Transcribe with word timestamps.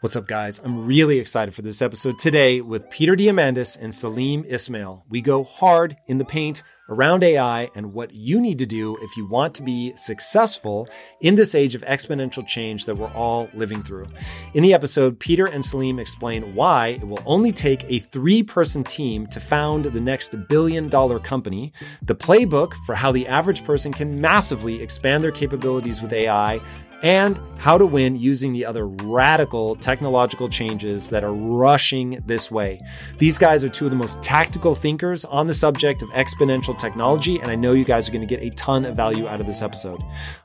What's 0.00 0.14
up, 0.14 0.28
guys? 0.28 0.60
I'm 0.60 0.86
really 0.86 1.18
excited 1.18 1.54
for 1.54 1.62
this 1.62 1.82
episode 1.82 2.20
today 2.20 2.60
with 2.60 2.88
Peter 2.88 3.16
Diamandis 3.16 3.76
and 3.76 3.92
Salim 3.92 4.44
Ismail. 4.44 5.04
We 5.08 5.20
go 5.20 5.42
hard 5.42 5.96
in 6.06 6.18
the 6.18 6.24
paint 6.24 6.62
around 6.88 7.24
AI 7.24 7.68
and 7.74 7.92
what 7.92 8.14
you 8.14 8.40
need 8.40 8.60
to 8.60 8.66
do 8.66 8.96
if 9.02 9.16
you 9.16 9.26
want 9.26 9.56
to 9.56 9.64
be 9.64 9.92
successful 9.96 10.88
in 11.20 11.34
this 11.34 11.52
age 11.52 11.74
of 11.74 11.82
exponential 11.82 12.46
change 12.46 12.86
that 12.86 12.94
we're 12.94 13.12
all 13.12 13.50
living 13.54 13.82
through. 13.82 14.06
In 14.54 14.62
the 14.62 14.72
episode, 14.72 15.18
Peter 15.18 15.46
and 15.46 15.64
Salim 15.64 15.98
explain 15.98 16.54
why 16.54 16.88
it 16.88 17.06
will 17.06 17.22
only 17.26 17.50
take 17.50 17.84
a 17.90 17.98
three 17.98 18.44
person 18.44 18.84
team 18.84 19.26
to 19.26 19.40
found 19.40 19.86
the 19.86 20.00
next 20.00 20.32
billion 20.48 20.88
dollar 20.88 21.18
company, 21.18 21.72
the 22.02 22.14
playbook 22.14 22.72
for 22.86 22.94
how 22.94 23.10
the 23.10 23.26
average 23.26 23.64
person 23.64 23.92
can 23.92 24.20
massively 24.20 24.80
expand 24.80 25.24
their 25.24 25.32
capabilities 25.32 26.00
with 26.00 26.12
AI 26.12 26.60
and 27.02 27.40
how 27.58 27.76
to 27.76 27.86
win 27.86 28.14
using 28.16 28.52
the 28.52 28.64
other 28.64 28.86
radical 28.86 29.76
technological 29.76 30.48
changes 30.48 31.08
that 31.08 31.24
are 31.24 31.32
rushing 31.32 32.22
this 32.26 32.50
way. 32.50 32.80
These 33.18 33.38
guys 33.38 33.64
are 33.64 33.68
two 33.68 33.84
of 33.84 33.90
the 33.90 33.96
most 33.96 34.22
tactical 34.22 34.74
thinkers 34.74 35.24
on 35.24 35.46
the 35.46 35.54
subject 35.54 36.02
of 36.02 36.08
exponential 36.10 36.76
technology, 36.78 37.38
and 37.40 37.50
I 37.50 37.54
know 37.54 37.72
you 37.72 37.84
guys 37.84 38.08
are 38.08 38.12
going 38.12 38.26
to 38.26 38.32
get 38.32 38.42
a 38.42 38.50
ton 38.54 38.84
of 38.84 38.96
value 38.96 39.26
out 39.26 39.40
of 39.40 39.46
this 39.46 39.62
episode. 39.62 40.02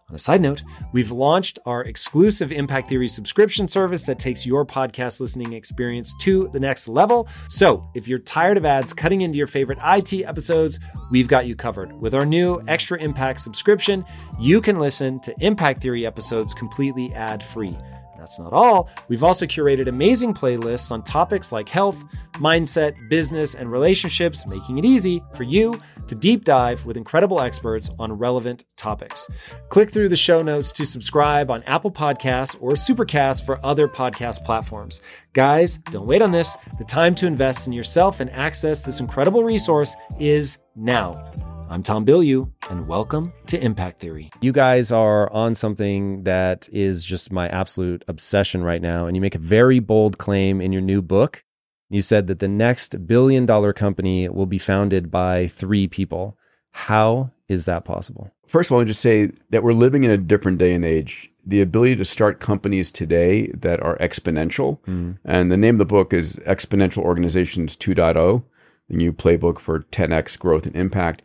On 0.10 0.16
a 0.16 0.20
side 0.20 0.42
note, 0.42 0.64
we've 0.92 1.12
launched 1.12 1.60
our 1.66 1.84
exclusive 1.84 2.52
Impact 2.52 2.90
Theory 2.90 3.08
subscription 3.08 3.68
service 3.68 4.06
that 4.06 4.20
takes 4.20 4.46
your 4.46 4.66
podcast 4.66 5.22
listening 5.22 5.54
experience 5.54 6.14
to 6.22 6.50
the 6.52 6.60
next 6.60 6.88
level. 6.88 7.28
So, 7.48 7.90
if 7.96 8.08
you're 8.08 8.20
tired 8.20 8.58
of 8.58 8.66
ads 8.66 8.94
cutting 8.94 9.22
into 9.22 9.38
your 9.38 9.48
favorite 9.48 9.80
IT 9.84 10.14
episodes, 10.26 10.80
we've 11.10 11.28
got 11.28 11.48
you 11.48 11.56
covered. 11.56 11.94
With 11.94 12.14
our 12.14 12.26
new 12.26 12.62
Extra 12.68 13.00
Impact 13.00 13.40
subscription, 13.40 14.06
you 14.40 14.62
can 14.62 14.78
listen 14.78 15.20
to 15.22 15.34
Impact 15.40 15.82
Theory 15.82 16.06
episodes 16.06 16.54
completely 16.54 17.14
ad 17.14 17.42
free. 17.42 17.78
That's 18.24 18.40
not 18.40 18.54
all. 18.54 18.90
We've 19.10 19.24
also 19.26 19.46
curated 19.46 19.88
amazing 19.88 20.34
playlists 20.34 20.94
on 20.94 21.04
topics 21.04 21.52
like 21.52 21.68
health, 21.68 22.02
mindset, 22.36 22.94
business, 23.10 23.54
and 23.54 23.70
relationships, 23.70 24.48
making 24.48 24.78
it 24.78 24.86
easy 24.86 25.22
for 25.34 25.44
you 25.44 25.82
to 26.08 26.16
deep 26.16 26.46
dive 26.46 26.86
with 26.86 26.96
incredible 26.96 27.42
experts 27.42 27.92
on 28.00 28.14
relevant 28.14 28.64
topics. 28.78 29.28
Click 29.68 29.92
through 29.92 30.08
the 30.08 30.16
show 30.16 30.42
notes 30.42 30.72
to 30.72 30.86
subscribe 30.86 31.52
on 31.52 31.64
Apple 31.64 31.92
Podcasts 31.92 32.56
or 32.62 32.72
Supercast 32.72 33.46
for 33.46 33.60
other 33.66 33.90
podcast 33.90 34.46
platforms. 34.46 35.02
Guys, 35.34 35.80
don't 35.92 36.08
wait 36.08 36.22
on 36.22 36.32
this. 36.32 36.56
The 36.78 36.86
time 36.86 37.16
to 37.16 37.28
invest 37.28 37.68
in 37.68 37.74
yourself 37.74 38.22
and 38.22 38.30
access 38.30 38.84
this 38.84 39.02
incredible 39.02 39.44
resource 39.44 39.98
is 40.18 40.60
now. 40.78 41.53
I'm 41.70 41.82
Tom 41.82 42.06
Bilyeu, 42.06 42.52
and 42.70 42.88
welcome 42.88 43.34
to 43.48 43.60
Impact 43.60 44.00
Theory. 44.00 44.32
You 44.42 44.52
guys 44.52 44.92
are 44.92 45.32
on 45.32 45.56
something 45.56 46.24
that 46.24 46.70
is 46.72 47.04
just 47.04 47.32
my 47.32 47.48
absolute 47.50 48.04
obsession 48.08 48.64
right 48.64 48.82
now, 48.82 49.08
and 49.08 49.16
you 49.16 49.22
make 49.22 49.36
a 49.36 49.40
very 49.40 49.80
bold 49.80 50.18
claim 50.18 50.62
in 50.62 50.72
your 50.72 50.82
new 50.82 51.02
book. 51.02 51.44
You 51.90 52.02
said 52.02 52.28
that 52.28 52.40
the 52.40 52.48
next 52.48 53.08
billion 53.08 53.46
dollar 53.46 53.74
company 53.74 54.30
will 54.30 54.46
be 54.46 54.58
founded 54.58 55.10
by 55.10 55.48
three 55.48 55.88
people. 55.88 56.38
How 56.72 57.32
is 57.48 57.66
that 57.66 57.86
possible? 57.86 58.32
First 58.48 58.70
of 58.70 58.74
all, 58.74 58.80
I'll 58.80 58.86
just 58.86 59.02
say 59.02 59.32
that 59.50 59.64
we're 59.64 59.74
living 59.74 60.04
in 60.04 60.12
a 60.12 60.18
different 60.18 60.58
day 60.58 60.74
and 60.74 60.86
age. 60.86 61.32
The 61.46 61.62
ability 61.62 61.96
to 61.98 62.06
start 62.06 62.40
companies 62.40 62.92
today 62.92 63.48
that 63.48 63.82
are 63.82 63.98
exponential, 63.98 64.80
mm. 64.82 65.18
and 65.26 65.52
the 65.52 65.58
name 65.58 65.76
of 65.76 65.80
the 65.80 65.86
book 65.86 66.14
is 66.14 66.36
Exponential 66.48 67.04
Organizations 67.04 67.76
2.0, 67.76 68.44
the 68.90 68.96
new 68.96 69.12
playbook 69.12 69.60
for 69.60 69.80
10x 69.80 70.38
growth 70.38 70.66
and 70.66 70.76
impact 70.76 71.22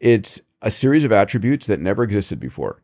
it's 0.00 0.40
a 0.62 0.70
series 0.70 1.04
of 1.04 1.12
attributes 1.12 1.66
that 1.66 1.80
never 1.80 2.02
existed 2.02 2.40
before. 2.40 2.82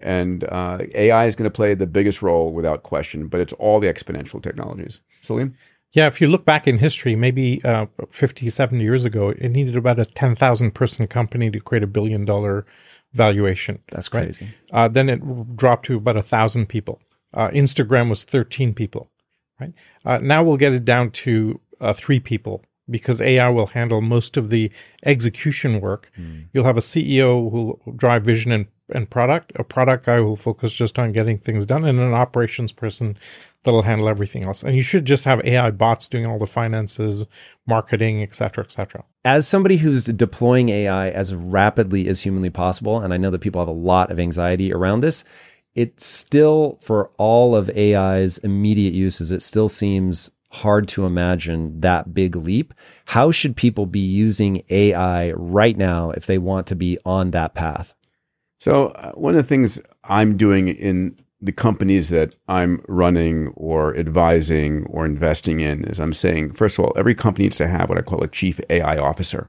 And 0.00 0.44
uh, 0.44 0.78
AI 0.94 1.26
is 1.26 1.34
going 1.34 1.50
to 1.50 1.54
play 1.54 1.74
the 1.74 1.86
biggest 1.86 2.22
role 2.22 2.52
without 2.52 2.82
question, 2.82 3.26
but 3.26 3.40
it's 3.40 3.52
all 3.54 3.80
the 3.80 3.88
exponential 3.88 4.42
technologies. 4.42 5.00
Salim? 5.22 5.56
Yeah, 5.92 6.06
if 6.06 6.20
you 6.20 6.28
look 6.28 6.44
back 6.44 6.68
in 6.68 6.78
history, 6.78 7.16
maybe 7.16 7.64
uh, 7.64 7.86
50, 8.10 8.50
70 8.50 8.82
years 8.82 9.04
ago, 9.04 9.30
it 9.30 9.48
needed 9.48 9.74
about 9.74 9.98
a 9.98 10.04
10,000 10.04 10.72
person 10.72 11.06
company 11.06 11.50
to 11.50 11.60
create 11.60 11.82
a 11.82 11.88
billion 11.88 12.24
dollar 12.24 12.66
valuation. 13.12 13.80
That's 13.90 14.08
crazy. 14.08 14.54
Right? 14.72 14.84
Uh, 14.84 14.88
then 14.88 15.08
it 15.08 15.56
dropped 15.56 15.86
to 15.86 15.96
about 15.96 16.16
a 16.16 16.22
thousand 16.22 16.66
people. 16.66 17.00
Uh, 17.34 17.48
Instagram 17.48 18.08
was 18.08 18.24
13 18.24 18.74
people, 18.74 19.10
right? 19.60 19.72
Uh, 20.04 20.18
now 20.18 20.42
we'll 20.42 20.56
get 20.56 20.72
it 20.72 20.84
down 20.84 21.10
to 21.10 21.60
uh, 21.80 21.92
three 21.92 22.20
people 22.20 22.62
because 22.90 23.20
AI 23.20 23.48
will 23.50 23.66
handle 23.66 24.00
most 24.00 24.36
of 24.36 24.50
the 24.50 24.70
execution 25.04 25.80
work. 25.80 26.10
Mm. 26.18 26.46
You'll 26.52 26.64
have 26.64 26.78
a 26.78 26.82
CEO 26.82 27.50
who 27.50 27.78
will 27.84 27.92
drive 27.94 28.24
vision 28.24 28.52
and, 28.52 28.66
and 28.90 29.08
product, 29.08 29.52
a 29.56 29.64
product 29.64 30.06
guy 30.06 30.18
who 30.18 30.26
will 30.26 30.36
focus 30.36 30.72
just 30.72 30.98
on 30.98 31.12
getting 31.12 31.38
things 31.38 31.66
done, 31.66 31.84
and 31.84 31.98
an 31.98 32.14
operations 32.14 32.72
person 32.72 33.16
that'll 33.64 33.82
handle 33.82 34.08
everything 34.08 34.44
else. 34.44 34.62
And 34.62 34.74
you 34.74 34.80
should 34.80 35.04
just 35.04 35.24
have 35.24 35.44
AI 35.44 35.70
bots 35.70 36.08
doing 36.08 36.26
all 36.26 36.38
the 36.38 36.46
finances, 36.46 37.24
marketing, 37.66 38.22
et 38.22 38.34
cetera, 38.34 38.64
et 38.64 38.72
cetera. 38.72 39.04
As 39.24 39.46
somebody 39.46 39.78
who's 39.78 40.04
deploying 40.04 40.68
AI 40.68 41.10
as 41.10 41.34
rapidly 41.34 42.08
as 42.08 42.22
humanly 42.22 42.50
possible, 42.50 43.00
and 43.00 43.12
I 43.12 43.16
know 43.16 43.30
that 43.30 43.40
people 43.40 43.60
have 43.60 43.68
a 43.68 43.72
lot 43.72 44.10
of 44.10 44.18
anxiety 44.18 44.72
around 44.72 45.00
this, 45.00 45.24
it 45.74 46.00
still, 46.00 46.78
for 46.80 47.10
all 47.18 47.54
of 47.54 47.70
AI's 47.76 48.38
immediate 48.38 48.94
uses, 48.94 49.30
it 49.30 49.42
still 49.42 49.68
seems 49.68 50.30
hard 50.50 50.88
to 50.88 51.04
imagine 51.04 51.80
that 51.80 52.14
big 52.14 52.34
leap. 52.34 52.72
How 53.06 53.30
should 53.30 53.56
people 53.56 53.86
be 53.86 54.00
using 54.00 54.62
AI 54.70 55.32
right 55.32 55.76
now 55.76 56.10
if 56.10 56.26
they 56.26 56.38
want 56.38 56.66
to 56.68 56.76
be 56.76 56.98
on 57.04 57.32
that 57.32 57.54
path? 57.54 57.94
So, 58.58 58.88
uh, 58.88 59.12
one 59.12 59.34
of 59.34 59.42
the 59.42 59.48
things 59.48 59.80
I'm 60.04 60.36
doing 60.36 60.68
in 60.68 61.18
the 61.40 61.52
companies 61.52 62.08
that 62.08 62.36
I'm 62.48 62.82
running 62.88 63.48
or 63.48 63.96
advising 63.96 64.84
or 64.86 65.06
investing 65.06 65.60
in 65.60 65.84
is 65.84 66.00
I'm 66.00 66.12
saying, 66.12 66.54
first 66.54 66.78
of 66.78 66.84
all, 66.84 66.92
every 66.96 67.14
company 67.14 67.44
needs 67.44 67.56
to 67.58 67.68
have 67.68 67.88
what 67.88 67.98
I 67.98 68.02
call 68.02 68.22
a 68.24 68.28
chief 68.28 68.60
AI 68.70 68.98
officer. 68.98 69.48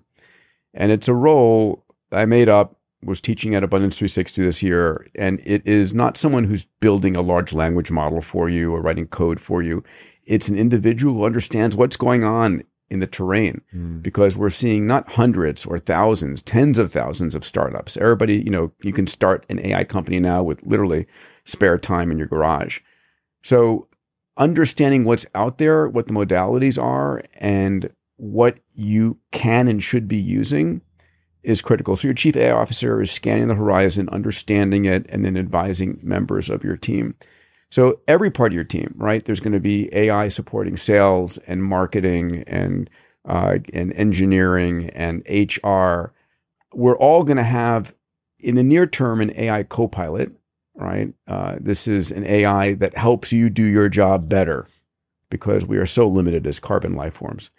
And 0.73 0.91
it's 0.91 1.07
a 1.07 1.15
role 1.15 1.83
I 2.11 2.25
made 2.25 2.47
up, 2.47 2.75
was 3.03 3.21
teaching 3.21 3.55
at 3.55 3.63
Abundance 3.63 3.97
360 3.97 4.43
this 4.43 4.61
year. 4.61 5.07
And 5.15 5.39
it 5.43 5.65
is 5.65 5.93
not 5.93 6.17
someone 6.17 6.43
who's 6.43 6.65
building 6.79 7.15
a 7.15 7.21
large 7.21 7.53
language 7.53 7.89
model 7.89 8.21
for 8.21 8.49
you 8.49 8.73
or 8.73 8.81
writing 8.81 9.07
code 9.07 9.39
for 9.39 9.63
you. 9.63 9.83
It's 10.29 10.47
an 10.47 10.57
individual 10.57 11.15
who 11.15 11.25
understands 11.25 11.75
what's 11.75 11.97
going 11.97 12.23
on 12.23 12.63
in 12.89 12.99
the 12.99 13.07
terrain 13.07 13.61
mm. 13.73 14.01
because 14.01 14.37
we're 14.37 14.51
seeing 14.51 14.85
not 14.85 15.09
hundreds 15.09 15.65
or 15.65 15.79
thousands, 15.79 16.41
tens 16.43 16.77
of 16.77 16.91
thousands 16.91 17.33
of 17.33 17.43
startups. 17.43 17.97
Everybody, 17.97 18.37
you 18.37 18.51
know, 18.51 18.71
you 18.81 18.93
can 18.93 19.07
start 19.07 19.45
an 19.49 19.59
AI 19.65 19.83
company 19.83 20.19
now 20.19 20.43
with 20.43 20.61
literally 20.63 21.07
spare 21.45 21.77
time 21.79 22.11
in 22.11 22.19
your 22.19 22.27
garage. 22.27 22.79
So 23.41 23.87
understanding 24.37 25.03
what's 25.03 25.25
out 25.33 25.57
there, 25.57 25.89
what 25.89 26.07
the 26.07 26.13
modalities 26.13 26.81
are, 26.81 27.23
and 27.35 27.91
what 28.17 28.59
you 28.75 29.17
can 29.31 29.67
and 29.67 29.83
should 29.83 30.07
be 30.07 30.17
using 30.17 30.81
is 31.41 31.61
critical. 31.61 31.95
So 31.95 32.07
your 32.07 32.15
chief 32.15 32.35
AI 32.35 32.51
officer 32.51 33.01
is 33.01 33.11
scanning 33.11 33.47
the 33.47 33.55
horizon, 33.55 34.09
understanding 34.09 34.85
it, 34.85 35.07
and 35.09 35.25
then 35.25 35.37
advising 35.37 35.99
members 36.03 36.49
of 36.49 36.63
your 36.63 36.77
team. 36.77 37.15
So 37.71 37.99
every 38.07 38.31
part 38.31 38.51
of 38.51 38.55
your 38.55 38.63
team, 38.63 38.93
right? 38.97 39.23
There's 39.23 39.39
going 39.39 39.53
to 39.53 39.59
be 39.59 39.89
AI 39.93 40.27
supporting 40.29 40.77
sales 40.77 41.37
and 41.47 41.63
marketing 41.63 42.43
and 42.47 42.89
uh, 43.27 43.59
and 43.73 43.93
engineering 43.93 44.89
and 44.91 45.23
HR. 45.29 46.13
We're 46.73 46.97
all 46.97 47.23
going 47.23 47.37
to 47.37 47.43
have 47.43 47.95
in 48.39 48.55
the 48.55 48.63
near 48.63 48.87
term 48.87 49.21
an 49.21 49.33
AI 49.35 49.63
co-pilot, 49.63 50.31
right? 50.75 51.13
Uh, 51.27 51.57
this 51.59 51.87
is 51.87 52.11
an 52.11 52.25
AI 52.25 52.73
that 52.75 52.97
helps 52.97 53.33
you 53.33 53.49
do 53.49 53.63
your 53.63 53.89
job 53.89 54.29
better 54.29 54.67
because 55.29 55.65
we 55.65 55.77
are 55.77 55.85
so 55.85 56.07
limited 56.07 56.47
as 56.47 56.59
carbon 56.59 56.93
life 56.93 57.15
forms. 57.15 57.51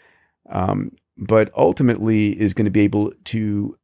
Um, 0.50 0.92
but 1.18 1.52
ultimately 1.56 2.40
is 2.40 2.54
going 2.54 2.66
to 2.66 2.72
be 2.72 2.82
able 2.82 3.12
to 3.26 3.78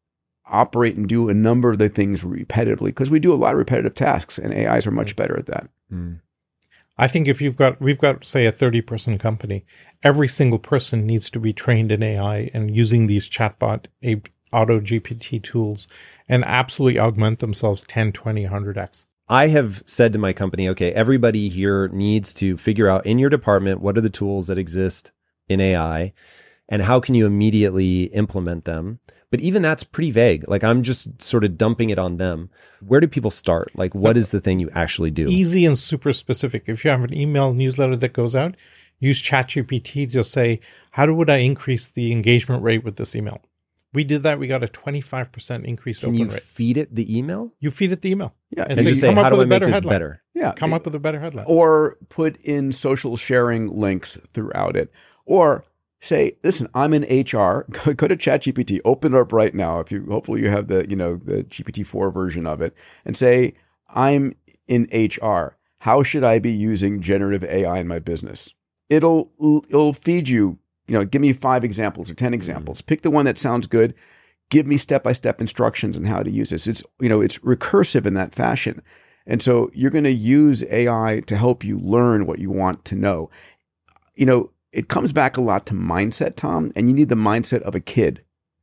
operate 0.49 0.97
and 0.97 1.09
do 1.09 1.29
a 1.29 1.35
number 1.35 1.71
of 1.71 1.79
the 1.79 1.89
things 1.89 2.25
repetitively 2.25 2.87
because 2.87 3.11
we 3.11 3.19
do 3.19 3.33
a 3.33 3.37
lot 3.37 3.53
of 3.53 3.59
repetitive 3.59 3.95
tasks 3.95 4.39
and 4.39 4.55
AIs 4.55 4.87
are 4.87 4.93
much 4.93 5.17
better 5.17 5.37
at 5.39 5.47
that. 5.47 5.69
Mm. 5.93 6.21
I 6.99 7.09
think 7.09 7.29
if 7.29 7.43
you've 7.43 7.57
got, 7.57 7.81
we've 7.81 7.99
got, 7.99 8.25
say, 8.25 8.47
a 8.47 8.53
30 8.53 8.81
person 8.81 9.19
company, 9.19 9.65
every 10.03 10.29
single 10.29 10.59
person 10.59 11.07
needs 11.07 11.29
to 11.31 11.41
be 11.41 11.53
trained 11.53 11.93
in 11.93 12.03
AI 12.03 12.51
and 12.55 12.75
using 12.75 13.07
these 13.07 13.29
chatbot 13.29 13.87
a, 14.03 14.23
auto 14.53 14.81
GPT 14.81 15.43
tools 15.43 15.87
and 16.29 16.45
absolutely 16.45 16.99
augment 16.99 17.41
themselves 17.41 17.83
10, 17.85 18.13
20, 18.13 18.47
100x. 18.47 19.05
I 19.29 19.49
have 19.49 19.83
said 19.87 20.13
to 20.13 20.19
my 20.19 20.33
company, 20.33 20.69
okay, 20.69 20.93
everybody 20.93 21.49
here 21.49 21.89
needs 21.89 22.33
to 22.35 22.57
figure 22.57 22.89
out 22.89 23.05
in 23.05 23.19
your 23.19 23.31
department 23.31 23.81
what 23.81 23.99
are 23.99 24.03
the 24.03 24.09
tools 24.09 24.47
that 24.47 24.59
exist 24.59 25.11
in 25.49 25.61
AI 25.61 26.13
and 26.69 26.83
how 26.83 27.01
can 27.01 27.15
you 27.15 27.27
immediately 27.27 28.05
implement 28.05 28.65
them. 28.65 29.01
But 29.31 29.41
even 29.41 29.61
that's 29.63 29.83
pretty 29.83 30.11
vague. 30.13 30.45
Like 30.49 30.63
I'm 30.63 30.83
just 30.83 31.21
sort 31.21 31.45
of 31.45 31.59
dumping 31.59 31.91
it 31.91 31.99
on 31.99 32.17
them. 32.19 32.49
Where 32.81 33.01
do 33.01 33.09
people 33.09 33.31
start? 33.31 33.71
Like 33.75 33.95
what 33.95 34.17
is 34.17 34.31
the 34.31 34.41
thing 34.41 34.61
you 34.61 34.71
actually 34.73 35.11
do? 35.11 35.29
Easy 35.29 35.65
and 35.67 35.77
super 35.79 36.13
specific. 36.13 36.65
If 36.67 36.85
you 36.85 36.91
have 36.91 37.03
an 37.03 37.13
email 37.15 37.53
newsletter 37.53 37.97
that 37.97 38.13
goes 38.13 38.37
out, 38.37 38.57
use 39.01 39.21
ChatGPT 39.23 40.11
to 40.13 40.23
say, 40.25 40.61
how 40.93 41.13
would 41.13 41.29
I 41.29 41.39
increase 41.39 41.87
the 41.87 42.13
engagement 42.13 42.63
rate 42.63 42.85
with 42.85 42.97
this 42.97 43.17
email? 43.17 43.43
We 43.93 44.05
did 44.05 44.23
that. 44.25 44.39
We 44.39 44.47
got 44.47 44.63
a 44.63 44.67
25% 44.69 45.65
increase 45.65 46.01
Can 46.01 46.11
open 46.11 46.19
you 46.21 46.27
rate. 46.29 46.43
feed 46.43 46.77
it 46.77 46.95
the 46.95 47.17
email? 47.19 47.53
You 47.61 47.71
feed 47.71 47.93
it 47.93 48.03
the 48.03 48.11
email. 48.11 48.35
Yeah. 48.51 48.65
And 48.65 48.73
And 48.73 48.83
so 48.83 48.89
you 48.89 48.95
say, 48.95 49.09
come 49.09 49.19
up 49.19 49.25
how 49.25 49.31
do 49.31 49.37
with 49.37 49.41
I 49.41 49.45
a 49.45 49.47
make 49.49 49.55
better 49.57 49.67
this 49.67 49.75
headline. 49.75 49.95
better? 49.95 50.23
Yeah. 50.35 50.53
Come 50.53 50.73
up 50.75 50.85
with 50.85 50.95
a 50.95 50.99
better 51.01 51.19
headline. 51.19 51.47
or 51.49 51.97
put 52.11 52.37
in 52.43 52.73
social 52.73 53.17
sharing 53.17 53.69
links 53.69 54.19
throughout 54.33 54.77
it, 54.77 54.93
or 55.25 55.65
say, 56.01 56.37
"Listen, 56.43 56.69
I'm 56.75 56.93
in 56.93 57.03
HR. 57.03 57.67
Go, 57.71 57.95
go 57.95 58.09
to 58.09 58.17
ChatGPT. 58.17 58.81
Open 58.85 59.15
it 59.15 59.19
up 59.19 59.33
right 59.33 59.55
now. 59.55 59.81
If 59.81 59.91
you 59.91 60.07
hopefully 60.09 60.43
you 60.43 60.51
have 60.51 60.69
the 60.69 60.89
you 60.89 60.97
know 60.97 61.17
the 61.17 61.45
GPT 61.45 61.87
four 61.87 62.11
version 62.11 62.47
of 62.47 62.61
it, 62.61 62.75
and 63.05 63.17
say, 63.17 63.55
"I'm 63.89 64.35
in 64.67 64.89
HR. 64.93 65.57
How 65.81 66.03
should 66.03 66.25
I 66.25 66.39
be 66.39 66.53
using 66.53 67.01
generative 67.01 67.45
AI 67.45 67.79
in 67.79 67.89
my 67.89 67.99
business?" 67.99 68.53
It'll 68.89 69.31
it'll 69.69 69.93
feed 69.93 70.29
you. 70.29 70.59
You 70.87 70.99
know, 70.99 71.05
give 71.05 71.21
me 71.21 71.33
five 71.33 71.65
examples 71.65 72.11
or 72.11 72.15
ten 72.15 72.29
mm-hmm. 72.29 72.35
examples. 72.35 72.81
Pick 72.81 73.03
the 73.03 73.11
one 73.11 73.25
that 73.25 73.39
sounds 73.39 73.67
good. 73.67 73.95
Give 74.49 74.67
me 74.67 74.77
step 74.77 75.03
by 75.03 75.13
step 75.13 75.41
instructions 75.41 75.97
on 75.97 76.05
how 76.05 76.23
to 76.23 76.31
use 76.31 76.51
this. 76.51 76.69
It's 76.69 76.83
you 77.01 77.09
know 77.09 77.21
it's 77.21 77.39
recursive 77.39 78.07
in 78.07 78.15
that 78.15 78.35
fashion. 78.35 78.83
And 79.27 79.43
so 79.43 79.71
you're 79.75 79.91
going 79.91 80.05
to 80.05 80.13
use 80.13 80.63
AI 80.71 81.21
to 81.27 81.37
help 81.37 81.65
you 81.65 81.79
learn 81.79 82.27
what 82.27 82.39
you 82.39 82.51
want 82.51 82.85
to 82.87 82.95
know. 82.95 83.29
You 84.15 84.25
know, 84.25 84.51
it 84.77 84.89
comes 84.89 85.11
back 85.11 85.39
a 85.39 85.41
lot 85.41 85.65
to 85.67 85.75
mindset, 85.75 86.37
Tom, 86.37 86.71
and 86.77 86.89
you 86.91 86.95
need 86.95 87.09
the 87.09 87.15
mindset 87.15 87.63
of 87.63 87.75
a 87.75 87.81
kid 87.81 88.21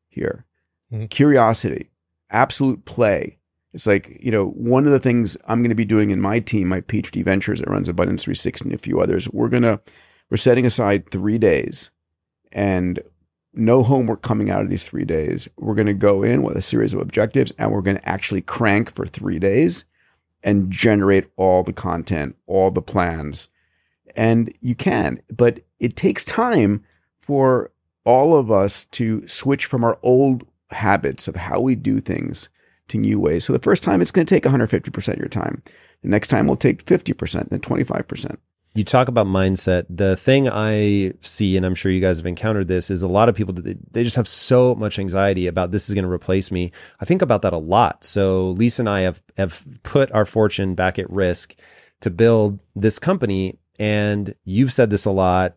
here. 0.09 0.45
Mhm. 0.93 1.09
Curiosity, 1.09 1.89
absolute 2.29 2.85
play. 2.85 3.39
It's 3.73 3.87
like, 3.87 4.19
you 4.21 4.29
know, 4.29 4.49
one 4.49 4.85
of 4.85 4.91
the 4.91 4.99
things 4.99 5.35
I'm 5.47 5.61
going 5.61 5.69
to 5.69 5.75
be 5.75 5.85
doing 5.85 6.11
in 6.11 6.21
my 6.21 6.39
team, 6.39 6.67
my 6.67 6.81
PhD 6.81 7.23
Ventures 7.23 7.59
that 7.59 7.69
runs 7.69 7.89
Abundance 7.89 8.25
360 8.25 8.65
and 8.65 8.75
a 8.75 8.77
few 8.77 9.01
others, 9.01 9.27
we're 9.31 9.49
going 9.49 9.63
to, 9.63 9.79
we're 10.29 10.37
setting 10.37 10.67
aside 10.67 11.09
three 11.09 11.39
days 11.39 11.89
and 12.51 12.99
no 13.55 13.81
homework 13.81 14.21
coming 14.21 14.51
out 14.51 14.61
of 14.61 14.69
these 14.69 14.87
three 14.87 15.05
days. 15.05 15.47
We're 15.57 15.73
going 15.73 15.87
to 15.87 15.93
go 15.93 16.21
in 16.21 16.43
with 16.43 16.55
a 16.55 16.61
series 16.61 16.93
of 16.93 17.01
objectives 17.01 17.51
and 17.57 17.71
we're 17.71 17.81
going 17.81 17.97
to 17.97 18.07
actually 18.07 18.41
crank 18.41 18.91
for 18.91 19.07
three 19.07 19.39
days 19.39 19.85
and 20.43 20.69
generate 20.69 21.25
all 21.37 21.63
the 21.63 21.73
content, 21.73 22.35
all 22.45 22.69
the 22.69 22.83
plans. 22.83 23.47
And 24.15 24.53
you 24.61 24.75
can, 24.75 25.19
but 25.35 25.61
it 25.83 25.95
takes 25.97 26.23
time 26.23 26.83
for 27.19 27.71
all 28.05 28.35
of 28.37 28.49
us 28.49 28.85
to 28.85 29.27
switch 29.27 29.65
from 29.65 29.83
our 29.83 29.99
old 30.01 30.45
habits 30.71 31.27
of 31.27 31.35
how 31.35 31.59
we 31.59 31.75
do 31.75 31.99
things 31.99 32.49
to 32.87 32.97
new 32.97 33.19
ways. 33.19 33.43
So 33.45 33.53
the 33.53 33.59
first 33.59 33.83
time 33.83 34.01
it's 34.01 34.11
going 34.11 34.25
to 34.25 34.33
take 34.33 34.43
150% 34.43 35.13
of 35.13 35.19
your 35.19 35.27
time. 35.27 35.61
The 36.01 36.09
next 36.09 36.29
time 36.29 36.47
will 36.47 36.55
take 36.55 36.85
50%, 36.85 37.49
then 37.49 37.59
25%. 37.59 38.37
You 38.75 38.83
talk 38.83 39.07
about 39.07 39.27
mindset. 39.27 39.85
The 39.89 40.15
thing 40.15 40.49
I 40.49 41.13
see, 41.21 41.55
and 41.57 41.65
I'm 41.65 41.75
sure 41.75 41.91
you 41.91 42.01
guys 42.01 42.17
have 42.17 42.25
encountered 42.25 42.67
this, 42.67 42.89
is 42.89 43.03
a 43.03 43.07
lot 43.07 43.29
of 43.29 43.35
people, 43.35 43.53
they 43.53 44.03
just 44.03 44.15
have 44.15 44.27
so 44.27 44.73
much 44.73 44.97
anxiety 44.97 45.47
about 45.47 45.71
this 45.71 45.89
is 45.89 45.93
going 45.93 46.05
to 46.05 46.11
replace 46.11 46.49
me. 46.49 46.71
I 46.99 47.05
think 47.05 47.21
about 47.21 47.43
that 47.43 47.53
a 47.53 47.57
lot. 47.57 48.03
So 48.03 48.51
Lisa 48.51 48.81
and 48.81 48.89
I 48.89 49.01
have, 49.01 49.21
have 49.37 49.65
put 49.83 50.11
our 50.11 50.25
fortune 50.25 50.75
back 50.75 50.97
at 50.97 51.09
risk 51.09 51.55
to 52.01 52.09
build 52.09 52.59
this 52.75 52.99
company. 52.99 53.59
And 53.79 54.33
you've 54.43 54.73
said 54.73 54.89
this 54.89 55.05
a 55.05 55.11
lot. 55.11 55.55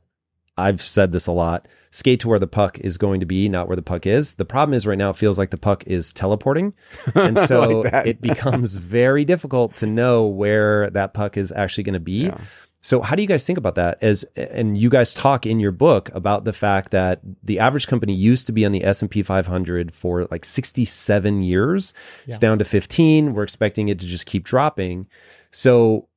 I've 0.57 0.81
said 0.81 1.13
this 1.13 1.27
a 1.27 1.33
lot. 1.33 1.69
Skate 1.91 2.21
to 2.21 2.29
where 2.29 2.39
the 2.39 2.47
puck 2.47 2.79
is 2.81 2.99
going 2.99 3.21
to 3.21 3.27
be, 3.27 3.49
not 3.49 3.69
where 3.69 3.77
the 3.77 3.83
puck 3.83 4.07
is. 4.07 4.35
The 4.35 4.45
problem 4.45 4.75
is 4.75 4.87
right 4.87 4.99
now 4.99 5.11
it 5.11 5.17
feels 5.17 5.39
like 5.39 5.51
the 5.51 5.57
puck 5.57 5.85
is 5.87 6.13
teleporting. 6.13 6.75
And 7.15 7.39
so 7.39 7.81
like 7.81 8.07
it 8.07 8.21
becomes 8.21 8.77
very 8.77 9.25
difficult 9.25 9.77
to 9.77 9.87
know 9.87 10.27
where 10.27 10.91
that 10.91 11.15
puck 11.15 11.37
is 11.37 11.53
actually 11.53 11.85
going 11.85 11.95
to 11.95 12.01
be. 12.01 12.27
Yeah. 12.27 12.39
So 12.81 13.01
how 13.01 13.17
do 13.17 13.23
you 13.23 13.29
guys 13.29 13.45
think 13.45 13.59
about 13.59 13.75
that 13.75 13.99
as 14.01 14.23
and 14.37 14.79
you 14.79 14.91
guys 14.91 15.13
talk 15.13 15.45
in 15.45 15.59
your 15.59 15.73
book 15.73 16.09
about 16.15 16.45
the 16.45 16.53
fact 16.53 16.93
that 16.93 17.21
the 17.43 17.59
average 17.59 17.89
company 17.89 18.15
used 18.15 18.47
to 18.47 18.53
be 18.53 18.65
on 18.65 18.71
the 18.71 18.85
S&P 18.85 19.25
500 19.25 19.93
for 19.93 20.27
like 20.31 20.45
67 20.45 21.43
years. 21.43 21.95
It's 22.27 22.39
down 22.39 22.59
to 22.61 22.65
15. 22.65 23.35
We're 23.35 23.43
expecting 23.43 23.89
it 23.89 23.99
to 24.01 24.07
just 24.07 24.27
keep 24.27 24.45
dropping. 24.45 25.09
So 25.51 26.09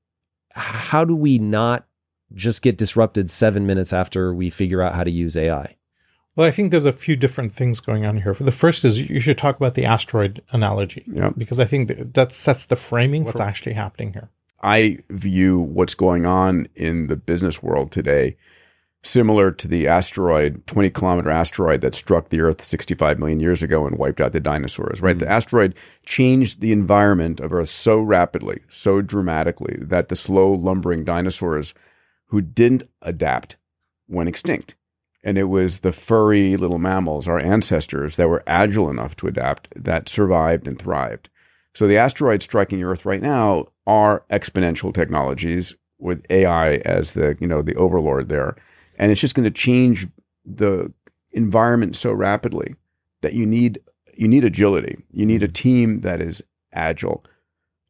how 0.54 1.06
do 1.06 1.16
we 1.16 1.40
not 1.40 1.88
just 2.34 2.62
get 2.62 2.78
disrupted 2.78 3.30
7 3.30 3.66
minutes 3.66 3.94
after 3.94 4.34
we 4.34 4.50
figure 4.50 4.82
out 4.82 4.96
how 4.96 5.04
to 5.04 5.12
use 5.12 5.36
AI? 5.36 5.76
Well, 6.36 6.48
I 6.48 6.52
think 6.52 6.72
there's 6.72 6.86
a 6.86 6.94
few 6.94 7.16
different 7.16 7.52
things 7.52 7.80
going 7.80 8.06
on 8.06 8.22
here. 8.22 8.34
For 8.34 8.44
the 8.44 8.52
first 8.52 8.86
is 8.86 9.10
you 9.10 9.20
should 9.20 9.38
talk 9.38 9.58
about 9.58 9.76
the 9.76 9.86
asteroid 9.86 10.42
analogy 10.52 11.04
Yeah. 11.08 11.32
because 11.36 11.60
I 11.60 11.66
think 11.66 11.88
that, 11.88 12.14
that 12.14 12.32
sets 12.32 12.66
the 12.66 12.76
framing 12.76 13.24
for 13.24 13.30
what's 13.30 13.42
actually 13.42 13.74
happening 13.74 14.14
here. 14.14 14.30
I 14.62 15.00
view 15.10 15.60
what's 15.60 15.96
going 15.96 16.26
on 16.26 16.68
in 16.76 17.08
the 17.08 17.16
business 17.16 17.64
world 17.64 17.92
today 17.92 18.38
similar 19.02 19.52
to 19.52 19.68
the 19.68 19.88
asteroid, 19.88 20.66
20 20.68 20.90
kilometer 20.90 21.30
asteroid 21.30 21.82
that 21.82 21.96
struck 21.96 22.30
the 22.30 22.42
Earth 22.42 22.64
65 22.64 23.18
million 23.18 23.40
years 23.40 23.64
ago 23.64 23.86
and 23.86 23.98
wiped 23.98 24.20
out 24.20 24.34
the 24.34 24.40
dinosaurs, 24.40 25.02
right? 25.02 25.18
The 25.18 25.26
mm-hmm. 25.26 25.34
asteroid 25.34 25.76
changed 26.06 26.60
the 26.60 26.72
environment 26.72 27.40
of 27.40 27.54
Earth 27.54 27.70
so 27.70 28.00
rapidly, 28.00 28.62
so 28.68 29.02
dramatically 29.02 29.78
that 29.82 30.10
the 30.10 30.16
slow 30.16 30.52
lumbering 30.52 31.06
dinosaurs 31.06 31.74
who 32.30 32.42
didn't 32.42 32.84
adapt 33.02 33.58
went 34.08 34.30
extinct. 34.30 34.76
And 35.24 35.38
it 35.38 35.46
was 35.46 35.80
the 35.80 35.92
furry 35.92 36.56
little 36.56 36.80
mammals, 36.80 37.28
our 37.28 37.40
ancestors, 37.40 38.16
that 38.16 38.30
were 38.30 38.44
agile 38.48 38.90
enough 38.90 39.16
to 39.18 39.28
adapt 39.28 39.68
that 39.76 40.08
survived 40.08 40.68
and 40.68 40.80
thrived. 40.80 41.30
So 41.76 41.88
the 41.88 41.98
asteroids 41.98 42.46
striking 42.46 42.84
Earth 42.84 43.06
right 43.06 43.22
now 43.22 43.68
are 43.86 44.24
exponential 44.32 44.94
technologies 44.94 45.76
with 46.00 46.26
AI 46.30 46.76
as 46.78 47.14
the 47.14 47.38
you 47.40 47.48
know 47.48 47.62
the 47.62 47.76
overlord 47.76 48.30
there, 48.30 48.56
and 48.98 49.12
it's 49.12 49.22
just 49.22 49.36
going 49.36 49.44
to 49.44 49.52
change 49.52 50.08
the 50.46 50.92
environment 51.32 51.96
so 51.96 52.14
rapidly 52.14 52.76
that 53.22 53.34
you 53.34 53.46
need 53.46 53.80
you 54.16 54.28
need 54.28 54.44
agility. 54.44 54.98
You 55.12 55.26
need 55.26 55.44
a 55.44 55.48
team 55.48 56.02
that 56.02 56.22
is 56.22 56.42
agile. 56.74 57.24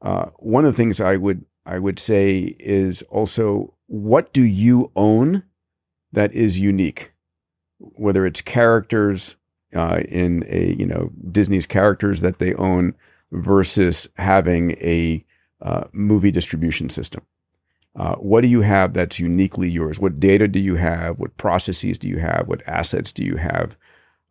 Uh, 0.02 0.28
one 0.38 0.66
of 0.66 0.74
the 0.74 0.78
things 0.78 1.00
I 1.00 1.18
would 1.18 1.46
I 1.66 1.80
would 1.80 2.00
say 2.00 2.56
is 2.60 3.02
also 3.04 3.74
what 3.90 4.32
do 4.34 4.44
you 4.44 4.92
own 4.96 5.44
that 6.12 6.32
is 6.32 6.60
unique, 6.60 7.12
whether 7.80 8.26
it's 8.26 8.42
characters 8.42 9.36
uh, 9.76 10.02
in 10.08 10.46
a 10.48 10.76
you 10.78 10.86
know 10.86 11.12
Disney's 11.32 11.66
characters 11.66 12.22
that 12.22 12.40
they 12.40 12.54
own 12.56 12.94
versus 13.32 14.08
having 14.18 14.72
a 14.74 15.26
uh, 15.62 15.86
movie 15.92 16.32
distribution 16.32 16.90
system. 16.90 17.24
Uh, 17.96 18.16
what 18.16 18.42
do 18.42 18.48
you 18.48 18.62
have 18.62 18.94
that's 18.94 19.20
uniquely 19.20 19.70
yours? 19.70 20.00
What 20.00 20.20
data 20.20 20.48
do 20.48 20.60
you 20.60 20.76
have? 20.76 21.20
What 21.20 21.36
processes 21.38 21.98
do 21.98 22.08
you 22.08 22.20
have? 22.20 22.48
What 22.48 22.62
assets 22.68 23.12
do 23.12 23.24
you 23.24 23.36
have? 23.36 23.76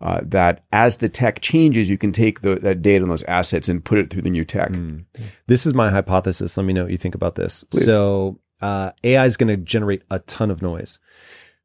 Uh, 0.00 0.21
that 0.23 0.65
as 0.71 0.99
the 0.99 1.09
tech 1.09 1.41
changes, 1.41 1.91
you 1.91 1.99
can 1.99 2.12
take 2.12 2.43
the, 2.43 2.55
that 2.57 2.83
data 2.83 3.03
and 3.03 3.11
those 3.11 3.25
assets 3.25 3.69
and 3.69 3.85
put 3.85 3.99
it 3.99 4.11
through 4.11 4.23
the 4.23 4.31
new 4.31 4.45
tech. 4.45 4.71
Mm. 4.71 5.05
This 5.49 5.67
is 5.67 5.75
my 5.75 5.91
hypothesis. 5.91 6.57
Let 6.57 6.67
me 6.67 6.73
know 6.73 6.85
what 6.85 6.93
you 6.93 6.97
think 6.97 7.17
about 7.17 7.35
this. 7.35 7.65
Please. 7.65 7.85
So, 7.85 8.38
uh, 8.61 8.93
AI 9.05 9.27
is 9.27 9.37
going 9.37 9.49
to 9.49 9.57
generate 9.57 10.03
a 10.11 10.19
ton 10.21 10.50
of 10.50 10.62
noise. 10.62 10.99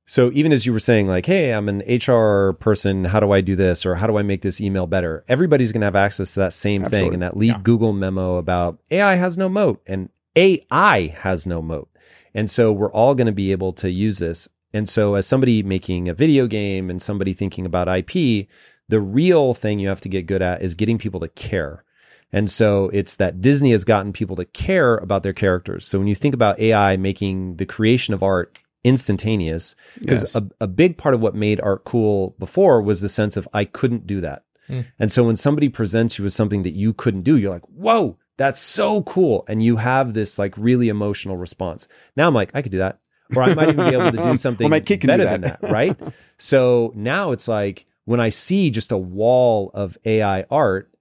So, 0.05 0.31
even 0.33 0.51
as 0.51 0.65
you 0.65 0.73
were 0.73 0.81
saying, 0.81 1.07
like, 1.07 1.25
hey, 1.25 1.53
I'm 1.53 1.69
an 1.69 1.79
HR 1.87 2.53
person, 2.53 3.05
how 3.05 3.21
do 3.21 3.31
I 3.31 3.39
do 3.39 3.55
this? 3.55 3.85
Or 3.85 3.95
how 3.95 4.05
do 4.05 4.17
I 4.17 4.21
make 4.21 4.41
this 4.41 4.59
email 4.59 4.85
better? 4.85 5.23
Everybody's 5.29 5.71
going 5.71 5.79
to 5.79 5.85
have 5.85 5.95
access 5.95 6.33
to 6.33 6.41
that 6.41 6.53
same 6.53 6.81
thing. 6.83 6.87
Absolutely. 6.93 7.13
And 7.13 7.23
that 7.23 7.37
lead 7.37 7.47
Yeah. 7.47 7.59
Google 7.63 7.93
memo 7.93 8.35
about 8.35 8.79
AI 8.91 9.15
has 9.15 9.37
no 9.37 9.47
moat 9.47 9.81
and 9.87 10.09
AI 10.35 11.07
has 11.19 11.47
no 11.47 11.61
moat. 11.61 11.89
And 12.33 12.51
so, 12.51 12.73
we're 12.73 12.91
all 12.91 13.15
going 13.15 13.27
to 13.27 13.31
be 13.33 13.53
able 13.53 13.71
to 13.73 13.89
use 13.89 14.17
this. 14.17 14.49
And 14.73 14.89
so, 14.89 15.15
as 15.15 15.25
somebody 15.25 15.63
making 15.63 16.09
a 16.09 16.13
video 16.13 16.47
game 16.47 16.89
and 16.89 17.01
somebody 17.01 17.31
thinking 17.31 17.65
about 17.65 17.87
IP, 17.87 18.47
the 18.89 18.99
real 18.99 19.53
thing 19.53 19.79
you 19.79 19.87
have 19.87 20.01
to 20.01 20.09
get 20.09 20.25
good 20.27 20.41
at 20.41 20.61
is 20.61 20.75
getting 20.75 20.97
people 20.97 21.21
to 21.21 21.29
care. 21.29 21.85
And 22.33 22.49
so 22.49 22.89
it's 22.91 23.15
that 23.17 23.39
Disney 23.41 23.71
has 23.71 23.85
gotten 23.85 24.11
people 24.11 24.35
to 24.37 24.45
care 24.45 24.95
about 24.97 25.23
their 25.23 25.33
characters. 25.33 25.87
So 25.87 25.99
when 25.99 26.07
you 26.07 26.15
think 26.15 26.33
about 26.33 26.59
AI 26.59 26.97
making 26.97 27.57
the 27.57 27.65
creation 27.65 28.13
of 28.13 28.23
art 28.23 28.59
instantaneous, 28.83 29.75
because 29.99 30.23
Yes. 30.23 30.35
a, 30.35 30.43
a 30.61 30.67
big 30.67 30.97
part 30.97 31.15
of 31.15 31.21
what 31.21 31.35
made 31.35 31.61
art 31.61 31.83
cool 31.85 32.35
before 32.39 32.81
was 32.81 33.01
the 33.01 33.09
sense 33.09 33.37
of 33.37 33.47
I 33.53 33.65
couldn't 33.65 34.07
do 34.07 34.19
that. 34.21 34.43
Hmm. 34.67 34.81
And 34.99 35.11
so 35.11 35.23
when 35.23 35.35
somebody 35.35 35.69
presents 35.69 36.17
you 36.17 36.23
with 36.23 36.33
something 36.33 36.63
that 36.63 36.73
you 36.73 36.93
couldn't 36.93 37.21
do, 37.23 37.37
you're 37.37 37.51
like, 37.51 37.65
whoa, 37.65 38.17
that's 38.37 38.59
so 38.59 39.03
cool. 39.03 39.45
And 39.47 39.61
you 39.63 39.77
have 39.77 40.13
this 40.13 40.39
like 40.39 40.53
really 40.57 40.89
emotional 40.89 41.37
response. 41.37 41.87
Now 42.15 42.27
I'm 42.27 42.33
like, 42.33 42.51
I 42.53 42.61
could 42.61 42.71
do 42.71 42.77
that. 42.79 42.99
Or 43.35 43.43
I 43.43 43.53
might 43.53 43.69
even 43.69 43.89
be 43.89 43.95
able 43.95 44.11
to 44.11 44.21
do 44.23 44.35
something 44.45 44.69
kid 44.81 45.01
can 45.01 45.01
do 45.01 45.07
better 45.07 45.25
than 45.25 45.41
that. 45.41 45.61
that, 45.61 45.71
right? 45.71 45.97
so 46.37 46.91
now 46.95 47.31
it's 47.31 47.47
like 47.47 47.85
when 48.05 48.19
I 48.19 48.29
see 48.29 48.69
just 48.69 48.91
a 48.91 48.97
wall 48.97 49.71
of 49.73 49.97
AI 50.05 50.45
art, 50.51 50.92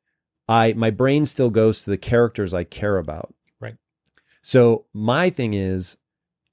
I 0.49 0.73
my 0.75 0.91
brain 0.91 1.27
still 1.27 1.51
goes 1.51 1.85
to 1.85 1.91
the 1.91 1.99
characters 1.99 2.53
I 2.55 2.65
care 2.65 2.99
about. 2.99 3.35
Right. 3.61 3.77
So 4.41 4.87
my 4.93 5.31
thing 5.31 5.55
is 5.55 5.97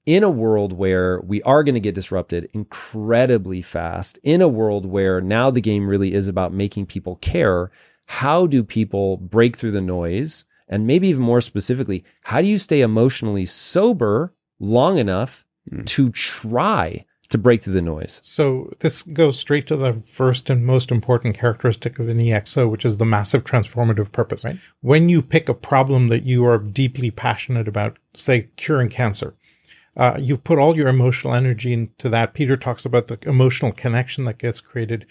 in 0.06 0.22
a 0.22 0.30
world 0.30 0.72
where 0.72 1.20
we 1.20 1.42
are 1.42 1.62
going 1.62 1.74
to 1.74 1.80
get 1.80 1.94
disrupted 1.94 2.50
incredibly 2.52 3.62
fast, 3.62 4.18
in 4.22 4.40
a 4.40 4.48
world 4.48 4.86
where 4.86 5.20
now 5.20 5.50
the 5.50 5.60
game 5.60 5.86
really 5.86 6.14
is 6.14 6.26
about 6.26 6.52
making 6.52 6.86
people 6.86 7.16
care, 7.16 7.70
how 8.06 8.46
do 8.46 8.64
people 8.64 9.16
break 9.18 9.56
through 9.56 9.70
the 9.70 9.80
noise? 9.80 10.44
And 10.68 10.86
maybe 10.86 11.08
even 11.08 11.22
more 11.22 11.40
specifically, 11.40 12.04
how 12.24 12.40
do 12.40 12.46
you 12.46 12.58
stay 12.58 12.80
emotionally 12.80 13.46
sober 13.46 14.34
long 14.58 14.98
enough 14.98 15.44
hmm. 15.68 15.82
to 15.84 16.10
try 16.10 17.04
to 17.30 17.38
break 17.38 17.62
through 17.62 17.74
the 17.74 17.82
noise? 17.82 18.20
So 18.22 18.72
this 18.80 19.02
goes 19.02 19.38
straight 19.38 19.66
to 19.68 19.76
the 19.76 19.94
first 19.94 20.50
and 20.50 20.66
most 20.66 20.90
important 20.90 21.36
characteristic 21.36 21.98
of 21.98 22.08
an 22.08 22.18
EXO, 22.18 22.70
which 22.70 22.84
is 22.84 22.98
the 22.98 23.04
massive 23.04 23.44
transformative 23.44 24.12
purpose. 24.12 24.44
Right? 24.44 24.58
When 24.80 25.08
you 25.08 25.22
pick 25.22 25.48
a 25.48 25.54
problem 25.54 26.08
that 26.08 26.24
you 26.24 26.44
are 26.44 26.58
deeply 26.58 27.10
passionate 27.10 27.68
about, 27.68 27.98
say 28.14 28.48
curing 28.56 28.88
cancer, 28.88 29.34
uh, 29.96 30.16
you 30.18 30.36
put 30.36 30.58
all 30.58 30.76
your 30.76 30.88
emotional 30.88 31.34
energy 31.34 31.72
into 31.72 32.08
that. 32.08 32.32
Peter 32.32 32.56
talks 32.56 32.84
about 32.84 33.08
the 33.08 33.18
emotional 33.28 33.72
connection 33.72 34.24
that 34.24 34.38
gets 34.38 34.60
created. 34.60 35.04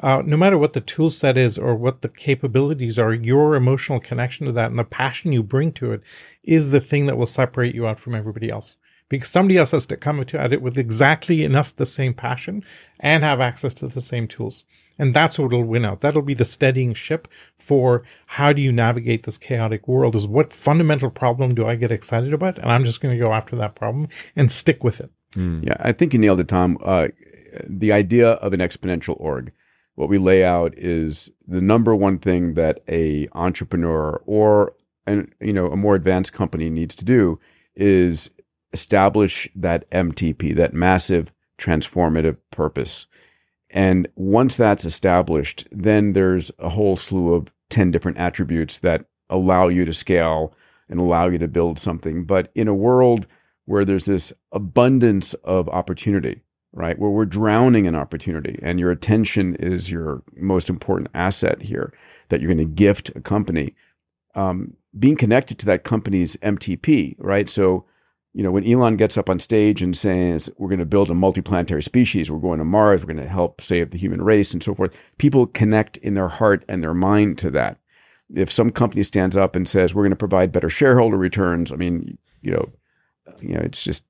Uh, 0.00 0.22
no 0.24 0.36
matter 0.36 0.56
what 0.56 0.72
the 0.72 0.80
tool 0.80 1.10
set 1.10 1.36
is 1.36 1.58
or 1.58 1.74
what 1.74 2.02
the 2.02 2.08
capabilities 2.08 2.98
are, 2.98 3.12
your 3.12 3.56
emotional 3.56 3.98
connection 3.98 4.46
to 4.46 4.52
that 4.52 4.70
and 4.70 4.78
the 4.78 4.84
passion 4.84 5.32
you 5.32 5.42
bring 5.42 5.72
to 5.72 5.92
it 5.92 6.02
is 6.44 6.70
the 6.70 6.80
thing 6.80 7.06
that 7.06 7.16
will 7.16 7.26
separate 7.26 7.74
you 7.74 7.86
out 7.86 7.98
from 7.98 8.14
everybody 8.14 8.48
else 8.48 8.76
because 9.10 9.28
somebody 9.28 9.58
else 9.58 9.72
has 9.72 9.84
to 9.86 9.96
come 9.98 10.24
to 10.24 10.40
at 10.40 10.54
it 10.54 10.62
with 10.62 10.78
exactly 10.78 11.44
enough 11.44 11.76
the 11.76 11.84
same 11.84 12.14
passion 12.14 12.64
and 12.98 13.22
have 13.22 13.40
access 13.40 13.74
to 13.74 13.88
the 13.88 14.00
same 14.00 14.26
tools. 14.26 14.64
And 14.98 15.12
that's 15.12 15.38
what 15.38 15.50
will 15.50 15.64
win 15.64 15.84
out. 15.84 16.00
That'll 16.00 16.22
be 16.22 16.34
the 16.34 16.44
steadying 16.44 16.94
ship 16.94 17.26
for 17.56 18.02
how 18.26 18.52
do 18.52 18.62
you 18.62 18.70
navigate 18.72 19.24
this 19.24 19.36
chaotic 19.36 19.88
world 19.88 20.14
is 20.14 20.26
what 20.26 20.52
fundamental 20.52 21.10
problem 21.10 21.54
do 21.54 21.66
I 21.66 21.74
get 21.74 21.92
excited 21.92 22.32
about? 22.32 22.58
And 22.58 22.70
I'm 22.70 22.84
just 22.84 23.00
going 23.00 23.14
to 23.14 23.22
go 23.22 23.32
after 23.32 23.56
that 23.56 23.74
problem 23.74 24.08
and 24.36 24.50
stick 24.50 24.84
with 24.84 25.00
it. 25.00 25.10
Yeah, 25.64 25.76
I 25.80 25.92
think 25.92 26.12
you 26.12 26.18
nailed 26.18 26.40
it, 26.40 26.48
Tom. 26.48 26.78
Uh, 26.82 27.08
the 27.66 27.92
idea 27.92 28.32
of 28.32 28.52
an 28.52 28.60
exponential 28.60 29.18
org, 29.18 29.52
what 29.96 30.08
we 30.08 30.18
lay 30.18 30.44
out 30.44 30.74
is 30.76 31.30
the 31.46 31.60
number 31.60 31.94
one 31.94 32.18
thing 32.18 32.54
that 32.54 32.80
a 32.88 33.28
entrepreneur 33.32 34.22
or 34.26 34.74
an, 35.06 35.32
you 35.40 35.52
know 35.52 35.68
a 35.68 35.76
more 35.76 35.94
advanced 35.94 36.32
company 36.32 36.68
needs 36.68 36.94
to 36.94 37.04
do 37.04 37.40
is 37.74 38.30
establish 38.72 39.48
that 39.54 39.90
MTP, 39.90 40.54
that 40.56 40.74
massive 40.74 41.32
transformative 41.58 42.36
purpose. 42.50 43.06
And 43.70 44.08
once 44.16 44.56
that's 44.56 44.84
established, 44.84 45.66
then 45.70 46.12
there's 46.12 46.50
a 46.58 46.70
whole 46.70 46.96
slew 46.96 47.34
of 47.34 47.52
10 47.68 47.90
different 47.90 48.18
attributes 48.18 48.80
that 48.80 49.04
allow 49.28 49.68
you 49.68 49.84
to 49.84 49.92
scale 49.92 50.52
and 50.88 51.00
allow 51.00 51.28
you 51.28 51.38
to 51.38 51.48
build 51.48 51.78
something. 51.78 52.24
But 52.24 52.50
in 52.54 52.66
a 52.66 52.74
world 52.74 53.26
where 53.66 53.84
there's 53.84 54.06
this 54.06 54.32
abundance 54.50 55.34
of 55.44 55.68
opportunity, 55.68 56.42
right? 56.72 56.98
Where 56.98 57.10
we're 57.10 57.24
drowning 57.24 57.84
in 57.84 57.94
opportunity 57.94 58.58
and 58.62 58.80
your 58.80 58.90
attention 58.90 59.54
is 59.56 59.90
your 59.90 60.22
most 60.34 60.68
important 60.68 61.08
asset 61.14 61.62
here 61.62 61.92
that 62.28 62.40
you're 62.40 62.52
going 62.52 62.58
to 62.66 62.74
gift 62.74 63.10
a 63.14 63.20
company. 63.20 63.74
Um, 64.34 64.74
being 64.98 65.16
connected 65.16 65.58
to 65.60 65.66
that 65.66 65.84
company's 65.84 66.36
MTP, 66.38 67.14
right? 67.18 67.48
So, 67.48 67.84
you 68.32 68.42
know, 68.42 68.50
when 68.52 68.64
Elon 68.64 68.96
gets 68.96 69.18
up 69.18 69.28
on 69.28 69.40
stage 69.40 69.82
and 69.82 69.96
says, 69.96 70.48
we're 70.56 70.68
going 70.68 70.78
to 70.78 70.84
build 70.84 71.10
a 71.10 71.14
multiplanetary 71.14 71.82
species, 71.82 72.30
we're 72.30 72.38
going 72.38 72.58
to 72.58 72.64
Mars, 72.64 73.02
we're 73.02 73.12
going 73.12 73.24
to 73.24 73.28
help 73.28 73.60
save 73.60 73.90
the 73.90 73.98
human 73.98 74.22
race 74.22 74.52
and 74.52 74.62
so 74.62 74.74
forth, 74.74 74.96
people 75.18 75.46
connect 75.46 75.96
in 75.98 76.14
their 76.14 76.28
heart 76.28 76.64
and 76.68 76.82
their 76.82 76.94
mind 76.94 77.38
to 77.38 77.50
that. 77.50 77.78
If 78.32 78.50
some 78.50 78.70
company 78.70 79.02
stands 79.02 79.36
up 79.36 79.56
and 79.56 79.68
says, 79.68 79.94
we're 79.94 80.04
going 80.04 80.10
to 80.10 80.16
provide 80.16 80.52
better 80.52 80.70
shareholder 80.70 81.16
returns, 81.16 81.72
I 81.72 81.76
mean, 81.76 82.18
you 82.40 82.52
know, 82.52 82.70
you 83.40 83.54
know, 83.54 83.60
it's 83.60 83.82
just 83.82 84.04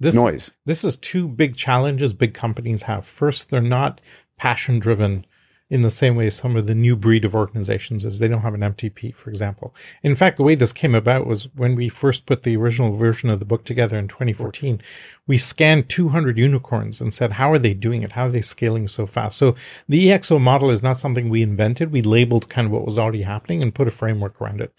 This 0.00 0.16
noise. 0.16 0.50
This 0.66 0.82
is 0.82 0.96
two 0.96 1.28
big 1.28 1.54
challenges 1.56 2.12
big 2.14 2.34
companies 2.34 2.82
have. 2.82 3.06
First, 3.06 3.50
they're 3.50 3.60
not 3.60 4.00
passion 4.36 4.80
driven 4.80 5.24
in 5.72 5.80
the 5.80 5.90
same 5.90 6.16
way 6.16 6.28
some 6.28 6.54
of 6.54 6.66
the 6.66 6.74
new 6.74 6.94
breed 6.94 7.24
of 7.24 7.34
organizations 7.34 8.04
is. 8.04 8.18
They 8.18 8.28
don't 8.28 8.42
have 8.42 8.52
an 8.52 8.60
MTP, 8.60 9.14
for 9.14 9.30
example. 9.30 9.74
In 10.02 10.14
fact, 10.14 10.36
the 10.36 10.42
way 10.42 10.54
this 10.54 10.70
came 10.70 10.94
about 10.94 11.26
was 11.26 11.48
when 11.54 11.74
we 11.74 11.88
first 11.88 12.26
put 12.26 12.42
the 12.42 12.58
original 12.58 12.92
version 12.92 13.30
of 13.30 13.38
the 13.38 13.46
book 13.46 13.64
together 13.64 13.98
in 13.98 14.06
2014, 14.06 14.82
we 15.26 15.38
scanned 15.38 15.88
200 15.88 16.36
unicorns 16.36 17.00
and 17.00 17.14
said, 17.14 17.32
how 17.32 17.50
are 17.50 17.58
they 17.58 17.72
doing 17.72 18.02
it? 18.02 18.12
How 18.12 18.26
are 18.26 18.30
they 18.30 18.42
scaling 18.42 18.86
so 18.86 19.06
fast? 19.06 19.38
So 19.38 19.54
the 19.88 20.08
EXO 20.08 20.38
model 20.38 20.70
is 20.70 20.82
not 20.82 20.98
something 20.98 21.30
we 21.30 21.42
invented. 21.42 21.90
We 21.90 22.02
labeled 22.02 22.50
kind 22.50 22.66
of 22.66 22.72
what 22.72 22.84
was 22.84 22.98
already 22.98 23.22
happening 23.22 23.62
and 23.62 23.74
put 23.74 23.88
a 23.88 23.90
framework 23.90 24.42
around 24.42 24.60
it. 24.60 24.74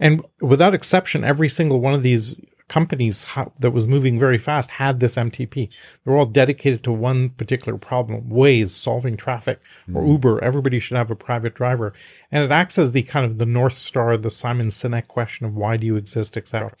And 0.00 0.24
without 0.40 0.72
exception, 0.72 1.24
every 1.24 1.50
single 1.50 1.78
one 1.78 1.92
of 1.92 2.02
these 2.02 2.34
companies 2.68 3.24
ha- 3.24 3.50
that 3.58 3.70
was 3.70 3.88
moving 3.88 4.18
very 4.18 4.38
fast 4.38 4.72
had 4.72 5.00
this 5.00 5.16
MTP. 5.16 5.70
They're 6.04 6.16
all 6.16 6.26
dedicated 6.26 6.84
to 6.84 6.92
one 6.92 7.30
particular 7.30 7.78
problem. 7.78 8.28
ways 8.28 8.74
solving 8.74 9.16
traffic, 9.16 9.60
or 9.92 10.06
Uber. 10.06 10.42
Everybody 10.44 10.78
should 10.78 10.96
have 10.96 11.10
a 11.10 11.16
private 11.16 11.54
driver, 11.54 11.92
and 12.30 12.44
it 12.44 12.50
acts 12.50 12.78
as 12.78 12.92
the 12.92 13.02
kind 13.02 13.26
of 13.26 13.38
the 13.38 13.46
north 13.46 13.78
star, 13.78 14.16
the 14.16 14.30
Simon 14.30 14.68
Sinek 14.68 15.08
question 15.08 15.46
of 15.46 15.56
why 15.56 15.76
do 15.76 15.86
you 15.86 15.96
exist, 15.96 16.36
etc. 16.36 16.72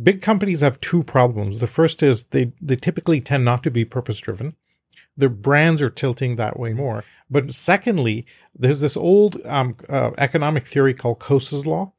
Big 0.00 0.22
companies 0.22 0.60
have 0.60 0.80
two 0.80 1.02
problems. 1.02 1.60
The 1.60 1.66
first 1.66 2.02
is 2.02 2.24
they 2.24 2.52
they 2.60 2.76
typically 2.76 3.20
tend 3.20 3.44
not 3.44 3.62
to 3.62 3.70
be 3.70 3.84
purpose 3.84 4.20
driven. 4.20 4.54
Their 5.16 5.28
brands 5.28 5.80
are 5.80 5.90
tilting 5.90 6.36
that 6.36 6.58
way 6.58 6.72
more. 6.72 7.04
But 7.30 7.54
secondly, 7.54 8.26
there's 8.54 8.80
this 8.80 8.96
old 8.96 9.40
um, 9.44 9.76
uh, 9.88 10.10
economic 10.18 10.66
theory 10.66 10.92
called 10.92 11.20
Coase's 11.20 11.64
law 11.64 11.92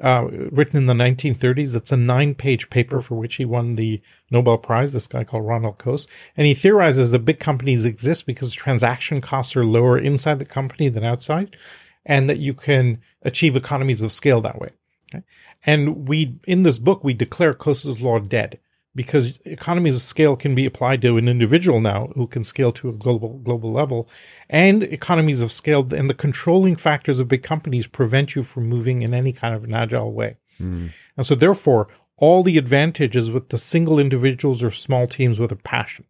uh, 0.00 0.26
written 0.30 0.76
in 0.76 0.86
the 0.86 0.94
1930s. 0.94 1.74
It's 1.74 1.92
a 1.92 1.96
nine 1.96 2.34
page 2.34 2.70
paper 2.70 3.00
for 3.00 3.16
which 3.16 3.36
he 3.36 3.44
won 3.44 3.74
the 3.74 4.00
Nobel 4.30 4.58
Prize, 4.58 4.92
this 4.92 5.06
guy 5.06 5.24
called 5.24 5.46
Ronald 5.46 5.78
Coase. 5.78 6.06
And 6.36 6.46
he 6.46 6.54
theorizes 6.54 7.10
that 7.10 7.24
big 7.24 7.40
companies 7.40 7.84
exist 7.84 8.26
because 8.26 8.52
transaction 8.52 9.20
costs 9.20 9.56
are 9.56 9.64
lower 9.64 9.98
inside 9.98 10.38
the 10.38 10.44
company 10.44 10.88
than 10.88 11.04
outside, 11.04 11.56
and 12.04 12.28
that 12.30 12.38
you 12.38 12.54
can 12.54 13.00
achieve 13.22 13.56
economies 13.56 14.02
of 14.02 14.12
scale 14.12 14.40
that 14.40 14.60
way. 14.60 14.70
Okay? 15.14 15.24
And 15.64 16.08
we, 16.08 16.38
in 16.46 16.62
this 16.62 16.78
book, 16.78 17.02
we 17.02 17.14
declare 17.14 17.54
Coase's 17.54 18.00
law 18.00 18.18
dead 18.18 18.58
because 18.98 19.38
economies 19.44 19.94
of 19.94 20.02
scale 20.02 20.34
can 20.34 20.56
be 20.56 20.66
applied 20.66 21.00
to 21.00 21.16
an 21.18 21.28
individual 21.28 21.78
now 21.78 22.08
who 22.16 22.26
can 22.26 22.42
scale 22.42 22.72
to 22.72 22.88
a 22.88 22.92
global 22.92 23.38
global 23.38 23.70
level. 23.70 24.08
And 24.50 24.82
economies 24.82 25.40
of 25.40 25.52
scale 25.52 25.86
and 25.94 26.10
the 26.10 26.14
controlling 26.14 26.74
factors 26.74 27.20
of 27.20 27.28
big 27.28 27.44
companies 27.44 27.86
prevent 27.86 28.34
you 28.34 28.42
from 28.42 28.66
moving 28.66 29.02
in 29.02 29.14
any 29.14 29.32
kind 29.32 29.54
of 29.54 29.62
an 29.62 29.72
agile 29.72 30.12
way. 30.12 30.38
Hmm. 30.56 30.88
And 31.16 31.24
so 31.24 31.36
therefore 31.36 31.86
all 32.16 32.42
the 32.42 32.58
advantages 32.58 33.30
with 33.30 33.50
the 33.50 33.56
single 33.56 34.00
individuals 34.00 34.64
or 34.64 34.72
small 34.72 35.06
teams 35.06 35.38
with 35.38 35.52
a 35.52 35.56
passion. 35.74 36.04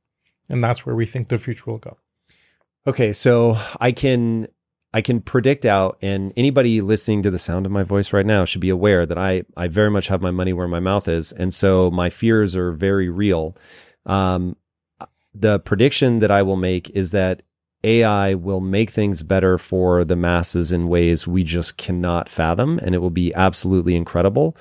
And 0.48 0.64
that's 0.64 0.86
where 0.86 0.94
we 0.94 1.04
think 1.04 1.28
the 1.28 1.36
future 1.36 1.70
will 1.70 1.76
go. 1.76 1.98
Okay, 2.86 3.12
so 3.12 3.58
I 3.78 3.92
can 3.92 4.48
I 4.92 5.02
can 5.02 5.20
predict 5.20 5.66
out, 5.66 5.98
and 6.00 6.32
anybody 6.36 6.80
listening 6.80 7.22
to 7.22 7.30
the 7.30 7.38
sound 7.38 7.66
of 7.66 7.72
my 7.72 7.82
voice 7.82 8.12
right 8.12 8.24
now 8.24 8.44
should 8.44 8.62
be 8.62 8.70
aware 8.70 9.04
that 9.04 9.18
I 9.18 9.42
I 9.56 9.68
very 9.68 9.90
much 9.90 10.08
have 10.08 10.22
my 10.22 10.30
money 10.30 10.52
where 10.52 10.68
my 10.68 10.80
mouth 10.80 11.08
is, 11.08 11.30
and 11.32 11.52
so 11.52 11.90
my 11.90 12.08
fears 12.08 12.56
are 12.56 12.72
very 12.72 13.08
real. 13.08 13.56
Um, 14.06 14.56
the 15.34 15.60
prediction 15.60 16.20
that 16.20 16.30
I 16.30 16.42
will 16.42 16.56
make 16.56 16.88
is 16.90 17.10
that 17.10 17.42
AI 17.84 18.34
will 18.34 18.60
make 18.60 18.90
things 18.90 19.22
better 19.22 19.58
for 19.58 20.04
the 20.04 20.16
masses 20.16 20.72
in 20.72 20.88
ways 20.88 21.26
we 21.26 21.44
just 21.44 21.76
cannot 21.76 22.28
fathom, 22.28 22.80
and 22.82 22.94
it 22.94 22.98
will 22.98 23.10
be 23.10 23.34
absolutely 23.34 23.94
incredible. 23.94 24.56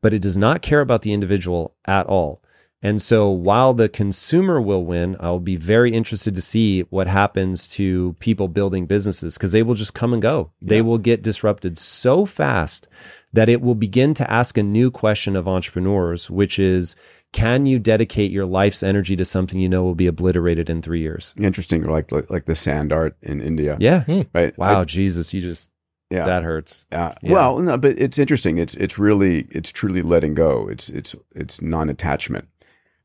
But 0.00 0.14
it 0.14 0.22
does 0.22 0.38
not 0.38 0.62
care 0.62 0.80
about 0.80 1.02
the 1.02 1.12
individual 1.12 1.74
at 1.84 2.06
all. 2.06 2.42
And 2.82 3.00
so 3.00 3.30
while 3.30 3.72
the 3.74 3.88
consumer 3.88 4.60
will 4.60 4.84
win, 4.84 5.16
I'll 5.18 5.40
be 5.40 5.56
very 5.56 5.92
interested 5.92 6.36
to 6.36 6.42
see 6.42 6.82
what 6.82 7.06
happens 7.06 7.66
to 7.68 8.14
people 8.20 8.48
building 8.48 8.86
businesses 8.86 9.34
because 9.34 9.52
they 9.52 9.62
will 9.62 9.74
just 9.74 9.94
come 9.94 10.12
and 10.12 10.20
go. 10.22 10.52
They 10.60 10.82
will 10.82 10.98
get 10.98 11.22
disrupted 11.22 11.78
so 11.78 12.26
fast 12.26 12.86
that 13.32 13.48
it 13.48 13.60
will 13.60 13.74
begin 13.74 14.14
to 14.14 14.30
ask 14.30 14.56
a 14.58 14.62
new 14.62 14.90
question 14.90 15.36
of 15.36 15.48
entrepreneurs, 15.48 16.30
which 16.30 16.58
is 16.58 16.96
can 17.32 17.66
you 17.66 17.78
dedicate 17.78 18.30
your 18.30 18.46
life's 18.46 18.82
energy 18.82 19.16
to 19.16 19.24
something 19.24 19.58
you 19.60 19.68
know 19.68 19.82
will 19.82 19.94
be 19.94 20.06
obliterated 20.06 20.70
in 20.70 20.80
three 20.80 21.00
years? 21.00 21.34
Interesting, 21.40 21.82
like 21.84 22.12
like, 22.12 22.30
like 22.30 22.44
the 22.44 22.54
sand 22.54 22.92
art 22.92 23.16
in 23.22 23.40
India. 23.40 23.76
Yeah. 23.80 24.04
Right. 24.34 24.56
Wow, 24.56 24.82
I- 24.82 24.84
Jesus, 24.84 25.34
you 25.34 25.40
just 25.40 25.70
Yeah. 26.10 26.24
That 26.26 26.44
hurts. 26.44 26.86
Uh, 26.92 27.12
Yeah. 27.20 27.32
Well, 27.32 27.58
no, 27.58 27.76
but 27.78 27.98
it's 27.98 28.18
interesting. 28.18 28.58
It's 28.58 28.74
it's 28.74 28.96
really 28.98 29.46
it's 29.50 29.72
truly 29.72 30.02
letting 30.02 30.34
go. 30.34 30.68
It's 30.68 30.88
it's 30.90 31.16
it's 31.34 31.60
non-attachment. 31.60 32.46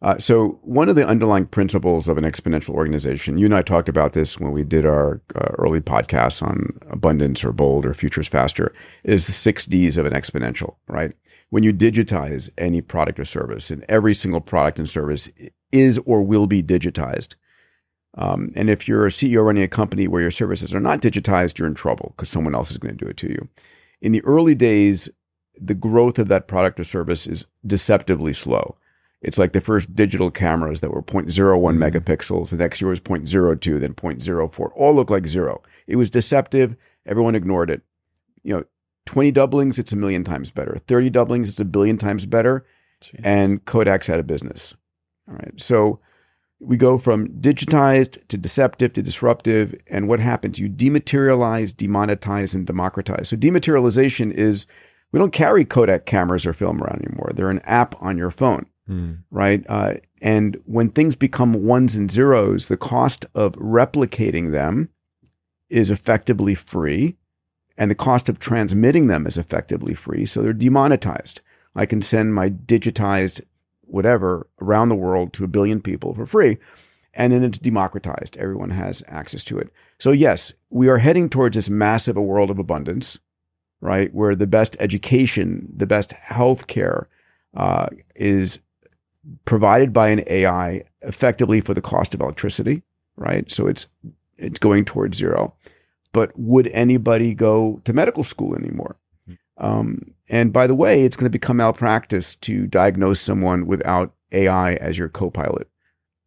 Uh, 0.01 0.17
so 0.17 0.59
one 0.63 0.89
of 0.89 0.95
the 0.95 1.05
underlying 1.05 1.45
principles 1.45 2.07
of 2.07 2.17
an 2.17 2.23
exponential 2.23 2.73
organization, 2.73 3.37
you 3.37 3.45
and 3.45 3.55
I 3.55 3.61
talked 3.61 3.87
about 3.87 4.13
this 4.13 4.39
when 4.39 4.51
we 4.51 4.63
did 4.63 4.85
our 4.85 5.21
uh, 5.35 5.51
early 5.59 5.79
podcasts 5.79 6.41
on 6.41 6.69
abundance 6.89 7.43
or 7.43 7.51
bold 7.51 7.85
or 7.85 7.93
futures 7.93 8.27
faster, 8.27 8.73
is 9.03 9.27
the 9.27 9.31
six 9.31 9.65
Ds 9.65 9.97
of 9.97 10.07
an 10.07 10.13
exponential, 10.13 10.75
right? 10.87 11.11
When 11.51 11.61
you 11.61 11.71
digitize 11.71 12.49
any 12.57 12.81
product 12.81 13.19
or 13.19 13.25
service, 13.25 13.69
and 13.69 13.85
every 13.87 14.15
single 14.15 14.41
product 14.41 14.79
and 14.79 14.89
service 14.89 15.29
is 15.71 15.99
or 16.05 16.23
will 16.23 16.47
be 16.47 16.63
digitized. 16.63 17.35
Um, 18.17 18.51
and 18.55 18.69
if 18.69 18.87
you're 18.87 19.05
a 19.05 19.09
CEO 19.09 19.45
running 19.45 19.63
a 19.63 19.67
company 19.67 20.07
where 20.07 20.21
your 20.21 20.31
services 20.31 20.73
are 20.73 20.79
not 20.79 21.01
digitized, 21.01 21.59
you're 21.59 21.67
in 21.67 21.75
trouble 21.75 22.13
because 22.15 22.29
someone 22.29 22.55
else 22.55 22.71
is 22.71 22.77
going 22.77 22.97
to 22.97 23.05
do 23.05 23.09
it 23.09 23.17
to 23.17 23.29
you. 23.29 23.47
In 24.01 24.13
the 24.13 24.23
early 24.23 24.55
days, 24.55 25.09
the 25.55 25.75
growth 25.75 26.17
of 26.17 26.27
that 26.29 26.47
product 26.47 26.79
or 26.79 26.83
service 26.83 27.27
is 27.27 27.45
deceptively 27.65 28.33
slow. 28.33 28.75
It's 29.21 29.37
like 29.37 29.53
the 29.53 29.61
first 29.61 29.95
digital 29.95 30.31
cameras 30.31 30.81
that 30.81 30.91
were 30.91 31.03
0.01 31.03 31.27
mm. 31.29 31.77
megapixels. 31.77 32.49
The 32.49 32.57
next 32.57 32.81
year 32.81 32.89
was 32.89 32.99
0.02, 32.99 33.79
then 33.79 33.93
0.04. 33.93 34.71
All 34.73 34.95
looked 34.95 35.11
like 35.11 35.27
zero. 35.27 35.61
It 35.87 35.95
was 35.97 36.09
deceptive. 36.09 36.75
Everyone 37.05 37.35
ignored 37.35 37.69
it. 37.69 37.81
You 38.43 38.55
know, 38.55 38.63
20 39.05 39.31
doublings, 39.31 39.77
it's 39.77 39.93
a 39.93 39.95
million 39.95 40.23
times 40.23 40.51
better. 40.51 40.77
30 40.87 41.11
doublings, 41.11 41.49
it's 41.49 41.59
a 41.59 41.65
billion 41.65 41.97
times 41.97 42.25
better. 42.25 42.65
And 43.23 43.63
Kodak's 43.65 44.09
out 44.09 44.19
of 44.19 44.27
business. 44.27 44.75
All 45.27 45.35
right. 45.35 45.59
So 45.59 45.99
we 46.59 46.77
go 46.77 46.97
from 46.97 47.27
digitized 47.29 48.27
to 48.27 48.37
deceptive 48.37 48.93
to 48.93 49.01
disruptive. 49.01 49.75
And 49.89 50.07
what 50.07 50.19
happens? 50.19 50.59
You 50.59 50.69
dematerialize, 50.69 51.73
demonetize, 51.73 52.55
and 52.55 52.65
democratize. 52.65 53.29
So 53.29 53.37
dematerialization 53.37 54.31
is 54.31 54.67
we 55.11 55.19
don't 55.19 55.33
carry 55.33 55.65
Kodak 55.65 56.05
cameras 56.05 56.45
or 56.45 56.53
film 56.53 56.81
around 56.81 57.03
anymore. 57.05 57.31
They're 57.33 57.49
an 57.49 57.61
app 57.65 57.95
on 58.01 58.17
your 58.17 58.31
phone 58.31 58.67
Hmm. 58.91 59.13
right? 59.29 59.63
Uh, 59.69 59.93
and 60.21 60.61
when 60.65 60.89
things 60.89 61.15
become 61.15 61.53
ones 61.53 61.95
and 61.95 62.11
zeros, 62.11 62.67
the 62.67 62.75
cost 62.75 63.25
of 63.33 63.53
replicating 63.53 64.51
them 64.51 64.89
is 65.69 65.89
effectively 65.89 66.55
free, 66.55 67.15
and 67.77 67.89
the 67.89 67.95
cost 67.95 68.27
of 68.27 68.37
transmitting 68.37 69.07
them 69.07 69.25
is 69.25 69.37
effectively 69.37 69.93
free. 69.93 70.25
So 70.25 70.41
they're 70.41 70.51
demonetized. 70.51 71.39
I 71.73 71.85
can 71.85 72.01
send 72.01 72.35
my 72.35 72.49
digitized 72.49 73.39
whatever 73.83 74.49
around 74.61 74.89
the 74.89 74.95
world 74.95 75.31
to 75.33 75.45
a 75.45 75.47
billion 75.47 75.81
people 75.81 76.13
for 76.13 76.25
free, 76.25 76.57
and 77.13 77.31
then 77.31 77.45
it's 77.45 77.59
democratized. 77.59 78.35
Everyone 78.35 78.71
has 78.71 79.03
access 79.07 79.45
to 79.45 79.57
it. 79.57 79.71
So, 79.99 80.11
yes, 80.11 80.51
we 80.69 80.89
are 80.89 80.97
heading 80.97 81.29
towards 81.29 81.55
this 81.55 81.69
massive 81.69 82.17
a 82.17 82.21
world 82.21 82.49
of 82.49 82.59
abundance, 82.59 83.19
right? 83.79 84.13
Where 84.13 84.35
the 84.35 84.47
best 84.47 84.75
education, 84.81 85.71
the 85.73 85.87
best 85.87 86.13
healthcare 86.29 87.05
uh, 87.55 87.87
is 88.17 88.59
provided 89.45 89.93
by 89.93 90.09
an 90.09 90.23
AI 90.27 90.83
effectively 91.01 91.61
for 91.61 91.73
the 91.73 91.81
cost 91.81 92.13
of 92.13 92.21
electricity, 92.21 92.83
right? 93.15 93.51
So 93.51 93.67
it's 93.67 93.87
it's 94.37 94.59
going 94.59 94.85
towards 94.85 95.17
zero. 95.17 95.53
But 96.13 96.31
would 96.37 96.67
anybody 96.67 97.33
go 97.33 97.79
to 97.85 97.93
medical 97.93 98.23
school 98.23 98.55
anymore? 98.55 98.97
Um, 99.57 100.13
and 100.27 100.51
by 100.51 100.67
the 100.67 100.75
way, 100.75 101.03
it's 101.03 101.15
going 101.15 101.25
to 101.25 101.29
become 101.29 101.57
malpractice 101.57 102.35
to 102.35 102.65
diagnose 102.67 103.21
someone 103.21 103.67
without 103.67 104.13
AI 104.31 104.73
as 104.73 104.97
your 104.97 105.07
co-pilot, 105.07 105.69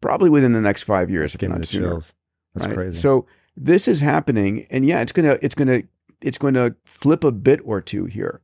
probably 0.01 0.29
within 0.29 0.53
the 0.53 0.61
next 0.61 0.83
five 0.83 1.09
years, 1.09 1.35
give 1.35 1.51
me 1.51 1.57
the 1.57 1.65
sooner. 1.65 1.89
chills. 1.89 2.15
That's 2.53 2.67
right? 2.67 2.75
crazy. 2.75 2.99
So 2.99 3.27
this 3.57 3.87
is 3.87 3.99
happening, 3.99 4.65
and 4.69 4.85
yeah, 4.85 5.01
it's 5.01 5.11
gonna 5.11 5.37
it's 5.41 5.55
gonna 5.55 5.83
it's 6.21 6.37
going 6.37 6.53
to 6.55 6.75
flip 6.85 7.23
a 7.23 7.31
bit 7.31 7.61
or 7.63 7.81
two 7.81 8.05
here, 8.05 8.41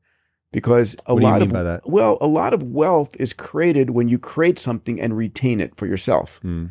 because 0.52 0.96
a 1.06 1.14
What 1.14 1.20
do 1.22 1.26
you 1.26 1.32
lot 1.32 1.42
of 1.42 1.82
well, 1.86 2.18
a 2.22 2.28
lot 2.28 2.54
of 2.54 2.64
wealth 2.64 3.16
is 3.20 3.34
created 3.34 3.92
when 3.92 4.10
you 4.10 4.18
create 4.20 4.60
something 4.60 5.00
and 5.00 5.16
retain 5.18 5.60
it 5.60 5.76
for 5.76 5.86
yourself, 5.88 6.40
Hmm. 6.42 6.66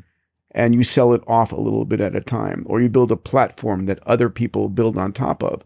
and 0.53 0.75
you 0.75 0.83
sell 0.83 1.13
it 1.15 1.23
off 1.27 1.53
a 1.53 1.61
little 1.61 1.85
bit 1.85 2.01
at 2.01 2.15
a 2.17 2.21
time, 2.21 2.65
or 2.67 2.81
you 2.81 2.89
build 2.89 3.13
a 3.13 3.17
platform 3.17 3.87
that 3.87 4.01
other 4.07 4.29
people 4.29 4.69
build 4.69 4.99
on 4.99 5.13
top 5.13 5.43
of. 5.43 5.65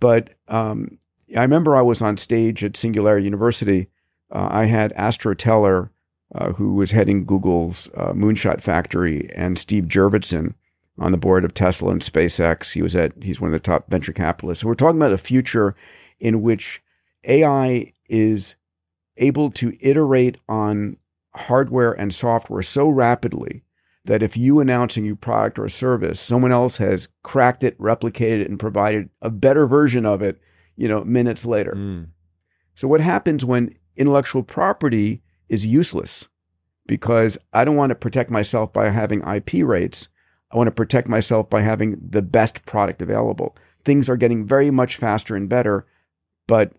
But 0.00 0.34
um, 0.48 0.98
I 1.36 1.42
remember 1.42 1.76
I 1.76 1.82
was 1.82 2.00
on 2.02 2.16
stage 2.16 2.62
at 2.64 2.76
Singularity 2.76 3.24
University. 3.24 3.88
Uh, 4.30 4.48
I 4.50 4.64
had 4.66 4.92
Astro 4.92 5.34
Teller, 5.34 5.90
uh, 6.34 6.52
who 6.52 6.74
was 6.74 6.92
heading 6.92 7.24
Google's 7.24 7.90
uh, 7.96 8.12
Moonshot 8.12 8.62
Factory, 8.62 9.28
and 9.34 9.58
Steve 9.58 9.84
Jurvetson 9.84 10.54
on 10.98 11.10
the 11.12 11.18
board 11.18 11.44
of 11.44 11.54
Tesla 11.54 11.90
and 11.90 12.00
SpaceX. 12.02 12.72
He 12.72 12.82
was 12.82 12.94
at 12.94 13.12
he's 13.22 13.40
one 13.40 13.48
of 13.48 13.52
the 13.52 13.58
top 13.60 13.90
venture 13.90 14.12
capitalists. 14.12 14.62
So 14.62 14.68
we're 14.68 14.74
talking 14.74 14.98
about 14.98 15.12
a 15.12 15.18
future 15.18 15.74
in 16.20 16.42
which 16.42 16.82
AI 17.24 17.92
is 18.08 18.54
able 19.16 19.50
to 19.50 19.76
iterate 19.80 20.38
on 20.48 20.96
hardware 21.34 21.92
and 21.92 22.14
software 22.14 22.62
so 22.62 22.88
rapidly 22.88 23.62
that 24.04 24.22
if 24.22 24.36
you 24.36 24.60
announce 24.60 24.96
a 24.96 25.00
new 25.00 25.14
product 25.14 25.58
or 25.58 25.64
a 25.64 25.70
service, 25.70 26.20
someone 26.20 26.52
else 26.52 26.78
has 26.78 27.08
cracked 27.22 27.62
it, 27.62 27.78
replicated 27.78 28.40
it, 28.40 28.50
and 28.50 28.58
provided 28.58 29.08
a 29.20 29.30
better 29.30 29.66
version 29.66 30.04
of 30.04 30.22
it, 30.22 30.40
you 30.76 30.88
know, 30.88 31.04
minutes 31.04 31.46
later. 31.46 31.74
Hmm. 31.74 32.02
So 32.74 32.88
what 32.88 33.00
happens 33.00 33.44
when 33.44 33.72
intellectual 33.96 34.42
property 34.42 35.22
is 35.48 35.66
useless? 35.66 36.28
Because 36.86 37.38
I 37.52 37.64
don't 37.64 37.76
want 37.76 37.90
to 37.90 37.94
protect 37.94 38.30
myself 38.30 38.72
by 38.72 38.88
having 38.88 39.22
IP 39.22 39.64
rates. 39.64 40.08
I 40.50 40.56
want 40.56 40.66
to 40.66 40.72
protect 40.72 41.08
myself 41.08 41.48
by 41.48 41.60
having 41.60 41.96
the 42.10 42.22
best 42.22 42.64
product 42.66 43.00
available. 43.02 43.56
Things 43.84 44.08
are 44.08 44.16
getting 44.16 44.44
very 44.44 44.70
much 44.70 44.96
faster 44.96 45.36
and 45.36 45.48
better, 45.48 45.86
but 46.48 46.72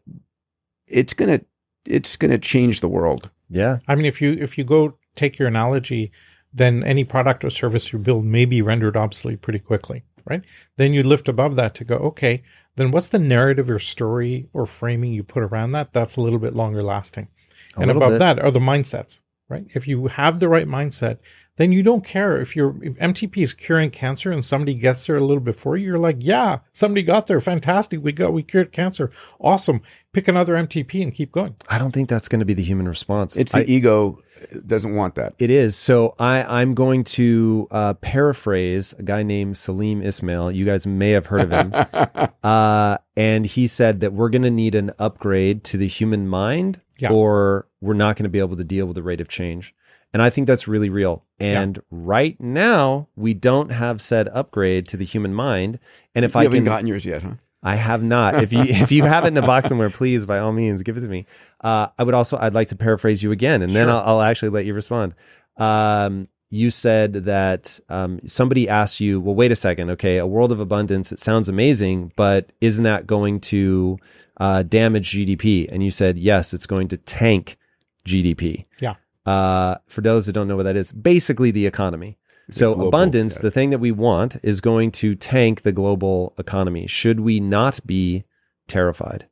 it's 0.88 1.14
gonna 1.14 1.42
it's 1.86 2.16
gonna 2.16 2.38
change 2.38 2.82
the 2.82 2.90
world. 2.90 3.30
Yeah. 3.50 3.78
I 3.88 3.96
mean, 3.96 4.06
if 4.06 4.22
you 4.22 4.34
if 4.40 4.58
you 4.58 4.64
go 4.64 4.98
take 5.16 5.38
your 5.38 5.48
analogy, 5.48 6.12
then 6.54 6.84
any 6.84 7.04
product 7.04 7.44
or 7.44 7.50
service 7.50 7.92
you 7.92 8.00
build 8.00 8.26
may 8.26 8.46
be 8.46 8.62
rendered 8.62 8.96
obsolete 8.96 9.42
pretty 9.42 9.60
quickly, 9.60 10.04
right? 10.26 10.44
Then 10.78 10.94
you 10.94 11.04
lift 11.04 11.28
above 11.28 11.56
that 11.56 11.76
to 11.76 11.84
go, 11.84 11.96
okay, 11.96 12.44
then 12.76 12.92
what's 12.92 13.08
the 13.08 13.20
narrative 13.20 13.70
or 13.70 13.80
story 13.80 14.48
or 14.54 14.66
framing 14.66 15.14
you 15.14 15.24
put 15.24 15.44
around 15.44 15.72
that? 15.72 15.94
That's 15.94 16.16
a 16.16 16.22
little 16.22 16.40
bit 16.40 16.56
longer 16.56 16.84
lasting. 16.84 17.28
A 17.76 17.82
and 17.82 17.92
above 17.92 18.14
bit. 18.14 18.20
that 18.20 18.40
are 18.40 18.52
the 18.52 18.60
mindsets, 18.60 19.22
right? 19.50 19.66
If 19.74 19.88
you 19.88 20.08
have 20.08 20.40
the 20.40 20.50
right 20.50 20.68
mindset, 20.68 21.18
then 21.58 21.72
you 21.72 21.84
don't 21.84 22.04
care 22.04 22.40
if 22.42 22.56
your 22.56 22.74
MTP 22.74 23.38
is 23.44 23.54
curing 23.54 23.92
cancer 23.92 24.32
and 24.32 24.44
somebody 24.44 24.74
gets 24.74 25.06
there 25.06 25.18
a 25.18 25.20
little 25.22 25.40
before 25.44 25.78
you. 25.78 25.86
You're 25.88 26.00
like, 26.00 26.18
yeah, 26.20 26.60
somebody 26.72 27.04
got 27.04 27.28
there, 27.28 27.40
fantastic. 27.40 28.04
We 28.04 28.12
got 28.12 28.34
we 28.34 28.42
cured 28.44 28.72
cancer, 28.72 29.12
awesome. 29.40 29.82
Pick 30.14 30.28
another 30.28 30.54
MTP 30.56 31.02
and 31.02 31.14
keep 31.14 31.32
going. 31.32 31.56
I 31.70 31.78
don't 31.78 31.92
think 31.92 32.08
that's 32.10 32.28
going 32.28 32.40
to 32.40 32.46
be 32.46 32.54
the 32.54 32.64
human 32.64 32.88
response. 32.88 33.36
It's 33.38 33.52
the 33.52 33.60
I- 33.60 33.66
ego 33.66 34.20
doesn't 34.66 34.94
want 34.96 35.16
that. 35.16 35.34
It 35.40 35.50
is. 35.50 35.76
So 35.76 36.16
I, 36.20 36.62
I'm 36.62 36.74
going 36.74 37.04
to 37.06 37.68
uh, 37.72 37.94
paraphrase 37.96 38.94
a 38.98 39.04
guy 39.04 39.24
named 39.24 39.58
Salim 39.58 40.02
Ismail. 40.02 40.52
You 40.52 40.66
guys 40.66 40.86
may 40.88 41.12
have 41.12 41.28
heard 41.28 41.52
of 41.54 41.72
him. 41.74 42.30
uh, 42.44 42.98
and 43.16 43.46
he 43.46 43.68
said 43.68 44.00
that 44.02 44.14
we're 44.14 44.30
going 44.30 44.42
to 44.44 44.52
need 44.52 44.76
an 44.76 44.92
upgrade 45.00 45.64
to 45.66 45.78
the 45.78 45.88
human 45.88 46.28
mind, 46.28 46.82
Yeah. 47.00 47.12
or 47.12 47.68
we're 47.80 47.94
not 47.94 48.16
going 48.18 48.24
to 48.24 48.30
be 48.30 48.40
able 48.40 48.58
to 48.58 48.64
deal 48.64 48.86
with 48.86 48.96
the 48.96 49.04
rate 49.04 49.22
of 49.22 49.28
change. 49.30 49.74
And 50.14 50.22
I 50.22 50.30
think 50.30 50.48
that's 50.48 50.68
really 50.68 50.90
real. 50.90 51.26
And 51.40 51.82
right 51.90 52.40
now, 52.40 53.08
we 53.16 53.34
don't 53.34 53.72
have 53.72 54.00
said 54.00 54.30
upgrade 54.30 54.88
to 54.90 54.98
the 54.98 55.06
human 55.06 55.34
mind. 55.34 55.80
And 56.16 56.24
if 56.24 56.36
you 56.36 56.42
I 56.42 56.44
haven't 56.44 56.60
can, 56.60 56.66
gotten 56.66 56.88
yours 56.88 57.06
yet, 57.06 57.24
huh? 57.24 57.34
I 57.64 57.76
have 57.76 58.04
not. 58.04 58.44
If 58.44 58.54
you 58.54 58.62
if 58.62 58.92
you 58.92 59.04
have 59.04 59.24
it 59.24 59.30
in 59.30 59.38
a 59.38 59.42
box 59.42 59.70
somewhere, 59.70 59.90
please 59.90 60.26
by 60.26 60.40
all 60.40 60.52
means 60.52 60.84
give 60.84 60.98
it 60.98 61.02
to 61.02 61.08
me. 61.08 61.26
Uh, 61.62 61.88
I 61.98 62.04
would 62.04 62.14
also 62.14 62.38
I'd 62.38 62.54
like 62.54 62.68
to 62.70 62.76
paraphrase 62.76 63.24
you 63.24 63.32
again, 63.32 63.62
and 63.62 63.76
then 63.76 63.90
I'll, 63.90 64.04
I'll 64.06 64.22
actually 64.22 64.50
let 64.50 64.66
you 64.66 64.74
respond. 64.74 65.16
Um, 65.58 66.28
you 66.50 66.70
said 66.70 67.14
that 67.26 67.80
um, 67.90 68.20
somebody 68.28 68.70
asked 68.70 69.00
you, 69.00 69.20
well, 69.20 69.34
wait 69.34 69.52
a 69.52 69.56
second, 69.56 69.90
okay, 69.92 70.18
a 70.18 70.28
world 70.28 70.52
of 70.52 70.60
abundance. 70.60 71.12
It 71.12 71.20
sounds 71.20 71.50
amazing, 71.50 72.12
but 72.16 72.52
isn't 72.62 72.84
that 72.84 73.08
going 73.08 73.40
to 73.42 73.98
uh, 74.38 74.62
damage 74.62 75.14
GDP? 75.14 75.68
And 75.72 75.84
you 75.84 75.90
said 75.90 76.20
yes, 76.20 76.54
it's 76.54 76.68
going 76.68 76.90
to 76.90 76.98
tank 76.98 77.58
GDP. 78.06 78.66
Yeah. 78.80 78.96
Uh, 79.26 79.76
for 79.88 80.02
those 80.02 80.26
that 80.26 80.34
don't 80.34 80.48
know 80.48 80.58
what 80.58 80.64
that 80.64 80.76
is, 80.76 80.92
basically 80.92 81.52
the 81.52 81.66
economy. 81.66 82.18
So 82.52 82.74
global, 82.74 82.90
abundance, 82.90 83.36
yes. 83.36 83.42
the 83.42 83.52
thing 83.52 83.70
that 83.70 83.80
we 83.80 83.92
want, 83.92 84.36
is 84.44 84.60
going 84.60 84.92
to 84.94 85.16
tank 85.16 85.62
the 85.62 85.72
global 85.72 86.34
economy. 86.38 86.88
Should 86.88 87.22
we 87.22 87.40
not 87.40 87.80
be 87.86 88.26
terrified? 88.68 89.28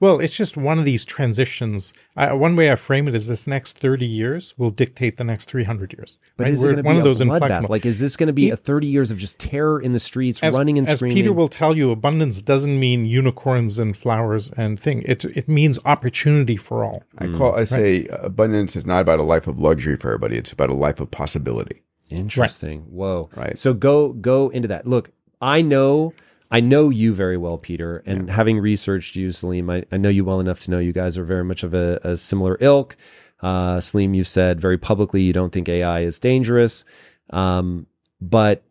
Well, 0.00 0.20
it's 0.20 0.36
just 0.36 0.56
one 0.56 0.78
of 0.78 0.84
these 0.84 1.04
transitions. 1.04 1.92
I, 2.16 2.32
one 2.32 2.54
way 2.54 2.70
I 2.70 2.76
frame 2.76 3.08
it 3.08 3.16
is 3.16 3.26
this 3.26 3.48
next 3.48 3.78
30 3.78 4.06
years 4.06 4.56
will 4.56 4.70
dictate 4.70 5.16
the 5.16 5.24
next 5.24 5.46
300 5.46 5.92
years. 5.92 6.18
But 6.36 6.44
right? 6.44 6.52
is 6.52 6.62
it 6.62 6.66
going 6.68 6.76
to 6.76 6.82
one 6.82 6.94
be 6.94 6.98
of 6.98 7.04
those 7.04 7.20
inflection 7.20 7.64
bloodbath? 7.64 7.68
Like, 7.68 7.84
is 7.84 7.98
this 7.98 8.16
going 8.16 8.28
to 8.28 8.32
be 8.32 8.50
a 8.50 8.56
30 8.56 8.86
years 8.86 9.10
of 9.10 9.18
just 9.18 9.40
terror 9.40 9.80
in 9.80 9.94
the 9.94 9.98
streets, 9.98 10.40
as, 10.40 10.56
running 10.56 10.78
and 10.78 10.88
as 10.88 10.98
screaming? 10.98 11.16
Peter 11.16 11.32
will 11.32 11.48
tell 11.48 11.76
you, 11.76 11.90
abundance 11.90 12.40
doesn't 12.40 12.78
mean 12.78 13.06
unicorns 13.06 13.80
and 13.80 13.96
flowers 13.96 14.50
and 14.56 14.78
thing. 14.78 15.02
It 15.04 15.24
it 15.24 15.48
means 15.48 15.80
opportunity 15.84 16.56
for 16.56 16.84
all. 16.84 17.02
I 17.18 17.26
call 17.26 17.56
I 17.56 17.62
mm. 17.62 17.68
say 17.68 18.06
uh, 18.06 18.18
abundance 18.18 18.76
is 18.76 18.86
not 18.86 19.00
about 19.00 19.18
a 19.18 19.24
life 19.24 19.48
of 19.48 19.58
luxury 19.58 19.96
for 19.96 20.08
everybody. 20.08 20.36
It's 20.38 20.52
about 20.52 20.70
a 20.70 20.74
life 20.74 21.00
of 21.00 21.10
possibility. 21.10 21.82
Interesting. 22.08 22.82
Whoa. 22.82 23.30
Right. 23.34 23.58
So 23.58 23.74
go 23.74 24.12
go 24.12 24.48
into 24.50 24.68
that. 24.68 24.86
Look, 24.86 25.10
I 25.40 25.62
know 25.62 26.14
I 26.50 26.60
know 26.60 26.88
you 26.88 27.12
very 27.12 27.36
well, 27.36 27.58
Peter, 27.58 28.02
and 28.06 28.30
having 28.30 28.58
researched 28.58 29.16
you, 29.16 29.32
Salim, 29.32 29.68
I, 29.68 29.84
I 29.92 29.98
know 29.98 30.08
you 30.08 30.24
well 30.24 30.40
enough 30.40 30.60
to 30.60 30.70
know 30.70 30.78
you 30.78 30.94
guys 30.94 31.18
are 31.18 31.24
very 31.24 31.44
much 31.44 31.62
of 31.62 31.74
a, 31.74 32.00
a 32.02 32.16
similar 32.16 32.56
ilk. 32.60 32.96
Uh, 33.40 33.80
Salim, 33.80 34.14
you 34.14 34.24
said 34.24 34.60
very 34.60 34.78
publicly 34.78 35.22
you 35.22 35.32
don't 35.32 35.52
think 35.52 35.68
AI 35.68 36.00
is 36.00 36.18
dangerous. 36.18 36.84
Um, 37.30 37.86
but 38.20 38.62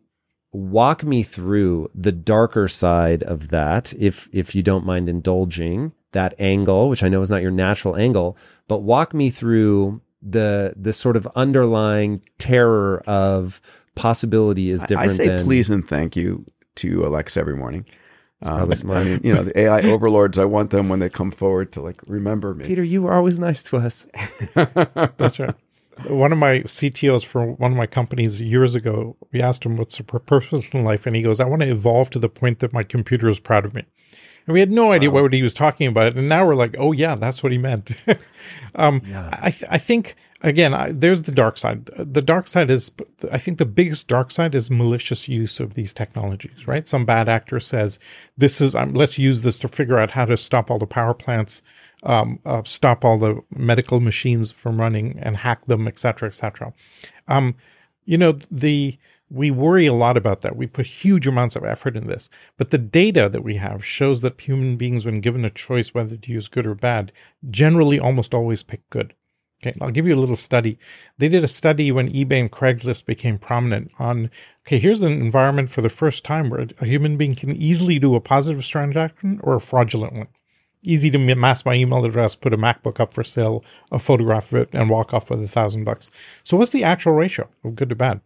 walk 0.52 1.04
me 1.04 1.22
through 1.22 1.90
the 1.94 2.12
darker 2.12 2.68
side 2.68 3.22
of 3.22 3.48
that, 3.48 3.94
if 3.98 4.28
if 4.32 4.54
you 4.54 4.62
don't 4.62 4.84
mind 4.84 5.08
indulging 5.08 5.92
that 6.12 6.34
angle, 6.38 6.88
which 6.88 7.02
I 7.02 7.08
know 7.08 7.22
is 7.22 7.30
not 7.30 7.42
your 7.42 7.50
natural 7.50 7.96
angle, 7.96 8.36
but 8.66 8.78
walk 8.78 9.14
me 9.14 9.30
through 9.30 10.00
the 10.20 10.74
the 10.76 10.92
sort 10.92 11.16
of 11.16 11.28
underlying 11.36 12.22
terror 12.38 13.02
of 13.06 13.60
possibility 13.94 14.70
is 14.70 14.82
different. 14.82 15.12
I 15.12 15.14
say 15.14 15.28
than, 15.28 15.44
please 15.44 15.70
and 15.70 15.86
thank 15.86 16.16
you 16.16 16.44
to 16.78 17.06
Alexa 17.06 17.38
every 17.38 17.56
morning. 17.56 17.84
Um, 18.46 18.72
smart. 18.74 18.98
I 18.98 19.04
mean, 19.04 19.20
you 19.24 19.34
know, 19.34 19.42
the 19.42 19.58
AI 19.58 19.80
overlords. 19.90 20.38
I 20.38 20.44
want 20.44 20.70
them 20.70 20.88
when 20.88 21.00
they 21.00 21.08
come 21.08 21.30
forward 21.30 21.72
to 21.72 21.80
like 21.80 21.96
remember 22.06 22.54
me. 22.54 22.66
Peter, 22.66 22.84
you 22.84 23.02
were 23.02 23.12
always 23.12 23.40
nice 23.40 23.62
to 23.64 23.78
us. 23.78 24.06
That's 24.54 25.40
right. 25.40 25.54
One 26.06 26.30
of 26.30 26.38
my 26.38 26.60
CTOs 26.60 27.24
for 27.24 27.44
one 27.44 27.72
of 27.72 27.76
my 27.76 27.86
companies 27.86 28.40
years 28.40 28.76
ago, 28.76 29.16
we 29.32 29.40
asked 29.40 29.64
him 29.66 29.76
what's 29.76 29.98
the 29.98 30.04
purpose 30.04 30.72
in 30.72 30.84
life, 30.84 31.06
and 31.06 31.16
he 31.16 31.22
goes, 31.22 31.40
"I 31.40 31.44
want 31.44 31.62
to 31.62 31.68
evolve 31.68 32.10
to 32.10 32.20
the 32.20 32.28
point 32.28 32.60
that 32.60 32.72
my 32.72 32.84
computer 32.84 33.28
is 33.28 33.40
proud 33.40 33.64
of 33.64 33.74
me." 33.74 33.82
And 34.46 34.54
we 34.54 34.60
had 34.60 34.70
no 34.70 34.92
idea 34.92 35.10
what 35.10 35.32
he 35.32 35.42
was 35.42 35.52
talking 35.54 35.88
about, 35.88 36.16
and 36.16 36.28
now 36.28 36.46
we're 36.46 36.54
like, 36.54 36.76
"Oh 36.78 36.92
yeah, 36.92 37.16
that's 37.16 37.42
what 37.42 37.50
he 37.50 37.58
meant." 37.58 37.90
um, 38.76 39.02
I, 39.32 39.50
th- 39.50 39.68
I 39.68 39.78
think 39.78 40.14
again, 40.42 40.74
I, 40.74 40.92
there's 40.92 41.22
the 41.22 41.32
dark 41.32 41.56
side. 41.56 41.86
The 41.96 42.22
dark 42.22 42.48
side 42.48 42.70
is, 42.70 42.90
I 43.30 43.38
think, 43.38 43.58
the 43.58 43.66
biggest 43.66 44.08
dark 44.08 44.30
side 44.30 44.54
is 44.54 44.70
malicious 44.70 45.28
use 45.28 45.60
of 45.60 45.74
these 45.74 45.92
technologies. 45.92 46.66
Right? 46.66 46.86
Some 46.86 47.04
bad 47.04 47.28
actor 47.28 47.60
says, 47.60 47.98
"This 48.36 48.60
is 48.60 48.74
um, 48.74 48.94
let's 48.94 49.18
use 49.18 49.42
this 49.42 49.58
to 49.60 49.68
figure 49.68 49.98
out 49.98 50.10
how 50.10 50.24
to 50.26 50.36
stop 50.36 50.70
all 50.70 50.78
the 50.78 50.86
power 50.86 51.14
plants." 51.14 51.62
um, 52.02 52.38
uh, 52.44 52.62
stop 52.64 53.04
all 53.04 53.18
the 53.18 53.42
medical 53.54 54.00
machines 54.00 54.52
from 54.52 54.80
running 54.80 55.18
and 55.20 55.38
hack 55.38 55.66
them, 55.66 55.88
et 55.88 55.98
cetera, 55.98 56.28
et 56.28 56.34
cetera. 56.34 56.72
Um, 57.26 57.56
you 58.04 58.18
know, 58.18 58.38
the 58.50 58.98
we 59.30 59.50
worry 59.50 59.84
a 59.84 59.92
lot 59.92 60.16
about 60.16 60.40
that. 60.40 60.56
We 60.56 60.66
put 60.66 60.86
huge 60.86 61.26
amounts 61.26 61.54
of 61.54 61.62
effort 61.62 61.96
in 61.96 62.06
this, 62.06 62.30
but 62.56 62.70
the 62.70 62.78
data 62.78 63.28
that 63.28 63.44
we 63.44 63.56
have 63.56 63.84
shows 63.84 64.22
that 64.22 64.40
human 64.40 64.76
beings, 64.76 65.04
when 65.04 65.20
given 65.20 65.44
a 65.44 65.50
choice 65.50 65.92
whether 65.92 66.16
to 66.16 66.32
use 66.32 66.48
good 66.48 66.66
or 66.66 66.74
bad, 66.74 67.12
generally 67.50 68.00
almost 68.00 68.32
always 68.32 68.62
pick 68.62 68.88
good. 68.88 69.14
Okay, 69.60 69.76
I'll 69.80 69.90
give 69.90 70.06
you 70.06 70.14
a 70.14 70.20
little 70.20 70.36
study. 70.36 70.78
They 71.18 71.28
did 71.28 71.42
a 71.42 71.48
study 71.48 71.90
when 71.90 72.10
eBay 72.10 72.40
and 72.40 72.50
Craigslist 72.50 73.06
became 73.06 73.38
prominent 73.38 73.90
on, 73.98 74.30
okay, 74.64 74.78
here's 74.78 75.00
an 75.00 75.12
environment 75.12 75.70
for 75.70 75.82
the 75.82 75.88
first 75.88 76.24
time 76.24 76.48
where 76.48 76.68
a 76.80 76.86
human 76.86 77.16
being 77.16 77.34
can 77.34 77.56
easily 77.56 77.98
do 77.98 78.14
a 78.14 78.20
positive 78.20 78.64
transaction 78.64 79.40
or 79.42 79.56
a 79.56 79.60
fraudulent 79.60 80.12
one 80.12 80.28
easy 80.82 81.10
to 81.10 81.18
mask 81.18 81.66
my 81.66 81.74
email 81.74 82.04
address, 82.04 82.36
put 82.36 82.54
a 82.54 82.58
MacBook 82.58 83.00
up 83.00 83.12
for 83.12 83.24
sale, 83.24 83.64
a 83.90 83.98
photograph 83.98 84.52
of 84.52 84.62
it, 84.62 84.68
and 84.72 84.90
walk 84.90 85.12
off 85.12 85.30
with 85.30 85.42
a 85.42 85.46
thousand 85.46 85.84
bucks. 85.84 86.10
So, 86.44 86.56
what's 86.56 86.70
the 86.70 86.84
actual 86.84 87.12
ratio 87.12 87.48
of 87.64 87.76
good 87.76 87.88
to 87.88 87.94
bad? 87.94 88.20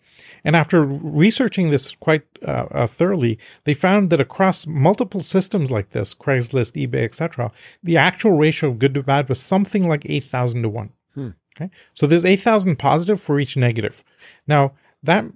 And 0.45 0.57
after 0.57 0.83
researching 0.83 1.71
this 1.71 1.95
quite 1.95 2.23
uh, 2.47 2.67
uh, 2.71 2.87
thoroughly, 2.87 3.39
they 3.65 3.75
found 3.75 4.11
that 4.11 4.21
across 4.21 4.67
multiple 4.67 5.23
systems 5.23 5.71
like 5.71 5.91
this, 5.91 6.15
Craigslist, 6.15 6.75
eBay, 6.75 7.05
etc., 7.05 7.51
the 7.83 7.97
actual 7.97 8.33
ratio 8.33 8.71
of 8.71 8.79
good 8.79 8.95
to 8.95 9.03
bad 9.03 9.29
was 9.29 9.41
something 9.41 9.89
like 9.89 10.07
eight 10.07 10.25
thousand 10.25 10.63
to 10.63 10.69
one. 10.69 10.91
Hmm. 11.15 11.31
Okay, 11.57 11.71
so 11.95 12.07
there's 12.07 12.25
eight 12.25 12.41
thousand 12.41 12.77
positive 12.77 13.21
for 13.21 13.39
each 13.39 13.57
negative. 13.57 14.03
Now 14.47 14.73
that 15.03 15.27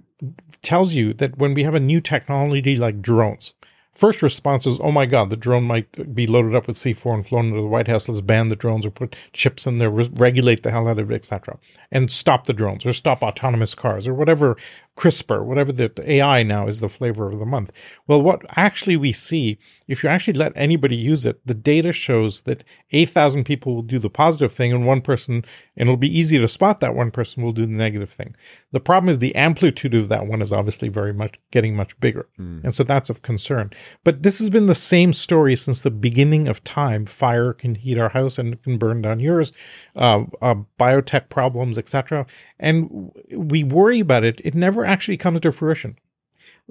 tells 0.61 0.95
you 0.95 1.13
that 1.13 1.37
when 1.37 1.53
we 1.53 1.63
have 1.63 1.75
a 1.75 1.79
new 1.79 2.01
technology 2.01 2.75
like 2.75 3.01
drones, 3.01 3.53
First 3.97 4.21
response 4.21 4.67
is, 4.67 4.79
oh 4.79 4.91
my 4.91 5.07
God, 5.07 5.31
the 5.31 5.35
drone 5.35 5.63
might 5.63 6.13
be 6.13 6.27
loaded 6.27 6.53
up 6.53 6.67
with 6.67 6.75
C4 6.75 7.15
and 7.15 7.25
flown 7.25 7.47
into 7.47 7.61
the 7.61 7.67
White 7.67 7.87
House. 7.87 8.07
Let's 8.07 8.21
ban 8.21 8.49
the 8.49 8.55
drones 8.55 8.85
or 8.85 8.91
put 8.91 9.15
chips 9.33 9.65
in 9.65 9.79
there, 9.79 9.89
re- 9.89 10.11
regulate 10.13 10.61
the 10.61 10.69
hell 10.69 10.87
out 10.87 10.99
of 10.99 11.09
it, 11.09 11.15
etc. 11.15 11.57
And 11.91 12.11
stop 12.11 12.45
the 12.45 12.53
drones 12.53 12.85
or 12.85 12.93
stop 12.93 13.23
autonomous 13.23 13.73
cars 13.73 14.07
or 14.07 14.13
whatever 14.13 14.55
CRISPR, 14.97 15.45
whatever 15.45 15.71
the, 15.71 15.91
the 15.95 16.11
AI 16.13 16.41
now 16.41 16.67
is 16.67 16.79
the 16.79 16.89
flavor 16.89 17.27
of 17.29 17.37
the 17.37 17.45
month. 17.45 17.71
Well, 18.07 18.21
what 18.21 18.41
actually 18.57 18.97
we 18.97 19.13
see, 19.13 19.59
if 19.87 20.03
you 20.03 20.09
actually 20.09 20.33
let 20.33 20.53
anybody 20.55 20.95
use 20.95 21.23
it, 21.25 21.39
the 21.45 21.53
data 21.53 21.91
shows 21.91 22.41
that 22.41 22.63
8,000 22.91 23.43
people 23.43 23.75
will 23.75 23.83
do 23.83 23.99
the 23.99 24.09
positive 24.09 24.51
thing 24.51 24.73
and 24.73 24.87
one 24.87 25.01
person, 25.01 25.45
and 25.75 25.87
it'll 25.87 25.97
be 25.97 26.19
easy 26.19 26.39
to 26.39 26.47
spot 26.47 26.79
that 26.79 26.95
one 26.95 27.11
person 27.11 27.43
will 27.43 27.51
do 27.51 27.67
the 27.67 27.71
negative 27.71 28.09
thing. 28.09 28.35
The 28.71 28.79
problem 28.79 29.09
is 29.09 29.19
the 29.19 29.35
amplitude 29.35 29.93
of 29.93 30.09
that 30.09 30.25
one 30.25 30.41
is 30.41 30.51
obviously 30.51 30.89
very 30.89 31.13
much 31.13 31.39
getting 31.51 31.75
much 31.75 31.97
bigger. 31.99 32.27
Mm. 32.39 32.63
And 32.63 32.75
so 32.75 32.83
that's 32.83 33.11
of 33.11 33.21
concern. 33.21 33.69
But 34.03 34.23
this 34.23 34.39
has 34.39 34.49
been 34.49 34.65
the 34.65 34.75
same 34.75 35.13
story 35.13 35.55
since 35.55 35.81
the 35.81 35.91
beginning 35.91 36.47
of 36.47 36.63
time. 36.63 37.05
Fire 37.05 37.53
can 37.53 37.75
heat 37.75 37.99
our 37.99 38.09
house 38.09 38.39
and 38.39 38.61
can 38.63 38.79
burn 38.79 39.03
down 39.03 39.19
yours, 39.19 39.53
uh, 39.95 40.23
uh, 40.41 40.55
biotech 40.79 41.29
problems, 41.29 41.77
etc. 41.77 42.25
And 42.59 43.11
we 43.31 43.63
worry 43.63 43.99
about 43.99 44.23
it. 44.23 44.41
It 44.43 44.55
never 44.55 44.86
actually 44.87 45.17
comes 45.17 45.41
to 45.41 45.51
fruition. 45.51 45.97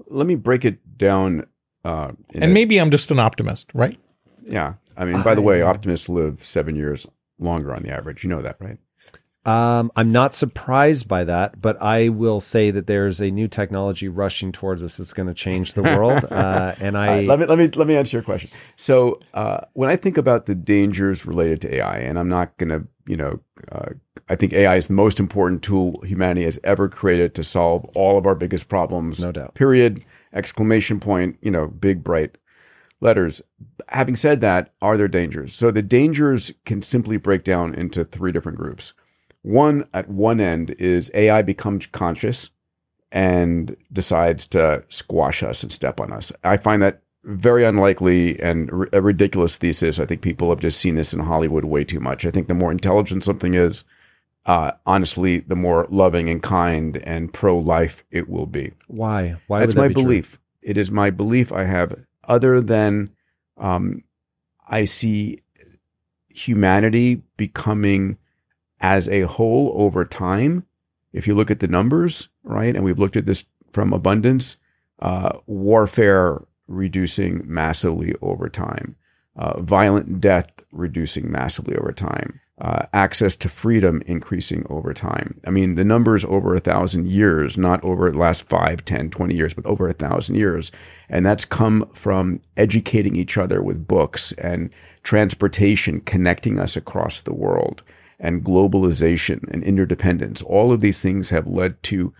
Let 0.08 0.26
me 0.26 0.34
break 0.34 0.64
it 0.64 0.98
down. 0.98 1.46
Uh, 1.84 2.12
and 2.34 2.44
a, 2.44 2.48
maybe 2.48 2.78
I'm 2.78 2.90
just 2.90 3.10
an 3.10 3.18
optimist, 3.18 3.70
right? 3.74 3.98
Yeah. 4.44 4.74
I 4.96 5.04
mean, 5.04 5.22
by 5.22 5.34
the 5.34 5.42
way, 5.42 5.62
optimists 5.62 6.08
live 6.08 6.44
seven 6.44 6.74
years 6.74 7.06
longer 7.38 7.74
on 7.74 7.82
the 7.82 7.90
average. 7.90 8.24
You 8.24 8.30
know 8.30 8.42
that, 8.42 8.56
right? 8.60 8.78
Um, 9.46 9.92
I'm 9.94 10.10
not 10.10 10.34
surprised 10.34 11.06
by 11.06 11.22
that, 11.22 11.60
but 11.62 11.80
I 11.80 12.08
will 12.08 12.40
say 12.40 12.72
that 12.72 12.88
there's 12.88 13.20
a 13.20 13.30
new 13.30 13.46
technology 13.46 14.08
rushing 14.08 14.50
towards 14.50 14.82
us 14.82 14.96
that's 14.96 15.12
going 15.12 15.28
to 15.28 15.34
change 15.34 15.74
the 15.74 15.82
world. 15.82 16.24
Uh, 16.36 16.74
and 16.80 16.98
I 16.98 17.22
let 17.22 17.38
me 17.38 17.46
let 17.46 17.58
me 17.58 17.68
let 17.68 17.86
me 17.86 17.96
answer 17.96 18.16
your 18.16 18.22
question. 18.22 18.50
So 18.74 19.20
uh, 19.32 19.60
when 19.72 19.88
I 19.88 19.96
think 19.96 20.18
about 20.18 20.46
the 20.46 20.54
dangers 20.54 21.24
related 21.24 21.60
to 21.62 21.76
AI, 21.76 21.98
and 21.98 22.18
I'm 22.18 22.28
not 22.28 22.56
going 22.58 22.68
to, 22.68 22.86
you 23.06 23.16
know, 23.16 23.40
uh, 23.72 23.90
I 24.28 24.34
think 24.34 24.52
AI 24.52 24.76
is 24.76 24.88
the 24.88 24.94
most 24.94 25.18
important 25.18 25.62
tool 25.62 26.00
humanity 26.02 26.44
has 26.44 26.58
ever 26.62 26.88
created 26.88 27.34
to 27.36 27.44
solve 27.44 27.84
all 27.94 28.18
of 28.18 28.26
our 28.26 28.34
biggest 28.34 28.68
problems. 28.68 29.20
No 29.20 29.32
doubt. 29.32 29.54
Period. 29.54 30.04
Exclamation 30.32 31.00
point. 31.00 31.38
You 31.40 31.52
know, 31.52 31.68
big 31.68 32.04
bright 32.04 32.36
letters. 33.00 33.40
Having 33.88 34.16
said 34.16 34.40
that, 34.42 34.74
are 34.82 34.96
there 34.96 35.08
dangers? 35.08 35.54
So 35.54 35.70
the 35.70 35.82
dangers 35.82 36.52
can 36.64 36.82
simply 36.82 37.16
break 37.16 37.44
down 37.44 37.74
into 37.74 38.04
three 38.04 38.32
different 38.32 38.58
groups. 38.58 38.92
One 39.46 39.86
at 39.94 40.08
one 40.08 40.40
end 40.40 40.70
is 40.72 41.08
AI 41.14 41.40
becomes 41.42 41.86
conscious 41.86 42.50
and 43.12 43.76
decides 43.92 44.44
to 44.48 44.82
squash 44.88 45.44
us 45.44 45.62
and 45.62 45.70
step 45.70 46.00
on 46.00 46.12
us. 46.12 46.32
I 46.42 46.56
find 46.56 46.82
that 46.82 47.02
very 47.22 47.64
unlikely 47.64 48.42
and 48.42 48.68
a 48.92 49.00
ridiculous 49.00 49.56
thesis. 49.56 50.00
I 50.00 50.04
think 50.04 50.20
people 50.20 50.50
have 50.50 50.58
just 50.58 50.80
seen 50.80 50.96
this 50.96 51.14
in 51.14 51.20
Hollywood 51.20 51.64
way 51.64 51.84
too 51.84 52.00
much. 52.00 52.26
I 52.26 52.32
think 52.32 52.48
the 52.48 52.54
more 52.54 52.72
intelligent 52.72 53.22
something 53.22 53.54
is, 53.54 53.84
uh, 54.46 54.72
honestly, 54.84 55.38
the 55.38 55.54
more 55.54 55.86
loving 55.90 56.28
and 56.28 56.42
kind 56.42 56.96
and 57.04 57.32
pro 57.32 57.56
life 57.56 58.02
it 58.10 58.28
will 58.28 58.46
be. 58.46 58.72
Why? 58.88 59.36
Why? 59.46 59.60
That's 59.60 59.74
that 59.74 59.80
my 59.80 59.88
be 59.88 59.94
belief. 59.94 60.32
True? 60.32 60.70
It 60.70 60.76
is 60.76 60.90
my 60.90 61.10
belief. 61.10 61.52
I 61.52 61.62
have 61.62 61.94
other 62.24 62.60
than 62.60 63.10
um, 63.58 64.02
I 64.66 64.86
see 64.86 65.42
humanity 66.30 67.22
becoming 67.36 68.18
as 68.80 69.08
a 69.08 69.22
whole 69.22 69.72
over 69.74 70.04
time, 70.04 70.64
if 71.12 71.26
you 71.26 71.34
look 71.34 71.50
at 71.50 71.60
the 71.60 71.68
numbers, 71.68 72.28
right, 72.44 72.74
and 72.74 72.84
we've 72.84 72.98
looked 72.98 73.16
at 73.16 73.26
this 73.26 73.44
from 73.72 73.92
abundance, 73.92 74.56
uh, 75.00 75.38
warfare 75.46 76.42
reducing 76.68 77.42
massively 77.44 78.14
over 78.22 78.48
time, 78.48 78.96
uh, 79.36 79.60
violent 79.60 80.20
death 80.20 80.48
reducing 80.72 81.30
massively 81.30 81.76
over 81.76 81.92
time, 81.92 82.40
uh, 82.60 82.86
access 82.92 83.36
to 83.36 83.48
freedom 83.48 84.02
increasing 84.06 84.66
over 84.70 84.94
time. 84.94 85.38
I 85.46 85.50
mean, 85.50 85.74
the 85.74 85.84
numbers 85.84 86.24
over 86.24 86.54
a 86.54 86.60
thousand 86.60 87.08
years, 87.08 87.58
not 87.58 87.84
over 87.84 88.10
the 88.10 88.18
last 88.18 88.48
five, 88.48 88.84
ten, 88.84 89.10
twenty 89.10 89.36
years, 89.36 89.54
but 89.54 89.66
over 89.66 89.88
a 89.88 89.92
thousand 89.92 90.36
years. 90.36 90.72
And 91.08 91.24
that's 91.24 91.44
come 91.44 91.88
from 91.92 92.40
educating 92.56 93.14
each 93.14 93.36
other 93.36 93.62
with 93.62 93.86
books 93.86 94.32
and 94.32 94.70
transportation 95.02 96.00
connecting 96.00 96.58
us 96.58 96.76
across 96.76 97.20
the 97.20 97.34
world 97.34 97.82
and 98.18 98.44
globalization 98.44 99.48
and 99.50 99.62
interdependence. 99.62 100.42
All 100.42 100.72
of 100.72 100.80
these 100.80 101.02
things 101.02 101.30
have 101.30 101.46
led 101.46 101.82
to, 101.84 102.12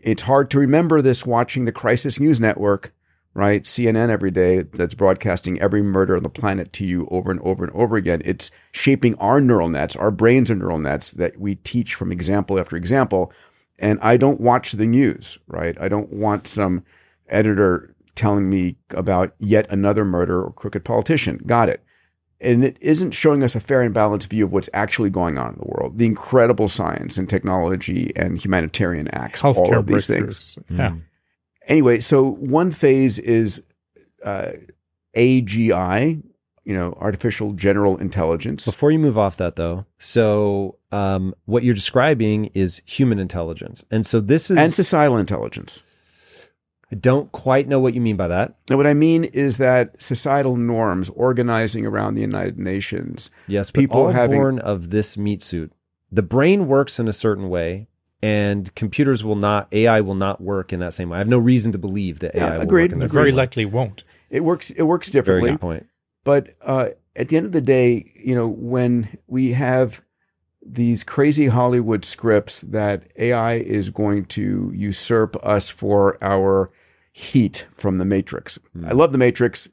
it's 0.00 0.22
hard 0.22 0.50
to 0.50 0.58
remember 0.58 1.00
this 1.00 1.24
watching 1.24 1.64
the 1.64 1.72
Crisis 1.72 2.18
News 2.18 2.40
Network, 2.40 2.92
right? 3.34 3.62
CNN 3.62 4.08
every 4.08 4.30
day 4.30 4.62
that's 4.62 4.94
broadcasting 4.94 5.60
every 5.60 5.82
murder 5.82 6.16
on 6.16 6.22
the 6.22 6.28
planet 6.28 6.72
to 6.74 6.86
you 6.86 7.06
over 7.10 7.30
and 7.30 7.40
over 7.40 7.64
and 7.64 7.72
over 7.74 7.96
again. 7.96 8.22
It's 8.24 8.50
shaping 8.72 9.14
our 9.16 9.40
neural 9.40 9.68
nets. 9.68 9.94
Our 9.94 10.10
brains 10.10 10.50
are 10.50 10.56
neural 10.56 10.78
nets 10.78 11.12
that 11.12 11.38
we 11.38 11.56
teach 11.56 11.94
from 11.94 12.10
example 12.10 12.58
after 12.58 12.76
example. 12.76 13.32
And 13.78 14.00
I 14.00 14.16
don't 14.16 14.40
watch 14.40 14.72
the 14.72 14.86
news, 14.86 15.38
right? 15.46 15.76
I 15.80 15.88
don't 15.88 16.12
want 16.12 16.48
some 16.48 16.82
editor 17.28 17.94
telling 18.14 18.48
me 18.48 18.76
about 18.90 19.34
yet 19.38 19.70
another 19.70 20.04
murder 20.04 20.42
or 20.42 20.52
crooked 20.52 20.84
politician. 20.84 21.38
Got 21.46 21.68
it 21.68 21.85
and 22.40 22.64
it 22.64 22.76
isn't 22.80 23.12
showing 23.12 23.42
us 23.42 23.54
a 23.54 23.60
fair 23.60 23.82
and 23.82 23.94
balanced 23.94 24.28
view 24.28 24.44
of 24.44 24.52
what's 24.52 24.68
actually 24.74 25.10
going 25.10 25.38
on 25.38 25.54
in 25.54 25.58
the 25.58 25.66
world. 25.66 25.98
The 25.98 26.06
incredible 26.06 26.68
science 26.68 27.16
and 27.16 27.28
technology 27.28 28.12
and 28.14 28.38
humanitarian 28.38 29.08
acts, 29.08 29.40
Healthcare 29.42 29.56
all 29.56 29.78
of 29.78 29.86
these 29.86 30.06
things. 30.06 30.58
Yeah. 30.68 30.94
Anyway, 31.66 32.00
so 32.00 32.22
one 32.22 32.70
phase 32.70 33.18
is 33.18 33.62
uh, 34.24 34.52
AGI, 35.16 36.22
you 36.64 36.74
know, 36.74 36.96
artificial 37.00 37.52
general 37.52 37.96
intelligence. 37.96 38.64
Before 38.64 38.90
you 38.90 38.98
move 38.98 39.16
off 39.16 39.38
that, 39.38 39.56
though, 39.56 39.86
so 39.98 40.78
um, 40.92 41.34
what 41.46 41.64
you're 41.64 41.74
describing 41.74 42.46
is 42.54 42.82
human 42.86 43.18
intelligence, 43.18 43.84
and 43.90 44.04
so 44.04 44.20
this 44.20 44.50
is 44.50 44.58
and 44.58 44.72
societal 44.72 45.16
intelligence. 45.16 45.80
I 46.92 46.94
don't 46.94 47.30
quite 47.32 47.66
know 47.66 47.80
what 47.80 47.94
you 47.94 48.00
mean 48.00 48.16
by 48.16 48.28
that. 48.28 48.54
Now, 48.70 48.76
what 48.76 48.86
I 48.86 48.94
mean 48.94 49.24
is 49.24 49.58
that 49.58 50.00
societal 50.00 50.56
norms 50.56 51.08
organizing 51.10 51.84
around 51.84 52.14
the 52.14 52.20
United 52.20 52.58
Nations. 52.58 53.28
Yes, 53.48 53.70
but 53.72 53.80
People 53.80 54.02
all 54.02 54.08
having- 54.10 54.38
born 54.40 54.58
of 54.60 54.90
this 54.90 55.16
meat 55.16 55.42
suit. 55.42 55.72
The 56.12 56.22
brain 56.22 56.68
works 56.68 57.00
in 57.00 57.08
a 57.08 57.12
certain 57.12 57.48
way, 57.48 57.88
and 58.22 58.72
computers 58.76 59.24
will 59.24 59.34
not. 59.34 59.66
AI 59.72 60.00
will 60.00 60.14
not 60.14 60.40
work 60.40 60.72
in 60.72 60.78
that 60.80 60.94
same 60.94 61.08
way. 61.10 61.16
I 61.16 61.18
have 61.18 61.28
no 61.28 61.38
reason 61.38 61.72
to 61.72 61.78
believe 61.78 62.20
that 62.20 62.34
Yeah, 62.36 62.46
AI 62.52 62.54
will 62.58 62.62
agreed. 62.62 62.82
work 62.84 62.92
in 62.92 62.98
that 63.00 63.10
Very 63.10 63.30
same 63.30 63.34
way. 63.34 63.42
likely 63.42 63.64
won't. 63.64 64.04
It 64.30 64.44
works. 64.44 64.70
It 64.70 64.82
works 64.84 65.08
Very 65.08 65.22
differently. 65.22 65.50
good 65.50 65.60
point. 65.60 65.86
But 66.22 66.54
uh, 66.62 66.90
at 67.16 67.28
the 67.28 67.36
end 67.36 67.46
of 67.46 67.52
the 67.52 67.60
day, 67.60 68.12
you 68.14 68.34
know, 68.36 68.46
when 68.46 69.08
we 69.26 69.52
have 69.52 70.02
these 70.64 71.02
crazy 71.04 71.46
Hollywood 71.46 72.04
scripts 72.04 72.62
that 72.62 73.04
AI 73.16 73.54
is 73.54 73.90
going 73.90 74.24
to 74.26 74.72
usurp 74.74 75.36
us 75.44 75.70
for 75.70 76.16
our 76.22 76.70
heat 77.16 77.66
from 77.74 77.96
the 77.96 78.04
Matrix. 78.04 78.58
Hmm. 78.74 78.84
I 78.84 78.90
love 78.90 79.10
the 79.12 79.16
Matrix. 79.16 79.70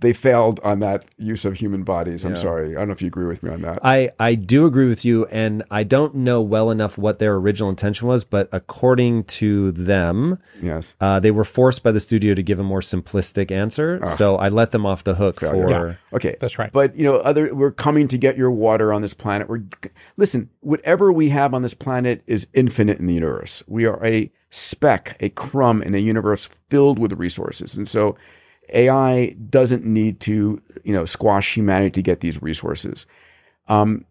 They 0.00 0.12
failed 0.12 0.60
on 0.62 0.78
that 0.78 1.04
use 1.16 1.44
of 1.44 1.56
human 1.56 1.82
bodies. 1.82 2.24
I'm 2.24 2.34
Yeah. 2.36 2.40
sorry. 2.40 2.76
I 2.76 2.78
don't 2.78 2.86
know 2.86 2.92
if 2.92 3.02
you 3.02 3.08
agree 3.08 3.26
with 3.26 3.42
me 3.42 3.50
on 3.50 3.62
that. 3.62 3.80
I, 3.82 4.10
I 4.20 4.36
do 4.36 4.64
agree 4.64 4.86
with 4.88 5.04
you, 5.04 5.26
and 5.26 5.64
I 5.72 5.82
don't 5.82 6.14
know 6.14 6.40
well 6.40 6.70
enough 6.70 6.96
what 6.96 7.18
their 7.18 7.34
original 7.34 7.68
intention 7.68 8.06
was, 8.06 8.22
but 8.22 8.48
according 8.52 9.24
to 9.24 9.72
them, 9.72 10.38
yes. 10.62 10.94
uh, 11.00 11.18
they 11.18 11.32
were 11.32 11.42
forced 11.42 11.82
by 11.82 11.90
the 11.90 11.98
studio 11.98 12.32
to 12.34 12.44
give 12.44 12.60
a 12.60 12.62
more 12.62 12.78
simplistic 12.78 13.50
answer. 13.50 14.00
So 14.06 14.36
I 14.36 14.48
let 14.50 14.70
them 14.70 14.86
off 14.86 15.02
the 15.02 15.16
hook 15.16 15.40
Failure. 15.40 15.98
for. 16.10 16.16
Okay. 16.16 16.36
That's 16.38 16.60
right. 16.60 16.70
But 16.72 16.94
you 16.94 17.02
know, 17.02 17.16
other 17.16 17.52
we're 17.52 17.72
coming 17.72 18.06
to 18.06 18.18
get 18.18 18.36
your 18.38 18.52
water 18.52 18.92
on 18.92 19.02
this 19.02 19.14
planet. 19.14 19.48
We're 19.48 19.64
listen, 20.16 20.48
whatever 20.60 21.10
we 21.10 21.30
have 21.30 21.54
on 21.54 21.62
this 21.62 21.74
planet 21.74 22.22
is 22.28 22.46
infinite 22.54 23.00
in 23.00 23.06
the 23.06 23.14
universe. 23.14 23.64
We 23.66 23.84
are 23.84 23.98
a 24.06 24.30
speck, 24.50 25.16
a 25.20 25.28
crumb 25.30 25.82
in 25.82 25.94
a 25.94 25.98
universe 25.98 26.48
filled 26.70 26.98
with 26.98 27.12
resources. 27.12 27.76
And 27.76 27.88
so 27.88 28.16
AI 28.72 29.36
doesn't 29.50 29.84
need 29.84 30.20
to, 30.20 30.62
you 30.84 30.92
know, 30.92 31.04
squash 31.04 31.54
humanity 31.54 31.90
to 31.90 32.02
get 32.02 32.20
these 32.20 32.42
resources. 32.42 33.06
Um, 33.68 34.04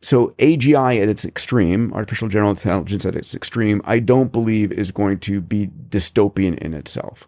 so 0.00 0.28
AGI 0.38 1.02
at 1.02 1.08
its 1.08 1.24
extreme, 1.24 1.92
artificial 1.94 2.28
general 2.28 2.50
intelligence 2.50 3.06
at 3.06 3.16
its 3.16 3.34
extreme, 3.34 3.80
I 3.84 4.00
don't 4.00 4.32
believe 4.32 4.70
is 4.70 4.92
going 4.92 5.18
to 5.20 5.40
be 5.40 5.70
dystopian 5.88 6.58
in 6.58 6.74
itself. 6.74 7.26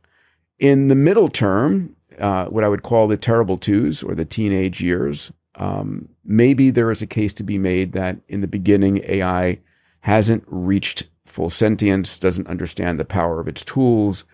In 0.58 0.88
the 0.88 0.94
middle 0.94 1.28
term, 1.28 1.96
uh, 2.18 2.46
what 2.46 2.64
I 2.64 2.68
would 2.68 2.82
call 2.82 3.08
the 3.08 3.16
terrible 3.16 3.56
twos 3.56 4.02
or 4.02 4.14
the 4.14 4.24
teenage 4.24 4.82
years, 4.82 5.32
um, 5.54 6.08
maybe 6.24 6.70
there 6.70 6.90
is 6.90 7.00
a 7.00 7.06
case 7.06 7.32
to 7.34 7.42
be 7.42 7.56
made 7.56 7.92
that 7.92 8.18
in 8.28 8.42
the 8.42 8.46
beginning 8.46 9.02
AI 9.04 9.58
hasn't 10.00 10.44
reached 10.46 11.04
full 11.36 11.50
sentience, 11.50 12.18
doesn't 12.18 12.48
understand 12.48 12.98
the 12.98 13.04
power 13.04 13.40
of 13.40 13.46
its 13.46 13.62
tools. 13.62 14.24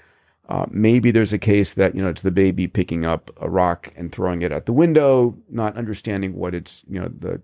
Uh, 0.48 0.66
maybe 0.70 1.10
there's 1.10 1.32
a 1.32 1.38
case 1.38 1.74
that 1.74 1.94
you 1.94 2.02
know 2.02 2.08
it's 2.08 2.22
the 2.22 2.30
baby 2.30 2.68
picking 2.68 3.04
up 3.04 3.30
a 3.40 3.50
rock 3.50 3.92
and 3.96 4.12
throwing 4.12 4.42
it 4.42 4.52
at 4.52 4.66
the 4.66 4.72
window, 4.72 5.36
not 5.50 5.76
understanding 5.76 6.34
what 6.34 6.54
it's 6.54 6.82
you 6.88 7.00
know 7.00 7.08
the 7.08 7.42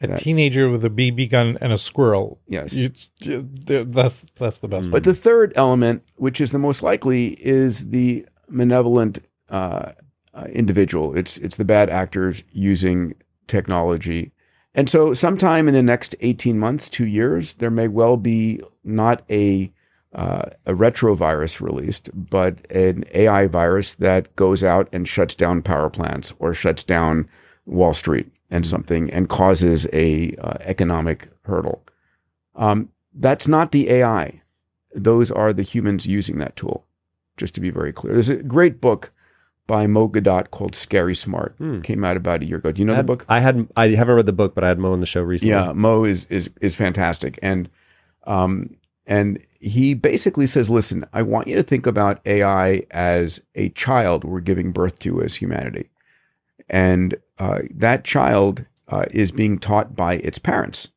A 0.00 0.16
teenager 0.16 0.68
with 0.68 0.84
a 0.84 0.90
BB 0.90 1.30
gun 1.30 1.56
and 1.60 1.72
a 1.72 1.78
squirrel. 1.78 2.40
Yes. 2.48 2.74
It's, 2.74 3.10
that's 3.20 4.26
that's 4.38 4.58
the 4.58 4.68
best. 4.68 4.90
But 4.90 5.04
the 5.04 5.14
third 5.14 5.52
element, 5.56 6.02
which 6.16 6.40
is 6.40 6.50
the 6.50 6.58
most 6.58 6.82
likely, 6.82 7.28
is 7.28 7.90
the 7.90 8.26
malevolent 8.48 9.20
uh, 9.48 9.92
uh, 10.34 10.46
individual. 10.52 11.16
It's 11.16 11.38
it's 11.38 11.56
the 11.56 11.64
bad 11.64 11.88
actors 11.90 12.42
using 12.52 13.14
technology, 13.46 14.32
and 14.76 14.88
so 14.88 15.14
sometime 15.14 15.66
in 15.66 15.74
the 15.74 15.82
next 15.82 16.14
eighteen 16.20 16.58
months, 16.58 16.88
two 16.88 17.06
years, 17.06 17.54
there 17.54 17.70
may 17.70 17.88
well 17.88 18.16
be 18.16 18.60
not 18.84 19.22
a 19.30 19.72
uh, 20.14 20.50
a 20.64 20.72
retrovirus 20.72 21.60
released, 21.60 22.10
but 22.14 22.70
an 22.70 23.04
AI 23.12 23.46
virus 23.46 23.94
that 23.96 24.34
goes 24.36 24.62
out 24.62 24.88
and 24.92 25.08
shuts 25.08 25.34
down 25.34 25.62
power 25.62 25.90
plants 25.90 26.32
or 26.38 26.54
shuts 26.54 26.82
down 26.82 27.28
Wall 27.66 27.92
Street 27.92 28.30
and 28.50 28.66
something 28.66 29.12
and 29.12 29.28
causes 29.28 29.86
a 29.92 30.34
uh, 30.36 30.58
economic 30.60 31.28
hurdle. 31.44 31.82
Um, 32.54 32.90
that's 33.14 33.48
not 33.48 33.72
the 33.72 33.90
AI. 33.90 34.42
Those 34.94 35.30
are 35.30 35.52
the 35.52 35.62
humans 35.62 36.06
using 36.06 36.38
that 36.38 36.56
tool. 36.56 36.86
Just 37.36 37.54
to 37.54 37.60
be 37.60 37.70
very 37.70 37.92
clear, 37.92 38.14
there's 38.14 38.30
a 38.30 38.36
great 38.36 38.80
book 38.80 39.12
by 39.66 39.86
Mo 39.86 40.08
Gawdat 40.08 40.50
called 40.50 40.74
"Scary 40.74 41.14
Smart." 41.14 41.54
Hmm. 41.58 41.80
Came 41.80 42.04
out 42.04 42.16
about 42.16 42.42
a 42.42 42.46
year 42.46 42.58
ago. 42.58 42.72
Do 42.72 42.80
you 42.80 42.86
know 42.86 42.92
I 42.92 42.96
the 42.96 42.98
had- 42.98 43.06
book? 43.06 43.24
I 43.28 43.40
had 43.40 43.68
I 43.76 43.88
haven't 43.88 44.14
read 44.16 44.26
the 44.26 44.32
book, 44.32 44.54
but 44.54 44.64
I 44.64 44.68
had 44.68 44.78
Mo 44.78 44.92
on 44.92 45.00
the 45.00 45.06
show 45.06 45.22
recently. 45.22 45.52
Yeah, 45.54 45.72
Mo 45.72 46.04
is 46.04 46.24
is 46.26 46.50
is 46.60 46.74
fantastic, 46.74 47.38
and 47.42 47.68
um, 48.26 48.76
and 49.06 49.38
he 49.60 49.94
basically 49.94 50.46
says, 50.46 50.70
"Listen, 50.70 51.04
I 51.12 51.22
want 51.22 51.48
you 51.48 51.56
to 51.56 51.62
think 51.62 51.86
about 51.86 52.20
AI 52.26 52.82
as 52.90 53.40
a 53.54 53.68
child 53.70 54.24
we're 54.24 54.40
giving 54.40 54.72
birth 54.72 54.98
to 55.00 55.22
as 55.22 55.34
humanity, 55.36 55.90
and 56.68 57.14
uh, 57.38 57.60
that 57.74 58.04
child 58.04 58.64
uh, 58.88 59.06
is 59.10 59.30
being 59.32 59.58
taught 59.58 59.96
by 59.96 60.14
its 60.16 60.38
parents." 60.38 60.88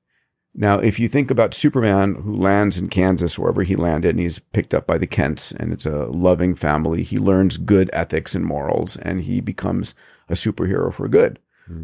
Now, 0.60 0.78
if 0.78 1.00
you 1.00 1.08
think 1.08 1.32
about 1.32 1.54
Superman, 1.54 2.16
who 2.16 2.36
lands 2.36 2.78
in 2.78 2.90
Kansas, 2.90 3.40
wherever 3.40 3.64
he 3.64 3.78
landed, 3.78 4.10
and 4.10 4.20
he's 4.20 4.40
picked 4.40 4.74
up 4.74 4.86
by 4.86 4.98
the 4.98 5.08
Kents, 5.08 5.54
and 5.54 5.72
it's 5.72 5.86
a 5.86 6.08
loving 6.08 6.54
family, 6.54 7.02
he 7.02 7.18
learns 7.18 7.58
good 7.58 7.90
ethics 7.94 8.36
and 8.36 8.44
morals, 8.44 8.98
and 8.98 9.22
he 9.22 9.40
becomes 9.40 9.96
a 10.28 10.34
superhero 10.34 10.94
for 10.94 11.08
good. 11.08 11.40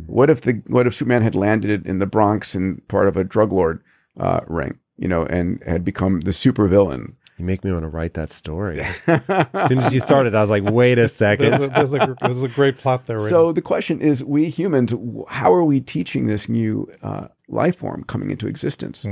What 0.07 0.29
if 0.29 0.41
the 0.41 0.61
what 0.67 0.87
if 0.87 0.95
Superman 0.95 1.21
had 1.21 1.35
landed 1.35 1.85
in 1.85 1.99
the 1.99 2.05
Bronx 2.05 2.55
and 2.55 2.85
part 2.87 3.07
of 3.07 3.15
a 3.15 3.23
drug 3.23 3.53
lord 3.53 3.81
uh, 4.19 4.41
ring, 4.47 4.79
you 4.97 5.07
know, 5.07 5.25
and 5.25 5.63
had 5.63 5.85
become 5.85 6.21
the 6.21 6.31
supervillain? 6.31 7.13
You 7.37 7.45
make 7.45 7.63
me 7.63 7.71
want 7.71 7.83
to 7.83 7.89
write 7.89 8.13
that 8.15 8.31
story. 8.31 8.79
as 9.07 9.67
soon 9.67 9.79
as 9.79 9.93
you 9.93 9.99
started, 9.99 10.35
I 10.35 10.41
was 10.41 10.49
like, 10.49 10.63
wait 10.63 10.97
a 10.97 11.07
second. 11.07 11.49
there's, 11.51 11.63
a, 11.63 11.67
there's, 11.67 11.93
a, 11.93 12.15
there's 12.19 12.43
a 12.43 12.47
great 12.59 12.77
plot 12.77 13.05
there. 13.05 13.19
So 13.19 13.51
the 13.51 13.61
question 13.61 14.01
is, 14.01 14.23
we 14.23 14.49
humans, 14.49 14.93
how 15.27 15.53
are 15.53 15.63
we 15.63 15.81
teaching 15.81 16.27
this 16.27 16.49
new 16.49 16.89
uh, 17.03 17.27
life 17.47 17.77
form 17.77 18.03
coming 18.03 18.31
into 18.31 18.47
existence? 18.47 19.05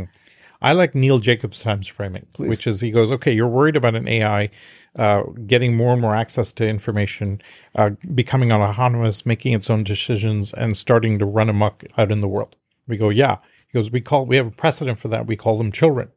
I 0.64 0.72
like 0.72 0.96
Neil 0.96 1.20
Jacobstein's 1.20 1.88
framing, 1.88 2.26
which 2.38 2.66
is 2.68 2.80
he 2.80 2.90
goes, 2.90 3.12
okay, 3.12 3.34
you're 3.34 3.50
worried 3.50 3.76
about 3.76 3.96
an 3.96 4.08
AI 4.08 4.50
uh, 4.98 5.24
getting 5.46 5.76
more 5.76 5.92
and 5.92 6.02
more 6.02 6.16
access 6.16 6.54
to 6.54 6.66
information, 6.66 7.42
uh, 7.76 7.92
becoming 8.16 8.52
autonomous, 8.54 9.26
making 9.26 9.52
its 9.52 9.70
own 9.70 9.84
decisions, 9.84 10.54
and 10.54 10.78
starting 10.78 11.20
to 11.20 11.26
run 11.26 11.50
amok 11.50 11.84
out 11.98 12.14
in 12.14 12.22
the 12.22 12.30
world. 12.30 12.56
We 12.88 12.96
go, 12.96 13.10
yeah. 13.10 13.40
He 13.68 13.78
goes, 13.78 13.92
we 13.92 14.00
call 14.00 14.26
we 14.26 14.38
have 14.38 14.48
a 14.48 14.52
precedent 14.52 15.00
for 15.00 15.10
that. 15.10 15.28
We 15.28 15.36
call 15.36 15.58
them 15.58 15.72
children, 15.72 16.12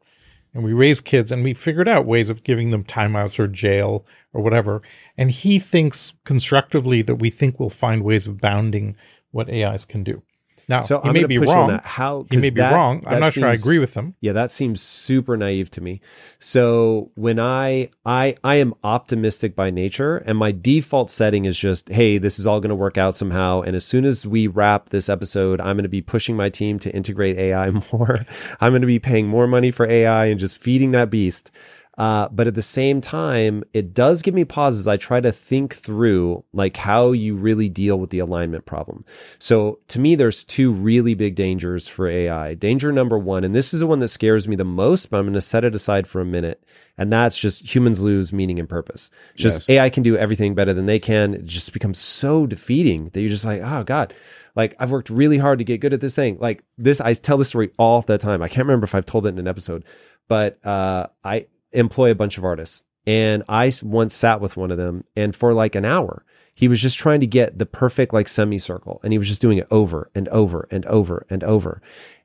and 0.54 0.62
we 0.62 0.72
raise 0.72 1.00
kids, 1.00 1.32
and 1.32 1.42
we 1.42 1.52
figured 1.52 1.88
out 1.88 2.06
ways 2.06 2.28
of 2.28 2.44
giving 2.44 2.70
them 2.70 2.84
timeouts 2.84 3.40
or 3.40 3.48
jail 3.48 4.06
or 4.32 4.42
whatever. 4.42 4.80
And 5.18 5.32
he 5.32 5.58
thinks 5.58 6.14
constructively 6.24 7.02
that 7.02 7.16
we 7.16 7.30
think 7.30 7.58
we'll 7.58 7.70
find 7.70 8.04
ways 8.04 8.28
of 8.28 8.40
bounding 8.40 8.94
what 9.32 9.50
AIs 9.50 9.84
can 9.84 10.04
do. 10.04 10.22
Now, 10.68 10.80
So 10.80 11.00
he 11.00 11.08
I'm 11.08 11.14
may 11.14 11.24
be 11.24 11.38
wrong. 11.38 11.68
that. 11.68 11.84
How 11.84 12.26
he 12.28 12.38
may 12.38 12.50
be 12.50 12.60
wrong. 12.60 13.02
I'm 13.06 13.20
not 13.20 13.32
sure 13.32 13.46
I 13.46 13.52
agree 13.52 13.78
with 13.78 13.94
him. 13.94 14.14
Yeah, 14.20 14.32
that 14.32 14.50
seems 14.50 14.82
super 14.82 15.36
naive 15.36 15.70
to 15.72 15.80
me. 15.80 16.00
So 16.40 17.12
when 17.14 17.38
I 17.38 17.90
I 18.04 18.34
I 18.42 18.56
am 18.56 18.74
optimistic 18.82 19.54
by 19.54 19.70
nature 19.70 20.16
and 20.16 20.36
my 20.36 20.50
default 20.52 21.10
setting 21.10 21.44
is 21.44 21.56
just, 21.56 21.88
hey, 21.88 22.18
this 22.18 22.38
is 22.40 22.46
all 22.46 22.60
going 22.60 22.70
to 22.70 22.74
work 22.76 22.98
out 22.98 23.14
somehow 23.14 23.60
and 23.60 23.76
as 23.76 23.84
soon 23.84 24.04
as 24.04 24.26
we 24.26 24.48
wrap 24.48 24.88
this 24.90 25.08
episode, 25.08 25.60
I'm 25.60 25.76
going 25.76 25.84
to 25.84 25.88
be 25.88 26.02
pushing 26.02 26.36
my 26.36 26.48
team 26.50 26.78
to 26.80 26.92
integrate 26.94 27.36
AI 27.38 27.70
more. 27.92 28.26
I'm 28.60 28.72
going 28.72 28.80
to 28.82 28.86
be 28.88 28.98
paying 28.98 29.28
more 29.28 29.46
money 29.46 29.70
for 29.70 29.88
AI 29.88 30.26
and 30.26 30.40
just 30.40 30.58
feeding 30.58 30.90
that 30.92 31.10
beast. 31.10 31.50
Uh, 31.98 32.28
but 32.30 32.46
at 32.46 32.54
the 32.54 32.62
same 32.62 33.00
time, 33.00 33.64
it 33.72 33.94
does 33.94 34.20
give 34.20 34.34
me 34.34 34.44
pauses. 34.44 34.86
I 34.86 34.98
try 34.98 35.20
to 35.20 35.32
think 35.32 35.74
through 35.74 36.44
like 36.52 36.76
how 36.76 37.12
you 37.12 37.34
really 37.34 37.70
deal 37.70 37.98
with 37.98 38.10
the 38.10 38.18
alignment 38.18 38.66
problem. 38.66 39.02
So 39.38 39.78
to 39.88 39.98
me, 39.98 40.14
there's 40.14 40.44
two 40.44 40.72
really 40.72 41.14
big 41.14 41.36
dangers 41.36 41.88
for 41.88 42.06
AI. 42.06 42.54
Danger 42.54 42.92
number 42.92 43.18
one, 43.18 43.44
and 43.44 43.54
this 43.54 43.72
is 43.72 43.80
the 43.80 43.86
one 43.86 44.00
that 44.00 44.08
scares 44.08 44.46
me 44.46 44.56
the 44.56 44.64
most, 44.64 45.10
but 45.10 45.18
I'm 45.18 45.24
going 45.24 45.34
to 45.34 45.40
set 45.40 45.64
it 45.64 45.74
aside 45.74 46.06
for 46.06 46.20
a 46.20 46.26
minute. 46.26 46.62
And 46.98 47.12
that's 47.12 47.36
just 47.36 47.74
humans 47.74 48.02
lose 48.02 48.32
meaning 48.32 48.58
and 48.58 48.68
purpose. 48.68 49.10
Just 49.34 49.68
AI 49.68 49.90
can 49.90 50.02
do 50.02 50.16
everything 50.16 50.54
better 50.54 50.72
than 50.72 50.86
they 50.86 50.98
can. 50.98 51.34
It 51.34 51.44
just 51.44 51.72
becomes 51.72 51.98
so 51.98 52.46
defeating 52.46 53.10
that 53.10 53.20
you're 53.20 53.28
just 53.28 53.44
like, 53.44 53.60
oh 53.62 53.84
God, 53.84 54.14
like 54.54 54.74
I've 54.78 54.90
worked 54.90 55.10
really 55.10 55.38
hard 55.38 55.58
to 55.58 55.64
get 55.64 55.80
good 55.80 55.92
at 55.92 56.00
this 56.00 56.16
thing. 56.16 56.38
Like 56.40 56.62
this, 56.78 57.00
I 57.00 57.14
tell 57.14 57.36
this 57.36 57.48
story 57.48 57.70
all 57.78 58.02
the 58.02 58.18
time. 58.18 58.42
I 58.42 58.48
can't 58.48 58.66
remember 58.66 58.84
if 58.84 58.94
I've 58.94 59.06
told 59.06 59.26
it 59.26 59.30
in 59.30 59.38
an 59.38 59.48
episode, 59.48 59.84
but 60.26 60.64
uh, 60.64 61.08
I 61.22 61.46
employ 61.72 62.10
a 62.10 62.14
bunch 62.14 62.38
of 62.38 62.44
artists. 62.44 62.82
And 63.06 63.44
I 63.48 63.72
once 63.82 64.14
sat 64.14 64.40
with 64.40 64.56
one 64.56 64.70
of 64.70 64.78
them, 64.78 65.04
and 65.14 65.34
for 65.34 65.54
like 65.54 65.74
an 65.74 65.84
hour, 65.84 66.24
he 66.54 66.66
was 66.68 66.80
just 66.80 66.98
trying 66.98 67.20
to 67.20 67.26
get 67.26 67.58
the 67.58 67.66
perfect 67.66 68.12
like 68.12 68.28
semicircle, 68.28 69.00
and 69.04 69.12
he 69.12 69.18
was 69.18 69.28
just 69.28 69.40
doing 69.40 69.58
it 69.58 69.68
over 69.70 70.10
and 70.14 70.28
over 70.28 70.66
and 70.70 70.84
over 70.86 71.26
and 71.30 71.44
over. 71.44 71.80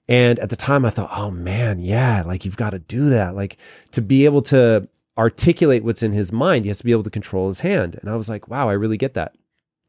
And 0.08 0.40
at 0.40 0.50
the 0.50 0.56
time, 0.56 0.86
I 0.86 0.90
thought, 0.90 1.12
oh 1.16 1.30
man, 1.30 1.80
yeah, 1.80 2.24
like 2.26 2.46
you've 2.46 2.58
got 2.58 2.72
to 2.72 2.80
do 2.80 3.10
that. 3.10 3.36
Like 3.36 3.58
to 3.92 4.02
be 4.02 4.26
able 4.26 4.42
to 4.44 4.90
articulate 5.18 5.84
what's 5.84 6.04
in 6.04 6.12
his 6.12 6.32
mind. 6.32 6.66
He 6.66 6.70
has 6.70 6.80
to 6.80 6.84
be 6.84 6.92
able 6.92 7.04
to 7.04 7.10
control 7.10 7.48
his 7.48 7.60
hand. 7.60 7.98
And 8.02 8.10
I 8.10 8.16
was 8.16 8.30
like, 8.30 8.48
wow, 8.48 8.70
I 8.70 8.74
really 8.74 8.98
get 8.98 9.14
that. 9.14 9.36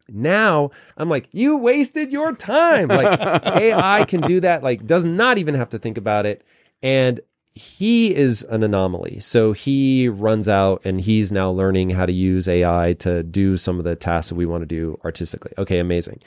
Now 0.09 0.71
I'm 0.97 1.09
like, 1.09 1.29
you 1.33 1.57
wasted 1.57 2.12
your 2.12 2.35
time. 2.35 2.88
Like 2.88 3.21
AI 3.47 4.05
can 4.05 4.21
do 4.21 4.41
that, 4.41 4.62
like 4.62 4.87
does 4.87 5.05
not 5.05 5.38
even 5.38 5.55
have 5.55 5.71
to 5.71 5.79
think 5.79 5.97
about 5.97 6.27
it. 6.27 6.43
And 6.83 7.21
he 7.55 8.15
is 8.15 8.43
an 8.45 8.62
anomaly. 8.62 9.21
So 9.21 9.53
he 9.53 10.09
runs 10.09 10.49
out 10.49 10.81
and 10.85 11.01
he's 11.01 11.31
now 11.31 11.51
learning 11.51 11.91
how 11.91 12.07
to 12.07 12.12
use 12.12 12.49
AI 12.49 12.95
to 13.01 13.23
do 13.23 13.57
some 13.57 13.79
of 13.79 13.85
the 13.85 13.95
tasks 13.95 14.31
that 14.31 14.37
we 14.37 14.47
want 14.47 14.62
to 14.62 14.67
do 14.67 14.99
artistically. 15.05 15.53
Okay, 15.59 15.79
amazing. 15.79 16.21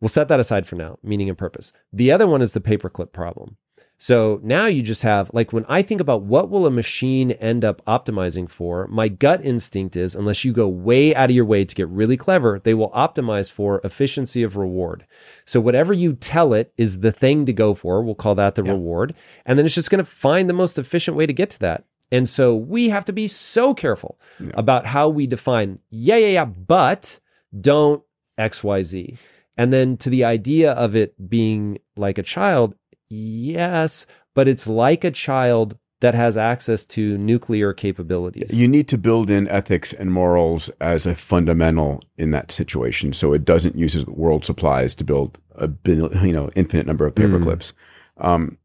We'll 0.00 0.08
set 0.08 0.28
that 0.28 0.38
aside 0.38 0.66
for 0.66 0.76
now, 0.76 0.98
meaning 1.02 1.28
and 1.28 1.36
purpose. 1.36 1.72
The 1.92 2.12
other 2.12 2.28
one 2.28 2.42
is 2.42 2.52
the 2.52 2.60
paperclip 2.60 3.12
problem. 3.12 3.56
So 4.00 4.38
now 4.44 4.66
you 4.66 4.80
just 4.80 5.02
have 5.02 5.28
like 5.34 5.52
when 5.52 5.66
I 5.68 5.82
think 5.82 6.00
about 6.00 6.22
what 6.22 6.48
will 6.48 6.66
a 6.66 6.70
machine 6.70 7.32
end 7.32 7.64
up 7.64 7.84
optimizing 7.84 8.48
for, 8.48 8.86
my 8.86 9.08
gut 9.08 9.44
instinct 9.44 9.96
is 9.96 10.14
unless 10.14 10.44
you 10.44 10.52
go 10.52 10.68
way 10.68 11.12
out 11.16 11.30
of 11.30 11.36
your 11.36 11.44
way 11.44 11.64
to 11.64 11.74
get 11.74 11.88
really 11.88 12.16
clever, 12.16 12.60
they 12.60 12.74
will 12.74 12.90
optimize 12.90 13.50
for 13.50 13.80
efficiency 13.82 14.44
of 14.44 14.56
reward. 14.56 15.04
So 15.44 15.60
whatever 15.60 15.92
you 15.92 16.14
tell 16.14 16.54
it 16.54 16.72
is 16.78 17.00
the 17.00 17.10
thing 17.10 17.44
to 17.46 17.52
go 17.52 17.74
for. 17.74 18.00
We'll 18.00 18.14
call 18.14 18.36
that 18.36 18.54
the 18.54 18.62
yeah. 18.62 18.70
reward. 18.70 19.16
And 19.44 19.58
then 19.58 19.66
it's 19.66 19.74
just 19.74 19.90
going 19.90 20.04
to 20.04 20.08
find 20.08 20.48
the 20.48 20.54
most 20.54 20.78
efficient 20.78 21.16
way 21.16 21.26
to 21.26 21.32
get 21.32 21.50
to 21.50 21.58
that. 21.58 21.84
And 22.12 22.28
so 22.28 22.54
we 22.54 22.90
have 22.90 23.04
to 23.06 23.12
be 23.12 23.26
so 23.26 23.74
careful 23.74 24.18
yeah. 24.38 24.52
about 24.54 24.86
how 24.86 25.08
we 25.08 25.26
define, 25.26 25.80
yeah, 25.90 26.16
yeah, 26.16 26.28
yeah, 26.28 26.44
but 26.44 27.18
don't 27.60 28.02
XYZ. 28.38 29.18
And 29.56 29.72
then 29.72 29.96
to 29.98 30.08
the 30.08 30.24
idea 30.24 30.72
of 30.72 30.94
it 30.94 31.28
being 31.28 31.78
like 31.96 32.16
a 32.16 32.22
child, 32.22 32.76
Yes, 33.08 34.06
but 34.34 34.48
it's 34.48 34.66
like 34.66 35.04
a 35.04 35.10
child 35.10 35.78
that 36.00 36.14
has 36.14 36.36
access 36.36 36.84
to 36.84 37.18
nuclear 37.18 37.72
capabilities. 37.72 38.56
You 38.58 38.68
need 38.68 38.86
to 38.88 38.98
build 38.98 39.30
in 39.30 39.48
ethics 39.48 39.92
and 39.92 40.12
morals 40.12 40.70
as 40.80 41.06
a 41.06 41.14
fundamental 41.14 42.02
in 42.16 42.30
that 42.30 42.52
situation, 42.52 43.12
so 43.12 43.32
it 43.32 43.44
doesn't 43.44 43.76
use 43.76 44.06
world 44.06 44.44
supplies 44.44 44.94
to 44.96 45.04
build 45.04 45.38
a 45.56 45.68
you 45.86 46.32
know 46.32 46.50
infinite 46.54 46.86
number 46.86 47.06
of 47.06 47.14
paper 47.14 47.38
mm. 47.38 47.42
clips. 47.42 47.72
Um, 48.18 48.58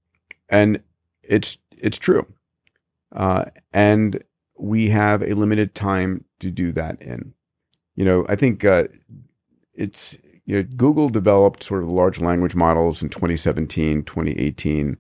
and 0.49 0.82
it's 1.23 1.58
it's 1.71 1.97
true, 1.97 2.27
uh, 3.15 3.45
and 3.71 4.23
we 4.58 4.89
have 4.89 5.23
a 5.23 5.34
limited 5.34 5.73
time 5.73 6.25
to 6.39 6.51
do 6.51 6.71
that 6.73 7.01
in. 7.01 7.34
You 7.95 8.06
know, 8.06 8.25
I 8.29 8.36
think 8.36 8.63
uh, 8.63 8.86
it's 9.73 10.17
you 10.45 10.58
know, 10.58 10.63
Google 10.75 11.10
developed 11.10 11.63
sort 11.63 11.84
of 11.84 11.89
large 11.89 12.19
language 12.19 12.56
models 12.56 13.01
in 13.01 13.10
2017, 13.10 14.03
2018, 14.03 14.95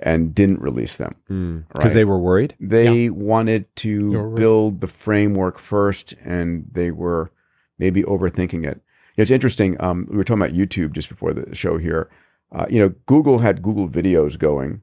and 0.00 0.34
didn't 0.34 0.60
release 0.60 0.96
them 0.96 1.14
because 1.26 1.36
mm, 1.36 1.64
right? 1.74 1.92
they 1.92 2.04
were 2.04 2.18
worried. 2.18 2.54
They 2.60 3.04
yeah. 3.04 3.10
wanted 3.10 3.74
to 3.76 4.32
build 4.34 4.80
the 4.80 4.88
framework 4.88 5.58
first, 5.58 6.12
and 6.24 6.68
they 6.70 6.90
were 6.90 7.30
maybe 7.78 8.02
overthinking 8.02 8.66
it. 8.66 8.80
It's 9.16 9.30
interesting. 9.30 9.80
Um, 9.80 10.06
we 10.10 10.16
were 10.16 10.24
talking 10.24 10.42
about 10.42 10.54
YouTube 10.54 10.92
just 10.92 11.08
before 11.08 11.32
the 11.32 11.54
show 11.54 11.78
here. 11.78 12.10
Uh, 12.52 12.66
you 12.68 12.78
know, 12.78 12.94
Google 13.06 13.38
had 13.38 13.62
Google 13.62 13.88
videos 13.88 14.38
going 14.38 14.82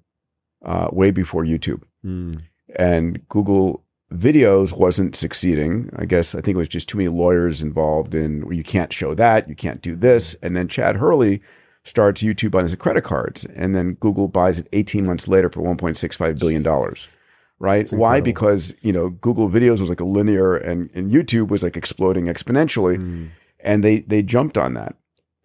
uh, 0.65 0.89
way 0.91 1.12
before 1.12 1.43
YouTube, 1.43 1.84
mm. 2.06 2.36
and 2.76 3.28
Google 3.30 3.84
videos 4.13 4.74
wasn't 4.74 5.15
succeeding. 5.15 5.89
I 5.95 6.06
guess 6.06 6.36
I 6.36 6.41
think 6.41 6.56
it 6.56 6.60
was 6.60 6.67
just 6.67 6.89
too 6.89 6.97
many 6.97 7.10
lawyers 7.10 7.62
involved 7.62 8.13
in 8.13 8.45
well, 8.45 8.54
you 8.54 8.63
can't 8.63 8.91
show 8.91 9.13
that, 9.15 9.47
you 9.47 9.56
can't 9.56 9.82
do 9.82 9.95
this. 9.95 10.36
And 10.41 10.56
then 10.56 10.67
Chad 10.67 10.97
Hurley 10.97 11.41
starts 11.84 12.21
YouTube 12.21 12.56
on 12.56 12.63
his 12.63 12.76
credit 12.76 13.04
cards, 13.04 13.45
and 13.56 13.74
then 13.76 13.93
Google 13.95 14.28
buys 14.28 14.60
it 14.60 14.67
18 14.74 15.06
months 15.06 15.28
later 15.28 15.50
for 15.50 15.62
1.65 15.62 16.39
billion 16.39 16.62
dollars. 16.62 17.15
Right? 17.60 17.88
Why? 17.91 18.21
Because 18.21 18.74
you 18.82 18.91
know 18.91 19.10
Google 19.10 19.50
Videos 19.50 19.80
was 19.80 19.89
like 19.89 20.00
a 20.00 20.06
linear, 20.06 20.56
and, 20.56 20.89
and 20.95 21.12
YouTube 21.12 21.50
was 21.50 21.62
like 21.62 21.78
exploding 21.78 22.26
exponentially, 22.26 22.97
mm. 22.97 23.30
and 23.60 23.84
they 23.84 24.00
they 24.00 24.24
jumped 24.24 24.58
on 24.58 24.74
that. 24.74 24.95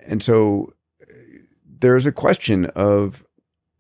And 0.01 0.23
so 0.23 0.73
there's 1.81 2.07
a 2.07 2.13
question 2.13 2.67
of 2.67 3.26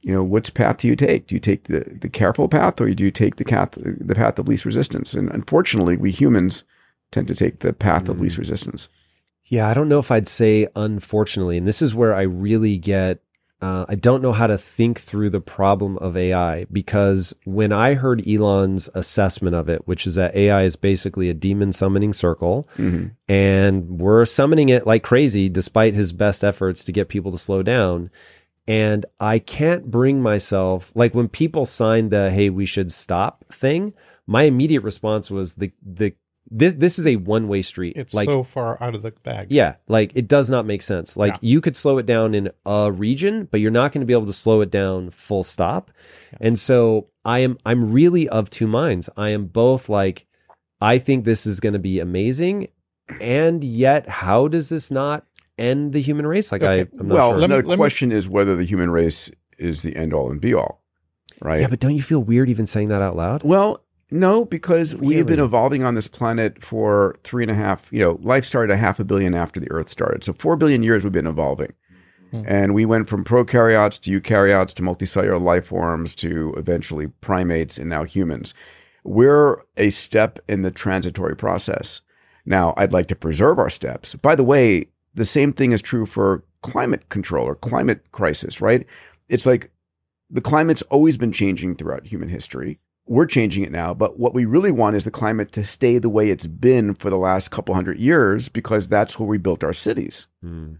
you 0.06 0.12
know, 0.12 0.22
which 0.22 0.54
path 0.54 0.78
do 0.78 0.86
you 0.86 0.94
take? 0.94 1.26
Do 1.26 1.34
you 1.34 1.40
take 1.40 1.64
the, 1.64 1.80
the 2.00 2.08
careful 2.08 2.48
path 2.48 2.80
or 2.80 2.88
do 2.94 3.02
you 3.02 3.10
take 3.10 3.36
the 3.36 3.44
path, 3.44 3.72
the 3.72 4.14
path 4.14 4.38
of 4.38 4.46
least 4.46 4.64
resistance? 4.64 5.14
And 5.14 5.28
unfortunately, 5.32 5.96
we 5.96 6.12
humans 6.12 6.62
tend 7.10 7.26
to 7.26 7.34
take 7.34 7.58
the 7.58 7.72
path 7.72 8.04
mm. 8.04 8.10
of 8.10 8.20
least 8.20 8.36
mm. 8.36 8.38
resistance. 8.38 8.88
Yeah, 9.46 9.66
I 9.66 9.74
don't 9.74 9.88
know 9.88 9.98
if 9.98 10.12
I'd 10.12 10.28
say 10.28 10.68
unfortunately. 10.76 11.58
And 11.58 11.66
this 11.66 11.82
is 11.82 11.92
where 11.92 12.14
I 12.14 12.22
really 12.22 12.78
get, 12.78 13.18
uh, 13.60 13.86
I 13.88 13.96
don't 13.96 14.22
know 14.22 14.30
how 14.30 14.46
to 14.46 14.56
think 14.56 15.00
through 15.00 15.30
the 15.30 15.40
problem 15.40 15.98
of 15.98 16.16
AI 16.16 16.66
because 16.70 17.34
when 17.44 17.72
I 17.72 17.94
heard 17.94 18.28
Elon's 18.28 18.88
assessment 18.94 19.56
of 19.56 19.68
it, 19.68 19.88
which 19.88 20.06
is 20.06 20.14
that 20.14 20.36
AI 20.36 20.62
is 20.62 20.76
basically 20.76 21.30
a 21.30 21.34
demon 21.34 21.72
summoning 21.72 22.12
circle 22.12 22.68
mm-hmm. 22.76 23.08
and 23.28 23.98
we're 23.98 24.24
summoning 24.24 24.68
it 24.68 24.86
like 24.86 25.02
crazy 25.02 25.48
despite 25.48 25.94
his 25.94 26.12
best 26.12 26.44
efforts 26.44 26.84
to 26.84 26.92
get 26.92 27.08
people 27.08 27.32
to 27.32 27.38
slow 27.38 27.64
down 27.64 28.08
and 28.68 29.06
I 29.20 29.38
can't 29.38 29.90
bring 29.90 30.20
myself, 30.20 30.92
like 30.94 31.14
when 31.14 31.28
people 31.28 31.66
signed 31.66 32.10
the, 32.10 32.30
hey, 32.30 32.50
we 32.50 32.66
should 32.66 32.92
stop 32.92 33.44
thing, 33.46 33.94
my 34.26 34.42
immediate 34.42 34.82
response 34.82 35.30
was 35.30 35.54
the, 35.54 35.72
the, 35.82 36.14
this 36.50 36.74
this 36.74 36.98
is 36.98 37.06
a 37.06 37.16
one 37.16 37.48
way 37.48 37.62
street. 37.62 37.94
It's 37.96 38.14
like, 38.14 38.28
so 38.28 38.42
far 38.42 38.80
out 38.82 38.94
of 38.94 39.02
the 39.02 39.12
bag. 39.22 39.48
Yeah, 39.50 39.76
like 39.88 40.12
it 40.14 40.28
does 40.28 40.48
not 40.48 40.64
make 40.64 40.82
sense. 40.82 41.16
Like 41.16 41.36
you 41.40 41.60
could 41.60 41.76
slow 41.76 41.98
it 41.98 42.06
down 42.06 42.34
in 42.34 42.50
a 42.64 42.92
region, 42.92 43.48
but 43.50 43.60
you're 43.60 43.70
not 43.70 43.92
going 43.92 44.00
to 44.00 44.06
be 44.06 44.12
able 44.12 44.26
to 44.26 44.32
slow 44.32 44.60
it 44.60 44.70
down 44.70 45.10
full 45.10 45.42
stop. 45.42 45.90
Yeah. 46.32 46.38
And 46.42 46.58
so 46.58 47.08
I 47.24 47.40
am 47.40 47.58
I'm 47.66 47.92
really 47.92 48.28
of 48.28 48.48
two 48.48 48.68
minds. 48.68 49.10
I 49.16 49.30
am 49.30 49.46
both 49.46 49.88
like 49.88 50.26
I 50.80 50.98
think 50.98 51.24
this 51.24 51.46
is 51.46 51.58
going 51.58 51.72
to 51.72 51.78
be 51.80 51.98
amazing, 51.98 52.68
and 53.20 53.64
yet 53.64 54.08
how 54.08 54.46
does 54.46 54.68
this 54.68 54.90
not 54.90 55.26
end 55.58 55.92
the 55.92 56.00
human 56.00 56.26
race? 56.26 56.52
Like 56.52 56.62
okay. 56.62 56.80
I, 56.80 57.00
am 57.00 57.08
not 57.08 57.14
well, 57.14 57.32
sure. 57.32 57.48
the 57.48 57.62
me, 57.62 57.76
question 57.76 58.10
me... 58.10 58.16
is 58.16 58.28
whether 58.28 58.56
the 58.56 58.64
human 58.64 58.90
race 58.90 59.30
is 59.58 59.82
the 59.82 59.96
end 59.96 60.12
all 60.12 60.30
and 60.30 60.40
be 60.40 60.54
all, 60.54 60.82
right? 61.40 61.60
Yeah, 61.60 61.68
but 61.68 61.80
don't 61.80 61.94
you 61.94 62.02
feel 62.02 62.22
weird 62.22 62.48
even 62.48 62.66
saying 62.66 62.88
that 62.88 63.02
out 63.02 63.16
loud? 63.16 63.42
Well, 63.42 63.84
no, 64.10 64.44
because 64.44 64.94
really? 64.94 65.06
we 65.06 65.16
have 65.16 65.26
been 65.26 65.40
evolving 65.40 65.82
on 65.82 65.94
this 65.94 66.06
planet 66.06 66.62
for 66.62 67.16
three 67.24 67.42
and 67.42 67.50
a 67.50 67.54
half. 67.54 67.92
You 67.92 68.00
know, 68.00 68.18
life 68.22 68.44
started 68.44 68.72
a 68.72 68.76
half 68.76 69.00
a 69.00 69.04
billion 69.04 69.34
after 69.34 69.58
the 69.58 69.70
Earth 69.70 69.88
started, 69.88 70.24
so 70.24 70.32
four 70.32 70.56
billion 70.56 70.82
years 70.82 71.04
we've 71.04 71.12
been 71.12 71.26
evolving. 71.26 71.72
Hmm. 72.30 72.42
And 72.46 72.74
we 72.74 72.84
went 72.84 73.08
from 73.08 73.24
prokaryotes 73.24 74.00
to 74.00 74.20
eukaryotes 74.20 74.74
to 74.74 74.82
multicellular 74.82 75.40
life 75.40 75.66
forms 75.66 76.14
to 76.16 76.54
eventually 76.56 77.08
primates 77.20 77.78
and 77.78 77.88
now 77.88 78.04
humans. 78.04 78.54
We're 79.04 79.58
a 79.76 79.90
step 79.90 80.38
in 80.48 80.62
the 80.62 80.70
transitory 80.70 81.36
process. 81.36 82.00
Now, 82.44 82.74
I'd 82.76 82.92
like 82.92 83.06
to 83.06 83.16
preserve 83.16 83.58
our 83.58 83.70
steps. 83.70 84.14
By 84.14 84.34
the 84.34 84.44
way, 84.44 84.86
the 85.16 85.24
same 85.24 85.52
thing 85.52 85.72
is 85.72 85.82
true 85.82 86.06
for 86.06 86.44
climate 86.62 87.08
control 87.08 87.46
or 87.46 87.56
climate 87.56 88.12
crisis, 88.12 88.60
right? 88.60 88.86
It's 89.28 89.46
like 89.46 89.70
the 90.30 90.40
climate's 90.40 90.82
always 90.82 91.16
been 91.16 91.32
changing 91.32 91.76
throughout 91.76 92.06
human 92.06 92.28
history. 92.28 92.78
We're 93.06 93.26
changing 93.26 93.64
it 93.64 93.72
now, 93.72 93.94
but 93.94 94.18
what 94.18 94.34
we 94.34 94.44
really 94.44 94.72
want 94.72 94.96
is 94.96 95.04
the 95.04 95.10
climate 95.10 95.52
to 95.52 95.64
stay 95.64 95.98
the 95.98 96.08
way 96.08 96.30
it's 96.30 96.46
been 96.46 96.94
for 96.94 97.08
the 97.08 97.18
last 97.18 97.50
couple 97.50 97.74
hundred 97.74 97.98
years 97.98 98.48
because 98.48 98.88
that's 98.88 99.18
where 99.18 99.28
we 99.28 99.38
built 99.38 99.64
our 99.64 99.72
cities. 99.72 100.26
Mm. 100.44 100.78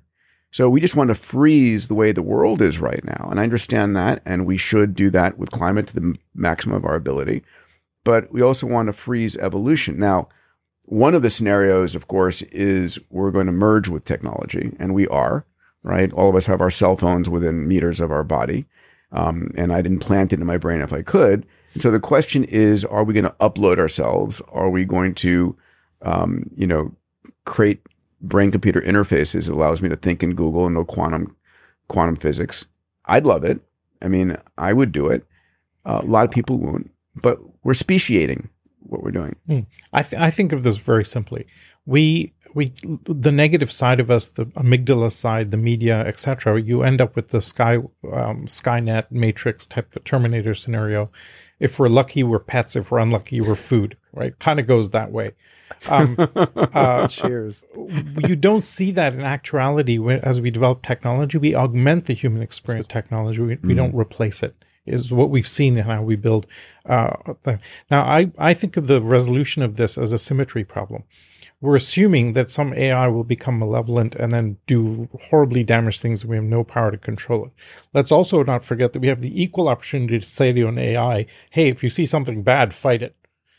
So 0.51 0.69
we 0.69 0.81
just 0.81 0.97
want 0.97 1.09
to 1.09 1.15
freeze 1.15 1.89
the 1.89 1.95
way 1.95 2.13
the 2.13 2.23
world 2.23 2.61
is 2.61 2.81
right 2.81 3.05
now. 3.05 3.29
And 3.31 3.39
I 3.39 3.45
understand 3.45 3.97
that. 3.97 4.23
And 4.25 4.47
we 4.47 4.57
should 4.57 4.95
do 4.95 5.11
that 5.11 5.39
with 5.39 5.51
climate 5.51 5.87
to 5.89 5.95
the 5.95 6.17
maximum 6.35 6.77
of 6.77 6.85
our 6.85 6.95
ability. 6.95 7.43
But 8.05 8.33
we 8.33 8.43
also 8.43 8.67
want 8.67 8.89
to 8.89 8.93
freeze 8.93 9.37
evolution. 9.37 9.99
Now, 9.99 10.29
one 10.87 11.15
of 11.15 11.23
the 11.23 11.31
scenarios, 11.31 11.95
of 11.95 12.09
course, 12.09 12.43
is 12.43 12.99
we're 13.11 13.31
going 13.31 13.47
to 13.47 13.53
merge 13.53 13.89
with 13.89 14.05
technology, 14.05 14.75
and 14.79 14.95
we 14.95 15.07
are, 15.09 15.45
right? 15.83 16.13
All 16.13 16.29
of 16.29 16.37
us 16.37 16.47
have 16.47 16.61
our 16.61 16.71
cell 16.71 16.97
phones 16.97 17.29
within 17.29 17.69
meters 17.69 18.01
of 18.01 18.11
our 18.11 18.25
body. 18.25 18.67
Um, 19.13 19.53
and 19.57 19.73
I'd 19.73 19.87
implant 19.87 20.33
it 20.33 20.41
in 20.41 20.47
my 20.47 20.57
brain 20.57 20.81
if 20.81 20.93
I 20.93 21.03
could. 21.03 21.47
And 21.75 21.83
so 21.83 21.91
the 21.91 22.01
question 22.01 22.45
is, 22.45 22.85
are 22.85 23.05
we 23.05 23.15
going 23.15 23.25
to 23.25 23.35
upload 23.41 23.79
ourselves? 23.79 24.41
Are 24.49 24.69
we 24.69 24.85
going 24.85 25.15
to, 25.17 25.57
um, 26.03 26.51
you 26.57 26.67
know, 26.67 26.93
create 27.45 27.81
brain 28.21 28.51
computer 28.51 28.81
interfaces 28.81 29.47
that 29.47 29.55
allows 29.55 29.81
me 29.81 29.89
to 29.89 29.97
think 29.97 30.23
in 30.23 30.35
Google 30.35 30.67
and 30.67 30.75
know 30.75 30.85
quantum, 30.85 31.37
quantum 31.89 32.17
physics? 32.17 32.67
I'd 33.05 33.27
love 33.27 33.45
it. 33.45 33.61
I 34.03 34.09
mean, 34.09 34.37
I 34.59 34.73
would 34.73 34.91
do 34.91 35.07
it. 35.09 35.25
Uh, 35.85 36.01
a 36.03 36.07
lot 36.07 36.25
of 36.25 36.33
people 36.33 36.59
won't, 36.59 36.91
but 37.23 37.39
we're 37.63 37.75
speciating 37.75 38.49
what 38.89 39.03
we're 39.03 39.11
doing. 39.11 39.37
Mm. 39.49 39.67
I 39.93 40.03
th- 40.03 40.21
I 40.21 40.31
think 40.31 40.53
of 40.53 40.63
this 40.63 40.77
very 40.77 41.05
simply. 41.05 41.47
We 41.85 42.33
we 42.55 42.73
the 43.05 43.31
negative 43.31 43.71
side 43.71 44.01
of 44.01 44.11
us, 44.11 44.29
the 44.29 44.47
amygdala 44.47 45.13
side, 45.13 45.51
the 45.51 45.59
media, 45.59 46.01
etc. 46.01 46.61
You 46.61 46.83
end 46.83 47.01
up 47.01 47.15
with 47.15 47.29
the 47.29 47.43
sky 47.43 47.77
um, 47.77 48.47
Skynet 48.47 49.11
Matrix 49.11 49.67
type 49.67 49.95
of 49.95 50.05
Terminator 50.05 50.55
scenario. 50.55 51.11
If 51.61 51.79
we're 51.79 51.89
lucky, 51.89 52.23
we're 52.23 52.39
pets. 52.39 52.75
If 52.75 52.91
we're 52.91 52.99
unlucky, 52.99 53.41
we're 53.41 53.55
food. 53.57 53.97
Right? 54.13 54.39
Kind 54.39 54.59
of 54.59 54.67
goes 54.67 54.91
that 54.91 55.13
way. 55.13 55.33
Um, 55.89 56.17
uh, 56.37 57.09
Cheers. 57.09 57.65
You 57.77 58.37
don't 58.37 58.63
see 58.63 58.91
that 58.93 59.13
in 59.13 59.21
actuality. 59.21 59.99
As 60.23 60.41
we 60.41 60.51
develop 60.51 60.83
technology, 60.83 61.37
we 61.39 61.55
augment 61.55 62.07
the 62.07 62.15
human 62.15 62.43
experience. 62.43 62.87
Technology. 62.89 63.43
We, 63.43 63.57
mm. 63.57 63.67
we 63.67 63.75
don't 63.75 63.95
replace 63.95 64.43
it 64.43 64.55
is 64.87 65.13
what 65.13 65.31
we've 65.31 65.47
seen 65.49 65.77
and 65.79 65.87
how 65.87 66.03
we 66.03 66.17
build. 66.17 66.47
Uh, 66.85 67.17
now, 67.91 68.03
I, 68.05 68.31
I 68.39 68.55
think 68.55 68.77
of 68.77 68.87
the 68.87 69.03
resolution 69.03 69.63
of 69.63 69.77
this 69.77 69.99
as 69.99 70.13
a 70.13 70.19
symmetry 70.19 70.65
problem. 70.65 71.05
We're 71.61 71.77
assuming 71.77 72.35
that 72.35 72.51
some 72.51 72.75
AI 72.75 73.09
will 73.09 73.25
become 73.25 73.59
malevolent 73.59 74.15
and 74.15 74.31
then 74.31 74.59
do 74.67 75.09
horribly 75.31 75.65
damaged 75.65 76.01
things 76.01 76.23
and 76.23 76.31
we 76.31 76.37
have 76.37 76.45
no 76.45 76.63
power 76.65 76.91
to 76.91 76.99
control 76.99 77.47
it. 77.47 77.53
Let's 77.95 78.13
also 78.13 78.43
not 78.45 78.63
forget 78.65 78.93
that 78.93 79.01
we 79.01 79.09
have 79.09 79.23
the 79.23 79.43
equal 79.43 79.69
opportunity 79.69 80.19
to 80.19 80.27
say 80.27 80.53
to 80.53 80.69
an 80.69 80.79
AI, 80.79 81.27
hey, 81.51 81.69
if 81.69 81.83
you 81.83 81.89
see 81.91 82.05
something 82.07 82.43
bad, 82.43 82.75
fight 82.75 83.03
it. 83.03 83.17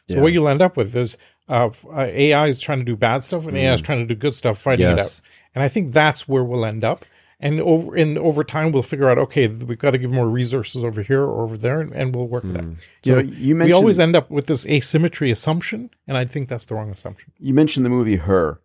So 0.09 0.15
Yeah. 0.17 0.21
what 0.21 0.31
you'll 0.33 0.47
end 0.47 0.61
up 0.61 0.77
with 0.77 0.95
is 0.95 1.17
uh, 1.49 1.69
uh, 1.91 2.01
AI 2.01 2.47
is 2.47 2.59
trying 2.59 2.79
to 2.79 2.85
do 2.85 2.95
bad 2.95 3.23
stuff 3.23 3.47
and 3.47 3.57
AI 3.57 3.73
is 3.73 3.81
trying 3.81 3.99
to 3.99 4.05
do 4.05 4.15
good 4.19 4.35
stuff, 4.35 4.57
fighting 4.59 4.85
it 4.85 4.89
Mm. 4.89 4.99
Out. 4.99 5.21
And 5.55 5.63
I 5.63 5.69
think 5.69 5.91
that's 5.91 6.27
where 6.27 6.43
we'll 6.43 6.65
end 6.65 6.83
up. 6.83 7.03
And 7.39 7.59
over 7.61 7.95
and 7.95 8.17
over 8.17 8.43
time, 8.43 8.71
we'll 8.71 8.81
figure 8.81 9.07
out 9.09 9.19
okay, 9.19 9.47
we've 9.47 9.77
got 9.77 9.91
to 9.91 9.99
give 9.99 10.11
more 10.11 10.27
resources 10.27 10.83
over 10.83 11.03
here 11.03 11.21
or 11.21 11.43
over 11.43 11.55
there, 11.55 11.81
and, 11.81 11.93
and 11.93 12.15
we'll 12.15 12.27
work 12.27 12.43
it 12.43 12.57
out. 12.57 12.63
Mm. 12.63 12.77
You 13.03 13.15
know, 13.15 13.21
So 13.21 13.27
you 13.27 13.55
we 13.55 13.71
always 13.73 13.99
end 13.99 14.15
up 14.15 14.31
with 14.31 14.47
this 14.47 14.65
asymmetry 14.65 15.29
assumption, 15.29 15.91
and 16.07 16.17
I 16.17 16.25
think 16.25 16.49
that's 16.49 16.65
the 16.65 16.73
wrong 16.73 16.89
assumption. 16.89 17.31
You 17.39 17.53
mentioned 17.53 17.85
the 17.85 17.91
movie 17.91 18.15
Her. 18.15 18.59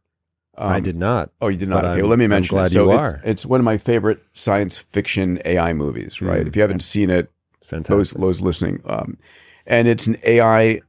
I 0.56 0.76
Um, 0.78 0.82
did 0.82 0.96
not. 0.96 1.30
Oh, 1.40 1.48
you 1.48 1.56
did 1.58 1.68
not. 1.68 1.84
Okay, 1.84 2.00
well, 2.02 2.10
let 2.10 2.18
me 2.18 2.24
I'm 2.26 2.30
mention 2.30 2.54
glad 2.54 2.66
it. 2.66 2.72
So 2.72 2.84
you 2.84 2.92
it's, 2.92 3.02
are. 3.02 3.20
it's 3.24 3.46
one 3.46 3.60
of 3.60 3.64
my 3.64 3.78
favorite 3.78 4.22
science 4.34 4.78
fiction 4.78 5.38
AI 5.44 5.72
movies. 5.74 6.22
Right? 6.22 6.44
Mm. 6.44 6.48
If 6.48 6.56
you 6.56 6.62
haven't 6.62 6.82
seen 6.82 7.10
it, 7.10 7.30
those 7.60 7.68
Fantastic. 7.86 8.20
those 8.20 8.40
listening, 8.40 8.80
um, 8.86 9.16
and 9.66 9.86
it's 9.88 10.06
an 10.06 10.16
AI 10.24 10.80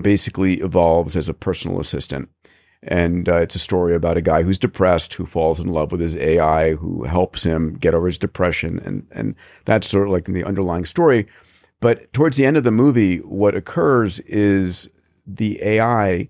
basically 0.00 0.60
evolves 0.60 1.16
as 1.16 1.28
a 1.28 1.34
personal 1.34 1.78
assistant, 1.80 2.28
and 2.84 3.28
uh, 3.28 3.36
it's 3.36 3.54
a 3.54 3.60
story 3.60 3.94
about 3.94 4.16
a 4.16 4.22
guy 4.22 4.42
who's 4.42 4.58
depressed 4.58 5.14
who 5.14 5.24
falls 5.24 5.60
in 5.60 5.68
love 5.68 5.92
with 5.92 6.00
his 6.00 6.16
AI 6.16 6.74
who 6.74 7.04
helps 7.04 7.44
him 7.44 7.74
get 7.74 7.94
over 7.94 8.06
his 8.06 8.18
depression, 8.18 8.80
and 8.84 9.06
and 9.12 9.34
that's 9.64 9.88
sort 9.88 10.08
of 10.08 10.12
like 10.12 10.24
the 10.24 10.44
underlying 10.44 10.84
story. 10.84 11.26
But 11.80 12.12
towards 12.12 12.36
the 12.36 12.46
end 12.46 12.56
of 12.56 12.64
the 12.64 12.70
movie, 12.70 13.18
what 13.18 13.54
occurs 13.54 14.20
is 14.20 14.88
the 15.26 15.62
AI 15.62 16.28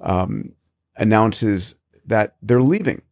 um, 0.00 0.52
announces 0.96 1.74
that 2.06 2.36
they're 2.42 2.62
leaving. 2.62 3.02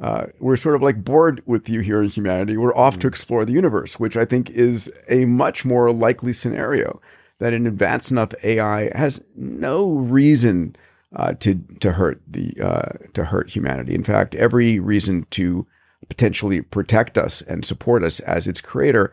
Uh, 0.00 0.26
we're 0.38 0.56
sort 0.56 0.74
of 0.74 0.82
like 0.82 1.04
bored 1.04 1.42
with 1.46 1.68
you 1.68 1.80
here 1.80 2.02
in 2.02 2.08
humanity. 2.08 2.56
We're 2.56 2.76
off 2.76 2.98
to 3.00 3.06
explore 3.06 3.44
the 3.44 3.52
universe, 3.52 4.00
which 4.00 4.16
I 4.16 4.24
think 4.24 4.50
is 4.50 4.90
a 5.08 5.26
much 5.26 5.64
more 5.64 5.92
likely 5.92 6.32
scenario. 6.32 7.00
That 7.38 7.54
an 7.54 7.66
advanced 7.66 8.10
enough 8.10 8.34
AI 8.42 8.96
has 8.96 9.20
no 9.34 9.92
reason 9.92 10.76
uh, 11.16 11.34
to 11.34 11.56
to 11.80 11.92
hurt 11.92 12.20
the 12.26 12.54
uh, 12.62 12.92
to 13.14 13.24
hurt 13.24 13.50
humanity. 13.50 13.94
In 13.94 14.04
fact, 14.04 14.34
every 14.34 14.78
reason 14.78 15.26
to 15.30 15.66
potentially 16.08 16.60
protect 16.60 17.18
us 17.18 17.42
and 17.42 17.64
support 17.64 18.02
us 18.02 18.20
as 18.20 18.46
its 18.46 18.60
creator. 18.60 19.12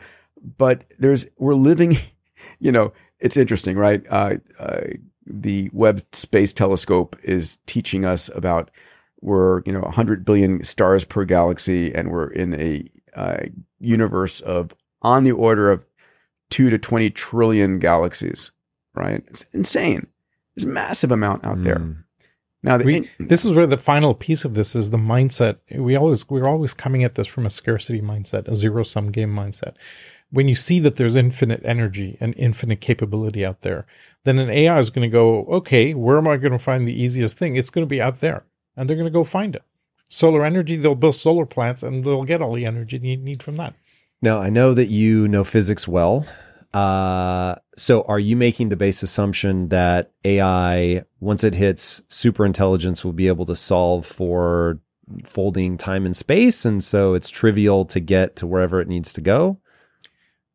But 0.58 0.86
there's 1.00 1.26
we're 1.38 1.56
living, 1.56 1.98
you 2.60 2.72
know, 2.72 2.94
it's 3.20 3.38
interesting, 3.38 3.78
right? 3.78 4.06
Uh, 4.10 4.36
uh, 4.60 4.82
the 5.26 5.70
Webb 5.74 6.04
Space 6.14 6.54
Telescope 6.54 7.18
is 7.24 7.58
teaching 7.66 8.06
us 8.06 8.30
about 8.34 8.72
we're 9.22 9.62
you 9.66 9.72
know 9.72 9.82
100 9.82 10.24
billion 10.24 10.64
stars 10.64 11.04
per 11.04 11.26
galaxy, 11.26 11.94
and 11.94 12.12
we're 12.12 12.30
in 12.30 12.54
a 12.54 12.90
uh, 13.16 13.46
universe 13.80 14.42
of 14.42 14.74
on 15.02 15.24
the 15.24 15.32
order 15.32 15.72
of 15.72 15.86
two 16.50 16.70
to 16.70 16.78
20 16.78 17.10
trillion 17.12 17.80
galaxies. 17.80 18.52
Right? 18.94 19.24
It's 19.28 19.46
insane. 19.54 20.08
There's 20.58 20.70
a 20.70 20.74
massive 20.74 21.12
amount 21.12 21.46
out 21.46 21.62
there. 21.62 21.76
Mm. 21.76 22.04
Now, 22.64 22.78
the, 22.78 22.86
We, 22.86 23.10
this 23.20 23.46
is 23.46 23.54
where 23.54 23.68
the 23.68 23.78
final 23.78 24.16
piece 24.16 24.44
of 24.44 24.56
this 24.56 24.76
is 24.76 24.90
the 24.90 24.98
mindset. 24.98 25.60
We 25.72 25.96
always 25.96 26.28
we're 26.28 26.48
always 26.48 26.74
coming 26.74 27.04
at 27.04 27.14
this 27.14 27.28
from 27.28 27.46
a 27.46 27.52
scarcity 27.52 28.02
mindset, 28.02 28.48
a 28.48 28.56
zero 28.56 28.82
sum 28.82 29.12
game 29.12 29.34
mindset. 29.34 29.76
When 30.32 30.48
you 30.48 30.56
see 30.56 30.80
that 30.80 30.96
there's 30.96 31.16
infinite 31.16 31.62
energy 31.64 32.18
and 32.20 32.34
infinite 32.36 32.82
capability 32.82 33.46
out 33.46 33.62
there, 33.62 33.86
then 34.24 34.40
an 34.40 34.50
AI 34.50 34.80
is 34.80 34.90
going 34.90 35.10
to 35.10 35.16
go, 35.16 35.46
okay, 35.46 35.94
where 35.94 36.18
am 36.18 36.28
I 36.28 36.38
going 36.38 36.52
to 36.52 36.60
find 36.60 36.88
the 36.88 37.00
easiest 37.00 37.38
thing? 37.38 37.56
It's 37.56 37.70
going 37.70 37.86
to 37.86 37.90
be 37.90 38.02
out 38.02 38.20
there, 38.20 38.44
and 38.76 38.90
they're 38.90 38.98
going 38.98 39.06
to 39.06 39.12
go 39.12 39.24
find 39.24 39.56
it. 39.56 39.64
Solar 40.10 40.44
energy, 40.44 40.76
they'll 40.76 40.96
build 40.96 41.16
solar 41.16 41.46
plants, 41.46 41.84
and 41.84 42.04
they'll 42.04 42.24
get 42.24 42.42
all 42.42 42.54
the 42.54 42.66
energy 42.66 42.98
you 42.98 43.18
need 43.18 43.44
from 43.44 43.58
that. 43.58 43.76
Now, 44.22 44.40
I 44.40 44.50
know 44.50 44.74
that 44.74 44.88
you 44.88 45.28
know 45.28 45.44
physics 45.44 45.88
well. 45.88 46.26
Uh, 46.78 47.56
so, 47.76 48.04
are 48.04 48.20
you 48.20 48.36
making 48.36 48.70
the 48.70 48.76
base 48.76 49.02
assumption 49.02 49.70
that 49.70 50.12
AI, 50.24 51.04
once 51.20 51.44
it 51.44 51.56
hits 51.56 52.04
super 52.08 52.46
intelligence, 52.46 53.04
will 53.04 53.14
be 53.14 53.28
able 53.28 53.46
to 53.46 53.56
solve 53.56 54.06
for 54.06 54.80
folding 55.24 55.78
time 55.78 56.06
and 56.06 56.16
space? 56.16 56.66
And 56.66 56.84
so 56.84 57.16
it's 57.16 57.30
trivial 57.32 57.86
to 57.86 58.00
get 58.00 58.36
to 58.36 58.46
wherever 58.48 58.80
it 58.80 58.88
needs 58.88 59.12
to 59.14 59.22
go? 59.22 59.60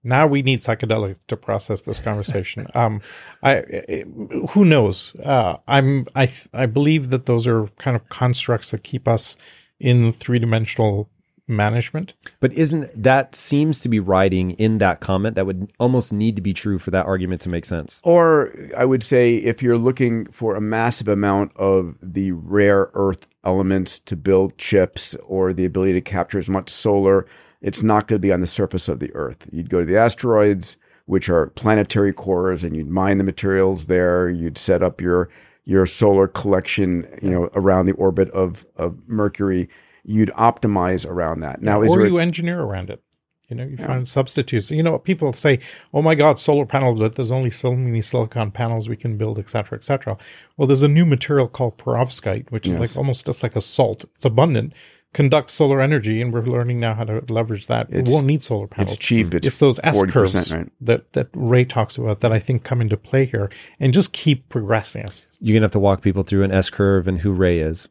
Now 0.05 0.27
we 0.29 0.43
need 0.43 0.61
psychedelics 0.61 1.25
to 1.27 1.37
process 1.37 1.81
this 1.81 1.99
conversation. 1.99 2.69
um, 2.75 3.01
I, 3.43 3.57
I- 3.89 4.05
who 4.51 4.65
knows? 4.65 5.17
Uh, 5.17 5.57
I'm 5.67 6.07
I 6.15 6.31
I 6.53 6.67
believe 6.67 7.11
that 7.11 7.27
those 7.27 7.49
are 7.49 7.67
kind 7.79 7.97
of 7.97 8.09
constructs 8.11 8.71
that 8.71 8.85
keep 8.85 9.09
us 9.09 9.37
in 9.81 10.13
three 10.13 10.39
dimensional 10.39 11.09
management. 11.49 12.15
But 12.41 12.53
isn't 12.53 12.91
that 13.03 13.35
seems 13.35 13.81
to 13.81 13.89
be 13.89 14.01
writing 14.01 14.53
in 14.53 14.79
that 14.79 15.01
comment 15.01 15.35
that 15.37 15.47
would 15.47 15.73
almost 15.79 16.13
need 16.13 16.37
to 16.37 16.43
be 16.43 16.53
true 16.53 16.79
for 16.79 16.91
that 16.91 17.07
argument 17.07 17.41
to 17.43 17.49
make 17.49 17.65
sense? 17.65 18.01
Or 18.05 18.55
I 18.77 18.85
would 18.85 19.03
say 19.03 19.37
if 19.37 19.63
you're 19.63 19.79
looking 19.79 20.27
for 20.27 20.55
a 20.55 20.61
massive 20.61 21.09
amount 21.09 21.57
of 21.57 21.97
the 22.03 22.33
rare 22.33 22.91
earth 22.95 23.27
elements 23.45 23.99
to 24.01 24.17
build 24.17 24.57
chips 24.59 25.17
or 25.27 25.53
the 25.53 25.65
ability 25.65 25.95
to 25.95 26.01
capture 26.01 26.39
as 26.39 26.49
much 26.49 26.71
solar, 26.71 27.27
it's 27.61 27.83
not 27.83 28.07
going 28.07 28.19
to 28.21 28.27
be 28.27 28.33
on 28.33 28.41
the 28.41 28.47
surface 28.47 28.89
of 28.89 29.01
the 29.01 29.15
earth. 29.15 29.47
You'd 29.53 29.71
go 29.71 29.81
to 29.81 29.87
the 29.87 29.97
asteroids, 29.97 30.77
which 31.07 31.29
are 31.29 31.49
planetary 31.49 32.13
cores, 32.13 32.65
and 32.65 32.77
you'd 32.77 32.91
mine 32.91 33.19
the 33.19 33.25
materials 33.25 33.87
there. 33.87 34.29
You'd 34.29 34.59
set 34.59 34.83
up 34.83 35.01
your 35.01 35.29
your 35.65 35.87
solar 35.87 36.27
collection, 36.27 37.07
you 37.23 37.31
know, 37.31 37.49
around 37.55 37.87
the 37.87 37.93
orbit 37.93 38.31
of 38.31 38.67
of 38.77 38.97
Mercury. 39.09 39.69
You'd 40.05 40.31
optimize 40.31 41.07
around 41.09 41.41
that. 41.41 41.63
Now, 41.63 41.83
is 41.83 41.93
or 41.93 41.99
there 41.99 42.07
you 42.09 42.19
engineer 42.19 42.61
around 42.61 42.91
it. 42.91 43.03
You 43.49 43.57
know, 43.57 43.65
you 43.65 43.77
find 43.77 44.09
substitutes. 44.09 44.71
You 44.71 44.83
know, 44.83 44.99
people 44.99 45.33
say, 45.35 45.59
"Oh 45.93 46.01
my 46.01 46.15
God, 46.15 46.41
solar 46.41 46.65
panels!" 46.65 46.99
But 46.99 47.17
there's 47.17 47.31
only 47.31 47.51
so 47.51 47.75
many 47.77 48.01
silicon 48.01 48.51
panels 48.51 48.89
we 48.89 48.97
can 48.97 49.19
build, 49.19 49.39
et 49.39 49.51
cetera, 49.51 49.77
et 49.77 49.85
cetera. 49.85 50.17
Well, 50.57 50.67
there's 50.67 50.83
a 50.83 50.89
new 50.89 51.05
material 51.05 51.49
called 51.49 51.77
perovskite, 51.77 52.51
which 52.51 52.67
is 52.67 52.79
like 52.79 52.97
almost 52.97 53.27
just 53.27 53.43
like 53.43 53.55
a 53.55 53.61
salt. 53.61 54.07
It's 54.17 54.25
abundant, 54.25 54.73
conducts 55.13 55.53
solar 55.53 55.83
energy, 55.83 56.23
and 56.23 56.33
we're 56.33 56.41
learning 56.47 56.81
now 56.81 56.95
how 56.95 57.05
to 57.05 57.23
leverage 57.29 57.67
that. 57.67 57.89
It's- 57.91 58.07
we 58.07 58.13
won't 58.15 58.27
need 58.27 58.43
solar 58.43 58.67
panels. 58.69 58.95
it's 58.97 59.05
cheap? 59.05 59.35
It's, 59.35 59.47
It's 59.47 59.59
those 59.59 59.79
S 59.85 60.01
40%, 60.01 60.11
curves 60.11 60.53
right? 60.55 60.69
that 60.81 61.13
that 61.13 61.29
Ray 61.35 61.67
talks 61.67 61.99
about 61.99 62.21
that 62.21 62.33
I 62.33 62.39
think 62.39 62.65
come 62.65 62.81
into 62.81 62.97
play 62.97 63.27
here, 63.27 63.51
and 63.79 63.93
just 63.93 64.15
keep 64.15 64.49
progressing 64.49 65.05
us. 65.05 65.37
You're 65.41 65.55
gonna 65.57 65.65
have 65.65 65.73
to 65.73 65.79
walk 65.79 66.01
people 66.01 66.23
through 66.23 66.43
an 66.45 66.53
S 66.53 66.71
curve 66.71 67.07
and 67.07 67.19
who 67.21 67.33
Ray 67.33 67.59
is. 67.59 67.91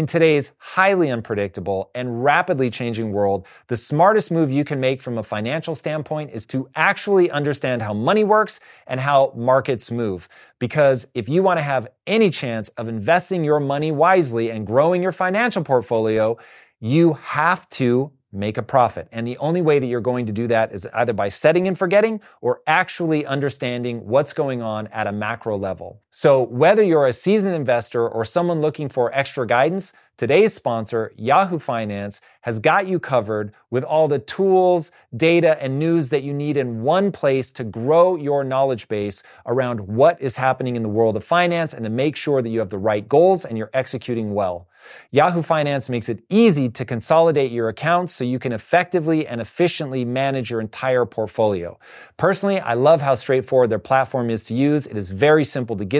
In 0.00 0.06
today's 0.06 0.52
highly 0.56 1.10
unpredictable 1.10 1.90
and 1.94 2.24
rapidly 2.24 2.70
changing 2.70 3.12
world, 3.12 3.46
the 3.68 3.76
smartest 3.76 4.30
move 4.30 4.50
you 4.50 4.64
can 4.64 4.80
make 4.80 5.02
from 5.02 5.18
a 5.18 5.22
financial 5.22 5.74
standpoint 5.74 6.30
is 6.30 6.46
to 6.46 6.70
actually 6.74 7.30
understand 7.30 7.82
how 7.82 7.92
money 7.92 8.24
works 8.24 8.60
and 8.86 8.98
how 8.98 9.34
markets 9.36 9.90
move. 9.90 10.26
Because 10.58 11.08
if 11.12 11.28
you 11.28 11.42
want 11.42 11.58
to 11.58 11.62
have 11.62 11.86
any 12.06 12.30
chance 12.30 12.70
of 12.78 12.88
investing 12.88 13.44
your 13.44 13.60
money 13.60 13.92
wisely 13.92 14.50
and 14.50 14.66
growing 14.66 15.02
your 15.02 15.12
financial 15.12 15.62
portfolio, 15.62 16.38
you 16.80 17.12
have 17.12 17.68
to 17.68 18.10
make 18.32 18.56
a 18.56 18.62
profit. 18.62 19.08
And 19.12 19.26
the 19.26 19.36
only 19.38 19.60
way 19.60 19.80
that 19.80 19.86
you're 19.86 20.00
going 20.00 20.26
to 20.26 20.32
do 20.32 20.46
that 20.46 20.72
is 20.72 20.86
either 20.94 21.12
by 21.12 21.28
setting 21.28 21.66
and 21.68 21.76
forgetting 21.76 22.20
or 22.40 22.60
actually 22.66 23.26
understanding 23.26 24.06
what's 24.06 24.32
going 24.32 24.62
on 24.62 24.86
at 24.88 25.06
a 25.06 25.12
macro 25.12 25.58
level. 25.58 26.00
So 26.12 26.42
whether 26.42 26.82
you're 26.82 27.06
a 27.06 27.12
seasoned 27.12 27.54
investor 27.54 28.06
or 28.06 28.24
someone 28.24 28.60
looking 28.60 28.88
for 28.88 29.14
extra 29.14 29.46
guidance, 29.46 29.92
today's 30.16 30.52
sponsor, 30.52 31.12
Yahoo 31.16 31.60
Finance, 31.60 32.20
has 32.40 32.58
got 32.58 32.88
you 32.88 32.98
covered 32.98 33.52
with 33.70 33.84
all 33.84 34.08
the 34.08 34.18
tools, 34.18 34.90
data, 35.16 35.62
and 35.62 35.78
news 35.78 36.08
that 36.08 36.24
you 36.24 36.34
need 36.34 36.56
in 36.56 36.82
one 36.82 37.12
place 37.12 37.52
to 37.52 37.62
grow 37.62 38.16
your 38.16 38.42
knowledge 38.42 38.88
base 38.88 39.22
around 39.46 39.86
what 39.86 40.20
is 40.20 40.34
happening 40.34 40.74
in 40.74 40.82
the 40.82 40.88
world 40.88 41.16
of 41.16 41.22
finance 41.22 41.72
and 41.72 41.84
to 41.84 41.90
make 41.90 42.16
sure 42.16 42.42
that 42.42 42.48
you 42.48 42.58
have 42.58 42.70
the 42.70 42.78
right 42.78 43.08
goals 43.08 43.44
and 43.44 43.56
you're 43.56 43.70
executing 43.72 44.34
well. 44.34 44.66
Yahoo 45.10 45.42
Finance 45.42 45.88
makes 45.88 46.08
it 46.08 46.22
easy 46.28 46.68
to 46.68 46.84
consolidate 46.84 47.52
your 47.52 47.68
accounts 47.68 48.14
so 48.14 48.24
you 48.24 48.38
can 48.38 48.52
effectively 48.52 49.26
and 49.26 49.40
efficiently 49.40 50.04
manage 50.04 50.50
your 50.50 50.60
entire 50.60 51.04
portfolio. 51.04 51.78
Personally, 52.16 52.60
I 52.60 52.74
love 52.74 53.00
how 53.00 53.14
straightforward 53.14 53.70
their 53.70 53.78
platform 53.78 54.30
is 54.30 54.44
to 54.44 54.54
use. 54.54 54.86
It 54.86 54.96
is 54.96 55.10
very 55.10 55.44
simple 55.44 55.76
to 55.76 55.84
get 55.84 55.99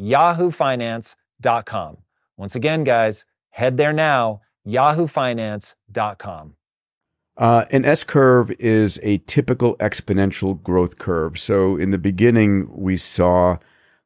yahoofinance.com. 0.00 1.98
Once 2.36 2.54
again, 2.54 2.84
guys, 2.84 3.26
head 3.50 3.76
there 3.76 3.92
now, 3.92 4.40
yahoofinance.com. 4.66 6.54
Uh, 7.36 7.64
an 7.70 7.84
S 7.84 8.02
curve 8.02 8.50
is 8.58 8.98
a 9.02 9.18
typical 9.18 9.76
exponential 9.76 10.60
growth 10.60 10.98
curve. 10.98 11.38
So 11.38 11.76
in 11.76 11.92
the 11.92 11.98
beginning, 11.98 12.68
we 12.70 12.96
saw 12.96 13.58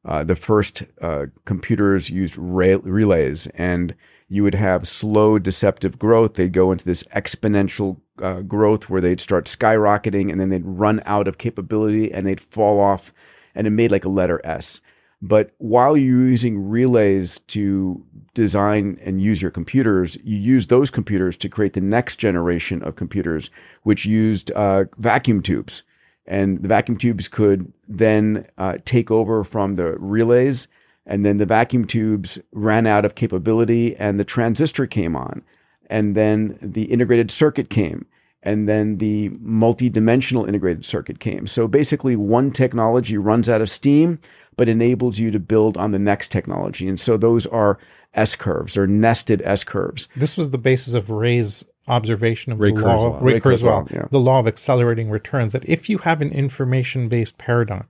uh, 0.05 0.23
the 0.23 0.35
first 0.35 0.83
uh, 1.01 1.27
computers 1.45 2.11
used 2.11 2.37
re- 2.37 2.75
relays, 2.75 3.47
and 3.55 3.95
you 4.27 4.43
would 4.43 4.53
have 4.53 4.87
slow, 4.87 5.39
deceptive 5.39 5.97
growth. 5.97 6.35
They'd 6.35 6.51
go 6.51 6.71
into 6.71 6.85
this 6.85 7.03
exponential 7.15 7.97
uh, 8.21 8.41
growth 8.41 8.89
where 8.89 9.01
they'd 9.01 9.21
start 9.21 9.45
skyrocketing, 9.45 10.31
and 10.31 10.39
then 10.39 10.49
they'd 10.49 10.65
run 10.65 11.01
out 11.05 11.27
of 11.27 11.39
capability 11.39 12.11
and 12.11 12.27
they'd 12.27 12.41
fall 12.41 12.79
off, 12.79 13.13
and 13.55 13.65
it 13.65 13.71
made 13.71 13.91
like 13.91 14.05
a 14.05 14.09
letter 14.09 14.41
S. 14.43 14.81
But 15.25 15.51
while 15.57 15.95
you're 15.95 16.27
using 16.27 16.67
relays 16.67 17.39
to 17.47 18.05
design 18.33 18.99
and 19.01 19.21
use 19.21 19.41
your 19.41 19.51
computers, 19.51 20.17
you 20.21 20.35
use 20.35 20.67
those 20.67 20.91
computers 20.91 21.37
to 21.37 21.47
create 21.47 21.71
the 21.71 21.79
next 21.79 22.17
generation 22.17 22.83
of 22.83 22.97
computers, 22.97 23.49
which 23.83 24.05
used 24.05 24.51
uh, 24.51 24.83
vacuum 24.97 25.41
tubes. 25.41 25.83
And 26.25 26.61
the 26.61 26.67
vacuum 26.67 26.97
tubes 26.97 27.29
could 27.29 27.71
then 27.87 28.47
uh, 28.57 28.79
take 28.83 29.11
over 29.11 29.45
from 29.45 29.75
the 29.75 29.93
relays. 29.97 30.67
And 31.05 31.25
then 31.25 31.37
the 31.37 31.45
vacuum 31.45 31.85
tubes 31.85 32.37
ran 32.51 32.85
out 32.85 33.05
of 33.05 33.15
capability, 33.15 33.95
and 33.95 34.19
the 34.19 34.25
transistor 34.25 34.85
came 34.85 35.15
on. 35.15 35.41
And 35.89 36.15
then 36.15 36.57
the 36.61 36.83
integrated 36.83 37.31
circuit 37.31 37.69
came 37.69 38.07
and 38.43 38.67
then 38.67 38.97
the 38.97 39.29
multi-dimensional 39.39 40.45
integrated 40.45 40.85
circuit 40.85 41.19
came. 41.19 41.47
So 41.47 41.67
basically 41.67 42.15
one 42.15 42.51
technology 42.51 43.17
runs 43.17 43.49
out 43.49 43.61
of 43.61 43.69
steam 43.69 44.19
but 44.55 44.69
enables 44.69 45.19
you 45.19 45.31
to 45.31 45.39
build 45.39 45.77
on 45.77 45.91
the 45.91 45.99
next 45.99 46.31
technology. 46.31 46.87
And 46.87 46.99
so 46.99 47.17
those 47.17 47.45
are 47.47 47.77
S 48.13 48.35
curves 48.35 48.77
or 48.77 48.87
nested 48.87 49.41
S 49.43 49.63
curves. 49.63 50.07
This 50.15 50.37
was 50.37 50.51
the 50.51 50.57
basis 50.57 50.93
of 50.93 51.09
Ray's 51.09 51.65
observation 51.87 52.51
of 52.53 52.59
Ray 52.59 52.71
the 52.71 52.81
law, 52.81 52.95
Kurzweil. 52.95 53.21
Ray 53.21 53.33
Ray 53.33 53.39
Kurzweil, 53.39 53.87
Kurzweil, 53.87 53.91
yeah. 53.91 54.07
the 54.11 54.19
law 54.19 54.39
of 54.39 54.47
accelerating 54.47 55.09
returns. 55.09 55.53
That 55.53 55.67
if 55.67 55.89
you 55.89 55.99
have 55.99 56.21
an 56.21 56.31
information-based 56.31 57.37
paradigm, 57.37 57.87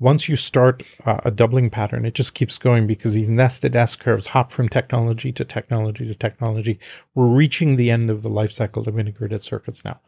once 0.00 0.28
you 0.28 0.34
start 0.34 0.82
uh, 1.06 1.20
a 1.24 1.30
doubling 1.30 1.70
pattern, 1.70 2.04
it 2.04 2.14
just 2.14 2.34
keeps 2.34 2.58
going 2.58 2.84
because 2.86 3.14
these 3.14 3.28
nested 3.28 3.76
S 3.76 3.94
curves 3.94 4.28
hop 4.28 4.50
from 4.50 4.68
technology 4.68 5.30
to 5.32 5.44
technology 5.44 6.04
to 6.06 6.14
technology. 6.14 6.80
We're 7.14 7.28
reaching 7.28 7.76
the 7.76 7.92
end 7.92 8.10
of 8.10 8.22
the 8.22 8.28
life 8.28 8.50
cycle 8.50 8.88
of 8.88 8.98
integrated 8.98 9.44
circuits 9.44 9.84
now. 9.84 10.00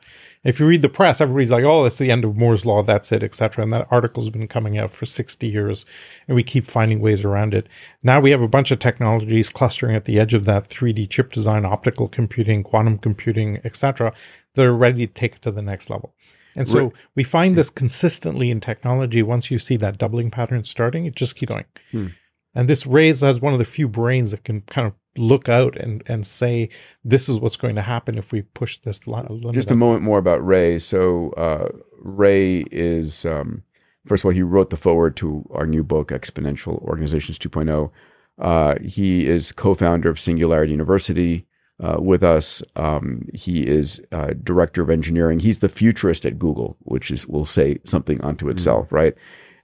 If 0.43 0.59
you 0.59 0.67
read 0.67 0.83
the 0.83 0.89
press, 0.89 1.21
everybody's 1.21 1.53
like, 1.53 1.65
"Oh, 1.65 1.85
it's 1.85 1.99
the 1.99 2.11
end 2.11 2.25
of 2.25 2.37
Moore's 2.37 2.67
law. 2.67 2.83
That's 2.83 3.13
it," 3.13 3.23
etc. 3.23 3.63
And 3.63 3.73
that 3.73 3.87
article's 3.91 4.29
been 4.29 4.49
coming 4.49 4.77
out 4.77 4.91
for 4.91 5.07
60 5.07 5.49
years, 5.49 5.87
and 6.27 6.35
we 6.35 6.43
keep 6.43 6.67
finding 6.67 7.01
ways 7.01 7.25
around 7.25 7.55
it. 7.55 7.69
Now 8.03 8.21
we 8.21 8.33
have 8.33 8.43
a 8.43 8.49
bunch 8.49 8.73
of 8.73 8.81
technologies 8.81 9.51
clustering 9.51 9.95
at 9.95 10.05
the 10.05 10.19
edge 10.19 10.35
of 10.35 10.47
that: 10.47 10.65
3D 10.65 11.07
chip 11.07 11.33
design, 11.33 11.65
optical 11.65 12.09
computing, 12.09 12.65
quantum 12.65 12.99
computing, 12.99 13.61
etc. 13.65 14.13
That 14.55 14.67
are 14.67 14.77
ready 14.77 15.07
to 15.07 15.13
take 15.13 15.37
it 15.37 15.43
to 15.43 15.53
the 15.53 15.63
next 15.63 15.91
level. 15.91 16.13
And 16.57 16.67
so 16.69 16.85
Right. 16.85 16.93
we 17.15 17.23
find 17.23 17.55
this 17.57 17.71
consistently 17.71 18.51
in 18.51 18.61
technology. 18.61 19.23
Once 19.23 19.51
you 19.51 19.59
see 19.59 19.77
that 19.77 19.99
doubling 19.99 20.31
pattern 20.31 20.65
starting, 20.65 21.05
it 21.07 21.15
just 21.15 21.37
keeps 21.37 21.53
going. 21.53 21.67
Hmm. 21.93 22.07
And 22.55 22.69
this 22.69 22.87
Rays 22.87 23.21
has 23.21 23.41
one 23.41 23.53
of 23.53 23.59
the 23.59 23.67
few 23.67 23.87
brains 23.87 24.31
that 24.31 24.43
can 24.43 24.63
kind 24.63 24.87
of 24.87 24.95
look 25.19 25.49
out 25.49 25.77
and, 25.77 26.03
and 26.07 26.27
say, 26.27 26.71
this 27.05 27.29
is 27.29 27.39
what's 27.39 27.59
going 27.59 27.75
to 27.75 27.83
happen 27.83 28.17
if 28.17 28.33
we 28.33 28.43
push 28.43 28.79
this 28.79 29.07
li- 29.07 29.23
limit. 29.29 29.55
Just 29.55 29.71
a 29.71 29.75
up." 29.75 29.79
moment 29.79 30.03
more 30.03 30.19
about 30.19 30.45
Ray. 30.45 30.79
So 30.79 31.31
uh, 31.37 31.69
Ray 32.01 32.65
is 32.73 33.27
um, 33.27 33.63
first 34.07 34.23
of 34.23 34.27
all 34.27 34.33
he 34.33 34.43
wrote 34.43 34.71
the 34.71 34.77
forward 34.79 35.17
to 35.19 35.47
our 35.53 35.67
new 35.67 35.85
book 35.85 36.09
Exponential 36.09 36.81
Organizations 36.83 37.39
2.0. 37.39 37.91
Uh, 38.39 38.77
he 38.83 39.27
is 39.27 39.53
co-founder 39.53 40.09
of 40.09 40.19
Singularity 40.19 40.73
University 40.73 41.47
uh, 41.83 41.99
with 42.01 42.23
us. 42.23 42.63
Um, 42.75 43.29
he 43.35 43.67
is 43.67 44.01
uh, 44.13 44.33
director 44.43 44.83
of 44.83 44.91
engineering. 44.91 45.41
He's 45.41 45.59
the 45.59 45.69
futurist 45.69 46.25
at 46.25 46.39
Google, 46.39 46.77
which 46.81 47.11
is 47.11 47.27
will 47.27 47.45
say 47.45 47.79
something 47.85 48.21
unto 48.23 48.49
itself, 48.49 48.91
right? 48.91 49.15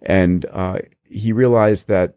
And 0.03 0.47
uh, 0.53 0.79
he 1.09 1.33
realized 1.33 1.89
that 1.89 2.17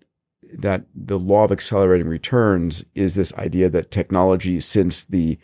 that 0.53 0.85
the 0.93 1.19
law 1.19 1.43
of 1.43 1.51
accelerating 1.51 2.07
returns 2.07 2.85
is 2.93 3.15
this 3.15 3.33
idea 3.33 3.69
that 3.69 3.91
technology, 3.91 4.59
since 4.59 5.05
the 5.05 5.37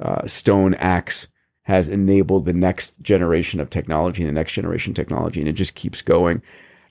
uh, 0.00 0.26
stone 0.26 0.74
axe, 0.74 1.28
has 1.62 1.88
enabled 1.88 2.44
the 2.44 2.52
next 2.52 3.00
generation 3.00 3.60
of 3.60 3.70
technology 3.70 4.22
and 4.22 4.28
the 4.28 4.38
next 4.38 4.52
generation 4.52 4.94
technology, 4.94 5.40
and 5.40 5.48
it 5.48 5.52
just 5.52 5.74
keeps 5.74 6.02
going. 6.02 6.42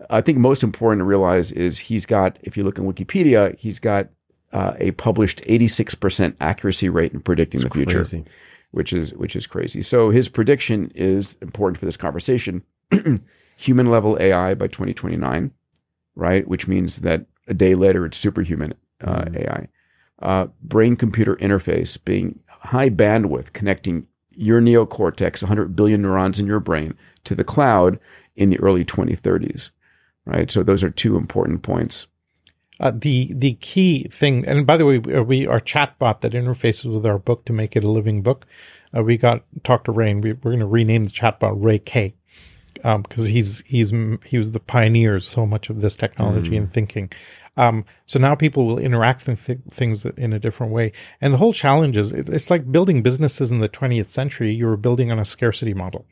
I 0.10 0.22
think 0.22 0.38
most 0.38 0.64
important 0.64 1.00
to 1.00 1.06
realize 1.06 1.52
is 1.52 1.80
he's 1.80 2.06
got, 2.06 2.38
if 2.44 2.56
you 2.56 2.64
look 2.64 2.78
in 2.78 2.86
Wikipedia, 2.86 3.58
he's 3.58 3.80
got 3.80 4.10
uh, 4.54 4.74
a 4.80 4.92
published 4.92 5.42
86% 5.44 6.36
accuracy 6.40 6.90
rate 6.90 7.14
in 7.14 7.22
predicting 7.22 7.62
the 7.62 7.70
future. 7.70 7.98
Crazy. 7.98 8.26
which 8.72 8.94
is 8.94 9.14
which 9.14 9.36
is 9.36 9.48
crazy. 9.48 9.82
So 9.82 10.10
his 10.10 10.30
prediction 10.30 10.92
is 10.96 11.36
important 11.42 11.80
for 11.80 11.86
this 11.86 11.98
conversation. 11.98 12.64
Human 13.58 13.88
level 13.88 14.18
AI 14.20 14.54
by 14.54 14.68
2029, 14.68 15.52
right? 16.16 16.48
Which 16.48 16.68
means 16.68 17.02
that 17.02 17.26
a 17.48 17.54
day 17.54 17.76
later 17.76 18.06
it's 18.06 18.18
superhuman 18.18 18.74
uh, 19.04 19.26
AI. 19.34 19.68
Uh, 20.20 20.48
brain 20.62 20.96
computer 20.96 21.36
interface 21.38 21.98
being 22.04 22.40
high 22.48 22.90
bandwidth, 22.90 23.54
connecting 23.54 24.08
your 24.36 24.62
neocortex, 24.62 25.42
100 25.42 25.76
billion 25.76 26.02
neurons 26.02 26.40
in 26.40 26.46
your 26.46 26.60
brain, 26.60 26.96
to 27.24 27.36
the 27.36 27.44
cloud 27.44 28.00
in 28.36 28.50
the 28.50 28.60
early 28.60 28.86
2030s, 28.86 29.72
right? 30.26 30.52
So 30.52 30.64
those 30.64 30.84
are 30.84 30.90
two 30.90 31.18
important 31.18 31.64
points. 31.64 32.08
Uh, 32.80 32.92
the 32.94 33.32
the 33.34 33.56
key 33.56 34.08
thing, 34.10 34.48
and 34.48 34.66
by 34.68 34.78
the 34.78 34.86
way, 34.86 35.00
we 35.00 35.48
our 35.48 35.60
chatbot 35.60 36.22
that 36.22 36.34
interfaces 36.34 36.92
with 36.92 37.06
our 37.06 37.18
book 37.18 37.46
to 37.46 37.54
make 37.54 37.76
it 37.76 37.84
a 37.84 37.90
living 37.90 38.22
book. 38.22 38.46
Uh, 38.96 39.04
we 39.04 39.18
got 39.18 39.44
talked 39.64 39.86
to 39.86 39.92
Ray, 39.92 40.12
and 40.12 40.24
we, 40.24 40.34
we're 40.34 40.52
going 40.52 40.60
to 40.60 40.68
rename 40.68 41.04
the 41.04 41.10
chatbot 41.10 41.56
Ray 41.56 41.80
K 41.80 42.14
because 42.78 43.26
um, 43.26 43.32
he's 43.32 43.62
he's 43.66 43.92
he 44.26 44.38
was 44.38 44.52
the 44.52 44.60
pioneer 44.60 45.16
of 45.16 45.24
so 45.24 45.46
much 45.46 45.70
of 45.70 45.82
this 45.82 45.96
technology 45.96 46.52
mm. 46.52 46.58
and 46.58 46.72
thinking. 46.72 47.12
Um, 47.58 47.86
so 48.06 48.20
now 48.20 48.36
people 48.36 48.68
will 48.68 48.78
interact 48.78 49.28
with 49.28 49.44
th- 49.44 49.60
things 49.72 50.06
in 50.06 50.32
a 50.32 50.40
different 50.40 50.72
way. 50.72 50.92
And 51.20 51.34
the 51.34 51.40
whole 51.40 51.54
challenge 51.54 51.98
is 51.98 52.12
it, 52.12 52.30
it's 52.30 52.52
like 52.52 52.72
building 52.72 53.02
businesses 53.02 53.50
in 53.50 53.60
the 53.60 53.70
20th 53.70 54.06
century. 54.06 54.54
You 54.54 54.68
were 54.68 54.78
building 54.78 55.12
on 55.12 55.18
a 55.18 55.26
scarcity 55.26 55.74
model, 55.74 56.06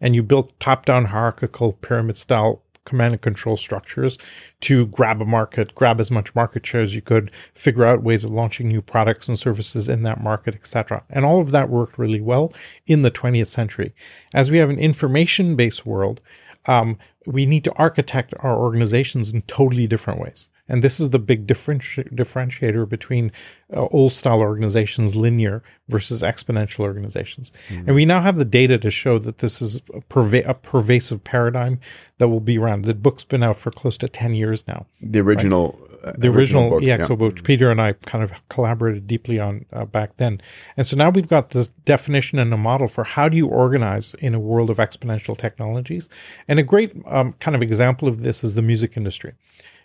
and 0.00 0.14
you 0.14 0.22
built 0.22 0.58
top-down 0.60 1.06
hierarchical 1.06 1.72
pyramid 1.72 2.16
style 2.16 2.62
command 2.84 3.14
and 3.14 3.22
control 3.22 3.56
structures 3.56 4.18
to 4.60 4.86
grab 4.86 5.20
a 5.20 5.24
market, 5.24 5.74
grab 5.74 6.00
as 6.00 6.10
much 6.10 6.34
market 6.34 6.66
share 6.66 6.80
as 6.80 6.94
you 6.94 7.02
could, 7.02 7.30
figure 7.54 7.84
out 7.84 8.02
ways 8.02 8.24
of 8.24 8.30
launching 8.30 8.68
new 8.68 8.82
products 8.82 9.28
and 9.28 9.38
services 9.38 9.88
in 9.88 10.02
that 10.02 10.22
market, 10.22 10.54
etc. 10.54 11.02
And 11.10 11.24
all 11.24 11.40
of 11.40 11.50
that 11.52 11.68
worked 11.68 11.98
really 11.98 12.20
well 12.20 12.52
in 12.86 13.02
the 13.02 13.10
20th 13.10 13.48
century. 13.48 13.94
As 14.34 14.50
we 14.50 14.58
have 14.58 14.70
an 14.70 14.78
information 14.78 15.56
based 15.56 15.86
world, 15.86 16.20
um, 16.66 16.98
we 17.26 17.46
need 17.46 17.64
to 17.64 17.74
architect 17.74 18.34
our 18.40 18.56
organizations 18.56 19.30
in 19.30 19.42
totally 19.42 19.86
different 19.86 20.20
ways. 20.20 20.48
And 20.68 20.82
this 20.82 21.00
is 21.00 21.10
the 21.10 21.18
big 21.18 21.46
differenti- 21.46 22.10
differentiator 22.14 22.88
between 22.88 23.32
uh, 23.74 23.86
old 23.86 24.12
style 24.12 24.40
organizations, 24.40 25.16
linear 25.16 25.62
versus 25.88 26.22
exponential 26.22 26.80
organizations. 26.80 27.50
Mm-hmm. 27.68 27.88
And 27.88 27.94
we 27.94 28.06
now 28.06 28.20
have 28.20 28.36
the 28.36 28.44
data 28.44 28.78
to 28.78 28.90
show 28.90 29.18
that 29.18 29.38
this 29.38 29.60
is 29.60 29.76
a, 29.76 30.00
perva- 30.08 30.46
a, 30.46 30.54
pervasive 30.54 31.24
paradigm 31.24 31.80
that 32.18 32.28
will 32.28 32.40
be 32.40 32.58
around. 32.58 32.84
The 32.84 32.94
book's 32.94 33.24
been 33.24 33.42
out 33.42 33.56
for 33.56 33.70
close 33.72 33.98
to 33.98 34.08
10 34.08 34.34
years 34.34 34.66
now. 34.68 34.86
The 35.00 35.18
original. 35.18 35.78
Right? 35.80 35.88
Uh, 36.04 36.12
the 36.18 36.28
original, 36.28 36.64
original 36.64 36.70
book, 36.70 36.82
EXO 36.82 37.10
yeah. 37.10 37.16
book, 37.16 37.44
Peter 37.44 37.70
and 37.70 37.80
I 37.80 37.92
kind 37.92 38.24
of 38.24 38.32
collaborated 38.48 39.06
deeply 39.06 39.38
on 39.38 39.66
uh, 39.72 39.84
back 39.84 40.16
then. 40.16 40.40
And 40.76 40.84
so 40.84 40.96
now 40.96 41.10
we've 41.10 41.28
got 41.28 41.50
this 41.50 41.68
definition 41.68 42.40
and 42.40 42.52
a 42.52 42.56
model 42.56 42.88
for 42.88 43.04
how 43.04 43.28
do 43.28 43.36
you 43.36 43.46
organize 43.46 44.14
in 44.14 44.34
a 44.34 44.40
world 44.40 44.68
of 44.68 44.78
exponential 44.78 45.38
technologies. 45.38 46.08
And 46.48 46.58
a 46.58 46.64
great 46.64 46.92
um, 47.06 47.34
kind 47.34 47.54
of 47.54 47.62
example 47.62 48.08
of 48.08 48.22
this 48.22 48.42
is 48.42 48.54
the 48.54 48.62
music 48.62 48.96
industry 48.96 49.34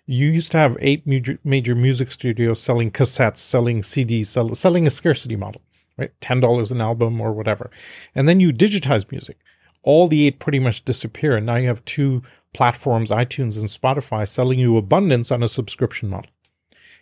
you 0.07 0.29
used 0.29 0.51
to 0.53 0.57
have 0.57 0.77
eight 0.79 1.05
major, 1.05 1.37
major 1.43 1.75
music 1.75 2.11
studios 2.11 2.61
selling 2.61 2.89
cassettes, 2.89 3.37
selling 3.37 3.81
CDs, 3.81 4.27
sell, 4.27 4.55
selling 4.55 4.87
a 4.87 4.89
scarcity 4.89 5.35
model, 5.35 5.61
right? 5.97 6.11
$10 6.21 6.71
an 6.71 6.81
album 6.81 7.21
or 7.21 7.33
whatever. 7.33 7.69
And 8.15 8.27
then 8.27 8.39
you 8.39 8.51
digitize 8.51 9.11
music. 9.11 9.37
All 9.83 10.07
the 10.07 10.25
eight 10.25 10.39
pretty 10.39 10.59
much 10.59 10.85
disappear. 10.85 11.35
And 11.35 11.45
now 11.45 11.57
you 11.57 11.67
have 11.67 11.83
two 11.85 12.23
platforms, 12.53 13.11
iTunes 13.11 13.57
and 13.57 13.67
Spotify, 13.67 14.27
selling 14.27 14.59
you 14.59 14.77
abundance 14.77 15.29
on 15.29 15.43
a 15.43 15.47
subscription 15.47 16.09
model 16.09 16.31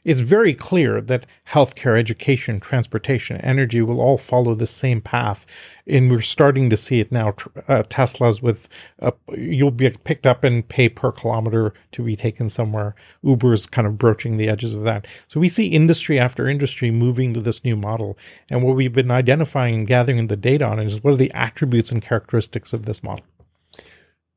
it's 0.05 0.21
very 0.21 0.53
clear 0.53 1.01
that 1.01 1.25
healthcare, 1.47 1.99
education, 1.99 2.59
transportation, 2.59 3.37
energy 3.41 3.81
will 3.81 3.99
all 3.99 4.19
follow 4.19 4.53
the 4.53 4.67
same 4.67 5.01
path. 5.01 5.47
And 5.87 6.11
we're 6.11 6.21
starting 6.21 6.69
to 6.69 6.77
see 6.77 6.99
it 6.99 7.11
now. 7.11 7.29
Uh, 7.67 7.81
Teslas 7.83 8.41
with, 8.41 8.69
uh, 9.01 9.11
you'll 9.35 9.71
be 9.71 9.89
picked 9.89 10.27
up 10.27 10.43
and 10.43 10.67
pay 10.67 10.89
per 10.89 11.11
kilometer 11.11 11.73
to 11.93 12.03
be 12.03 12.15
taken 12.15 12.49
somewhere. 12.49 12.93
Uber's 13.23 13.65
kind 13.65 13.87
of 13.87 13.97
broaching 13.97 14.37
the 14.37 14.47
edges 14.47 14.75
of 14.75 14.83
that. 14.83 15.07
So 15.27 15.39
we 15.39 15.49
see 15.49 15.67
industry 15.67 16.19
after 16.19 16.47
industry 16.47 16.91
moving 16.91 17.33
to 17.33 17.41
this 17.41 17.63
new 17.63 17.75
model. 17.75 18.15
And 18.47 18.61
what 18.61 18.75
we've 18.75 18.93
been 18.93 19.11
identifying 19.11 19.73
and 19.73 19.87
gathering 19.87 20.27
the 20.27 20.37
data 20.37 20.65
on 20.65 20.79
is 20.79 21.03
what 21.03 21.13
are 21.13 21.17
the 21.17 21.33
attributes 21.33 21.91
and 21.91 22.01
characteristics 22.01 22.73
of 22.73 22.85
this 22.85 23.01
model. 23.01 23.25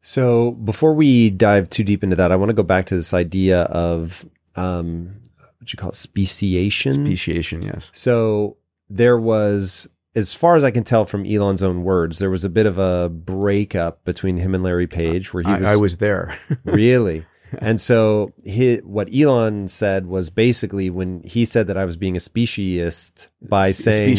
So 0.00 0.52
before 0.52 0.94
we 0.94 1.28
dive 1.28 1.68
too 1.68 1.84
deep 1.84 2.02
into 2.02 2.16
that, 2.16 2.32
I 2.32 2.36
want 2.36 2.48
to 2.48 2.54
go 2.54 2.62
back 2.62 2.86
to 2.86 2.94
this 2.94 3.12
idea 3.12 3.62
of 3.64 4.24
um, 4.56 5.27
what 5.68 5.72
you 5.72 5.76
call 5.76 5.90
it, 5.90 5.96
speciation. 5.96 6.92
Speciation, 6.92 7.62
yes. 7.62 7.90
So 7.92 8.56
there 8.88 9.18
was, 9.18 9.88
as 10.14 10.32
far 10.32 10.56
as 10.56 10.64
I 10.64 10.70
can 10.70 10.84
tell 10.84 11.04
from 11.04 11.26
Elon's 11.26 11.62
own 11.62 11.82
words, 11.84 12.18
there 12.18 12.30
was 12.30 12.44
a 12.44 12.48
bit 12.48 12.66
of 12.66 12.78
a 12.78 13.08
breakup 13.10 14.04
between 14.04 14.38
him 14.38 14.54
and 14.54 14.64
Larry 14.64 14.86
Page, 14.86 15.34
where 15.34 15.42
he 15.42 15.50
was. 15.50 15.68
I, 15.68 15.74
I 15.74 15.76
was 15.76 15.98
there. 15.98 16.38
really. 16.64 17.26
And 17.58 17.80
so 17.80 18.32
he, 18.44 18.76
what 18.76 19.08
Elon 19.14 19.68
said 19.68 20.06
was 20.06 20.30
basically 20.30 20.90
when 20.90 21.22
he 21.22 21.44
said 21.44 21.66
that 21.66 21.78
I 21.78 21.84
was 21.84 21.96
being 21.96 22.16
a 22.16 22.20
speciesist 22.20 23.28
by 23.48 23.72
Spe- 23.72 23.82
saying 23.82 24.16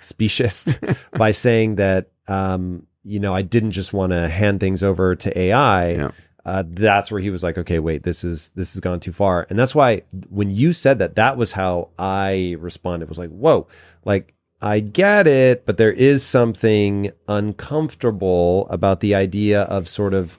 speciesist 0.00 0.96
by 1.18 1.32
saying 1.32 1.76
that 1.76 2.10
um, 2.28 2.86
you 3.04 3.20
know 3.20 3.34
I 3.34 3.42
didn't 3.42 3.72
just 3.72 3.92
want 3.92 4.12
to 4.12 4.26
hand 4.26 4.60
things 4.60 4.82
over 4.82 5.14
to 5.16 5.38
AI. 5.38 5.92
Yeah 5.92 6.10
uh, 6.44 6.64
that's 6.66 7.10
where 7.10 7.20
he 7.20 7.30
was 7.30 7.42
like, 7.42 7.56
okay, 7.58 7.78
wait, 7.78 8.02
this 8.02 8.24
is 8.24 8.50
this 8.50 8.74
has 8.74 8.80
gone 8.80 9.00
too 9.00 9.12
far, 9.12 9.46
and 9.48 9.58
that's 9.58 9.74
why 9.74 10.02
when 10.28 10.50
you 10.50 10.72
said 10.72 10.98
that, 10.98 11.14
that 11.14 11.36
was 11.36 11.52
how 11.52 11.90
I 11.98 12.56
responded. 12.58 13.08
Was 13.08 13.18
like, 13.18 13.30
whoa, 13.30 13.68
like 14.04 14.34
I 14.60 14.80
get 14.80 15.26
it, 15.26 15.66
but 15.66 15.76
there 15.76 15.92
is 15.92 16.24
something 16.24 17.12
uncomfortable 17.28 18.66
about 18.70 19.00
the 19.00 19.14
idea 19.14 19.62
of 19.62 19.88
sort 19.88 20.14
of 20.14 20.38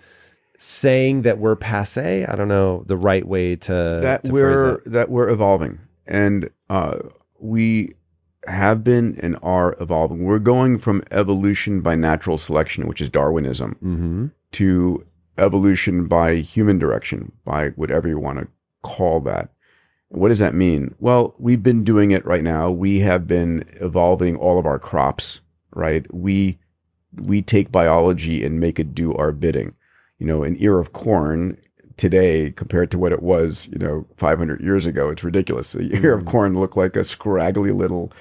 saying 0.57 1.23
that 1.23 1.39
we're 1.39 1.55
passe. 1.55 2.25
I 2.25 2.35
don't 2.35 2.47
know 2.47 2.83
the 2.85 2.97
right 2.97 3.25
way 3.25 3.55
to 3.57 3.73
that 3.73 4.25
to 4.25 4.31
we're 4.31 4.81
that 4.85 5.09
we're 5.09 5.29
evolving, 5.29 5.79
and 6.05 6.49
uh, 6.69 6.99
we 7.39 7.95
have 8.45 8.83
been 8.83 9.17
and 9.21 9.37
are 9.41 9.75
evolving. 9.79 10.23
We're 10.23 10.39
going 10.39 10.77
from 10.77 11.03
evolution 11.11 11.81
by 11.81 11.95
natural 11.95 12.37
selection, 12.37 12.87
which 12.87 12.99
is 12.99 13.09
Darwinism, 13.09 13.75
mm-hmm. 13.75 14.27
to 14.53 15.05
evolution 15.37 16.07
by 16.07 16.35
human 16.35 16.77
direction, 16.77 17.31
by 17.45 17.69
whatever 17.69 18.07
you 18.07 18.19
want 18.19 18.39
to 18.39 18.47
call 18.81 19.19
that. 19.21 19.49
What 20.09 20.27
does 20.27 20.39
that 20.39 20.53
mean? 20.53 20.93
Well, 20.99 21.33
we've 21.39 21.63
been 21.63 21.83
doing 21.83 22.11
it 22.11 22.25
right 22.25 22.43
now. 22.43 22.69
We 22.69 22.99
have 22.99 23.27
been 23.27 23.65
evolving 23.81 24.35
all 24.35 24.59
of 24.59 24.65
our 24.65 24.77
crops, 24.77 25.39
right? 25.73 26.05
We 26.13 26.59
we 27.15 27.41
take 27.41 27.71
biology 27.71 28.43
and 28.43 28.59
make 28.59 28.79
it 28.79 28.95
do 28.95 29.13
our 29.15 29.31
bidding. 29.31 29.75
You 30.19 30.27
know, 30.27 30.43
an 30.43 30.55
ear 30.59 30.79
of 30.79 30.93
corn 30.93 31.57
today 31.97 32.51
compared 32.51 32.91
to 32.91 32.97
what 32.97 33.11
it 33.11 33.21
was, 33.21 33.67
you 33.71 33.77
know, 33.77 34.05
500 34.17 34.61
years 34.61 34.85
ago, 34.85 35.09
it's 35.09 35.23
ridiculous. 35.23 35.73
The 35.73 35.95
ear 35.95 36.13
of 36.13 36.23
mm. 36.23 36.27
corn 36.27 36.59
looked 36.59 36.77
like 36.77 36.95
a 36.95 37.03
scraggly 37.03 37.71
little 37.71 38.11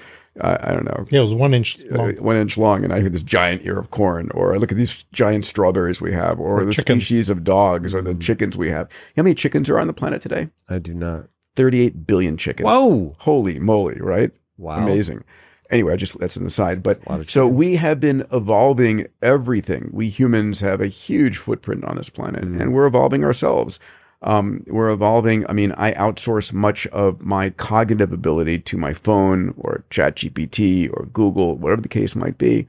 uh, 0.41 0.57
I 0.61 0.71
don't 0.73 0.85
know. 0.85 1.05
Yeah, 1.09 1.19
it 1.19 1.23
was 1.23 1.33
one 1.33 1.53
inch 1.53 1.79
uh, 1.91 1.97
long. 1.97 2.17
Uh, 2.17 2.21
one 2.21 2.35
inch 2.35 2.57
long, 2.57 2.83
and 2.83 2.91
I 2.91 3.01
have 3.01 3.11
this 3.11 3.21
giant 3.21 3.65
ear 3.65 3.77
of 3.77 3.91
corn. 3.91 4.31
Or 4.33 4.53
I 4.53 4.57
look 4.57 4.71
at 4.71 4.77
these 4.77 5.03
giant 5.11 5.45
strawberries 5.45 6.01
we 6.01 6.11
have, 6.13 6.39
or, 6.39 6.61
or 6.61 6.65
the 6.65 6.73
chickens. 6.73 7.03
species 7.03 7.29
of 7.29 7.43
dogs, 7.43 7.93
or 7.93 8.01
the 8.01 8.15
mm. 8.15 8.21
chickens 8.21 8.57
we 8.57 8.69
have. 8.69 8.89
How 9.15 9.23
many 9.23 9.35
chickens 9.35 9.69
are 9.69 9.79
on 9.79 9.87
the 9.87 9.93
planet 9.93 10.21
today? 10.21 10.49
I 10.67 10.79
do 10.79 10.93
not. 10.93 11.27
38 11.55 12.07
billion 12.07 12.37
chickens. 12.37 12.65
Whoa. 12.65 13.15
Holy 13.19 13.59
moly, 13.59 13.99
right? 14.01 14.31
Wow. 14.57 14.81
Amazing. 14.81 15.23
Anyway, 15.69 15.93
I 15.93 15.95
just 15.97 16.19
that's 16.19 16.35
an 16.35 16.45
aside. 16.45 16.83
But 16.83 16.99
so 17.29 17.47
we 17.47 17.75
have 17.75 17.99
been 17.99 18.25
evolving 18.31 19.07
everything. 19.21 19.89
We 19.91 20.09
humans 20.09 20.61
have 20.61 20.81
a 20.81 20.87
huge 20.87 21.37
footprint 21.37 21.83
on 21.85 21.95
this 21.95 22.09
planet, 22.09 22.43
mm. 22.43 22.59
and 22.59 22.73
we're 22.73 22.85
evolving 22.85 23.23
ourselves. 23.23 23.79
Um, 24.23 24.63
we're 24.67 24.89
evolving. 24.89 25.45
I 25.49 25.53
mean, 25.53 25.73
I 25.73 25.91
outsource 25.93 26.53
much 26.53 26.87
of 26.87 27.21
my 27.21 27.49
cognitive 27.49 28.13
ability 28.13 28.59
to 28.59 28.77
my 28.77 28.93
phone 28.93 29.53
or 29.57 29.83
ChatGPT 29.89 30.89
or 30.91 31.07
Google, 31.07 31.57
whatever 31.57 31.81
the 31.81 31.89
case 31.89 32.15
might 32.15 32.37
be. 32.37 32.67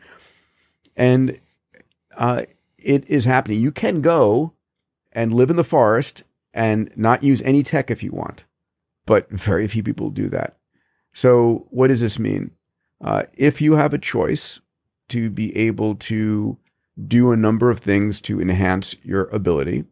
And 0.96 1.38
uh, 2.16 2.42
it 2.78 3.08
is 3.08 3.24
happening. 3.24 3.60
You 3.60 3.72
can 3.72 4.00
go 4.00 4.52
and 5.12 5.32
live 5.32 5.48
in 5.48 5.56
the 5.56 5.64
forest 5.64 6.24
and 6.52 6.90
not 6.96 7.22
use 7.22 7.40
any 7.42 7.62
tech 7.62 7.90
if 7.90 8.02
you 8.02 8.10
want, 8.10 8.44
but 9.06 9.30
very 9.30 9.66
few 9.68 9.82
people 9.82 10.10
do 10.10 10.28
that. 10.30 10.56
So, 11.12 11.66
what 11.70 11.88
does 11.88 12.00
this 12.00 12.18
mean? 12.18 12.50
Uh, 13.02 13.24
if 13.36 13.60
you 13.60 13.76
have 13.76 13.94
a 13.94 13.98
choice 13.98 14.60
to 15.08 15.30
be 15.30 15.56
able 15.56 15.94
to 15.94 16.58
do 17.06 17.30
a 17.30 17.36
number 17.36 17.70
of 17.70 17.78
things 17.78 18.20
to 18.22 18.40
enhance 18.40 18.96
your 19.02 19.24
ability, 19.26 19.84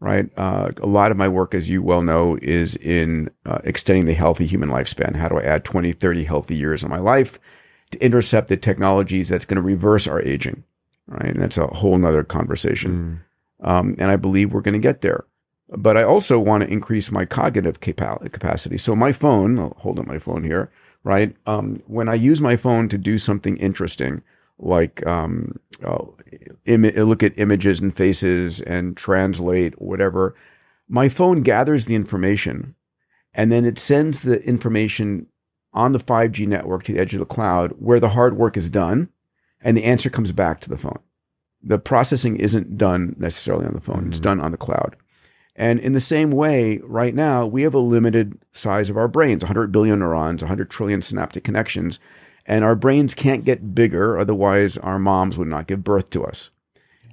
right? 0.00 0.30
Uh, 0.36 0.70
a 0.82 0.88
lot 0.88 1.10
of 1.10 1.16
my 1.16 1.28
work, 1.28 1.54
as 1.54 1.68
you 1.70 1.82
well 1.82 2.02
know, 2.02 2.38
is 2.42 2.76
in 2.76 3.30
uh, 3.46 3.58
extending 3.64 4.04
the 4.04 4.14
healthy 4.14 4.46
human 4.46 4.68
lifespan. 4.68 5.16
How 5.16 5.28
do 5.28 5.38
I 5.38 5.42
add 5.42 5.64
20, 5.64 5.92
30 5.92 6.24
healthy 6.24 6.56
years 6.56 6.82
in 6.82 6.90
my 6.90 6.98
life 6.98 7.38
to 7.90 8.04
intercept 8.04 8.48
the 8.48 8.56
technologies 8.56 9.28
that's 9.28 9.44
going 9.44 9.56
to 9.56 9.62
reverse 9.62 10.06
our 10.06 10.20
aging, 10.20 10.64
right? 11.06 11.30
And 11.30 11.40
that's 11.40 11.58
a 11.58 11.66
whole 11.68 11.96
nother 11.96 12.24
conversation. 12.24 13.22
Mm. 13.62 13.68
Um, 13.68 13.96
and 13.98 14.10
I 14.10 14.16
believe 14.16 14.52
we're 14.52 14.60
going 14.60 14.74
to 14.74 14.78
get 14.78 15.00
there. 15.00 15.24
But 15.70 15.96
I 15.96 16.02
also 16.02 16.38
want 16.38 16.62
to 16.62 16.70
increase 16.70 17.10
my 17.10 17.24
cognitive 17.24 17.80
capa- 17.80 18.28
capacity. 18.30 18.76
So 18.76 18.94
my 18.94 19.12
phone, 19.12 19.58
I'll 19.58 19.76
hold 19.78 19.98
up 19.98 20.06
my 20.06 20.18
phone 20.18 20.44
here, 20.44 20.70
right? 21.02 21.34
Um, 21.46 21.82
when 21.86 22.08
I 22.08 22.14
use 22.14 22.40
my 22.40 22.56
phone 22.56 22.88
to 22.90 22.98
do 22.98 23.16
something 23.16 23.56
interesting, 23.56 24.22
like 24.58 25.06
um, 25.06 25.58
uh, 25.84 26.04
Im- 26.66 26.82
look 26.82 27.22
at 27.22 27.38
images 27.38 27.80
and 27.80 27.94
faces 27.96 28.60
and 28.60 28.96
translate 28.96 29.80
whatever, 29.80 30.34
my 30.88 31.08
phone 31.08 31.42
gathers 31.42 31.86
the 31.86 31.94
information 31.94 32.74
and 33.34 33.50
then 33.50 33.64
it 33.64 33.78
sends 33.78 34.20
the 34.20 34.42
information 34.46 35.26
on 35.72 35.92
the 35.92 35.98
5G 35.98 36.46
network 36.46 36.84
to 36.84 36.92
the 36.92 37.00
edge 37.00 37.14
of 37.14 37.20
the 37.20 37.26
cloud 37.26 37.72
where 37.78 37.98
the 37.98 38.10
hard 38.10 38.36
work 38.36 38.56
is 38.56 38.70
done 38.70 39.08
and 39.60 39.76
the 39.76 39.84
answer 39.84 40.08
comes 40.08 40.30
back 40.30 40.60
to 40.60 40.68
the 40.68 40.78
phone. 40.78 41.00
The 41.62 41.78
processing 41.78 42.36
isn't 42.36 42.78
done 42.78 43.16
necessarily 43.18 43.66
on 43.66 43.72
the 43.72 43.80
phone, 43.80 44.08
it's 44.08 44.20
done 44.20 44.40
on 44.40 44.52
the 44.52 44.58
cloud. 44.58 44.96
And 45.56 45.78
in 45.78 45.92
the 45.92 46.00
same 46.00 46.30
way, 46.30 46.80
right 46.82 47.14
now, 47.14 47.46
we 47.46 47.62
have 47.62 47.74
a 47.74 47.78
limited 47.78 48.38
size 48.52 48.90
of 48.90 48.96
our 48.96 49.08
brains 49.08 49.42
100 49.42 49.70
billion 49.70 50.00
neurons, 50.00 50.42
100 50.42 50.68
trillion 50.68 51.00
synaptic 51.00 51.44
connections. 51.44 51.98
And 52.46 52.64
our 52.64 52.74
brains 52.74 53.14
can't 53.14 53.44
get 53.44 53.74
bigger, 53.74 54.18
otherwise, 54.18 54.76
our 54.78 54.98
moms 54.98 55.38
would 55.38 55.48
not 55.48 55.66
give 55.66 55.82
birth 55.82 56.10
to 56.10 56.24
us. 56.24 56.50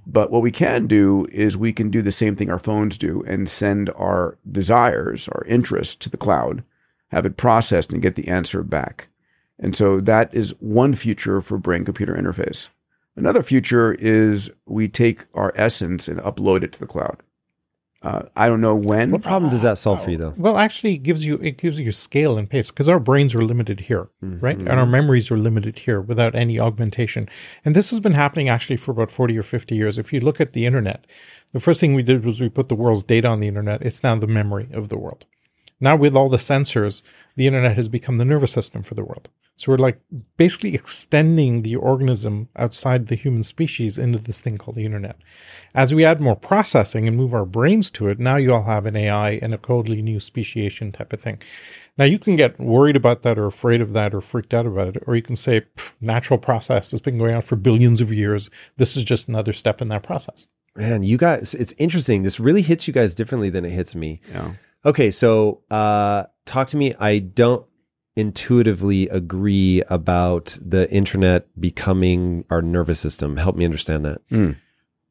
But 0.05 0.31
what 0.31 0.41
we 0.41 0.51
can 0.51 0.87
do 0.87 1.27
is 1.31 1.55
we 1.55 1.73
can 1.73 1.89
do 1.89 2.01
the 2.01 2.11
same 2.11 2.35
thing 2.35 2.49
our 2.49 2.59
phones 2.59 2.97
do 2.97 3.23
and 3.27 3.47
send 3.47 3.89
our 3.91 4.37
desires, 4.51 5.29
our 5.29 5.45
interests 5.45 5.95
to 5.95 6.09
the 6.09 6.17
cloud, 6.17 6.63
have 7.09 7.25
it 7.25 7.37
processed, 7.37 7.93
and 7.93 8.01
get 8.01 8.15
the 8.15 8.27
answer 8.27 8.63
back. 8.63 9.09
And 9.59 9.75
so 9.75 9.99
that 9.99 10.33
is 10.33 10.55
one 10.59 10.95
future 10.95 11.39
for 11.41 11.57
brain 11.57 11.85
computer 11.85 12.15
interface. 12.15 12.69
Another 13.15 13.43
future 13.43 13.93
is 13.93 14.49
we 14.65 14.87
take 14.87 15.25
our 15.33 15.53
essence 15.55 16.07
and 16.07 16.19
upload 16.21 16.63
it 16.63 16.71
to 16.73 16.79
the 16.79 16.87
cloud. 16.87 17.21
Uh, 18.03 18.23
I 18.35 18.47
don't 18.47 18.61
know 18.61 18.73
when. 18.73 19.11
What 19.11 19.21
problem 19.21 19.51
does 19.51 19.61
that 19.61 19.77
solve 19.77 20.03
for 20.03 20.09
you, 20.09 20.17
though? 20.17 20.33
Well, 20.35 20.57
actually, 20.57 20.95
it 20.95 21.03
gives 21.03 21.23
you 21.23 21.35
it 21.35 21.57
gives 21.57 21.79
you 21.79 21.91
scale 21.91 22.37
and 22.37 22.49
pace 22.49 22.71
because 22.71 22.89
our 22.89 22.99
brains 22.99 23.35
are 23.35 23.43
limited 23.43 23.81
here, 23.81 24.09
right, 24.21 24.57
and 24.57 24.69
our 24.71 24.87
memories 24.87 25.29
are 25.29 25.37
limited 25.37 25.77
here 25.79 26.01
without 26.01 26.33
any 26.33 26.59
augmentation. 26.59 27.29
And 27.63 27.75
this 27.75 27.91
has 27.91 27.99
been 27.99 28.13
happening 28.13 28.49
actually 28.49 28.77
for 28.77 28.89
about 28.89 29.11
forty 29.11 29.37
or 29.37 29.43
fifty 29.43 29.75
years. 29.75 29.99
If 29.99 30.11
you 30.11 30.19
look 30.19 30.41
at 30.41 30.53
the 30.53 30.65
internet, 30.65 31.05
the 31.53 31.59
first 31.59 31.79
thing 31.79 31.93
we 31.93 32.01
did 32.01 32.25
was 32.25 32.41
we 32.41 32.49
put 32.49 32.69
the 32.69 32.75
world's 32.75 33.03
data 33.03 33.27
on 33.27 33.39
the 33.39 33.47
internet. 33.47 33.83
It's 33.83 34.01
now 34.01 34.15
the 34.15 34.25
memory 34.25 34.69
of 34.73 34.89
the 34.89 34.97
world. 34.97 35.25
Now, 35.79 35.95
with 35.95 36.15
all 36.15 36.29
the 36.29 36.37
sensors, 36.37 37.03
the 37.35 37.45
internet 37.47 37.75
has 37.75 37.89
become 37.89 38.17
the 38.17 38.25
nervous 38.25 38.51
system 38.51 38.81
for 38.81 38.95
the 38.95 39.03
world. 39.03 39.29
So 39.61 39.71
we're 39.71 39.77
like 39.77 40.01
basically 40.37 40.73
extending 40.73 41.61
the 41.61 41.75
organism 41.75 42.49
outside 42.55 43.05
the 43.05 43.15
human 43.15 43.43
species 43.43 43.99
into 43.99 44.17
this 44.17 44.41
thing 44.41 44.57
called 44.57 44.75
the 44.75 44.85
internet. 44.85 45.17
As 45.75 45.93
we 45.93 46.03
add 46.03 46.19
more 46.19 46.35
processing 46.35 47.07
and 47.07 47.15
move 47.15 47.35
our 47.35 47.45
brains 47.45 47.91
to 47.91 48.07
it, 48.07 48.17
now 48.17 48.37
you 48.37 48.55
all 48.55 48.63
have 48.63 48.87
an 48.87 48.95
AI 48.95 49.33
and 49.33 49.53
a 49.53 49.59
totally 49.59 50.01
new 50.01 50.19
speciation 50.19 50.91
type 50.91 51.13
of 51.13 51.21
thing. 51.21 51.43
Now 51.95 52.05
you 52.05 52.17
can 52.17 52.35
get 52.35 52.59
worried 52.59 52.95
about 52.95 53.21
that 53.21 53.37
or 53.37 53.45
afraid 53.45 53.81
of 53.81 53.93
that 53.93 54.15
or 54.15 54.21
freaked 54.21 54.55
out 54.55 54.65
about 54.65 54.95
it, 54.95 55.03
or 55.05 55.15
you 55.15 55.21
can 55.21 55.35
say 55.35 55.61
natural 56.01 56.39
process 56.39 56.89
has 56.89 56.99
been 56.99 57.19
going 57.19 57.35
on 57.35 57.43
for 57.43 57.55
billions 57.55 58.01
of 58.01 58.11
years. 58.11 58.49
This 58.77 58.97
is 58.97 59.03
just 59.03 59.27
another 59.27 59.53
step 59.53 59.79
in 59.79 59.89
that 59.89 60.01
process. 60.01 60.47
Man, 60.75 61.03
you 61.03 61.17
guys, 61.17 61.53
it's 61.53 61.75
interesting. 61.77 62.23
This 62.23 62.39
really 62.39 62.63
hits 62.63 62.87
you 62.87 62.95
guys 62.95 63.13
differently 63.13 63.51
than 63.51 63.63
it 63.63 63.69
hits 63.69 63.93
me. 63.93 64.21
Yeah. 64.31 64.53
Okay, 64.83 65.11
so 65.11 65.61
uh, 65.69 66.23
talk 66.45 66.69
to 66.69 66.77
me. 66.77 66.95
I 66.99 67.19
don't 67.19 67.63
intuitively 68.15 69.07
agree 69.09 69.81
about 69.89 70.57
the 70.61 70.91
internet 70.91 71.47
becoming 71.59 72.45
our 72.49 72.61
nervous 72.61 72.99
system. 72.99 73.37
Help 73.37 73.55
me 73.55 73.65
understand 73.65 74.05
that. 74.05 74.21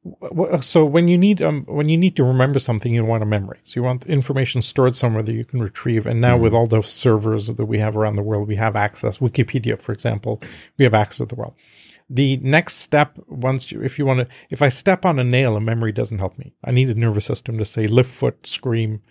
Well, 0.02 0.62
So 0.62 0.84
when 0.84 1.08
you 1.08 1.18
need 1.18 1.42
um 1.42 1.64
when 1.66 1.90
you 1.90 1.98
need 1.98 2.16
to 2.16 2.24
remember 2.24 2.58
something, 2.58 2.94
you 2.94 3.04
want 3.04 3.22
a 3.22 3.26
memory. 3.26 3.60
So 3.64 3.80
you 3.80 3.82
want 3.82 4.06
information 4.06 4.62
stored 4.62 4.96
somewhere 4.96 5.22
that 5.22 5.32
you 5.32 5.44
can 5.44 5.60
retrieve. 5.60 6.06
And 6.06 6.20
now 6.20 6.36
with 6.38 6.54
all 6.54 6.66
the 6.66 6.80
servers 6.80 7.48
that 7.48 7.66
we 7.66 7.78
have 7.78 7.96
around 7.96 8.14
the 8.14 8.22
world, 8.22 8.48
we 8.48 8.56
have 8.56 8.76
access. 8.76 9.18
Wikipedia, 9.18 9.80
for 9.80 9.92
example, 9.92 10.40
we 10.78 10.84
have 10.84 10.94
access 10.94 11.18
to 11.18 11.26
the 11.26 11.34
world. 11.34 11.54
The 12.08 12.38
next 12.38 12.76
step, 12.76 13.18
once 13.28 13.70
you, 13.70 13.82
if 13.82 13.98
you 13.98 14.04
want 14.06 14.20
to, 14.20 14.34
if 14.48 14.62
I 14.62 14.68
step 14.68 15.04
on 15.04 15.18
a 15.18 15.24
nail, 15.24 15.54
a 15.54 15.60
memory 15.60 15.92
doesn't 15.92 16.18
help 16.18 16.38
me. 16.38 16.54
I 16.64 16.72
need 16.72 16.90
a 16.90 16.94
nervous 16.94 17.24
system 17.24 17.56
to 17.58 17.64
say 17.64 17.86
lift 17.86 18.10
foot, 18.10 18.46
scream, 18.46 19.02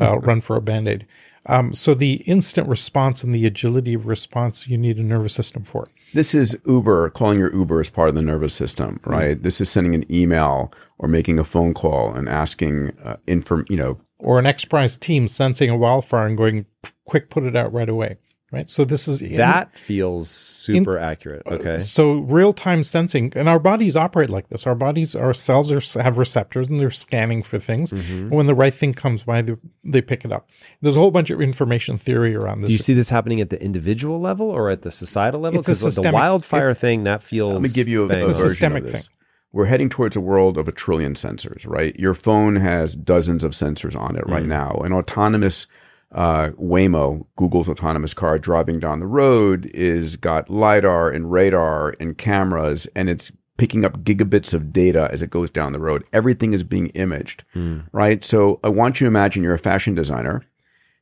uh, 0.00 0.18
run 0.18 0.40
for 0.40 0.56
a 0.56 0.60
band 0.62 0.88
aid. 0.88 1.06
Um, 1.48 1.72
so 1.72 1.94
the 1.94 2.14
instant 2.26 2.68
response 2.68 3.24
and 3.24 3.34
the 3.34 3.46
agility 3.46 3.94
of 3.94 4.06
response, 4.06 4.68
you 4.68 4.76
need 4.76 4.98
a 4.98 5.02
nervous 5.02 5.32
system 5.32 5.64
for. 5.64 5.86
This 6.12 6.34
is 6.34 6.58
Uber, 6.66 7.10
calling 7.10 7.38
your 7.38 7.54
Uber 7.54 7.80
as 7.80 7.90
part 7.90 8.10
of 8.10 8.14
the 8.14 8.22
nervous 8.22 8.54
system, 8.54 9.00
right? 9.04 9.42
This 9.42 9.60
is 9.60 9.70
sending 9.70 9.94
an 9.94 10.10
email 10.12 10.72
or 10.98 11.08
making 11.08 11.38
a 11.38 11.44
phone 11.44 11.74
call 11.74 12.12
and 12.14 12.28
asking 12.28 12.96
uh, 13.02 13.16
inform, 13.26 13.64
you 13.68 13.76
know, 13.76 13.98
Or 14.18 14.38
an 14.38 14.46
X 14.46 14.64
Prize 14.64 14.96
team 14.96 15.26
sensing 15.26 15.70
a 15.70 15.76
wildfire 15.76 16.26
and 16.26 16.36
going, 16.36 16.66
quick, 17.04 17.30
put 17.30 17.44
it 17.44 17.56
out 17.56 17.72
right 17.72 17.88
away. 17.88 18.18
Right. 18.50 18.70
So 18.70 18.84
this 18.86 19.06
is 19.06 19.20
in- 19.20 19.36
That 19.36 19.78
feels 19.78 20.30
super 20.30 20.98
accurate. 20.98 21.42
Okay. 21.46 21.78
So 21.80 22.12
real 22.14 22.54
time 22.54 22.82
sensing, 22.82 23.30
and 23.36 23.46
our 23.46 23.58
bodies 23.58 23.94
operate 23.94 24.30
like 24.30 24.48
this. 24.48 24.66
Our 24.66 24.74
bodies, 24.74 25.14
our 25.14 25.34
cells 25.34 25.70
are, 25.70 26.02
have 26.02 26.16
receptors, 26.16 26.70
and 26.70 26.80
they're 26.80 26.90
scanning 26.90 27.42
for 27.42 27.58
things. 27.58 27.92
Mm-hmm. 27.92 28.30
When 28.30 28.46
the 28.46 28.54
right 28.54 28.72
thing 28.72 28.94
comes 28.94 29.22
by, 29.24 29.42
they, 29.42 29.56
they 29.84 30.00
pick 30.00 30.24
it 30.24 30.32
up. 30.32 30.48
There's 30.80 30.96
a 30.96 31.00
whole 31.00 31.10
bunch 31.10 31.28
of 31.28 31.42
information 31.42 31.98
theory 31.98 32.34
around 32.34 32.62
this. 32.62 32.68
Do 32.68 32.72
you 32.72 32.78
see 32.78 32.94
this 32.94 33.10
happening 33.10 33.42
at 33.42 33.50
the 33.50 33.62
individual 33.62 34.18
level 34.18 34.48
or 34.50 34.70
at 34.70 34.80
the 34.80 34.90
societal 34.90 35.40
level? 35.42 35.58
It's 35.58 35.68
a 35.68 35.72
'Cause 35.72 35.82
the 35.82 35.90
systemic- 35.90 36.14
wildfire 36.14 36.72
thing 36.72 37.04
that 37.04 37.22
feels. 37.22 37.52
Let 37.52 37.60
me 37.62 37.68
give 37.68 37.86
you 37.86 38.04
a, 38.04 38.08
bang. 38.08 38.16
a 38.16 38.20
It's 38.20 38.28
a 38.28 38.34
systemic 38.48 38.84
of 38.84 38.92
this. 38.92 39.08
thing. 39.08 39.14
We're 39.52 39.66
heading 39.66 39.90
towards 39.90 40.16
a 40.16 40.20
world 40.20 40.56
of 40.56 40.68
a 40.68 40.72
trillion 40.72 41.14
sensors, 41.14 41.66
right? 41.66 41.94
Your 41.98 42.14
phone 42.14 42.56
has 42.56 42.94
dozens 42.94 43.44
of 43.44 43.52
sensors 43.52 43.94
on 43.94 44.16
it 44.16 44.26
right 44.26 44.44
now. 44.46 44.80
An 44.84 44.92
autonomous 44.94 45.66
uh, 46.12 46.50
Waymo, 46.60 47.26
Google's 47.36 47.68
autonomous 47.68 48.14
car 48.14 48.38
driving 48.38 48.80
down 48.80 49.00
the 49.00 49.06
road, 49.06 49.66
is 49.74 50.16
got 50.16 50.48
lidar 50.48 51.10
and 51.10 51.30
radar 51.30 51.94
and 52.00 52.16
cameras, 52.16 52.88
and 52.94 53.10
it's 53.10 53.30
picking 53.58 53.84
up 53.84 53.98
gigabits 54.04 54.54
of 54.54 54.72
data 54.72 55.08
as 55.10 55.20
it 55.20 55.30
goes 55.30 55.50
down 55.50 55.72
the 55.72 55.80
road. 55.80 56.04
Everything 56.12 56.52
is 56.52 56.62
being 56.62 56.86
imaged, 56.88 57.44
right? 57.92 58.24
So 58.24 58.60
I 58.62 58.68
want 58.68 59.00
you 59.00 59.04
to 59.04 59.08
imagine 59.08 59.42
you're 59.42 59.52
a 59.54 59.58
fashion 59.58 59.94
designer 59.94 60.44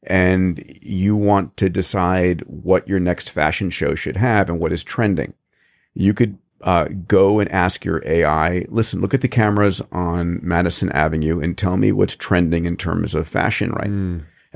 and 0.04 0.62
you 0.80 1.14
want 1.16 1.56
to 1.58 1.68
decide 1.68 2.40
what 2.46 2.88
your 2.88 2.98
next 2.98 3.28
fashion 3.30 3.70
show 3.70 3.94
should 3.94 4.16
have 4.16 4.48
and 4.48 4.58
what 4.58 4.72
is 4.72 4.82
trending. 4.82 5.34
You 5.94 6.14
could 6.14 6.38
uh, 6.62 6.86
go 7.06 7.40
and 7.40 7.52
ask 7.52 7.84
your 7.84 8.02
AI, 8.06 8.64
listen, 8.70 9.02
look 9.02 9.12
at 9.12 9.20
the 9.20 9.28
cameras 9.28 9.82
on 9.92 10.40
Madison 10.42 10.90
Avenue 10.92 11.38
and 11.40 11.58
tell 11.58 11.76
me 11.76 11.92
what's 11.92 12.16
trending 12.16 12.64
in 12.64 12.76
terms 12.78 13.14
of 13.14 13.28
fashion 13.28 13.70
right 13.72 13.90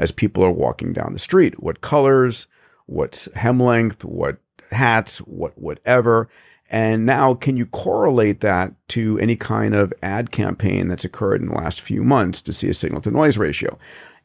as 0.01 0.11
people 0.11 0.43
are 0.43 0.51
walking 0.51 0.93
down 0.93 1.13
the 1.13 1.19
street. 1.19 1.63
What 1.63 1.83
colors, 1.83 2.47
what's 2.87 3.33
hem 3.35 3.61
length, 3.61 4.03
what 4.03 4.39
hats, 4.73 5.19
what 5.19 5.57
whatever. 5.57 6.29
And 6.71 7.05
now, 7.05 7.35
can 7.35 7.57
you 7.57 7.67
correlate 7.67 8.41
that 8.41 8.73
to 8.89 9.19
any 9.19 9.37
kind 9.37 9.75
of 9.75 9.93
ad 10.03 10.31
campaign 10.31 10.89
that's 10.89 11.05
occurred 11.05 11.43
in 11.43 11.49
the 11.49 11.55
last 11.55 11.81
few 11.81 12.03
months 12.03 12.41
to 12.43 12.53
see 12.53 12.69
a 12.69 12.75
signal 12.75 13.01
to 13.03 13.11
noise 13.11 13.37
ratio? 13.37 13.79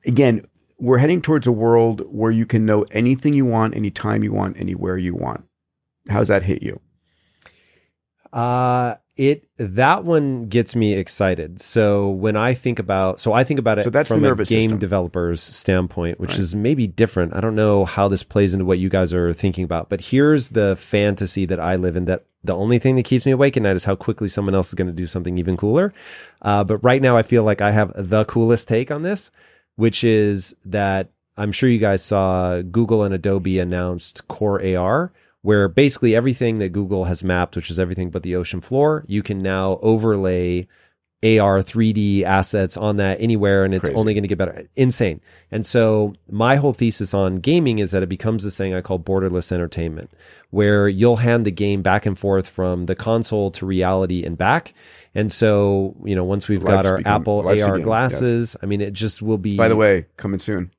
Again, 0.06 0.42
we're 0.80 1.00
heading 1.00 1.22
towards 1.22 1.48
a 1.48 1.52
world 1.52 2.04
where 2.08 2.32
you 2.32 2.46
can 2.46 2.66
know 2.66 2.86
anything 2.92 3.34
you 3.34 3.46
want, 3.46 3.76
anytime 3.76 4.24
you 4.24 4.32
want, 4.32 4.58
anywhere 4.58 4.98
you 4.98 5.14
want. 5.14 5.44
How's 6.08 6.28
that 6.30 6.44
hit 6.44 6.64
you? 6.64 6.80
Uh 8.32 8.96
it 9.18 9.48
that 9.58 10.04
one 10.04 10.48
gets 10.48 10.76
me 10.76 10.94
excited. 10.94 11.62
So 11.62 12.10
when 12.10 12.36
I 12.36 12.54
think 12.54 12.80
about 12.80 13.20
so 13.20 13.32
I 13.32 13.44
think 13.46 13.60
about 13.60 13.78
it 13.78 13.84
So 13.84 13.90
that's 13.90 14.10
the 14.10 14.16
from 14.16 14.24
a 14.26 14.36
game 14.36 14.46
system. 14.64 14.78
developer's 14.80 15.42
standpoint, 15.42 16.20
which 16.20 16.32
Right. 16.32 16.40
is 16.40 16.54
maybe 16.56 16.86
different. 16.88 17.34
I 17.36 17.40
don't 17.42 17.56
know 17.56 17.86
how 17.86 18.08
this 18.10 18.24
plays 18.24 18.54
into 18.54 18.66
what 18.66 18.80
you 18.80 18.90
guys 18.90 19.14
are 19.14 19.32
thinking 19.32 19.64
about, 19.64 19.88
but 19.90 20.02
here's 20.02 20.50
the 20.50 20.76
fantasy 20.76 21.46
that 21.46 21.60
I 21.60 21.76
live 21.78 21.96
in 21.96 22.06
that 22.06 22.26
the 22.44 22.56
only 22.56 22.78
thing 22.78 22.96
that 22.98 23.06
keeps 23.06 23.26
me 23.26 23.32
awake 23.32 23.56
at 23.58 23.64
night 23.64 23.76
is 23.76 23.86
how 23.86 23.96
quickly 23.96 24.28
someone 24.28 24.54
else 24.54 24.68
is 24.68 24.74
going 24.76 24.88
to 24.88 24.94
do 24.94 25.08
something 25.08 25.38
even 25.38 25.56
cooler. 25.58 25.94
Uh, 26.42 26.64
but 26.64 26.78
right 26.84 27.02
now 27.02 27.16
I 27.18 27.24
feel 27.24 27.44
like 27.44 27.62
I 27.62 27.72
have 27.72 27.92
the 27.96 28.26
coolest 28.26 28.68
take 28.68 28.92
on 28.92 29.02
this, 29.02 29.32
which 29.78 30.04
is 30.04 30.56
that 30.66 31.10
I'm 31.38 31.52
sure 31.52 31.70
you 31.70 31.80
guys 31.80 32.04
saw 32.04 32.62
Google 32.62 33.04
and 33.04 33.14
Adobe 33.16 33.60
announced 33.60 34.28
Core 34.28 34.62
AR, 34.64 35.12
where 35.46 35.68
basically 35.68 36.16
everything 36.16 36.58
that 36.58 36.70
Google 36.70 37.04
has 37.04 37.24
mapped, 37.24 37.56
which 37.56 37.70
is 37.70 37.80
everything 37.80 38.10
but 38.10 38.24
the 38.24 38.36
ocean 38.36 38.62
floor, 38.62 39.06
you 39.08 39.22
can 39.22 39.44
now 39.44 39.78
overlay 39.84 40.68
AR 41.22 41.62
3D 41.62 42.24
assets 42.24 42.76
on 42.76 42.98
that 42.98 43.22
anywhere, 43.22 43.64
and 43.64 43.76
it's 43.76 43.86
Crazy. 43.86 43.96
only 43.96 44.16
going 44.16 44.24
to 44.24 44.28
get 44.28 44.40
better. 44.40 44.68
Insane. 44.76 45.22
And 45.52 45.64
so 45.64 46.16
my 46.28 46.56
whole 46.56 46.74
thesis 46.74 47.14
on 47.14 47.36
gaming 47.36 47.78
is 47.78 47.92
that 47.92 48.02
it 48.02 48.10
becomes 48.10 48.44
this 48.44 48.58
thing 48.58 48.74
I 48.74 48.82
call 48.82 48.98
borderless 48.98 49.52
entertainment, 49.52 50.10
where 50.50 50.90
you'll 50.90 51.18
hand 51.18 51.46
the 51.46 51.52
game 51.52 51.84
back 51.84 52.08
and 52.08 52.18
forth 52.18 52.48
from 52.48 52.88
the 52.88 52.96
console 52.96 53.52
to 53.52 53.68
reality 53.68 54.24
and 54.26 54.36
back. 54.36 54.74
And 55.14 55.32
so, 55.32 55.96
you 56.04 56.16
know, 56.16 56.24
once 56.24 56.48
we've 56.48 56.64
got 56.64 56.88
our 56.88 56.98
become- 56.98 57.22
Apple 57.22 57.48
AR 57.48 57.56
game, 57.56 57.76
yes. 57.76 57.84
glasses, 57.84 58.56
I 58.64 58.66
mean, 58.66 58.82
it 58.82 58.94
just 58.94 59.22
will 59.22 59.38
be. 59.38 59.58
By 59.58 59.68
the 59.68 59.76
way, 59.76 60.08
coming 60.18 60.40
soon. 60.40 60.72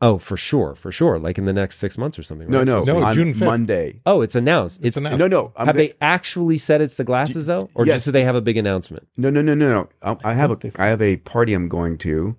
Oh, 0.00 0.18
for 0.18 0.36
sure, 0.36 0.74
for 0.74 0.92
sure, 0.92 1.18
like 1.18 1.38
in 1.38 1.44
the 1.44 1.52
next 1.52 1.78
six 1.78 1.98
months 1.98 2.18
or 2.18 2.22
something. 2.22 2.48
No, 2.48 2.58
right? 2.58 2.66
no, 2.66 2.80
No, 2.80 3.02
on 3.02 3.14
June 3.14 3.32
5th. 3.32 3.44
Monday. 3.46 4.00
Oh, 4.06 4.20
it's 4.22 4.34
announced. 4.34 4.80
It's, 4.82 4.96
announced. 4.96 5.18
No, 5.18 5.26
no. 5.26 5.52
I'm 5.56 5.66
have 5.66 5.74
gonna- 5.76 5.88
they 5.88 5.94
actually 6.00 6.58
said 6.58 6.80
it's 6.80 6.96
the 6.96 7.04
glasses 7.04 7.46
though, 7.46 7.68
or 7.74 7.84
yes. 7.86 7.96
just 7.96 8.06
do 8.06 8.12
they 8.12 8.24
have 8.24 8.36
a 8.36 8.40
big 8.40 8.56
announcement? 8.56 9.08
No, 9.16 9.30
no, 9.30 9.42
no, 9.42 9.54
no, 9.54 9.68
no. 9.68 9.88
I- 10.02 10.30
I 10.30 10.34
have 10.34 10.50
What 10.50 10.64
a 10.64 10.70
the- 10.70 10.82
I 10.82 10.86
have 10.86 11.02
a 11.02 11.16
party 11.16 11.52
I'm 11.54 11.68
going 11.68 11.98
to 11.98 12.36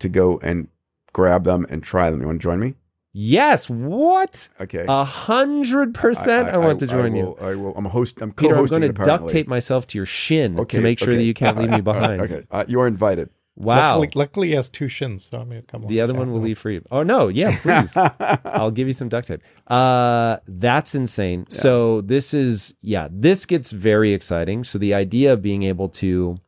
to 0.00 0.08
go 0.08 0.38
and 0.42 0.68
grab 1.12 1.44
them 1.44 1.66
and 1.70 1.82
try 1.82 2.10
them. 2.10 2.20
You 2.20 2.26
want 2.26 2.40
to 2.40 2.42
join 2.42 2.60
me? 2.60 2.74
Yes. 3.12 3.68
What? 3.70 4.48
Okay. 4.60 4.84
A 4.86 5.02
hundred 5.04 5.94
percent. 5.94 6.50
I 6.50 6.58
want 6.58 6.78
to 6.80 6.86
join 6.86 7.14
I 7.14 7.16
you. 7.16 7.36
I 7.40 7.54
will. 7.56 7.74
I'm 7.76 7.86
a 7.86 7.88
host. 7.88 8.20
I'm 8.20 8.32
Peter, 8.32 8.56
I'm 8.56 8.66
going 8.66 8.82
to 8.82 8.92
duct 8.92 9.28
tape 9.28 9.48
myself 9.48 9.86
to 9.88 9.98
your 9.98 10.06
shin 10.06 10.58
Okay, 10.60 10.76
to 10.76 10.82
make 10.82 10.98
sure 10.98 11.08
okay. 11.08 11.16
that 11.16 11.24
you 11.24 11.34
can't 11.34 11.58
leave 11.58 11.70
me 11.70 11.80
behind. 11.92 12.20
okay. 12.20 12.46
Uh, 12.50 12.64
you 12.68 12.80
are 12.80 12.86
invited. 12.86 13.30
Wow. 13.58 13.98
Luckily, 13.98 14.10
luckily, 14.14 14.48
he 14.48 14.54
has 14.54 14.68
two 14.68 14.88
shins, 14.88 15.24
so 15.24 15.38
I'm 15.38 15.48
gonna 15.48 15.62
come 15.62 15.82
on. 15.82 15.88
The 15.88 16.00
other 16.00 16.14
one 16.14 16.30
will 16.30 16.40
leave 16.40 16.58
for 16.58 16.70
you. 16.70 16.82
Oh 16.92 17.02
no, 17.02 17.26
yeah, 17.26 17.58
please. 17.62 17.96
I'll 17.96 18.70
give 18.70 18.86
you 18.86 18.92
some 18.92 19.08
duct 19.08 19.26
tape. 19.26 19.42
Uh, 19.66 20.36
that's 20.46 20.94
insane. 20.94 21.46
So 21.48 22.00
this 22.00 22.32
is 22.32 22.76
yeah, 22.82 23.08
this 23.10 23.46
gets 23.46 23.72
very 23.72 24.12
exciting. 24.12 24.62
So 24.62 24.78
the 24.78 24.94
idea 24.94 25.32
of 25.32 25.42
being 25.42 25.64
able 25.64 25.88
to 25.90 26.38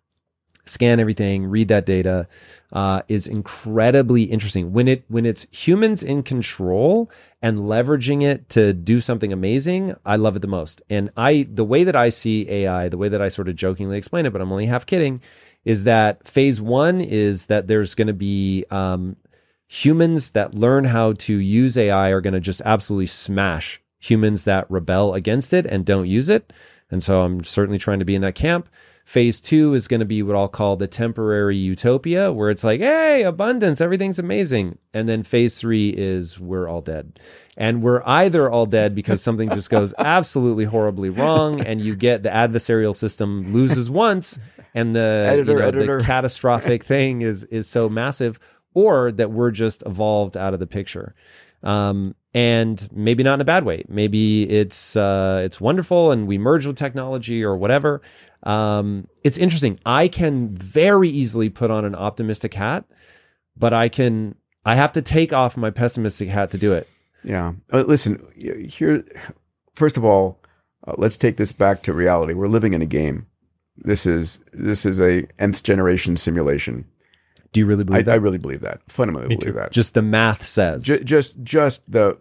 scan 0.64 1.00
everything, 1.00 1.46
read 1.46 1.68
that 1.68 1.84
data, 1.84 2.28
uh, 2.72 3.02
is 3.08 3.26
incredibly 3.26 4.24
interesting. 4.24 4.72
When 4.72 4.86
it 4.86 5.04
when 5.08 5.26
it's 5.26 5.46
humans 5.50 6.02
in 6.02 6.22
control 6.22 7.10
and 7.42 7.58
leveraging 7.58 8.22
it 8.22 8.48
to 8.50 8.72
do 8.72 9.00
something 9.00 9.32
amazing, 9.32 9.96
I 10.06 10.16
love 10.16 10.36
it 10.36 10.40
the 10.40 10.48
most. 10.48 10.80
And 10.88 11.10
I 11.16 11.48
the 11.52 11.64
way 11.64 11.84
that 11.84 11.96
I 11.96 12.10
see 12.10 12.48
AI, 12.48 12.88
the 12.88 12.98
way 12.98 13.08
that 13.08 13.20
I 13.20 13.28
sort 13.28 13.48
of 13.48 13.56
jokingly 13.56 13.98
explain 13.98 14.26
it, 14.26 14.32
but 14.32 14.40
I'm 14.40 14.52
only 14.52 14.66
half 14.66 14.86
kidding, 14.86 15.20
is 15.64 15.84
that 15.84 16.26
phase 16.26 16.60
one 16.60 17.00
is 17.00 17.46
that 17.46 17.66
there's 17.66 17.94
going 17.94 18.08
to 18.08 18.14
be 18.14 18.64
um, 18.70 19.16
humans 19.68 20.30
that 20.30 20.54
learn 20.54 20.84
how 20.84 21.12
to 21.12 21.34
use 21.34 21.76
AI 21.76 22.10
are 22.10 22.20
going 22.20 22.34
to 22.34 22.40
just 22.40 22.62
absolutely 22.64 23.06
smash 23.06 23.80
humans 24.00 24.44
that 24.44 24.70
rebel 24.70 25.14
against 25.14 25.52
it 25.52 25.66
and 25.66 25.84
don't 25.84 26.08
use 26.08 26.28
it. 26.28 26.52
And 26.90 27.02
so 27.02 27.22
I'm 27.22 27.44
certainly 27.44 27.78
trying 27.78 28.00
to 28.00 28.04
be 28.04 28.14
in 28.14 28.22
that 28.22 28.34
camp. 28.34 28.68
Phase 29.04 29.40
two 29.40 29.74
is 29.74 29.88
going 29.88 30.00
to 30.00 30.06
be 30.06 30.22
what 30.22 30.36
I'll 30.36 30.48
call 30.48 30.76
the 30.76 30.86
temporary 30.86 31.56
utopia, 31.56 32.32
where 32.32 32.50
it's 32.50 32.62
like, 32.62 32.80
hey, 32.80 33.22
abundance, 33.24 33.80
everything's 33.80 34.18
amazing. 34.18 34.78
And 34.94 35.08
then 35.08 35.24
phase 35.24 35.58
three 35.58 35.90
is 35.90 36.38
we're 36.38 36.68
all 36.68 36.80
dead. 36.80 37.18
And 37.56 37.82
we're 37.82 38.02
either 38.06 38.48
all 38.48 38.66
dead 38.66 38.94
because 38.94 39.20
something 39.20 39.50
just 39.50 39.68
goes 39.68 39.94
absolutely 39.98 40.64
horribly 40.64 41.10
wrong, 41.10 41.60
and 41.60 41.80
you 41.80 41.96
get 41.96 42.22
the 42.22 42.28
adversarial 42.28 42.94
system 42.94 43.52
loses 43.52 43.90
once, 43.90 44.38
and 44.74 44.94
the, 44.94 45.26
Editor, 45.28 45.52
you 45.52 45.58
know, 45.58 45.64
editor. 45.66 45.98
the 45.98 46.04
catastrophic 46.04 46.84
thing 46.84 47.22
is 47.22 47.44
is 47.44 47.68
so 47.68 47.88
massive, 47.88 48.38
or 48.74 49.12
that 49.12 49.30
we're 49.30 49.50
just 49.50 49.82
evolved 49.86 50.36
out 50.36 50.54
of 50.54 50.60
the 50.60 50.66
picture. 50.66 51.14
Um, 51.62 52.14
and 52.32 52.88
maybe 52.92 53.22
not 53.22 53.34
in 53.34 53.40
a 53.40 53.44
bad 53.44 53.64
way. 53.64 53.84
Maybe 53.88 54.48
it's 54.48 54.96
uh, 54.96 55.42
it's 55.44 55.60
wonderful, 55.60 56.12
and 56.12 56.26
we 56.26 56.38
merge 56.38 56.66
with 56.66 56.76
technology 56.76 57.42
or 57.42 57.56
whatever. 57.56 58.02
Um, 58.44 59.08
it's 59.24 59.36
interesting. 59.36 59.78
I 59.84 60.08
can 60.08 60.54
very 60.54 61.08
easily 61.08 61.50
put 61.50 61.70
on 61.70 61.84
an 61.84 61.94
optimistic 61.94 62.54
hat, 62.54 62.84
but 63.56 63.72
I 63.72 63.88
can 63.88 64.36
I 64.64 64.76
have 64.76 64.92
to 64.92 65.02
take 65.02 65.32
off 65.32 65.56
my 65.56 65.70
pessimistic 65.70 66.28
hat 66.28 66.50
to 66.52 66.58
do 66.58 66.72
it. 66.72 66.88
Yeah. 67.24 67.54
Uh, 67.72 67.82
listen, 67.82 68.24
here. 68.68 69.04
First 69.74 69.96
of 69.96 70.04
all, 70.04 70.40
uh, 70.86 70.94
let's 70.96 71.16
take 71.16 71.36
this 71.36 71.52
back 71.52 71.82
to 71.84 71.92
reality. 71.92 72.32
We're 72.32 72.48
living 72.48 72.72
in 72.72 72.82
a 72.82 72.86
game. 72.86 73.26
This 73.76 74.06
is 74.06 74.40
this 74.52 74.84
is 74.84 75.00
a 75.00 75.26
nth 75.38 75.62
generation 75.62 76.16
simulation. 76.16 76.84
Do 77.52 77.58
you 77.58 77.66
really 77.66 77.82
believe 77.82 78.00
I 78.00 78.02
that? 78.02 78.12
I 78.12 78.16
really 78.16 78.38
believe 78.38 78.60
that. 78.60 78.80
Fundamentally 78.88 79.28
Me 79.30 79.34
believe 79.36 79.54
too. 79.54 79.58
that. 79.60 79.72
just 79.72 79.94
the 79.94 80.02
math 80.02 80.44
says. 80.44 80.84
Ju- 80.84 81.00
just 81.00 81.42
just 81.42 81.90
the 81.90 82.16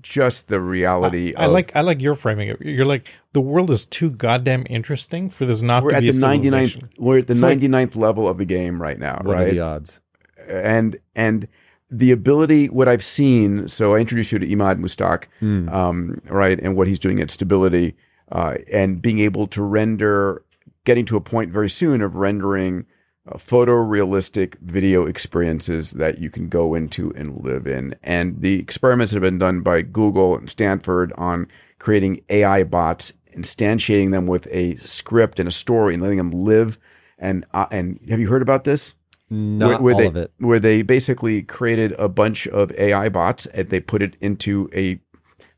just 0.00 0.48
the 0.48 0.60
reality. 0.60 1.34
I 1.36 1.46
of, 1.46 1.52
like 1.52 1.70
I 1.76 1.82
like 1.82 2.00
your 2.00 2.14
framing. 2.16 2.48
it. 2.48 2.60
You're 2.60 2.86
like 2.86 3.08
the 3.32 3.40
world 3.40 3.70
is 3.70 3.86
too 3.86 4.10
goddamn 4.10 4.66
interesting 4.68 5.30
for 5.30 5.44
this 5.44 5.62
not 5.62 5.84
we're 5.84 5.90
to 5.90 5.96
at 5.96 6.00
be 6.02 6.10
the 6.10 6.18
a 6.18 6.20
99th 6.20 6.42
civilization. 6.42 6.90
we're 6.98 7.18
at 7.18 7.26
the 7.28 7.34
Like- 7.36 7.58
99th 7.60 7.96
level 7.96 8.26
of 8.28 8.38
the 8.38 8.44
game 8.44 8.80
right 8.82 8.98
now, 8.98 9.20
what 9.22 9.36
are 9.36 9.40
right? 9.40 9.50
the 9.50 9.60
odds? 9.60 10.00
and 10.48 10.96
and 11.14 11.46
the 11.88 12.10
ability 12.10 12.68
what 12.70 12.88
i've 12.88 13.04
seen 13.04 13.68
so 13.68 13.94
i 13.94 13.98
introduced 13.98 14.32
you 14.32 14.38
to 14.40 14.46
Emad 14.46 14.80
Mostaque 14.80 15.26
um, 15.72 16.18
right 16.28 16.58
and 16.58 16.74
what 16.74 16.88
he's 16.88 16.98
doing 16.98 17.20
at 17.20 17.30
stability 17.30 17.94
uh, 18.32 18.54
and 18.72 19.00
being 19.00 19.20
able 19.20 19.46
to 19.46 19.62
render 19.62 20.42
getting 20.84 21.04
to 21.06 21.16
a 21.16 21.20
point 21.20 21.52
very 21.52 21.70
soon 21.70 22.02
of 22.02 22.16
rendering 22.16 22.86
uh, 23.30 23.36
photorealistic 23.36 24.58
video 24.60 25.06
experiences 25.06 25.92
that 25.92 26.18
you 26.18 26.28
can 26.28 26.48
go 26.48 26.74
into 26.74 27.12
and 27.14 27.38
live 27.44 27.66
in. 27.66 27.94
And 28.02 28.40
the 28.40 28.58
experiments 28.58 29.12
that 29.12 29.16
have 29.16 29.22
been 29.22 29.38
done 29.38 29.60
by 29.60 29.82
google 29.82 30.36
and 30.36 30.50
stanford 30.50 31.12
on 31.16 31.46
creating 31.78 32.22
ai 32.28 32.64
bots 32.64 33.12
instantiating 33.36 34.12
them 34.12 34.26
with 34.26 34.46
a 34.50 34.76
script 34.76 35.38
and 35.38 35.48
a 35.48 35.52
story 35.52 35.94
and 35.94 36.02
letting 36.02 36.18
them 36.18 36.30
live. 36.30 36.78
And 37.18 37.44
uh, 37.52 37.66
and 37.70 37.98
have 38.08 38.20
you 38.20 38.28
heard 38.28 38.42
about 38.42 38.64
this? 38.64 38.94
Not 39.30 39.80
where, 39.80 39.80
where 39.80 39.94
all 39.94 40.00
they, 40.00 40.06
of 40.06 40.16
it. 40.16 40.32
Where 40.38 40.60
they 40.60 40.82
basically 40.82 41.42
created 41.42 41.92
a 41.92 42.08
bunch 42.08 42.46
of 42.48 42.72
AI 42.72 43.08
bots 43.08 43.46
and 43.46 43.68
they 43.70 43.80
put 43.80 44.02
it 44.02 44.16
into 44.20 44.68
a 44.74 45.00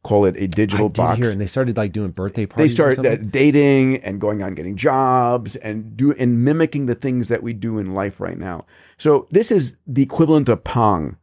call 0.04 0.26
it 0.26 0.36
a 0.36 0.46
digital 0.46 0.88
did 0.88 1.02
box. 1.02 1.18
hear, 1.18 1.30
and 1.30 1.40
they 1.40 1.46
started 1.46 1.76
like 1.76 1.90
doing 1.90 2.10
birthday 2.12 2.46
parties. 2.46 2.70
They 2.70 2.74
started 2.74 3.06
uh, 3.06 3.16
dating 3.16 3.96
and 4.04 4.20
going 4.20 4.42
on 4.42 4.54
getting 4.54 4.76
jobs 4.76 5.56
and 5.56 5.96
do 5.96 6.12
and 6.12 6.44
mimicking 6.44 6.86
the 6.86 6.94
things 6.94 7.28
that 7.28 7.42
we 7.42 7.52
do 7.52 7.78
in 7.78 7.94
life 7.94 8.20
right 8.20 8.38
now. 8.38 8.66
So 8.98 9.26
this 9.32 9.50
is 9.50 9.76
the 9.86 10.02
equivalent 10.02 10.48
of 10.48 10.62
Pong 10.62 11.16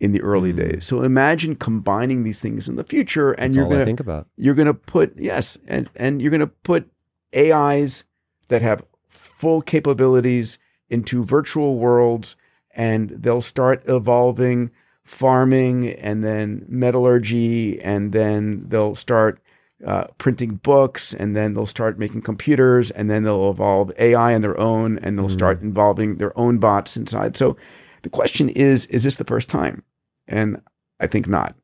in 0.00 0.12
the 0.12 0.22
early 0.22 0.52
days. 0.52 0.86
So 0.86 1.02
imagine 1.02 1.56
combining 1.56 2.22
these 2.22 2.40
things 2.40 2.68
in 2.68 2.76
the 2.76 2.84
future, 2.84 3.32
and 3.32 3.52
That's 3.52 3.56
you're 3.56 3.68
gonna 3.68 3.84
think 3.84 4.00
about. 4.00 4.28
you're 4.36 4.54
going 4.54 4.66
to 4.66 4.74
put 4.74 5.16
yes 5.16 5.58
and 5.66 5.90
and 5.96 6.22
you're 6.22 6.30
going 6.30 6.40
to 6.40 6.46
put 6.46 6.88
AIs 7.36 8.04
that 8.46 8.62
have 8.62 8.84
full 9.08 9.60
capabilities 9.60 10.58
into 10.88 11.22
virtual 11.24 11.78
worlds 11.78 12.36
and 12.70 13.10
they'll 13.10 13.42
start 13.42 13.82
evolving 13.88 14.70
farming 15.08 15.88
and 15.88 16.22
then 16.22 16.66
metallurgy 16.68 17.80
and 17.80 18.12
then 18.12 18.62
they'll 18.68 18.94
start 18.94 19.40
uh, 19.86 20.04
printing 20.18 20.56
books 20.56 21.14
and 21.14 21.34
then 21.34 21.54
they'll 21.54 21.64
start 21.64 21.98
making 21.98 22.20
computers 22.20 22.90
and 22.90 23.08
then 23.08 23.22
they'll 23.22 23.50
evolve 23.50 23.90
AI 23.98 24.34
on 24.34 24.42
their 24.42 24.58
own 24.60 24.98
and 24.98 25.18
they'll 25.18 25.30
start 25.30 25.62
involving 25.62 26.16
their 26.16 26.38
own 26.38 26.58
bots 26.58 26.94
inside. 26.94 27.38
So 27.38 27.56
the 28.02 28.10
question 28.10 28.50
is, 28.50 28.84
is 28.86 29.02
this 29.02 29.16
the 29.16 29.24
first 29.24 29.48
time? 29.48 29.82
And 30.26 30.60
I 31.00 31.06
think 31.06 31.26
not. 31.26 31.54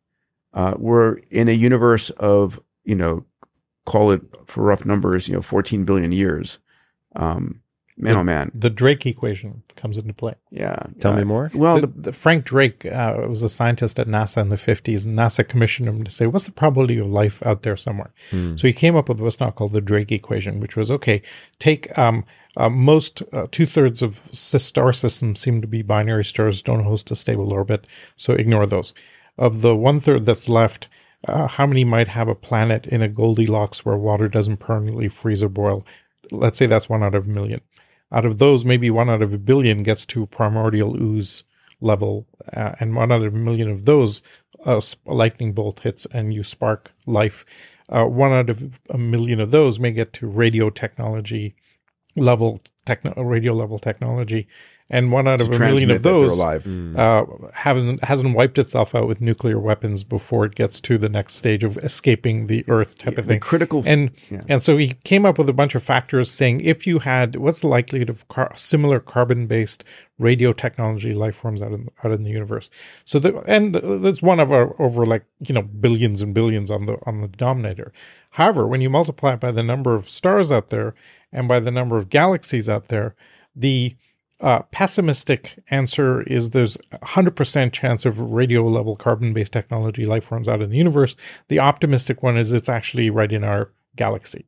Uh, 0.55 0.73
we're 0.79 1.17
in 1.31 1.49
a 1.49 1.53
universe 1.53 2.09
of, 2.11 2.59
you 2.85 2.95
know, 2.95 3.27
call 3.85 4.11
it 4.11 4.23
for 4.47 4.63
rough 4.63 4.87
numbers, 4.87 5.29
you 5.29 5.35
know, 5.35 5.43
14 5.43 5.85
billion 5.85 6.13
years. 6.13 6.59
Um, 7.15 7.61
man, 7.97 8.17
oh 8.17 8.25
man. 8.25 8.51
The 8.55 8.71
Drake 8.71 9.07
equation 9.07 9.63
comes 9.77 9.99
into 9.99 10.13
play. 10.13 10.35
Yeah. 10.51 10.77
Tell 11.01 11.13
Uh, 11.13 11.17
me 11.19 11.25
more. 11.25 11.51
Well, 11.55 11.81
the, 11.81 11.87
the, 11.87 12.01
the 12.01 12.13
Frank 12.13 12.45
Drake 12.45 12.85
uh, 12.87 13.25
was 13.29 13.43
a 13.43 13.49
scientist 13.49 13.99
at 13.99 14.07
NASA 14.09 14.39
in 14.43 14.49
the 14.49 14.57
50s. 14.57 15.07
And 15.07 15.17
NASA 15.19 15.47
commissioned 15.47 15.89
him 15.89 16.03
to 16.05 16.11
say, 16.11 16.27
what's 16.27 16.45
the 16.47 16.53
probability 16.53 16.99
of 16.99 17.07
life 17.09 17.45
out 17.47 17.63
there 17.63 17.77
somewhere? 17.77 18.13
Hmm. 18.31 18.57
So 18.57 18.67
he 18.67 18.73
came 18.73 18.97
up 18.97 19.09
with 19.09 19.21
what's 19.21 19.41
now 19.41 19.51
called 19.51 19.73
the 19.73 19.81
Drake 19.81 20.11
equation, 20.13 20.61
which 20.61 20.77
was 20.77 20.91
okay, 20.91 21.23
take 21.59 21.97
um, 21.99 22.25
uh, 22.57 22.69
most 22.69 23.23
uh, 23.33 23.47
two 23.51 23.67
thirds 23.67 24.03
of 24.03 24.23
sys- 24.33 24.61
star 24.61 24.93
systems 24.93 25.41
seem 25.41 25.61
to 25.61 25.67
be 25.69 25.83
binary 25.83 26.25
stars, 26.25 26.63
don't 26.63 26.85
host 26.85 27.11
a 27.11 27.17
stable 27.17 27.53
orbit. 27.53 27.87
So 28.17 28.35
ignore 28.35 28.67
those. 28.67 28.93
Of 29.39 29.61
the 29.63 29.75
one 29.75 29.99
third 30.01 30.27
that's 30.27 30.49
left, 30.49 30.89
uh, 31.27 31.49
how 31.49 31.67
many 31.67 31.85
might 31.85 32.09
have 32.09 32.29
a 32.29 32.35
planet 32.35 32.87
in 32.87 33.03
a 33.03 33.09
Goldilocks 33.09 33.85
where 33.85 33.97
water 33.97 34.29
doesn't 34.29 34.59
permanently 34.59 35.09
freeze 35.09 35.43
or 35.43 35.49
boil? 35.49 35.85
Let's 36.31 36.57
say 36.59 36.67
that's 36.67 36.89
one 36.89 37.03
out 37.03 37.15
of 37.15 37.27
a 37.27 37.31
million. 37.31 37.61
Out 38.13 38.25
of 38.25 38.39
those, 38.39 38.65
maybe 38.65 38.91
one 38.91 39.11
out 39.11 39.23
of 39.23 39.33
a 39.33 39.39
billion 39.39 39.83
gets 39.83 40.07
to 40.07 40.27
primordial 40.27 41.01
ooze 41.01 41.45
level, 41.81 42.27
uh, 42.53 42.73
and 42.81 42.95
one 42.95 43.11
out 43.13 43.23
of 43.23 43.35
a 43.35 43.37
million 43.37 43.69
of 43.69 43.85
those, 43.85 44.23
uh, 44.67 44.81
a 45.07 45.15
lightning 45.15 45.53
bolt 45.53 45.81
hits 45.81 46.07
and 46.13 46.33
you 46.33 46.43
spark 46.43 46.93
life. 47.07 47.45
Uh, 47.89 48.05
one 48.05 48.33
out 48.33 48.51
of 48.51 48.79
a 48.91 48.99
million 48.99 49.41
of 49.41 49.51
those 49.51 49.79
may 49.79 49.91
get 49.91 50.13
to 50.15 50.27
radio 50.27 50.71
technology 50.71 51.55
level, 52.17 52.61
techno- 52.87 53.15
radio 53.23 53.53
level 53.53 53.79
technology, 53.79 54.47
and 54.95 55.11
one 55.11 55.27
out 55.27 55.41
of 55.41 55.49
a 55.51 55.59
million 55.59 55.91
of 55.91 56.03
those 56.03 56.33
alive. 56.39 56.65
uh, 56.97 57.25
hasn't 57.53 58.03
hasn't 58.05 58.35
wiped 58.35 58.59
itself 58.59 58.95
out 58.95 59.07
with 59.09 59.21
nuclear 59.21 59.59
weapons 59.59 60.05
before 60.05 60.45
it 60.45 60.55
gets 60.55 60.81
to 60.81 60.97
the 60.97 61.09
next 61.09 61.35
stage 61.35 61.65
of 61.65 61.77
escaping 61.79 62.47
the 62.47 62.65
Earth 62.69 62.97
type 62.99 63.19
of 63.19 63.27
thing. 63.27 63.41
critical- 63.41 63.83
and 63.87 64.11
and 64.49 64.63
so 64.63 64.77
he 64.77 64.89
came 65.05 65.27
up 65.27 65.37
with 65.39 65.49
a 65.49 65.53
bunch 65.53 65.75
of 65.75 65.83
factors 65.83 66.31
saying 66.31 66.61
if 66.61 66.87
you 66.87 67.01
had 67.01 67.37
what's 67.37 67.61
the 67.61 67.67
likelihood 67.67 68.09
of 68.09 68.27
car- 68.29 68.53
similar 68.55 69.01
carbon 69.01 69.47
based 69.47 69.85
radio 70.19 70.53
technology 70.53 71.13
life 71.13 71.35
forms 71.35 71.61
out 71.61 71.73
in 71.73 71.89
out 72.05 72.13
in 72.13 72.23
the 72.23 72.31
universe. 72.31 72.71
So 73.05 73.19
the, 73.19 73.37
and 73.47 73.75
that's 74.05 74.23
one 74.23 74.39
of 74.39 74.53
our 74.53 74.81
over 74.81 75.05
like 75.05 75.25
you 75.41 75.55
know 75.55 75.63
billions 75.63 76.23
and 76.23 76.33
billions 76.33 76.71
on 76.71 76.87
the 76.87 76.99
on 77.05 77.21
the 77.21 77.29
denominator. 77.29 77.93
However, 78.31 78.67
when 78.67 78.81
you 78.81 78.91
multiply 78.91 79.33
it 79.35 79.41
by 79.41 79.51
the 79.53 79.63
number 79.63 79.95
of 79.95 80.09
stars 80.09 80.53
out 80.53 80.71
there 80.71 80.95
and 81.33 81.49
by 81.49 81.59
the 81.61 81.71
number 81.71 81.97
of 81.99 82.09
galaxies 82.11 82.69
out 82.69 82.89
there, 82.89 83.15
the 83.57 83.97
uh, 84.45 84.61
pessimistic 84.71 85.59
answer 85.71 86.21
is 86.23 86.51
there's 86.51 86.77
a 86.93 86.99
100% 86.99 87.73
chance 87.73 88.05
of 88.05 88.21
radio 88.21 88.69
level 88.69 88.95
carbon 88.95 89.33
based 89.33 89.53
technology 89.53 90.05
life 90.05 90.25
forms 90.25 90.49
out 90.49 90.61
in 90.61 90.69
the 90.69 90.77
universe. 90.77 91.17
The 91.49 91.61
optimistic 91.61 92.23
one 92.23 92.37
is 92.37 92.53
it's 92.53 92.69
actually 92.69 93.09
right 93.09 93.33
in 93.33 93.43
our 93.43 93.71
galaxy. 93.97 94.45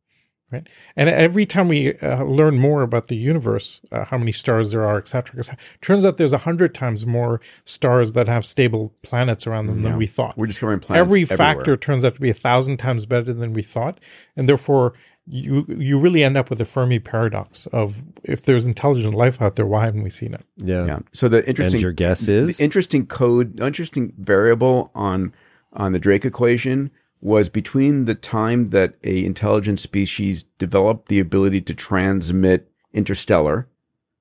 right? 0.53 0.69
And 0.97 1.09
every 1.09 1.47
time 1.47 1.69
we 1.69 1.95
uh, 2.01 2.25
learn 2.25 2.59
more 2.59 2.83
about 2.83 3.09
the 3.09 3.17
universe, 3.17 3.81
uh, 3.91 4.05
how 4.05 4.19
many 4.19 4.33
stars 4.33 4.71
there 4.71 4.85
are, 4.85 4.99
et 4.99 5.09
cetera, 5.09 5.41
et 5.41 5.59
turns 5.81 6.05
out 6.05 6.19
there's 6.19 6.35
a 6.35 6.39
hundred 6.39 6.75
times 6.75 7.07
more 7.07 7.41
stars 7.65 8.13
that 8.13 8.29
have 8.29 8.45
stable 8.45 8.93
planets 9.03 9.47
around 9.47 9.67
them 9.67 9.81
than 9.81 9.97
we 9.97 10.07
thought. 10.07 10.37
We're 10.37 10.47
discovering 10.47 10.81
planets 10.81 11.07
Every 11.07 11.23
everywhere. 11.23 11.55
factor 11.55 11.77
turns 11.79 12.05
out 12.05 12.13
to 12.17 12.21
be 12.21 12.31
a 12.31 12.35
thousand 12.35 12.77
times 12.77 13.07
better 13.07 13.33
than 13.33 13.55
we 13.55 13.63
thought, 13.63 13.99
and 14.37 14.47
therefore 14.47 14.93
you 15.27 15.67
you 15.69 15.99
really 15.99 16.23
end 16.23 16.37
up 16.37 16.51
with 16.51 16.61
a 16.61 16.65
Fermi 16.65 16.99
paradox 16.99 17.67
of 17.67 18.05
if 18.23 18.43
there's 18.43 18.67
intelligent 18.67 19.15
life 19.15 19.43
out 19.43 19.57
there, 19.57 19.67
why 19.67 19.85
haven't 19.85 20.03
we 20.03 20.11
seen 20.11 20.35
it? 20.35 20.45
Yeah. 20.57 20.87
Yeah. 20.87 20.99
So 21.13 21.29
the 21.29 21.47
interesting 21.49 21.77
And 21.77 21.83
your 21.83 21.93
guess 21.93 22.29
is? 22.29 22.57
the 22.57 22.65
interesting 22.65 23.07
code, 23.07 23.61
interesting 23.61 24.13
variable 24.19 24.91
on 24.95 25.33
on 25.73 25.93
the 25.93 25.99
Drake 25.99 26.25
equation 26.25 26.91
was 27.21 27.49
between 27.49 28.05
the 28.05 28.15
time 28.15 28.67
that 28.67 28.95
a 29.03 29.25
intelligent 29.25 29.81
species 29.81 30.45
developed 30.59 31.09
the 31.09 31.19
ability 31.19 31.61
to 31.63 31.75
transmit 31.75 32.71
interstellar, 32.93 33.69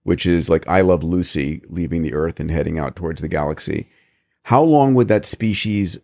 which 0.03 0.25
is 0.25 0.49
like 0.49 0.67
I 0.67 0.81
Love 0.81 1.03
Lucy 1.03 1.61
leaving 1.69 2.01
the 2.01 2.13
Earth 2.13 2.39
and 2.39 2.49
heading 2.49 2.79
out 2.79 2.95
towards 2.95 3.21
the 3.21 3.27
galaxy. 3.27 3.89
How 4.43 4.63
long 4.63 4.95
would 4.95 5.07
that 5.07 5.25
species 5.25 5.99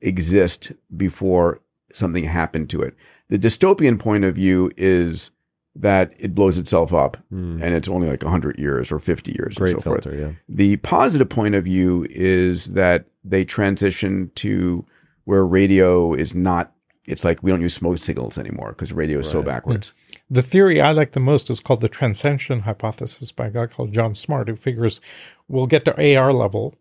exist 0.00 0.72
before 0.96 1.60
something 1.92 2.24
happened 2.24 2.70
to 2.70 2.82
it? 2.82 2.96
The 3.32 3.38
dystopian 3.38 3.98
point 3.98 4.24
of 4.24 4.34
view 4.34 4.70
is 4.76 5.30
that 5.74 6.12
it 6.18 6.34
blows 6.34 6.58
itself 6.58 6.92
up 6.92 7.16
hmm. 7.30 7.62
and 7.62 7.74
it's 7.74 7.88
only 7.88 8.06
like 8.06 8.22
100 8.22 8.58
years 8.58 8.92
or 8.92 8.98
50 8.98 9.32
years 9.32 9.56
Great 9.56 9.72
and 9.72 9.82
so 9.82 9.90
forth. 9.90 10.04
filter, 10.04 10.18
yeah. 10.18 10.32
The 10.50 10.76
positive 10.76 11.30
point 11.30 11.54
of 11.54 11.64
view 11.64 12.06
is 12.10 12.66
that 12.66 13.06
they 13.24 13.42
transition 13.46 14.30
to 14.34 14.84
where 15.24 15.46
radio 15.46 16.12
is 16.12 16.34
not, 16.34 16.74
it's 17.06 17.24
like 17.24 17.42
we 17.42 17.50
don't 17.50 17.62
use 17.62 17.72
smoke 17.72 17.96
signals 17.96 18.36
anymore 18.36 18.72
because 18.72 18.92
radio 18.92 19.20
is 19.20 19.30
so 19.30 19.42
backwards. 19.42 19.94
The 20.28 20.42
theory 20.42 20.82
I 20.82 20.92
like 20.92 21.12
the 21.12 21.20
most 21.20 21.48
is 21.48 21.60
called 21.60 21.80
the 21.80 21.88
transcension 21.88 22.60
hypothesis 22.60 23.32
by 23.32 23.46
a 23.46 23.50
guy 23.50 23.66
called 23.66 23.94
John 23.94 24.14
Smart, 24.14 24.48
who 24.48 24.56
figures 24.56 25.00
we'll 25.48 25.66
get 25.66 25.86
to 25.86 26.16
AR 26.18 26.34
level 26.34 26.74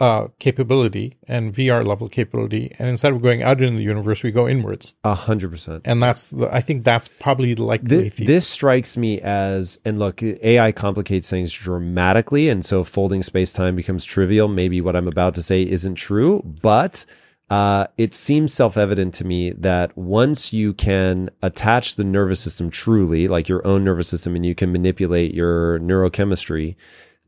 uh, 0.00 0.28
capability 0.38 1.16
and 1.28 1.52
VR 1.54 1.86
level 1.86 2.08
capability, 2.08 2.74
and 2.78 2.88
instead 2.88 3.12
of 3.12 3.20
going 3.22 3.42
out 3.42 3.60
into 3.60 3.76
the 3.76 3.84
universe, 3.84 4.22
we 4.22 4.30
go 4.30 4.48
inwards, 4.48 4.94
A 5.04 5.14
hundred 5.14 5.50
percent. 5.50 5.82
and 5.84 6.02
that's 6.02 6.30
the, 6.30 6.48
I 6.52 6.60
think 6.62 6.84
that's 6.84 7.06
probably 7.06 7.54
like 7.54 7.82
This, 7.84 8.16
this 8.16 8.48
strikes 8.48 8.96
me 8.96 9.20
as, 9.20 9.78
and 9.84 9.98
look, 9.98 10.22
AI 10.22 10.72
complicates 10.72 11.28
things 11.28 11.52
dramatically, 11.52 12.48
and 12.48 12.64
so 12.64 12.82
folding 12.82 13.22
space 13.22 13.52
time 13.52 13.76
becomes 13.76 14.04
trivial. 14.04 14.48
Maybe 14.48 14.80
what 14.80 14.96
I'm 14.96 15.06
about 15.08 15.34
to 15.34 15.42
say 15.42 15.62
isn't 15.62 15.96
true, 15.96 16.42
but 16.62 17.04
uh, 17.50 17.86
it 17.98 18.14
seems 18.14 18.54
self 18.54 18.76
evident 18.76 19.12
to 19.14 19.26
me 19.26 19.50
that 19.50 19.96
once 19.98 20.52
you 20.52 20.72
can 20.72 21.28
attach 21.42 21.96
the 21.96 22.04
nervous 22.04 22.40
system 22.40 22.70
truly, 22.70 23.28
like 23.28 23.48
your 23.48 23.66
own 23.66 23.84
nervous 23.84 24.08
system, 24.08 24.34
and 24.36 24.46
you 24.46 24.54
can 24.54 24.72
manipulate 24.72 25.34
your 25.34 25.78
neurochemistry, 25.80 26.76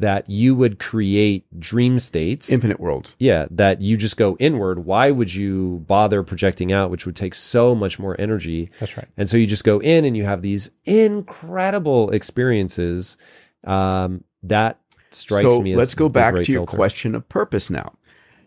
that 0.03 0.29
you 0.29 0.55
would 0.55 0.79
create 0.81 1.45
dream 1.59 1.99
states. 1.99 2.51
Infinite 2.51 2.81
worlds. 2.81 3.15
Yeah, 3.19 3.47
that 3.53 3.81
you 3.81 3.97
just 3.97 4.17
go 4.17 4.37
inward. 4.41 4.85
Why 4.85 5.11
would 5.13 5.33
you 5.33 5.85
bother 5.87 6.23
projecting 6.25 6.73
out, 6.73 6.91
which 6.91 7.07
would 7.07 7.15
take 7.17 7.35
so 7.37 7.75
much 7.75 7.99
more 8.01 8.21
energy? 8.21 8.69
That's 8.81 8.97
right. 8.97 9.07
And 9.17 9.29
so 9.29 9.37
you 9.37 9.47
just 9.47 9.65
go 9.65 9.79
in 9.81 10.05
and 10.05 10.17
you 10.17 10.25
have 10.25 10.43
these 10.43 10.71
incredible 10.85 12.11
experiences. 12.11 13.17
Um, 13.65 14.25
that 14.43 14.81
strikes 15.11 15.49
so 15.49 15.61
me 15.61 15.73
as 15.73 15.79
let's 15.79 15.95
go 15.95 16.09
back 16.09 16.35
to 16.35 16.53
your 16.53 16.63
filter. 16.63 16.77
question 16.77 17.15
of 17.15 17.29
purpose 17.29 17.71
now. 17.71 17.93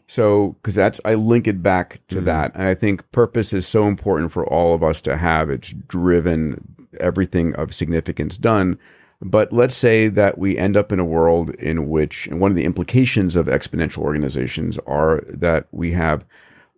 So, 0.07 0.57
because 0.61 0.75
that's, 0.75 0.99
I 1.05 1.13
link 1.15 1.47
it 1.47 1.63
back 1.63 1.99
to 2.09 2.17
Mm-hmm. 2.17 2.25
that. 2.25 2.51
And 2.53 2.67
I 2.67 2.75
think 2.75 3.09
purpose 3.11 3.53
is 3.53 3.65
so 3.65 3.87
important 3.87 4.31
for 4.31 4.45
all 4.45 4.75
of 4.75 4.83
us 4.83 5.01
to 5.01 5.17
have. 5.17 5.49
It's 5.49 5.73
driven 5.87 6.75
everything 6.99 7.55
of 7.55 7.73
significance 7.73 8.37
done. 8.37 8.77
But 9.21 9.53
let's 9.53 9.75
say 9.75 10.07
that 10.09 10.37
we 10.37 10.57
end 10.57 10.75
up 10.77 10.91
in 10.91 10.99
a 10.99 11.05
world 11.05 11.51
in 11.55 11.89
which, 11.89 12.27
and 12.27 12.39
one 12.39 12.51
of 12.51 12.57
the 12.57 12.65
implications 12.65 13.35
of 13.35 13.47
exponential 13.47 13.99
organizations 13.99 14.77
are 14.85 15.23
that 15.29 15.67
we 15.71 15.93
have 15.93 16.25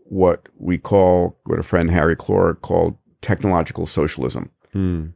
what 0.06 0.48
we 0.58 0.78
call, 0.78 1.38
what 1.46 1.60
a 1.60 1.64
friend 1.64 1.92
Harry 1.92 2.16
Kloor 2.16 2.60
called 2.62 2.96
technological 3.22 3.86
socialism, 3.86 4.50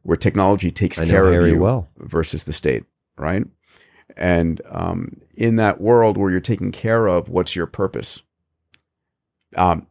where 0.04 0.18
technology 0.18 0.72
takes 0.72 0.98
Hmm. 0.98 1.04
I 1.04 1.08
care 1.08 1.26
of 1.40 1.48
you 1.48 1.60
well. 1.60 1.88
versus 1.98 2.46
the 2.46 2.54
state, 2.54 2.84
right? 3.18 3.46
And 4.18 4.60
um, 4.70 5.22
in 5.38 5.56
that 5.58 5.80
world 5.80 6.18
where 6.18 6.32
you're 6.32 6.40
taken 6.42 6.72
care 6.72 7.08
of, 7.08 7.30
what's 7.30 7.56
your 7.56 7.68
purpose? 7.68 8.22
Um, 9.56 9.88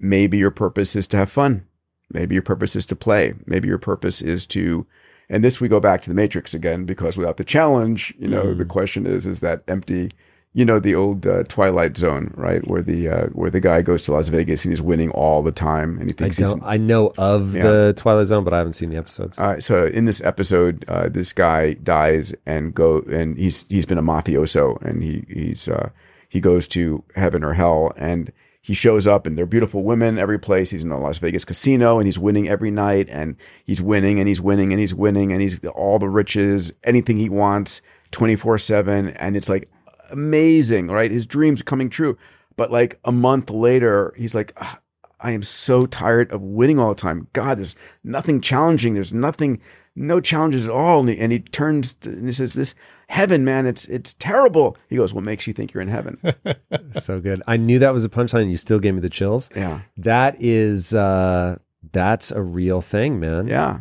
maybe 0.00 0.38
your 0.38 0.50
purpose 0.50 0.96
is 0.96 1.06
to 1.08 1.16
have 1.18 1.30
fun. 1.30 1.66
Maybe 2.10 2.34
your 2.34 2.42
purpose 2.42 2.74
is 2.74 2.86
to 2.86 2.96
play. 2.96 3.34
Maybe 3.46 3.68
your 3.68 3.78
purpose 3.78 4.20
is 4.22 4.46
to, 4.46 4.86
and 5.28 5.42
this 5.44 5.60
we 5.60 5.68
go 5.68 5.80
back 5.80 6.02
to 6.02 6.10
the 6.10 6.14
Matrix 6.14 6.54
again 6.54 6.84
because 6.84 7.16
without 7.16 7.36
the 7.36 7.44
challenge, 7.44 8.12
you 8.18 8.28
know, 8.28 8.52
Hmm. 8.52 8.58
the 8.58 8.64
question 8.64 9.06
is, 9.06 9.26
is 9.26 9.40
that 9.40 9.62
empty? 9.68 10.10
You 10.54 10.66
know, 10.66 10.78
the 10.78 10.94
old 10.94 11.26
uh, 11.26 11.44
Twilight 11.44 11.96
Zone, 11.96 12.30
right, 12.36 12.60
where 12.68 12.82
the 12.82 13.08
uh, 13.08 13.26
where 13.28 13.48
the 13.48 13.58
guy 13.60 13.80
goes 13.80 14.02
to 14.02 14.12
Las 14.12 14.28
Vegas 14.28 14.66
and 14.66 14.72
he's 14.72 14.82
winning 14.82 15.10
all 15.12 15.42
the 15.42 15.50
time, 15.50 15.96
and 15.98 16.10
he 16.10 16.14
I 16.14 16.18
thinks 16.18 16.36
he's. 16.36 16.54
I 16.62 16.76
know 16.76 17.14
of 17.16 17.56
Yeah. 17.56 17.62
the 17.62 17.94
Twilight 17.96 18.26
Zone, 18.26 18.44
but 18.44 18.52
I 18.52 18.58
haven't 18.58 18.74
seen 18.74 18.90
the 18.90 18.98
episodes. 18.98 19.38
uh, 19.38 19.58
so 19.60 19.86
in 19.86 20.04
this 20.04 20.20
episode, 20.20 20.84
uh, 20.88 21.08
this 21.08 21.32
guy 21.32 21.72
dies 21.74 22.34
and 22.44 22.74
go 22.74 22.98
and 23.10 23.38
he's 23.38 23.64
he's 23.70 23.86
been 23.86 23.96
a 23.96 24.02
mafioso 24.02 24.78
and 24.82 25.02
he 25.02 25.24
he's 25.26 25.68
uh, 25.68 25.88
he 26.28 26.38
goes 26.38 26.68
to 26.68 27.02
heaven 27.14 27.42
or 27.42 27.54
hell 27.54 27.92
and 27.96 28.30
he 28.62 28.74
shows 28.74 29.08
up 29.08 29.26
and 29.26 29.36
they're 29.36 29.44
beautiful 29.44 29.82
women 29.82 30.18
every 30.18 30.38
place. 30.38 30.70
He's 30.70 30.84
in 30.84 30.92
a 30.92 31.00
Las 31.00 31.18
Vegas 31.18 31.44
casino 31.44 31.98
and 31.98 32.06
he's 32.06 32.18
winning 32.18 32.48
every 32.48 32.70
night 32.70 33.08
and 33.10 33.36
he's 33.64 33.82
winning 33.82 34.20
and 34.20 34.28
he's 34.28 34.40
winning 34.40 34.72
and 34.72 34.80
he's 34.80 34.94
winning 34.94 35.32
and 35.32 35.42
he's 35.42 35.62
all 35.66 35.98
the 35.98 36.08
riches, 36.08 36.72
anything 36.84 37.16
he 37.16 37.28
wants, 37.28 37.82
twenty 38.12 38.36
four 38.36 38.56
seven, 38.58 39.08
and 39.10 39.36
it's 39.36 39.48
like 39.48 39.68
amazing, 40.10 40.88
right? 40.88 41.10
His 41.10 41.26
dreams 41.26 41.60
coming 41.60 41.90
true. 41.90 42.16
But 42.56 42.70
like 42.70 43.00
a 43.04 43.10
month 43.12 43.50
later, 43.50 44.14
he's 44.16 44.34
like, 44.34 44.52
"Ah, 44.58 44.78
I 45.20 45.32
am 45.32 45.42
so 45.42 45.86
tired 45.86 46.30
of 46.30 46.40
winning 46.40 46.78
all 46.78 46.90
the 46.90 47.00
time. 47.00 47.26
God, 47.32 47.58
there's 47.58 47.74
nothing 48.04 48.40
challenging. 48.40 48.94
There's 48.94 49.12
nothing, 49.12 49.60
no 49.96 50.20
challenges 50.20 50.66
at 50.66 50.70
all. 50.70 51.00
And 51.00 51.08
he, 51.08 51.18
and 51.18 51.32
he 51.32 51.40
turns 51.40 51.94
to, 51.94 52.10
and 52.10 52.26
he 52.26 52.32
says, 52.32 52.54
"This 52.54 52.76
heaven, 53.12 53.44
man, 53.44 53.66
it's 53.66 53.84
it's 53.86 54.14
terrible." 54.18 54.76
He 54.88 54.96
goes, 54.96 55.12
"What 55.14 55.24
makes 55.24 55.46
you 55.46 55.52
think 55.52 55.72
you're 55.72 55.82
in 55.82 55.88
heaven?" 55.88 56.16
so 56.92 57.20
good. 57.20 57.42
I 57.46 57.56
knew 57.56 57.78
that 57.78 57.92
was 57.92 58.04
a 58.04 58.08
punchline. 58.08 58.50
You 58.50 58.56
still 58.56 58.78
gave 58.78 58.94
me 58.94 59.00
the 59.00 59.10
chills. 59.10 59.50
yeah, 59.54 59.80
That 59.98 60.36
is, 60.40 60.94
uh, 60.94 61.58
that's 61.92 62.30
a 62.30 62.42
real 62.42 62.80
thing, 62.80 63.20
man. 63.20 63.46
yeah. 63.48 63.80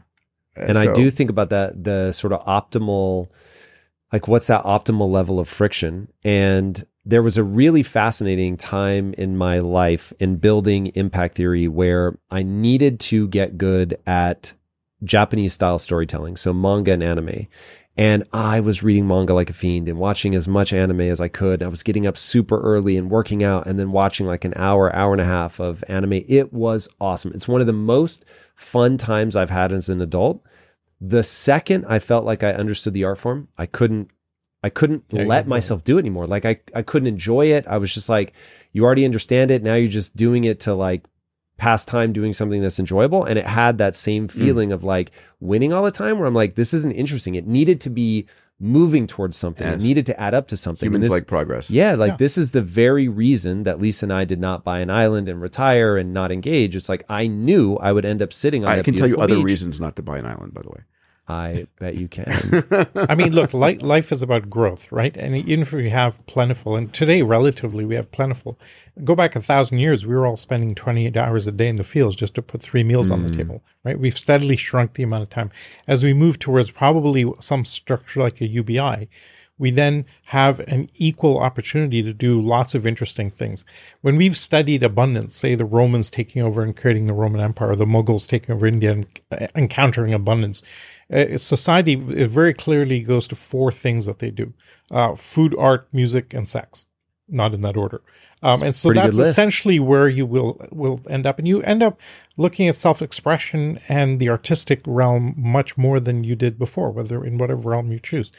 and 0.55 0.77
I 0.77 0.91
do 0.93 1.09
think 1.09 1.29
about 1.29 1.49
that 1.49 1.83
the 1.83 2.11
sort 2.11 2.33
of 2.33 2.45
optimal 2.45 3.29
like 4.11 4.27
what's 4.27 4.47
that 4.47 4.63
optimal 4.65 5.09
level 5.09 5.39
of 5.39 5.47
friction 5.47 6.09
and 6.25 6.83
there 7.05 7.23
was 7.23 7.37
a 7.37 7.43
really 7.43 7.81
fascinating 7.83 8.57
time 8.57 9.13
in 9.17 9.37
my 9.37 9.59
life 9.59 10.11
in 10.19 10.35
building 10.35 10.87
impact 10.87 11.37
theory 11.37 11.67
where 11.69 12.19
I 12.29 12.43
needed 12.43 12.99
to 13.11 13.27
get 13.29 13.57
good 13.57 13.97
at 14.05 14.53
Japanese 15.03 15.53
style 15.53 15.79
storytelling 15.79 16.35
so 16.35 16.51
manga 16.53 16.91
and 16.91 17.01
anime 17.01 17.47
and 17.97 18.23
I 18.31 18.61
was 18.61 18.83
reading 18.83 19.07
manga 19.07 19.33
like 19.33 19.49
a 19.49 19.53
fiend 19.53 19.89
and 19.89 19.99
watching 19.99 20.33
as 20.33 20.47
much 20.47 20.71
anime 20.71 21.01
as 21.01 21.19
I 21.19 21.27
could. 21.27 21.61
I 21.61 21.67
was 21.67 21.83
getting 21.83 22.07
up 22.07 22.17
super 22.17 22.59
early 22.61 22.95
and 22.97 23.09
working 23.11 23.43
out 23.43 23.67
and 23.67 23.77
then 23.77 23.91
watching 23.91 24.25
like 24.25 24.45
an 24.45 24.53
hour, 24.55 24.95
hour 24.95 25.11
and 25.11 25.21
a 25.21 25.25
half 25.25 25.59
of 25.59 25.83
anime. 25.87 26.23
It 26.27 26.53
was 26.53 26.87
awesome. 26.99 27.31
It's 27.33 27.47
one 27.47 27.61
of 27.61 27.67
the 27.67 27.73
most 27.73 28.23
fun 28.55 28.97
times 28.97 29.35
I've 29.35 29.49
had 29.49 29.71
as 29.73 29.89
an 29.89 30.01
adult. 30.01 30.41
The 31.01 31.23
second 31.23 31.85
I 31.87 31.99
felt 31.99 32.25
like 32.25 32.43
I 32.43 32.51
understood 32.51 32.93
the 32.93 33.03
art 33.03 33.17
form, 33.17 33.49
I 33.57 33.65
couldn't 33.65 34.09
I 34.63 34.69
couldn't 34.69 35.03
Yeah, 35.09 35.23
let 35.23 35.47
myself 35.47 35.83
do 35.83 35.97
it 35.97 36.01
anymore. 36.01 36.27
Like 36.27 36.45
I 36.45 36.59
I 36.73 36.83
couldn't 36.83 37.07
enjoy 37.07 37.47
it. 37.47 37.67
I 37.67 37.77
was 37.77 37.93
just 37.93 38.07
like 38.07 38.33
you 38.71 38.85
already 38.85 39.03
understand 39.05 39.51
it. 39.51 39.63
Now 39.63 39.75
you're 39.75 39.87
just 39.87 40.15
doing 40.15 40.43
it 40.45 40.61
to 40.61 40.73
like 40.73 41.03
pass 41.61 41.85
time 41.85 42.11
doing 42.11 42.33
something 42.33 42.61
that's 42.63 42.79
enjoyable 42.79 43.23
and 43.23 43.37
it 43.37 43.45
had 43.45 43.77
that 43.77 43.95
same 43.95 44.27
Mm. 44.27 44.31
feeling 44.31 44.71
of 44.71 44.83
like 44.83 45.11
winning 45.39 45.71
all 45.73 45.83
the 45.83 45.91
time 45.91 46.17
where 46.17 46.27
I'm 46.27 46.33
like 46.33 46.55
this 46.55 46.73
isn't 46.73 46.93
interesting. 46.93 47.35
It 47.35 47.45
needed 47.45 47.79
to 47.81 47.89
be 47.91 48.25
moving 48.59 49.05
towards 49.07 49.37
something. 49.37 49.67
Yes. 49.67 49.81
It 49.83 49.87
needed 49.87 50.05
to 50.07 50.19
add 50.19 50.33
up 50.33 50.47
to 50.49 50.57
something. 50.57 50.87
And 50.87 50.95
humans 50.95 51.11
this- 51.11 51.19
like 51.21 51.27
progress. 51.27 51.69
yeah, 51.69 51.93
like 51.95 52.13
Yeah. 52.13 52.17
this 52.17 52.37
is 52.37 52.51
the 52.51 52.61
very 52.63 53.07
reason 53.07 53.63
that 53.63 53.79
Lisa 53.79 54.05
and 54.05 54.13
I 54.13 54.23
did 54.25 54.39
not 54.39 54.63
buy 54.63 54.79
an 54.79 54.89
island 54.89 55.27
and 55.27 55.39
retire 55.41 55.97
and 55.97 56.13
not 56.13 56.31
engage. 56.31 56.75
It's 56.75 56.89
like 56.89 57.03
I 57.09 57.27
knew 57.27 57.75
I 57.77 57.91
would 57.91 58.05
end 58.05 58.21
up 58.21 58.33
sitting 58.33 58.65
on 58.65 58.71
I 58.71 58.75
that 58.77 58.85
can 58.85 58.95
tell 58.95 59.07
you 59.07 59.17
other 59.17 59.35
beach. 59.35 59.45
reasons 59.45 59.79
not 59.79 59.95
to 59.97 60.01
buy 60.03 60.17
an 60.19 60.25
island. 60.25 60.53
By 60.53 60.61
the 60.63 60.69
way, 60.69 60.81
I 61.31 61.67
bet 61.79 61.95
you 61.95 62.07
can. 62.07 62.65
I 63.09 63.15
mean, 63.15 63.31
look, 63.33 63.53
life 63.53 64.11
is 64.11 64.21
about 64.21 64.49
growth, 64.49 64.91
right? 64.91 65.15
And 65.15 65.35
even 65.35 65.61
if 65.61 65.71
we 65.71 65.89
have 65.89 66.25
plentiful, 66.25 66.75
and 66.75 66.91
today, 66.93 67.21
relatively, 67.21 67.85
we 67.85 67.95
have 67.95 68.11
plentiful. 68.11 68.59
Go 69.03 69.15
back 69.15 69.35
a 69.35 69.41
thousand 69.41 69.79
years, 69.79 70.05
we 70.05 70.13
were 70.13 70.27
all 70.27 70.37
spending 70.37 70.75
28 70.75 71.15
hours 71.15 71.47
a 71.47 71.51
day 71.51 71.69
in 71.69 71.77
the 71.77 71.83
fields 71.83 72.15
just 72.15 72.35
to 72.35 72.41
put 72.41 72.61
three 72.61 72.83
meals 72.83 73.09
on 73.09 73.23
the 73.23 73.29
hmm. 73.29 73.37
table, 73.37 73.63
right? 73.83 73.97
We've 73.97 74.17
steadily 74.17 74.57
shrunk 74.57 74.93
the 74.93 75.03
amount 75.03 75.23
of 75.23 75.29
time. 75.29 75.51
As 75.87 76.03
we 76.03 76.13
move 76.13 76.37
towards 76.37 76.71
probably 76.71 77.25
some 77.39 77.63
structure 77.63 78.19
like 78.19 78.41
a 78.41 78.47
UBI, 78.47 79.07
we 79.61 79.69
then 79.69 80.05
have 80.25 80.59
an 80.61 80.89
equal 80.95 81.37
opportunity 81.37 82.01
to 82.01 82.13
do 82.15 82.41
lots 82.41 82.73
of 82.73 82.87
interesting 82.87 83.29
things. 83.29 83.63
When 84.01 84.17
we've 84.17 84.35
studied 84.35 84.81
abundance, 84.81 85.35
say 85.35 85.53
the 85.53 85.65
Romans 85.65 86.09
taking 86.09 86.41
over 86.41 86.63
and 86.63 86.75
creating 86.75 87.05
the 87.05 87.13
Roman 87.13 87.41
Empire, 87.41 87.69
or 87.69 87.75
the 87.75 87.85
Mughals 87.85 88.27
taking 88.27 88.55
over 88.55 88.65
India 88.65 88.91
and 88.91 89.05
encountering 89.55 90.15
abundance, 90.15 90.63
uh, 91.11 91.37
society 91.37 91.95
very 91.95 92.53
clearly 92.53 93.01
goes 93.01 93.27
to 93.27 93.35
four 93.35 93.71
things 93.71 94.05
that 94.05 94.19
they 94.19 94.31
do 94.31 94.53
uh, 94.89 95.15
food, 95.15 95.55
art, 95.57 95.87
music, 95.91 96.33
and 96.33 96.47
sex. 96.47 96.85
Not 97.27 97.53
in 97.53 97.61
that 97.61 97.77
order. 97.77 98.01
Um, 98.43 98.63
and 98.63 98.75
so 98.75 98.91
that's 98.91 99.17
essentially 99.17 99.79
where 99.79 100.07
you 100.07 100.25
will 100.25 100.59
will 100.71 100.99
end 101.09 101.25
up, 101.25 101.37
and 101.37 101.47
you 101.47 101.61
end 101.61 101.83
up 101.83 101.99
looking 102.37 102.67
at 102.67 102.75
self 102.75 103.01
expression 103.01 103.79
and 103.87 104.19
the 104.19 104.29
artistic 104.29 104.81
realm 104.85 105.35
much 105.37 105.77
more 105.77 105.99
than 105.99 106.23
you 106.23 106.35
did 106.35 106.57
before, 106.57 106.89
whether 106.89 107.23
in 107.23 107.37
whatever 107.37 107.69
realm 107.69 107.91
you 107.91 107.99
choose. 107.99 108.31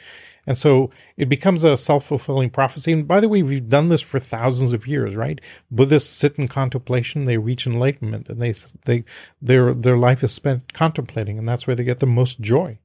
And 0.45 0.57
so 0.57 0.91
it 1.15 1.29
becomes 1.29 1.63
a 1.63 1.77
self 1.77 2.05
fulfilling 2.05 2.49
prophecy. 2.49 2.91
And 2.91 3.07
by 3.07 3.19
the 3.19 3.29
way, 3.29 3.43
we've 3.43 3.67
done 3.67 3.89
this 3.89 4.01
for 4.01 4.19
thousands 4.19 4.73
of 4.73 4.87
years, 4.87 5.15
right? 5.15 5.39
Buddhists 5.71 6.09
sit 6.09 6.35
in 6.37 6.47
contemplation; 6.47 7.25
they 7.25 7.37
reach 7.37 7.65
enlightenment, 7.65 8.29
and 8.29 8.41
they 8.41 8.53
they 8.85 9.05
their 9.41 9.73
their 9.73 9.97
life 9.97 10.23
is 10.23 10.33
spent 10.33 10.73
contemplating, 10.73 11.37
and 11.37 11.47
that's 11.47 11.65
where 11.65 11.75
they 11.75 11.83
get 11.83 11.99
the 11.99 12.05
most 12.05 12.41
joy. 12.41 12.77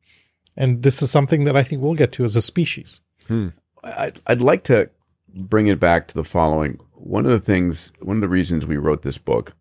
And 0.56 0.82
this 0.82 1.02
is 1.02 1.10
something 1.10 1.44
that 1.44 1.56
I 1.56 1.62
think 1.62 1.82
we'll 1.82 1.94
get 1.94 2.12
to 2.12 2.24
as 2.24 2.36
a 2.36 2.42
species. 2.42 3.00
Hmm. 3.26 3.48
I'd, 3.84 4.18
I'd 4.26 4.40
like 4.40 4.64
to 4.64 4.90
bring 5.34 5.68
it 5.68 5.78
back 5.78 6.08
to 6.08 6.14
the 6.14 6.24
following 6.24 6.80
one 6.94 7.24
of 7.24 7.30
the 7.30 7.40
things, 7.40 7.92
one 8.00 8.16
of 8.16 8.20
the 8.20 8.28
reasons 8.28 8.66
we 8.66 8.76
wrote 8.76 9.02
this 9.02 9.18
book 9.18 9.54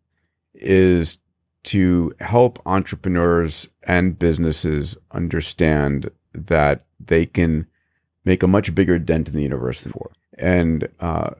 is 0.53 1.17
to 1.63 2.13
help 2.19 2.59
entrepreneurs 2.65 3.67
and 3.83 4.17
businesses 4.17 4.97
understand 5.11 6.09
that 6.33 6.85
they 6.99 7.25
can 7.25 7.67
make 8.27 8.43
a 8.43 8.47
much 8.47 8.75
bigger 8.75 8.99
dent 8.99 9.29
in 9.29 9.35
the 9.35 9.41
universe 9.41 9.83
than 9.83 9.93
before. 9.93 10.11
And 10.37 10.87
uh, 10.99 11.31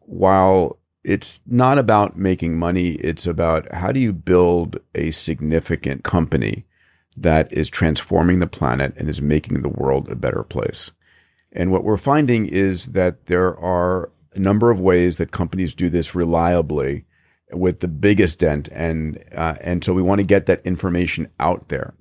while 0.00 0.78
it's 1.02 1.40
not 1.46 1.78
about 1.78 2.18
making 2.18 2.58
money, 2.58 2.90
it's 2.96 3.26
about 3.26 3.72
how 3.72 3.90
do 3.90 3.98
you 3.98 4.12
build 4.12 4.78
a 4.94 5.10
significant 5.12 6.04
company 6.04 6.66
that 7.16 7.50
is 7.50 7.70
transforming 7.70 8.38
the 8.38 8.46
planet 8.46 8.92
and 8.98 9.08
is 9.08 9.22
making 9.22 9.62
the 9.62 9.70
world 9.70 10.10
a 10.10 10.14
better 10.14 10.42
place. 10.42 10.90
And 11.52 11.72
what 11.72 11.84
we're 11.84 11.96
finding 11.96 12.46
is 12.46 12.88
that 12.88 13.26
there 13.26 13.56
are 13.58 14.10
a 14.34 14.38
number 14.38 14.70
of 14.70 14.78
ways 14.78 15.16
that 15.16 15.30
companies 15.32 15.74
do 15.74 15.88
this 15.88 16.14
reliably 16.14 17.06
with 17.50 17.80
the 17.80 17.88
biggest 17.88 18.40
dent, 18.40 18.68
and 18.72 19.24
uh, 19.34 19.54
and 19.60 19.82
so 19.82 19.94
we 19.94 20.02
want 20.02 20.18
to 20.18 20.26
get 20.26 20.46
that 20.46 20.66
information 20.66 21.30
out 21.40 21.68
there. 21.68 21.94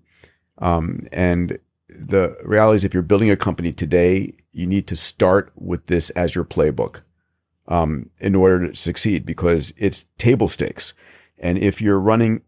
Um, 0.58 1.08
and 1.14 1.58
the 1.98 2.38
reality 2.44 2.78
is, 2.78 2.84
if 2.84 2.94
you're 2.94 3.04
building 3.04 3.30
a 3.30 3.38
company 3.38 3.72
today, 3.72 4.36
you 4.52 4.68
need 4.68 4.88
to 4.88 4.96
start 4.96 5.52
with 5.56 5.88
this 5.88 6.10
as 6.12 6.36
your 6.36 6.46
playbook 6.46 7.02
um, 7.68 8.10
in 8.20 8.36
order 8.36 8.70
to 8.70 8.76
succeed 8.76 9.26
because 9.26 9.74
it's 9.78 10.06
table 10.18 10.48
stakes. 10.48 10.94
And 11.38 11.58
if 11.58 11.82
you're 11.82 12.00
running 12.00 12.42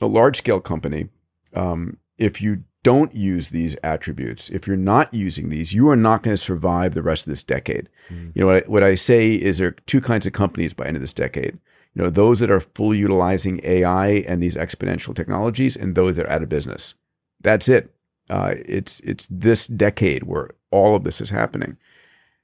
a 0.00 0.06
large 0.06 0.38
scale 0.38 0.60
company, 0.60 1.08
um, 1.54 1.96
if 2.18 2.42
you 2.42 2.64
don't 2.82 3.14
use 3.14 3.50
these 3.50 3.76
attributes, 3.82 4.48
if 4.50 4.66
you're 4.66 4.76
not 4.76 5.12
using 5.12 5.48
these, 5.48 5.72
you 5.72 5.88
are 5.88 5.96
not 5.96 6.22
going 6.22 6.36
to 6.36 6.42
survive 6.42 6.94
the 6.94 7.02
rest 7.02 7.26
of 7.26 7.30
this 7.30 7.42
decade. 7.42 7.88
Mm. 8.08 8.32
You 8.34 8.42
know, 8.42 8.46
what 8.46 8.56
I, 8.56 8.70
what 8.70 8.82
I 8.82 8.94
say 8.94 9.32
is 9.32 9.58
there 9.58 9.68
are 9.68 9.76
two 9.86 10.00
kinds 10.00 10.26
of 10.26 10.32
companies 10.32 10.72
by 10.72 10.84
the 10.84 10.88
end 10.88 10.96
of 10.96 11.02
this 11.02 11.12
decade. 11.12 11.58
You 11.94 12.04
know, 12.04 12.10
those 12.10 12.38
that 12.38 12.50
are 12.50 12.60
fully 12.60 12.98
utilizing 12.98 13.60
AI 13.64 14.08
and 14.28 14.42
these 14.42 14.54
exponential 14.54 15.14
technologies, 15.14 15.74
and 15.74 15.94
those 15.94 16.16
that 16.16 16.26
are 16.26 16.30
out 16.30 16.42
of 16.42 16.48
business. 16.48 16.94
That's 17.40 17.68
it. 17.68 17.92
Uh, 18.30 18.54
it's 18.66 19.00
it's 19.00 19.28
this 19.30 19.66
decade 19.66 20.24
where 20.24 20.50
all 20.70 20.96
of 20.96 21.04
this 21.04 21.20
is 21.20 21.30
happening, 21.30 21.76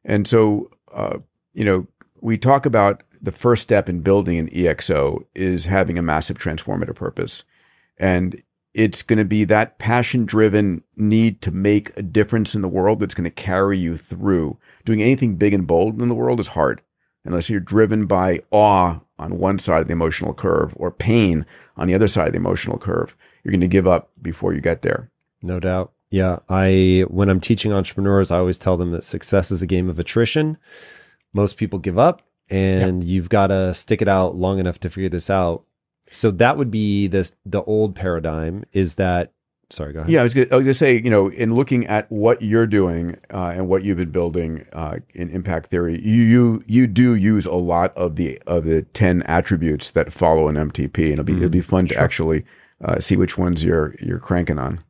and 0.04 0.26
so 0.26 0.70
uh, 0.92 1.18
you 1.52 1.64
know 1.64 1.86
we 2.20 2.38
talk 2.38 2.66
about 2.66 3.02
the 3.20 3.32
first 3.32 3.62
step 3.62 3.88
in 3.88 4.00
building 4.00 4.38
an 4.38 4.48
EXO 4.48 5.24
is 5.34 5.66
having 5.66 5.98
a 5.98 6.02
massive 6.02 6.38
transformative 6.38 6.94
purpose, 6.94 7.44
and 7.98 8.42
it's 8.74 9.02
going 9.02 9.18
to 9.18 9.24
be 9.24 9.44
that 9.44 9.78
passion 9.78 10.26
driven 10.26 10.82
need 10.96 11.40
to 11.42 11.52
make 11.52 11.96
a 11.96 12.02
difference 12.02 12.54
in 12.54 12.60
the 12.60 12.68
world 12.68 12.98
that's 12.98 13.14
going 13.14 13.24
to 13.24 13.30
carry 13.30 13.78
you 13.78 13.96
through. 13.96 14.58
Doing 14.84 15.00
anything 15.00 15.36
big 15.36 15.54
and 15.54 15.66
bold 15.66 16.02
in 16.02 16.08
the 16.08 16.14
world 16.14 16.40
is 16.40 16.48
hard 16.48 16.82
unless 17.24 17.48
you're 17.48 17.60
driven 17.60 18.06
by 18.06 18.40
awe 18.50 19.00
on 19.18 19.38
one 19.38 19.58
side 19.58 19.80
of 19.80 19.86
the 19.86 19.92
emotional 19.92 20.34
curve 20.34 20.74
or 20.76 20.90
pain 20.90 21.46
on 21.76 21.86
the 21.86 21.94
other 21.94 22.08
side 22.08 22.26
of 22.26 22.32
the 22.32 22.38
emotional 22.38 22.76
curve. 22.76 23.16
You're 23.42 23.52
going 23.52 23.60
to 23.60 23.68
give 23.68 23.86
up 23.86 24.10
before 24.20 24.52
you 24.52 24.60
get 24.60 24.82
there. 24.82 25.10
No 25.44 25.60
doubt. 25.60 25.92
Yeah. 26.10 26.38
I, 26.48 27.04
when 27.08 27.28
I'm 27.28 27.40
teaching 27.40 27.72
entrepreneurs, 27.72 28.30
I 28.30 28.38
always 28.38 28.58
tell 28.58 28.76
them 28.76 28.92
that 28.92 29.04
success 29.04 29.50
is 29.50 29.62
a 29.62 29.66
game 29.66 29.88
of 29.88 29.98
attrition. 29.98 30.58
Most 31.32 31.56
people 31.56 31.78
give 31.78 31.98
up 31.98 32.22
and 32.50 33.02
you've 33.02 33.28
got 33.28 33.48
to 33.48 33.72
stick 33.74 34.02
it 34.02 34.08
out 34.08 34.36
long 34.36 34.58
enough 34.58 34.78
to 34.80 34.90
figure 34.90 35.08
this 35.08 35.30
out 35.30 35.64
so 36.10 36.30
that 36.30 36.56
would 36.56 36.70
be 36.70 37.06
the 37.06 37.30
the 37.44 37.62
old 37.62 37.94
paradigm 37.94 38.64
is 38.72 38.96
that 38.96 39.32
sorry 39.70 39.92
go 39.92 40.00
ahead 40.00 40.10
yeah 40.10 40.20
i 40.20 40.22
was 40.22 40.34
going 40.34 40.48
to 40.48 40.74
say 40.74 41.00
you 41.02 41.10
know 41.10 41.28
in 41.28 41.54
looking 41.54 41.86
at 41.86 42.10
what 42.10 42.42
you're 42.42 42.66
doing 42.66 43.16
uh, 43.32 43.52
and 43.54 43.68
what 43.68 43.82
you've 43.82 43.96
been 43.96 44.10
building 44.10 44.64
uh, 44.72 44.96
in 45.14 45.30
impact 45.30 45.66
theory 45.66 46.00
you, 46.00 46.22
you 46.22 46.64
you 46.66 46.86
do 46.86 47.14
use 47.14 47.46
a 47.46 47.54
lot 47.54 47.96
of 47.96 48.16
the 48.16 48.40
of 48.46 48.64
the 48.64 48.82
10 48.82 49.22
attributes 49.22 49.92
that 49.92 50.12
follow 50.12 50.48
an 50.48 50.56
mtp 50.56 50.98
and 50.98 51.12
it'll 51.14 51.24
be 51.24 51.32
mm, 51.32 51.38
it'll 51.38 51.48
be 51.48 51.58
mm-hmm. 51.58 51.68
fun 51.68 51.86
sure. 51.86 51.96
to 51.96 52.02
actually 52.02 52.44
uh, 52.84 53.00
see 53.00 53.16
which 53.16 53.38
ones 53.38 53.64
you're 53.64 53.94
you're 54.00 54.18
cranking 54.18 54.58
on 54.58 54.82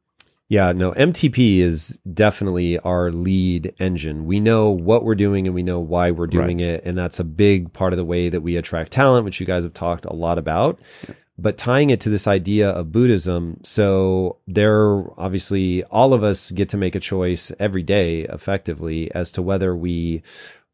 yeah, 0.54 0.70
no, 0.70 0.92
MTP 0.92 1.58
is 1.58 1.98
definitely 2.12 2.78
our 2.78 3.10
lead 3.10 3.74
engine. 3.80 4.24
We 4.24 4.38
know 4.38 4.70
what 4.70 5.02
we're 5.02 5.16
doing 5.16 5.48
and 5.48 5.54
we 5.54 5.64
know 5.64 5.80
why 5.80 6.12
we're 6.12 6.28
doing 6.28 6.58
right. 6.58 6.66
it. 6.66 6.84
And 6.84 6.96
that's 6.96 7.18
a 7.18 7.24
big 7.24 7.72
part 7.72 7.92
of 7.92 7.96
the 7.96 8.04
way 8.04 8.28
that 8.28 8.40
we 8.40 8.56
attract 8.56 8.92
talent, 8.92 9.24
which 9.24 9.40
you 9.40 9.46
guys 9.46 9.64
have 9.64 9.74
talked 9.74 10.04
a 10.04 10.12
lot 10.12 10.38
about. 10.38 10.78
Yeah. 11.08 11.16
But 11.36 11.58
tying 11.58 11.90
it 11.90 12.00
to 12.02 12.08
this 12.08 12.28
idea 12.28 12.70
of 12.70 12.92
Buddhism, 12.92 13.62
so 13.64 14.36
there 14.46 15.02
obviously 15.18 15.82
all 15.84 16.14
of 16.14 16.22
us 16.22 16.52
get 16.52 16.68
to 16.68 16.76
make 16.76 16.94
a 16.94 17.00
choice 17.00 17.50
every 17.58 17.82
day 17.82 18.20
effectively 18.20 19.12
as 19.12 19.32
to 19.32 19.42
whether 19.42 19.74
we 19.74 20.22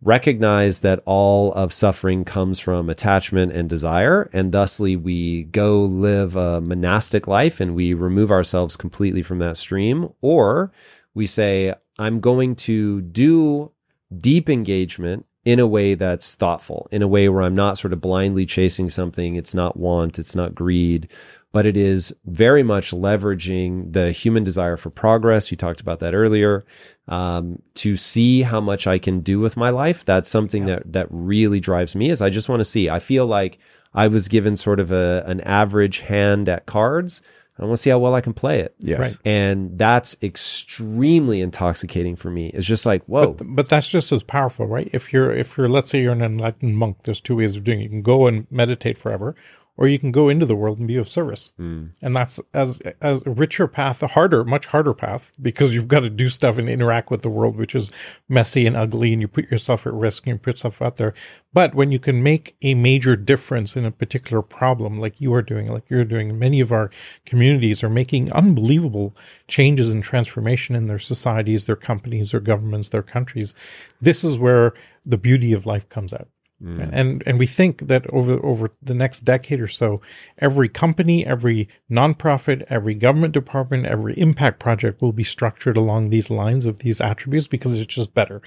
recognize 0.02 0.80
that 0.80 1.02
all 1.04 1.52
of 1.52 1.72
suffering 1.72 2.24
comes 2.24 2.58
from 2.58 2.88
attachment 2.88 3.52
and 3.52 3.68
desire, 3.68 4.30
and 4.32 4.52
thusly 4.52 4.96
we 4.96 5.44
go 5.44 5.82
live 5.82 6.36
a 6.36 6.60
monastic 6.60 7.26
life 7.26 7.60
and 7.60 7.74
we 7.74 7.92
remove 7.92 8.30
ourselves 8.30 8.76
completely 8.76 9.22
from 9.22 9.38
that 9.40 9.56
stream, 9.56 10.08
or 10.22 10.72
we 11.14 11.26
say, 11.26 11.74
I'm 11.98 12.20
going 12.20 12.56
to 12.56 13.02
do 13.02 13.72
deep 14.16 14.48
engagement 14.48 15.26
in 15.44 15.58
a 15.58 15.66
way 15.66 15.94
that's 15.94 16.34
thoughtful, 16.34 16.88
in 16.90 17.02
a 17.02 17.08
way 17.08 17.28
where 17.28 17.42
I'm 17.42 17.54
not 17.54 17.78
sort 17.78 17.92
of 17.92 18.00
blindly 18.00 18.44
chasing 18.46 18.88
something. 18.90 19.36
It's 19.36 19.54
not 19.54 19.76
want, 19.76 20.18
it's 20.18 20.36
not 20.36 20.54
greed, 20.54 21.08
but 21.52 21.66
it 21.66 21.76
is 21.76 22.14
very 22.24 22.62
much 22.62 22.92
leveraging 22.92 23.92
the 23.92 24.12
human 24.12 24.44
desire 24.44 24.76
for 24.76 24.90
progress. 24.90 25.50
You 25.50 25.56
talked 25.56 25.80
about 25.80 26.00
that 26.00 26.14
earlier. 26.14 26.64
Um, 27.08 27.60
to 27.74 27.96
see 27.96 28.42
how 28.42 28.60
much 28.60 28.86
I 28.86 28.98
can 28.98 29.20
do 29.20 29.40
with 29.40 29.56
my 29.56 29.70
life. 29.70 30.04
That's 30.04 30.28
something 30.28 30.68
yeah. 30.68 30.76
that 30.76 30.92
that 30.92 31.08
really 31.10 31.58
drives 31.58 31.96
me. 31.96 32.10
Is 32.10 32.22
I 32.22 32.30
just 32.30 32.48
want 32.48 32.60
to 32.60 32.64
see. 32.64 32.88
I 32.88 33.00
feel 33.00 33.26
like 33.26 33.58
I 33.92 34.06
was 34.06 34.28
given 34.28 34.56
sort 34.56 34.78
of 34.78 34.92
a 34.92 35.24
an 35.26 35.40
average 35.40 36.00
hand 36.00 36.48
at 36.48 36.66
cards. 36.66 37.22
I 37.58 37.64
want 37.64 37.76
to 37.76 37.82
see 37.82 37.90
how 37.90 37.98
well 37.98 38.14
I 38.14 38.22
can 38.22 38.32
play 38.32 38.60
it. 38.60 38.74
Yes. 38.78 38.98
Right. 38.98 39.16
And 39.22 39.78
that's 39.78 40.16
extremely 40.22 41.42
intoxicating 41.42 42.16
for 42.16 42.30
me. 42.30 42.46
It's 42.48 42.66
just 42.66 42.86
like, 42.86 43.04
whoa. 43.04 43.34
But, 43.34 43.44
but, 43.48 43.68
that's 43.68 43.86
just 43.86 44.12
as 44.12 44.22
powerful, 44.22 44.66
right? 44.66 44.88
If 44.94 45.12
you're, 45.12 45.30
if 45.30 45.58
you're, 45.58 45.68
let's 45.68 45.90
say 45.90 46.00
you're 46.00 46.12
an 46.12 46.22
enlightened 46.22 46.78
monk, 46.78 47.02
there's 47.02 47.20
two 47.20 47.36
ways 47.36 47.56
of 47.56 47.64
doing 47.64 47.80
it. 47.80 47.84
You 47.84 47.88
can 47.90 48.00
go 48.00 48.26
and 48.26 48.46
meditate 48.50 48.96
forever, 48.96 49.36
or 49.80 49.88
you 49.88 49.98
can 49.98 50.12
go 50.12 50.28
into 50.28 50.44
the 50.44 50.54
world 50.54 50.78
and 50.78 50.86
be 50.86 50.96
of 50.96 51.08
service. 51.08 51.54
Mm. 51.58 51.96
And 52.02 52.14
that's 52.14 52.38
as, 52.52 52.80
as 53.00 53.22
a 53.24 53.30
richer 53.30 53.66
path, 53.66 54.02
a 54.02 54.08
harder, 54.08 54.44
much 54.44 54.66
harder 54.66 54.92
path 54.92 55.32
because 55.40 55.72
you've 55.72 55.88
got 55.88 56.00
to 56.00 56.10
do 56.10 56.28
stuff 56.28 56.58
and 56.58 56.68
interact 56.68 57.10
with 57.10 57.22
the 57.22 57.30
world, 57.30 57.56
which 57.56 57.74
is 57.74 57.90
messy 58.28 58.66
and 58.66 58.76
ugly 58.76 59.14
and 59.14 59.22
you 59.22 59.26
put 59.26 59.50
yourself 59.50 59.86
at 59.86 59.94
risk 59.94 60.26
and 60.26 60.34
you 60.34 60.38
put 60.38 60.56
yourself 60.56 60.82
out 60.82 60.98
there. 60.98 61.14
But 61.54 61.74
when 61.74 61.90
you 61.90 61.98
can 61.98 62.22
make 62.22 62.56
a 62.60 62.74
major 62.74 63.16
difference 63.16 63.74
in 63.74 63.86
a 63.86 63.90
particular 63.90 64.42
problem, 64.42 65.00
like 65.00 65.18
you 65.18 65.32
are 65.32 65.40
doing, 65.42 65.66
like 65.68 65.88
you're 65.88 66.04
doing, 66.04 66.38
many 66.38 66.60
of 66.60 66.72
our 66.72 66.90
communities 67.24 67.82
are 67.82 67.88
making 67.88 68.30
unbelievable 68.32 69.16
changes 69.48 69.90
and 69.90 70.04
transformation 70.04 70.76
in 70.76 70.88
their 70.88 70.98
societies, 70.98 71.64
their 71.64 71.74
companies, 71.74 72.32
their 72.32 72.40
governments, 72.40 72.90
their 72.90 73.02
countries. 73.02 73.54
This 73.98 74.24
is 74.24 74.36
where 74.36 74.74
the 75.04 75.16
beauty 75.16 75.54
of 75.54 75.64
life 75.64 75.88
comes 75.88 76.12
out 76.12 76.28
Mm. 76.62 76.90
And 76.92 77.22
and 77.26 77.38
we 77.38 77.46
think 77.46 77.88
that 77.88 78.06
over 78.10 78.44
over 78.44 78.70
the 78.82 78.92
next 78.92 79.20
decade 79.20 79.60
or 79.60 79.68
so, 79.68 80.02
every 80.38 80.68
company, 80.68 81.24
every 81.24 81.68
nonprofit, 81.90 82.66
every 82.68 82.94
government 82.94 83.32
department, 83.32 83.86
every 83.86 84.12
impact 84.18 84.60
project 84.60 85.00
will 85.00 85.12
be 85.12 85.24
structured 85.24 85.78
along 85.78 86.10
these 86.10 86.30
lines 86.30 86.66
of 86.66 86.80
these 86.80 87.00
attributes 87.00 87.46
because 87.46 87.78
it's 87.78 87.94
just 87.94 88.12
better. 88.12 88.42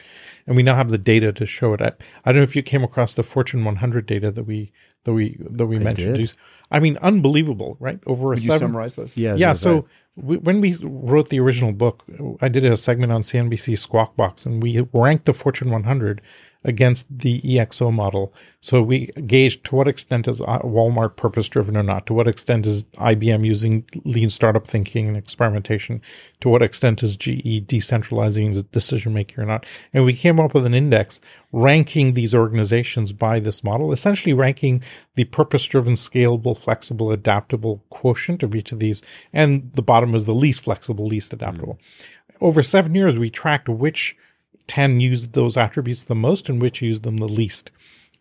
And 0.45 0.55
we 0.55 0.61
now 0.61 0.75
have 0.75 0.89
the 0.89 0.97
data 0.99 1.31
to 1.33 1.45
show 1.47 1.73
it. 1.73 1.81
I, 1.81 1.93
I 2.23 2.31
don't 2.31 2.37
know 2.37 2.43
if 2.43 2.55
you 2.55 2.61
came 2.61 2.83
across 2.83 3.15
the 3.15 3.23
Fortune 3.23 3.65
100 3.65 4.05
data 4.05 4.31
that 4.31 4.43
we 4.43 4.71
that 5.05 5.13
we 5.13 5.37
that 5.49 5.65
we 5.65 5.79
mentioned. 5.79 6.17
did. 6.17 6.33
I 6.71 6.79
mean, 6.79 6.97
unbelievable, 7.01 7.77
right? 7.79 7.99
Over 8.05 8.27
a 8.27 8.29
Would 8.29 8.39
you 8.39 8.47
seven, 8.47 8.67
summarize 8.67 8.95
those? 8.95 9.15
Yeah. 9.15 9.35
yeah. 9.35 9.53
So 9.53 9.73
right. 9.73 9.85
we, 10.15 10.37
when 10.37 10.61
we 10.61 10.75
wrote 10.81 11.29
the 11.29 11.39
original 11.39 11.71
book, 11.71 12.03
I 12.41 12.47
did 12.47 12.65
a 12.65 12.75
segment 12.77 13.11
on 13.11 13.21
CNBC 13.21 13.77
Squawk 13.77 14.15
Box, 14.17 14.45
and 14.45 14.61
we 14.61 14.85
ranked 14.91 15.25
the 15.25 15.33
Fortune 15.33 15.69
100 15.69 16.21
against 16.63 17.19
the 17.19 17.41
EXO 17.41 17.91
model. 17.93 18.33
So 18.61 18.81
we 18.81 19.07
gauged 19.27 19.65
to 19.65 19.75
what 19.75 19.89
extent 19.89 20.27
is 20.27 20.41
uh, 20.41 20.59
Walmart 20.59 21.17
purpose 21.17 21.49
driven 21.49 21.75
or 21.75 21.83
not. 21.83 22.05
To 22.05 22.13
what 22.13 22.29
extent 22.29 22.65
is 22.65 22.85
IBM 22.95 23.45
using 23.45 23.85
lean 24.05 24.29
startup 24.29 24.65
thinking 24.65 25.07
and 25.09 25.17
experimentation? 25.17 26.01
To 26.39 26.49
what 26.49 26.61
extent 26.61 27.03
is 27.03 27.17
GE 27.17 27.67
decentralizing 27.67 28.65
decision 28.71 29.13
making 29.13 29.43
or 29.43 29.45
not? 29.45 29.65
And 29.93 30.05
we 30.05 30.13
came 30.13 30.39
up 30.39 30.53
with 30.53 30.65
an 30.65 30.73
index 30.73 31.19
ranking 31.51 32.13
these 32.13 32.33
organizations 32.33 33.11
by 33.11 33.41
this 33.41 33.63
model, 33.63 33.91
essentially 33.91 34.33
ranking 34.33 34.81
the 35.15 35.25
purpose 35.25 35.65
driven, 35.65 35.93
scalable, 35.93 36.57
flexible, 36.57 37.11
adaptable 37.11 37.83
quotient 37.89 38.43
of 38.43 38.55
each 38.55 38.71
of 38.71 38.79
these. 38.79 39.01
And 39.33 39.73
the 39.73 39.81
bottom 39.81 40.15
is 40.15 40.23
the 40.23 40.33
least 40.33 40.63
flexible, 40.63 41.05
least 41.05 41.33
adaptable. 41.33 41.79
Over 42.39 42.63
seven 42.63 42.95
years, 42.95 43.19
we 43.19 43.29
tracked 43.29 43.67
which 43.67 44.15
10 44.67 44.99
used 44.99 45.33
those 45.33 45.57
attributes 45.57 46.03
the 46.03 46.15
most 46.15 46.49
and 46.49 46.61
which 46.61 46.81
used 46.81 47.03
them 47.03 47.17
the 47.17 47.27
least. 47.27 47.71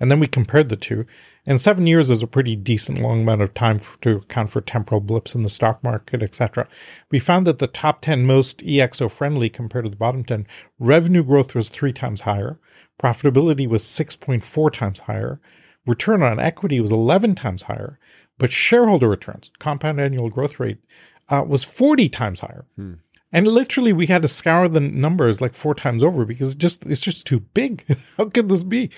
And 0.01 0.11
then 0.11 0.21
we 0.21 0.27
compared 0.27 0.69
the 0.69 0.77
two. 0.77 1.07
And 1.47 1.61
seven 1.61 1.87
years 1.87 2.11
is 2.11 2.23
a 2.23 2.27
pretty 2.27 2.57
decent 2.57 2.99
long 2.99 3.23
amount 3.23 3.43
of 3.43 3.55
time 3.55 3.79
for, 3.79 4.01
to 4.03 4.17
account 4.17 4.51
for 4.51 4.61
temporal 4.61 5.01
blips 5.01 5.35
in 5.35 5.43
the 5.43 5.49
stock 5.49 5.83
market, 5.83 6.23
etc. 6.23 6.69
We 7.11 7.19
found 7.19 7.47
that 7.47 7.59
the 7.59 7.67
top 7.67 8.01
10 8.01 8.27
most 8.27 8.59
EXO 8.59 9.11
friendly 9.11 9.49
compared 9.49 9.85
to 9.85 9.91
the 9.91 9.97
bottom 9.97 10.25
10, 10.25 10.47
revenue 10.79 11.23
growth 11.23 11.55
was 11.55 11.69
three 11.69 11.93
times 11.93 12.23
higher, 12.23 12.59
profitability 13.01 13.69
was 13.69 13.85
6.4 13.85 14.73
times 14.73 15.01
higher, 15.01 15.41
return 15.87 16.23
on 16.23 16.39
equity 16.39 16.81
was 16.81 16.93
11 16.93 17.35
times 17.35 17.63
higher, 17.63 17.99
but 18.39 18.53
shareholder 18.53 19.09
returns, 19.09 19.51
compound 19.59 20.01
annual 20.01 20.31
growth 20.31 20.59
rate, 20.59 20.79
uh, 21.29 21.45
was 21.47 21.65
40 21.65 22.09
times 22.09 22.41
higher. 22.41 22.67
And 23.33 23.47
literally, 23.47 23.93
we 23.93 24.07
had 24.07 24.23
to 24.23 24.29
scour 24.29 24.69
the 24.69 24.81
numbers 24.81 25.41
like 25.41 25.55
four 25.55 25.75
times 25.75 26.03
over 26.03 26.25
because 26.25 26.55
just 26.55 26.85
it's 26.87 27.01
just 27.01 27.27
too 27.27 27.41
big. 27.41 27.85
How 28.17 28.27
could 28.27 28.49
this 28.49 28.63
be? 28.63 28.91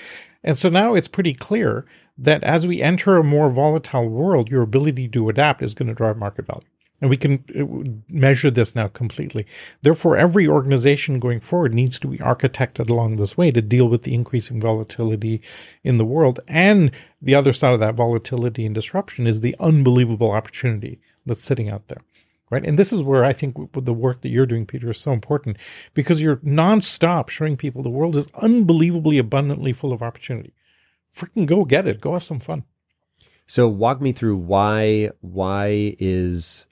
And 0.43 0.59
so 0.59 0.69
now 0.69 0.94
it's 0.94 1.09
pretty 1.09 1.35
clear 1.35 1.86
that 2.19 2.43
as 2.43 2.66
we 2.66 2.82
enter 2.82 3.16
a 3.16 3.24
more 3.24 3.48
volatile 3.48 4.09
world, 4.09 4.51
your 4.51 4.62
ability 4.62 5.09
to 5.09 5.28
adapt 5.28 5.62
is 5.62 5.74
going 5.74 5.89
to 5.89 5.94
drive 5.94 6.16
market 6.19 6.47
value. 6.47 6.66
And 7.01 7.11
we 7.11 7.16
can 7.16 7.44
uh, 7.59 8.02
measure 8.09 8.51
this 8.51 8.74
now 8.74 8.89
completely. 8.89 9.47
Therefore, 9.82 10.16
every 10.16 10.47
organization 10.47 11.19
going 11.19 11.40
forward 11.40 11.74
needs 11.74 11.98
to 12.01 12.06
be 12.06 12.19
architected 12.19 12.89
along 12.89 13.16
this 13.16 13.36
way 13.36 13.51
to 13.51 13.61
deal 13.61 13.89
with 13.89 14.02
the 14.02 14.15
increasing 14.15 14.61
volatility 14.61 15.43
in 15.82 15.98
the 15.98 16.05
world. 16.05 16.40
And 16.47 16.93
the 17.20 17.35
other 17.35 17.52
side 17.52 17.74
of 17.74 17.81
that 17.81 17.94
volatility 17.94 18.65
and 18.65 18.74
disruption 18.74 19.27
is 19.27 19.40
the 19.40 19.56
unbelievable 19.59 20.31
opportunity 20.31 21.01
that's 21.27 21.43
sitting 21.43 21.69
out 21.69 21.89
there 21.89 22.01
right? 22.51 22.65
And 22.65 22.79
this 22.79 22.93
is 22.93 23.03
where 23.03 23.25
I 23.25 23.33
think 23.33 23.57
the 23.73 23.95
work 23.95 24.21
that 24.23 24.29
you're 24.29 24.47
doing, 24.47 24.66
Peter, 24.66 24.91
is 24.91 24.99
so 24.99 25.12
important 25.12 25.57
because 25.95 26.23
you're 26.23 26.37
nonstop 26.37 27.29
showing 27.29 27.57
people 27.57 27.83
the 27.83 27.91
world 27.91 28.16
is 28.16 28.29
unbelievably 28.35 29.19
abundantly 29.19 29.73
full 29.73 29.93
of 29.93 30.03
opportunity. 30.03 30.55
Freaking 31.15 31.47
go 31.47 31.65
get 31.65 31.87
it. 31.87 32.01
Go 32.01 32.12
have 32.12 32.25
some 32.25 32.41
fun. 32.41 32.65
So 33.47 33.69
walk 33.69 34.01
me 34.01 34.12
through 34.12 34.37
why 34.37 35.11
why 35.21 35.97
is 35.99 36.66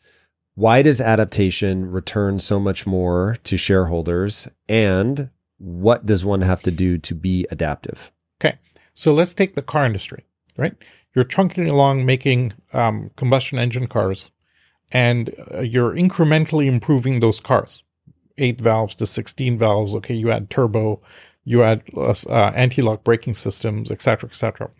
why 0.55 0.83
does 0.83 1.01
adaptation 1.01 1.91
return 1.91 2.39
so 2.39 2.59
much 2.59 2.87
more 2.87 3.37
to 3.45 3.57
shareholders 3.57 4.49
and 4.69 5.31
what 5.59 6.05
does 6.05 6.25
one 6.25 6.43
have 6.43 6.61
to 6.63 6.71
do 6.71 6.99
to 6.99 7.15
be 7.15 7.47
adaptive? 7.51 8.11
Okay. 8.41 8.59
So 8.95 9.15
let's 9.15 9.33
take 9.33 9.55
the 9.55 9.63
car 9.63 9.87
industry, 9.87 10.25
right? 10.57 10.75
You're 11.15 11.25
trunking 11.25 11.69
along 11.69 12.05
making 12.05 12.55
um, 12.73 13.11
combustion 13.17 13.59
engine 13.59 13.87
cars 13.87 14.31
and 14.93 15.35
uh, 15.53 15.61
you're 15.61 15.95
incrementally 15.95 16.67
improving 16.67 17.21
those 17.21 17.41
cars. 17.41 17.83
Eight 18.39 18.61
valves 18.61 18.95
to 18.97 19.07
16 19.07 19.59
valves. 19.59 19.95
Okay. 19.97 20.15
You 20.15 20.31
add 20.31 20.51
turbo, 20.51 21.01
you 21.45 21.63
add 21.63 21.83
uh, 21.97 22.15
uh, 22.29 22.53
anti-lock 22.55 23.03
braking 23.03 23.35
systems, 23.35 23.91
et 23.91 24.03
cetera, 24.03 24.29
et 24.29 24.37
cetera. 24.37 24.71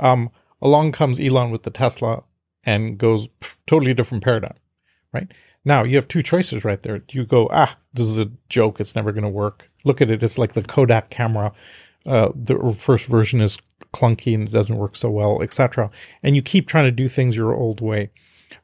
Um, 0.00 0.30
along 0.60 0.92
comes 0.92 1.20
Elon 1.20 1.50
with 1.50 1.62
the 1.62 1.70
Tesla 1.70 2.24
and 2.64 2.98
goes 2.98 3.28
pff, 3.28 3.56
totally 3.66 3.94
different 3.94 4.24
paradigm, 4.24 4.56
right? 5.12 5.30
Now 5.64 5.84
you 5.84 5.96
have 5.96 6.08
two 6.08 6.22
choices 6.22 6.64
right 6.64 6.82
there. 6.82 7.02
You 7.10 7.26
go, 7.26 7.48
ah, 7.52 7.76
this 7.92 8.06
is 8.06 8.18
a 8.18 8.30
joke. 8.48 8.80
It's 8.80 8.96
never 8.96 9.12
going 9.12 9.24
to 9.24 9.28
work. 9.28 9.70
Look 9.84 10.00
at 10.00 10.10
it. 10.10 10.22
It's 10.22 10.38
like 10.38 10.54
the 10.54 10.62
Kodak 10.62 11.10
camera. 11.10 11.52
Uh, 12.06 12.30
the 12.34 12.74
first 12.78 13.06
version 13.06 13.42
is 13.42 13.58
clunky 13.92 14.34
and 14.34 14.48
it 14.48 14.52
doesn't 14.52 14.78
work 14.78 14.96
so 14.96 15.10
well, 15.10 15.42
etc. 15.42 15.90
And 16.22 16.34
you 16.34 16.40
keep 16.40 16.66
trying 16.66 16.86
to 16.86 16.90
do 16.90 17.08
things 17.08 17.36
your 17.36 17.54
old 17.54 17.82
way. 17.82 18.10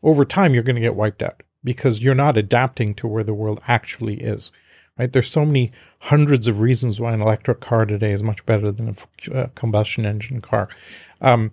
Over 0.02 0.24
time, 0.24 0.54
you're 0.54 0.62
going 0.62 0.76
to 0.76 0.82
get 0.82 0.94
wiped 0.94 1.22
out 1.22 1.42
because 1.64 2.00
you're 2.00 2.14
not 2.14 2.36
adapting 2.36 2.94
to 2.94 3.06
where 3.06 3.24
the 3.24 3.34
world 3.34 3.60
actually 3.66 4.20
is. 4.20 4.52
Right? 4.98 5.12
There's 5.12 5.30
so 5.30 5.44
many 5.44 5.72
hundreds 6.00 6.46
of 6.46 6.60
reasons 6.60 7.00
why 7.00 7.12
an 7.12 7.20
electric 7.20 7.60
car 7.60 7.84
today 7.84 8.12
is 8.12 8.22
much 8.22 8.44
better 8.46 8.72
than 8.72 8.96
a 9.30 9.34
uh, 9.34 9.46
combustion 9.54 10.06
engine 10.06 10.40
car. 10.40 10.68
Um, 11.20 11.52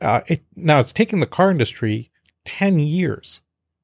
uh, 0.00 0.20
it, 0.26 0.42
now 0.56 0.80
it's 0.80 0.92
taken 0.92 1.20
the 1.20 1.26
car 1.26 1.50
industry 1.50 2.10
10 2.44 2.78
years. 2.80 3.40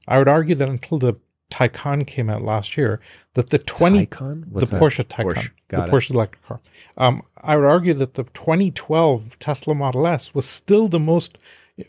I 0.07 0.19
would 0.19 0.29
argue 0.29 0.55
that 0.57 0.69
until 0.69 0.99
the 0.99 1.15
Taycan 1.51 2.07
came 2.07 2.29
out 2.29 2.43
last 2.43 2.77
year, 2.77 3.01
that 3.35 3.51
the 3.51 3.59
20, 3.59 4.07
Taycan? 4.07 4.53
the 4.53 4.67
that? 4.67 4.81
Porsche 4.81 5.05
Taycan, 5.05 5.35
Porsche. 5.35 5.51
the 5.69 5.85
it. 5.85 5.91
Porsche 5.91 6.11
electric 6.11 6.45
car. 6.45 6.61
Um, 6.97 7.23
I 7.39 7.57
would 7.57 7.65
argue 7.65 7.95
that 7.95 8.15
the 8.15 8.25
2012 8.25 9.39
Tesla 9.39 9.75
Model 9.75 10.07
S 10.07 10.35
was 10.35 10.47
still 10.47 10.89
the 10.89 11.01
most 11.01 11.39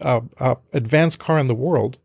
uh, 0.01 0.21
uh, 0.39 0.55
advanced 0.73 1.19
car 1.19 1.39
in 1.39 1.47
the 1.47 1.55
world 1.55 1.97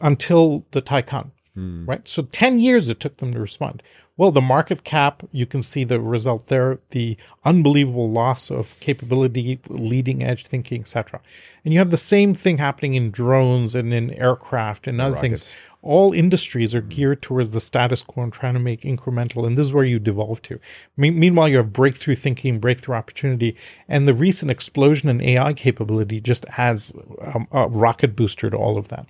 until 0.00 0.64
the 0.70 0.82
Taycan, 0.82 1.30
Hmm. 1.54 1.84
right? 1.86 2.06
So 2.06 2.22
10 2.22 2.60
years 2.60 2.88
it 2.88 3.00
took 3.00 3.16
them 3.18 3.32
to 3.32 3.40
respond. 3.40 3.82
Well, 4.16 4.30
the 4.30 4.40
market 4.42 4.84
cap, 4.84 5.22
you 5.32 5.46
can 5.46 5.62
see 5.62 5.82
the 5.82 5.98
result 5.98 6.48
there, 6.48 6.78
the 6.90 7.16
unbelievable 7.44 8.10
loss 8.10 8.50
of 8.50 8.78
capability, 8.78 9.58
leading 9.68 10.22
edge 10.22 10.46
thinking, 10.46 10.82
etc. 10.82 11.20
And 11.64 11.72
you 11.72 11.78
have 11.78 11.90
the 11.90 11.96
same 11.96 12.34
thing 12.34 12.58
happening 12.58 12.94
in 12.94 13.10
drones 13.10 13.74
and 13.74 13.94
in 13.94 14.10
aircraft 14.12 14.86
and 14.86 15.00
other 15.00 15.14
things. 15.22 15.54
All 15.82 16.12
industries 16.12 16.74
are 16.74 16.82
geared 16.82 17.22
towards 17.22 17.50
the 17.50 17.60
status 17.60 18.02
quo 18.02 18.24
and 18.24 18.32
trying 18.32 18.54
to 18.54 18.60
make 18.60 18.82
incremental, 18.82 19.46
and 19.46 19.56
this 19.56 19.66
is 19.66 19.72
where 19.72 19.84
you 19.84 19.98
devolve 19.98 20.42
to. 20.42 20.60
Me- 20.96 21.10
meanwhile, 21.10 21.48
you 21.48 21.56
have 21.56 21.72
breakthrough 21.72 22.14
thinking, 22.14 22.58
breakthrough 22.58 22.96
opportunity, 22.96 23.56
and 23.88 24.06
the 24.06 24.12
recent 24.12 24.50
explosion 24.50 25.08
in 25.08 25.20
AI 25.20 25.54
capability 25.54 26.20
just 26.20 26.44
adds 26.58 26.94
um, 27.22 27.48
a 27.50 27.68
rocket 27.68 28.14
booster 28.14 28.50
to 28.50 28.56
all 28.56 28.76
of 28.76 28.88
that. 28.88 29.06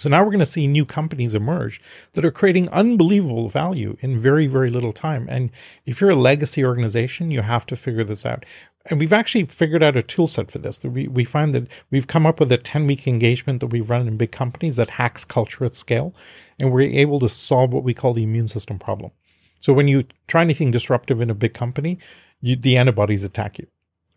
So 0.00 0.08
now 0.08 0.24
we're 0.24 0.30
going 0.30 0.38
to 0.38 0.46
see 0.46 0.66
new 0.66 0.86
companies 0.86 1.34
emerge 1.34 1.82
that 2.14 2.24
are 2.24 2.30
creating 2.30 2.70
unbelievable 2.70 3.50
value 3.50 3.98
in 4.00 4.16
very, 4.16 4.46
very 4.46 4.70
little 4.70 4.94
time. 4.94 5.26
And 5.28 5.50
if 5.84 6.00
you're 6.00 6.08
a 6.08 6.16
legacy 6.16 6.64
organization, 6.64 7.30
you 7.30 7.42
have 7.42 7.66
to 7.66 7.76
figure 7.76 8.04
this 8.04 8.24
out. 8.24 8.46
And 8.86 8.98
we've 8.98 9.12
actually 9.12 9.44
figured 9.44 9.82
out 9.82 9.96
a 9.96 10.02
tool 10.02 10.26
set 10.26 10.50
for 10.50 10.58
this. 10.58 10.82
We, 10.82 11.06
we 11.06 11.24
find 11.24 11.54
that 11.54 11.68
we've 11.90 12.06
come 12.06 12.26
up 12.26 12.40
with 12.40 12.50
a 12.50 12.56
10 12.56 12.86
week 12.86 13.06
engagement 13.06 13.60
that 13.60 13.68
we've 13.68 13.90
run 13.90 14.08
in 14.08 14.16
big 14.16 14.32
companies 14.32 14.76
that 14.76 14.90
hacks 14.90 15.24
culture 15.24 15.64
at 15.64 15.74
scale. 15.74 16.14
And 16.58 16.72
we're 16.72 16.82
able 16.82 17.20
to 17.20 17.28
solve 17.28 17.72
what 17.72 17.84
we 17.84 17.94
call 17.94 18.14
the 18.14 18.22
immune 18.22 18.48
system 18.48 18.78
problem. 18.78 19.12
So 19.60 19.74
when 19.74 19.88
you 19.88 20.04
try 20.26 20.40
anything 20.40 20.70
disruptive 20.70 21.20
in 21.20 21.28
a 21.28 21.34
big 21.34 21.52
company, 21.52 21.98
you, 22.40 22.56
the 22.56 22.78
antibodies 22.78 23.22
attack 23.22 23.58
you 23.58 23.66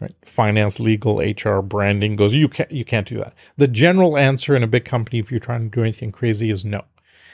right? 0.04 0.14
Finance, 0.24 0.80
legal, 0.80 1.20
HR, 1.20 1.62
branding 1.62 2.16
goes, 2.16 2.34
you 2.34 2.50
can't, 2.50 2.72
you 2.72 2.86
can't 2.86 3.08
do 3.08 3.18
that. 3.18 3.34
The 3.58 3.68
general 3.68 4.18
answer 4.18 4.56
in 4.56 4.64
a 4.64 4.68
big 4.68 4.86
company, 4.86 5.20
if 5.20 5.32
you're 5.32 5.40
trying 5.40 5.70
to 5.70 5.76
do 5.76 5.82
anything 5.82 6.12
crazy, 6.12 6.50
is 6.50 6.66
no. 6.66 6.84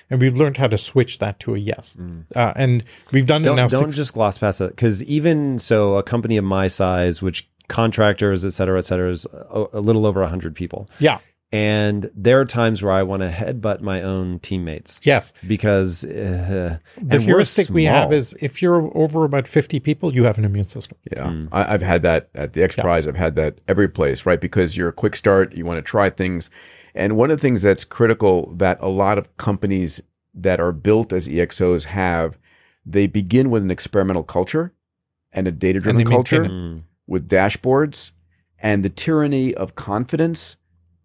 And 0.10 0.22
we've 0.22 0.36
learned 0.38 0.58
how 0.58 0.68
to 0.68 0.78
switch 0.78 1.20
that 1.20 1.40
to 1.42 1.56
a 1.56 1.60
yes. 1.60 1.96
Uh, 2.36 2.54
and 2.56 2.84
we've 3.12 3.28
done 3.28 3.42
it 3.44 3.46
Don't, 3.46 3.56
now. 3.58 3.68
don't 3.68 3.86
six, 3.86 3.96
just 3.96 4.14
gloss 4.14 4.38
past 4.38 4.60
it 4.62 4.70
because 4.72 5.04
even 5.04 5.60
so, 5.60 5.96
a 5.96 6.04
company 6.04 6.38
of 6.38 6.44
my 6.44 6.68
size, 6.68 7.22
which 7.22 7.48
contractors, 7.68 8.44
et 8.46 8.50
cetera, 8.54 8.80
et 8.80 8.86
cetera, 8.86 9.10
is 9.12 9.26
a, 9.26 9.66
a 9.74 9.80
little 9.80 10.06
over 10.08 10.22
100 10.22 10.56
people. 10.56 10.90
yeah. 11.00 11.20
And 11.52 12.12
there 12.14 12.40
are 12.40 12.46
times 12.46 12.84
where 12.84 12.92
I 12.94 13.02
want 13.02 13.24
to 13.24 13.30
headbutt 13.30 13.82
my 13.82 14.04
own 14.04 14.38
teammates 14.38 15.02
Yes. 15.04 15.34
because 15.48 16.04
uh, 16.04 16.78
The 16.96 17.02
and 17.02 17.12
we're 17.12 17.20
heuristic 17.22 17.70
we 17.70 17.86
have 17.86 18.14
is 18.14 18.36
if 18.40 18.62
you're 18.62 18.96
over 18.96 19.24
about 19.26 19.48
50 19.48 19.80
people, 19.80 20.14
you 20.14 20.26
have 20.26 20.38
an 20.38 20.46
immune 20.46 20.66
system. 20.66 20.96
Yeah, 21.12 21.46
I, 21.52 21.74
I've 21.74 21.82
had 21.82 22.04
that 22.04 22.30
at 22.36 22.54
the 22.54 22.62
X 22.62 22.76
Prize. 22.76 23.08
I've 23.08 23.16
had 23.16 23.36
that 23.38 23.62
every 23.68 23.88
place, 23.90 24.28
right? 24.28 24.40
Because 24.40 24.78
you're 24.78 24.90
a 24.90 24.94
quick 24.94 25.16
start, 25.16 25.56
you 25.56 25.66
want 25.66 25.80
to 25.80 25.82
try 25.82 26.12
things, 26.12 26.52
and 26.96 27.16
one 27.16 27.32
of 27.32 27.38
the 27.38 27.42
things 27.42 27.62
that's 27.62 27.86
critical 27.86 28.54
that 28.56 28.80
a 28.82 28.90
lot 28.90 29.18
of 29.18 29.36
companies 29.38 30.02
that 30.34 30.60
are 30.60 30.72
built 30.72 31.12
as 31.12 31.28
EXOs 31.28 31.86
have, 31.86 32.38
they 32.86 33.08
begin 33.08 33.50
with 33.50 33.64
an 33.64 33.72
experimental 33.72 34.24
culture 34.24 34.74
and 35.32 35.48
a 35.48 35.52
data-driven 35.52 36.02
And 36.02 36.08
they 36.08 36.12
culture 36.12 36.82
with 37.08 37.28
dashboards 37.28 38.12
and 38.60 38.84
the 38.84 38.90
tyranny 38.90 39.54
of 39.56 39.76
confidence 39.76 40.58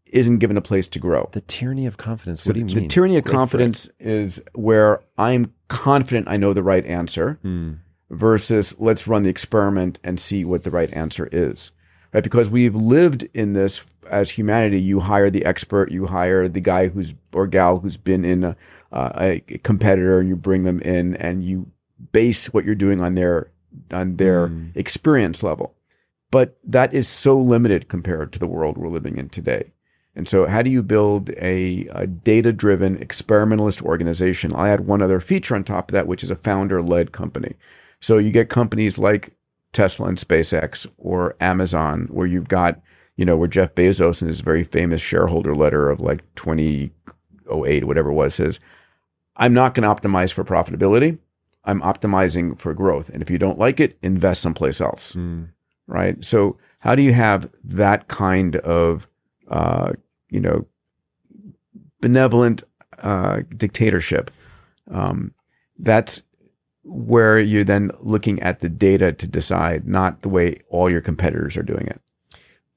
isn't 0.07 0.39
given 0.39 0.57
a 0.57 0.63
place 0.63 0.87
to 0.89 0.99
grow. 0.99 1.29
The 1.33 1.41
tyranny 1.41 1.87
of 1.87 1.97
confidence. 1.97 2.43
So 2.43 2.51
what 2.51 2.55
do 2.55 2.61
you 2.61 2.67
the 2.67 2.75
mean? 2.77 2.85
The 2.85 2.89
tyranny 2.89 3.17
of 3.17 3.25
Great 3.25 3.33
confidence 3.33 3.89
is 3.99 4.41
where 4.55 5.01
I'm 5.19 5.53
confident 5.69 6.29
I 6.29 6.37
know 6.37 6.53
the 6.53 6.63
right 6.63 6.85
answer 6.87 7.39
phrase. 7.43 7.53
Hmm. 7.53 7.73
versus 8.11 8.77
let's 8.79 9.09
run 9.09 9.25
the 9.25 9.31
experiment 9.31 9.99
and 10.05 10.21
see 10.21 10.45
what 10.45 10.63
the 10.63 10.71
right 10.71 10.93
answer 10.93 11.29
is. 11.33 11.73
Right? 12.15 12.23
Because 12.23 12.49
we've 12.49 12.75
lived 12.77 13.29
in 13.35 13.53
this 13.53 13.83
as 14.09 14.31
humanity. 14.31 14.81
You 14.81 15.01
hire 15.01 15.31
the 15.31 15.45
expert, 15.45 15.91
you 15.91 16.07
hire 16.07 16.49
the 16.49 16.61
guy 16.61 16.89
who's 16.89 17.13
or 17.33 17.47
gal 17.49 17.81
who's 17.81 17.97
been 17.97 18.25
in 18.25 18.45
a, 18.45 18.57
uh, 18.93 19.11
a 19.17 19.41
competitor, 19.65 20.21
and 20.21 20.29
you 20.29 20.37
bring 20.37 20.63
them 20.63 20.81
in, 20.81 21.17
and 21.17 21.45
you 21.45 21.67
base 22.13 22.53
what 22.55 22.65
you're 22.65 22.77
doing 22.77 23.01
on 23.01 23.17
their 23.17 23.51
on 23.93 24.17
their 24.17 24.49
Mm. 24.49 24.71
experience 24.77 25.43
level. 25.43 25.75
But 26.31 26.57
that 26.63 26.95
is 26.95 27.09
so 27.09 27.39
limited 27.39 27.89
compared 27.89 28.33
to 28.33 28.39
the 28.39 28.47
world 28.47 28.79
we're 28.79 28.89
living 28.89 29.19
in 29.19 29.29
today. 29.29 29.73
And 30.17 30.29
so, 30.29 30.47
how 30.47 30.63
do 30.63 30.71
you 30.71 30.83
build 30.83 31.31
a, 31.31 31.87
a 31.91 32.07
data 32.07 32.53
driven 32.53 32.97
experimentalist 32.99 33.83
organization? 33.83 34.53
I 34.53 34.69
add 34.69 34.87
one 34.87 35.03
other 35.03 35.19
feature 35.19 35.57
on 35.57 35.65
top 35.65 35.91
of 35.91 35.95
that, 35.95 36.07
which 36.07 36.23
is 36.23 36.31
a 36.31 36.37
founder 36.37 36.81
led 36.81 37.11
company. 37.11 37.55
So, 38.01 38.19
you 38.19 38.31
get 38.31 38.49
companies 38.49 38.97
like 38.99 39.33
Tesla 39.75 40.07
and 40.09 40.17
SpaceX 40.19 40.87
or 40.97 41.37
Amazon, 41.41 42.09
where 42.11 42.27
you've 42.27 42.49
got, 42.49 42.81
you 43.17 43.25
know, 43.25 43.37
where 43.37 43.49
Jeff 43.49 43.75
Bezos 43.75 44.23
in 44.23 44.29
his 44.29 44.41
very 44.41 44.65
famous 44.65 45.03
shareholder 45.03 45.55
letter 45.55 45.91
of 45.91 46.01
like 46.01 46.23
2008, 46.37 47.85
whatever 47.85 48.11
it 48.11 48.15
was, 48.15 48.35
says, 48.35 48.59
I'm 49.37 49.53
not 49.53 49.75
going 49.75 49.83
to 49.83 49.95
optimize 50.09 50.33
for 50.33 50.45
profitability. 50.45 51.19
I'm 51.65 51.81
optimizing 51.81 52.59
for 52.59 52.73
growth. 52.75 53.09
And 53.09 53.23
if 53.23 53.31
you 53.31 53.39
don't 53.39 53.59
like 53.59 53.81
it, 53.81 53.99
invest 54.03 54.41
someplace 54.41 54.81
else 54.81 55.13
Hmm. 55.15 55.45
right? 55.87 56.23
So 56.25 56.57
how 56.79 56.95
do 56.95 57.03
you 57.03 57.13
have 57.13 57.51
that 57.65 58.09
kind 58.09 58.57
of 58.57 59.09
uh, 59.49 59.93
you 60.29 60.41
know 60.41 60.67
benevolent 62.01 62.63
uh, 62.99 63.43
dictatorship? 63.57 64.31
Um, 64.91 65.33
that's 65.79 66.23
where 66.85 67.39
you're 67.39 67.65
then 67.65 67.91
looking 68.01 68.41
at 68.41 68.61
the 68.61 68.69
data 68.69 69.13
to 69.13 69.27
decide, 69.27 69.87
not 69.87 70.23
the 70.23 70.29
way 70.29 70.61
all 70.69 70.91
your 70.91 71.01
competitors 71.01 71.57
are 71.57 71.63
doing 71.63 71.87
it. 71.87 72.01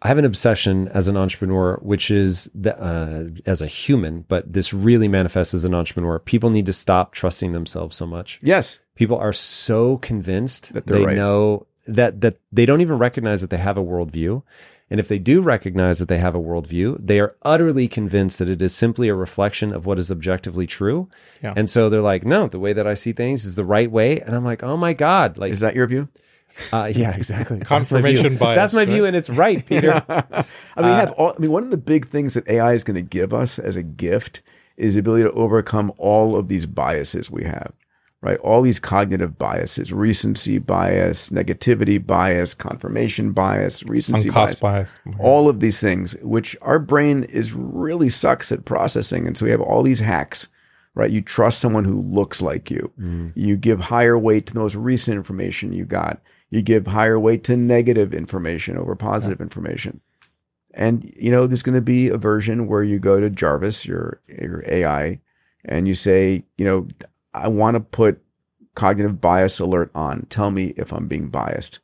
I 0.01 0.09
have 0.09 0.17
an 0.19 0.25
obsession 0.25 0.87
as 0.89 1.07
an 1.07 1.17
entrepreneur, 1.17 1.77
which 1.81 2.11
is 2.11 2.51
the, 2.53 2.79
uh, 2.79 3.29
as 3.45 3.61
a 3.61 3.67
human, 3.67 4.21
but 4.27 4.53
this 4.53 4.71
really 4.73 5.07
manifests 5.07 5.53
as 5.55 5.65
an 5.65 5.73
entrepreneur. 5.73 6.19
People 6.19 6.51
need 6.51 6.67
to 6.67 6.73
stop 6.73 7.13
trusting 7.13 7.51
themselves 7.51 7.95
so 7.95 8.05
much. 8.05 8.39
Yes, 8.41 8.79
People 8.95 9.17
are 9.17 9.33
so 9.33 9.97
convinced 9.97 10.73
That 10.73 10.87
they're 10.87 10.99
they 10.99 11.05
right. 11.05 11.15
know 11.15 11.67
that 11.85 12.21
that 12.21 12.39
they 12.51 12.65
don't 12.65 12.81
even 12.81 12.97
recognize 12.97 13.41
that 13.41 13.49
they 13.51 13.57
have 13.57 13.77
a 13.77 13.83
worldview. 13.83 14.41
And 14.89 14.99
if 14.99 15.07
they 15.07 15.19
do 15.19 15.41
recognize 15.41 15.99
that 15.99 16.07
they 16.07 16.19
have 16.19 16.33
a 16.35 16.39
worldview, 16.39 16.97
they 17.05 17.19
are 17.19 17.35
utterly 17.41 17.87
convinced 17.87 18.39
that 18.39 18.47
it 18.47 18.61
is 18.61 18.73
simply 18.73 19.09
a 19.09 19.15
reflection 19.15 19.73
of 19.73 19.85
what 19.85 19.99
is 19.99 20.11
objectively 20.11 20.65
true. 20.65 21.09
Yeah. 21.43 21.53
And 21.57 21.69
so 21.69 21.89
they're 21.89 22.01
like, 22.01 22.25
no, 22.25 22.47
the 22.47 22.59
way 22.59 22.71
that 22.71 22.87
I 22.87 22.93
see 22.93 23.11
things 23.11 23.43
is 23.43 23.55
the 23.55 23.65
right 23.65 23.91
way. 23.91 24.19
And 24.21 24.33
I'm 24.33 24.45
like, 24.45 24.63
oh 24.63 24.77
my 24.77 24.93
God. 24.93 25.37
Like, 25.37 25.51
is 25.51 25.59
that 25.59 25.75
your 25.75 25.87
view? 25.87 26.07
uh, 26.71 26.91
yeah, 26.93 27.15
exactly. 27.15 27.59
Confirmation 27.65 28.33
That's 28.33 28.39
bias, 28.39 28.55
That's 28.55 28.73
my 28.73 28.85
view, 28.85 29.05
and 29.05 29.15
it's 29.15 29.29
right, 29.29 29.65
Peter. 29.65 30.03
I 30.09 30.45
mean, 30.77 30.91
you 30.91 30.97
have 30.97 31.11
all, 31.13 31.33
I 31.37 31.39
mean, 31.39 31.51
one 31.51 31.63
of 31.63 31.71
the 31.71 31.77
big 31.77 32.07
things 32.07 32.33
that 32.33 32.47
AI 32.47 32.73
is 32.73 32.83
going 32.83 32.95
to 32.95 33.01
give 33.01 33.33
us 33.33 33.59
as 33.59 33.75
a 33.75 33.83
gift 33.83 34.41
is 34.77 34.93
the 34.93 34.99
ability 34.99 35.23
to 35.23 35.31
overcome 35.31 35.91
all 35.97 36.37
of 36.37 36.47
these 36.47 36.65
biases 36.65 37.29
we 37.29 37.43
have, 37.43 37.73
right? 38.27 38.39
All 38.39 38.61
these 38.61 38.79
cognitive 38.79 39.37
biases, 39.37 39.93
recency 39.93 40.57
bias, 40.57 41.29
negativity 41.29 42.05
bias, 42.05 42.53
confirmation 42.53 43.31
bias, 43.31 43.83
recency 43.83 44.29
bias. 44.29 44.59
bias. 44.59 44.99
All 45.19 45.47
of 45.47 45.61
these 45.61 45.79
things, 45.79 46.13
which 46.21 46.55
our 46.61 46.77
brain 46.77 47.23
is 47.23 47.53
really 47.53 48.09
sucks 48.09 48.51
at 48.51 48.65
processing. 48.65 49.25
And 49.25 49.37
so 49.37 49.45
we 49.45 49.51
have 49.51 49.61
all 49.61 49.81
these 49.81 50.01
hacks, 50.01 50.49
right? 50.93 51.09
You 51.09 51.21
trust 51.21 51.59
someone 51.59 51.85
who 51.85 52.01
looks 52.01 52.41
like 52.41 52.69
you. 52.69 52.91
Mm. 52.99 53.31
You 53.33 53.55
give 53.55 53.79
higher 53.79 54.17
weight 54.17 54.47
to 54.47 54.53
the 54.53 54.59
most 54.59 54.75
recent 54.75 55.15
information 55.15 55.71
you 55.71 55.85
got. 55.85 56.19
You 56.49 56.61
give 56.61 56.87
higher 56.87 57.19
weight 57.19 57.45
to 57.45 57.55
negative 57.55 58.13
information 58.13 58.77
over 58.77 58.95
positive 58.95 59.39
information. 59.39 60.01
And 60.73 61.11
you 61.17 61.31
know, 61.31 61.47
there's 61.47 61.63
going 61.63 61.75
to 61.75 61.81
be 61.81 62.09
a 62.09 62.17
version 62.17 62.67
where 62.67 62.83
you 62.83 62.99
go 62.99 63.19
to 63.19 63.29
Jarvis, 63.29 63.85
your 63.85 64.21
your 64.27 64.63
AI, 64.67 65.21
and 65.65 65.87
you 65.87 65.95
say, 65.95 66.43
you 66.57 66.65
know, 66.65 66.87
I 67.33 67.47
want 67.47 67.75
to 67.75 67.79
put 67.79 68.21
cognitive 68.75 69.19
bias 69.19 69.59
alert 69.59 69.91
on. 69.95 70.27
Tell 70.29 70.51
me 70.51 70.73
if 70.77 70.91
I'm 70.91 71.07
being 71.07 71.29
biased. 71.29 71.79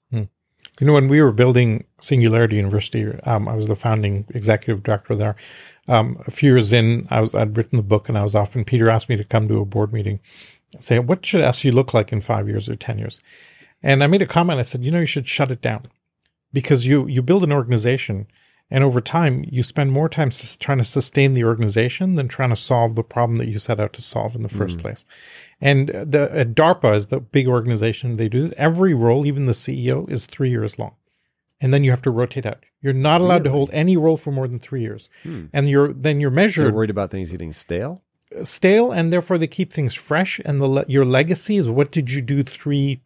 You 0.79 0.87
know, 0.87 0.93
when 0.93 1.07
we 1.07 1.21
were 1.21 1.31
building 1.31 1.85
Singularity 2.01 2.55
University, 2.55 3.05
um, 3.23 3.47
I 3.47 3.55
was 3.55 3.67
the 3.67 3.75
founding 3.75 4.25
executive 4.29 4.81
director 4.81 5.15
there. 5.15 5.35
Um, 5.87 6.21
a 6.25 6.31
few 6.31 6.53
years 6.53 6.73
in, 6.73 7.07
I 7.11 7.19
was 7.21 7.35
I'd 7.35 7.55
written 7.57 7.77
the 7.77 7.83
book, 7.83 8.09
and 8.09 8.17
I 8.17 8.23
was 8.23 8.35
often 8.35 8.65
Peter 8.65 8.89
asked 8.89 9.09
me 9.09 9.15
to 9.15 9.23
come 9.23 9.47
to 9.47 9.59
a 9.59 9.65
board 9.65 9.93
meeting, 9.93 10.19
say, 10.79 10.97
"What 10.97 11.25
should 11.25 11.41
SU 11.41 11.71
look 11.71 11.93
like 11.93 12.11
in 12.11 12.21
five 12.21 12.47
years 12.47 12.69
or 12.69 12.75
ten 12.75 12.97
years?" 12.97 13.19
And 13.83 14.03
I 14.03 14.07
made 14.07 14.21
a 14.21 14.25
comment. 14.25 14.59
I 14.59 14.63
said, 14.63 14.83
"You 14.83 14.91
know, 14.91 14.99
you 14.99 15.05
should 15.05 15.27
shut 15.27 15.51
it 15.51 15.61
down 15.61 15.87
because 16.53 16.87
you 16.87 17.07
you 17.07 17.21
build 17.21 17.43
an 17.43 17.51
organization, 17.51 18.27
and 18.71 18.83
over 18.83 19.01
time, 19.01 19.45
you 19.49 19.61
spend 19.63 19.91
more 19.91 20.09
time 20.09 20.31
sus- 20.31 20.57
trying 20.57 20.79
to 20.79 20.83
sustain 20.83 21.33
the 21.33 21.43
organization 21.43 22.15
than 22.15 22.27
trying 22.27 22.49
to 22.49 22.55
solve 22.55 22.95
the 22.95 23.03
problem 23.03 23.37
that 23.37 23.47
you 23.49 23.59
set 23.59 23.79
out 23.79 23.93
to 23.93 24.01
solve 24.01 24.35
in 24.35 24.41
the 24.41 24.49
first 24.49 24.79
place." 24.79 25.05
And 25.61 25.89
the 25.89 26.29
uh, 26.31 26.43
DARPA 26.43 26.95
is 26.95 27.07
the 27.07 27.19
big 27.19 27.47
organization. 27.47 28.17
They 28.17 28.29
do 28.29 28.41
this. 28.41 28.53
Every 28.57 28.93
role, 28.93 29.25
even 29.25 29.45
the 29.45 29.53
CEO, 29.53 30.09
is 30.09 30.25
three 30.25 30.49
years 30.49 30.77
long, 30.79 30.95
and 31.61 31.73
then 31.73 31.83
you 31.83 31.91
have 31.91 32.01
to 32.03 32.11
rotate 32.11 32.45
out. 32.45 32.65
You're 32.81 32.93
not 32.93 33.21
allowed 33.21 33.43
to 33.45 33.49
hold 33.51 33.69
any 33.71 33.95
role 33.95 34.17
for 34.17 34.31
more 34.31 34.47
than 34.47 34.59
three 34.59 34.81
years, 34.81 35.09
and 35.53 35.69
you're 35.69 35.93
then 35.93 36.19
you're 36.19 36.29
They're 36.31 36.35
measured 36.45 36.73
worried 36.73 36.89
about 36.89 37.11
things 37.11 37.31
getting 37.31 37.53
stale. 37.53 38.01
stale, 38.43 38.91
and 38.91 39.13
therefore 39.13 39.37
they 39.37 39.47
keep 39.47 39.71
things 39.71 39.93
fresh. 39.93 40.41
And 40.43 40.59
the 40.59 40.85
your 40.87 41.05
legacy 41.05 41.55
is 41.57 41.69
what 41.69 41.91
did 41.91 42.11
you 42.11 42.21
do 42.21 42.43
three 42.43 43.01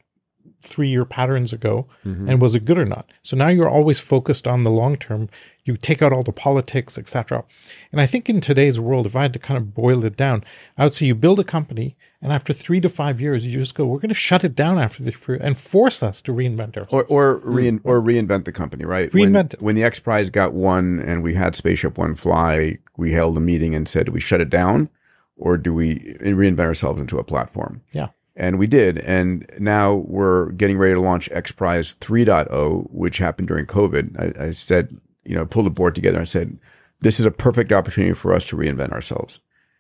three 0.62 0.90
year 0.90 1.06
patterns 1.06 1.54
ago, 1.54 1.88
mm-hmm. 2.06 2.30
and 2.30 2.42
was 2.42 2.56
it 2.56 2.66
good 2.66 2.78
or 2.78 2.86
not? 2.86 3.10
So 3.24 3.38
now 3.38 3.50
you're 3.50 3.70
always 3.70 4.00
focused 4.00 4.48
on 4.48 4.64
the 4.64 4.72
long 4.72 4.96
term. 4.96 5.30
You 5.66 5.78
take 5.78 6.02
out 6.02 6.14
all 6.14 6.24
the 6.24 6.32
politics, 6.32 6.98
etc. 6.98 7.44
And 7.92 8.00
I 8.00 8.06
think 8.06 8.30
in 8.30 8.42
today's 8.42 8.80
world, 8.80 9.06
if 9.06 9.16
I 9.16 9.24
had 9.24 9.34
to 9.34 9.40
kind 9.40 9.58
of 9.58 9.74
boil 9.74 10.04
it 10.06 10.16
down, 10.16 10.44
I 10.78 10.84
would 10.84 10.94
say 10.94 11.06
you 11.06 11.16
build 11.16 11.40
a 11.40 11.44
company, 11.44 11.96
and 12.22 12.32
after 12.32 12.54
three 12.54 12.82
to 12.82 12.90
five 12.90 13.22
years, 13.22 13.46
you 13.46 13.52
just 13.52 13.76
go, 13.76 13.86
we're 13.86 14.00
going 14.00 14.10
to 14.10 14.16
shut 14.16 14.44
it 14.44 14.56
down 14.56 14.80
after 14.80 15.04
the 15.04 15.40
and 15.42 15.58
force 15.58 16.02
us 16.02 16.22
to 16.24 16.32
reinvent 16.32 16.78
ourselves. 16.78 16.94
Or 16.94 17.04
or, 17.06 17.40
hmm. 17.40 17.54
rein, 17.54 17.82
or 17.84 18.02
reinvent 18.02 18.46
the 18.46 18.52
company, 18.52 18.86
right? 18.86 19.12
Reinvent 19.12 19.34
when, 19.34 19.46
it. 19.46 19.62
when 19.62 19.76
the 19.76 19.84
X 19.84 20.00
Prize 20.00 20.30
got 20.30 20.54
won 20.54 21.00
and 21.00 21.24
we 21.24 21.34
had 21.34 21.56
Spaceship 21.56 21.98
One 21.98 22.16
fly, 22.16 22.78
we 22.96 23.12
held 23.12 23.38
a 23.38 23.42
meeting 23.42 23.76
and 23.76 23.88
said, 23.88 24.08
do 24.08 24.12
we 24.12 24.20
shut 24.20 24.42
it 24.42 24.50
down 24.50 24.90
or 25.36 25.58
do 25.58 25.74
we 25.74 26.18
reinvent 26.22 26.60
ourselves 26.60 27.00
into 27.00 27.20
a 27.20 27.24
platform? 27.24 27.82
yeah. 27.92 28.08
And 28.38 28.60
we 28.60 28.68
did. 28.68 29.00
And 29.00 29.50
now 29.60 29.96
we're 29.96 30.52
getting 30.52 30.78
ready 30.78 30.94
to 30.94 31.02
launch 31.02 31.28
X 31.32 31.52
Prize 31.52 31.96
3.0, 31.96 32.88
which 32.92 33.18
happened 33.18 33.48
during 33.48 33.66
COVID. 33.66 34.38
I, 34.40 34.46
I 34.46 34.52
said, 34.52 34.96
you 35.26 35.36
know, 35.36 35.46
pulled 35.46 35.66
the 35.66 35.72
board 35.72 35.96
together 35.96 36.20
and 36.20 36.30
said, 36.30 36.58
this 37.02 37.20
is 37.20 37.26
a 37.26 37.32
perfect 37.32 37.72
opportunity 37.72 38.14
for 38.14 38.34
us 38.34 38.46
to 38.46 38.56
reinvent 38.56 38.92
ourselves. 38.92 39.40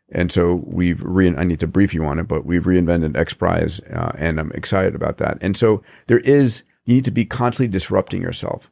And 0.09 0.31
so 0.31 0.63
we've 0.65 1.01
re- 1.03 1.35
I 1.35 1.43
need 1.43 1.59
to 1.59 1.67
brief 1.67 1.93
you 1.93 2.03
on 2.05 2.17
it, 2.17 2.27
but 2.27 2.45
we've 2.45 2.63
reinvented 2.63 3.15
X 3.15 3.33
Prize, 3.33 3.79
uh, 3.91 4.13
and 4.17 4.39
I'm 4.39 4.51
excited 4.53 4.95
about 4.95 5.17
that. 5.17 5.37
And 5.41 5.55
so 5.55 5.83
there 6.07 6.19
is, 6.19 6.63
you 6.85 6.95
need 6.95 7.05
to 7.05 7.11
be 7.11 7.25
constantly 7.25 7.71
disrupting 7.71 8.21
yourself. 8.21 8.71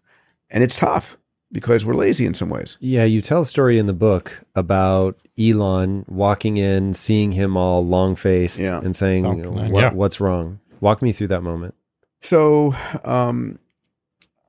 And 0.49 0.63
it's 0.63 0.79
tough 0.79 1.17
because 1.51 1.85
we're 1.85 1.95
lazy 1.95 2.26
in 2.26 2.34
some 2.34 2.49
ways. 2.49 2.77
Yeah, 2.80 3.03
you 3.03 3.22
tell 3.22 3.41
a 3.41 3.45
story 3.45 3.77
in 3.80 3.85
the 3.85 3.93
book 3.93 4.43
about 4.55 5.17
Elon 5.39 6.05
walking 6.07 6.57
in, 6.57 6.93
seeing 6.93 7.31
him 7.34 7.55
all 7.57 7.85
long 7.85 8.15
faced, 8.15 8.59
Yeah. 8.59 8.80
and 8.84 8.95
saying, 8.95 9.26
what, 9.72 9.81
yeah. 9.81 9.91
"What's 9.93 10.19
wrong?" 10.19 10.59
Walk 10.81 11.01
me 11.01 11.11
through 11.11 11.27
that 11.27 11.41
moment. 11.41 11.76
So 12.22 12.76
um, 13.03 13.59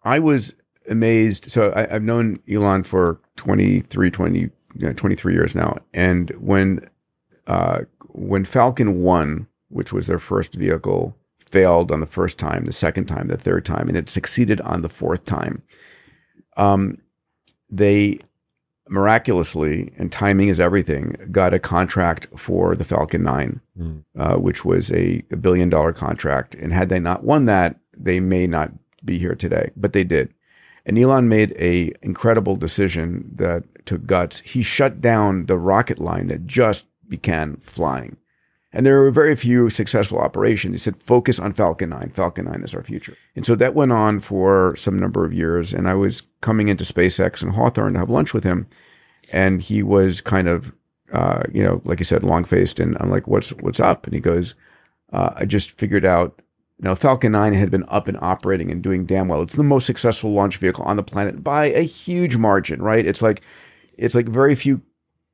I 0.05 0.19
was 0.19 0.55
amazed. 0.89 1.51
So 1.51 1.71
I, 1.73 1.95
I've 1.95 2.03
known 2.03 2.39
Elon 2.51 2.83
for 2.85 3.21
23, 3.37 4.11
20, 4.11 4.39
you 4.41 4.51
know, 4.77 4.93
23 4.93 5.35
years 5.35 5.55
now. 5.55 5.77
And 5.93 6.31
when 6.39 6.89
uh, 7.47 7.81
when 8.09 8.45
Falcon 8.45 9.03
1, 9.03 9.47
which 9.69 9.93
was 9.93 10.07
their 10.07 10.19
first 10.19 10.55
vehicle, 10.55 11.17
failed 11.39 11.93
on 11.93 12.01
the 12.01 12.07
first 12.07 12.39
time, 12.39 12.65
the 12.65 12.73
second 12.73 13.07
time, 13.07 13.29
the 13.29 13.37
third 13.37 13.65
time, 13.65 13.89
and 13.89 13.97
it 13.97 14.09
succeeded 14.11 14.61
on 14.63 14.83
the 14.83 14.89
fourth 14.89 15.25
time, 15.25 15.63
um, 16.57 16.99
they 17.71 18.19
miraculously, 18.89 19.93
and 19.99 20.13
timing 20.13 20.49
is 20.49 20.61
everything, 20.61 21.17
got 21.31 21.53
a 21.53 21.59
contract 21.59 22.27
for 22.37 22.75
the 22.77 22.85
Falcon 22.85 23.23
9 23.23 23.61
Mm. 23.79 24.05
uh, 24.17 24.37
which 24.37 24.65
was 24.65 24.91
a, 24.93 25.23
a 25.31 25.37
billion 25.37 25.69
dollar 25.69 25.93
contract. 25.93 26.55
And 26.55 26.73
had 26.73 26.89
they 26.89 26.99
not 26.99 27.25
won 27.25 27.45
that, 27.45 27.77
they 27.95 28.21
may 28.21 28.47
not 28.47 28.73
be 29.05 29.19
here 29.19 29.35
today, 29.35 29.71
but 29.77 29.93
they 29.93 30.03
did. 30.03 30.33
And 30.87 30.99
Elon 30.99 31.29
made 31.29 31.55
a 31.59 31.93
incredible 32.01 32.57
decision 32.57 33.31
that 33.35 33.65
took 33.85 34.07
guts. 34.07 34.41
He 34.41 34.63
shut 34.63 35.03
down 35.03 35.45
the 35.45 35.59
rocket 35.59 36.01
line 36.01 36.29
that 36.29 36.47
just 36.47 36.87
began 37.07 37.57
flying. 37.57 38.17
And 38.77 38.85
there 38.85 39.01
were 39.01 39.11
very 39.11 39.35
few 39.35 39.71
successful 39.71 40.19
operations. 40.19 40.75
He 40.75 40.79
said, 40.79 41.03
focus 41.03 41.39
on 41.39 41.55
Falcon 41.55 41.89
9. 41.89 42.11
Falcon 42.11 42.45
9 42.45 42.63
is 42.63 42.75
our 42.75 42.83
future. 42.83 43.17
And 43.35 43.47
so 43.47 43.55
that 43.55 43.75
went 43.75 43.91
on 43.91 44.21
for 44.21 44.77
some 44.77 44.99
number 44.99 45.25
of 45.25 45.33
years. 45.33 45.73
And 45.73 45.89
I 45.89 45.95
was 45.95 46.27
coming 46.43 46.69
into 46.69 46.85
SpaceX 46.85 47.43
and 47.43 47.53
Hawthorne 47.53 47.95
to 47.95 47.99
have 47.99 48.11
lunch 48.11 48.35
with 48.35 48.45
him. 48.45 48.67
And 49.33 49.63
he 49.63 49.83
was 49.83 50.21
kind 50.21 50.47
of, 50.47 50.75
uh, 51.11 51.45
you 51.55 51.63
know, 51.63 51.81
like 51.87 52.01
you 52.01 52.05
said, 52.05 52.23
long 52.23 52.45
faced. 52.45 52.79
And 52.79 52.99
I'm 53.01 53.09
like, 53.09 53.27
what's, 53.27 53.49
what's 53.55 53.81
up? 53.81 54.05
And 54.05 54.13
he 54.13 54.21
goes, 54.21 54.55
uh, 55.11 55.31
I 55.35 55.47
just 55.47 55.71
figured 55.71 56.05
out, 56.05 56.43
know, 56.79 56.95
Falcon 56.95 57.33
9 57.33 57.55
had 57.55 57.71
been 57.71 57.87
up 57.89 58.09
and 58.09 58.19
operating 58.21 58.71
and 58.71 58.83
doing 58.83 59.07
damn 59.07 59.29
well. 59.29 59.41
It's 59.41 59.55
the 59.55 59.63
most 59.63 59.87
successful 59.87 60.33
launch 60.33 60.59
vehicle 60.59 60.85
on 60.85 60.97
the 60.97 61.03
planet 61.03 61.43
by 61.43 61.69
a 61.71 61.81
huge 61.81 62.37
margin, 62.37 62.83
right? 62.83 63.07
It's 63.07 63.23
like, 63.23 63.41
it's 63.97 64.15
like 64.15 64.29
very 64.29 64.55
few, 64.55 64.83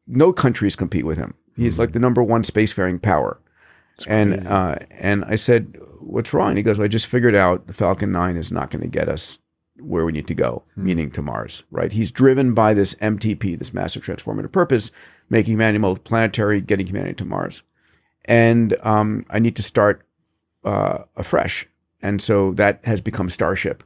no 0.06 0.32
countries 0.32 0.76
compete 0.76 1.04
with 1.04 1.18
him. 1.18 1.34
He's 1.56 1.78
like 1.78 1.92
the 1.92 1.98
number 1.98 2.22
one 2.22 2.42
spacefaring 2.42 3.00
power. 3.00 3.38
And 4.06 4.46
uh, 4.46 4.76
and 4.90 5.24
I 5.26 5.36
said, 5.36 5.76
"What's 6.00 6.32
wrong?" 6.32 6.56
He 6.56 6.62
goes, 6.62 6.78
well, 6.78 6.86
"I 6.86 6.88
just 6.88 7.06
figured 7.06 7.34
out 7.34 7.66
the 7.66 7.72
Falcon 7.72 8.10
9 8.10 8.36
is 8.36 8.50
not 8.50 8.70
going 8.70 8.82
to 8.82 8.88
get 8.88 9.08
us 9.08 9.38
where 9.78 10.04
we 10.04 10.12
need 10.12 10.26
to 10.28 10.34
go, 10.34 10.62
meaning 10.76 11.10
to 11.12 11.22
Mars." 11.22 11.62
Right? 11.70 11.92
He's 11.92 12.10
driven 12.10 12.54
by 12.54 12.74
this 12.74 12.94
MTP, 12.94 13.58
this 13.58 13.74
massive 13.74 14.02
transformative 14.04 14.52
purpose, 14.52 14.90
making 15.28 15.52
humanity 15.52 15.78
multiplanetary, 15.78 16.66
getting 16.66 16.86
humanity 16.86 17.14
to 17.14 17.24
Mars. 17.24 17.62
And 18.24 18.76
um, 18.82 19.26
I 19.30 19.38
need 19.38 19.56
to 19.56 19.62
start 19.62 20.06
uh, 20.64 21.04
afresh, 21.16 21.68
and 22.00 22.20
so 22.20 22.52
that 22.54 22.80
has 22.84 23.00
become 23.00 23.28
Starship. 23.28 23.84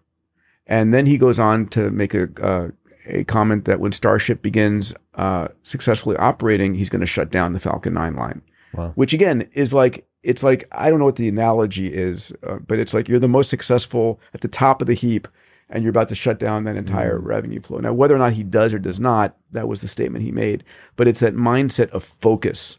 And 0.66 0.92
then 0.92 1.06
he 1.06 1.18
goes 1.18 1.38
on 1.38 1.66
to 1.68 1.90
make 1.90 2.14
a 2.14 2.28
uh, 2.42 2.68
a 3.06 3.24
comment 3.24 3.64
that 3.64 3.80
when 3.80 3.92
Starship 3.92 4.42
begins 4.42 4.92
uh, 5.14 5.48
successfully 5.62 6.16
operating, 6.16 6.74
he's 6.74 6.88
going 6.88 7.00
to 7.00 7.06
shut 7.06 7.30
down 7.30 7.52
the 7.52 7.60
Falcon 7.60 7.94
9 7.94 8.14
line. 8.16 8.42
Wow. 8.74 8.92
Which 8.94 9.12
again 9.14 9.48
is 9.52 9.72
like 9.72 10.06
it's 10.22 10.42
like 10.42 10.68
I 10.72 10.90
don't 10.90 10.98
know 10.98 11.04
what 11.04 11.16
the 11.16 11.28
analogy 11.28 11.86
is, 11.92 12.32
uh, 12.42 12.58
but 12.66 12.78
it's 12.78 12.92
like 12.92 13.08
you're 13.08 13.18
the 13.18 13.28
most 13.28 13.48
successful 13.48 14.20
at 14.34 14.40
the 14.42 14.48
top 14.48 14.82
of 14.82 14.86
the 14.88 14.94
heap, 14.94 15.28
and 15.70 15.82
you're 15.82 15.90
about 15.90 16.08
to 16.10 16.14
shut 16.14 16.38
down 16.38 16.64
that 16.64 16.76
entire 16.76 17.18
revenue 17.18 17.60
flow. 17.60 17.78
Now, 17.78 17.92
whether 17.92 18.14
or 18.14 18.18
not 18.18 18.34
he 18.34 18.42
does 18.42 18.74
or 18.74 18.78
does 18.78 19.00
not, 19.00 19.36
that 19.52 19.66
was 19.68 19.80
the 19.80 19.88
statement 19.88 20.24
he 20.24 20.32
made. 20.32 20.62
But 20.96 21.08
it's 21.08 21.20
that 21.20 21.34
mindset 21.34 21.88
of 21.90 22.04
focus, 22.04 22.78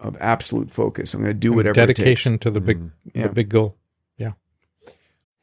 of 0.00 0.16
absolute 0.20 0.70
focus. 0.70 1.12
I'm 1.12 1.20
going 1.20 1.34
to 1.34 1.38
do 1.38 1.52
whatever 1.52 1.74
dedication 1.74 2.38
to 2.38 2.50
the 2.50 2.60
big 2.60 2.80
Yeah. 3.14 3.26
the 3.26 3.32
big 3.32 3.48
goal. 3.50 3.75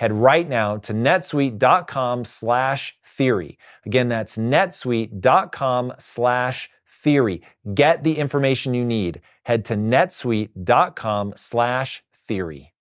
Head 0.00 0.12
right 0.12 0.48
now 0.48 0.78
to 0.78 0.94
netsuite.com 0.94 2.24
slash 2.24 2.96
theory. 3.04 3.58
Again, 3.84 4.08
that's 4.08 4.38
netsuite.com 4.38 5.92
slash 5.98 6.70
theory. 6.88 7.42
Get 7.74 8.02
the 8.02 8.16
information 8.16 8.72
you 8.72 8.82
need. 8.82 9.20
Head 9.42 9.66
to 9.66 9.74
netsuite.com 9.76 11.34
slash 11.36 12.02
theory. 12.26 12.72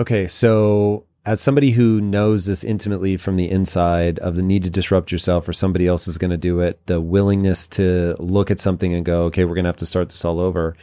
Okay, 0.00 0.26
so 0.26 1.04
as 1.26 1.42
somebody 1.42 1.72
who 1.72 2.00
knows 2.00 2.46
this 2.46 2.64
intimately 2.64 3.18
from 3.18 3.36
the 3.36 3.50
inside 3.50 4.18
of 4.20 4.34
the 4.34 4.42
need 4.42 4.64
to 4.64 4.70
disrupt 4.70 5.12
yourself 5.12 5.46
or 5.46 5.52
somebody 5.52 5.86
else 5.86 6.08
is 6.08 6.16
going 6.16 6.30
to 6.30 6.38
do 6.38 6.60
it, 6.60 6.86
the 6.86 7.02
willingness 7.02 7.66
to 7.66 8.16
look 8.18 8.50
at 8.50 8.60
something 8.60 8.94
and 8.94 9.04
go, 9.04 9.24
okay, 9.24 9.44
we're 9.44 9.56
going 9.56 9.64
to 9.64 9.68
have 9.68 9.76
to 9.76 9.84
start 9.84 10.08
this 10.08 10.24
all 10.24 10.40
over. 10.40 10.74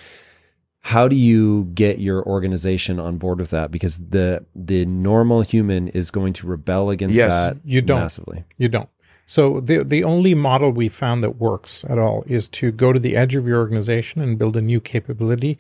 How 0.82 1.08
do 1.08 1.16
you 1.16 1.66
get 1.74 2.00
your 2.00 2.24
organization 2.26 3.00
on 3.00 3.18
board 3.18 3.40
with 3.40 3.50
that? 3.52 3.70
Because 3.72 3.98
the 3.98 4.46
the 4.56 4.86
normal 4.86 5.42
human 5.42 5.90
is 5.90 6.10
going 6.10 6.34
to 6.34 6.48
rebel 6.48 6.90
against 6.90 7.18
Yes, 7.18 7.32
that 7.32 7.58
you 7.64 7.82
don't. 7.82 8.00
massively. 8.00 8.46
You 8.58 8.70
don't. 8.70 8.90
So 9.26 9.60
the 9.60 9.84
the 9.84 10.04
only 10.04 10.34
model 10.34 10.72
we 10.72 10.90
found 10.90 11.24
that 11.24 11.38
works 11.38 11.86
at 11.88 12.00
all 12.00 12.24
is 12.26 12.50
to 12.50 12.72
go 12.72 12.92
to 12.94 13.00
the 13.00 13.16
edge 13.16 13.36
of 13.36 13.46
your 13.46 13.60
organization 13.60 14.22
and 14.22 14.40
build 14.40 14.56
a 14.58 14.62
new 14.62 14.80
capability, 14.80 15.60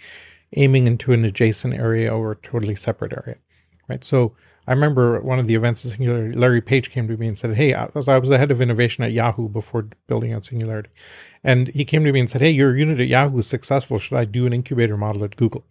aiming 0.55 0.87
into 0.87 1.11
an 1.13 1.25
adjacent 1.25 1.73
area 1.75 2.11
or 2.11 2.31
a 2.31 2.35
totally 2.37 2.75
separate 2.75 3.13
area, 3.13 3.37
right? 3.87 4.03
So 4.03 4.33
I 4.69 4.73
remember 4.73 5.19
one 5.21 5.39
of 5.39 5.47
the 5.47 5.55
events 5.55 5.83
at 5.83 5.91
Singularity, 5.93 6.37
Larry 6.37 6.61
Page 6.61 6.91
came 6.91 7.07
to 7.07 7.17
me 7.17 7.27
and 7.27 7.35
said, 7.35 7.55
"Hey, 7.55 7.73
I 7.73 7.89
was, 7.93 8.07
I 8.07 8.19
was 8.19 8.29
the 8.29 8.37
head 8.37 8.51
of 8.51 8.61
innovation 8.61 9.03
at 9.03 9.11
Yahoo 9.11 9.49
before 9.49 9.87
building 10.05 10.31
out 10.31 10.45
Singularity," 10.45 10.91
and 11.43 11.69
he 11.69 11.83
came 11.83 12.03
to 12.03 12.11
me 12.11 12.19
and 12.19 12.29
said, 12.29 12.41
"Hey, 12.41 12.51
your 12.51 12.77
unit 12.77 12.99
at 12.99 13.07
Yahoo 13.07 13.39
is 13.39 13.47
successful. 13.47 13.97
Should 13.97 14.17
I 14.17 14.25
do 14.25 14.45
an 14.45 14.53
incubator 14.53 14.95
model 14.95 15.23
at 15.23 15.35
Google?" 15.35 15.65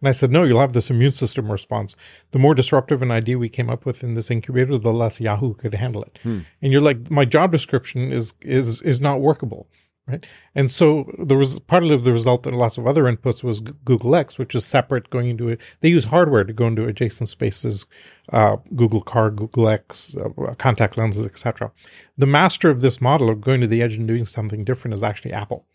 And 0.00 0.08
I 0.10 0.12
said, 0.12 0.30
no, 0.30 0.44
you'll 0.44 0.60
have 0.60 0.74
this 0.74 0.90
immune 0.90 1.12
system 1.12 1.50
response. 1.50 1.96
The 2.32 2.38
more 2.38 2.54
disruptive 2.54 3.00
an 3.00 3.10
idea 3.10 3.38
we 3.38 3.48
came 3.48 3.70
up 3.70 3.86
with 3.86 4.04
in 4.04 4.12
this 4.12 4.30
incubator, 4.30 4.76
the 4.76 4.92
less 4.92 5.18
Yahoo 5.18 5.54
could 5.54 5.72
handle 5.72 6.02
it. 6.02 6.18
Hmm. 6.22 6.40
And 6.60 6.72
you're 6.72 6.82
like, 6.82 7.10
my 7.10 7.24
job 7.24 7.52
description 7.52 8.12
is 8.12 8.34
is 8.42 8.82
is 8.82 9.00
not 9.00 9.22
workable, 9.22 9.66
right? 10.06 10.26
And 10.54 10.70
so 10.70 11.10
there 11.18 11.38
was 11.38 11.58
part 11.60 11.84
of 11.84 12.04
the 12.04 12.12
result 12.12 12.46
and 12.46 12.56
lots 12.56 12.78
of 12.78 12.86
other 12.86 13.04
inputs 13.04 13.42
was 13.42 13.60
Google 13.60 14.14
X, 14.14 14.38
which 14.38 14.54
is 14.54 14.64
separate 14.64 15.10
going 15.10 15.28
into 15.28 15.48
it. 15.48 15.60
They 15.80 15.88
use 15.88 16.04
hardware 16.04 16.44
to 16.44 16.52
go 16.52 16.66
into 16.66 16.86
adjacent 16.86 17.28
spaces, 17.28 17.86
uh, 18.32 18.56
Google 18.74 19.00
Car, 19.00 19.30
Google 19.30 19.68
X, 19.68 20.14
uh, 20.16 20.54
contact 20.54 20.96
lenses, 20.96 21.26
etc. 21.26 21.72
The 22.18 22.26
master 22.26 22.70
of 22.70 22.80
this 22.80 23.00
model 23.00 23.30
of 23.30 23.40
going 23.40 23.60
to 23.60 23.66
the 23.66 23.82
edge 23.82 23.96
and 23.96 24.06
doing 24.06 24.26
something 24.26 24.64
different 24.64 24.94
is 24.94 25.02
actually 25.02 25.32
Apple. 25.32 25.66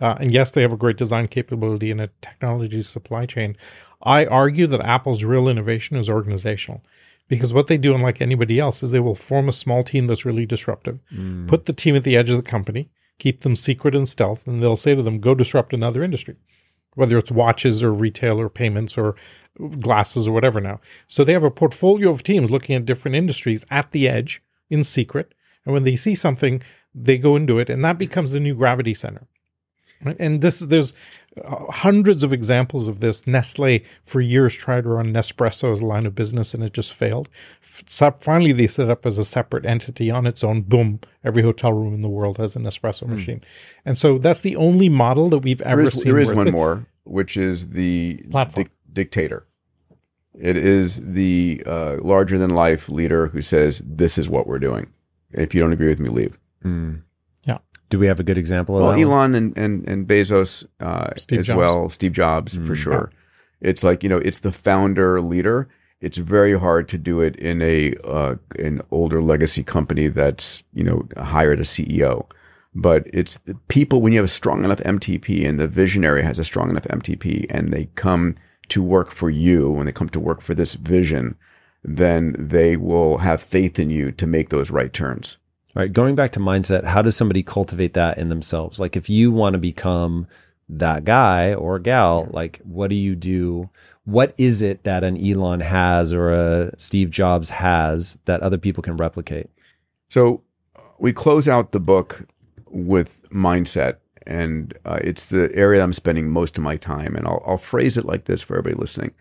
Uh, 0.00 0.16
and 0.18 0.32
yes, 0.32 0.50
they 0.50 0.62
have 0.62 0.72
a 0.72 0.76
great 0.76 0.96
design 0.96 1.28
capability 1.28 1.90
and 1.90 2.00
a 2.00 2.10
technology 2.20 2.82
supply 2.82 3.26
chain. 3.26 3.56
I 4.02 4.26
argue 4.26 4.66
that 4.66 4.80
Apple's 4.80 5.22
real 5.22 5.48
innovation 5.48 5.96
is 5.96 6.10
organizational 6.10 6.82
Because 7.28 7.54
what 7.54 7.68
they 7.68 7.78
do, 7.78 7.94
unlike 7.94 8.20
anybody 8.20 8.58
else, 8.58 8.82
is 8.82 8.90
they 8.90 9.00
will 9.00 9.14
form 9.14 9.48
a 9.48 9.52
small 9.52 9.84
team 9.84 10.06
that's 10.06 10.24
really 10.24 10.44
disruptive, 10.44 10.98
put 11.46 11.66
the 11.66 11.72
team 11.72 11.94
at 11.96 12.02
the 12.02 12.16
edge 12.16 12.30
of 12.30 12.36
the 12.36 12.50
company, 12.50 12.90
keep 13.18 13.40
them 13.40 13.56
secret 13.56 13.94
and 13.94 14.08
stealth, 14.08 14.46
and 14.46 14.62
they'll 14.62 14.76
say 14.76 14.94
to 14.94 15.02
them, 15.02 15.20
go 15.20 15.34
disrupt 15.34 15.72
another 15.72 16.02
industry, 16.02 16.36
whether 16.94 17.18
it's 17.18 17.30
watches 17.30 17.82
or 17.82 17.92
retail 17.92 18.40
or 18.40 18.48
payments 18.48 18.98
or 18.98 19.14
glasses 19.80 20.26
or 20.26 20.32
whatever 20.32 20.60
now. 20.60 20.80
So 21.06 21.24
they 21.24 21.32
have 21.32 21.44
a 21.44 21.50
portfolio 21.50 22.10
of 22.10 22.22
teams 22.22 22.50
looking 22.50 22.74
at 22.74 22.86
different 22.86 23.16
industries 23.16 23.64
at 23.70 23.92
the 23.92 24.08
edge 24.08 24.42
in 24.70 24.82
secret. 24.82 25.34
And 25.64 25.72
when 25.72 25.84
they 25.84 25.96
see 25.96 26.14
something, 26.14 26.62
they 26.94 27.18
go 27.18 27.36
into 27.36 27.58
it, 27.58 27.70
and 27.70 27.84
that 27.84 27.98
becomes 27.98 28.32
the 28.32 28.40
new 28.40 28.54
gravity 28.54 28.94
center. 28.94 29.26
And 30.18 30.40
this, 30.40 30.58
there's 30.60 30.94
uh, 31.44 31.70
hundreds 31.72 32.22
of 32.22 32.32
examples 32.32 32.88
of 32.88 33.00
this. 33.00 33.26
Nestle 33.26 33.84
for 34.04 34.20
years 34.20 34.54
tried 34.54 34.82
to 34.84 34.90
run 34.90 35.12
Nespresso 35.12 35.72
as 35.72 35.80
a 35.80 35.86
line 35.86 36.04
of 36.06 36.14
business, 36.14 36.52
and 36.54 36.62
it 36.62 36.72
just 36.74 36.92
failed. 36.92 37.28
F- 37.62 37.84
so 37.86 38.10
finally, 38.12 38.52
they 38.52 38.66
set 38.66 38.90
up 38.90 39.06
as 39.06 39.16
a 39.18 39.24
separate 39.24 39.64
entity 39.64 40.10
on 40.10 40.26
its 40.26 40.44
own. 40.44 40.62
Boom! 40.62 41.00
Every 41.24 41.42
hotel 41.42 41.72
room 41.72 41.94
in 41.94 42.02
the 42.02 42.08
world 42.08 42.36
has 42.38 42.54
an 42.56 42.64
espresso 42.64 43.06
machine, 43.06 43.42
and 43.84 43.96
so 43.96 44.18
that's 44.18 44.40
the 44.40 44.56
only 44.56 44.88
model 44.88 45.28
that 45.30 45.38
we've 45.38 45.62
ever 45.62 45.82
There 45.82 45.88
is, 45.88 45.94
seen. 45.94 46.04
there 46.12 46.18
is 46.20 46.28
one 46.28 46.38
it's 46.40 46.48
a- 46.48 46.52
more, 46.52 46.86
which 47.04 47.36
is 47.36 47.70
the 47.70 48.22
Platform. 48.30 48.64
dic- 48.64 48.72
dictator. 48.92 49.46
It 50.38 50.56
is 50.56 51.00
the 51.00 51.62
uh, 51.66 51.96
larger 52.00 52.38
than 52.38 52.50
life 52.50 52.88
leader 52.88 53.28
who 53.28 53.40
says, 53.42 53.82
"This 53.86 54.18
is 54.18 54.28
what 54.28 54.46
we're 54.46 54.58
doing. 54.58 54.92
If 55.32 55.54
you 55.54 55.60
don't 55.60 55.72
agree 55.72 55.88
with 55.88 56.00
me, 56.00 56.08
leave." 56.08 56.38
Do 57.92 57.98
we 57.98 58.06
have 58.06 58.18
a 58.18 58.22
good 58.22 58.38
example 58.38 58.74
of 58.78 58.82
Well, 58.82 58.92
that? 58.92 59.04
one? 59.04 59.06
Elon 59.06 59.34
and 59.34 59.58
and, 59.58 59.86
and 59.86 60.08
Bezos 60.08 60.64
uh, 60.80 61.10
as 61.14 61.26
Jobs. 61.26 61.50
well, 61.50 61.90
Steve 61.90 62.12
Jobs 62.12 62.56
for 62.56 62.74
sure. 62.74 63.12
It's 63.60 63.84
like 63.84 64.02
you 64.02 64.08
know, 64.08 64.16
it's 64.16 64.38
the 64.38 64.50
founder 64.50 65.20
leader. 65.20 65.68
It's 66.00 66.16
very 66.16 66.58
hard 66.58 66.88
to 66.88 66.96
do 66.96 67.20
it 67.20 67.36
in 67.36 67.60
a 67.60 67.92
uh, 68.02 68.36
an 68.58 68.80
older 68.90 69.20
legacy 69.22 69.62
company 69.62 70.08
that's 70.08 70.64
you 70.72 70.82
know 70.82 71.06
hired 71.18 71.60
a 71.60 71.64
CEO. 71.64 72.30
But 72.74 73.08
it's 73.12 73.36
the 73.44 73.56
people 73.68 74.00
when 74.00 74.14
you 74.14 74.20
have 74.20 74.24
a 74.24 74.38
strong 74.40 74.64
enough 74.64 74.80
MTP 74.80 75.46
and 75.46 75.60
the 75.60 75.68
visionary 75.68 76.22
has 76.22 76.38
a 76.38 76.44
strong 76.44 76.70
enough 76.70 76.84
MTP 76.84 77.44
and 77.50 77.74
they 77.74 77.90
come 77.94 78.36
to 78.70 78.82
work 78.82 79.10
for 79.10 79.28
you 79.28 79.70
when 79.70 79.84
they 79.84 79.92
come 79.92 80.08
to 80.08 80.18
work 80.18 80.40
for 80.40 80.54
this 80.54 80.72
vision, 80.72 81.36
then 81.84 82.34
they 82.38 82.74
will 82.74 83.18
have 83.18 83.42
faith 83.42 83.78
in 83.78 83.90
you 83.90 84.10
to 84.12 84.26
make 84.26 84.48
those 84.48 84.70
right 84.70 84.94
turns. 84.94 85.36
All 85.74 85.82
right, 85.82 85.92
going 85.92 86.14
back 86.14 86.32
to 86.32 86.40
mindset, 86.40 86.84
how 86.84 87.00
does 87.00 87.16
somebody 87.16 87.42
cultivate 87.42 87.94
that 87.94 88.18
in 88.18 88.28
themselves? 88.28 88.78
Like 88.78 88.94
if 88.94 89.08
you 89.08 89.32
want 89.32 89.54
to 89.54 89.58
become 89.58 90.26
that 90.68 91.04
guy 91.04 91.54
or 91.54 91.78
gal, 91.78 92.28
like 92.30 92.60
what 92.62 92.88
do 92.88 92.96
you 92.96 93.14
do? 93.14 93.70
What 94.04 94.34
is 94.36 94.60
it 94.60 94.84
that 94.84 95.02
an 95.02 95.16
Elon 95.16 95.60
has 95.60 96.12
or 96.12 96.30
a 96.30 96.78
Steve 96.78 97.10
Jobs 97.10 97.50
has 97.50 98.18
that 98.26 98.42
other 98.42 98.58
people 98.58 98.82
can 98.82 98.98
replicate? 98.98 99.48
So 100.10 100.42
we 100.98 101.12
close 101.12 101.48
out 101.48 101.72
the 101.72 101.80
book 101.80 102.26
with 102.68 103.26
mindset, 103.30 103.96
and 104.26 104.76
uh, 104.84 104.98
it's 105.02 105.26
the 105.26 105.50
area 105.54 105.82
I'm 105.82 105.94
spending 105.94 106.28
most 106.28 106.58
of 106.58 106.64
my 106.64 106.76
time. 106.76 107.16
And 107.16 107.26
I'll, 107.26 107.42
I'll 107.46 107.58
phrase 107.58 107.96
it 107.96 108.04
like 108.04 108.24
this 108.24 108.42
for 108.42 108.58
everybody 108.58 108.78
listening. 108.78 109.12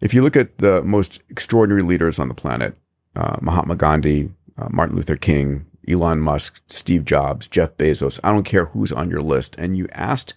If 0.00 0.14
you 0.14 0.22
look 0.22 0.36
at 0.36 0.58
the 0.58 0.82
most 0.82 1.20
extraordinary 1.28 1.82
leaders 1.82 2.18
on 2.18 2.28
the 2.28 2.34
planet, 2.34 2.74
uh, 3.16 3.36
Mahatma 3.42 3.76
Gandhi, 3.76 4.30
uh, 4.56 4.68
Martin 4.70 4.96
Luther 4.96 5.16
King, 5.16 5.66
Elon 5.88 6.20
Musk, 6.20 6.60
Steve 6.68 7.04
Jobs, 7.04 7.48
Jeff 7.48 7.76
Bezos, 7.76 8.18
I 8.22 8.32
don't 8.32 8.44
care 8.44 8.66
who's 8.66 8.92
on 8.92 9.10
your 9.10 9.22
list, 9.22 9.54
and 9.58 9.76
you 9.76 9.88
asked 9.92 10.34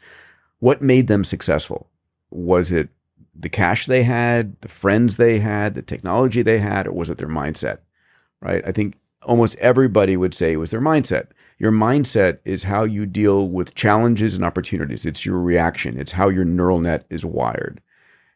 what 0.59 0.81
made 0.81 1.07
them 1.07 1.23
successful. 1.23 1.89
Was 2.31 2.71
it 2.71 2.89
the 3.35 3.49
cash 3.49 3.85
they 3.85 4.03
had, 4.03 4.59
the 4.61 4.67
friends 4.67 5.17
they 5.17 5.39
had, 5.39 5.73
the 5.73 5.81
technology 5.81 6.41
they 6.41 6.59
had, 6.59 6.87
or 6.87 6.93
was 6.93 7.09
it 7.09 7.17
their 7.17 7.27
mindset? 7.27 7.79
Right? 8.41 8.63
I 8.65 8.71
think 8.71 8.97
almost 9.23 9.55
everybody 9.55 10.17
would 10.17 10.33
say 10.33 10.53
it 10.53 10.57
was 10.57 10.71
their 10.71 10.81
mindset. 10.81 11.27
Your 11.59 11.71
mindset 11.71 12.39
is 12.45 12.63
how 12.63 12.83
you 12.83 13.05
deal 13.05 13.49
with 13.49 13.75
challenges 13.75 14.35
and 14.35 14.43
opportunities. 14.43 15.05
It's 15.05 15.25
your 15.25 15.39
reaction. 15.39 15.99
It's 15.99 16.11
how 16.11 16.29
your 16.29 16.45
neural 16.45 16.79
net 16.79 17.05
is 17.09 17.23
wired. 17.25 17.81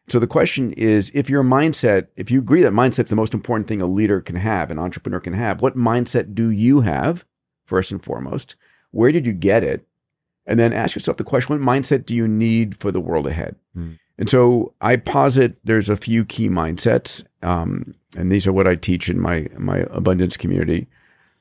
So 0.08 0.18
the 0.18 0.26
question 0.26 0.72
is 0.72 1.10
if 1.14 1.28
your 1.28 1.42
mindset, 1.42 2.08
if 2.16 2.30
you 2.30 2.38
agree 2.38 2.62
that 2.62 2.72
mindset's 2.72 3.10
the 3.10 3.16
most 3.16 3.34
important 3.34 3.68
thing 3.68 3.80
a 3.80 3.86
leader 3.86 4.20
can 4.20 4.36
have, 4.36 4.70
an 4.70 4.78
entrepreneur 4.78 5.20
can 5.20 5.34
have, 5.34 5.60
what 5.60 5.76
mindset 5.76 6.34
do 6.34 6.50
you 6.50 6.80
have, 6.80 7.24
first 7.66 7.92
and 7.92 8.02
foremost? 8.02 8.56
Where 8.90 9.12
did 9.12 9.26
you 9.26 9.32
get 9.32 9.62
it? 9.62 9.86
And 10.46 10.58
then 10.58 10.72
ask 10.72 10.94
yourself 10.94 11.18
the 11.18 11.24
question 11.24 11.58
what 11.58 11.76
mindset 11.76 12.06
do 12.06 12.16
you 12.16 12.26
need 12.26 12.78
for 12.78 12.90
the 12.90 13.00
world 13.00 13.26
ahead? 13.26 13.56
And 14.16 14.30
so 14.30 14.72
I 14.80 14.96
posit 14.96 15.58
there's 15.62 15.90
a 15.90 15.96
few 15.96 16.24
key 16.24 16.48
mindsets, 16.48 17.22
um, 17.42 17.94
and 18.16 18.32
these 18.32 18.46
are 18.46 18.52
what 18.52 18.66
I 18.66 18.74
teach 18.74 19.10
in 19.10 19.20
my 19.20 19.46
my 19.58 19.84
abundance 19.90 20.36
community. 20.38 20.88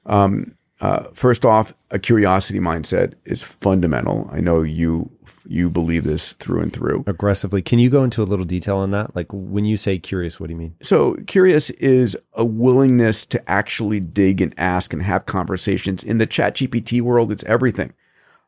Um, 0.05 0.56
uh, 0.79 1.03
first 1.13 1.45
off, 1.45 1.73
a 1.91 1.99
curiosity 1.99 2.59
mindset 2.59 3.13
is 3.25 3.41
fundamental. 3.41 4.29
I 4.31 4.39
know 4.39 4.61
you 4.61 5.09
you 5.49 5.69
believe 5.69 6.03
this 6.03 6.33
through 6.33 6.61
and 6.61 6.73
through. 6.73 7.03
Aggressively. 7.07 7.61
Can 7.61 7.79
you 7.79 7.89
go 7.89 8.03
into 8.03 8.21
a 8.21 8.25
little 8.25 8.45
detail 8.45 8.77
on 8.77 8.91
that? 8.91 9.15
Like 9.15 9.27
when 9.31 9.65
you 9.65 9.77
say 9.77 9.97
curious, 9.97 10.39
what 10.39 10.47
do 10.47 10.53
you 10.53 10.59
mean? 10.59 10.75
So 10.81 11.15
curious 11.25 11.69
is 11.71 12.17
a 12.33 12.43
willingness 12.43 13.25
to 13.27 13.49
actually 13.49 14.01
dig 14.01 14.41
and 14.41 14.53
ask 14.57 14.93
and 14.93 15.01
have 15.01 15.25
conversations. 15.25 16.03
In 16.03 16.17
the 16.17 16.25
chat 16.25 16.55
GPT 16.55 17.01
world, 17.01 17.31
it's 17.31 17.43
everything. 17.45 17.93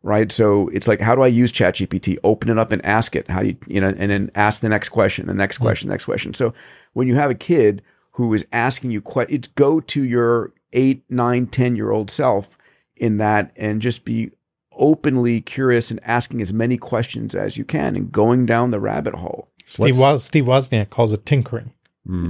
Right. 0.02 0.32
So 0.32 0.70
it's 0.70 0.88
like, 0.88 1.02
how 1.02 1.14
do 1.14 1.22
I 1.22 1.28
use 1.28 1.52
chat 1.52 1.76
GPT? 1.76 2.18
Open 2.24 2.50
it 2.50 2.58
up 2.58 2.72
and 2.72 2.84
ask 2.86 3.16
it. 3.16 3.30
How 3.30 3.42
do 3.42 3.50
you, 3.50 3.58
you 3.68 3.82
know, 3.82 3.90
and 3.90 4.10
then 4.10 4.32
ask 4.36 4.62
the 4.62 4.70
next 4.70 4.90
question, 4.90 5.28
the 5.28 5.34
next 5.34 5.58
question, 5.58 5.90
the 5.90 5.94
next 5.94 6.06
question. 6.06 6.34
So 6.34 6.54
when 6.94 7.08
you 7.08 7.16
have 7.16 7.32
a 7.32 7.36
kid 7.36 7.82
who 8.12 8.34
is 8.34 8.46
asking 8.54 8.92
you 8.92 9.02
questions, 9.02 9.38
it's 9.38 9.48
go 9.50 9.82
to 9.82 10.04
your 10.04 10.54
eight, 10.74 11.04
nine, 11.10 11.48
10 11.48 11.76
year 11.76 11.92
old 11.92 12.10
self 12.10 12.58
in 12.96 13.18
that 13.18 13.52
and 13.56 13.82
just 13.82 14.06
be 14.06 14.32
openly 14.74 15.42
curious 15.42 15.92
and 15.92 16.00
asking 16.04 16.42
as 16.42 16.54
many 16.54 16.78
questions 16.78 17.36
as 17.36 17.58
you 17.58 17.66
can 17.66 17.96
and 17.96 18.12
going 18.12 18.46
down 18.46 18.70
the 18.70 18.80
rabbit 18.80 19.16
hole. 19.16 19.48
Steve, 19.66 19.98
Woz, 19.98 20.24
Steve 20.24 20.46
Wozniak 20.46 20.90
calls 20.90 21.14
it 21.14 21.26
tinkering. 21.26 21.74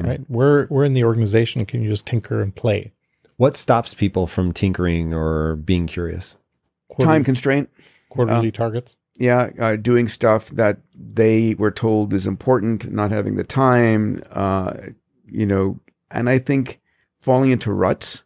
Right? 0.01 0.21
We're 0.27 0.67
we're 0.69 0.83
in 0.83 0.93
the 0.93 1.05
organization. 1.05 1.65
Can 1.65 1.81
you 1.81 1.89
just 1.89 2.05
tinker 2.05 2.41
and 2.41 2.53
play? 2.53 2.91
What 3.37 3.55
stops 3.55 3.93
people 3.93 4.27
from 4.27 4.51
tinkering 4.51 5.13
or 5.13 5.55
being 5.55 5.87
curious? 5.87 6.35
Time 6.99 7.23
constraint. 7.23 7.69
quarterly 8.09 8.51
targets. 8.51 8.97
yeah, 9.15 9.51
uh, 9.59 9.75
doing 9.77 10.09
stuff 10.09 10.49
that 10.49 10.79
they 10.93 11.53
were 11.55 11.71
told 11.71 12.13
is 12.13 12.27
important, 12.27 12.91
not 12.91 13.11
having 13.11 13.35
the 13.35 13.43
time, 13.43 14.19
uh, 14.31 14.73
you 15.25 15.45
know, 15.45 15.79
and 16.11 16.29
I 16.29 16.39
think 16.39 16.81
falling 17.21 17.51
into 17.51 17.71
ruts. 17.71 18.23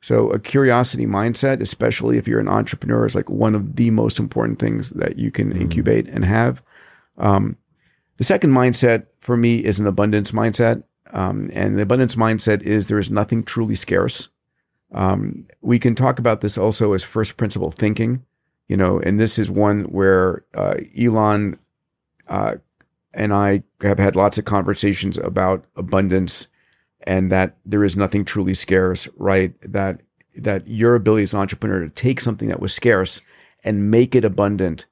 So 0.00 0.30
a 0.30 0.38
curiosity 0.38 1.06
mindset, 1.06 1.60
especially 1.60 2.18
if 2.18 2.28
you're 2.28 2.40
an 2.40 2.48
entrepreneur, 2.48 3.04
is 3.04 3.14
like 3.14 3.28
one 3.28 3.54
of 3.54 3.76
the 3.76 3.90
most 3.90 4.18
important 4.18 4.58
things 4.58 4.90
that 4.90 5.18
you 5.18 5.30
can 5.30 5.52
incubate 5.52 6.08
and 6.08 6.24
have. 6.24 6.62
Um, 7.16 7.56
the 8.16 8.24
second 8.24 8.52
mindset 8.52 9.06
for 9.20 9.36
me 9.36 9.58
is 9.58 9.80
an 9.80 9.86
abundance 9.86 10.30
mindset. 10.30 10.84
Um, 11.12 11.50
and 11.52 11.76
the 11.76 11.82
abundance 11.82 12.14
mindset 12.14 12.62
is 12.62 12.86
there 12.86 12.98
is 12.98 13.10
nothing 13.10 13.42
truly 13.42 13.74
scarce. 13.74 14.28
Um, 14.92 15.46
we 15.62 15.78
can 15.78 15.94
talk 15.94 16.18
about 16.18 16.40
this 16.40 16.56
also 16.56 16.92
as 16.92 17.02
first 17.02 17.36
principle 17.36 17.70
thinking 17.70 18.24
you 18.68 18.76
know, 18.76 19.00
and 19.00 19.18
this 19.18 19.38
is 19.38 19.50
one 19.50 19.84
where 19.84 20.44
uh, 20.54 20.74
Elon 20.96 21.58
uh, 22.28 22.56
and 23.14 23.32
I 23.32 23.62
have 23.80 23.98
had 23.98 24.14
lots 24.14 24.38
of 24.38 24.44
conversations 24.44 25.16
about 25.16 25.64
abundance 25.74 26.46
and 27.08 27.32
that 27.32 27.56
there 27.64 27.84
is 27.84 27.96
nothing 27.96 28.22
truly 28.22 28.52
scarce, 28.52 29.08
right? 29.16 29.54
That 29.62 30.02
that 30.36 30.68
your 30.68 30.94
ability 30.94 31.22
as 31.22 31.32
an 31.32 31.40
entrepreneur 31.40 31.80
to 31.80 31.88
take 31.88 32.20
something 32.20 32.48
that 32.48 32.60
was 32.60 32.72
scarce 32.72 33.22
and 33.64 33.90
make 33.90 34.14
it 34.14 34.26
abundant 34.26 34.84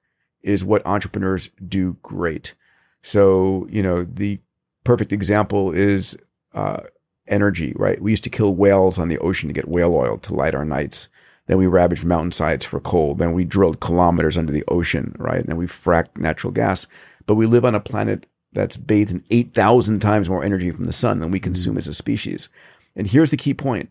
is 0.42 0.64
what 0.64 0.84
entrepreneurs 0.86 1.50
do 1.68 1.98
great. 2.02 2.54
So, 3.02 3.68
you 3.70 3.82
know, 3.82 4.04
the 4.04 4.40
perfect 4.82 5.12
example 5.12 5.72
is 5.72 6.16
uh, 6.54 6.80
energy, 7.28 7.74
right? 7.76 8.00
We 8.00 8.12
used 8.12 8.24
to 8.24 8.30
kill 8.30 8.54
whales 8.54 8.98
on 8.98 9.08
the 9.08 9.18
ocean 9.18 9.48
to 9.48 9.52
get 9.52 9.68
whale 9.68 9.94
oil 9.94 10.16
to 10.18 10.34
light 10.34 10.54
our 10.54 10.64
nights. 10.64 11.08
Then 11.46 11.58
we 11.58 11.66
ravaged 11.66 12.04
mountainsides 12.04 12.64
for 12.64 12.80
coal. 12.80 13.14
Then 13.14 13.34
we 13.34 13.44
drilled 13.44 13.80
kilometers 13.80 14.38
under 14.38 14.52
the 14.52 14.64
ocean, 14.68 15.14
right? 15.18 15.40
And 15.40 15.48
then 15.48 15.58
we 15.58 15.66
fracked 15.66 16.16
natural 16.16 16.52
gas. 16.52 16.86
But 17.26 17.34
we 17.34 17.46
live 17.46 17.64
on 17.64 17.74
a 17.74 17.80
planet 17.80 18.26
that's 18.56 18.76
bathed 18.76 19.12
in 19.12 19.22
8,000 19.30 20.00
times 20.00 20.28
more 20.28 20.42
energy 20.42 20.70
from 20.70 20.84
the 20.84 20.92
sun 20.92 21.20
than 21.20 21.30
we 21.30 21.38
mm-hmm. 21.38 21.44
consume 21.44 21.78
as 21.78 21.86
a 21.86 21.94
species. 21.94 22.48
And 22.96 23.06
here's 23.06 23.30
the 23.30 23.36
key 23.36 23.54
point 23.54 23.90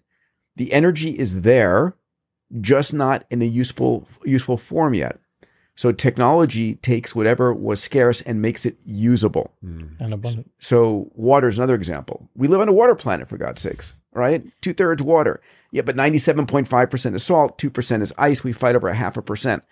the 0.58 0.74
energy 0.74 1.12
is 1.12 1.42
there, 1.42 1.96
just 2.60 2.94
not 2.94 3.24
in 3.30 3.42
a 3.42 3.46
useful, 3.46 4.08
useful 4.26 4.58
form 4.58 4.94
yet. 4.94 5.20
So 5.76 5.92
technology 5.92 6.76
takes 6.76 7.14
whatever 7.14 7.54
was 7.54 7.84
scarce 7.84 8.22
and 8.22 8.42
makes 8.42 8.66
it 8.66 8.78
usable. 8.86 9.52
Mm. 9.64 10.00
and 10.00 10.14
abundant. 10.14 10.52
So 10.60 11.12
water 11.14 11.50
is 11.50 11.58
another 11.58 11.76
example. 11.76 12.30
We 12.36 12.48
live 12.48 12.62
on 12.62 12.70
a 12.70 12.74
water 12.74 12.96
planet, 12.96 13.28
for 13.28 13.38
God's 13.38 13.62
sakes, 13.62 13.94
right? 14.14 14.44
Two 14.62 14.74
thirds 14.74 15.04
water. 15.04 15.42
Yeah, 15.72 15.82
but 15.82 15.98
97.5% 15.98 17.16
is 17.16 17.24
salt, 17.24 17.58
2% 17.58 18.02
is 18.02 18.14
ice. 18.18 18.44
We 18.44 18.54
fight 18.54 18.76
over 18.76 18.88
a 18.88 18.96
half 18.96 19.18
a 19.18 19.22
percent. 19.22 19.64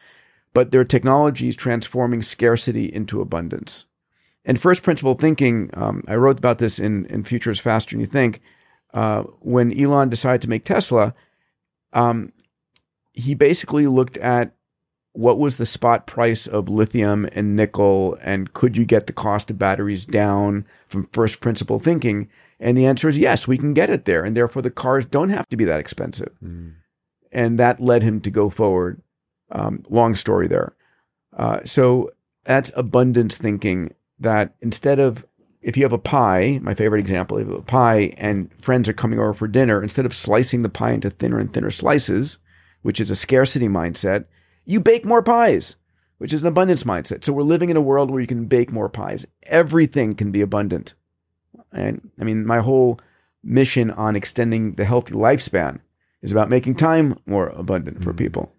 But 0.54 0.72
there 0.72 0.82
are 0.82 0.86
technologies 0.86 1.56
transforming 1.56 2.22
scarcity 2.22 2.94
into 2.94 3.22
abundance. 3.22 3.86
And 4.46 4.60
first 4.60 4.84
principle 4.84 5.14
thinking, 5.14 5.70
um, 5.74 6.04
I 6.08 6.16
wrote 6.16 6.38
about 6.38 6.58
this 6.58 6.80
in, 6.80 7.06
in 7.06 7.24
Future 7.24 7.52
is 7.52 7.60
Faster 7.60 7.96
Than 7.96 8.02
You 8.02 8.08
Think. 8.08 8.42
uh, 8.94 9.24
when 9.40 9.78
Elon 9.80 10.10
decided 10.10 10.42
to 10.42 10.50
make 10.50 10.66
Tesla, 10.66 11.14
um, 11.94 12.32
he 13.12 13.34
basically 13.34 13.88
looked 13.88 14.18
at 14.18 14.54
what 15.14 15.38
was 15.38 15.58
the 15.58 15.66
spot 15.66 16.08
price 16.08 16.48
of 16.48 16.70
lithium 16.70 17.28
and 17.34 17.56
nickel, 17.56 18.18
and 18.22 18.54
could 18.54 18.76
you 18.76 18.86
get 18.86 19.06
the 19.06 19.14
cost 19.14 19.52
of 19.52 19.60
batteries 19.60 20.06
down 20.06 20.66
from 20.88 21.08
first 21.12 21.40
principle 21.40 21.80
thinking? 21.80 22.30
And 22.60 22.78
the 22.78 22.86
answer 22.86 23.08
is 23.08 23.18
yes, 23.20 23.48
we 23.48 23.58
can 23.58 23.74
get 23.74 23.90
it 23.90 24.06
there, 24.06 24.24
and 24.24 24.36
therefore 24.36 24.62
the 24.62 24.72
cars 24.72 25.06
don't 25.06 25.30
have 25.30 25.48
to 25.50 25.58
be 25.58 25.66
that 25.66 25.80
expensive. 25.80 26.34
And 27.32 27.60
that 27.60 27.80
led 27.80 28.04
him 28.04 28.22
to 28.22 28.32
go 28.32 28.50
forward. 28.50 29.02
Um, 29.52 29.84
long 29.88 30.16
story 30.16 30.48
there. 30.48 30.76
Uh, 31.36 31.60
so 31.64 32.12
that's 32.44 32.72
abundance 32.76 33.38
thinking. 33.38 33.94
That 34.24 34.56
instead 34.62 35.00
of 35.00 35.26
if 35.62 35.78
you 35.78 35.84
have 35.84 35.94
a 35.94 35.98
pie, 35.98 36.60
my 36.62 36.74
favorite 36.74 37.00
example, 37.00 37.38
if 37.38 37.46
you 37.46 37.54
have 37.54 37.62
a 37.62 37.66
pie 37.66 38.14
and 38.18 38.50
friends 38.62 38.88
are 38.90 38.94
coming 38.94 39.20
over 39.20 39.34
for 39.34 39.48
dinner, 39.48 39.82
instead 39.82 40.06
of 40.06 40.14
slicing 40.14 40.62
the 40.62 40.70
pie 40.70 40.92
into 40.92 41.10
thinner 41.10 41.40
and 41.40 41.54
thinner 41.54 41.72
slices, 41.72 42.38
which 42.82 43.00
is 43.00 43.12
a 43.12 43.16
scarcity 43.16 43.68
mindset, 43.68 44.26
you 44.66 44.80
bake 44.80 45.06
more 45.06 45.22
pies, 45.22 45.76
which 46.18 46.34
is 46.34 46.42
an 46.42 46.48
abundance 46.48 46.84
mindset. 46.84 47.24
So 47.24 47.34
we're 47.34 47.44
living 47.44 47.70
in 47.70 47.78
a 47.78 47.82
world 47.82 48.12
where 48.12 48.22
you 48.22 48.28
can 48.28 48.46
bake 48.46 48.72
more 48.72 48.90
pies. 48.90 49.26
Everything 49.44 50.16
can 50.16 50.32
be 50.32 50.42
abundant. 50.42 50.94
And 51.72 52.12
I 52.20 52.24
mean, 52.24 52.46
my 52.46 52.60
whole 52.60 53.00
mission 53.44 53.92
on 53.92 54.16
extending 54.16 54.76
the 54.76 54.86
healthy 54.86 55.14
lifespan 55.14 55.80
is 56.22 56.32
about 56.32 56.50
making 56.50 56.76
time 56.76 57.20
more 57.26 57.48
abundant 57.50 58.04
for 58.04 58.12
mm-hmm. 58.12 58.18
people. 58.18 58.54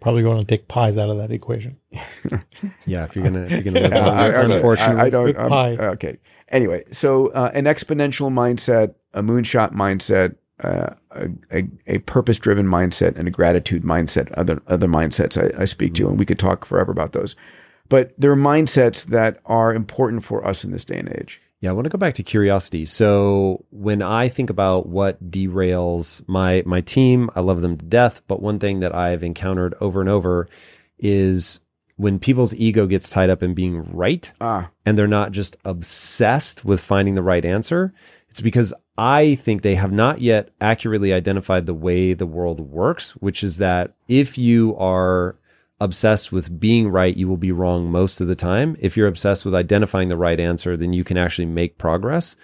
Probably 0.00 0.22
going 0.22 0.38
to 0.38 0.44
take 0.46 0.68
pies 0.68 0.96
out 0.96 1.10
of 1.10 1.18
that 1.18 1.30
equation. 1.32 1.78
Yeah, 2.86 3.04
if 3.04 3.14
you're 3.14 3.24
gonna 3.24 3.42
if 3.44 3.50
you're 3.50 3.62
gonna 3.62 3.80
live 3.88 3.92
Uh, 3.92 4.06
long, 4.06 4.18
I- 4.18 4.26
I- 4.30 4.44
unfortunately. 4.56 5.00
I, 5.00 5.04
I 5.06 5.10
don't. 5.10 5.24
With 5.26 5.36
pie. 5.36 5.76
okay. 5.76 6.18
Anyway, 6.50 6.84
so 6.90 7.28
uh, 7.28 7.50
an 7.54 7.64
exponential 7.64 8.30
mindset, 8.32 8.94
a 9.14 9.22
moonshot 9.22 9.72
mindset, 9.74 10.34
uh, 10.64 10.94
a, 11.12 11.28
a, 11.52 11.68
a 11.86 11.98
purpose-driven 11.98 12.66
mindset, 12.66 13.16
and 13.16 13.28
a 13.28 13.30
gratitude 13.30 13.82
mindset. 13.82 14.32
Other 14.36 14.60
other 14.66 14.88
mindsets 14.88 15.36
I, 15.36 15.62
I 15.62 15.64
speak 15.66 15.94
to, 15.94 16.08
and 16.08 16.18
we 16.18 16.24
could 16.24 16.38
talk 16.38 16.64
forever 16.64 16.90
about 16.92 17.12
those. 17.12 17.36
But 17.88 18.12
there 18.18 18.30
are 18.32 18.36
mindsets 18.36 19.04
that 19.06 19.40
are 19.46 19.72
important 19.74 20.24
for 20.24 20.46
us 20.46 20.64
in 20.64 20.70
this 20.72 20.84
day 20.84 20.98
and 20.98 21.08
age. 21.20 21.40
Yeah, 21.60 21.70
I 21.70 21.72
want 21.72 21.86
to 21.86 21.90
go 21.90 21.98
back 21.98 22.14
to 22.14 22.22
curiosity. 22.22 22.84
So 22.84 23.64
when 23.70 24.00
I 24.00 24.28
think 24.28 24.48
about 24.48 24.88
what 24.88 25.30
derails 25.30 26.26
my 26.28 26.62
my 26.64 26.80
team, 26.80 27.30
I 27.34 27.40
love 27.40 27.62
them 27.62 27.76
to 27.76 27.84
death, 27.84 28.22
but 28.28 28.40
one 28.40 28.58
thing 28.58 28.80
that 28.80 28.94
I've 28.94 29.24
encountered 29.24 29.74
over 29.80 30.00
and 30.00 30.08
over 30.08 30.48
is 30.98 31.60
when 31.96 32.20
people's 32.20 32.54
ego 32.54 32.86
gets 32.86 33.10
tied 33.10 33.28
up 33.28 33.42
in 33.42 33.54
being 33.54 33.82
right 33.92 34.30
Ah, 34.40 34.70
and 34.86 34.96
they're 34.96 35.08
not 35.08 35.32
just 35.32 35.56
obsessed 35.64 36.64
with 36.64 36.80
finding 36.80 37.16
the 37.16 37.22
right 37.22 37.44
answer, 37.44 37.92
it's 38.30 38.40
because 38.40 38.72
I 38.96 39.34
think 39.34 39.62
they 39.62 39.74
have 39.74 39.92
not 39.92 40.20
yet 40.20 40.50
accurately 40.60 41.12
identified 41.12 41.66
the 41.66 41.74
way 41.74 42.14
the 42.14 42.26
world 42.26 42.60
works, 42.60 43.16
which 43.16 43.42
is 43.42 43.58
that 43.58 43.94
if 44.06 44.38
you 44.38 44.76
are 44.76 45.36
obsessed 45.80 46.32
with 46.32 46.58
being 46.58 46.88
right, 46.88 47.16
you 47.16 47.28
will 47.28 47.36
be 47.36 47.52
wrong 47.52 47.90
most 47.90 48.20
of 48.20 48.26
the 48.26 48.34
time. 48.34 48.76
If 48.80 48.96
you're 48.96 49.06
obsessed 49.06 49.44
with 49.44 49.54
identifying 49.54 50.08
the 50.08 50.16
right 50.16 50.40
answer, 50.40 50.76
then 50.76 50.92
you 50.92 51.04
can 51.04 51.16
actually 51.16 51.46
make 51.46 51.78
progress. 51.78 52.34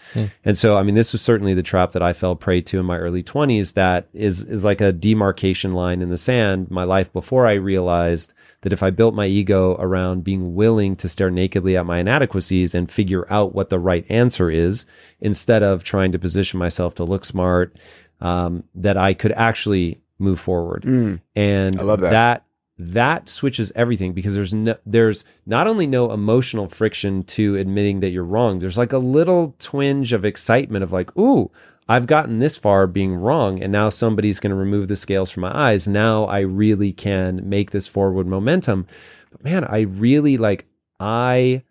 And 0.45 0.57
so, 0.57 0.77
I 0.77 0.85
mean, 0.85 0.95
this 0.95 1.13
was 1.13 1.21
certainly 1.21 1.53
the 1.53 1.63
trap 1.63 1.93
that 1.93 2.03
I 2.03 2.13
fell 2.13 2.37
prey 2.37 2.61
to 2.61 2.79
in 2.79 2.87
my 2.87 2.97
early 2.97 3.25
20s 3.25 3.75
that 3.75 4.09
is, 4.13 4.45
is 4.45 4.63
like 4.65 4.81
a 4.81 4.93
demarcation 4.93 5.73
line 5.73 6.01
in 6.01 6.11
the 6.11 6.17
sand. 6.17 6.71
My 6.71 6.85
life 6.85 7.13
before 7.13 7.47
I 7.47 7.55
realized 7.55 8.33
that 8.61 8.73
if 8.73 8.85
I 8.85 8.91
built 8.91 9.15
my 9.15 9.27
ego 9.27 9.75
around 9.81 10.23
being 10.23 10.55
willing 10.55 10.95
to 10.97 11.09
stare 11.09 11.31
nakedly 11.31 11.77
at 11.77 11.87
my 11.87 11.99
inadequacies 11.99 12.73
and 12.73 12.91
figure 12.91 13.27
out 13.33 13.53
what 13.53 13.69
the 13.69 13.81
right 13.81 14.07
answer 14.09 14.49
is, 14.49 14.87
instead 15.21 15.65
of 15.65 15.83
trying 15.83 16.13
to 16.13 16.21
position 16.21 16.61
myself 16.61 16.95
to 16.95 17.05
look 17.05 17.25
smart, 17.25 17.77
um, 18.21 18.63
that 18.77 18.97
I 18.97 19.13
could 19.13 19.33
actually 19.33 20.01
move 20.21 20.39
forward. 20.39 20.85
And 21.35 21.81
I 21.81 21.83
love 21.83 22.01
that. 22.01 22.11
that 22.11 22.45
that 22.77 23.29
switches 23.29 23.71
everything 23.77 24.13
because 24.13 24.35
there's 24.35 24.53
no, 24.53 24.77
there's 24.85 25.25
not 25.47 25.67
only 25.67 25.87
no 25.87 26.11
emotional 26.11 26.69
friction 26.69 27.23
to 27.23 27.57
admitting 27.57 28.01
that 28.01 28.11
you're 28.11 28.25
wrong. 28.25 28.59
There's 28.59 28.79
like 28.79 28.93
a 28.93 28.99
little 28.99 29.55
twinge 29.59 30.13
of 30.13 30.25
excitement 30.25 30.83
of 30.83 30.93
like, 30.93 31.17
ooh, 31.17 31.51
I've 31.89 32.07
gotten 32.07 32.39
this 32.39 32.57
far 32.57 32.87
being 32.87 33.15
wrong, 33.15 33.63
and 33.63 33.71
now 33.71 33.91
somebody's 33.91 34.41
going 34.41 34.51
to 34.51 34.57
remove 34.57 34.89
the 34.89 34.97
scales 34.97 35.31
from 35.31 35.43
my 35.43 35.55
eyes. 35.55 35.87
Now 35.87 36.25
I 36.25 36.41
really 36.41 36.93
can 36.93 37.49
make 37.49 37.71
this 37.71 37.87
forward 37.87 38.27
momentum. 38.27 38.87
But 39.31 39.45
man, 39.45 39.65
I 39.65 39.81
really 39.81 40.39
like 40.39 40.67
I 40.99 41.63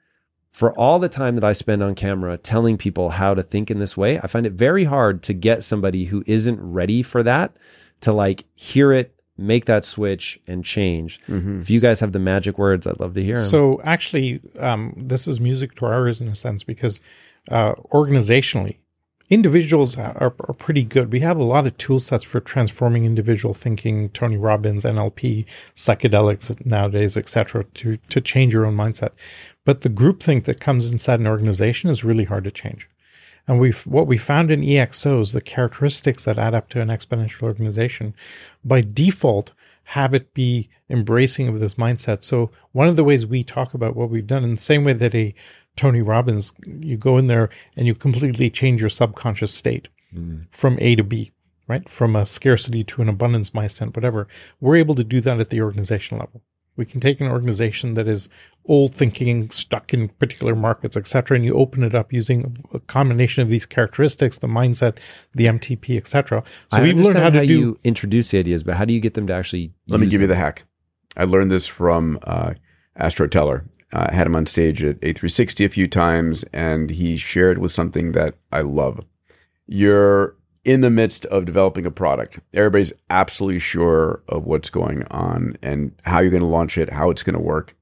for 0.53 0.71
all 0.77 0.99
the 0.99 1.09
time 1.09 1.33
that 1.35 1.43
I 1.43 1.53
spend 1.53 1.81
on 1.81 1.95
camera 1.95 2.37
telling 2.37 2.77
people 2.77 3.09
how 3.09 3.33
to 3.33 3.41
think 3.41 3.71
in 3.71 3.79
this 3.79 3.97
way, 3.97 4.19
I 4.19 4.27
find 4.27 4.45
it 4.45 4.53
very 4.53 4.83
hard 4.83 5.23
to 5.23 5.33
get 5.33 5.63
somebody 5.63 6.05
who 6.05 6.23
isn't 6.27 6.61
ready 6.61 7.01
for 7.01 7.23
that 7.23 7.57
to 8.01 8.13
like 8.13 8.45
hear 8.53 8.93
it, 8.93 9.19
make 9.37 9.65
that 9.65 9.83
switch, 9.85 10.39
and 10.47 10.63
change. 10.63 11.19
If 11.61 11.69
you 11.69 11.79
guys 11.79 11.99
have 11.99 12.11
the 12.11 12.19
magic 12.19 12.57
words, 12.57 12.85
I'd 12.85 12.99
love 12.99 13.13
to 13.13 13.23
hear 13.23 13.35
them. 13.35 13.45
So 13.45 13.81
actually, 13.83 14.41
um, 14.59 14.93
this 14.95 15.27
is 15.27 15.39
music 15.39 15.73
to 15.75 15.85
our 15.85 16.07
ears 16.07 16.21
in 16.21 16.27
a 16.27 16.35
sense 16.35 16.63
because 16.63 17.01
uh, 17.49 17.73
organizationally, 17.91 18.77
individuals 19.29 19.97
are, 19.97 20.15
are 20.17 20.53
pretty 20.53 20.83
good. 20.83 21.11
We 21.11 21.21
have 21.21 21.37
a 21.37 21.43
lot 21.43 21.65
of 21.65 21.77
tool 21.77 21.99
sets 21.99 22.23
for 22.23 22.39
transforming 22.39 23.05
individual 23.05 23.53
thinking. 23.53 24.09
Tony 24.09 24.37
Robbins, 24.37 24.85
NLP, 24.85 25.47
psychedelics 25.75 26.63
nowadays, 26.65 27.17
etc., 27.17 27.63
to 27.75 27.97
to 27.97 28.21
change 28.21 28.53
your 28.53 28.65
own 28.65 28.75
mindset. 28.75 29.11
But 29.65 29.81
the 29.81 29.89
groupthink 29.89 30.43
that 30.43 30.59
comes 30.59 30.91
inside 30.91 31.19
an 31.19 31.27
organization 31.27 31.89
is 31.89 32.03
really 32.03 32.25
hard 32.25 32.43
to 32.43 32.51
change. 32.51 32.89
And 33.47 33.59
we've 33.59 33.81
what 33.81 34.07
we 34.07 34.17
found 34.17 34.51
in 34.51 34.61
EXOs, 34.61 35.33
the 35.33 35.41
characteristics 35.41 36.23
that 36.25 36.37
add 36.37 36.53
up 36.53 36.69
to 36.69 36.81
an 36.81 36.87
exponential 36.87 37.43
organization, 37.43 38.13
by 38.63 38.81
default 38.81 39.51
have 39.87 40.13
it 40.13 40.33
be 40.33 40.69
embracing 40.89 41.47
of 41.47 41.59
this 41.59 41.75
mindset. 41.75 42.23
So 42.23 42.51
one 42.71 42.87
of 42.87 42.95
the 42.95 43.03
ways 43.03 43.25
we 43.25 43.43
talk 43.43 43.73
about 43.73 43.95
what 43.95 44.09
we've 44.09 44.25
done 44.25 44.43
in 44.43 44.55
the 44.55 44.61
same 44.61 44.83
way 44.83 44.93
that 44.93 45.13
a 45.13 45.35
Tony 45.75 46.01
Robbins, 46.01 46.53
you 46.65 46.97
go 46.97 47.17
in 47.17 47.27
there 47.27 47.49
and 47.75 47.87
you 47.87 47.95
completely 47.95 48.49
change 48.49 48.79
your 48.79 48.89
subconscious 48.89 49.53
state 49.53 49.89
mm. 50.15 50.45
from 50.51 50.77
A 50.79 50.95
to 50.95 51.03
B, 51.03 51.31
right? 51.67 51.87
From 51.89 52.15
a 52.15 52.25
scarcity 52.25 52.83
to 52.85 53.01
an 53.01 53.09
abundance 53.09 53.49
mindset, 53.49 53.95
whatever. 53.95 54.27
We're 54.61 54.75
able 54.75 54.95
to 54.95 55.03
do 55.03 55.19
that 55.21 55.39
at 55.39 55.49
the 55.49 55.61
organization 55.61 56.19
level. 56.19 56.41
We 56.75 56.85
can 56.85 56.99
take 56.99 57.21
an 57.21 57.27
organization 57.27 57.93
that 57.93 58.07
is 58.07 58.29
old 58.65 58.95
thinking, 58.95 59.49
stuck 59.51 59.93
in 59.93 60.09
particular 60.09 60.55
markets, 60.55 60.97
etc., 60.97 61.35
and 61.35 61.45
you 61.45 61.53
open 61.53 61.83
it 61.83 61.93
up 61.93 62.11
using 62.11 62.57
a 62.73 62.79
combination 62.79 63.43
of 63.43 63.49
these 63.49 63.65
characteristics, 63.65 64.37
the 64.39 64.47
mindset, 64.47 64.97
the 65.33 65.45
MTP, 65.45 65.97
etc. 65.97 66.43
So 66.71 66.77
I 66.77 66.81
we've 66.81 66.95
learned 66.95 67.07
understand 67.17 67.35
how 67.35 67.41
to 67.41 67.47
do. 67.47 67.59
you 67.59 67.79
introduce 67.83 68.31
the 68.31 68.39
ideas, 68.39 68.63
but 68.63 68.75
how 68.75 68.85
do 68.85 68.93
you 68.93 68.99
get 68.99 69.13
them 69.13 69.27
to 69.27 69.33
actually? 69.33 69.73
Let 69.87 69.99
me 69.99 70.05
use 70.05 70.13
give 70.13 70.21
you 70.21 70.27
the 70.27 70.35
hack. 70.35 70.65
I 71.15 71.25
learned 71.25 71.51
this 71.51 71.67
from 71.67 72.19
uh, 72.23 72.53
Astro 72.95 73.27
Teller. 73.27 73.65
Uh, 73.91 74.07
I 74.09 74.15
had 74.15 74.25
him 74.25 74.35
on 74.35 74.47
stage 74.47 74.83
at 74.83 74.99
A360 75.01 75.65
a 75.65 75.69
few 75.69 75.87
times, 75.87 76.43
and 76.51 76.89
he 76.89 77.17
shared 77.17 77.59
with 77.59 77.71
something 77.71 78.13
that 78.13 78.35
I 78.51 78.61
love. 78.61 79.05
You're 79.67 80.35
in 80.63 80.81
the 80.81 80.89
midst 80.89 81.25
of 81.25 81.45
developing 81.45 81.85
a 81.85 81.91
product. 81.91 82.39
Everybody's 82.53 82.93
absolutely 83.09 83.59
sure 83.59 84.23
of 84.29 84.45
what's 84.45 84.69
going 84.69 85.03
on 85.11 85.57
and 85.61 85.93
how 86.03 86.19
you're 86.19 86.31
going 86.31 86.41
to 86.43 86.47
launch 86.47 86.77
it, 86.77 86.89
how 86.89 87.09
it's 87.09 87.23
going 87.23 87.35
to 87.35 87.39
work. 87.39 87.75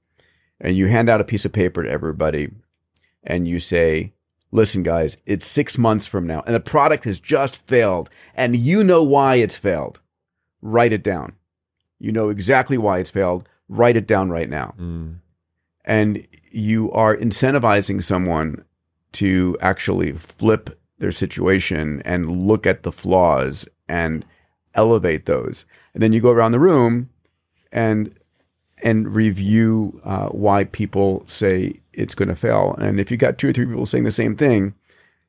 And 0.60 0.76
you 0.76 0.88
hand 0.88 1.10
out 1.10 1.22
a 1.22 1.26
piece 1.26 1.45
of 1.45 1.53
paper 1.53 1.84
to 1.84 1.90
everybody 1.90 2.52
and 3.24 3.48
you 3.48 3.60
say, 3.60 4.14
listen, 4.52 4.84
guys, 4.84 5.18
it's 5.26 5.45
six 5.45 5.78
months 5.78 6.08
from 6.08 6.28
now, 6.28 6.44
and 6.45 6.53
the 6.53 6.60
product 6.60 7.06
has 7.06 7.20
just 7.20 7.58
failed, 7.66 8.10
and 8.36 8.56
you 8.56 8.84
know 8.84 9.03
why 9.03 9.36
it's 9.36 9.56
failed. 9.56 10.02
Write 10.62 10.94
it 10.94 11.03
down. 11.03 11.34
You 11.99 12.12
know 12.12 12.30
exactly 12.30 12.78
why 12.78 12.99
it's 12.99 13.10
failed. 13.10 13.48
Write 13.70 13.98
it 13.98 14.08
down 14.08 14.30
right 14.30 14.49
now. 14.49 14.74
Mm. 14.80 15.20
And 15.86 16.28
you 16.52 16.91
are 16.91 17.16
incentivizing 17.16 18.03
someone 18.03 18.66
to 19.14 19.58
actually 19.62 20.12
flip 20.14 20.80
their 21.02 21.11
situation 21.11 22.02
and 22.06 22.44
look 22.44 22.65
at 22.65 22.84
the 22.84 22.91
flaws 22.91 23.68
and 23.90 24.26
elevate 24.73 25.26
those. 25.26 25.65
And 25.94 26.02
then 26.02 26.14
you 26.14 26.22
go 26.22 26.32
around 26.32 26.53
the 26.53 26.60
room 26.60 27.10
and 27.72 28.15
and 28.84 29.14
review 29.14 30.02
uh, 30.03 30.30
why 30.30 30.64
people 30.64 31.23
say 31.28 31.80
it's 31.94 32.15
going 32.15 32.30
to 32.30 32.36
fail. 32.36 32.76
And 32.80 32.99
if 32.99 33.11
you 33.11 33.18
got 33.18 33.38
two 33.38 33.49
or 33.49 33.53
three 33.53 33.65
people 33.65 33.86
saying 33.86 34.06
the 34.06 34.11
same 34.11 34.36
thing, 34.36 34.73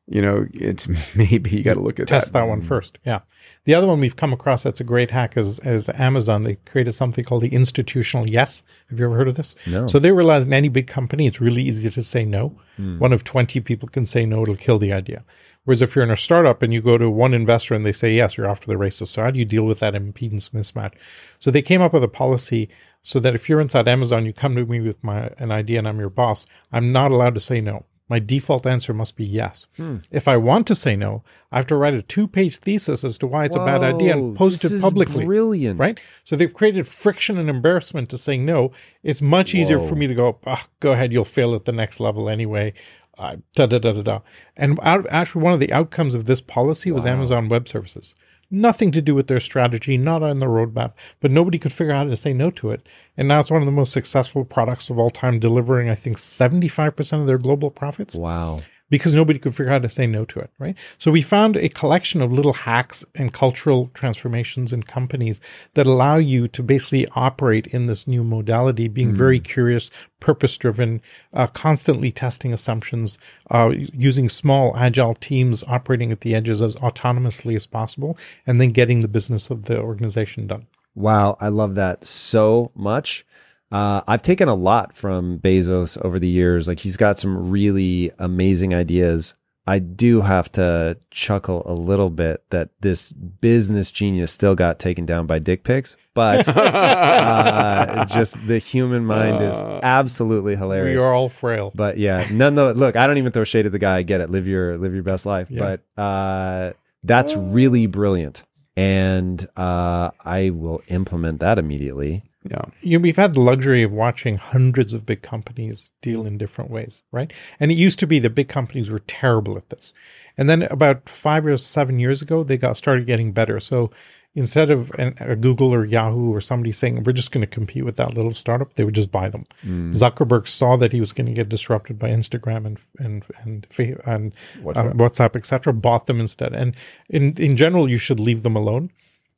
you 0.07 0.23
know, 0.23 0.47
it's 0.55 0.89
maybe 1.16 1.51
you 1.51 1.62
got 1.62 1.74
to 1.74 1.81
look 1.81 2.01
at 2.01 2.07
that. 2.07 2.15
test 2.15 2.32
that. 2.32 2.40
that 2.40 2.49
one 2.49 2.62
first. 2.62 2.99
Yeah. 3.05 3.20
The 3.65 3.74
other 3.74 3.86
one 3.86 4.01
we've 4.01 4.16
come 4.16 4.32
across 4.32 4.62
that's 4.62 4.81
a 4.81 4.85
great 4.85 5.11
hack 5.11 5.36
is, 5.36 5.59
is 5.61 5.89
Amazon. 5.90 6.43
They 6.43 6.57
created 6.66 6.94
something 6.94 7.24
called 7.24 7.43
the 7.43 7.53
institutional 7.55 8.28
yes. 8.28 8.62
Have 8.89 8.99
you 8.99 9.05
ever 9.05 9.16
heard 9.16 9.28
of 9.28 9.36
this? 9.36 9.55
No. 9.66 9.86
So 9.86 9.99
they 9.99 10.12
realized 10.12 10.49
in 10.49 10.55
any 10.55 10.69
big 10.69 10.86
company, 10.86 11.27
it's 11.27 11.40
really 11.40 11.62
easy 11.62 11.90
to 11.90 12.03
say 12.03 12.24
no. 12.24 12.57
One 12.99 13.12
of 13.12 13.23
20 13.23 13.61
people 13.61 13.89
can 13.89 14.07
say 14.07 14.27
no, 14.27 14.43
it'll 14.43 14.57
kill 14.57 14.78
the 14.78 14.93
idea. 14.93 15.24
Whereas 15.64 15.80
if 15.82 15.94
you're 15.94 16.05
in 16.05 16.10
a 16.10 16.16
startup 16.16 16.62
and 16.62 16.72
you 16.72 16.80
go 16.82 16.98
to 16.98 17.09
one 17.09 17.34
investor 17.34 17.74
and 17.74 17.86
they 17.86 17.93
say 17.93 18.12
yes, 18.14 18.36
you're 18.36 18.48
off 18.48 18.60
to 18.60 18.66
the 18.66 18.76
races. 18.76 19.10
So 19.10 19.22
how 19.22 19.30
do 19.30 19.39
you 19.39 19.44
deal 19.44 19.64
with 19.64 19.78
that 19.80 19.94
impedance 19.94 20.51
mismatch? 20.51 20.94
So 21.39 21.51
they 21.51 21.62
came 21.62 21.80
up 21.80 21.93
with 21.93 22.02
a 22.02 22.09
policy 22.09 22.68
so 23.02 23.20
that 23.20 23.34
if 23.34 23.48
you're 23.48 23.60
inside 23.60 23.86
Amazon, 23.89 24.26
you 24.26 24.32
come 24.32 24.56
to 24.56 24.64
me 24.66 24.80
with 24.80 25.02
my 25.05 25.30
an 25.39 25.52
idea 25.52 25.78
and 25.78 25.86
I'm 25.89 26.01
your 26.01 26.10
boss, 26.10 26.47
I'm 26.72 26.90
not 26.93 27.10
allowed 27.12 27.34
to 27.34 27.40
say 27.40 27.60
no. 27.60 27.84
my 28.09 28.18
default 28.18 28.66
answer 28.66 28.93
must 28.93 29.16
be 29.16 29.24
yes. 29.24 29.66
If 30.10 30.28
I 30.28 30.36
want 30.36 30.66
to 30.66 30.74
say 30.74 30.97
no, 30.97 31.22
I 31.51 31.56
have 31.56 31.66
to 31.68 31.76
write 31.76 31.94
a 31.94 32.02
two 32.02 32.26
page 32.28 32.56
thesis 32.59 33.05
as 33.05 33.16
to 33.18 33.26
why 33.26 33.47
it's 33.47 33.56
a 33.56 33.64
bad 33.64 33.82
idea 33.82 34.12
and 34.16 34.36
post 34.36 34.64
it 34.66 34.82
publicly. 34.82 35.24
brilliant. 35.24 35.78
Right? 35.80 35.98
So 36.24 36.36
they've 36.36 36.52
created 36.52 36.86
friction 36.86 37.39
and 37.39 37.48
embarrassment 37.48 38.10
to 38.10 38.18
saying 38.18 38.44
no. 38.44 38.72
It's 39.02 39.22
much 39.22 39.55
easier 39.55 39.78
for 39.78 39.94
me 39.94 40.06
to 40.09 40.14
go, 40.14 40.39
"Ah, 40.47 40.66
go 40.80 40.93
ahead, 40.93 41.10
you'll 41.12 41.24
fail 41.24 41.55
at 41.55 41.64
the 41.64 41.72
next 41.72 42.01
level 42.01 42.28
anyway. 42.28 42.74
Uh, 43.18 43.36
da 43.55 43.66
da 43.66 43.78
da 43.78 43.93
da 43.93 44.02
da. 44.02 44.20
And 44.56 44.78
out 44.82 45.01
of, 45.01 45.06
actually, 45.10 45.43
one 45.43 45.52
of 45.52 45.60
the 45.60 45.72
outcomes 45.72 46.14
of 46.14 46.24
this 46.24 46.40
policy 46.40 46.90
was 46.90 47.05
Amazon 47.05 47.48
Web 47.48 47.68
Services. 47.68 48.14
Nothing 48.51 48.90
to 48.93 49.01
do 49.01 49.14
with 49.14 49.28
their 49.28 49.40
strategy, 49.40 49.97
not 49.97 50.22
on 50.22 50.39
the 50.39 50.47
roadmap, 50.47 50.93
but 51.20 51.30
nobody 51.30 51.59
could 51.59 51.72
figure 51.72 51.93
out 51.93 52.05
how 52.05 52.10
to 52.10 52.16
say 52.16 52.34
no 52.34 52.51
to 52.51 52.70
it. 52.70 52.86
And 53.16 53.26
now 53.28 53.40
it's 53.40 53.51
one 53.51 53.62
of 53.62 53.66
the 53.66 53.72
most 53.72 53.93
successful 53.93 54.44
products 54.44 54.90
of 54.90 54.98
all 54.98 55.09
time, 55.09 55.39
delivering, 55.39 55.89
I 55.89 55.94
think, 55.94 56.18
75% 56.18 57.20
of 57.20 57.26
their 57.26 57.39
global 57.39 57.70
profits 57.70 58.14
Wow. 58.14 58.60
Because 58.93 59.14
nobody 59.14 59.39
could 59.39 59.55
figure 59.55 59.73
out 59.73 59.77
how 59.77 59.78
to 59.78 59.89
say 59.89 60.06
no 60.06 60.27
to 60.27 60.39
it, 60.39 60.51
right? 60.59 60.77
So 60.98 61.10
we 61.10 61.23
found 61.23 61.56
a 61.56 61.70
collection 61.70 62.20
of 62.20 62.31
little 62.31 62.52
hacks 62.52 63.06
and 63.14 63.32
cultural 63.32 63.90
transformations 63.94 64.70
in 64.70 64.82
companies 64.82 65.40
that 65.73 65.86
allow 65.86 66.19
you 66.19 66.47
to 66.48 66.62
basically 66.62 67.09
operate 67.16 67.66
in 67.69 67.86
this 67.86 68.06
new 68.06 68.23
modality, 68.23 68.89
being 68.89 69.14
very 69.14 69.40
curious, 69.40 69.90
purpose 70.20 70.59
driven, 70.59 71.01
uh, 71.32 71.47
constantly 71.47 72.12
testing 72.12 72.52
assumptions, 72.52 73.16
uh, 73.51 73.73
using 73.74 74.28
small 74.28 74.77
agile 74.77 75.14
teams 75.14 75.64
operating 75.64 76.12
at 76.12 76.20
the 76.20 76.35
edges 76.35 76.60
as 76.60 76.74
autonomously 76.74 77.56
as 77.56 77.64
possible, 77.64 78.19
and 78.47 78.60
then 78.60 78.73
getting 78.73 79.01
the 79.01 79.09
business 79.09 79.48
of 79.48 79.62
the 79.62 79.81
organization 79.81 80.47
done. 80.47 80.66
Wow, 80.94 81.39
I 81.40 81.48
love 81.48 81.77
that 81.77 82.05
so 82.05 82.70
much. 82.74 83.24
Uh, 83.73 84.03
I've 84.07 84.23
taken 84.23 84.49
a 84.49 84.55
lot 84.55 84.94
from 84.94 85.39
Bezos 85.39 86.01
over 86.05 86.19
the 86.19 86.28
years. 86.28 86.69
Like 86.69 86.78
he's 86.78 86.99
got 86.99 87.19
some 87.19 87.51
really 87.51 88.12
amazing 88.19 88.74
ideas. 88.74 89.35
I 89.66 89.78
do 89.78 90.20
have 90.23 90.51
to 90.53 90.99
chuckle 91.12 91.62
a 91.65 91.73
little 91.73 92.11
bit 92.11 92.43
that 92.51 92.70
this 92.81 93.12
business 93.12 93.93
genius 93.93 94.32
still 94.32 94.57
got 94.57 94.81
taken 94.81 95.07
down 95.07 95.27
by 95.27 95.39
dick 95.39 95.62
pics, 95.62 95.97
but 96.15 96.49
uh, 96.57 98.05
just 98.07 98.44
the 98.47 98.59
human 98.59 99.07
mind 99.07 99.40
is 99.40 99.62
absolutely 99.62 100.57
hilarious. 100.57 101.01
We 101.01 101.07
are 101.07 101.15
all 101.15 101.28
frail. 101.28 101.70
But 101.74 101.97
yeah, 101.97 102.27
none 102.32 102.57
the 102.57 102.74
look, 102.74 102.97
I 102.97 103.07
don't 103.07 103.19
even 103.19 103.31
throw 103.31 103.44
shade 103.44 103.66
at 103.66 103.73
the 103.73 103.78
guy. 103.78 103.99
I 103.99 104.03
get 104.03 104.20
it. 104.20 104.31
Live 104.31 104.49
your 104.49 104.77
live 104.78 104.94
your 104.94 105.05
best 105.05 105.27
life. 105.27 105.49
Yeah. 105.49 105.77
But 105.97 106.03
uh 106.03 106.73
that's 107.05 107.35
really 107.36 107.86
brilliant. 107.86 108.43
And 108.77 109.47
uh 109.57 110.11
I 110.24 110.51
will 110.51 110.82
implement 110.89 111.39
that 111.39 111.61
immediately. 111.61 112.24
Yeah. 112.44 112.64
you 112.81 112.98
know, 112.98 113.02
we've 113.02 113.16
had 113.16 113.35
the 113.35 113.40
luxury 113.40 113.82
of 113.82 113.93
watching 113.93 114.36
hundreds 114.36 114.94
of 114.94 115.06
big 115.06 115.23
companies 115.23 115.90
deal 116.01 116.27
in 116.27 116.39
different 116.39 116.70
ways, 116.70 117.02
right? 117.12 117.32
And 117.60 117.70
it 117.70 117.78
used 117.78 117.98
to 118.01 118.06
be 118.06 118.19
that 118.19 118.31
big 118.31 118.48
companies 118.48 118.90
were 118.90 118.98
terrible 119.01 119.56
at 119.56 119.70
this. 119.70 119.93
And 120.36 120.48
then 120.48 120.62
about 120.62 121.09
five 121.09 121.47
or 121.47 121.56
seven 121.56 121.98
years 121.98 122.20
ago, 122.20 122.43
they 122.43 122.56
got 122.56 122.77
started 122.77 123.06
getting 123.06 123.32
better. 123.32 123.60
So 123.60 123.90
instead 124.35 124.70
of 124.70 124.90
an, 124.98 125.14
a 125.20 125.36
Google 125.36 125.73
or 125.73 125.85
Yahoo 125.85 126.32
or 126.35 126.40
somebody 126.40 126.73
saying, 126.73 127.05
we're 127.05 127.12
just 127.12 127.31
going 127.31 127.43
to 127.43 127.47
compete 127.47 127.85
with 127.85 127.97
that 127.97 128.14
little 128.14 128.35
startup, 128.35 128.74
they 128.74 128.85
would 128.85 128.94
just 128.94 129.12
buy 129.12 129.28
them. 129.28 129.44
Mm. 129.64 129.93
Zuckerberg 129.93 130.48
saw 130.48 130.77
that 130.78 130.93
he 130.93 131.01
was 131.01 131.12
going 131.12 131.27
to 131.27 131.32
get 131.32 131.48
disrupted 131.48 131.98
by 131.98 132.09
Instagram 132.09 132.66
and, 132.66 132.78
and, 132.98 133.24
and, 133.43 133.66
and 134.05 134.35
WhatsApp, 134.62 134.90
um, 134.90 134.98
WhatsApp 134.98 135.36
et 135.36 135.47
cetera, 135.47 135.73
bought 135.73 136.06
them 136.06 136.19
instead. 136.19 136.55
And 136.55 136.74
in, 137.09 137.35
in 137.36 137.56
general, 137.56 137.89
you 137.89 137.98
should 137.98 138.19
leave 138.19 138.43
them 138.43 138.56
alone 138.56 138.90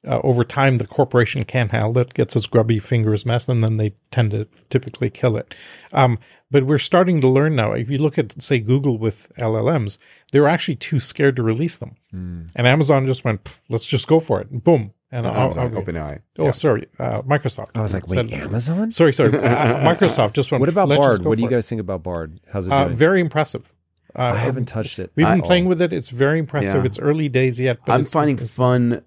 uh, 0.07 0.21
over 0.23 0.45
time 0.45 0.79
the 0.79 0.87
corporation 0.87 1.45
can't 1.45 1.71
handle 1.71 1.99
it, 1.99 2.15
gets 2.15 2.37
its 2.37 2.47
grubby 2.47 2.79
fingers 2.79 3.25
mess, 3.27 3.49
and 3.49 3.63
then 3.65 3.77
they 3.79 3.95
tend 4.11 4.31
to 4.33 4.47
typically 4.71 5.11
kill 5.11 5.37
it. 5.37 5.55
Um, 5.93 6.19
but 6.51 6.65
we're 6.67 6.79
starting 6.79 7.21
to 7.23 7.29
learn 7.29 7.57
now. 7.57 7.73
If 7.73 7.91
you 7.91 7.99
look 7.99 8.19
at, 8.19 8.41
say, 8.43 8.59
Google 8.61 8.99
with 8.99 9.33
LLMs, 9.39 9.99
they're 10.33 10.47
actually 10.49 10.77
too 10.77 11.01
scared 11.01 11.37
to 11.37 11.43
release 11.43 11.79
them, 11.79 11.97
and 12.13 12.67
Amazon 12.67 13.07
just 13.07 13.25
went, 13.25 13.61
"Let's 13.69 13.87
just 13.87 14.07
go 14.07 14.21
for 14.21 14.41
it," 14.41 14.51
and 14.51 14.63
boom. 14.63 14.93
And 15.11 15.27
I'll- 15.29 15.45
Amazon, 15.45 15.75
I'll- 15.77 15.83
OpenAI. 15.83 16.19
Oh, 16.41 16.51
sorry, 16.51 16.87
uh, 16.99 17.23
Microsoft. 17.23 17.71
I 17.77 17.83
was 17.83 17.95
like, 17.95 18.09
wait, 18.09 18.31
Said- 18.31 18.33
Amazon? 18.33 18.91
Sorry, 18.91 19.13
sorry. 19.13 19.31
Uh, 19.39 19.95
Microsoft 19.95 20.33
just 20.33 20.51
went. 20.51 20.61
What 20.61 20.69
about 20.69 20.89
"Let's 20.89 20.99
just 21.01 21.09
Bard? 21.09 21.23
go 21.23 21.29
What 21.31 21.37
do 21.37 21.43
you 21.43 21.49
for 21.49 21.55
it." 21.55 21.57
guys 21.59 21.69
think 21.69 21.81
about 21.81 22.03
Bard? 22.03 22.41
How's 22.53 22.67
it 22.67 22.73
Uh, 22.73 22.85
doing? 22.85 22.97
very 22.97 23.21
impressive. 23.21 23.73
Uh, 24.17 24.23
I 24.23 24.37
haven't 24.37 24.67
touched 24.67 24.99
it. 25.01 25.11
We've 25.17 25.27
at 25.27 25.33
been 25.35 25.41
all. 25.41 25.47
playing 25.47 25.65
with 25.67 25.81
it. 25.83 25.93
It's 25.93 26.09
very 26.11 26.39
impressive. 26.39 26.83
Yeah. 26.83 26.87
It's 26.87 26.99
early 27.01 27.29
days 27.29 27.59
yet, 27.61 27.79
but 27.87 27.93
I'm 27.95 28.01
it's- 28.01 28.13
finding 28.13 28.37
it's- 28.37 28.51
fun 28.51 29.03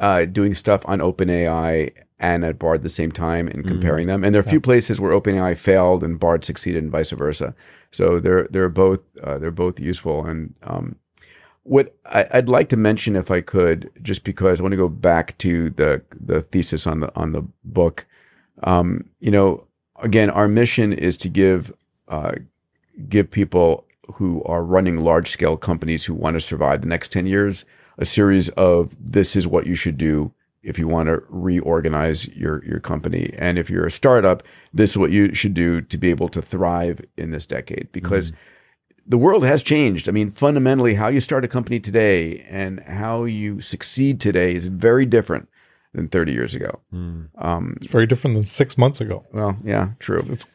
uh, 0.00 0.24
doing 0.24 0.54
stuff 0.54 0.82
on 0.86 1.00
OpenAI 1.00 1.92
and 2.18 2.44
at 2.44 2.58
Bard 2.58 2.78
at 2.78 2.82
the 2.82 2.88
same 2.88 3.12
time 3.12 3.46
and 3.46 3.66
comparing 3.66 4.06
them. 4.06 4.24
And 4.24 4.34
there 4.34 4.40
are 4.40 4.46
a 4.46 4.48
few 4.48 4.60
places 4.60 5.00
where 5.00 5.12
OpenAI 5.12 5.56
failed 5.56 6.02
and 6.02 6.18
Bard 6.18 6.44
succeeded, 6.44 6.82
and 6.82 6.90
vice 6.90 7.10
versa. 7.10 7.54
So 7.90 8.20
they're 8.20 8.48
they're 8.50 8.68
both 8.68 9.00
uh, 9.22 9.38
they're 9.38 9.50
both 9.50 9.78
useful. 9.78 10.24
And 10.24 10.54
um, 10.62 10.96
what 11.62 11.94
I, 12.06 12.26
I'd 12.32 12.48
like 12.48 12.68
to 12.70 12.76
mention, 12.76 13.16
if 13.16 13.30
I 13.30 13.40
could, 13.42 13.90
just 14.02 14.24
because 14.24 14.60
I 14.60 14.62
want 14.62 14.72
to 14.72 14.78
go 14.78 14.88
back 14.88 15.36
to 15.38 15.70
the 15.70 16.02
the 16.18 16.40
thesis 16.40 16.86
on 16.86 17.00
the 17.00 17.14
on 17.14 17.32
the 17.32 17.42
book. 17.64 18.06
Um, 18.62 19.04
you 19.20 19.30
know, 19.30 19.66
again, 20.02 20.30
our 20.30 20.48
mission 20.48 20.92
is 20.92 21.16
to 21.18 21.28
give 21.28 21.72
uh, 22.08 22.32
give 23.08 23.30
people 23.30 23.84
who 24.14 24.42
are 24.44 24.62
running 24.62 25.00
large 25.00 25.28
scale 25.28 25.56
companies 25.56 26.04
who 26.04 26.14
want 26.14 26.34
to 26.34 26.40
survive 26.40 26.80
the 26.80 26.88
next 26.88 27.10
10 27.10 27.26
years 27.26 27.64
a 27.98 28.04
series 28.04 28.48
of 28.50 28.94
this 29.00 29.36
is 29.36 29.46
what 29.46 29.66
you 29.66 29.74
should 29.74 29.96
do 29.98 30.32
if 30.62 30.78
you 30.78 30.88
want 30.88 31.08
to 31.08 31.22
reorganize 31.28 32.26
your 32.28 32.64
your 32.64 32.80
company. 32.80 33.32
And 33.38 33.58
if 33.58 33.70
you're 33.70 33.86
a 33.86 33.90
startup 33.90 34.42
this 34.74 34.90
is 34.90 34.98
what 34.98 35.10
you 35.12 35.34
should 35.34 35.54
do 35.54 35.80
to 35.80 35.96
be 35.98 36.10
able 36.10 36.28
to 36.30 36.42
thrive 36.42 37.00
in 37.16 37.30
this 37.30 37.46
decade. 37.46 37.88
Because 37.92 38.32
the 39.06 39.16
world 39.18 39.44
has 39.44 39.62
changed. 39.62 40.08
I 40.08 40.12
mean 40.12 40.32
fundamentally 40.32 40.94
how 40.94 41.08
you 41.08 41.20
start 41.20 41.44
a 41.44 41.48
company 41.48 41.78
today 41.80 42.44
and 42.50 42.80
how 42.80 43.24
you 43.24 43.60
succeed 43.60 44.20
today 44.20 44.52
is 44.54 44.66
very 44.66 45.06
different 45.06 45.48
than 45.94 46.08
30 46.08 46.32
years 46.32 46.54
ago. 46.54 46.80
Um, 46.92 47.74
It's 47.80 47.86
very 47.90 48.06
different 48.06 48.36
than 48.36 48.44
six 48.44 48.76
months 48.76 49.00
ago. 49.00 49.24
well 49.32 49.56
yeah 49.64 49.90
true. 50.00 50.24
It's 50.28 50.46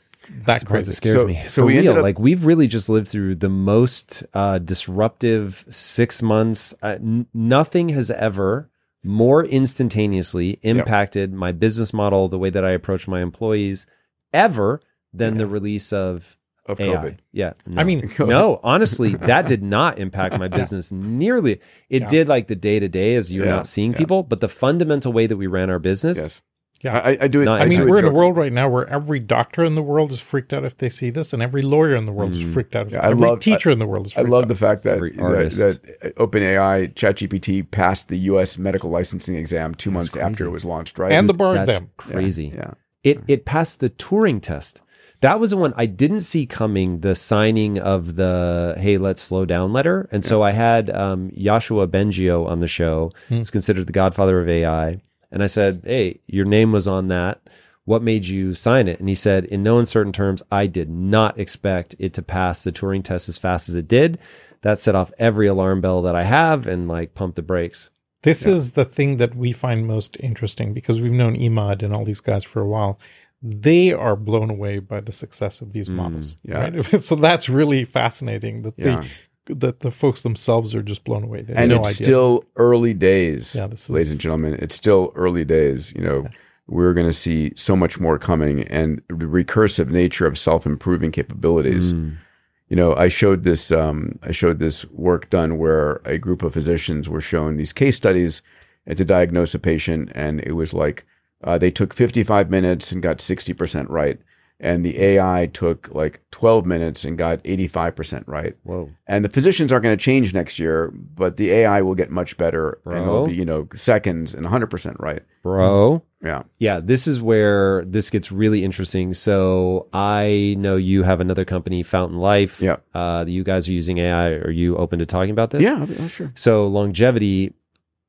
that 0.45 0.65
part 0.65 0.85
that 0.85 0.93
scares 0.93 1.15
So- 1.15 1.25
me. 1.27 1.39
so 1.47 1.61
For 1.61 1.65
we 1.65 1.79
real, 1.79 1.93
up- 1.97 2.01
like 2.03 2.19
we've 2.19 2.45
really 2.45 2.67
just 2.67 2.89
lived 2.89 3.07
through 3.07 3.35
the 3.35 3.49
most 3.49 4.23
uh, 4.33 4.57
disruptive 4.59 5.65
six 5.69 6.21
months. 6.21 6.73
Uh, 6.81 6.97
n- 6.99 7.27
nothing 7.33 7.89
has 7.89 8.09
ever 8.11 8.69
more 9.03 9.43
instantaneously 9.45 10.59
impacted 10.61 11.33
my 11.33 11.51
business 11.51 11.93
model, 11.93 12.27
the 12.27 12.37
way 12.37 12.49
that 12.49 12.63
I 12.63 12.71
approach 12.71 13.07
my 13.07 13.21
employees, 13.21 13.87
ever 14.33 14.81
than 15.13 15.37
the 15.37 15.47
release 15.47 15.91
of 15.91 16.37
of 16.67 16.79
AI. 16.79 16.95
covid. 16.95 17.17
Yeah, 17.31 17.53
I 17.75 17.83
mean, 17.83 18.09
no, 18.19 18.59
honestly, 18.63 19.15
that 19.15 19.47
did 19.47 19.63
not 19.63 19.97
impact 19.97 20.37
my 20.37 20.47
business 20.59 20.91
nearly. 20.91 21.59
It 21.89 22.07
did 22.07 22.27
like 22.29 22.47
the 22.47 22.55
day 22.55 22.79
to 22.79 22.87
day 22.87 23.15
as 23.15 23.33
you're 23.33 23.45
Yeah, 23.45 23.55
not 23.55 23.67
seeing 23.67 23.93
yeah. 23.93 23.97
people, 23.97 24.21
but 24.23 24.39
the 24.41 24.47
fundamental 24.47 25.11
way 25.11 25.25
that 25.25 25.37
we 25.37 25.47
ran 25.47 25.69
our 25.71 25.79
business, 25.79 26.17
yes 26.19 26.41
Yeah. 26.83 26.97
I, 26.97 27.17
I 27.21 27.27
do 27.27 27.41
it 27.41 27.45
No, 27.45 27.53
I 27.53 27.59
I 27.61 27.65
mean, 27.65 27.87
we're 27.87 27.99
in 27.99 28.05
a 28.05 28.11
world 28.11 28.37
right 28.37 28.51
now 28.51 28.67
where 28.67 28.87
every 28.87 29.19
doctor 29.19 29.63
in 29.63 29.75
the 29.75 29.83
world 29.83 30.11
is 30.11 30.19
freaked 30.19 30.51
out 30.51 30.63
if 30.65 30.77
they 30.77 30.89
see 30.89 31.09
this, 31.11 31.31
and 31.33 31.41
every 31.41 31.61
lawyer 31.61 31.95
in 31.95 32.05
the 32.05 32.11
world 32.11 32.33
is 32.33 32.53
freaked 32.53 32.75
out. 32.75 32.87
If, 32.87 32.93
Mm. 32.93 32.95
Yeah, 32.95 33.07
I 33.07 33.11
every 33.11 33.27
love- 33.29 33.39
teacher 33.39 33.69
in 33.69 33.79
the 33.79 33.85
world 33.85 34.07
is 34.07 34.13
freaked 34.13 34.27
out. 34.27 34.31
I 34.31 34.35
love 34.35 34.43
out. 34.45 34.47
the 34.47 34.55
fact 34.55 34.83
that, 34.83 34.95
Every 34.95 35.11
that, 35.11 35.21
artist. 35.21 35.59
that 35.59 36.15
OpenAI 36.15 36.93
ChatGPT 36.95 37.69
passed 37.69 38.07
the 38.07 38.17
U.S. 38.19 38.57
medical 38.57 38.89
licensing 38.89 39.35
exam 39.35 39.75
two 39.75 39.91
months 39.91 40.15
after 40.17 40.45
it 40.45 40.49
was 40.49 40.65
launched, 40.65 40.97
right? 40.97 41.11
and 41.11 41.29
the 41.29 41.33
bar 41.33 41.53
that's 41.53 41.67
exam. 41.69 41.89
crazy. 41.97 42.51
yeah. 42.55 42.71
It 43.03 43.21
it 43.27 43.45
passed 43.45 43.79
the 43.79 43.89
Turing 43.89 44.41
test. 44.41 44.81
That 45.21 45.39
was 45.39 45.51
the 45.51 45.57
one 45.57 45.73
I 45.77 45.85
didn't 45.85 46.21
see 46.21 46.45
coming. 46.47 47.01
The 47.01 47.13
signing 47.15 47.77
of 47.77 48.15
the 48.15 48.75
"Hey, 48.79 48.97
let's 48.97 49.21
slow 49.21 49.45
down" 49.45 49.71
letter, 49.73 50.07
and 50.11 50.25
so 50.25 50.41
I 50.41 50.49
had 50.51 50.89
um, 50.89 51.31
Joshua 51.37 51.87
Bengio 51.87 52.47
on 52.47 52.59
the 52.59 52.67
show. 52.67 53.11
He's 53.29 53.51
considered 53.51 53.85
the 53.87 53.93
godfather 53.93 54.39
of 54.39 54.49
AI, 54.49 55.01
and 55.31 55.41
I 55.43 55.47
said, 55.47 55.81
"Hey, 55.85 56.19
your 56.27 56.45
name 56.45 56.71
was 56.71 56.87
on 56.87 57.07
that. 57.07 57.41
What 57.85 58.03
made 58.03 58.25
you 58.25 58.53
sign 58.53 58.87
it?" 58.87 58.99
And 58.99 59.09
he 59.09 59.15
said, 59.15 59.45
"In 59.45 59.63
no 59.63 59.79
uncertain 59.79 60.11
terms, 60.13 60.43
I 60.51 60.67
did 60.67 60.89
not 60.89 61.39
expect 61.39 61.95
it 61.99 62.13
to 62.13 62.21
pass 62.21 62.63
the 62.63 62.71
Turing 62.71 63.03
test 63.03 63.29
as 63.29 63.37
fast 63.37 63.69
as 63.69 63.75
it 63.75 63.87
did. 63.87 64.19
That 64.61 64.77
set 64.77 64.93
off 64.95 65.11
every 65.17 65.47
alarm 65.47 65.81
bell 65.81 66.01
that 66.03 66.15
I 66.15 66.23
have, 66.23 66.67
and 66.67 66.87
like 66.87 67.15
pumped 67.15 67.35
the 67.35 67.41
brakes." 67.41 67.89
This 68.23 68.45
is 68.45 68.71
the 68.73 68.85
thing 68.85 69.17
that 69.17 69.33
we 69.33 69.51
find 69.51 69.87
most 69.87 70.15
interesting 70.19 70.73
because 70.73 71.01
we've 71.01 71.11
known 71.11 71.35
Emad 71.35 71.81
and 71.81 71.91
all 71.91 72.05
these 72.05 72.21
guys 72.21 72.43
for 72.43 72.61
a 72.61 72.67
while. 72.67 72.99
They 73.41 73.91
are 73.91 74.15
blown 74.15 74.51
away 74.51 74.77
by 74.77 75.01
the 75.01 75.11
success 75.11 75.61
of 75.61 75.73
these 75.73 75.89
mm, 75.89 75.95
models. 75.95 76.37
yeah. 76.43 76.59
Right? 76.69 76.85
so 77.01 77.15
that's 77.15 77.49
really 77.49 77.83
fascinating 77.83 78.61
that 78.61 78.75
Yeah. 78.77 79.01
the 79.01 79.07
that 79.47 79.79
the 79.79 79.91
folks 79.91 80.21
themselves 80.21 80.75
are 80.75 80.83
just 80.83 81.03
blown 81.03 81.23
away. 81.23 81.41
They 81.41 81.53
have 81.53 81.63
And 81.63 81.71
no 81.71 81.79
it's 81.79 81.89
idea. 81.89 82.05
still 82.05 82.45
early 82.55 82.93
days, 82.93 83.55
Yeah, 83.55 83.67
this 83.67 83.83
is- 83.83 83.89
ladies 83.89 84.11
and 84.11 84.19
gentlemen. 84.19 84.55
It's 84.59 84.75
still 84.75 85.11
early 85.15 85.43
days. 85.43 85.93
You 85.95 86.03
know, 86.03 86.27
we're 86.67 86.93
going 86.93 87.07
to 87.07 87.13
see 87.13 87.51
so 87.55 87.75
much 87.75 87.99
more 87.99 88.17
coming, 88.19 88.61
and 88.63 89.01
the 89.07 89.25
recursive 89.25 89.89
nature 89.89 90.25
of 90.27 90.37
self-improving 90.37 91.11
capabilities. 91.11 91.91
You 91.93 92.77
know, 92.77 92.95
I 92.95 93.09
showed 93.09 93.43
this. 93.43 93.71
Um, 93.71 94.17
I 94.23 94.31
showed 94.31 94.59
this 94.59 94.85
work 94.91 95.29
done 95.29 95.57
where 95.57 95.99
a 96.05 96.17
group 96.17 96.41
of 96.43 96.53
physicians 96.53 97.09
were 97.09 97.19
shown 97.19 97.57
these 97.57 97.73
case 97.73 97.97
studies 97.97 98.41
and 98.85 98.97
to 98.97 99.03
diagnose 99.03 99.53
a 99.53 99.59
patient, 99.59 100.11
and 100.15 100.39
it 100.41 100.53
was 100.53 100.73
like 100.73 101.05
uh, 101.43 101.57
they 101.57 101.71
took 101.71 101.93
55 101.93 102.49
minutes 102.49 102.91
and 102.91 103.01
got 103.01 103.17
60% 103.17 103.89
right. 103.89 104.19
And 104.61 104.85
the 104.85 104.97
AI 105.01 105.49
took 105.51 105.89
like 105.91 106.21
12 106.29 106.67
minutes 106.67 107.03
and 107.03 107.17
got 107.17 107.43
85% 107.43 108.23
right. 108.27 108.55
Whoa. 108.63 108.91
And 109.07 109.25
the 109.25 109.29
physicians 109.29 109.71
aren't 109.71 109.83
going 109.83 109.97
to 109.97 110.01
change 110.01 110.35
next 110.35 110.59
year, 110.59 110.91
but 110.91 111.37
the 111.37 111.51
AI 111.51 111.81
will 111.81 111.95
get 111.95 112.11
much 112.11 112.37
better 112.37 112.79
and 112.85 112.99
it'll 112.99 113.25
be, 113.25 113.33
you 113.33 113.43
know, 113.43 113.67
seconds 113.73 114.35
and 114.35 114.45
100% 114.45 114.99
right. 114.99 115.23
Bro. 115.41 116.03
Yeah. 116.23 116.43
Yeah, 116.59 116.79
this 116.79 117.07
is 117.07 117.19
where 117.19 117.83
this 117.85 118.11
gets 118.11 118.31
really 118.31 118.63
interesting. 118.63 119.13
So 119.13 119.87
I 119.91 120.55
know 120.59 120.75
you 120.75 121.01
have 121.01 121.21
another 121.21 121.43
company, 121.43 121.81
Fountain 121.81 122.19
Life. 122.19 122.61
Yeah. 122.61 122.77
Uh, 122.93 123.25
you 123.27 123.43
guys 123.43 123.67
are 123.67 123.73
using 123.73 123.97
AI. 123.97 124.33
Are 124.33 124.51
you 124.51 124.77
open 124.77 124.99
to 124.99 125.07
talking 125.07 125.31
about 125.31 125.49
this? 125.49 125.63
Yeah, 125.63 125.87
oh, 125.99 126.07
sure. 126.07 126.31
So 126.35 126.67
longevity, 126.67 127.55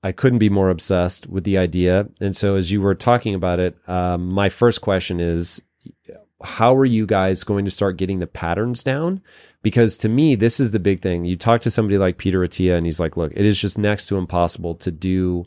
I 0.05 0.13
couldn't 0.13 0.39
be 0.39 0.51
more 0.51 0.69
obsessed 0.69 1.29
with 1.29 1.45
the 1.45 1.57
idea. 1.57 2.09
And 2.21 2.37
so 2.37 2.57
as 2.57 2.71
you 2.71 2.83
were 2.83 2.95
talking 2.95 3.35
about 3.35 3.59
it, 3.59 3.79
um, 3.89 4.29
my 4.29 4.51
first 4.51 4.83
question 4.83 5.19
is, 5.19 5.63
how 6.45 6.75
are 6.77 6.85
you 6.85 7.07
guys 7.07 7.45
going 7.45 7.65
to 7.65 7.71
start 7.71 7.97
getting 7.97 8.19
the 8.19 8.27
patterns 8.27 8.85
down? 8.85 9.23
Because 9.63 9.97
to 9.99 10.09
me, 10.09 10.35
this 10.35 10.59
is 10.59 10.73
the 10.73 10.81
big 10.81 11.01
thing. 11.01 11.25
You 11.25 11.37
talk 11.37 11.63
to 11.63 11.71
somebody 11.71 11.99
like 11.99 12.19
Peter 12.19 12.41
Attia, 12.41 12.77
and 12.77 12.87
he's 12.87 13.01
like, 13.01 13.17
look, 13.17 13.33
it 13.35 13.45
is 13.45 13.61
just 13.61 13.79
next 13.79 14.07
to 14.07 14.17
impossible 14.17 14.75
to 14.77 14.91
do 14.91 15.45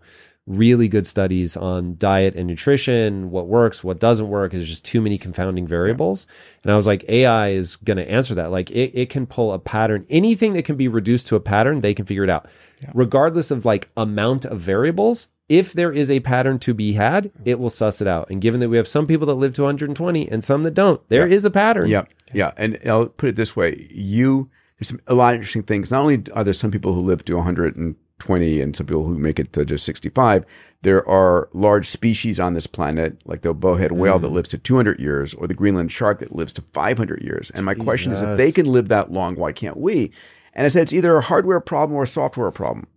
really 0.48 0.88
good 0.88 1.08
studies 1.08 1.58
on 1.58 1.96
diet 1.98 2.36
and 2.36 2.48
nutrition, 2.48 3.32
what 3.32 3.48
works, 3.48 3.84
what 3.84 4.00
doesn't 4.00 4.28
work. 4.28 4.52
There's 4.52 4.68
just 4.68 4.86
too 4.86 5.02
many 5.02 5.18
confounding 5.18 5.66
variables. 5.66 6.28
And 6.64 6.72
I 6.72 6.76
was 6.76 6.86
like, 6.86 7.04
AI 7.10 7.50
is 7.50 7.78
going 7.78 7.98
to 7.98 8.10
answer 8.10 8.36
that. 8.36 8.52
Like 8.52 8.70
it, 8.70 8.92
it 8.94 9.10
can 9.10 9.26
pull 9.26 9.54
a 9.54 9.60
pattern. 9.60 10.06
Anything 10.10 10.54
that 10.54 10.66
can 10.66 10.78
be 10.78 10.88
reduced 10.88 11.28
to 11.28 11.36
a 11.36 11.40
pattern, 11.40 11.82
they 11.82 11.94
can 11.94 12.06
figure 12.06 12.24
it 12.24 12.30
out. 12.30 12.48
Regardless 12.94 13.50
of 13.50 13.66
like 13.66 13.90
amount 13.98 14.46
of 14.46 14.60
variables, 14.60 15.30
if 15.50 15.74
there 15.74 15.92
is 15.92 16.12
a 16.12 16.20
pattern 16.20 16.60
to 16.60 16.74
be 16.74 16.94
had, 16.94 17.32
it 17.44 17.60
will 17.60 17.70
suss 17.70 18.02
it 18.02 18.08
out. 18.08 18.30
And 18.30 18.42
given 18.42 18.60
that 18.60 18.70
we 18.70 18.78
have 18.78 18.88
some 18.88 19.08
people 19.08 19.28
that 19.28 19.36
live 19.36 19.54
to 19.56 19.64
120 19.64 20.30
and 20.30 20.44
some 20.44 20.64
that 20.64 20.74
don't, 20.74 21.08
there 21.10 21.28
is 21.28 21.46
a 21.46 21.52
pattern. 21.52 21.90
Yeah, 21.90 22.06
yeah. 22.34 22.52
And 22.58 22.78
I'll 22.86 23.08
put 23.08 23.30
it 23.30 23.36
this 23.36 23.56
way: 23.56 23.88
you 23.92 24.50
there's 24.78 24.90
some, 24.90 25.00
a 25.08 25.14
lot 25.14 25.34
of 25.34 25.40
interesting 25.40 25.64
things. 25.64 25.92
Not 25.92 26.02
only 26.02 26.24
are 26.34 26.44
there 26.44 26.54
some 26.54 26.72
people 26.72 26.94
who 26.94 27.02
live 27.02 27.24
to 27.26 27.36
120 27.36 27.80
and 27.80 27.96
some 28.26 28.86
people 28.86 29.06
who 29.06 29.18
make 29.18 29.40
it 29.40 29.54
to 29.54 29.66
just 29.66 29.86
65, 29.86 30.46
there 30.82 31.08
are 31.08 31.50
large 31.54 31.88
species 31.88 32.40
on 32.40 32.54
this 32.54 32.68
planet, 32.68 33.20
like 33.26 33.42
the 33.42 33.54
bowhead 33.54 33.92
whale 33.92 34.20
that 34.20 34.28
mm-hmm. 34.28 34.36
lives 34.36 34.50
to 34.50 34.58
200 34.58 35.00
years, 35.00 35.34
or 35.34 35.48
the 35.48 35.54
Greenland 35.54 35.92
shark 35.92 36.20
that 36.20 36.36
lives 36.36 36.54
to 36.54 36.62
500 36.62 37.22
years. 37.22 37.50
And 37.52 37.66
my 37.66 37.74
question 37.74 38.12
is, 38.12 38.22
if 38.22 38.38
they 38.38 38.52
can 38.52 38.72
live 38.72 38.88
that 38.90 39.12
long, 39.12 39.36
why 39.36 39.52
can't 39.52 39.78
we? 39.78 40.12
And 40.54 40.66
I 40.66 40.70
said 40.70 40.84
it's 40.84 40.94
either 40.94 41.18
a 41.18 41.22
hardware 41.22 41.60
problem 41.60 41.98
or 41.98 42.04
a 42.04 42.08
software 42.08 42.52
problem. 42.52 42.88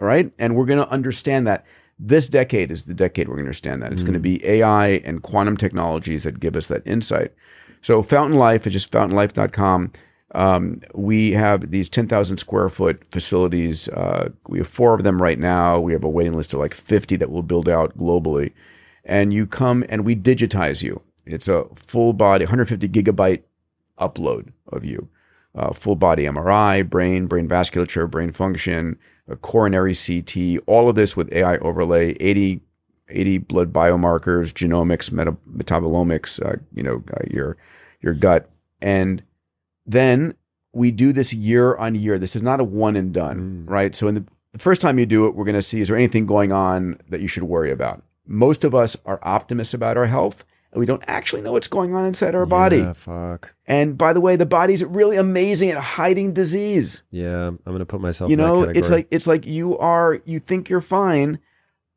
All 0.00 0.06
right, 0.06 0.32
and 0.38 0.56
we're 0.56 0.66
going 0.66 0.82
to 0.82 0.90
understand 0.90 1.46
that. 1.46 1.64
This 1.98 2.28
decade 2.28 2.70
is 2.70 2.84
the 2.84 2.92
decade 2.92 3.26
we're 3.26 3.36
going 3.36 3.46
to 3.46 3.48
understand 3.48 3.82
that. 3.82 3.90
It's 3.90 4.02
going 4.02 4.12
to 4.12 4.20
be 4.20 4.36
mm. 4.36 4.44
AI 4.44 4.88
and 5.06 5.22
quantum 5.22 5.56
technologies 5.56 6.24
that 6.24 6.38
give 6.40 6.54
us 6.54 6.68
that 6.68 6.86
insight. 6.86 7.32
So 7.80 8.02
Fountain 8.02 8.38
Life 8.38 8.66
is 8.66 8.74
just 8.74 8.90
fountainlife.com. 8.90 9.92
Um, 10.34 10.80
we 10.94 11.32
have 11.32 11.70
these 11.70 11.88
10,000 11.88 12.36
square 12.38 12.68
foot 12.68 13.02
facilities. 13.10 13.88
Uh, 13.88 14.30
we 14.48 14.58
have 14.58 14.68
four 14.68 14.94
of 14.94 15.04
them 15.04 15.22
right 15.22 15.38
now. 15.38 15.78
We 15.78 15.92
have 15.92 16.04
a 16.04 16.08
waiting 16.08 16.34
list 16.34 16.52
of 16.52 16.60
like 16.60 16.74
50 16.74 17.16
that 17.16 17.30
we'll 17.30 17.42
build 17.42 17.68
out 17.68 17.96
globally. 17.96 18.52
And 19.04 19.32
you 19.32 19.46
come 19.46 19.84
and 19.88 20.04
we 20.04 20.16
digitize 20.16 20.82
you. 20.82 21.00
It's 21.24 21.48
a 21.48 21.66
full 21.74 22.12
body, 22.12 22.44
150 22.44 22.88
gigabyte 22.88 23.42
upload 23.98 24.52
of 24.68 24.84
you. 24.84 25.08
Uh, 25.54 25.72
full 25.72 25.96
body 25.96 26.24
MRI, 26.24 26.88
brain, 26.88 27.26
brain 27.26 27.48
vasculature, 27.48 28.10
brain 28.10 28.30
function, 28.30 28.98
coronary 29.40 29.94
CT, 29.94 30.62
all 30.66 30.88
of 30.88 30.96
this 30.96 31.16
with 31.16 31.32
AI 31.32 31.56
overlay, 31.58 32.12
80, 32.20 32.60
80 33.08 33.38
blood 33.38 33.72
biomarkers, 33.72 34.52
genomics, 34.52 35.10
meta, 35.10 35.34
metabolomics, 35.50 36.44
uh, 36.44 36.58
you 36.74 36.82
know, 36.82 37.02
uh, 37.14 37.24
your, 37.30 37.56
your 38.02 38.12
gut. 38.12 38.50
And 38.82 39.22
then 39.86 40.34
we 40.72 40.90
do 40.90 41.12
this 41.12 41.32
year 41.32 41.76
on 41.76 41.94
year. 41.94 42.18
This 42.18 42.36
is 42.36 42.42
not 42.42 42.60
a 42.60 42.64
one 42.64 42.96
and 42.96 43.12
done, 43.12 43.64
mm. 43.66 43.70
right? 43.70 43.96
So 43.96 44.08
in 44.08 44.14
the, 44.14 44.24
the 44.52 44.58
first 44.58 44.80
time 44.80 44.98
you 44.98 45.06
do 45.06 45.26
it, 45.26 45.34
we're 45.34 45.44
going 45.44 45.54
to 45.54 45.62
see 45.62 45.80
is 45.80 45.88
there 45.88 45.96
anything 45.96 46.26
going 46.26 46.52
on 46.52 46.98
that 47.08 47.20
you 47.20 47.28
should 47.28 47.44
worry 47.44 47.70
about? 47.70 48.02
Most 48.26 48.64
of 48.64 48.74
us 48.74 48.96
are 49.06 49.20
optimists 49.22 49.72
about 49.72 49.96
our 49.96 50.06
health 50.06 50.44
and 50.76 50.80
we 50.80 50.86
don't 50.86 51.02
actually 51.06 51.40
know 51.40 51.52
what's 51.52 51.68
going 51.68 51.94
on 51.94 52.04
inside 52.04 52.34
our 52.34 52.44
body. 52.44 52.78
Yeah, 52.78 52.92
fuck. 52.92 53.54
And 53.66 53.96
by 53.96 54.12
the 54.12 54.20
way, 54.20 54.36
the 54.36 54.44
body's 54.44 54.84
really 54.84 55.16
amazing 55.16 55.70
at 55.70 55.78
hiding 55.78 56.34
disease. 56.34 57.02
Yeah, 57.10 57.46
I'm 57.46 57.58
going 57.64 57.78
to 57.78 57.86
put 57.86 58.02
myself 58.02 58.30
You 58.30 58.36
know, 58.36 58.64
it's 58.64 58.90
like 58.90 59.08
it's 59.10 59.26
like 59.26 59.46
you 59.46 59.78
are 59.78 60.20
you 60.26 60.38
think 60.38 60.68
you're 60.68 60.82
fine, 60.82 61.38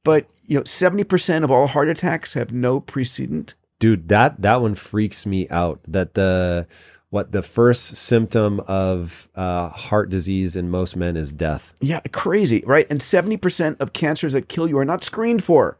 but 0.06 0.28
you 0.45 0.57
know, 0.57 0.64
70% 0.64 1.44
of 1.44 1.52
all 1.52 1.68
heart 1.68 1.90
attacks 1.90 2.36
have 2.36 2.53
no 2.53 2.80
precedent. 2.80 3.56
dude 3.80 4.07
that 4.07 4.41
that 4.41 4.61
one 4.61 4.76
freaks 4.76 5.26
me 5.26 5.49
out 5.49 5.82
that 5.86 6.14
the 6.14 6.66
what 7.10 7.31
the 7.31 7.41
first 7.41 7.95
symptom 7.98 8.60
of 8.61 9.30
uh, 9.36 9.69
heart 9.69 10.10
disease 10.10 10.56
in 10.56 10.69
most 10.69 10.95
men 10.95 11.18
is 11.18 11.34
death 11.34 11.73
Yeah, 11.81 12.02
crazy, 12.11 12.64
right? 12.65 12.88
And 12.90 12.99
70% 12.99 13.80
of 13.80 13.94
cancers 13.94 14.34
that 14.34 14.49
kill 14.49 14.69
you 14.69 14.77
are 14.77 14.86
not 14.86 15.03
screened 15.03 15.44
for. 15.44 15.77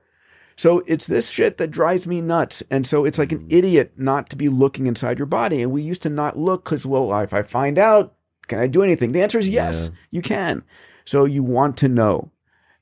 So 0.56 0.84
it's 0.88 1.08
this 1.08 1.30
shit 1.30 1.58
that 1.58 1.72
drives 1.72 2.06
me 2.06 2.20
nuts. 2.20 2.62
And 2.70 2.86
so 2.86 3.06
it's 3.06 3.18
like 3.18 3.32
an 3.32 3.46
idiot 3.50 3.94
not 3.96 4.30
to 4.32 4.36
be 4.36 4.50
looking 4.50 4.88
inside 4.88 5.18
your 5.18 5.26
body. 5.26 5.62
And 5.62 5.72
we 5.72 5.82
used 5.82 6.02
to 6.02 6.10
not 6.10 6.38
look 6.38 6.66
because, 6.66 6.86
well, 6.86 7.18
if 7.22 7.34
I 7.34 7.44
find 7.44 7.80
out, 7.80 8.16
can 8.50 8.60
I 8.60 8.68
do 8.68 8.84
anything? 8.84 9.14
The 9.14 9.22
answer 9.22 9.40
is 9.40 9.48
yes, 9.48 9.92
you 10.12 10.22
can. 10.22 10.64
So 11.06 11.24
you 11.24 11.44
want 11.44 11.78
to 11.78 11.88
know. 11.88 12.32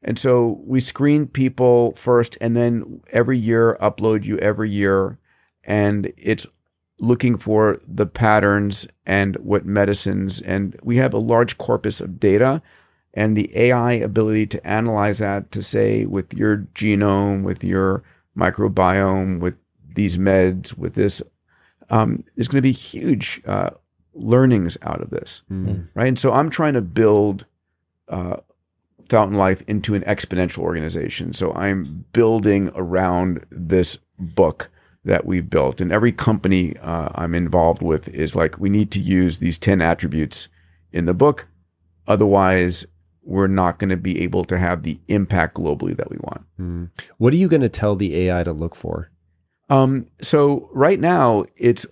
And 0.02 0.18
so 0.18 0.60
we 0.66 0.80
screen 0.80 1.28
people 1.28 1.94
first 1.94 2.36
and 2.42 2.56
then 2.56 3.02
every 3.12 3.38
year 3.38 3.78
upload 3.80 4.24
you 4.24 4.40
every 4.40 4.72
year. 4.72 5.20
And 5.64 6.12
it's 6.18 6.48
looking 7.00 7.38
for 7.38 7.80
the 7.88 8.06
patterns 8.06 8.88
and 9.06 9.36
what 9.38 9.66
medicines. 9.66 10.42
And 10.42 10.78
we 10.84 10.98
have 10.98 11.14
a 11.14 11.20
large 11.20 11.58
corpus 11.58 12.02
of 12.02 12.20
data 12.20 12.62
and 13.14 13.36
the 13.36 13.56
AI 13.58 13.94
ability 13.94 14.48
to 14.48 14.68
analyze 14.68 15.20
that 15.20 15.52
to 15.52 15.64
say 15.64 16.06
with 16.06 16.34
your 16.34 16.58
genome, 16.76 17.44
with 17.44 17.64
your 17.64 18.04
microbiome, 18.38 19.40
with 19.40 19.56
these 19.96 20.18
meds, 20.18 20.78
with 20.78 20.94
this, 20.94 21.22
um, 21.90 22.24
there's 22.36 22.48
going 22.48 22.58
to 22.58 22.62
be 22.62 22.72
huge 22.72 23.42
uh, 23.46 23.72
learnings 24.14 24.78
out 24.84 25.02
of 25.02 25.10
this, 25.10 25.42
right? 25.96 26.08
And 26.08 26.20
so 26.20 26.32
I'm 26.34 26.50
trying 26.50 26.74
to 26.74 26.82
build 26.82 27.46
uh, 28.10 28.38
Fountain 29.10 29.38
Life 29.38 29.64
into 29.68 29.96
an 29.96 30.04
exponential 30.04 30.60
organization. 30.60 31.34
So 31.34 31.54
I'm 31.54 32.06
building 32.14 32.70
around 32.76 33.46
this 33.50 33.98
book 34.20 34.70
that 35.08 35.26
we've 35.26 35.50
built, 35.50 35.82
and 35.82 35.92
every 35.92 36.12
company 36.12 36.78
uh, 36.78 37.10
I'm 37.16 37.34
involved 37.34 37.82
with 37.82 38.08
is 38.10 38.36
like, 38.36 38.60
we 38.60 38.70
need 38.70 38.92
to 38.92 39.00
use 39.00 39.40
these 39.40 39.58
ten 39.58 39.82
attributes 39.82 40.50
in 40.92 41.06
the 41.06 41.14
book, 41.14 41.48
otherwise 42.08 42.86
we're 43.24 43.48
not 43.48 43.78
going 43.78 43.90
to 43.90 43.98
be 43.98 44.22
able 44.22 44.46
to 44.46 44.58
have 44.58 44.84
the 44.84 44.98
impact 45.10 45.56
globally 45.58 45.96
that 45.98 46.10
we 46.10 46.18
want. 46.22 46.44
what 47.18 47.34
are 47.34 47.38
you 47.38 47.50
going 47.50 47.62
to 47.62 47.68
tell 47.82 47.96
the 47.98 48.16
ai 48.22 48.42
to 48.44 48.54
look 48.54 48.74
for 48.76 49.10
Um, 49.70 50.06
so 50.22 50.70
right 50.72 51.00
now 51.00 51.44
it's 51.58 51.86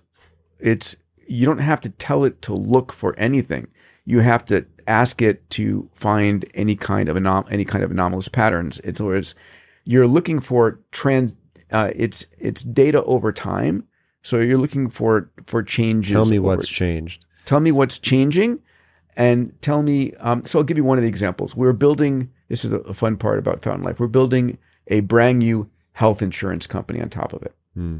it's 0.58 0.96
you 1.28 1.44
don't 1.44 1.58
have 1.58 1.80
to 1.80 1.90
tell 1.90 2.24
it 2.24 2.40
to 2.42 2.54
look 2.54 2.92
for 2.92 3.14
anything. 3.18 3.66
You 4.06 4.20
have 4.20 4.44
to 4.46 4.64
ask 4.86 5.20
it 5.20 5.48
to 5.50 5.90
find 5.94 6.44
any 6.54 6.76
kind 6.76 7.08
of 7.10 7.16
anom- 7.16 7.50
any 7.50 7.64
kind 7.64 7.84
of 7.84 7.90
anomalous 7.90 8.28
patterns. 8.28 8.80
It's 8.84 9.00
where 9.00 9.16
it's 9.16 9.34
you're 9.84 10.06
looking 10.06 10.40
for 10.40 10.80
trans. 10.90 11.34
Uh, 11.72 11.90
it's 11.96 12.26
it's 12.38 12.62
data 12.62 13.02
over 13.04 13.32
time. 13.32 13.84
So 14.22 14.38
you're 14.40 14.58
looking 14.58 14.88
for 14.90 15.30
for 15.46 15.62
changes. 15.62 16.12
tell 16.12 16.24
me 16.26 16.38
over- 16.38 16.48
what's 16.48 16.68
changed 16.68 17.24
tell 17.44 17.60
me 17.60 17.70
what's 17.70 17.98
changing 17.98 18.58
and 19.16 19.52
tell 19.62 19.80
me 19.84 20.12
um, 20.14 20.44
so 20.44 20.58
i'll 20.58 20.64
give 20.64 20.76
you 20.76 20.82
one 20.82 20.98
of 20.98 21.02
the 21.02 21.08
examples 21.08 21.54
we're 21.54 21.72
building 21.72 22.28
this 22.48 22.64
is 22.64 22.72
a, 22.72 22.92
fun 22.92 23.16
part 23.16 23.38
about 23.38 23.62
fountain 23.62 23.84
life 23.84 24.00
we're 24.00 24.08
building 24.08 24.58
a 24.88 24.98
brand 24.98 25.38
new 25.38 25.70
health 25.92 26.22
insurance 26.22 26.66
company 26.66 27.00
on 27.00 27.08
top 27.08 27.32
of 27.32 27.42
it 27.44 27.54
Hmm. 27.74 27.98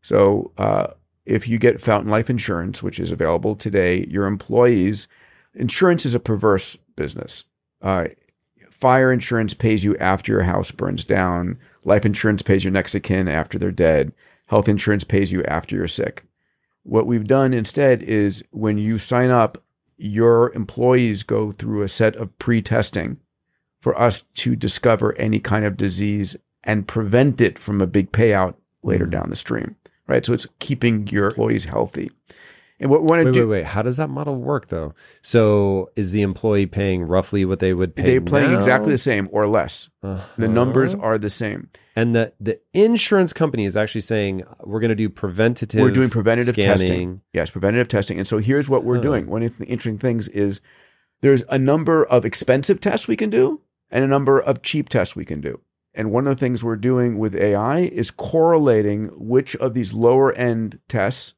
so 0.00 0.50
uh, 0.56 0.86
if 1.26 1.46
you 1.46 1.58
get 1.58 1.78
fountain 1.78 2.10
life 2.10 2.30
insurance 2.30 2.82
which 2.82 2.98
is 2.98 3.10
available 3.10 3.54
today 3.54 4.06
your 4.08 4.24
employees 4.26 5.08
insurance 5.54 6.06
is 6.06 6.14
a 6.14 6.20
perverse 6.20 6.78
business 6.96 7.44
uh, 7.82 8.06
fire 8.70 9.12
insurance 9.12 9.52
pays 9.52 9.84
you 9.84 9.94
after 9.98 10.32
your 10.32 10.42
house 10.44 10.70
burns 10.70 11.04
down 11.04 11.58
life 11.86 12.04
insurance 12.04 12.42
pays 12.42 12.64
your 12.64 12.72
next 12.72 12.94
of 12.94 13.02
kin 13.02 13.28
after 13.28 13.58
they're 13.58 13.70
dead 13.70 14.12
health 14.48 14.68
insurance 14.68 15.04
pays 15.04 15.32
you 15.32 15.42
after 15.44 15.74
you're 15.74 15.88
sick 15.88 16.24
what 16.86 17.06
we've 17.06 17.26
done 17.26 17.52
instead 17.52 18.02
is 18.04 18.44
when 18.52 18.78
you 18.78 18.98
sign 18.98 19.30
up, 19.30 19.62
your 19.96 20.52
employees 20.52 21.24
go 21.24 21.50
through 21.50 21.82
a 21.82 21.88
set 21.88 22.14
of 22.14 22.38
pre 22.38 22.62
testing 22.62 23.18
for 23.80 23.98
us 23.98 24.22
to 24.36 24.54
discover 24.54 25.12
any 25.18 25.40
kind 25.40 25.64
of 25.64 25.76
disease 25.76 26.36
and 26.62 26.86
prevent 26.86 27.40
it 27.40 27.58
from 27.58 27.80
a 27.80 27.86
big 27.86 28.12
payout 28.12 28.54
later 28.84 29.06
mm. 29.06 29.10
down 29.10 29.30
the 29.30 29.36
stream. 29.36 29.74
Right. 30.06 30.24
So 30.24 30.32
it's 30.32 30.46
keeping 30.60 31.08
your 31.08 31.28
employees 31.28 31.64
healthy. 31.64 32.12
And 32.78 32.90
what 32.90 33.00
we 33.00 33.06
want 33.08 33.20
to 33.20 33.24
Wait, 33.26 33.32
do, 33.34 33.48
wait, 33.48 33.58
wait. 33.60 33.64
How 33.64 33.80
does 33.82 33.96
that 33.96 34.10
model 34.10 34.36
work 34.36 34.68
though? 34.68 34.92
So 35.22 35.90
is 35.96 36.12
the 36.12 36.22
employee 36.22 36.66
paying 36.66 37.04
roughly 37.04 37.44
what 37.46 37.58
they 37.58 37.72
would 37.72 37.94
pay? 37.96 38.02
they're 38.02 38.20
paying 38.20 38.52
now? 38.52 38.56
exactly 38.58 38.92
the 38.92 38.98
same 38.98 39.28
or 39.32 39.48
less. 39.48 39.88
The 40.02 40.46
numbers 40.48 40.94
Uh-huh. 40.94 41.02
are 41.02 41.18
the 41.18 41.30
same. 41.30 41.70
And 41.96 42.14
the, 42.14 42.32
the 42.38 42.60
insurance 42.74 43.32
company 43.32 43.64
is 43.64 43.76
actually 43.76 44.02
saying 44.02 44.42
we're 44.62 44.80
going 44.80 44.90
to 44.90 44.94
do 44.94 45.08
preventative. 45.08 45.80
We're 45.80 45.90
doing 45.90 46.10
preventative 46.10 46.54
scanning. 46.54 46.76
testing. 46.78 47.20
Yes, 47.32 47.48
preventative 47.50 47.88
testing. 47.88 48.18
And 48.18 48.28
so 48.28 48.38
here's 48.38 48.68
what 48.68 48.84
we're 48.84 49.00
doing. 49.00 49.26
One 49.28 49.42
of 49.42 49.56
the 49.56 49.64
interesting 49.64 49.96
things 49.98 50.28
is 50.28 50.60
there's 51.22 51.44
a 51.48 51.58
number 51.58 52.04
of 52.04 52.26
expensive 52.26 52.80
tests 52.80 53.08
we 53.08 53.16
can 53.16 53.30
do 53.30 53.62
and 53.90 54.04
a 54.04 54.06
number 54.06 54.38
of 54.38 54.60
cheap 54.62 54.90
tests 54.90 55.16
we 55.16 55.24
can 55.24 55.40
do. 55.40 55.60
And 55.94 56.10
one 56.12 56.26
of 56.26 56.36
the 56.36 56.40
things 56.40 56.62
we're 56.62 56.76
doing 56.76 57.18
with 57.18 57.34
AI 57.34 57.78
is 57.80 58.10
correlating 58.10 59.06
which 59.16 59.56
of 59.56 59.72
these 59.72 59.94
lower 59.94 60.30
end 60.34 60.78
tests 60.88 61.32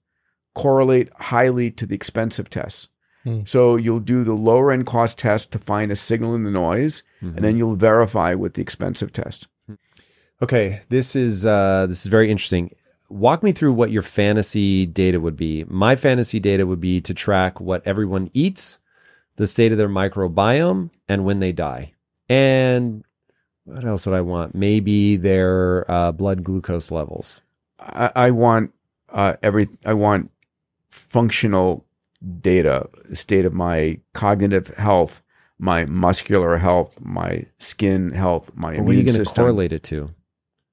correlate 0.59 1.09
highly 1.14 1.70
to 1.70 1.86
the 1.86 1.94
expensive 1.94 2.51
tests. 2.51 2.89
Hmm. 3.22 3.43
So 3.44 3.76
you'll 3.76 4.01
do 4.01 4.24
the 4.24 4.35
lower 4.35 4.72
end 4.72 4.86
cost 4.86 5.16
test 5.16 5.52
to 5.52 5.59
find 5.59 5.93
a 5.93 5.97
signal 5.97 6.35
in 6.35 6.43
the 6.43 6.51
noise, 6.51 7.05
and 7.20 7.44
then 7.44 7.56
you'll 7.56 7.76
verify 7.76 8.35
with 8.35 8.55
the 8.55 8.62
expensive 8.62 9.12
test. 9.12 9.47
Okay, 10.43 10.80
this 10.89 11.14
is 11.14 11.47
uh, 11.47 11.86
this 11.89 12.05
is 12.05 12.06
very 12.06 12.30
interesting. 12.30 12.74
Walk 13.09 13.43
me 13.43 13.52
through 13.52 13.72
what 13.72 13.90
your 13.90 14.02
fantasy 14.02 14.85
data 14.85 15.20
would 15.20 15.36
be. 15.36 15.64
My 15.68 15.97
fantasy 15.97 16.40
data 16.40 16.66
would 16.66 16.80
be 16.80 17.01
to 17.02 17.14
track 17.14 17.60
what 17.60 17.86
everyone 17.86 18.30
eats, 18.35 18.80
the 19.36 19.47
state 19.47 19.72
of 19.72 19.78
their 19.78 19.89
microbiome, 19.89 20.90
and 21.09 21.24
when 21.24 21.40
they 21.40 21.52
die. 21.52 21.93
And 22.28 23.05
what 23.64 23.85
else 23.85 24.06
would 24.06 24.14
I 24.14 24.20
want? 24.20 24.55
Maybe 24.55 25.16
their 25.16 25.90
uh, 25.90 26.12
blood 26.12 26.43
glucose 26.44 26.90
levels. 26.90 27.40
I, 27.78 28.10
I 28.14 28.30
want 28.30 28.72
uh, 29.09 29.35
every 29.43 29.68
I 29.85 29.94
want 29.94 30.30
functional 30.90 31.85
data, 32.40 32.89
state 33.12 33.44
of 33.44 33.52
my 33.52 33.98
cognitive 34.12 34.69
health, 34.77 35.23
my 35.59 35.85
muscular 35.85 36.56
health, 36.56 36.98
my 37.01 37.44
skin 37.59 38.10
health, 38.12 38.51
my 38.55 38.74
But 38.77 38.85
what 38.85 38.94
are 38.94 38.98
you 38.98 39.05
going 39.05 39.23
to 39.23 39.24
correlate 39.32 39.73
it 39.73 39.82
to? 39.85 40.10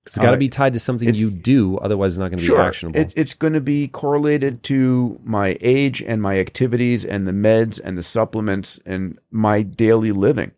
It's 0.06 0.18
got 0.20 0.32
to 0.32 0.34
Uh, 0.34 0.38
be 0.38 0.50
tied 0.50 0.74
to 0.74 0.80
something 0.80 1.16
you 1.16 1.32
do, 1.32 1.78
otherwise 1.80 2.14
it's 2.14 2.20
not 2.20 2.30
going 2.30 2.38
to 2.38 2.46
Sure, 2.46 2.58
be 2.58 2.62
actionable. 2.62 3.00
it, 3.00 3.12
it's 3.16 3.34
going 3.34 3.54
to 3.54 3.62
be 3.62 3.88
correlated 3.88 4.62
to 4.64 5.20
my 5.24 5.58
age 5.62 6.04
and 6.04 6.22
my 6.22 6.38
activities 6.38 7.04
and 7.04 7.28
the 7.28 7.32
meds 7.32 7.80
and 7.84 7.98
the 7.98 8.04
supplements 8.04 8.80
and 8.86 9.18
my 9.32 9.64
daily 9.64 10.12
living, 10.12 10.52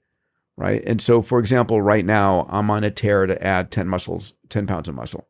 right? 0.57 0.83
And 0.85 1.01
so, 1.01 1.21
for 1.21 1.39
example, 1.39 1.81
right 1.81 2.05
now 2.05 2.45
I'm 2.49 2.69
on 2.69 2.83
a 2.83 2.91
tear 2.91 3.25
to 3.25 3.41
add 3.41 3.71
ten 3.71 3.87
muscles, 3.87 4.33
ten 4.49 4.67
pounds 4.67 4.89
of 4.89 4.95
muscle. 4.95 5.27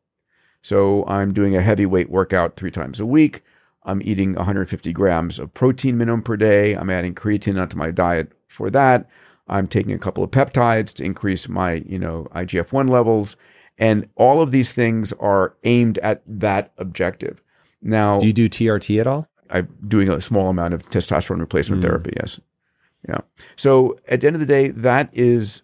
So 0.62 1.04
I'm 1.06 1.32
doing 1.32 1.54
a 1.54 1.62
heavyweight 1.62 2.10
workout 2.10 2.56
three 2.56 2.72
times 2.72 2.98
a 2.98 3.06
week. 3.06 3.42
I'm 3.84 4.02
eating 4.02 4.34
150 4.34 4.92
grams 4.92 5.38
of 5.38 5.52
protein 5.54 5.96
minimum 5.96 6.22
per 6.22 6.36
day. 6.36 6.74
I'm 6.74 6.90
adding 6.90 7.14
creatine 7.14 7.60
onto 7.60 7.76
my 7.76 7.90
diet 7.90 8.32
for 8.48 8.70
that. 8.70 9.08
I'm 9.48 9.66
taking 9.66 9.92
a 9.92 9.98
couple 9.98 10.22
of 10.22 10.30
peptides 10.30 10.92
to 10.94 11.04
increase 11.04 11.48
my, 11.48 11.84
you 11.86 11.98
know, 11.98 12.26
IGF-1 12.34 12.90
levels. 12.90 13.36
And 13.78 14.08
all 14.16 14.42
of 14.42 14.50
these 14.50 14.72
things 14.72 15.12
are 15.14 15.56
aimed 15.64 15.98
at 15.98 16.22
that 16.26 16.72
objective. 16.78 17.42
Now, 17.80 18.18
do 18.18 18.26
you 18.26 18.32
do 18.32 18.48
TRT 18.48 19.00
at 19.00 19.06
all? 19.06 19.28
I'm 19.50 19.68
doing 19.86 20.10
a 20.10 20.20
small 20.20 20.48
amount 20.48 20.74
of 20.74 20.88
testosterone 20.90 21.40
replacement 21.40 21.82
therapy. 21.82 22.12
Yes. 22.16 22.40
Yeah. 23.08 23.20
So 23.56 23.98
at 24.08 24.20
the 24.20 24.26
end 24.26 24.36
of 24.36 24.40
the 24.40 24.46
day, 24.46 24.68
that 24.68 25.08
is 25.12 25.62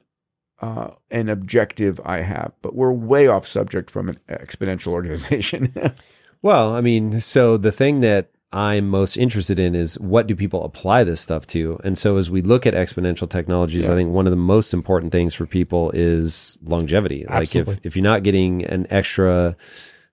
uh, 0.61 0.91
an 1.11 1.29
objective 1.29 2.01
I 2.05 2.21
have, 2.21 2.53
but 2.63 2.75
we're 2.75 2.93
way 2.93 3.27
off 3.27 3.47
subject 3.47 3.91
from 3.91 4.09
an 4.09 4.15
exponential 4.29 4.93
organization. 4.93 5.75
Well, 6.45 6.75
I 6.75 6.83
mean, 6.83 7.23
so 7.23 7.57
the 7.57 7.73
thing 7.73 8.03
that 8.03 8.29
I'm 8.53 8.87
most 8.87 9.17
interested 9.17 9.59
in 9.59 9.75
is 9.75 9.99
what 9.99 10.27
do 10.27 10.37
people 10.37 10.63
apply 10.63 11.03
this 11.03 11.23
stuff 11.23 11.47
to? 11.49 11.81
And 11.83 11.97
so 11.97 12.19
as 12.19 12.31
we 12.31 12.43
look 12.43 12.67
at 12.67 12.75
exponential 12.75 13.27
technologies, 13.27 13.89
I 13.89 13.95
think 13.95 14.11
one 14.11 14.27
of 14.27 14.31
the 14.31 14.37
most 14.37 14.75
important 14.75 15.11
things 15.11 15.33
for 15.33 15.47
people 15.47 15.91
is 15.93 16.59
longevity. 16.63 17.25
Like 17.27 17.57
if, 17.57 17.79
if 17.83 17.97
you're 17.97 18.03
not 18.03 18.25
getting 18.25 18.63
an 18.67 18.87
extra 18.91 19.57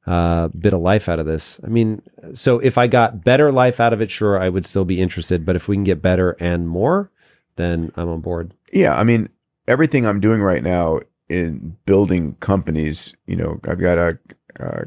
uh, 0.08 0.48
bit 0.58 0.72
of 0.72 0.80
life 0.80 1.10
out 1.10 1.20
of 1.20 1.26
this, 1.26 1.60
I 1.66 1.68
mean, 1.68 2.02
so 2.34 2.60
if 2.60 2.78
I 2.78 2.88
got 2.88 3.26
better 3.26 3.52
life 3.52 3.82
out 3.82 3.92
of 3.92 4.00
it, 4.02 4.10
sure, 4.10 4.42
I 4.42 4.48
would 4.48 4.66
still 4.66 4.86
be 4.86 5.02
interested. 5.02 5.46
But 5.46 5.58
if 5.58 5.68
we 5.68 5.76
can 5.76 5.84
get 5.84 6.02
better 6.02 6.38
and 6.40 6.66
more, 6.66 7.12
then 7.58 7.92
I'm 7.98 8.08
on 8.08 8.22
board. 8.22 8.54
yeah. 8.72 8.98
I 8.98 9.04
mean, 9.04 9.28
everything 9.68 10.08
I'm 10.08 10.22
doing 10.22 10.42
right 10.42 10.64
now 10.64 11.02
in 11.28 11.76
building 11.86 12.36
companies, 12.40 13.14
you 13.26 13.36
know, 13.36 13.60
I've 13.68 13.82
got 13.82 13.98
a, 13.98 14.18
uh, 14.62 14.86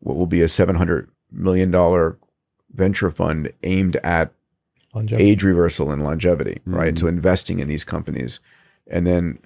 what 0.00 0.16
will 0.16 0.26
be 0.26 0.42
a 0.42 0.46
$700 0.46 1.08
million 1.30 2.16
venture 2.72 3.10
fund 3.10 3.52
aimed 3.62 3.96
at 3.96 4.32
Longevity. 4.94 5.30
age 5.30 5.42
reversal 5.42 5.90
and 5.90 6.02
longevity, 6.02 6.60
right? 6.64 6.94
Mm-hmm. 6.94 7.00
So 7.00 7.08
investing 7.08 7.58
in 7.58 7.68
these 7.68 7.84
companies. 7.84 8.40
And 8.86 9.06
then 9.06 9.38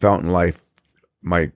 Fountain 0.00 0.30
Life, 0.30 0.60
my 1.22 1.52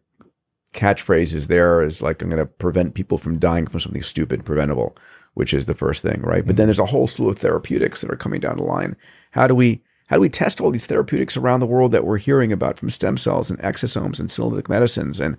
catchphrase 0.72 1.34
is 1.34 1.48
there 1.48 1.82
is 1.82 2.02
like, 2.02 2.22
I'm 2.22 2.28
going 2.28 2.38
to 2.38 2.46
prevent 2.46 2.94
people 2.94 3.18
from 3.18 3.38
dying 3.38 3.66
from 3.66 3.80
something 3.80 4.02
stupid, 4.02 4.44
preventable, 4.44 4.96
which 5.34 5.52
is 5.52 5.66
the 5.66 5.74
first 5.74 6.02
thing, 6.02 6.20
right? 6.22 6.44
But 6.44 6.52
mm-hmm. 6.52 6.56
then 6.56 6.66
there's 6.66 6.78
a 6.78 6.86
whole 6.86 7.06
slew 7.06 7.30
of 7.30 7.38
therapeutics 7.38 8.00
that 8.00 8.10
are 8.10 8.16
coming 8.16 8.40
down 8.40 8.58
the 8.58 8.62
line. 8.62 8.96
How 9.32 9.46
do 9.46 9.54
we, 9.54 9.82
how 10.06 10.16
do 10.16 10.20
we 10.20 10.28
test 10.28 10.60
all 10.60 10.70
these 10.70 10.86
therapeutics 10.86 11.36
around 11.36 11.60
the 11.60 11.66
world 11.66 11.90
that 11.92 12.04
we're 12.04 12.18
hearing 12.18 12.52
about 12.52 12.78
from 12.78 12.90
stem 12.90 13.16
cells 13.16 13.50
and 13.50 13.58
exosomes 13.60 14.20
and 14.20 14.28
senolytic 14.28 14.68
medicines? 14.68 15.18
And, 15.18 15.36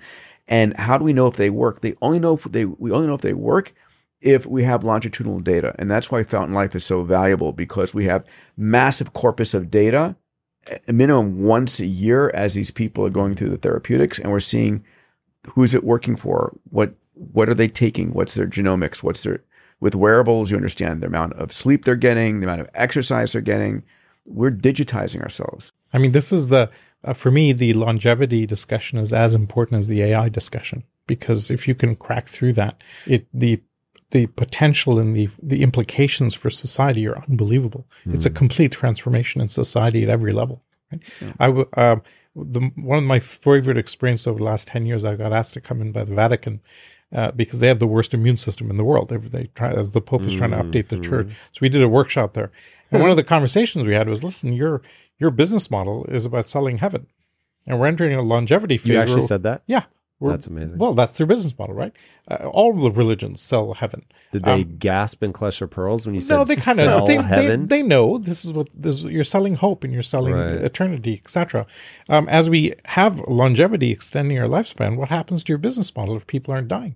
and 0.47 0.75
how 0.77 0.97
do 0.97 1.03
we 1.03 1.13
know 1.13 1.27
if 1.27 1.35
they 1.35 1.49
work? 1.49 1.81
They 1.81 1.95
only 2.01 2.19
know 2.19 2.33
if 2.35 2.43
they, 2.43 2.65
we 2.65 2.91
only 2.91 3.07
know 3.07 3.15
if 3.15 3.21
they 3.21 3.33
work 3.33 3.73
if 4.21 4.45
we 4.45 4.63
have 4.63 4.83
longitudinal 4.83 5.39
data. 5.39 5.75
And 5.77 5.89
that's 5.89 6.09
why 6.09 6.23
Fountain 6.23 6.55
Life 6.55 6.75
is 6.75 6.83
so 6.83 7.03
valuable 7.03 7.53
because 7.53 7.93
we 7.93 8.05
have 8.05 8.25
massive 8.55 9.13
corpus 9.13 9.53
of 9.53 9.69
data, 9.69 10.15
a 10.87 10.93
minimum 10.93 11.43
once 11.43 11.79
a 11.79 11.85
year 11.85 12.31
as 12.33 12.53
these 12.53 12.71
people 12.71 13.05
are 13.05 13.11
going 13.11 13.35
through 13.35 13.49
the 13.49 13.57
therapeutics 13.57 14.17
and 14.19 14.31
we're 14.31 14.39
seeing 14.39 14.83
who's 15.51 15.73
it 15.73 15.83
working 15.83 16.15
for? 16.15 16.57
What 16.69 16.95
what 17.13 17.49
are 17.49 17.53
they 17.53 17.67
taking? 17.67 18.13
What's 18.13 18.35
their 18.35 18.47
genomics? 18.47 19.01
What's 19.01 19.23
their 19.23 19.43
with 19.79 19.95
wearables, 19.95 20.49
you 20.49 20.57
understand 20.57 21.01
the 21.01 21.07
amount 21.07 21.33
of 21.33 21.53
sleep 21.53 21.85
they're 21.85 21.95
getting, 21.95 22.39
the 22.39 22.47
amount 22.47 22.61
of 22.61 22.69
exercise 22.73 23.33
they're 23.33 23.41
getting. 23.41 23.83
We're 24.25 24.51
digitizing 24.51 25.21
ourselves. 25.21 25.71
I 25.93 25.99
mean, 25.99 26.11
this 26.11 26.31
is 26.31 26.49
the 26.49 26.69
uh, 27.07 27.13
for 27.13 27.31
me 27.31 27.53
the 27.53 27.73
longevity 27.73 28.45
discussion 28.45 28.99
is 28.99 29.13
as 29.13 29.33
important 29.33 29.79
as 29.79 29.87
the 29.87 30.03
AI 30.03 30.29
discussion 30.29 30.83
because 31.07 31.49
if 31.49 31.67
you 31.67 31.73
can 31.73 31.95
crack 31.95 32.27
through 32.27 32.53
that, 32.53 32.81
it 33.05 33.25
the 33.33 33.61
the 34.11 34.27
potential 34.27 34.99
and 34.99 35.15
the 35.15 35.29
the 35.41 35.63
implications 35.63 36.35
for 36.35 36.49
society 36.49 37.07
are 37.07 37.23
unbelievable. 37.29 37.87
It's 38.05 38.25
a 38.25 38.29
complete 38.29 38.71
transformation 38.71 39.41
in 39.41 39.47
society 39.47 40.03
at 40.03 40.09
every 40.09 40.31
level. 40.31 40.63
Right? 40.91 41.01
I 41.39 41.47
w- 41.47 41.69
um, 41.75 42.01
the 42.35 42.71
one 42.75 42.99
of 42.99 43.03
my 43.05 43.19
favorite 43.19 43.77
experiences 43.77 44.27
over 44.27 44.37
the 44.37 44.43
last 44.45 44.67
ten 44.67 44.85
years, 44.85 45.03
I 45.03 45.15
got 45.15 45.33
asked 45.33 45.53
to 45.53 45.61
come 45.61 45.81
in 45.81 45.91
by 45.91 46.03
the 46.03 46.13
Vatican. 46.13 46.61
Uh, 47.15 47.31
because 47.31 47.59
they 47.59 47.69
have 47.69 47.79
the 47.79 47.87
worst 47.87 48.13
immune 48.13 48.35
system 48.35 48.69
in 48.69 48.75
the 48.75 48.83
world. 48.83 49.07
They, 49.07 49.15
they 49.15 49.45
try, 49.55 49.71
as 49.71 49.91
the 49.91 50.01
Pope 50.01 50.23
is 50.23 50.35
trying 50.35 50.51
to 50.51 50.57
update 50.57 50.89
the 50.89 50.97
church. 50.99 51.27
So 51.53 51.59
we 51.61 51.69
did 51.69 51.81
a 51.81 51.87
workshop 51.87 52.33
there. 52.33 52.51
And 52.91 53.01
one 53.01 53.09
of 53.09 53.15
the 53.15 53.23
conversations 53.23 53.85
we 53.87 53.93
had 53.93 54.09
was, 54.09 54.25
listen, 54.25 54.51
your, 54.51 54.81
your 55.19 55.31
business 55.31 55.69
model 55.71 56.05
is 56.05 56.25
about 56.25 56.47
selling 56.47 56.77
heaven. 56.77 57.07
And 57.65 57.79
we're 57.79 57.87
entering 57.87 58.13
a 58.17 58.21
longevity 58.21 58.77
phase. 58.77 58.87
You 58.89 58.97
actually 58.99 59.21
said 59.23 59.43
that? 59.43 59.63
Yeah. 59.67 59.83
That's 60.19 60.47
amazing. 60.47 60.79
Well, 60.79 60.93
that's 60.95 61.13
their 61.13 61.27
business 61.27 61.57
model, 61.59 61.75
right? 61.75 61.93
Uh, 62.29 62.47
all 62.47 62.73
the 62.73 62.89
religions 62.89 63.39
sell 63.39 63.73
heaven. 63.75 64.03
Did 64.31 64.45
they 64.45 64.63
gasp 64.63 65.21
and 65.21 65.31
clutch 65.33 65.59
their 65.59 65.67
pearls 65.67 66.05
when 66.07 66.15
you 66.15 66.21
said 66.21 66.33
Um, 66.35 66.39
No, 66.39 66.45
they 66.45 66.55
kind 66.55 66.79
of 66.79 67.07
they, 67.07 67.17
they, 67.17 67.55
they 67.67 67.81
know 67.83 68.17
this 68.17 68.43
is 68.43 68.51
what 68.51 68.67
this 68.73 68.95
is, 68.99 69.05
you're 69.05 69.23
selling 69.23 69.55
hope 69.55 69.83
and 69.83 69.93
you're 69.93 70.01
selling 70.01 70.33
Right. 70.33 70.53
eternity, 70.53 71.21
etc. 71.23 71.67
Um, 72.09 72.27
as 72.29 72.49
we 72.49 72.73
have 72.85 73.19
longevity 73.27 73.91
extending 73.91 74.39
our 74.39 74.47
lifespan, 74.47 74.95
what 74.97 75.09
happens 75.09 75.43
to 75.43 75.51
your 75.51 75.59
business 75.59 75.95
model 75.95 76.15
if 76.15 76.25
people 76.25 76.51
aren't 76.53 76.67
dying? 76.67 76.95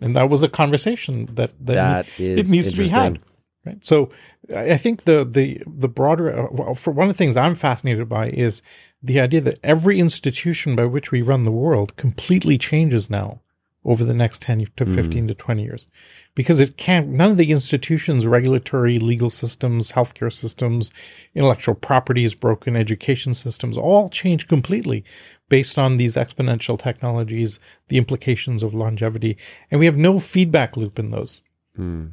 And 0.00 0.14
that 0.16 0.28
was 0.28 0.42
a 0.42 0.48
conversation 0.48 1.26
that 1.26 1.50
that, 1.66 2.06
That 2.06 2.08
it 2.18 2.48
needs 2.48 2.72
to 2.72 2.76
be 2.76 2.88
had. 2.88 3.20
Right. 3.64 3.84
So 3.84 4.10
I 4.56 4.78
think 4.78 5.02
the 5.02 5.24
the 5.24 5.62
the 5.66 5.88
broader 5.88 6.46
uh, 6.46 6.48
well, 6.50 6.70
uh, 6.70 6.74
for 6.74 6.92
one 6.92 7.08
of 7.08 7.14
the 7.14 7.18
things 7.18 7.36
I'm 7.36 7.54
fascinated 7.54 8.08
by 8.08 8.30
is 8.30 8.62
the 9.02 9.20
idea 9.20 9.40
that 9.42 9.60
every 9.62 10.00
institution 10.00 10.76
by 10.76 10.86
which 10.86 11.10
we 11.10 11.20
run 11.20 11.44
the 11.44 11.52
world 11.52 11.96
completely 11.96 12.56
changes 12.56 13.10
now 13.10 13.40
over 13.84 14.04
the 14.04 14.14
next 14.14 14.42
10 14.42 14.66
to 14.76 14.84
hmm. 14.84 14.94
15 14.94 15.28
to 15.28 15.34
20 15.34 15.62
years. 15.62 15.86
Because 16.34 16.60
it 16.60 16.76
can't 16.76 17.08
none 17.08 17.32
of 17.32 17.36
the 17.36 17.50
institutions 17.50 18.26
regulatory 18.26 18.98
legal 18.98 19.30
systems 19.30 19.92
healthcare 19.92 20.32
systems 20.32 20.90
intellectual 21.34 21.74
property 21.74 22.24
is 22.24 22.34
broken 22.34 22.76
education 22.76 23.34
systems 23.34 23.76
all 23.76 24.08
change 24.08 24.48
completely 24.48 25.04
based 25.50 25.78
on 25.78 25.96
these 25.96 26.16
exponential 26.16 26.78
technologies 26.78 27.60
the 27.88 27.98
implications 27.98 28.62
of 28.62 28.72
longevity. 28.72 29.36
And 29.70 29.80
we 29.80 29.86
have 29.86 29.98
no 29.98 30.18
feedback 30.18 30.78
loop 30.78 30.98
in 30.98 31.10
those 31.10 31.42
hmm. 31.76 32.06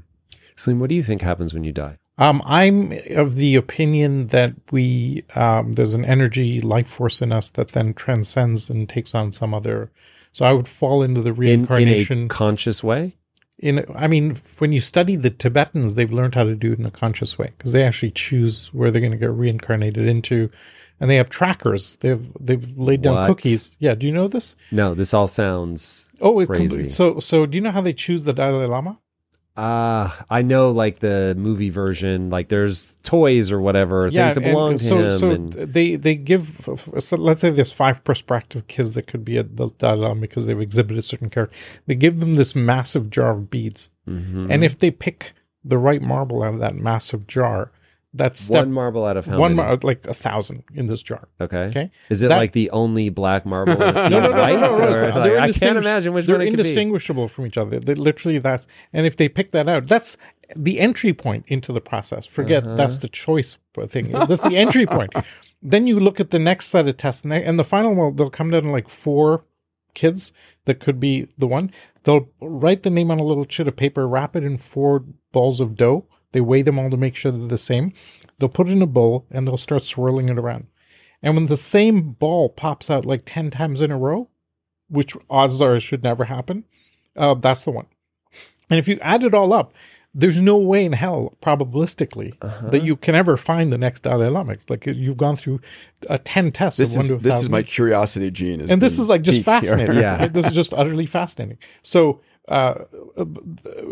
Salim, 0.58 0.80
what 0.80 0.90
do 0.90 0.96
you 0.96 1.04
think 1.04 1.22
happens 1.22 1.54
when 1.54 1.64
you 1.64 1.72
die? 1.72 1.98
um, 2.20 2.42
I'm 2.46 2.94
of 3.12 3.36
the 3.36 3.56
opinion 3.56 4.28
that 4.28 4.54
we 4.72 5.24
um, 5.36 5.74
there's 5.74 5.94
an 5.94 6.04
energy 6.04 6.60
life 6.60 6.88
force 6.88 7.22
in 7.22 7.32
us 7.32 7.52
that 7.52 7.74
then 7.74 7.94
transcends 7.94 8.70
and 8.72 8.90
takes 8.90 9.14
on 9.16 9.32
some 9.32 9.54
other. 9.54 9.92
So 10.34 10.46
I 10.46 10.54
would 10.54 10.68
fall 10.68 11.04
into 11.04 11.22
the 11.22 11.30
In, 11.30 11.36
in 11.36 11.40
reincarnation. 11.66 12.26
a 12.26 12.28
conscious 12.28 12.84
way? 12.84 13.16
in 13.60 13.86
I 13.96 14.08
mean, 14.08 14.36
when 14.60 14.72
you 14.72 14.82
study 14.82 15.16
the 15.16 15.30
Tibetans, 15.32 15.94
they've 15.96 16.12
learned 16.14 16.36
how 16.36 16.44
to 16.44 16.56
do 16.56 16.74
it 16.74 16.80
in 16.80 16.86
a 16.86 16.92
conscious 16.92 17.38
way 17.40 17.52
because 17.58 17.72
they 17.72 17.84
actually 17.84 18.12
choose 18.12 18.74
where 18.74 18.90
they're 18.92 19.00
going 19.02 19.12
to 19.14 19.18
get 19.18 19.32
reincarnated 19.32 20.06
into, 20.08 20.50
and 21.00 21.10
they 21.10 21.16
have 21.18 21.30
trackers. 21.30 21.98
They've 21.98 22.28
they've 22.40 22.78
laid 22.78 23.02
down 23.04 23.16
What? 23.16 23.28
cookies. 23.28 23.76
Yeah, 23.80 23.94
do 23.96 24.06
you 24.08 24.14
know 24.14 24.28
this? 24.28 24.56
No, 24.72 24.94
this 24.96 25.14
all 25.14 25.28
sounds. 25.28 26.10
Oh, 26.22 26.40
it 26.40 26.48
Crazy. 26.48 26.90
so 26.90 27.20
so 27.20 27.46
do 27.46 27.56
you 27.58 27.62
know 27.62 27.72
how 27.72 27.82
they 27.82 27.94
choose 27.94 28.24
the 28.26 28.34
Dalai 28.34 28.66
Lama? 28.66 29.00
Uh, 29.58 30.12
I 30.30 30.44
know 30.44 30.70
like 30.70 31.00
the 31.00 31.34
movie 31.36 31.72
version, 31.72 32.30
like 32.30 32.48
there's 32.50 32.96
toys 33.02 33.52
or 33.52 33.60
whatever, 33.60 34.04
things 34.12 34.36
that 34.36 34.44
and 34.44 34.54
belong 34.54 34.78
to 34.78 34.84
so, 34.84 34.98
him. 34.98 35.12
So 35.18 35.32
and, 35.32 35.54
they 35.54 35.96
they 35.96 36.14
give. 36.16 36.70
So 37.00 37.16
let's 37.18 37.40
say 37.42 37.50
there's 37.50 37.74
five 37.74 38.04
prospective 38.04 38.68
kids 38.68 38.94
that 38.94 39.08
could 39.08 39.26
be 39.26 39.40
at 39.40 39.58
the 39.58 39.70
Dalai 39.80 40.14
because 40.20 40.46
they've 40.46 40.62
exhibited 40.62 41.04
certain 41.04 41.32
character. 41.32 41.58
They 41.88 41.96
give 41.96 42.20
them 42.20 42.36
this 42.36 42.56
massive 42.56 43.10
jar 43.10 43.32
of 43.32 43.50
beads, 43.50 43.90
Mhm. 44.08 44.48
and 44.52 44.64
if 44.64 44.78
they 44.78 44.92
pick 44.92 45.34
the 45.66 45.80
right 45.80 46.02
marble 46.04 46.44
out 46.44 46.54
of 46.54 46.60
that 46.60 46.76
massive 46.76 47.26
jar, 47.26 47.72
that's 48.14 48.40
step 48.42 48.66
one 48.66 48.74
marble 48.74 49.06
out 49.06 49.18
of 49.18 49.26
how 49.26 49.38
one 49.38 49.56
many? 49.56 49.68
mar- 49.68 49.80
like 49.84 50.06
a 50.08 50.14
thousand 50.14 50.64
in 50.74 50.88
this 50.88 51.04
jar. 51.04 51.28
okay. 51.42 51.66
Okay, 51.66 51.92
Is 52.10 52.24
it 52.24 52.30
That- 52.30 52.38
like 52.38 52.54
the 52.54 52.70
only 52.72 53.10
black 53.10 53.46
marble 53.46 53.74
in 53.74 53.80
the 53.94 54.04
sea 54.06 54.10
no, 54.10 54.20
no, 54.22 54.30
no, 54.32 54.36
no, 54.38 54.38
no, 54.38 54.60
no, 54.60 54.76
Or, 54.76 54.80
no, 54.80 55.02
like, 55.02 55.14
They're 55.14 55.14
I 55.14 55.14
can't 55.14 55.24
indistinguish- 55.46 55.86
imagine 55.86 56.14
which 56.14 56.26
they're 56.26 56.36
one 56.38 56.42
it 56.48 56.50
could 56.52 56.58
be. 56.58 56.62
indistinguishable 56.62 57.28
from 57.28 57.46
each 57.46 57.58
other. 57.58 57.80
They 57.80 57.96
literally 57.96 58.40
that's 58.40 58.68
and 58.94 59.06
if 59.06 59.16
they 59.18 59.28
pick 59.30 59.52
that 59.52 59.68
out, 59.68 59.88
that's 59.88 60.18
the 60.56 60.80
entry 60.80 61.14
point 61.14 61.44
into 61.48 61.74
the 61.74 61.82
process. 61.82 62.26
Forget 62.26 62.64
Uh-huh. 62.64 62.76
that's 62.76 63.00
the 63.00 63.10
choice 63.10 63.58
thing. 63.88 64.12
That's 64.12 64.42
the 64.42 64.56
entry 64.58 64.86
point. 64.86 65.14
Then 65.62 65.88
you 65.88 66.00
look 66.00 66.20
at 66.20 66.30
the 66.30 66.38
next 66.40 66.68
set 66.68 66.88
of 66.88 66.98
tests, 66.98 67.24
and, 67.24 67.32
they, 67.32 67.44
and 67.44 67.58
the 67.58 67.64
final 67.64 67.96
one 67.96 68.16
they'll 68.16 68.30
come 68.30 68.52
down 68.52 68.62
to 68.64 68.70
like 68.72 68.88
four 68.88 69.44
kids 69.96 70.32
that 70.66 70.80
could 70.80 71.00
be 71.00 71.28
the 71.38 71.48
one. 71.48 71.72
They'll 72.04 72.30
write 72.40 72.84
the 72.84 72.92
name 72.92 73.10
on 73.10 73.20
a 73.20 73.24
little 73.24 73.44
chit 73.44 73.68
of 73.68 73.76
paper, 73.76 74.08
wrap 74.08 74.36
it 74.36 74.44
in 74.44 74.58
four 74.58 75.04
balls 75.32 75.60
of 75.60 75.76
dough. 75.76 76.06
They 76.34 76.42
weigh 76.42 76.62
them 76.62 76.78
all 76.80 76.90
to 76.90 76.98
make 76.98 77.16
sure 77.16 77.32
they're 77.32 77.48
the 77.48 77.58
same. 77.58 77.94
They'll 78.40 78.50
put 78.50 78.68
it 78.68 78.72
in 78.74 78.82
a 78.82 78.88
bowl 78.88 79.26
and 79.32 79.48
they'll 79.48 79.58
start 79.58 79.84
swirling 79.84 80.30
it 80.30 80.38
around. 80.38 80.68
And 81.24 81.36
when 81.36 81.48
the 81.48 81.58
same 81.58 82.12
ball 82.12 82.50
pops 82.50 82.90
out 82.90 83.06
like 83.06 83.24
10 83.26 83.50
times 83.50 83.82
in 83.82 83.92
a 83.92 83.98
row, 83.98 84.30
which 84.90 85.16
odds 85.30 85.62
are 85.62 85.80
should 85.80 86.04
never 86.04 86.26
happen, 86.26 86.66
uh, 87.16 87.34
that's 87.34 87.64
the 87.64 87.72
one. 87.72 87.88
And 88.70 88.78
if 88.78 88.88
you 88.88 88.98
add 89.02 89.24
it 89.24 89.34
all 89.34 89.54
up, 89.54 89.74
there's 90.14 90.42
no 90.42 90.58
way 90.58 90.84
in 90.86 90.94
hell, 90.94 91.38
probabilistically, 91.42 92.34
Uh-huh. 92.42 92.70
that 92.70 92.84
you 92.84 92.96
can 92.96 93.14
ever 93.16 93.38
find 93.38 93.72
the 93.72 93.78
next 93.78 94.02
Dalai 94.02 94.30
Lama. 94.30 94.58
Like 94.70 94.86
you've 94.86 95.18
gone 95.18 95.36
through 95.36 95.62
uh, 96.10 96.18
10 96.24 96.52
tests 96.52 96.78
This 96.80 96.92
of 96.92 96.98
one 96.98 97.06
is 97.06 97.12
to 97.12 97.18
a 97.18 97.20
this 97.20 97.42
is 97.44 97.50
my 97.50 97.64
curiosity 97.64 98.32
gene. 98.32 98.62
and 98.62 98.82
this 98.82 98.96
been 98.98 99.04
is 99.04 99.10
like 99.10 99.22
just 99.22 99.40
piqued 99.46 99.48
here. 99.66 99.72
fascinating. 99.78 99.98
Yeah. 100.02 100.28
This 100.28 100.46
is 100.48 100.54
just 100.56 100.74
utterly 100.74 101.06
fascinating. 101.06 101.58
So, 101.82 102.22
uh, 102.48 102.86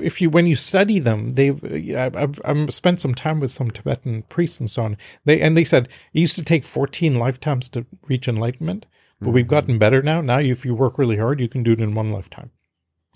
if 0.01 0.21
you 0.21 0.29
when 0.29 0.47
you 0.47 0.55
study 0.55 0.99
them, 0.99 1.31
they've 1.31 1.61
I've, 1.95 2.39
I've 2.45 2.73
spent 2.73 3.01
some 3.01 3.13
time 3.13 3.39
with 3.39 3.51
some 3.51 3.71
Tibetan 3.71 4.23
priests 4.23 4.59
and 4.59 4.69
so 4.69 4.83
on. 4.83 4.97
They 5.25 5.41
and 5.41 5.57
they 5.57 5.63
said 5.63 5.89
it 6.13 6.19
used 6.19 6.35
to 6.35 6.43
take 6.43 6.63
fourteen 6.63 7.15
lifetimes 7.15 7.69
to 7.69 7.85
reach 8.07 8.27
enlightenment, 8.27 8.85
but 9.19 9.31
we've 9.31 9.47
gotten 9.47 9.77
better 9.77 10.01
now. 10.01 10.21
Now, 10.21 10.39
if 10.39 10.65
you 10.65 10.73
work 10.75 10.97
really 10.97 11.17
hard, 11.17 11.39
you 11.39 11.49
can 11.49 11.63
do 11.63 11.73
it 11.73 11.81
in 11.81 11.95
one 11.95 12.11
lifetime. 12.11 12.51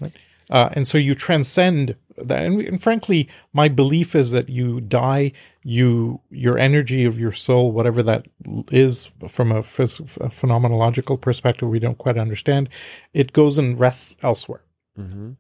Right? 0.02 0.14
Uh, 0.50 0.70
and 0.74 0.88
so 0.88 0.98
you 0.98 1.14
transcend 1.14 1.96
that. 2.18 2.44
And, 2.44 2.60
and 2.62 2.82
frankly, 2.82 3.30
my 3.54 3.70
belief 3.70 4.16
is 4.16 4.32
that 4.32 4.50
you 4.50 4.82
die, 4.82 5.32
you 5.64 6.22
your 6.32 6.58
energy 6.58 7.06
of 7.06 7.20
your 7.20 7.32
soul, 7.32 7.72
whatever 7.72 8.02
that 8.04 8.26
is 8.72 9.12
from 9.28 9.52
a, 9.52 9.62
phys- 9.62 10.18
a 10.18 10.30
phenomenological 10.30 11.22
perspective, 11.22 11.70
we 11.70 11.80
don't 11.80 12.00
quite 12.00 12.18
understand. 12.18 12.68
It 13.14 13.32
goes 13.32 13.60
and 13.60 13.80
rests 13.80 14.18
elsewhere. 14.24 14.64
Mm-hmm. 14.98 15.32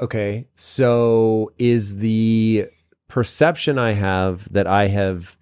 Okay. 0.00 0.46
So 0.54 1.52
is 1.58 1.96
the 1.98 2.66
perception 3.08 3.78
I 3.78 3.92
have 3.92 4.50
that 4.52 4.66
I 4.66 4.88
have 4.88 5.36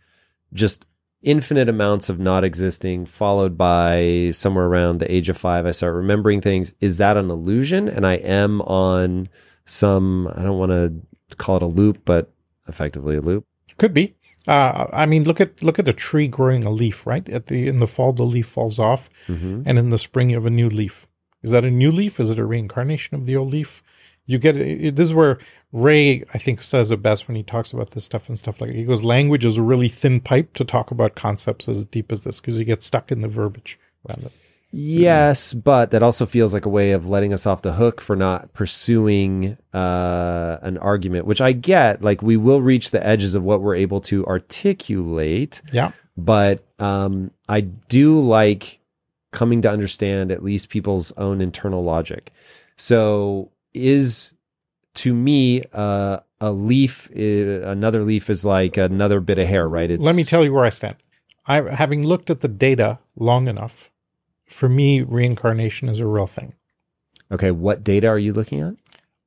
just 0.53 0.87
infinite 1.23 1.69
amounts 1.69 2.09
of 2.09 2.19
not 2.21 2.45
existing, 2.45 3.07
followed 3.07 3.57
by 3.57 4.31
somewhere 4.33 4.67
around 4.67 4.99
the 5.01 5.11
age 5.13 5.29
of 5.29 5.37
five, 5.37 5.65
I 5.67 5.71
start 5.73 5.95
remembering 5.95 6.41
things. 6.41 6.75
Is 6.81 6.99
that 6.99 7.17
an 7.17 7.31
illusion? 7.31 7.89
And 7.89 8.07
I 8.07 8.15
am 8.15 8.61
on 8.63 9.29
some, 9.65 10.29
I 10.37 10.43
don't 10.43 10.59
want 10.59 10.71
to 10.73 11.37
call 11.37 11.57
it 11.57 11.63
a 11.63 11.67
loop, 11.67 12.03
but 12.05 12.31
effectively 12.69 13.17
a 13.17 13.21
loop. 13.23 13.47
Could 13.79 13.95
be. 13.95 14.15
Uh, 14.47 14.87
I 14.93 15.07
mean, 15.07 15.25
look 15.25 15.41
at 15.41 15.63
look 15.63 15.79
at 15.79 15.89
a 15.89 15.93
tree 15.95 16.29
growing 16.29 16.67
a 16.67 16.71
leaf, 16.71 17.07
right? 17.07 17.27
At 17.31 17.47
the 17.47 17.67
in 17.67 17.79
the 17.79 17.87
fall, 17.87 18.13
the 18.13 18.25
leaf 18.25 18.47
falls 18.47 18.79
off, 18.79 19.09
Mm-hmm. 19.27 19.63
and 19.65 19.79
in 19.79 19.89
the 19.89 19.97
spring, 19.97 20.29
you 20.29 20.37
have 20.37 20.45
a 20.45 20.51
new 20.51 20.69
leaf. 20.69 21.07
Is 21.45 21.53
that 21.53 21.65
a 21.65 21.71
new 21.71 21.91
leaf? 21.93 22.19
Is 22.19 22.31
it 22.31 22.39
a 22.39 22.45
reincarnation 22.45 23.15
of 23.15 23.27
the 23.27 23.37
old 23.37 23.53
leaf? 23.53 23.83
You 24.27 24.39
get 24.39 24.57
it. 24.57 24.97
This 24.97 25.09
is 25.09 25.15
where 25.15 25.39
Ray, 25.71 26.25
I 26.33 26.39
think, 26.39 26.63
says 26.63 26.91
it 26.91 27.03
best 27.03 27.29
when 27.29 27.37
he 27.37 27.43
talks 27.43 27.73
about 27.73 27.91
this 27.91 28.05
stuff 28.07 28.29
and 28.29 28.39
stuff 28.39 28.61
like 28.61 28.71
it. 28.71 28.77
He 28.77 28.85
goes, 28.85 29.05
language 29.05 29.45
is 29.45 29.59
a 29.59 29.63
really 29.63 29.89
thin 29.89 30.21
pipe 30.21 30.55
to 30.55 30.65
talk 30.65 30.91
about 30.91 31.15
concepts 31.15 31.69
as 31.69 31.85
deep 31.85 32.11
as 32.11 32.25
this 32.25 32.41
because 32.41 32.59
you 32.59 32.65
get 32.65 32.83
stuck 32.83 33.13
in 33.13 33.21
the 33.21 33.29
verbiage. 33.29 33.79
rather. 34.09 34.31
Yes, 34.77 35.53
but 35.55 35.93
that 35.93 36.03
also 36.03 36.27
feels 36.27 36.53
like 36.53 36.67
a 36.67 36.69
way 36.69 36.91
of 36.93 37.09
letting 37.09 37.33
us 37.33 37.47
off 37.47 37.63
the 37.63 37.75
hook 37.75 38.01
for 38.01 38.17
not 38.17 38.53
pursuing 38.55 39.57
uh, 39.73 40.57
an 40.63 40.79
argument, 40.79 41.27
which 41.27 41.41
I 41.41 41.53
get. 41.53 42.03
Like 42.03 42.23
we 42.23 42.37
will 42.37 42.61
reach 42.61 42.91
the 42.91 43.07
edges 43.07 43.37
of 43.37 43.45
what 43.45 43.61
we're 43.61 43.77
able 43.77 44.01
to 44.03 44.27
articulate, 44.27 45.63
Yeah. 45.73 45.93
but 46.17 46.61
um, 46.81 47.31
I 47.49 47.61
do 47.61 48.21
like 48.21 48.81
coming 49.35 49.61
to 49.61 49.71
understand 49.71 50.31
at 50.31 50.43
least 50.43 50.71
people's 50.71 51.13
own 51.19 51.41
internal 51.41 51.83
logic. 51.83 52.31
So, 52.77 53.51
is 53.75 54.33
to 54.95 55.13
me 55.13 55.65
uh, 55.73 56.21
a 56.41 56.53
leaf, 56.53 57.11
uh, 57.17 57.69
another 57.69 58.05
leaf 58.05 58.31
is 58.31 58.45
like 58.45 58.77
another 58.77 59.21
bit 59.21 59.39
of 59.39 59.49
hair, 59.49 59.69
right? 59.69 59.91
It's, 59.91 60.03
Let 60.03 60.15
me 60.15 60.25
tell 60.25 60.45
you 60.45 60.55
where 60.55 60.65
I 60.65 60.71
stand. 60.71 60.97
I, 61.47 61.75
having 61.75 62.07
looked 62.07 62.31
at 62.31 62.41
the 62.41 62.49
data 62.49 63.01
long 63.17 63.49
enough, 63.49 63.91
for 64.47 64.69
me, 64.69 65.03
reincarnation 65.03 65.89
is 65.89 65.99
a 65.99 66.07
real 66.07 66.29
thing. 66.29 66.55
Okay, 67.33 67.51
what 67.51 67.83
data 67.83 68.07
are 68.07 68.19
you 68.19 68.33
looking 68.33 68.61
at? 68.61 68.75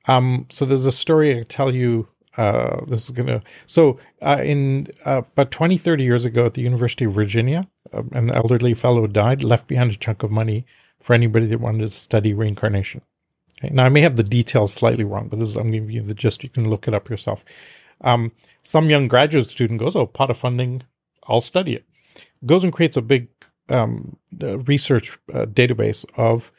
Um, 0.08 0.46
so 0.50 0.66
there's 0.66 0.86
a 0.86 0.92
story 0.92 1.38
I 1.38 1.44
tell 1.44 1.76
you. 1.76 2.08
Uh, 2.38 2.86
this 2.86 3.06
is 3.06 3.10
gonna. 3.10 3.42
So 3.66 4.00
uh, 4.22 4.42
in 4.44 4.88
uh, 5.06 5.24
about 5.34 5.52
20, 5.52 5.78
30 5.78 6.04
years 6.04 6.24
ago 6.24 6.46
at 6.46 6.54
the 6.54 6.62
University 6.62 7.06
of 7.06 7.14
Virginia, 7.14 7.64
um, 7.94 8.10
an 8.14 8.30
elderly 8.30 8.74
fellow 8.76 9.08
died, 9.08 9.44
left 9.44 9.68
behind 9.68 9.92
a 9.92 9.98
chunk 9.98 10.24
of 10.24 10.32
money 10.32 10.66
for 11.00 11.14
anybody 11.14 11.48
that 11.48 11.60
wanted 11.60 11.92
to 11.92 12.00
study 12.00 12.34
reincarnation. 12.34 13.02
Okay, 13.60 13.74
Now 13.74 13.86
I 13.86 13.90
may 13.90 14.02
have 14.02 14.18
the 14.18 14.24
details 14.24 14.74
slightly 14.74 15.04
wrong, 15.04 15.30
but 15.30 15.40
this 15.40 15.50
is 15.50 15.56
I'm 15.58 15.72
giving 15.72 15.90
you 15.90 16.02
the 16.04 16.14
gist. 16.14 16.44
You 16.44 16.50
can 16.50 16.70
look 16.70 16.88
it 16.88 16.94
up 16.94 17.10
yourself. 17.10 17.44
Um, 18.02 18.32
some 18.64 18.90
young 18.90 19.08
graduate 19.08 19.50
student 19.50 19.80
goes, 19.80 19.96
"Oh, 19.96 20.06
pot 20.06 20.30
of 20.30 20.38
funding, 20.38 20.84
I'll 21.28 21.42
study 21.42 21.74
it." 21.74 21.86
Goes 22.46 22.64
and 22.64 22.72
creates 22.72 22.98
a 22.98 23.02
big 23.02 23.30
um, 23.70 24.18
uh, 24.42 24.60
research 24.60 25.18
uh, 25.34 25.46
database 25.46 26.06
of 26.16 26.52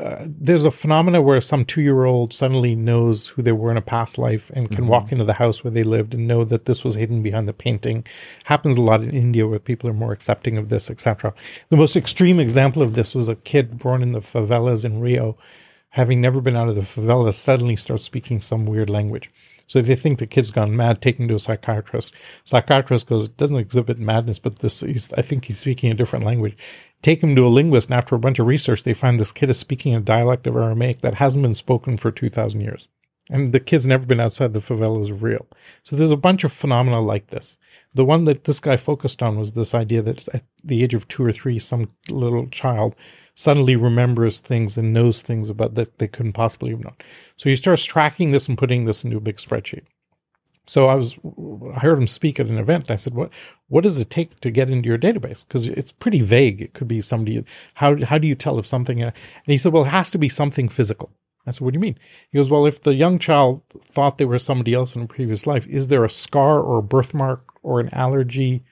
uh, 0.00 0.24
there's 0.24 0.64
a 0.64 0.70
phenomena 0.70 1.20
where 1.20 1.40
some 1.40 1.66
two 1.66 1.82
year 1.82 2.04
old 2.04 2.32
suddenly 2.32 2.74
knows 2.74 3.28
who 3.28 3.42
they 3.42 3.52
were 3.52 3.70
in 3.70 3.76
a 3.76 3.82
past 3.82 4.16
life 4.16 4.50
and 4.54 4.70
can 4.70 4.86
walk 4.86 5.12
into 5.12 5.24
the 5.24 5.34
house 5.34 5.62
where 5.62 5.70
they 5.70 5.82
lived 5.82 6.14
and 6.14 6.26
know 6.26 6.44
that 6.44 6.64
this 6.64 6.82
was 6.82 6.94
hidden 6.94 7.22
behind 7.22 7.46
the 7.46 7.52
painting. 7.52 8.06
Happens 8.44 8.78
a 8.78 8.82
lot 8.82 9.02
in 9.02 9.10
India 9.10 9.46
where 9.46 9.58
people 9.58 9.90
are 9.90 9.94
more 9.94 10.12
accepting 10.12 10.56
of 10.56 10.70
this, 10.70 10.90
etc. 10.90 11.34
The 11.68 11.76
most 11.76 11.94
extreme 11.94 12.40
example 12.40 12.82
of 12.82 12.94
this 12.94 13.14
was 13.14 13.28
a 13.28 13.36
kid 13.36 13.78
born 13.78 14.02
in 14.02 14.12
the 14.12 14.20
favelas 14.20 14.82
in 14.82 14.98
Rio, 14.98 15.36
having 15.90 16.22
never 16.22 16.40
been 16.40 16.56
out 16.56 16.68
of 16.68 16.74
the 16.74 16.80
favelas, 16.80 17.34
suddenly 17.34 17.76
starts 17.76 18.04
speaking 18.04 18.40
some 18.40 18.64
weird 18.64 18.88
language. 18.88 19.30
So 19.66 19.78
if 19.78 19.86
they 19.86 19.96
think 19.96 20.18
the 20.18 20.26
kid's 20.26 20.50
gone 20.50 20.76
mad, 20.76 21.00
take 21.00 21.18
him 21.18 21.28
to 21.28 21.34
a 21.34 21.38
psychiatrist. 21.38 22.14
Psychiatrist 22.44 23.06
goes, 23.06 23.28
doesn't 23.28 23.56
exhibit 23.56 23.98
madness, 23.98 24.38
but 24.38 24.58
this, 24.58 24.80
he's, 24.80 25.12
I 25.14 25.22
think 25.22 25.46
he's 25.46 25.60
speaking 25.60 25.90
a 25.90 25.94
different 25.94 26.24
language. 26.24 26.56
Take 27.02 27.22
him 27.22 27.34
to 27.34 27.46
a 27.46 27.48
linguist, 27.48 27.88
and 27.88 27.96
after 27.96 28.14
a 28.14 28.20
bunch 28.20 28.38
of 28.38 28.46
research, 28.46 28.84
they 28.84 28.94
find 28.94 29.18
this 29.18 29.32
kid 29.32 29.50
is 29.50 29.58
speaking 29.58 29.94
a 29.94 30.00
dialect 30.00 30.46
of 30.46 30.54
Aramaic 30.56 31.00
that 31.00 31.14
hasn't 31.14 31.42
been 31.42 31.54
spoken 31.54 31.96
for 31.96 32.12
2,000 32.12 32.60
years. 32.60 32.88
And 33.28 33.52
the 33.52 33.60
kid's 33.60 33.86
never 33.86 34.06
been 34.06 34.20
outside 34.20 34.52
the 34.52 34.60
favelas 34.60 35.10
of 35.10 35.22
Rio. 35.22 35.46
So 35.84 35.96
there's 35.96 36.10
a 36.10 36.16
bunch 36.16 36.44
of 36.44 36.52
phenomena 36.52 37.00
like 37.00 37.28
this. 37.28 37.56
The 37.94 38.04
one 38.04 38.24
that 38.24 38.44
this 38.44 38.60
guy 38.60 38.76
focused 38.76 39.22
on 39.22 39.38
was 39.38 39.52
this 39.52 39.74
idea 39.74 40.02
that 40.02 40.28
at 40.34 40.44
the 40.62 40.82
age 40.82 40.94
of 40.94 41.08
two 41.08 41.24
or 41.24 41.32
three, 41.32 41.58
some 41.58 41.88
little 42.10 42.46
child 42.48 42.96
suddenly 43.34 43.76
remembers 43.76 44.40
things 44.40 44.76
and 44.76 44.92
knows 44.92 45.22
things 45.22 45.48
about 45.48 45.74
that 45.74 45.98
they 45.98 46.08
couldn't 46.08 46.34
possibly 46.34 46.70
have 46.70 46.80
known. 46.80 46.96
So 47.36 47.48
he 47.48 47.56
starts 47.56 47.84
tracking 47.84 48.30
this 48.30 48.48
and 48.48 48.58
putting 48.58 48.84
this 48.84 49.04
into 49.04 49.16
a 49.16 49.20
big 49.20 49.36
spreadsheet. 49.36 49.84
So 50.66 50.86
I 50.86 50.94
was, 50.94 51.18
I 51.74 51.80
heard 51.80 51.98
him 51.98 52.06
speak 52.06 52.38
at 52.38 52.48
an 52.48 52.58
event. 52.58 52.84
And 52.84 52.92
I 52.92 52.96
said, 52.96 53.14
"What, 53.14 53.30
what 53.68 53.82
does 53.82 54.00
it 54.00 54.10
take 54.10 54.38
to 54.40 54.50
get 54.50 54.70
into 54.70 54.88
your 54.88 54.98
database? 54.98 55.46
Because 55.46 55.68
it's 55.68 55.92
pretty 55.92 56.20
vague. 56.20 56.62
It 56.62 56.72
could 56.72 56.88
be 56.88 57.00
somebody. 57.00 57.44
How 57.74 58.02
how 58.04 58.18
do 58.18 58.28
you 58.28 58.34
tell 58.34 58.58
if 58.58 58.66
something?" 58.66 59.02
Uh, 59.02 59.06
and 59.06 59.46
he 59.46 59.56
said, 59.56 59.72
"Well, 59.72 59.84
it 59.84 59.88
has 59.88 60.10
to 60.12 60.18
be 60.18 60.28
something 60.28 60.68
physical." 60.68 61.10
I 61.46 61.50
said, 61.50 61.62
"What 61.62 61.72
do 61.72 61.78
you 61.78 61.80
mean?" 61.80 61.98
He 62.30 62.38
goes, 62.38 62.50
"Well, 62.50 62.66
if 62.66 62.80
the 62.80 62.94
young 62.94 63.18
child 63.18 63.62
thought 63.80 64.18
they 64.18 64.24
were 64.24 64.38
somebody 64.38 64.74
else 64.74 64.94
in 64.94 65.02
a 65.02 65.06
previous 65.06 65.46
life, 65.46 65.66
is 65.66 65.88
there 65.88 66.04
a 66.04 66.10
scar 66.10 66.60
or 66.60 66.78
a 66.78 66.82
birthmark 66.82 67.44
or 67.64 67.80
an 67.80 67.88
allergy 67.92 68.64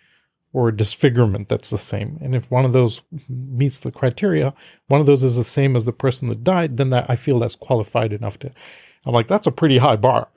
or 0.53 0.69
a 0.69 0.77
disfigurement 0.77 1.49
that's 1.49 1.71
the 1.71 1.79
same? 1.79 2.19
And 2.21 2.35
if 2.37 2.51
one 2.51 2.65
of 2.65 2.73
those 2.73 3.03
meets 3.29 3.79
the 3.79 3.91
criteria, 3.91 4.55
one 4.87 5.01
of 5.01 5.07
those 5.07 5.25
is 5.25 5.37
the 5.37 5.45
same 5.45 5.75
as 5.75 5.85
the 5.85 5.93
person 5.93 6.29
that 6.29 6.45
died, 6.45 6.77
then 6.77 6.91
that 6.91 7.07
I 7.09 7.17
feel 7.17 7.41
that's 7.41 7.57
qualified 7.57 8.12
enough 8.12 8.39
to." 8.41 8.53
I'm 9.05 9.15
like, 9.15 9.29
that's 9.29 9.47
a 9.47 9.53
pretty 9.53 9.79
high 9.79 9.97
bar 9.97 10.29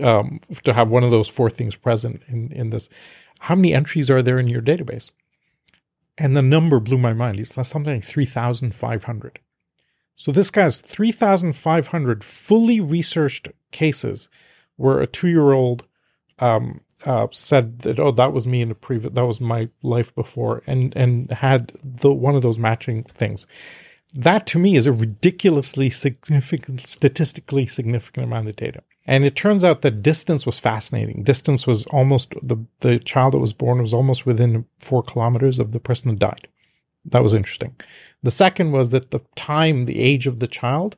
um, 0.00 0.40
to 0.64 0.72
have 0.72 0.88
one 0.88 1.04
of 1.04 1.10
those 1.10 1.28
four 1.28 1.50
things 1.50 1.76
present 1.76 2.22
in, 2.28 2.52
in 2.52 2.70
this. 2.70 2.88
How 3.40 3.54
many 3.54 3.74
entries 3.74 4.10
are 4.10 4.22
there 4.22 4.38
in 4.38 4.48
your 4.48 4.62
database? 4.62 5.10
And 6.18 6.36
the 6.36 6.42
number 6.42 6.78
blew 6.78 6.98
my 6.98 7.12
mind. 7.12 7.40
It's 7.40 7.54
something 7.68 7.94
like 7.94 8.04
3,500. 8.04 9.40
So 10.16 10.30
this 10.30 10.50
guy's 10.50 10.80
3,500 10.80 12.24
fully 12.24 12.80
researched 12.80 13.48
cases 13.70 14.28
where 14.76 15.00
a 15.00 15.06
two 15.06 15.28
year 15.28 15.52
old 15.52 15.84
um, 16.38 16.82
uh, 17.04 17.26
said 17.30 17.80
that, 17.80 17.98
oh, 17.98 18.10
that 18.12 18.32
was 18.32 18.46
me 18.46 18.60
in 18.60 18.70
a 18.70 18.74
previous, 18.74 19.14
that 19.14 19.26
was 19.26 19.40
my 19.40 19.68
life 19.82 20.14
before, 20.14 20.62
and, 20.66 20.94
and 20.96 21.32
had 21.32 21.72
the 21.82 22.12
one 22.12 22.36
of 22.36 22.42
those 22.42 22.58
matching 22.58 23.04
things. 23.04 23.46
That 24.14 24.46
to 24.48 24.58
me 24.58 24.76
is 24.76 24.86
a 24.86 24.92
ridiculously 24.92 25.90
significant, 25.90 26.86
statistically 26.86 27.66
significant 27.66 28.26
amount 28.26 28.48
of 28.48 28.56
data. 28.56 28.82
And 29.04 29.24
it 29.24 29.34
turns 29.34 29.64
out 29.64 29.82
that 29.82 30.02
distance 30.02 30.46
was 30.46 30.58
fascinating. 30.60 31.24
Distance 31.24 31.66
was 31.66 31.84
almost 31.86 32.34
the 32.42 32.56
the 32.80 32.98
child 33.00 33.34
that 33.34 33.38
was 33.38 33.52
born 33.52 33.80
was 33.80 33.92
almost 33.92 34.26
within 34.26 34.64
four 34.78 35.02
kilometers 35.02 35.58
of 35.58 35.72
the 35.72 35.80
person 35.80 36.08
that 36.10 36.18
died. 36.18 36.48
That 37.06 37.22
was 37.22 37.34
interesting. 37.34 37.74
The 38.22 38.30
second 38.30 38.70
was 38.70 38.90
that 38.90 39.10
the 39.10 39.20
time, 39.34 39.86
the 39.86 39.98
age 40.00 40.28
of 40.28 40.38
the 40.38 40.46
child 40.46 40.96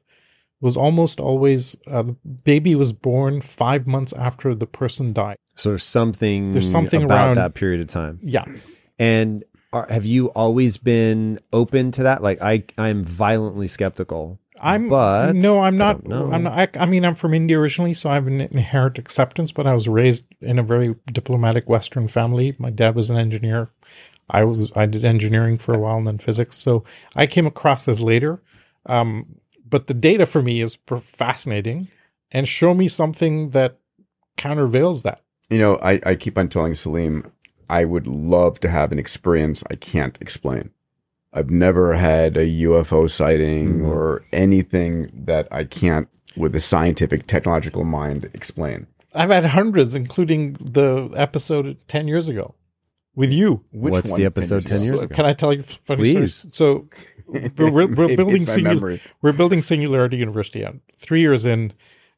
was 0.60 0.76
almost 0.76 1.18
always 1.18 1.76
uh, 1.86 2.02
the 2.02 2.12
baby 2.44 2.74
was 2.74 2.92
born 2.92 3.40
five 3.40 3.86
months 3.86 4.12
after 4.12 4.54
the 4.54 4.66
person 4.66 5.12
died. 5.14 5.36
So 5.56 5.70
there's 5.70 5.82
something 5.84 6.52
There's 6.52 6.70
something 6.70 7.04
about 7.04 7.28
around- 7.28 7.36
that 7.36 7.54
period 7.54 7.80
of 7.80 7.86
time. 7.86 8.18
Yeah, 8.22 8.44
And 8.98 9.44
are, 9.72 9.86
have 9.90 10.04
you 10.06 10.26
always 10.28 10.76
been 10.76 11.38
open 11.52 11.90
to 11.92 12.02
that? 12.04 12.22
Like 12.22 12.40
I, 12.42 12.64
I'm 12.78 13.02
violently 13.02 13.66
skeptical. 13.66 14.38
I'm 14.60 14.88
But 14.88 15.34
no, 15.34 15.60
I'm 15.60 15.76
not. 15.76 16.04
don't. 16.04 16.32
I'm 16.32 16.44
not. 16.44 16.76
I, 16.76 16.82
I 16.82 16.86
mean, 16.86 17.04
I'm 17.04 17.14
from 17.14 17.34
India 17.34 17.58
originally, 17.58 17.92
so 17.92 18.10
I 18.10 18.14
have 18.14 18.26
an 18.26 18.40
inherent 18.40 18.98
acceptance. 18.98 19.52
But 19.52 19.66
I 19.66 19.74
was 19.74 19.88
raised 19.88 20.24
in 20.40 20.58
a 20.58 20.62
very 20.62 20.94
diplomatic 21.12 21.68
Western 21.68 22.06
family. 22.08 22.54
My 22.58 22.70
dad 22.70 22.94
was 22.94 23.10
an 23.10 23.16
engineer. 23.16 23.70
I 24.30 24.44
was. 24.44 24.74
I 24.76 24.86
did 24.86 25.04
engineering 25.04 25.58
for 25.58 25.74
a 25.74 25.78
while 25.78 25.96
and 25.96 26.06
then 26.06 26.18
physics. 26.18 26.56
So 26.56 26.84
I 27.16 27.26
came 27.26 27.46
across 27.46 27.84
this 27.84 28.00
later. 28.00 28.42
Um, 28.86 29.36
but 29.68 29.86
the 29.86 29.94
data 29.94 30.26
for 30.26 30.42
me 30.42 30.62
is 30.62 30.78
fascinating, 30.86 31.88
and 32.30 32.46
show 32.46 32.74
me 32.74 32.86
something 32.86 33.50
that 33.50 33.78
countervails 34.36 35.02
that. 35.02 35.22
You 35.50 35.58
know, 35.58 35.78
I, 35.82 36.00
I 36.06 36.14
keep 36.14 36.38
on 36.38 36.48
telling 36.48 36.74
Salim, 36.74 37.30
I 37.68 37.84
would 37.84 38.06
love 38.06 38.60
to 38.60 38.68
have 38.68 38.92
an 38.92 38.98
experience 38.98 39.62
I 39.70 39.74
can't 39.74 40.16
explain. 40.20 40.70
I've 41.36 41.50
never 41.50 41.94
had 41.94 42.36
a 42.36 42.46
UFO 42.46 43.10
sighting 43.10 43.80
Mhm. 43.80 43.86
or 43.88 44.24
anything 44.32 45.10
that 45.26 45.48
I 45.50 45.64
can't, 45.64 46.08
with 46.36 46.54
a 46.54 46.60
scientific, 46.60 47.26
technological 47.26 47.84
mind, 47.84 48.30
explain. 48.32 48.86
I've 49.14 49.30
had 49.30 49.44
hundreds, 49.46 49.94
including 49.94 50.56
the 50.60 51.10
episode 51.14 51.76
ten 51.88 52.06
years 52.08 52.28
ago 52.28 52.54
with 53.16 53.32
you. 53.32 53.62
Which 53.72 53.92
What's 53.92 54.10
one 54.10 54.20
the 54.20 54.24
can 54.24 54.26
episode 54.38 54.62
you 54.64 54.68
10 54.70 54.80
years 54.82 54.98
So 55.00 55.04
ago? 55.06 55.14
Can 55.14 55.26
I 55.26 55.32
tell 55.32 55.52
you 55.52 55.60
a 55.60 55.62
funny 55.62 56.02
Please. 56.02 56.34
story? 56.34 56.52
So 56.54 56.88
we're, 57.26 57.70
we're, 57.70 57.86
we're 57.86 58.16
building 58.16 58.34
it's 58.36 58.46
my 58.46 58.54
singular, 58.54 58.74
memory. 58.74 59.00
we're 59.22 59.32
building 59.32 59.62
Singularity 59.62 60.16
University. 60.16 60.64
Out 60.64 60.76
three 60.96 61.20
years 61.20 61.46
in, 61.46 61.66
it- 61.70 61.74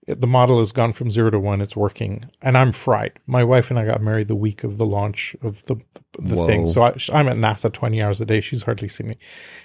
the 0.06 0.26
model 0.26 0.58
has 0.58 0.70
gone 0.70 0.92
from 0.92 1.10
zero 1.10 1.30
to 1.30 1.38
one. 1.38 1.60
It's 1.60 1.76
working, 1.76 2.24
and 2.40 2.56
I'm 2.56 2.70
fried. 2.70 3.18
My 3.26 3.42
wife 3.42 3.70
and 3.70 3.78
I 3.78 3.84
got 3.84 4.00
married 4.00 4.28
the 4.28 4.36
week 4.36 4.62
of 4.62 4.78
the 4.78 4.86
launch 4.86 5.34
of 5.42 5.62
the 5.64 5.76
the 6.18 6.46
thing. 6.46 6.66
So 6.66 6.82
I, 6.82 6.96
I'm 7.12 7.28
at 7.28 7.36
NASA 7.36 7.72
20 7.72 8.00
hours 8.02 8.20
a 8.20 8.26
day. 8.26 8.40
She's 8.40 8.62
hardly 8.62 8.88
seen 8.88 9.08
me. 9.08 9.16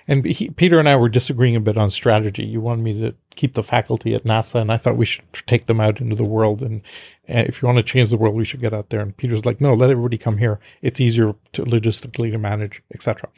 And 0.08 0.26
he, 0.26 0.50
Peter 0.50 0.80
and 0.80 0.90
I 0.90 0.96
were 0.96 1.10
disagreeing 1.10 1.56
a 1.56 1.62
bit 1.62 1.78
on 1.78 1.90
strategy. 1.90 2.44
You 2.44 2.60
wanted 2.60 2.84
me 2.84 3.00
to 3.00 3.16
keep 3.36 3.54
the 3.54 3.64
faculty 3.64 4.14
at 4.14 4.24
NASA, 4.24 4.60
and 4.60 4.72
I 4.72 4.78
thought 4.78 4.98
we 4.98 5.06
should 5.06 5.26
take 5.46 5.68
them 5.68 5.80
out 5.80 6.02
into 6.02 6.16
the 6.16 6.26
world. 6.26 6.62
And, 6.62 6.82
and 7.28 7.48
if 7.48 7.62
you 7.62 7.68
want 7.68 7.78
to 7.78 7.84
change 7.84 8.10
the 8.10 8.18
world, 8.18 8.36
we 8.36 8.46
should 8.46 8.62
get 8.62 8.74
out 8.74 8.90
there. 8.90 9.02
And 9.02 9.16
Peter's 9.16 9.46
like, 9.46 9.62
no, 9.62 9.74
let 9.74 9.90
everybody 9.90 10.18
come 10.18 10.40
here. 10.40 10.60
It's 10.82 11.00
easier 11.00 11.36
to 11.54 11.64
logistically 11.64 12.32
to 12.32 12.38
manage, 12.38 12.82
etc. 12.94 13.30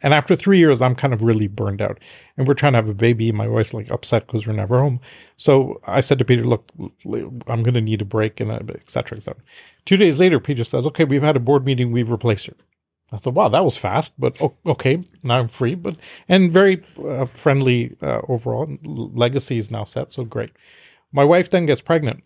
And 0.00 0.14
after 0.14 0.36
three 0.36 0.58
years, 0.58 0.80
I'm 0.80 0.94
kind 0.94 1.12
of 1.12 1.22
really 1.22 1.48
burned 1.48 1.82
out. 1.82 1.98
And 2.36 2.46
we're 2.46 2.54
trying 2.54 2.74
to 2.74 2.78
have 2.78 2.88
a 2.88 2.94
baby. 2.94 3.32
My 3.32 3.48
wife's 3.48 3.74
like 3.74 3.90
upset 3.90 4.26
because 4.26 4.46
we're 4.46 4.52
never 4.52 4.78
home. 4.78 5.00
So 5.36 5.80
I 5.86 6.00
said 6.00 6.18
to 6.20 6.24
Peter, 6.24 6.44
look, 6.44 6.70
I'm 7.46 7.62
going 7.62 7.74
to 7.74 7.80
need 7.80 8.02
a 8.02 8.04
break 8.04 8.40
and 8.40 8.52
et 8.52 8.90
cetera, 8.90 9.18
et 9.18 9.22
cetera. 9.22 9.42
Two 9.84 9.96
days 9.96 10.20
later, 10.20 10.38
Peter 10.38 10.64
says, 10.64 10.86
okay, 10.86 11.04
we've 11.04 11.22
had 11.22 11.36
a 11.36 11.40
board 11.40 11.64
meeting. 11.64 11.90
We've 11.90 12.10
replaced 12.10 12.46
her. 12.46 12.54
I 13.10 13.16
thought, 13.16 13.32
wow, 13.32 13.48
that 13.48 13.64
was 13.64 13.78
fast, 13.78 14.12
but 14.18 14.38
okay, 14.66 15.02
now 15.22 15.38
I'm 15.38 15.48
free, 15.48 15.74
but 15.74 15.96
and 16.28 16.52
very 16.52 16.84
uh, 17.02 17.24
friendly 17.24 17.96
uh, 18.02 18.20
overall. 18.28 18.68
Legacy 18.84 19.56
is 19.56 19.70
now 19.70 19.84
set, 19.84 20.12
so 20.12 20.24
great. 20.24 20.50
My 21.10 21.24
wife 21.24 21.48
then 21.48 21.64
gets 21.64 21.80
pregnant. 21.80 22.22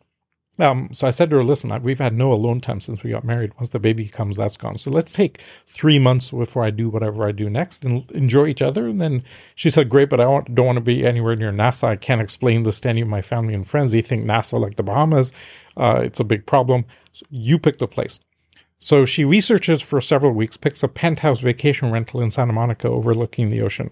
Um, 0.59 0.91
so 0.93 1.07
I 1.07 1.11
said 1.11 1.31
to 1.31 1.37
her, 1.37 1.45
listen, 1.45 1.70
we've 1.83 1.99
had 1.99 2.12
no 2.12 2.33
alone 2.33 2.61
time 2.61 2.81
since 2.81 3.03
we 3.03 3.11
got 3.11 3.24
married. 3.24 3.55
Once 3.55 3.70
the 3.70 3.79
baby 3.79 4.07
comes, 4.07 4.37
that's 4.37 4.59
gone. 4.59 4.77
So 4.77 4.91
let's 4.91 5.12
take 5.12 5.41
three 5.66 5.99
months 5.99 6.31
before 6.31 6.62
I 6.62 6.70
do 6.70 6.91
whatever 6.91 7.27
I 7.27 7.33
do 7.33 7.49
next 7.49 7.85
and 7.85 8.11
enjoy 8.11 8.49
each 8.49 8.61
other. 8.61 8.87
And 8.87 9.01
then 9.01 9.23
she 9.55 9.70
said, 9.70 9.89
great, 9.89 10.11
but 10.11 10.20
I 10.20 10.24
don't 10.24 10.66
want 10.66 10.77
to 10.77 10.83
be 10.83 11.07
anywhere 11.07 11.37
near 11.37 11.53
NASA. 11.53 11.85
I 11.85 11.97
can't 11.97 12.20
explain 12.20 12.65
this 12.65 12.81
to 12.81 12.91
any 12.91 13.01
of 13.01 13.09
my 13.09 13.23
family 13.23 13.55
and 13.55 13.66
friends. 13.66 13.93
They 13.93 14.03
think 14.03 14.24
NASA 14.24 14.61
like 14.61 14.77
the 14.77 14.83
Bahamas. 14.83 15.33
Uh, 15.77 16.03
it's 16.05 16.20
a 16.20 16.24
big 16.24 16.45
problem. 16.45 16.85
So 17.12 17.24
you 17.31 17.59
pick 17.59 17.79
the 17.79 17.89
place. 17.89 18.20
So 18.79 19.05
she 19.05 19.24
researches 19.24 19.81
for 19.81 20.01
several 20.01 20.33
weeks, 20.33 20.57
picks 20.57 20.83
a 20.83 20.89
penthouse 20.89 21.41
vacation 21.41 21.91
rental 21.91 22.20
in 22.20 22.31
Santa 22.31 22.53
Monica 22.53 22.89
overlooking 22.89 23.49
the 23.49 23.62
ocean. 23.62 23.91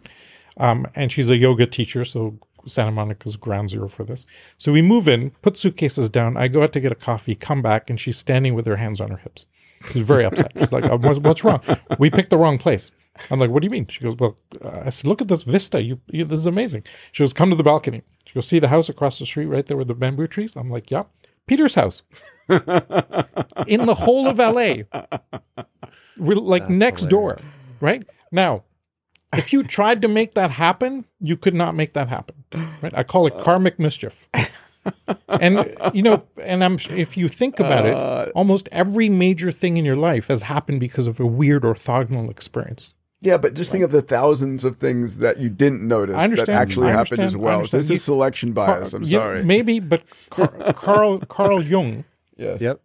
Um, 0.57 0.87
and 0.95 1.11
she's 1.11 1.31
a 1.31 1.37
yoga 1.37 1.67
teacher, 1.67 2.05
so 2.05 2.39
Santa 2.67 2.93
Monica's 2.93 3.37
ground 3.37 3.71
zero 3.71 3.89
for 3.89 4.05
this. 4.05 4.27
So 4.59 4.73
we 4.73 4.83
move 4.83 5.09
in, 5.09 5.31
put 5.43 5.59
suitcases 5.59 6.11
down. 6.11 6.37
I 6.37 6.49
go 6.49 6.63
out 6.63 6.73
to 6.75 6.81
get 6.81 6.93
a 6.93 6.97
coffee, 6.97 7.35
come 7.35 7.63
back, 7.63 7.91
and 7.91 7.99
she's 7.99 8.19
standing 8.19 8.55
with 8.55 8.67
her 8.67 8.77
hands 8.77 9.01
on 9.01 9.11
her 9.11 9.17
hips. 9.17 9.47
She's 9.93 10.07
very 10.07 10.25
upset. 10.25 10.53
She's 10.59 10.73
like, 10.73 10.85
"Uh, 10.85 10.99
what's, 10.99 11.43
wrong? 11.43 11.63
We 11.99 12.11
picked 12.11 12.31
the 12.31 12.37
wrong 12.37 12.59
place. 12.59 12.91
I'm 13.31 13.41
like, 13.41 13.51
what 13.51 13.63
do 13.63 13.67
you 13.67 13.71
mean? 13.71 13.87
She 13.87 14.01
goes, 14.01 14.17
well, 14.17 14.37
uh, 14.63 14.83
I 14.87 14.91
said, 14.91 15.09
look 15.09 15.21
at 15.21 15.29
this 15.29 15.43
vista. 15.43 15.83
You, 15.83 16.01
you, 16.11 16.25
this 16.25 16.39
is 16.39 16.47
amazing. 16.47 16.85
She 17.13 17.23
goes, 17.23 17.33
come 17.33 17.51
to 17.51 17.57
the 17.57 17.63
balcony. 17.63 18.03
She 18.25 18.35
goes, 18.35 18.47
see 18.47 18.59
the 18.59 18.69
house 18.69 18.89
across 18.89 19.19
the 19.19 19.27
street 19.27 19.47
right 19.47 19.67
there 19.67 19.77
with 19.77 19.89
the 19.89 19.95
bamboo 19.95 20.27
trees? 20.27 20.57
I'm 20.57 20.71
like, 20.71 20.91
yeah. 20.91 21.05
Peter's 21.47 21.75
house 21.75 22.03
in 22.49 23.87
the 23.87 23.97
whole 23.99 24.29
of 24.29 24.39
LA. 24.39 24.85
We're 26.17 26.37
like 26.37 26.71
next 26.71 27.07
door, 27.07 27.39
right? 27.81 28.09
Now, 28.31 28.65
if 29.37 29.53
you 29.53 29.63
tried 29.63 30.03
to 30.03 30.09
make 30.09 30.35
that 30.35 30.53
happen, 30.53 31.05
you 31.21 31.37
could 31.37 31.55
not 31.55 31.75
make 31.75 31.93
that 31.93 32.09
happen. 32.09 32.45
Right? 32.83 32.93
I 32.95 33.03
call 33.03 33.27
it 33.27 33.35
uh. 33.35 33.43
karmic 33.43 33.79
mischief. 33.79 34.29
and 35.29 35.77
you 35.93 36.03
know, 36.03 36.27
and 36.43 36.65
I'm 36.65 36.79
if 36.91 37.17
you 37.17 37.29
think 37.29 37.61
about 37.61 37.87
it, 37.87 37.95
uh. 37.95 38.27
almost 38.35 38.69
every 38.73 39.09
major 39.09 39.53
thing 39.53 39.77
in 39.77 39.85
your 39.85 39.97
life 39.97 40.29
has 40.29 40.43
happened 40.43 40.81
because 40.81 41.07
of 41.07 41.21
a 41.21 41.27
weird 41.27 41.63
orthogonal 41.63 42.31
experience. 42.31 42.95
Yeah, 43.23 43.37
but 43.37 43.53
just 43.53 43.71
think 43.71 43.85
of 43.85 43.91
the 43.91 44.01
thousands 44.01 44.65
of 44.65 44.77
things 44.79 45.19
that 45.19 45.37
you 45.37 45.51
didn't 45.51 45.87
notice 45.87 46.17
that 46.17 46.49
actually 46.49 46.89
happened 46.89 47.21
as 47.21 47.37
well. 47.37 47.67
So 47.67 47.77
this 47.77 47.91
is 47.91 48.03
selection 48.03 48.53
bias. 48.53 48.95
I'm 48.95 49.03
Yeah, 49.03 49.19
sorry. 49.19 49.45
maybe, 49.45 49.79
but 49.79 50.03
Carl 50.31 51.19
Carl 51.29 51.63
Jung 51.63 52.05
yes. 52.37 52.61
Yep. 52.61 52.81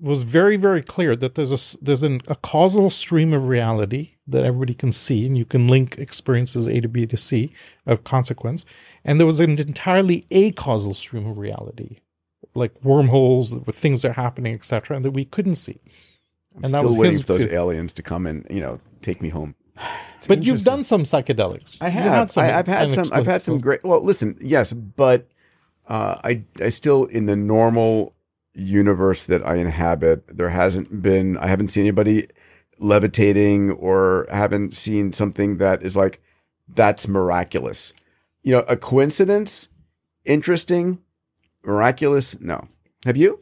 Was 0.00 0.22
very 0.22 0.56
very 0.56 0.82
clear 0.82 1.14
that 1.16 1.34
there's 1.34 1.52
a 1.52 1.78
there's 1.82 2.02
an, 2.02 2.20
a 2.28 2.36
causal 2.36 2.90
stream 2.90 3.32
of 3.32 3.48
reality 3.48 4.12
that 4.26 4.44
everybody 4.44 4.74
can 4.74 4.92
see 4.92 5.26
and 5.26 5.36
you 5.36 5.44
can 5.44 5.66
link 5.66 5.98
experiences 5.98 6.68
A 6.68 6.80
to 6.80 6.88
B 6.88 7.06
to 7.06 7.16
C 7.16 7.52
of 7.86 8.04
consequence 8.04 8.64
and 9.04 9.18
there 9.18 9.26
was 9.26 9.40
an 9.40 9.58
entirely 9.58 10.24
acausal 10.30 10.94
stream 10.94 11.26
of 11.26 11.38
reality 11.38 11.98
like 12.54 12.72
wormholes 12.82 13.54
with 13.54 13.76
things 13.76 14.02
that 14.02 14.10
are 14.10 14.22
happening 14.22 14.54
etc 14.54 14.96
and 14.96 15.04
that 15.04 15.12
we 15.12 15.24
couldn't 15.24 15.56
see 15.56 15.80
I'm 16.56 16.64
and 16.64 16.74
that 16.74 16.78
still 16.78 16.88
was 16.88 16.96
waiting 16.96 17.20
for 17.20 17.34
those 17.34 17.46
aliens 17.46 17.92
to 17.94 18.02
come 18.02 18.26
and 18.26 18.46
you 18.50 18.60
know 18.60 18.80
take 19.02 19.22
me 19.22 19.28
home. 19.28 19.54
but 20.28 20.44
you've 20.44 20.64
done 20.64 20.84
some 20.84 21.04
psychedelics 21.04 21.76
I 21.80 21.88
have. 21.88 22.04
had 22.04 22.30
some 22.30 22.44
I, 22.44 22.46
have 22.48 22.66
had 22.66 22.92
some. 22.92 23.08
I've 23.12 23.26
had 23.26 23.42
some 23.42 23.60
great. 23.60 23.82
Well, 23.82 24.02
listen. 24.02 24.36
Yes, 24.40 24.72
but 24.72 25.28
uh, 25.86 26.20
I 26.22 26.44
I 26.60 26.68
still 26.68 27.04
in 27.04 27.26
the 27.26 27.36
normal 27.36 28.14
universe 28.54 29.26
that 29.26 29.46
I 29.46 29.56
inhabit. 29.56 30.36
There 30.36 30.50
hasn't 30.50 31.02
been. 31.02 31.36
I 31.38 31.46
haven't 31.46 31.68
seen 31.68 31.82
anybody 31.84 32.28
levitating 32.78 33.70
or 33.72 34.26
haven't 34.30 34.74
seen 34.74 35.12
something 35.12 35.58
that 35.58 35.82
is 35.82 35.96
like 35.96 36.20
that's 36.68 37.06
miraculous. 37.08 37.92
You 38.42 38.52
know, 38.52 38.60
a 38.68 38.76
coincidence, 38.76 39.68
interesting, 40.24 40.98
miraculous. 41.64 42.40
No, 42.40 42.68
have 43.04 43.16
you? 43.16 43.40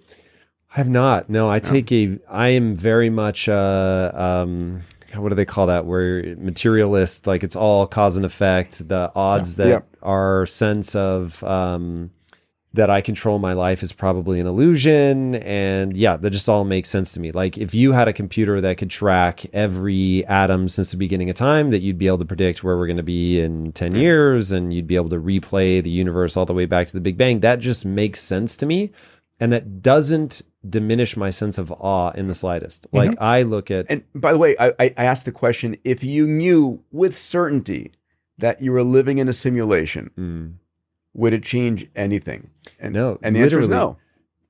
I 0.74 0.78
have 0.78 0.88
not. 0.88 1.30
No, 1.30 1.48
I 1.48 1.60
take 1.60 1.90
a. 1.92 2.18
I 2.28 2.48
am 2.48 2.74
very 2.74 3.10
much. 3.10 3.48
Uh, 3.48 4.10
um, 4.14 4.80
what 5.14 5.30
do 5.30 5.34
they 5.34 5.46
call 5.46 5.68
that? 5.68 5.86
Where 5.86 6.36
materialist, 6.36 7.26
like 7.26 7.42
it's 7.42 7.56
all 7.56 7.86
cause 7.86 8.16
and 8.16 8.26
effect. 8.26 8.86
The 8.88 9.10
odds 9.14 9.58
Yeah. 9.58 9.64
that 9.64 9.70
Yeah. 9.70 9.80
our 10.02 10.44
sense 10.46 10.94
of 10.94 11.42
um, 11.44 12.10
that 12.78 12.90
I 12.90 13.00
control 13.00 13.40
my 13.40 13.54
life 13.54 13.82
is 13.82 13.92
probably 13.92 14.38
an 14.38 14.46
illusion. 14.46 15.34
And 15.34 15.96
yeah, 15.96 16.16
that 16.16 16.30
just 16.30 16.48
all 16.48 16.64
makes 16.64 16.88
sense 16.88 17.12
to 17.14 17.20
me. 17.20 17.32
Like 17.32 17.58
if 17.58 17.74
you 17.74 17.90
had 17.90 18.06
a 18.06 18.12
computer 18.12 18.60
that 18.60 18.78
could 18.78 18.88
track 18.88 19.44
every 19.52 20.24
atom 20.26 20.68
since 20.68 20.92
the 20.92 20.96
beginning 20.96 21.28
of 21.28 21.34
time, 21.34 21.70
that 21.70 21.80
you'd 21.80 21.98
be 21.98 22.06
able 22.06 22.18
to 22.18 22.24
predict 22.24 22.62
where 22.62 22.78
we're 22.78 22.86
going 22.86 22.96
to 22.96 23.02
be 23.02 23.40
in 23.40 23.72
10 23.72 23.96
years 23.96 24.52
and 24.52 24.72
you'd 24.72 24.86
be 24.86 24.94
able 24.94 25.08
to 25.08 25.20
replay 25.20 25.82
the 25.82 25.90
universe 25.90 26.36
all 26.36 26.46
the 26.46 26.54
way 26.54 26.66
back 26.66 26.86
to 26.86 26.92
the 26.92 27.00
Big 27.00 27.16
Bang, 27.16 27.40
that 27.40 27.58
just 27.58 27.84
makes 27.84 28.20
sense 28.20 28.56
to 28.58 28.66
me. 28.66 28.92
And 29.40 29.52
that 29.52 29.82
doesn't 29.82 30.42
diminish 30.68 31.16
my 31.16 31.30
sense 31.30 31.58
of 31.58 31.72
awe 31.72 32.10
in 32.12 32.28
the 32.28 32.34
slightest. 32.34 32.86
Like 32.92 33.20
I 33.20 33.42
look 33.42 33.72
at 33.72 33.86
And 33.88 34.04
by 34.14 34.32
the 34.32 34.38
way, 34.38 34.56
I, 34.58 34.68
I 34.78 34.94
I 34.96 35.04
asked 35.04 35.24
the 35.24 35.32
question: 35.32 35.76
if 35.84 36.02
you 36.02 36.26
knew 36.26 36.82
with 36.90 37.16
certainty 37.16 37.92
that 38.38 38.60
you 38.60 38.72
were 38.72 38.82
living 38.82 39.18
in 39.18 39.28
a 39.28 39.32
simulation, 39.32 40.10
Mm. 40.18 40.54
Would 41.14 41.32
it 41.32 41.42
change 41.42 41.86
anything? 41.96 42.50
And, 42.78 42.94
No, 42.94 43.18
and 43.22 43.34
the 43.34 43.40
answer 43.40 43.60
is 43.60 43.68
no. 43.68 43.96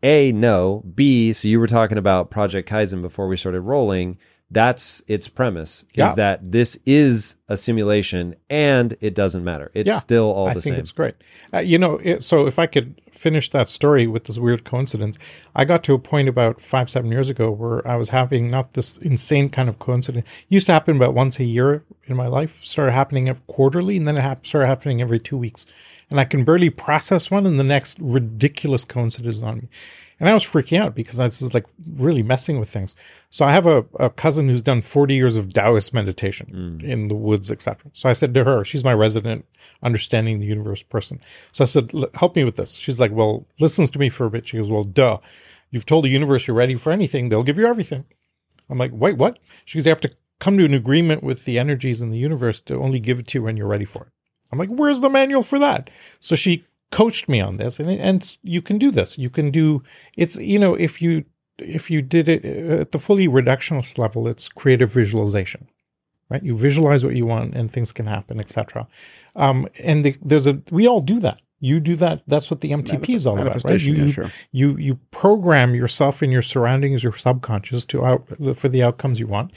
A, 0.02 0.30
no. 0.32 0.84
B, 0.94 1.32
so 1.32 1.48
you 1.48 1.58
were 1.58 1.66
talking 1.66 1.98
about 1.98 2.30
Project 2.30 2.68
Kaizen 2.68 3.02
before 3.02 3.26
we 3.26 3.36
started 3.36 3.62
rolling. 3.62 4.18
That's 4.50 5.02
its 5.06 5.28
premise 5.28 5.84
Yeah. 5.94 6.08
is 6.08 6.14
that 6.14 6.52
this 6.52 6.78
is 6.86 7.36
a 7.48 7.56
simulation 7.56 8.34
and 8.48 8.96
it 9.02 9.14
doesn't 9.14 9.44
matter. 9.44 9.70
It's 9.74 9.88
Yeah, 9.88 9.98
still 9.98 10.30
all 10.32 10.48
I 10.48 10.54
the 10.54 10.62
think 10.62 10.74
same. 10.76 10.80
it's 10.80 10.92
great. 10.92 11.16
Uh, 11.52 11.58
you 11.58 11.78
know, 11.78 12.00
it, 12.02 12.24
so 12.24 12.46
if 12.46 12.58
I 12.58 12.64
could 12.66 12.98
finish 13.10 13.50
that 13.50 13.68
story 13.68 14.06
with 14.06 14.24
this 14.24 14.38
weird 14.38 14.64
coincidence, 14.64 15.18
I 15.54 15.66
got 15.66 15.84
to 15.84 15.92
a 15.94 15.98
point 15.98 16.28
about 16.30 16.62
five, 16.62 16.88
seven 16.88 17.10
years 17.10 17.28
ago 17.28 17.50
where 17.50 17.86
I 17.86 17.96
was 17.96 18.08
having 18.08 18.50
not 18.50 18.72
this 18.72 18.96
insane 18.98 19.50
kind 19.50 19.68
of 19.68 19.78
coincidence. 19.78 20.24
It 20.24 20.54
used 20.54 20.66
to 20.68 20.72
happen 20.72 20.96
about 20.96 21.12
once 21.12 21.38
a 21.40 21.44
year 21.44 21.84
in 22.10 22.16
my 22.16 22.26
life, 22.26 22.64
started 22.64 22.92
happening 22.92 23.34
quarterly, 23.46 23.96
and 23.96 24.06
then 24.06 24.16
it 24.16 24.22
hap- 24.22 24.46
started 24.46 24.66
happening 24.66 25.00
every 25.00 25.18
two 25.18 25.36
weeks. 25.36 25.66
And 26.10 26.18
I 26.18 26.24
can 26.24 26.44
barely 26.44 26.70
process 26.70 27.30
one, 27.30 27.46
and 27.46 27.58
the 27.58 27.64
next 27.64 27.98
ridiculous 28.00 28.84
coincidence 28.84 29.36
is 29.36 29.42
on 29.42 29.58
me. 29.58 29.68
And 30.20 30.28
I 30.28 30.34
was 30.34 30.44
freaking 30.44 30.80
out 30.80 30.94
because 30.94 31.20
I 31.20 31.24
was 31.24 31.54
like 31.54 31.66
really 31.96 32.22
messing 32.22 32.58
with 32.58 32.68
things. 32.68 32.96
So 33.30 33.44
I 33.44 33.52
have 33.52 33.66
a, 33.66 33.84
a 34.00 34.10
cousin 34.10 34.48
who's 34.48 34.62
done 34.62 34.80
40 34.80 35.14
years 35.14 35.36
of 35.36 35.52
Taoist 35.52 35.94
meditation 35.94 36.80
mm. 36.80 36.82
in 36.82 37.06
the 37.06 37.14
woods, 37.14 37.52
etc. 37.52 37.90
So 37.92 38.08
I 38.08 38.14
said 38.14 38.34
to 38.34 38.44
her, 38.44 38.64
she's 38.64 38.82
my 38.82 38.94
resident 38.94 39.44
understanding 39.82 40.40
the 40.40 40.46
universe 40.46 40.82
person. 40.82 41.20
So 41.52 41.62
I 41.62 41.66
said, 41.66 41.92
help 42.14 42.34
me 42.34 42.42
with 42.42 42.56
this. 42.56 42.74
She's 42.74 42.98
like, 42.98 43.12
well, 43.12 43.46
listens 43.60 43.90
to 43.90 43.98
me 43.98 44.08
for 44.08 44.26
a 44.26 44.30
bit. 44.30 44.48
She 44.48 44.56
goes, 44.56 44.70
well, 44.70 44.84
duh. 44.84 45.18
You've 45.70 45.86
told 45.86 46.04
the 46.04 46.10
universe 46.10 46.46
you're 46.46 46.56
ready 46.56 46.74
for 46.74 46.90
anything. 46.90 47.28
They'll 47.28 47.42
give 47.42 47.58
you 47.58 47.66
everything. 47.66 48.04
I'm 48.70 48.78
like, 48.78 48.90
wait, 48.92 49.16
what? 49.18 49.38
She 49.66 49.78
goes, 49.78 49.86
you 49.86 49.90
have 49.90 50.00
to 50.00 50.10
come 50.40 50.56
to 50.58 50.64
an 50.64 50.74
agreement 50.74 51.22
with 51.22 51.44
the 51.44 51.58
energies 51.58 52.02
in 52.02 52.10
the 52.10 52.18
universe 52.18 52.60
to 52.62 52.76
only 52.76 53.00
give 53.00 53.18
it 53.18 53.26
to 53.28 53.38
you 53.38 53.42
when 53.44 53.56
you're 53.56 53.68
ready 53.68 53.84
for 53.84 54.04
it. 54.04 54.12
I'm 54.52 54.58
like, 54.58 54.70
where's 54.70 55.00
the 55.00 55.10
manual 55.10 55.42
for 55.42 55.58
that? 55.58 55.90
So 56.20 56.34
she 56.34 56.64
coached 56.90 57.28
me 57.28 57.40
on 57.40 57.56
this, 57.56 57.78
and 57.78 57.90
and 57.90 58.38
you 58.42 58.62
can 58.62 58.78
do 58.78 58.90
this. 58.90 59.18
You 59.18 59.30
can 59.30 59.50
do 59.50 59.82
it's 60.16 60.36
you 60.36 60.58
know 60.58 60.74
if 60.74 61.02
you 61.02 61.24
if 61.58 61.90
you 61.90 62.02
did 62.02 62.28
it 62.28 62.44
uh, 62.44 62.82
at 62.82 62.92
the 62.92 62.98
fully 62.98 63.28
reductionist 63.28 63.98
level, 63.98 64.28
it's 64.28 64.48
creative 64.48 64.92
visualization, 64.92 65.68
right? 66.30 66.42
You 66.42 66.56
visualize 66.56 67.04
what 67.04 67.16
you 67.16 67.26
want, 67.26 67.54
and 67.54 67.70
things 67.70 67.92
can 67.92 68.06
happen, 68.06 68.40
etc. 68.40 68.86
Um, 69.36 69.68
and 69.78 70.04
the, 70.04 70.16
there's 70.22 70.46
a 70.46 70.62
we 70.70 70.86
all 70.86 71.00
do 71.00 71.20
that. 71.20 71.40
You 71.60 71.80
do 71.80 71.96
that. 71.96 72.22
That's 72.28 72.50
what 72.52 72.60
the 72.60 72.70
MTP 72.70 73.16
is 73.16 73.26
all 73.26 73.38
about, 73.38 73.64
right? 73.64 73.80
You 73.80 73.94
yeah, 73.94 74.12
sure. 74.12 74.32
you 74.52 74.76
you 74.76 74.94
program 75.10 75.74
yourself 75.74 76.22
and 76.22 76.32
your 76.32 76.42
surroundings, 76.42 77.02
your 77.02 77.16
subconscious 77.16 77.84
to 77.86 78.06
out 78.06 78.28
for 78.56 78.68
the 78.68 78.82
outcomes 78.82 79.18
you 79.18 79.26
want, 79.26 79.50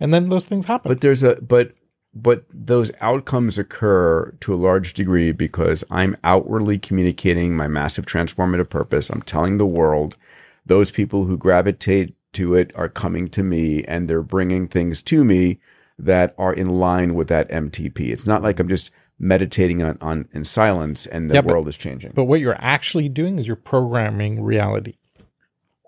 and 0.00 0.12
then 0.12 0.28
those 0.28 0.46
things 0.46 0.66
happen. 0.66 0.90
But 0.90 1.00
there's 1.00 1.22
a 1.22 1.36
but 1.36 1.72
but 2.14 2.44
those 2.52 2.90
outcomes 3.00 3.58
occur 3.58 4.34
to 4.40 4.54
a 4.54 4.56
large 4.56 4.94
degree 4.94 5.32
because 5.32 5.84
I'm 5.90 6.16
outwardly 6.24 6.78
communicating 6.78 7.54
my 7.56 7.66
massive 7.68 8.06
transformative 8.06 8.70
purpose. 8.70 9.10
I'm 9.10 9.22
telling 9.22 9.58
the 9.58 9.66
world 9.66 10.16
those 10.64 10.90
people 10.90 11.24
who 11.26 11.36
gravitate 11.36 12.14
to 12.32 12.54
it 12.54 12.70
are 12.74 12.88
coming 12.88 13.28
to 13.28 13.42
me 13.42 13.82
and 13.84 14.08
they're 14.08 14.22
bringing 14.22 14.66
things 14.66 15.02
to 15.02 15.24
me 15.24 15.58
that 15.98 16.34
are 16.38 16.52
in 16.52 16.68
line 16.70 17.14
with 17.14 17.28
that 17.28 17.48
MTP. 17.50 18.10
It's 18.12 18.26
not 18.26 18.42
like 18.42 18.58
I'm 18.60 18.68
just 18.68 18.90
meditating 19.18 19.82
on, 19.82 19.96
on 20.00 20.28
in 20.32 20.44
silence 20.44 21.06
and 21.06 21.30
the 21.30 21.34
Yeah, 21.36 21.40
but- 21.42 21.52
world 21.52 21.68
is 21.68 21.76
changing. 21.76 22.12
But 22.14 22.24
what 22.24 22.40
you're 22.40 22.56
actually 22.58 23.08
doing 23.08 23.38
is 23.38 23.46
you're 23.46 23.56
programming 23.56 24.42
reality. 24.42 24.96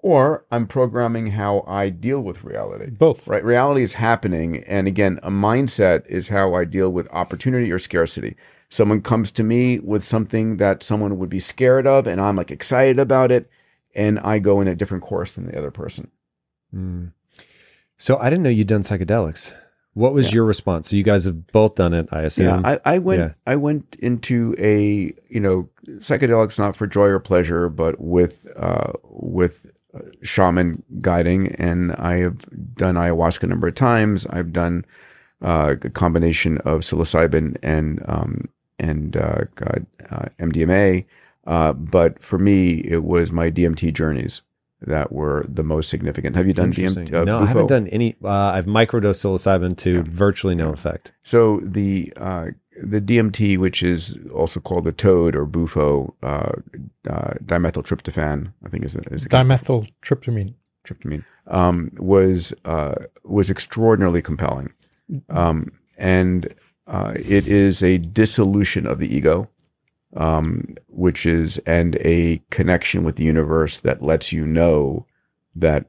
Or 0.03 0.45
I'm 0.51 0.67
programming 0.67 1.29
how 1.29 1.65
I 1.67 1.89
deal 1.89 2.21
with 2.21 2.45
reality. 2.45 2.91
Both. 2.91 3.27
Right. 3.27 3.45
Reality 3.45 3.83
is 3.83 3.95
happening. 3.95 4.63
And 4.65 4.87
again, 4.87 5.19
a 5.23 5.31
mindset 5.31 6.07
is 6.07 6.29
how 6.29 6.55
I 6.55 6.65
deal 6.65 6.91
with 6.91 7.09
opportunity 7.13 7.71
or 7.73 7.79
scarcity. 7.79 8.37
Someone 8.71 9.01
comes 9.01 9.31
to 9.33 9.43
me 9.43 9.79
with 9.79 10.05
something 10.05 10.59
that 10.59 10.83
someone 10.83 11.19
would 11.19 11.31
be 11.31 11.41
scared 11.41 11.87
of, 11.87 12.07
and 12.07 12.21
I'm 12.21 12.37
like 12.37 12.51
excited 12.51 12.99
about 12.99 13.31
it. 13.33 13.51
And 13.95 14.19
I 14.21 14.39
go 14.39 14.61
in 14.61 14.69
a 14.69 14.75
different 14.75 15.03
course 15.03 15.33
than 15.33 15.47
the 15.47 15.59
other 15.59 15.71
person. 15.71 16.11
Mm. 16.75 17.13
So 17.97 18.19
I 18.19 18.31
didn't 18.31 18.43
know 18.45 18.51
you'd 18.51 18.69
done 18.69 18.83
psychedelics. 18.83 19.55
What 19.95 20.13
was 20.15 20.27
Yeah. 20.27 20.35
your 20.35 20.45
response? 20.45 20.91
So 20.91 20.97
you 20.97 21.03
guys 21.03 21.25
have 21.25 21.49
both 21.49 21.75
done 21.75 21.93
it, 21.95 22.09
I 22.13 22.23
assume. 22.23 22.63
Yeah, 22.63 22.79
I, 22.85 22.95
I 22.95 22.99
went. 22.99 23.21
Yeah. 23.21 23.33
I 23.47 23.57
went 23.57 23.97
into 23.99 24.55
a 24.59 25.13
you 25.29 25.41
know 25.41 25.69
psychedelics 25.89 26.59
not 26.59 26.77
for 26.77 26.87
joy 26.87 27.07
or 27.07 27.19
pleasure, 27.19 27.69
but 27.69 27.99
with 27.99 28.47
uh, 28.55 28.93
with 29.03 29.67
shaman 30.23 30.83
guiding, 31.01 31.49
and 31.57 31.93
I 31.93 32.17
have 32.17 32.45
done 32.75 32.95
ayahuasca 32.95 33.45
a 33.45 33.47
number 33.47 33.69
of 33.69 33.75
times. 33.75 34.27
I've 34.27 34.53
done 34.53 34.85
uh, 35.43 35.77
a 35.81 35.91
combination 35.91 36.59
of 36.59 36.81
psilocybin 36.81 37.57
and 37.63 38.03
um, 38.07 38.49
and 38.79 39.17
uh, 39.17 39.45
God, 39.55 39.87
uh, 40.11 40.27
MDMA. 40.39 41.05
Uh, 41.47 41.73
but 41.73 42.23
for 42.23 42.39
me, 42.39 42.83
it 42.85 43.05
was 43.05 43.33
my 43.33 43.51
DMT 43.51 43.95
journeys 43.95 44.43
that 44.83 45.11
were 45.11 45.45
the 45.49 45.65
most 45.65 45.89
significant. 45.89 46.37
Have 46.37 46.47
you 46.47 46.53
done 46.53 46.73
DMT? 46.73 47.13
Uh, 47.13 47.25
no, 47.25 47.39
I 47.41 47.47
haven't 47.47 47.67
done 47.67 47.89
any. 47.89 48.17
Uh, 48.23 48.29
I've 48.29 48.67
microdosed 48.67 49.25
psilocybin 49.25 49.77
to 49.79 50.03
virtually 50.03 50.55
no 50.55 50.73
effect. 50.73 51.13
So 51.23 51.61
the 51.63 52.13
uh, 52.17 52.49
the 52.83 53.01
DMT, 53.01 53.59
which 53.59 53.83
is 53.83 54.19
also 54.35 54.61
called 54.61 54.85
the 54.85 54.93
toad 54.93 55.35
or 55.35 55.45
bufo, 55.45 56.15
uh, 56.23 56.53
uh, 57.09 57.35
dimethyltryptophan, 57.45 58.53
I 58.65 58.69
think 58.69 58.85
is 58.85 58.95
the, 58.95 59.03
is 59.13 59.25
the 59.25 59.29
Dimethyltryptamine. 59.29 60.55
tryptamine, 60.87 61.25
um, 61.47 61.91
was 61.99 62.53
uh, 62.65 62.95
was 63.25 63.51
extraordinarily 63.51 64.23
compelling, 64.23 64.73
um, 65.29 65.73
and 65.97 66.55
uh, 66.87 67.15
it 67.17 67.47
is 67.47 67.83
a 67.83 67.99
dissolution 67.99 68.87
of 68.87 68.99
the 68.99 69.15
ego, 69.15 69.49
um, 70.17 70.77
which 70.89 71.27
is 71.27 71.59
and 71.59 71.97
a 71.97 72.43
connection 72.51 73.05
with 73.05 73.17
the 73.17 73.25
universe 73.25 73.81
that 73.81 74.03
lets 74.03 74.33
you 74.33 74.47
know 74.47 75.07
that 75.55 75.87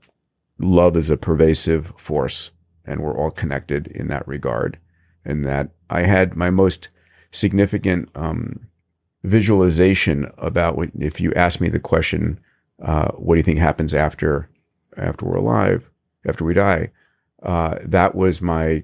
love 0.59 0.97
is 0.97 1.09
a 1.09 1.17
pervasive 1.17 1.93
force, 1.97 2.51
and 2.85 3.01
we're 3.01 3.17
all 3.17 3.31
connected 3.31 3.87
in 3.87 4.07
that 4.07 4.27
regard, 4.27 4.77
and 5.25 5.45
that 5.45 5.71
I 5.89 6.03
had 6.03 6.35
my 6.35 6.49
most 6.49 6.89
significant 7.31 8.09
um, 8.15 8.67
visualization 9.23 10.29
about 10.37 10.77
what 10.77 10.89
if 10.99 11.19
you 11.21 11.33
ask 11.33 11.59
me 11.61 11.69
the 11.69 11.79
question, 11.79 12.39
uh, 12.81 13.11
what 13.13 13.35
do 13.35 13.39
you 13.39 13.43
think 13.43 13.59
happens 13.59 13.93
after 13.93 14.49
after 14.97 15.25
we're 15.25 15.35
alive, 15.37 15.91
after 16.27 16.43
we 16.43 16.53
die? 16.53 16.91
Uh, 17.43 17.75
that 17.83 18.15
was 18.15 18.41
my 18.41 18.83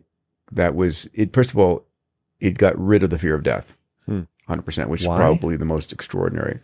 that 0.52 0.76
was 0.76 1.08
it. 1.14 1.34
First 1.34 1.52
of 1.52 1.58
all, 1.58 1.86
it 2.40 2.58
got 2.58 2.78
rid 2.78 3.04
of 3.04 3.10
the 3.10 3.20
fear 3.20 3.36
of 3.36 3.44
death, 3.44 3.76
Hmm. 4.06 4.22
hundred 4.48 4.64
percent, 4.64 4.90
which 4.90 5.06
Why? 5.06 5.14
is 5.16 5.18
probably 5.18 5.58
the 5.58 5.66
most 5.66 5.92
extraordinary 5.92 6.60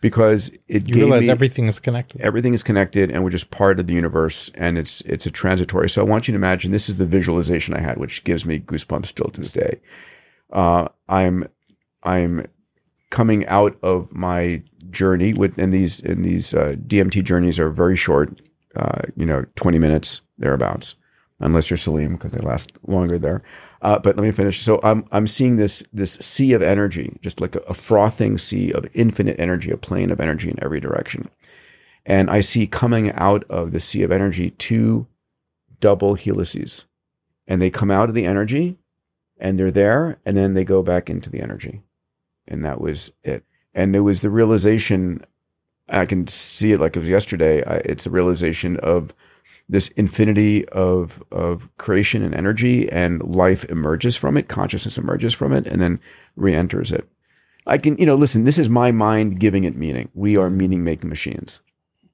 because 0.00 0.50
it 0.68 0.88
You 0.88 0.94
realize 0.96 1.22
me 1.22 1.30
everything 1.30 1.68
is 1.68 1.78
connected. 1.80 2.20
everything 2.20 2.54
is 2.54 2.62
connected 2.62 3.10
and 3.10 3.24
we're 3.24 3.30
just 3.30 3.50
part 3.50 3.80
of 3.80 3.86
the 3.86 3.94
universe 3.94 4.50
and 4.54 4.76
it's 4.78 5.00
it's 5.02 5.26
a 5.26 5.30
transitory. 5.30 5.88
So 5.88 6.00
i 6.02 6.04
want 6.04 6.28
you 6.28 6.32
to 6.32 6.36
imagine 6.36 6.70
this 6.70 6.88
is 6.88 6.96
the 6.96 7.06
visualization 7.06 7.74
i 7.74 7.80
had 7.80 7.96
which 7.98 8.22
gives 8.24 8.44
me 8.44 8.60
goosebumps 8.60 9.06
still 9.06 9.30
to 9.30 9.40
this 9.40 9.52
day. 9.52 9.80
Uh, 10.52 10.88
i'm 11.08 11.44
i'm 12.04 12.46
coming 13.10 13.46
out 13.46 13.76
of 13.82 14.12
my 14.12 14.62
journey 14.90 15.32
with 15.32 15.58
and 15.58 15.72
these 15.72 16.00
and 16.00 16.24
these 16.24 16.54
uh, 16.54 16.74
dmt 16.86 17.24
journeys 17.24 17.58
are 17.58 17.70
very 17.70 17.96
short 17.96 18.40
uh, 18.76 19.00
you 19.16 19.26
know 19.26 19.44
20 19.56 19.78
minutes 19.78 20.20
thereabouts 20.38 20.94
unless 21.40 21.68
you're 21.70 21.76
salim 21.76 22.12
because 22.14 22.32
they 22.32 22.38
last 22.38 22.72
longer 22.86 23.18
there 23.18 23.42
uh, 23.82 23.98
but 23.98 24.16
let 24.16 24.22
me 24.22 24.32
finish. 24.32 24.62
So 24.62 24.80
I'm 24.82 25.04
I'm 25.12 25.26
seeing 25.26 25.56
this 25.56 25.82
this 25.92 26.14
sea 26.14 26.52
of 26.52 26.62
energy, 26.62 27.18
just 27.20 27.40
like 27.40 27.56
a, 27.56 27.60
a 27.60 27.74
frothing 27.74 28.38
sea 28.38 28.72
of 28.72 28.86
infinite 28.94 29.38
energy, 29.38 29.70
a 29.70 29.76
plane 29.76 30.10
of 30.10 30.20
energy 30.20 30.50
in 30.50 30.62
every 30.62 30.80
direction. 30.80 31.28
And 32.04 32.30
I 32.30 32.40
see 32.40 32.66
coming 32.66 33.12
out 33.12 33.44
of 33.50 33.72
the 33.72 33.80
sea 33.80 34.02
of 34.02 34.12
energy 34.12 34.50
two 34.50 35.06
double 35.80 36.14
helices. 36.14 36.84
And 37.46 37.60
they 37.60 37.70
come 37.70 37.90
out 37.90 38.08
of 38.08 38.14
the 38.14 38.26
energy 38.26 38.78
and 39.38 39.58
they're 39.58 39.70
there 39.70 40.18
and 40.24 40.36
then 40.36 40.54
they 40.54 40.64
go 40.64 40.82
back 40.82 41.10
into 41.10 41.30
the 41.30 41.40
energy. 41.40 41.82
And 42.48 42.64
that 42.64 42.80
was 42.80 43.10
it. 43.22 43.44
And 43.74 43.94
it 43.94 44.00
was 44.00 44.22
the 44.22 44.30
realization 44.30 45.24
I 45.88 46.06
can 46.06 46.26
see 46.26 46.72
it 46.72 46.80
like 46.80 46.96
it 46.96 47.00
was 47.00 47.08
yesterday. 47.08 47.62
I, 47.64 47.76
it's 47.76 48.06
a 48.06 48.10
realization 48.10 48.76
of 48.78 49.12
this 49.68 49.88
infinity 49.88 50.66
of 50.68 51.22
of 51.32 51.68
creation 51.76 52.22
and 52.22 52.34
energy 52.34 52.88
and 52.90 53.22
life 53.22 53.64
emerges 53.64 54.16
from 54.16 54.36
it 54.36 54.48
consciousness 54.48 54.96
emerges 54.98 55.34
from 55.34 55.52
it 55.52 55.66
and 55.66 55.80
then 55.82 55.98
re-enters 56.36 56.92
it 56.92 57.08
I 57.68 57.78
can, 57.78 57.96
you 57.98 58.06
know, 58.06 58.14
listen. 58.14 58.44
This 58.44 58.58
is 58.58 58.68
my 58.68 58.92
mind 58.92 59.40
giving 59.40 59.64
it 59.64 59.74
meaning. 59.76 60.08
We 60.14 60.36
are 60.36 60.48
meaning 60.50 60.84
making 60.84 61.10
machines, 61.10 61.62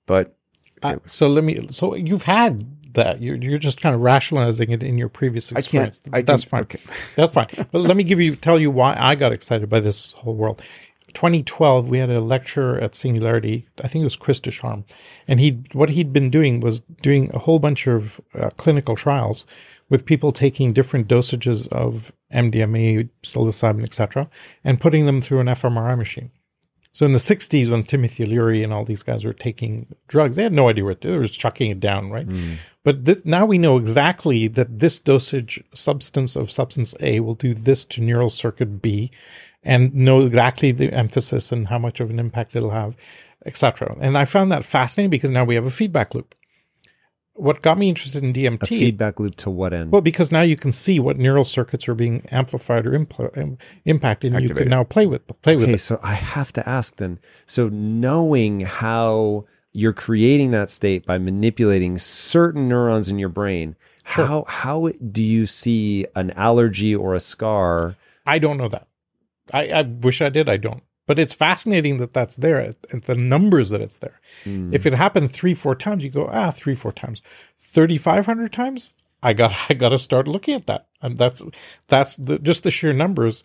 but 0.07 0.35
Uh, 0.83 0.97
so 1.05 1.29
let 1.29 1.45
me. 1.45 1.69
So 1.71 1.95
you've 1.95 2.23
had 2.23 2.65
that. 2.95 3.21
You're 3.21 3.37
you're 3.37 3.59
just 3.59 3.79
kind 3.83 3.95
of 3.95 4.01
rationalizing 4.01 4.71
it 4.71 4.83
in 4.83 4.97
your 4.97 5.11
previous 5.11 5.53
I 5.53 5.57
can't- 5.57 5.89
experience. 5.89 6.03
I 6.11 6.23
That's 6.23 6.45
fine. 6.45 6.63
okay. 6.63 6.81
That's 7.17 7.35
fine. 7.35 7.49
But 7.71 7.81
let 7.83 7.99
me 7.99 8.03
give 8.05 8.19
you 8.19 8.35
tell 8.35 8.59
you 8.59 8.71
why 8.71 8.97
I 8.99 9.15
got 9.15 9.31
excited 9.33 9.69
by 9.69 9.81
this 9.81 10.15
whole 10.15 10.35
world. 10.37 10.63
2012, 11.15 11.89
we 11.89 11.99
had 11.99 12.11
a 12.11 12.21
lecture 12.21 12.79
at 12.81 12.95
Singularity. 12.95 13.67
I 13.83 13.89
think 13.89 14.03
it 14.03 14.05
was 14.05 14.17
Chris 14.17 14.41
deCharms, 14.41 14.85
and 15.29 15.41
he 15.41 15.63
what 15.73 15.91
he'd 15.91 16.13
been 16.13 16.31
doing 16.31 16.61
was 16.61 16.81
doing 16.81 17.31
a 17.33 17.39
whole 17.39 17.59
bunch 17.59 17.87
of 17.87 18.21
uh, 18.35 18.51
clinical 18.57 18.97
trials 18.97 19.47
with 19.89 20.07
people 20.07 20.33
taking 20.33 20.73
different 20.73 21.07
dosages 21.09 21.69
of 21.69 22.13
MDMA, 22.33 23.11
psilocybin, 23.23 23.83
etc., 23.83 24.29
and 24.65 24.81
putting 24.81 25.07
them 25.07 25.21
through 25.21 25.41
an 25.41 25.49
fMRI 25.49 25.99
machine. 25.99 26.31
So 26.93 27.07
in 27.07 27.13
the 27.13 27.19
60s, 27.19 27.71
when 27.71 27.85
Timothy 27.85 28.27
Leary 28.27 28.63
and 28.63 28.73
all 28.73 28.85
these 28.85 29.03
guys 29.03 29.25
were 29.25 29.33
taking 29.33 29.95
drugs, 30.09 30.37
they 30.37 30.43
had 30.43 30.53
no 30.53 30.69
idea 30.69 30.85
what. 30.85 31.01
They 31.01 31.17
were 31.17 31.23
just 31.23 31.41
chucking 31.41 31.71
it 31.71 31.81
down, 31.81 32.11
right? 32.11 32.27
But 32.85 33.07
this, 33.07 33.25
now 33.25 33.47
we 33.47 33.57
know 33.57 33.79
exactly 33.79 34.47
that 34.49 34.79
this 34.79 35.01
dosage 35.01 35.63
substance 35.75 36.37
of 36.37 36.51
substance 36.51 36.95
A 37.01 37.21
will 37.21 37.35
do 37.35 37.55
this 37.55 37.87
to 37.87 38.03
neural 38.03 38.29
circuit 38.29 38.83
B 38.83 39.11
and 39.63 39.95
know 39.95 40.23
exactly 40.23 40.73
the 40.73 40.93
emphasis 40.93 41.53
and 41.53 41.69
how 41.69 41.79
much 41.79 42.01
of 42.01 42.11
an 42.11 42.19
impact 42.19 42.57
it'll 42.57 42.71
have, 42.71 42.97
etc. 43.47 43.97
And 44.01 44.19
I 44.19 44.25
found 44.25 44.51
that 44.53 44.65
fascinating 44.65 45.11
because 45.11 45.31
now 45.31 45.45
we 45.45 45.55
have 45.55 45.67
a 45.67 45.71
feedback 45.71 46.15
loop. 46.15 46.35
What 47.35 47.63
got 47.63 47.79
me 47.79 47.89
interested 47.89 48.23
in 48.23 48.35
DMT? 48.35 48.63
A 48.63 48.67
feedback 48.67 49.19
loop 49.19 49.37
to 49.37 49.51
what 49.51 49.73
end? 49.73 49.91
well, 49.91 50.03
because 50.03 50.31
now 50.31 50.43
you 50.43 50.57
can 50.57 50.71
see 50.71 51.01
what 51.01 51.17
neural 51.17 51.45
circuits 51.45 51.89
are 51.89 51.95
being 51.95 52.27
amplified 52.31 52.87
or 52.87 52.91
impl- 52.93 53.59
impacted, 53.87 54.35
and 54.35 54.43
you 54.43 54.55
can 54.55 54.69
now 54.69 54.85
play 54.85 55.07
with 55.07 55.27
play 55.41 55.57
with 55.57 55.71
okay, 55.71 55.79
so 55.79 55.99
I 56.03 56.15
have 56.15 56.53
to 56.55 56.69
ask 56.69 56.97
then. 56.97 57.19
So 57.47 57.69
knowing 57.71 58.61
how 58.61 59.47
you're 59.73 59.95
creating 59.95 60.51
that 60.51 60.69
state 60.69 61.07
by 61.07 61.17
manipulating 61.17 61.97
certain 61.97 62.69
neurons 62.69 63.09
in 63.09 63.19
your 63.19 63.31
brain, 63.31 63.77
how 64.05 64.45
how 64.47 64.91
do 65.11 65.25
you 65.25 65.47
see 65.47 66.07
an 66.15 66.33
allergy 66.33 66.95
or 66.95 67.15
a 67.15 67.21
scar? 67.21 67.97
I 68.27 68.39
don't 68.39 68.59
know 68.59 68.69
that. 68.69 68.87
I, 69.53 69.69
I 69.69 69.83
wish 69.83 70.23
I 70.23 70.29
did. 70.29 70.49
I 70.49 70.57
don't. 70.57 70.83
But 71.07 71.19
it's 71.19 71.35
fascinating 71.35 71.99
that 71.99 72.15
that's 72.15 72.37
there 72.37 72.61
at 72.61 72.77
the 73.07 73.15
numbers 73.15 73.71
that 73.71 73.81
it's 73.81 73.99
there. 73.99 74.21
Hmm. 74.45 74.73
If 74.73 74.87
it 74.87 74.95
happened 74.95 75.33
three, 75.33 75.53
four 75.53 75.75
times, 75.75 76.05
you 76.05 76.11
go, 76.11 76.29
ah, 76.33 76.51
three, 76.51 76.75
four 76.75 76.93
times. 76.93 77.23
3,500 77.61 78.53
times? 78.53 78.95
I 79.23 79.33
got, 79.33 79.53
I 79.69 79.75
got 79.75 79.91
to 79.91 79.99
start 79.99 80.29
looking 80.29 80.55
at 80.55 80.67
that. 80.69 80.87
And 81.01 81.19
that's, 81.19 81.43
that's 81.89 82.17
the, 82.17 82.39
just 82.39 82.63
the 82.63 82.71
sheer 82.71 82.93
numbers 82.93 83.43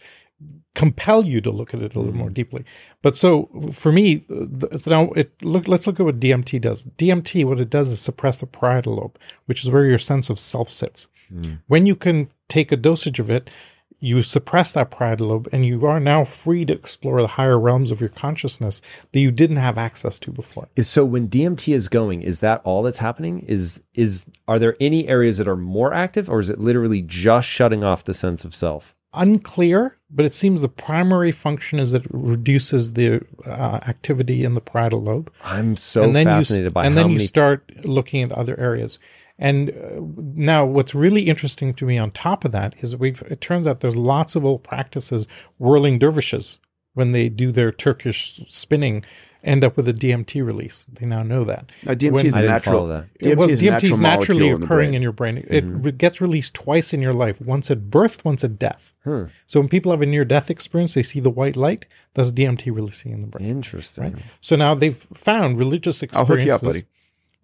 compel 0.75 1.25
you 1.25 1.41
to 1.41 1.49
look 1.49 1.73
at 1.73 1.81
it 1.81 1.95
a 1.95 1.99
little 1.99 2.13
more 2.13 2.27
hmm. 2.27 2.33
deeply. 2.33 2.63
But 3.01 3.17
so 3.17 3.49
for 3.71 3.91
me, 3.91 4.19
th- 4.19 4.81
so 4.81 4.91
now 4.91 5.11
it 5.13 5.31
look. 5.43 5.67
Let's 5.67 5.87
look 5.87 5.99
at 5.99 6.05
what 6.05 6.19
DMT 6.19 6.61
does. 6.61 6.85
DMT, 6.85 7.45
what 7.45 7.59
it 7.59 7.71
does 7.71 7.91
is 7.91 7.99
suppress 7.99 8.39
the 8.39 8.45
parietal 8.45 8.97
lobe, 8.97 9.17
which 9.47 9.63
is 9.63 9.71
where 9.71 9.85
your 9.85 9.97
sense 9.97 10.29
of 10.29 10.39
self 10.39 10.69
sits. 10.69 11.07
Hmm. 11.29 11.55
When 11.65 11.87
you 11.87 11.95
can 11.95 12.29
take 12.47 12.71
a 12.71 12.77
dosage 12.77 13.19
of 13.19 13.31
it, 13.31 13.49
you 13.99 14.21
suppress 14.21 14.73
that 14.73 14.91
parietal 14.91 15.29
lobe, 15.29 15.49
and 15.51 15.65
you 15.65 15.85
are 15.85 15.99
now 15.99 16.23
free 16.23 16.65
to 16.65 16.73
explore 16.73 17.21
the 17.21 17.27
higher 17.27 17.59
realms 17.59 17.91
of 17.91 17.99
your 17.99 18.09
consciousness 18.09 18.81
that 19.11 19.19
you 19.19 19.31
didn't 19.31 19.57
have 19.57 19.77
access 19.77 20.19
to 20.19 20.31
before. 20.31 20.67
Is 20.75 20.89
so 20.89 21.03
when 21.03 21.27
DMT 21.27 21.73
is 21.73 21.89
going, 21.89 22.21
is 22.21 22.39
that 22.41 22.61
all 22.63 22.83
that's 22.83 22.99
happening? 22.99 23.39
Is 23.47 23.81
is 23.93 24.29
are 24.47 24.59
there 24.59 24.75
any 24.79 25.07
areas 25.07 25.37
that 25.37 25.47
are 25.47 25.55
more 25.55 25.93
active, 25.93 26.29
or 26.29 26.39
is 26.39 26.49
it 26.49 26.59
literally 26.59 27.01
just 27.01 27.47
shutting 27.47 27.83
off 27.83 28.03
the 28.03 28.13
sense 28.13 28.45
of 28.45 28.53
self? 28.53 28.95
Unclear, 29.13 29.97
but 30.11 30.25
it 30.25 30.33
seems 30.33 30.61
the 30.61 30.67
primary 30.67 31.31
function 31.31 31.79
is 31.79 31.91
that 31.91 32.05
it 32.05 32.11
reduces 32.11 32.93
the 32.93 33.25
uh, 33.45 33.79
activity 33.87 34.43
in 34.43 34.53
the 34.53 34.61
parietal 34.61 35.01
lobe. 35.01 35.31
I'm 35.43 35.75
so 35.75 36.11
fascinated 36.11 36.71
you, 36.71 36.73
by 36.73 36.85
and 36.85 36.95
then 36.95 37.09
you 37.09 37.19
start 37.19 37.85
looking 37.85 38.21
at 38.21 38.31
other 38.31 38.59
areas 38.59 38.99
and 39.39 39.69
uh, 39.69 40.01
now 40.35 40.65
what's 40.65 40.95
really 40.95 41.23
interesting 41.23 41.73
to 41.75 41.85
me 41.85 41.97
on 41.97 42.11
top 42.11 42.43
of 42.45 42.51
that 42.51 42.73
is 42.79 42.95
we've 42.95 43.21
it 43.23 43.41
turns 43.41 43.67
out 43.67 43.79
there's 43.81 43.95
lots 43.95 44.35
of 44.35 44.43
old 44.45 44.63
practices 44.63 45.27
whirling 45.59 45.99
dervishes 45.99 46.59
when 46.93 47.11
they 47.11 47.29
do 47.29 47.51
their 47.51 47.71
turkish 47.71 48.35
spinning 48.49 49.03
end 49.43 49.63
up 49.63 49.77
with 49.77 49.87
a 49.87 49.93
dmt 49.93 50.43
release 50.43 50.85
they 50.91 51.05
now 51.05 51.21
know 51.21 51.43
that 51.43 51.71
Now, 51.85 51.93
DMT 51.93 52.11
When- 52.11 52.25
is 52.25 52.35
a 52.35 52.39
I 52.39 52.41
natural. 52.41 52.87
that. 52.87 53.05
DMT 53.19 53.37
well, 53.37 53.49
is 53.51 53.61
a 53.61 53.65
DMT 53.65 53.69
natural 53.69 53.93
is 53.93 54.01
naturally 54.01 54.39
molecule 54.39 54.55
in 54.55 54.61
the 54.61 54.65
occurring 54.65 54.87
brain. 54.89 54.95
in 54.95 55.01
your 55.03 55.11
brain. 55.11 55.45
It 55.47 55.63
re- 55.67 55.91
gets 55.91 56.19
released 56.21 56.53
twice 56.55 56.91
in 56.95 57.01
your 57.03 57.13
life: 57.13 57.39
once 57.39 57.69
at 57.69 57.91
birth, 57.91 58.25
once 58.25 58.43
at 58.43 58.57
death. 58.57 58.93
Hmm. 59.03 59.25
So 59.45 59.59
when 59.59 59.69
people 59.69 59.91
have 59.91 60.01
a 60.01 60.07
near-death 60.07 60.49
experience, 60.49 60.95
they 60.95 61.03
see 61.03 61.19
the 61.19 61.29
white 61.29 61.55
light. 61.55 61.85
That's 62.15 62.31
DMT 62.31 62.73
releasing 62.75 63.11
in 63.11 63.21
the 63.21 63.27
brain. 63.27 63.47
Interesting. 63.47 64.13
Right. 64.13 64.23
So 64.41 64.55
now 64.55 64.73
they've 64.73 64.95
found 64.95 65.59
religious 65.59 66.01
experiences. 66.01 66.31
I'll 66.31 66.37
hook 66.37 66.45
you 66.47 66.53
up, 66.53 66.61
buddy. 66.73 66.85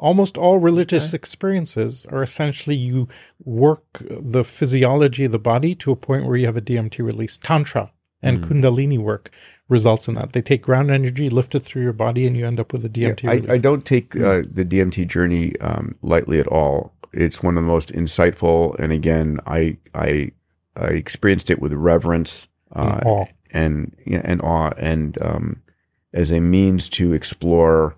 Almost 0.03 0.37
all 0.37 0.57
religious 0.59 1.13
experiences 1.13 2.05
are 2.11 2.21
essentially 2.21 2.75
you 2.75 3.07
work 3.45 3.85
the 4.01 4.43
physiology 4.43 5.23
of 5.23 5.31
the 5.31 5.39
body 5.39 5.75
to 5.75 5.91
a 5.91 5.95
point 5.95 6.25
where 6.25 6.35
you 6.35 6.45
have 6.45 6.57
a 6.57 6.61
DMT 6.61 6.99
release. 7.03 7.37
Tantra 7.37 7.89
and 8.21 8.39
Hmm. 8.39 8.43
Kundalini 8.51 8.97
work 8.99 9.29
results 9.69 10.09
in 10.09 10.15
that. 10.15 10.33
They 10.33 10.41
take 10.41 10.61
ground 10.61 10.91
energy, 10.91 11.29
lift 11.29 11.55
it 11.55 11.59
through 11.61 11.83
your 11.83 11.93
body, 11.93 12.27
and 12.27 12.35
you 12.35 12.45
end 12.45 12.59
up 12.59 12.73
with 12.73 12.83
a 12.83 12.89
DMT 12.89 13.23
Yeah, 13.23 13.29
I, 13.31 13.33
release. 13.35 13.49
I 13.49 13.57
don't 13.59 13.85
take 13.85 14.13
uh, 14.17 14.43
the 14.59 14.65
DMT 14.65 15.07
journey 15.07 15.57
um, 15.61 15.95
lightly 16.01 16.37
at 16.41 16.47
all. 16.47 16.93
It's 17.13 17.41
one 17.41 17.57
of 17.57 17.63
the 17.63 17.69
most 17.69 17.89
insightful, 17.93 18.77
and 18.79 18.91
again, 18.91 19.39
I 19.47 19.77
I, 19.95 20.31
I 20.75 20.87
experienced 20.87 21.49
it 21.49 21.61
with 21.61 21.71
reverence 21.73 22.49
uh, 22.75 22.81
And 22.99 23.03
awe. 23.05 23.25
and 23.51 23.95
yeah, 24.05 24.21
and 24.25 24.41
awe, 24.41 24.71
and 24.77 25.17
um, 25.21 25.61
as 26.13 26.29
a 26.31 26.41
means 26.41 26.89
to 26.89 27.13
explore 27.13 27.95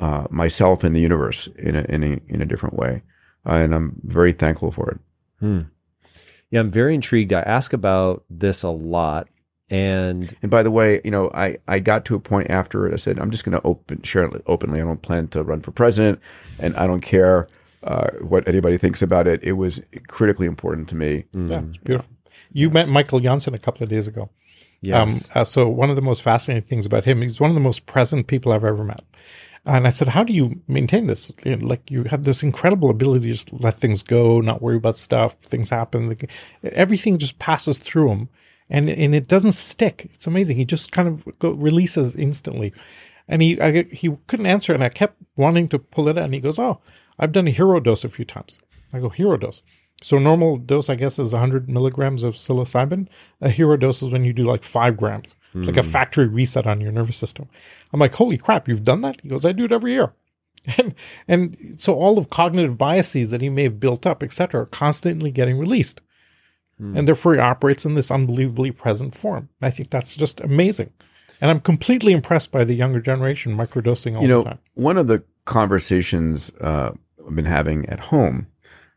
uh, 0.00 0.26
myself 0.30 0.84
and 0.84 0.94
the 0.94 1.00
universe 1.00 1.48
in 1.56 1.76
a 1.76 1.82
in 1.88 2.02
a 2.02 2.20
in 2.28 2.42
a 2.42 2.46
different 2.46 2.76
way, 2.76 3.02
uh, 3.46 3.54
and 3.54 3.74
I'm 3.74 4.00
very 4.04 4.32
thankful 4.32 4.70
for 4.70 4.90
it. 4.90 4.98
Hmm. 5.40 5.60
Yeah, 6.50 6.60
I'm 6.60 6.70
very 6.70 6.94
intrigued. 6.94 7.32
I 7.32 7.40
ask 7.40 7.72
about 7.72 8.24
this 8.30 8.62
a 8.62 8.70
lot, 8.70 9.28
and 9.70 10.34
And 10.42 10.50
by 10.50 10.62
the 10.62 10.70
way, 10.70 11.00
you 11.04 11.10
know, 11.10 11.30
I, 11.34 11.56
I 11.66 11.78
got 11.80 12.04
to 12.06 12.14
a 12.14 12.20
point 12.20 12.50
after 12.50 12.86
it. 12.86 12.92
I 12.92 12.96
said, 12.96 13.18
I'm 13.18 13.30
just 13.30 13.44
going 13.44 13.58
to 13.58 13.66
open 13.66 14.02
share 14.02 14.24
it 14.24 14.42
openly. 14.46 14.80
I 14.80 14.84
don't 14.84 15.02
plan 15.02 15.28
to 15.28 15.42
run 15.42 15.62
for 15.62 15.72
president, 15.72 16.20
and 16.60 16.76
I 16.76 16.86
don't 16.86 17.00
care 17.00 17.48
uh, 17.82 18.10
what 18.20 18.46
anybody 18.46 18.78
thinks 18.78 19.02
about 19.02 19.26
it. 19.26 19.42
It 19.42 19.52
was 19.52 19.80
critically 20.06 20.46
important 20.46 20.88
to 20.90 20.94
me. 20.94 21.24
Yeah, 21.32 21.62
it's 21.68 21.78
beautiful. 21.78 22.10
You 22.52 22.70
met 22.70 22.88
Michael 22.88 23.20
Janssen 23.20 23.54
a 23.54 23.58
couple 23.58 23.82
of 23.82 23.88
days 23.88 24.06
ago. 24.06 24.30
yes, 24.80 25.30
Um, 25.34 25.40
uh, 25.40 25.44
so 25.44 25.68
one 25.68 25.90
of 25.90 25.96
the 25.96 26.02
most 26.02 26.22
fascinating 26.22 26.68
things 26.68 26.86
about 26.86 27.04
him, 27.04 27.20
he's 27.22 27.40
one 27.40 27.50
of 27.50 27.54
the 27.54 27.60
most 27.60 27.86
present 27.86 28.26
people 28.28 28.52
I've 28.52 28.64
ever 28.64 28.84
met. 28.84 29.02
And 29.66 29.86
I 29.86 29.90
said, 29.90 30.08
"How 30.08 30.24
do 30.24 30.32
you 30.34 30.60
maintain 30.68 31.06
this? 31.06 31.32
Like 31.44 31.90
you 31.90 32.04
have 32.04 32.24
this 32.24 32.42
incredible 32.42 32.90
ability 32.90 33.28
to 33.28 33.32
just 33.32 33.52
let 33.52 33.74
things 33.74 34.02
go, 34.02 34.40
not 34.40 34.60
worry 34.60 34.76
about 34.76 34.98
stuff. 34.98 35.34
Things 35.34 35.70
happen. 35.70 36.08
Like, 36.08 36.30
everything 36.62 37.16
just 37.16 37.38
passes 37.38 37.78
through 37.78 38.10
him, 38.10 38.28
and 38.68 38.90
and 38.90 39.14
it 39.14 39.26
doesn't 39.26 39.52
stick. 39.52 40.10
It's 40.12 40.26
amazing. 40.26 40.58
He 40.58 40.66
just 40.66 40.92
kind 40.92 41.08
of 41.08 41.38
go, 41.38 41.52
releases 41.52 42.14
instantly. 42.14 42.74
And 43.26 43.40
he 43.40 43.58
I, 43.60 43.84
he 43.84 44.14
couldn't 44.26 44.46
answer, 44.46 44.74
and 44.74 44.84
I 44.84 44.90
kept 44.90 45.16
wanting 45.36 45.68
to 45.68 45.78
pull 45.78 46.08
it 46.08 46.18
out. 46.18 46.24
And 46.24 46.34
he 46.34 46.40
goes, 46.40 46.58
"Oh, 46.58 46.80
I've 47.18 47.32
done 47.32 47.48
a 47.48 47.50
hero 47.50 47.80
dose 47.80 48.04
a 48.04 48.10
few 48.10 48.26
times." 48.26 48.58
I 48.92 49.00
go, 49.00 49.08
"Hero 49.08 49.38
dose." 49.38 49.62
So 50.04 50.18
normal 50.18 50.58
dose, 50.58 50.90
I 50.90 50.96
guess, 50.96 51.18
is 51.18 51.32
100 51.32 51.66
milligrams 51.66 52.24
of 52.24 52.34
psilocybin. 52.34 53.08
A 53.40 53.48
hero 53.48 53.78
dose 53.78 54.02
is 54.02 54.10
when 54.10 54.22
you 54.22 54.34
do 54.34 54.44
like 54.44 54.62
five 54.62 54.98
grams. 54.98 55.34
It's 55.54 55.66
like 55.66 55.78
a 55.78 55.82
factory 55.82 56.26
reset 56.26 56.66
on 56.66 56.82
your 56.82 56.92
nervous 56.92 57.16
system. 57.16 57.48
I'm 57.90 58.00
like, 58.00 58.14
holy 58.14 58.36
crap, 58.36 58.68
you've 58.68 58.84
done 58.84 59.00
that? 59.00 59.22
He 59.22 59.30
goes, 59.30 59.46
I 59.46 59.52
do 59.52 59.64
it 59.64 59.72
every 59.72 59.92
year. 59.92 60.12
And 60.78 60.94
and 61.28 61.74
so 61.78 61.94
all 61.94 62.18
of 62.18 62.28
cognitive 62.28 62.76
biases 62.76 63.30
that 63.30 63.40
he 63.40 63.48
may 63.48 63.64
have 63.64 63.80
built 63.80 64.06
up, 64.06 64.22
etc., 64.22 64.62
are 64.62 64.66
constantly 64.66 65.30
getting 65.30 65.58
released. 65.58 66.00
And 66.78 67.06
therefore 67.08 67.34
he 67.34 67.40
operates 67.40 67.84
in 67.84 67.94
this 67.94 68.10
unbelievably 68.10 68.72
present 68.72 69.14
form. 69.14 69.48
I 69.62 69.70
think 69.70 69.90
that's 69.90 70.16
just 70.16 70.40
amazing. 70.40 70.90
And 71.40 71.50
I'm 71.50 71.60
completely 71.60 72.12
impressed 72.12 72.50
by 72.50 72.64
the 72.64 72.74
younger 72.74 73.00
generation 73.00 73.56
microdosing 73.56 74.16
all 74.16 74.22
you 74.22 74.28
know, 74.28 74.42
the 74.42 74.50
time. 74.50 74.58
one 74.74 74.98
of 74.98 75.06
the 75.06 75.22
conversations 75.44 76.50
uh, 76.60 76.92
I've 77.26 77.36
been 77.36 77.44
having 77.44 77.86
at 77.86 78.00
home 78.00 78.48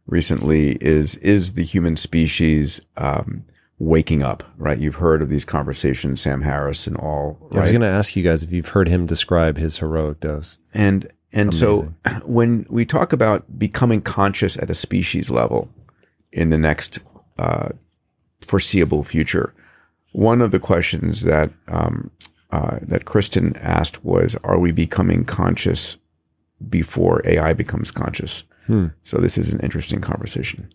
recently 0.07 0.71
is 0.81 1.15
is 1.17 1.53
the 1.53 1.63
human 1.63 1.95
species 1.97 2.81
um, 2.95 3.45
waking 3.77 4.23
up? 4.23 4.43
Right? 4.57 4.79
You've 4.79 4.95
heard 4.95 5.21
of 5.21 5.29
these 5.29 5.45
conversations, 5.45 6.21
Sam 6.21 6.41
Harris 6.41 6.87
and 6.87 6.97
all. 6.97 7.37
I 7.51 7.61
was 7.61 7.71
going 7.71 7.81
to 7.81 7.87
ask 7.87 8.15
you 8.15 8.23
guys 8.23 8.43
if 8.43 8.51
you've 8.51 8.69
heard 8.69 8.87
him 8.87 9.05
describe 9.05 9.57
his 9.57 9.77
heroic 9.77 10.19
dose. 10.21 10.57
And 10.73 11.11
and 11.33 11.53
so 11.53 11.93
when 12.25 12.65
we 12.69 12.85
talk 12.85 13.13
about 13.13 13.59
becoming 13.59 14.01
conscious 14.01 14.57
at 14.57 14.69
a 14.69 14.75
species 14.75 15.29
level 15.29 15.69
in 16.31 16.49
the 16.49 16.57
next 16.57 16.99
uh, 17.37 17.69
foreseeable 18.41 19.03
future, 19.03 19.53
one 20.13 20.41
of 20.41 20.51
the 20.51 20.59
questions 20.59 21.23
that 21.23 21.51
um, 21.67 22.11
uh, 22.51 22.79
that 22.81 23.05
Kristen 23.05 23.55
asked 23.57 24.03
was, 24.03 24.35
"Are 24.43 24.57
we 24.57 24.71
becoming 24.71 25.25
conscious 25.25 25.97
before 26.69 27.21
AI 27.25 27.53
becomes 27.53 27.91
conscious?" 27.91 28.43
Hmm. 28.67 28.87
So 29.03 29.17
this 29.17 29.37
is 29.37 29.53
an 29.53 29.59
interesting 29.61 30.01
conversation. 30.01 30.71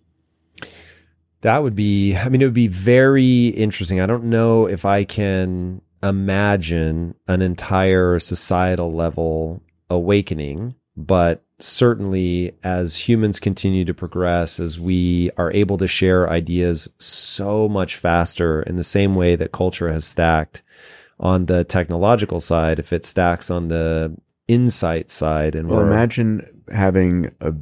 That 1.43 1.63
would 1.63 1.75
be, 1.75 2.17
I 2.17 2.29
mean, 2.29 2.41
it 2.41 2.47
would 2.47 2.55
be 2.55 2.69
very 2.69 3.49
interesting. 3.49 4.01
I 4.01 4.07
don't 4.07 4.25
know 4.25 4.67
if 4.67 4.85
I 4.85 5.05
can 5.05 5.83
imagine 6.03 7.15
an 7.29 7.43
entire 7.43 8.19
societal 8.19 8.93
level 8.93 9.63
awakening, 9.91 10.75
but 10.97 11.45
certainly 11.59 12.57
as 12.63 13.09
humans 13.09 13.39
continue 13.39 13.85
to 13.85 13.95
progress, 13.95 14.59
as 14.59 14.81
we 14.81 15.31
are 15.37 15.53
able 15.53 15.79
to 15.79 15.87
share 15.87 16.31
ideas 16.31 16.89
so 16.99 17.69
much 17.69 17.97
faster 17.97 18.63
in 18.63 18.77
the 18.77 18.85
same 18.85 19.15
way 19.15 19.37
that 19.37 19.53
culture 19.53 19.91
has 19.91 20.05
stacked 20.05 20.63
on 21.21 21.47
the 21.47 21.63
technological 21.65 22.41
side, 22.41 22.79
if 22.79 22.93
it 22.93 23.05
stacks 23.05 23.51
on 23.51 23.69
the 23.69 24.17
insight 24.49 25.11
side 25.11 25.55
and 25.55 25.69
Well, 25.69 25.81
we're 25.81 25.87
imagine 25.87 26.65
having 26.73 27.33
a 27.41 27.53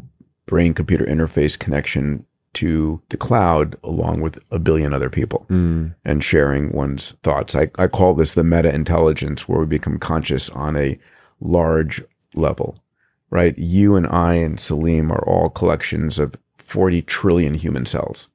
brain 0.51 0.75
computer 0.75 1.05
interface 1.07 1.57
connection 1.57 2.27
to 2.53 3.01
the 3.11 3.17
cloud 3.17 3.77
along 3.85 4.21
with 4.21 4.41
a 4.51 4.59
billion 4.59 4.93
other 4.93 5.09
people 5.09 5.47
Mm, 5.49 5.95
and 6.05 6.25
sharing 6.25 6.73
one's 6.73 7.13
thoughts. 7.23 7.55
I, 7.55 7.71
I 7.79 7.87
call 7.87 8.15
this 8.15 8.35
the 8.35 8.43
meta 8.43 8.75
intelligence 8.75 9.49
where 9.49 9.61
we 9.61 9.67
become 9.67 9.99
conscious 9.99 10.51
on 10.51 10.77
a 10.77 10.99
large 11.41 12.03
level, 12.35 12.77
right? 13.31 13.57
You 13.57 13.95
and 13.95 14.09
I 14.09 14.35
and 14.35 14.59
Salim 14.59 15.13
are 15.13 15.25
all 15.29 15.49
collections 15.51 16.19
of 16.19 16.35
40 16.59 17.03
trillion 17.03 17.55
human 17.55 17.87
cells. 17.87 18.29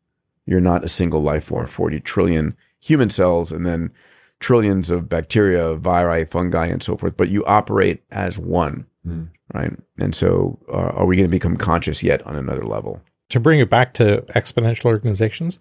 You're 0.45 0.61
not 0.61 0.85
a 0.85 0.87
single 0.87 1.21
life 1.21 1.43
form, 1.43 1.67
40 1.67 1.99
trillion 1.99 2.55
human 2.79 3.09
cells, 3.09 3.51
and 3.51 3.65
then 3.65 3.91
trillions 4.39 4.89
of 4.89 5.09
bacteria, 5.09 5.75
viri, 5.75 6.23
fungi, 6.23 6.67
and 6.67 6.81
so 6.81 6.95
forth, 6.95 7.17
but 7.17 7.27
you 7.29 7.43
operate 7.45 8.01
as 8.11 8.37
one, 8.37 8.85
Mm. 9.05 9.27
Right? 9.53 9.71
And 9.99 10.15
so, 10.15 10.59
uh, 10.69 10.93
are 10.95 11.05
we 11.05 11.15
going 11.15 11.27
to 11.27 11.31
become 11.31 11.57
conscious 11.57 12.03
yet 12.03 12.25
on 12.25 12.35
another 12.35 12.65
level? 12.65 13.01
to 13.29 13.39
bring 13.39 13.59
it 13.59 13.69
back 13.69 13.93
to 13.95 14.23
exponential 14.35 14.85
organizations, 14.85 15.59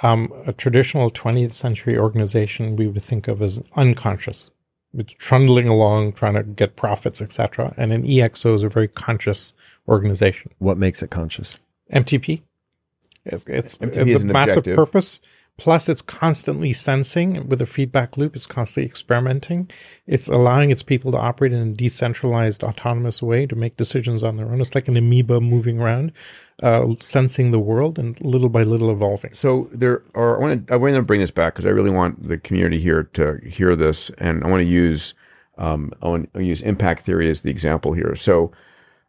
um, 0.00 0.32
a 0.46 0.52
traditional 0.52 1.10
20th 1.10 1.52
century 1.52 1.98
organization 1.98 2.76
we 2.76 2.86
would 2.86 3.02
think 3.02 3.28
of 3.28 3.42
as 3.42 3.60
unconscious. 3.76 4.50
It's 4.94 5.12
trundling 5.14 5.68
along, 5.68 6.12
trying 6.14 6.34
to 6.34 6.42
get 6.42 6.76
profits, 6.76 7.20
etc. 7.20 7.74
And 7.76 7.92
an 7.92 8.04
EXO 8.04 8.54
is 8.54 8.62
a 8.62 8.68
very 8.68 8.88
conscious 8.88 9.52
organization. 9.86 10.52
what 10.58 10.78
makes 10.78 11.02
it 11.02 11.10
conscious? 11.10 11.58
MTP, 11.92 12.42
it's, 13.24 13.44
it's 13.46 13.78
MTP 13.78 13.96
uh, 13.96 14.04
is 14.06 14.22
the 14.22 14.28
an 14.28 14.32
massive 14.32 14.58
objective. 14.58 14.76
purpose. 14.76 15.20
Plus, 15.58 15.88
it's 15.88 16.02
constantly 16.02 16.72
sensing 16.72 17.48
with 17.48 17.60
a 17.60 17.66
feedback 17.66 18.16
loop. 18.16 18.36
It's 18.36 18.46
constantly 18.46 18.88
experimenting. 18.88 19.68
It's 20.06 20.28
allowing 20.28 20.70
its 20.70 20.84
people 20.84 21.10
to 21.10 21.18
operate 21.18 21.52
in 21.52 21.68
a 21.68 21.72
decentralized, 21.72 22.62
autonomous 22.62 23.20
way 23.20 23.44
to 23.44 23.56
make 23.56 23.76
decisions 23.76 24.22
on 24.22 24.36
their 24.36 24.46
own. 24.46 24.60
It's 24.60 24.76
like 24.76 24.86
an 24.86 24.96
amoeba 24.96 25.40
moving 25.40 25.80
around, 25.80 26.12
uh, 26.62 26.86
sensing 27.00 27.50
the 27.50 27.58
world 27.58 27.98
and 27.98 28.18
little 28.24 28.48
by 28.48 28.62
little 28.62 28.88
evolving. 28.92 29.34
So 29.34 29.68
there 29.72 30.04
are. 30.14 30.36
I 30.36 30.40
want 30.40 30.68
to. 30.68 30.74
I 30.74 30.76
want 30.76 30.94
to 30.94 31.02
bring 31.02 31.20
this 31.20 31.32
back 31.32 31.54
because 31.54 31.66
I 31.66 31.70
really 31.70 31.90
want 31.90 32.28
the 32.28 32.38
community 32.38 32.78
here 32.78 33.02
to 33.14 33.40
hear 33.44 33.74
this, 33.74 34.10
and 34.18 34.44
I 34.44 34.48
want 34.48 34.60
to 34.60 34.68
use. 34.68 35.14
Um, 35.58 35.92
I 36.00 36.08
want 36.08 36.32
to 36.34 36.44
use 36.44 36.62
impact 36.62 37.04
theory 37.04 37.28
as 37.28 37.42
the 37.42 37.50
example 37.50 37.92
here. 37.92 38.14
So. 38.14 38.52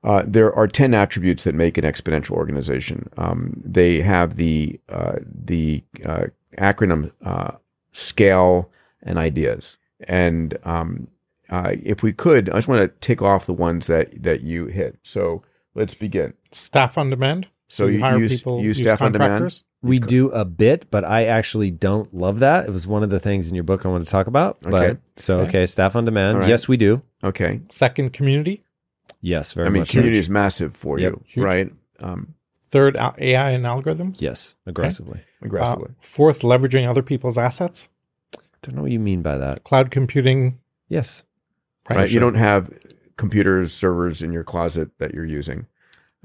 Uh, 0.01 0.23
there 0.25 0.55
are 0.55 0.65
10 0.65 0.93
attributes 0.93 1.43
that 1.43 1.53
make 1.53 1.77
an 1.77 1.83
exponential 1.83 2.31
organization. 2.31 3.09
Um, 3.17 3.61
they 3.65 3.99
have 3.99 4.35
the 4.35 4.79
uh, 4.87 5.17
the 5.25 5.83
uh, 6.05 6.27
acronym 6.57 7.11
uh, 7.23 7.51
scale 7.91 8.71
and 9.01 9.17
ideas. 9.17 9.77
And 10.07 10.57
um, 10.63 11.07
uh, 11.49 11.73
if 11.83 12.03
we 12.03 12.13
could, 12.13 12.49
I 12.49 12.55
just 12.57 12.67
want 12.67 12.81
to 12.81 12.99
tick 13.05 13.21
off 13.21 13.45
the 13.45 13.53
ones 13.53 13.87
that 13.87 14.23
that 14.23 14.41
you 14.41 14.67
hit. 14.67 14.97
So 15.03 15.43
let's 15.75 15.93
begin. 15.93 16.33
Staff 16.51 16.97
on 16.97 17.09
demand. 17.09 17.47
So 17.67 17.85
you 17.87 17.99
hire 17.99 18.17
use- 18.17 18.37
people, 18.37 18.61
use 18.61 18.79
use 18.79 18.87
staff 18.87 19.01
on 19.01 19.11
demand? 19.11 19.61
We 19.81 19.97
do 19.97 20.29
a 20.31 20.43
bit, 20.43 20.91
but 20.91 21.05
I 21.05 21.23
actually 21.25 21.71
don't 21.71 22.13
love 22.13 22.39
that. 22.39 22.65
It 22.65 22.71
was 22.71 22.85
one 22.85 23.01
of 23.01 23.09
the 23.09 23.19
things 23.19 23.47
in 23.47 23.55
your 23.55 23.63
book 23.63 23.85
I 23.85 23.89
want 23.89 24.03
to 24.05 24.11
talk 24.11 24.27
about. 24.27 24.57
Okay. 24.65 24.69
But 24.71 24.97
so 25.15 25.39
Okay. 25.41 25.49
okay, 25.49 25.65
staff 25.67 25.95
on 25.95 26.03
demand. 26.03 26.35
All 26.35 26.41
right. 26.41 26.49
Yes, 26.49 26.67
we 26.67 26.75
do. 26.75 27.01
Okay. 27.23 27.61
Second, 27.69 28.11
community. 28.11 28.63
Yes, 29.21 29.53
very 29.53 29.67
I 29.67 29.69
mean, 29.69 29.81
much. 29.83 29.91
community 29.91 30.17
so. 30.17 30.21
is 30.21 30.29
massive 30.29 30.75
for 30.75 30.99
Yep. 30.99 31.11
you, 31.13 31.21
Huge. 31.27 31.43
right? 31.45 31.71
Um, 32.01 32.33
Third, 32.69 32.95
AI 32.97 33.51
and 33.51 33.65
algorithms. 33.65 34.21
Yes, 34.21 34.55
aggressively. 34.65 35.21
aggressively. 35.41 35.89
Uh, 35.89 35.93
fourth, 36.01 36.41
leveraging 36.41 36.87
other 36.87 37.01
people's 37.03 37.37
assets. 37.37 37.89
I 38.37 38.41
Don't 38.61 38.75
know 38.75 38.81
what 38.83 38.91
you 38.91 38.99
mean 38.99 39.21
by 39.21 39.37
that. 39.37 39.63
Cloud 39.63 39.89
computing. 39.91 40.59
Yes. 40.87 41.23
right? 41.89 42.09
You 42.09 42.19
don't 42.19 42.35
have 42.35 42.71
computers, 43.17 43.73
servers 43.73 44.21
in 44.21 44.33
your 44.33 44.43
closet 44.43 44.89
that 44.99 45.13
you're 45.13 45.25
using. 45.25 45.65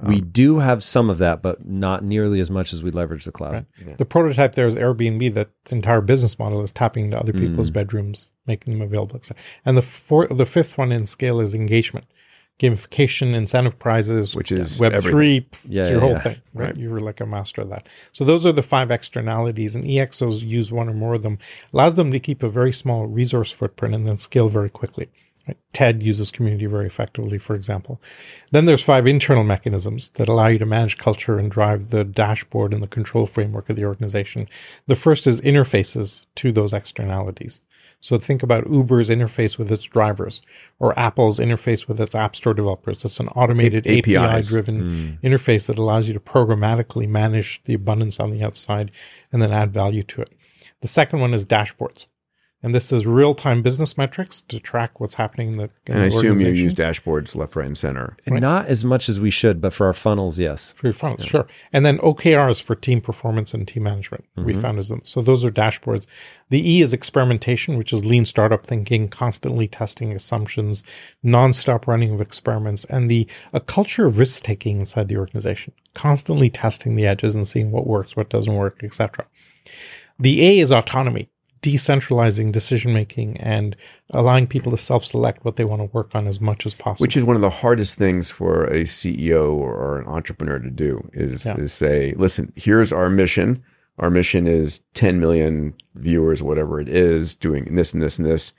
we 0.02 0.16
Um, 0.16 0.28
do 0.32 0.58
have 0.58 0.82
some 0.82 1.08
of 1.08 1.18
that, 1.18 1.40
but 1.40 1.64
not 1.66 2.02
nearly 2.04 2.40
as 2.40 2.50
much 2.50 2.72
as 2.72 2.82
we 2.82 2.90
leverage 2.90 3.24
the 3.24 3.32
cloud. 3.32 3.64
Right. 3.86 3.96
The 3.96 4.04
prototype 4.04 4.54
there 4.54 4.66
is 4.66 4.74
Airbnb. 4.74 5.32
That 5.34 5.50
entire 5.70 6.00
business 6.00 6.38
model 6.38 6.62
is 6.62 6.72
tapping 6.72 7.04
into 7.06 7.18
other 7.18 7.32
people's 7.32 7.70
Mm. 7.70 7.74
bedrooms, 7.74 8.28
making 8.46 8.72
them 8.72 8.82
available. 8.82 9.16
etc. 9.16 9.40
And 9.64 9.76
the 9.76 9.82
four, 9.82 10.26
the 10.26 10.44
fifth 10.46 10.76
one 10.76 10.90
in 10.92 11.06
scale 11.06 11.40
is 11.40 11.54
engagement, 11.54 12.06
gamification, 12.58 13.34
incentive 13.34 13.78
prizes, 13.78 14.36
Which 14.36 14.52
is 14.52 14.78
Web 14.78 14.92
everything. 14.92 15.10
three. 15.10 15.34
Yeah, 15.34 15.40
it's 15.40 15.68
yeah, 15.68 15.88
your 15.90 16.00
whole 16.00 16.10
yeah. 16.10 16.18
thing, 16.18 16.36
right? 16.54 16.66
Right. 16.66 16.76
You 16.76 16.90
were 16.90 17.00
like 17.00 17.20
a 17.20 17.26
master 17.26 17.62
of 17.62 17.68
that. 17.70 17.88
So 18.12 18.24
those 18.24 18.46
are 18.46 18.52
the 18.52 18.62
five 18.62 18.90
externalities, 18.90 19.74
and 19.74 19.84
EXOs 19.84 20.46
use 20.46 20.70
one 20.72 20.88
or 20.88 20.94
more 20.94 21.14
of 21.14 21.22
them. 21.22 21.38
Allows 21.72 21.96
them 21.96 22.12
to 22.12 22.20
keep 22.20 22.42
a 22.42 22.48
very 22.48 22.72
small 22.72 23.06
resource 23.06 23.50
footprint 23.50 23.94
and 23.94 24.06
then 24.06 24.16
scale 24.16 24.48
very 24.48 24.70
quickly. 24.70 25.08
Right? 25.46 25.58
TED 25.74 26.02
uses 26.02 26.30
community 26.30 26.64
very 26.64 26.86
effectively, 26.86 27.36
for 27.36 27.54
example. 27.54 28.00
Then 28.50 28.64
there's 28.64 28.82
five 28.82 29.06
internal 29.06 29.44
mechanisms 29.44 30.08
that 30.10 30.28
allow 30.28 30.46
you 30.46 30.58
to 30.58 30.64
manage 30.64 30.96
culture 30.96 31.38
and 31.38 31.50
drive 31.50 31.90
the 31.90 32.02
dashboard 32.02 32.72
and 32.72 32.82
the 32.82 32.86
control 32.88 33.26
framework 33.26 33.68
of 33.68 33.76
the 33.76 33.84
organization. 33.84 34.48
The 34.86 34.96
first 34.96 35.26
is 35.26 35.42
interfaces 35.42 36.24
to 36.36 36.50
those 36.50 36.72
externalities. 36.72 37.60
So 38.04 38.18
think 38.18 38.42
about 38.42 38.70
Uber's 38.70 39.08
interface 39.08 39.56
with 39.56 39.72
its 39.72 39.84
drivers 39.84 40.42
or 40.78 40.96
Apple's 40.98 41.38
interface 41.38 41.88
with 41.88 41.98
its 41.98 42.14
app 42.14 42.36
store 42.36 42.52
developers. 42.52 43.02
It's 43.02 43.18
an 43.18 43.28
automated 43.28 43.86
A- 43.86 44.00
API 44.00 44.46
driven 44.46 44.80
hmm. 44.80 45.26
interface 45.26 45.68
that 45.68 45.78
allows 45.78 46.06
you 46.06 46.12
to 46.12 46.20
programmatically 46.20 47.08
manage 47.08 47.62
the 47.64 47.72
abundance 47.72 48.20
on 48.20 48.30
the 48.30 48.44
outside 48.44 48.90
and 49.32 49.40
then 49.40 49.52
add 49.52 49.72
value 49.72 50.02
to 50.02 50.20
it. 50.20 50.30
The 50.82 50.86
second 50.86 51.20
one 51.20 51.32
is 51.32 51.46
dashboards. 51.46 52.04
And 52.64 52.74
this 52.74 52.92
is 52.92 53.06
real 53.06 53.34
time 53.34 53.60
business 53.60 53.98
metrics 53.98 54.40
to 54.40 54.58
track 54.58 54.98
what's 54.98 55.12
happening 55.12 55.48
in 55.48 55.56
the, 55.58 55.64
in 55.64 55.70
and 55.88 55.96
I 55.96 56.00
the 56.00 56.06
assume 56.06 56.24
you 56.24 56.30
organization. 56.30 56.64
use 56.64 56.74
dashboards 56.74 57.36
left, 57.36 57.56
right, 57.56 57.66
and 57.66 57.76
center. 57.76 58.16
And 58.24 58.40
Not 58.40 58.64
as 58.68 58.86
much 58.86 59.10
as 59.10 59.20
we 59.20 59.28
should, 59.28 59.60
but 59.60 59.74
for 59.74 59.86
our 59.86 59.92
funnels, 59.92 60.38
yes. 60.38 60.72
for 60.72 60.86
your 60.86 60.94
funnels, 60.94 61.26
sure. 61.26 61.46
And 61.74 61.84
then 61.84 61.98
OKRs 61.98 62.62
for 62.62 62.74
team 62.74 63.02
performance 63.02 63.52
and 63.52 63.68
team 63.68 63.82
management. 63.82 64.24
We 64.34 64.54
mm-hmm. 64.54 64.62
found 64.62 64.78
as 64.78 64.88
them. 64.88 65.02
So 65.04 65.20
those 65.20 65.44
are 65.44 65.50
dashboards. 65.50 66.06
The 66.48 66.66
E 66.66 66.80
is 66.80 66.94
experimentation, 66.94 67.76
which 67.76 67.92
is 67.92 68.06
lean 68.06 68.24
startup 68.24 68.64
thinking, 68.64 69.10
constantly 69.10 69.68
testing 69.68 70.14
assumptions, 70.14 70.84
nonstop 71.22 71.86
running 71.86 72.14
of 72.14 72.22
experiments, 72.22 72.84
and 72.86 73.10
the 73.10 73.28
a 73.52 73.60
culture 73.60 74.06
of 74.06 74.18
risk 74.18 74.42
taking 74.42 74.80
inside 74.80 75.08
the 75.08 75.18
organization, 75.18 75.74
constantly 75.92 76.48
testing 76.48 76.94
the 76.94 77.06
edges 77.06 77.34
and 77.34 77.46
seeing 77.46 77.70
what 77.70 77.86
works, 77.86 78.16
what 78.16 78.30
doesn't 78.30 78.54
work, 78.54 78.82
etc. 78.82 79.26
The 80.18 80.46
A 80.46 80.60
is 80.60 80.72
autonomy, 80.72 81.28
decentralizing 81.64 82.52
decision 82.52 82.92
making 82.92 83.38
and 83.38 83.74
allowing 84.10 84.46
people 84.46 84.70
to 84.70 84.76
self 84.76 85.02
select 85.04 85.44
what 85.46 85.56
they 85.56 85.64
want 85.64 85.80
to 85.80 85.86
work 85.96 86.14
on 86.14 86.26
as 86.26 86.38
much 86.40 86.66
as 86.66 86.74
possible. 86.74 87.02
Which 87.04 87.16
is 87.16 87.24
one 87.24 87.36
of 87.36 87.42
the 87.42 87.48
hardest 87.50 87.96
things 87.96 88.30
for 88.30 88.64
a 88.64 88.82
CEO 88.82 89.52
or, 89.54 89.98
an 89.98 90.06
entrepreneur 90.06 90.58
to 90.58 90.70
do 90.70 91.08
is, 91.14 91.46
Yeah. 91.46 91.56
is 91.56 91.72
say, 91.72 92.12
listen, 92.16 92.52
here's 92.54 92.92
our 92.92 93.08
mission. 93.08 93.62
Our 93.98 94.10
mission 94.10 94.46
is 94.46 94.80
10 94.92 95.18
million 95.18 95.72
viewers, 95.94 96.42
whatever 96.42 96.80
it 96.80 96.88
is, 96.88 97.34
doing 97.34 97.74
this 97.74 97.94
and 97.94 98.02
this 98.02 98.18
and 98.18 98.28
this. 98.28 98.52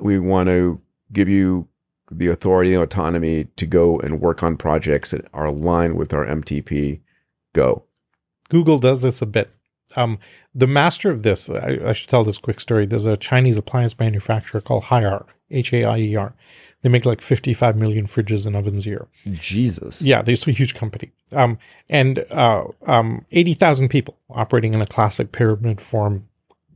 We 0.00 0.18
want 0.18 0.48
to 0.48 0.80
give 1.12 1.28
you 1.28 1.68
the 2.10 2.28
authority 2.28 2.72
and 2.72 2.82
autonomy 2.82 3.44
to 3.56 3.66
go 3.66 3.98
and 4.00 4.20
work 4.20 4.42
on 4.42 4.56
projects 4.56 5.10
that 5.10 5.26
are 5.34 5.44
aligned 5.46 5.96
with 5.96 6.14
our 6.14 6.24
MTP. 6.24 7.00
Go. 7.54 7.82
Google 8.48 8.78
does 8.78 9.02
this 9.02 9.20
a 9.20 9.26
bit. 9.26 9.50
Um, 9.96 10.18
the 10.54 10.66
master 10.66 11.10
of 11.10 11.22
this, 11.22 11.48
I, 11.48 11.78
I 11.86 11.92
should 11.92 12.08
tell 12.08 12.24
this 12.24 12.38
quick 12.38 12.60
story. 12.60 12.86
There's 12.86 13.06
a 13.06 13.16
Chinese 13.16 13.58
appliance 13.58 13.98
manufacturer 13.98 14.60
called 14.60 14.84
Haier, 14.84 15.24
H 15.50 15.72
A 15.72 15.84
I 15.84 15.98
E 15.98 16.16
R. 16.16 16.34
They 16.82 16.88
make 16.88 17.04
like 17.04 17.20
55 17.20 17.76
million 17.76 18.06
fridges 18.06 18.46
and 18.46 18.54
ovens 18.54 18.86
a 18.86 18.90
year. 18.90 19.08
Jesus. 19.32 20.02
Yeah, 20.02 20.22
they're 20.22 20.36
a 20.46 20.52
huge 20.52 20.74
company. 20.74 21.10
Um, 21.32 21.58
and 21.88 22.24
uh, 22.30 22.64
um, 22.86 23.24
80,000 23.32 23.88
people 23.88 24.16
operating 24.30 24.74
in 24.74 24.80
a 24.80 24.86
classic 24.86 25.32
pyramid 25.32 25.80
form, 25.80 26.28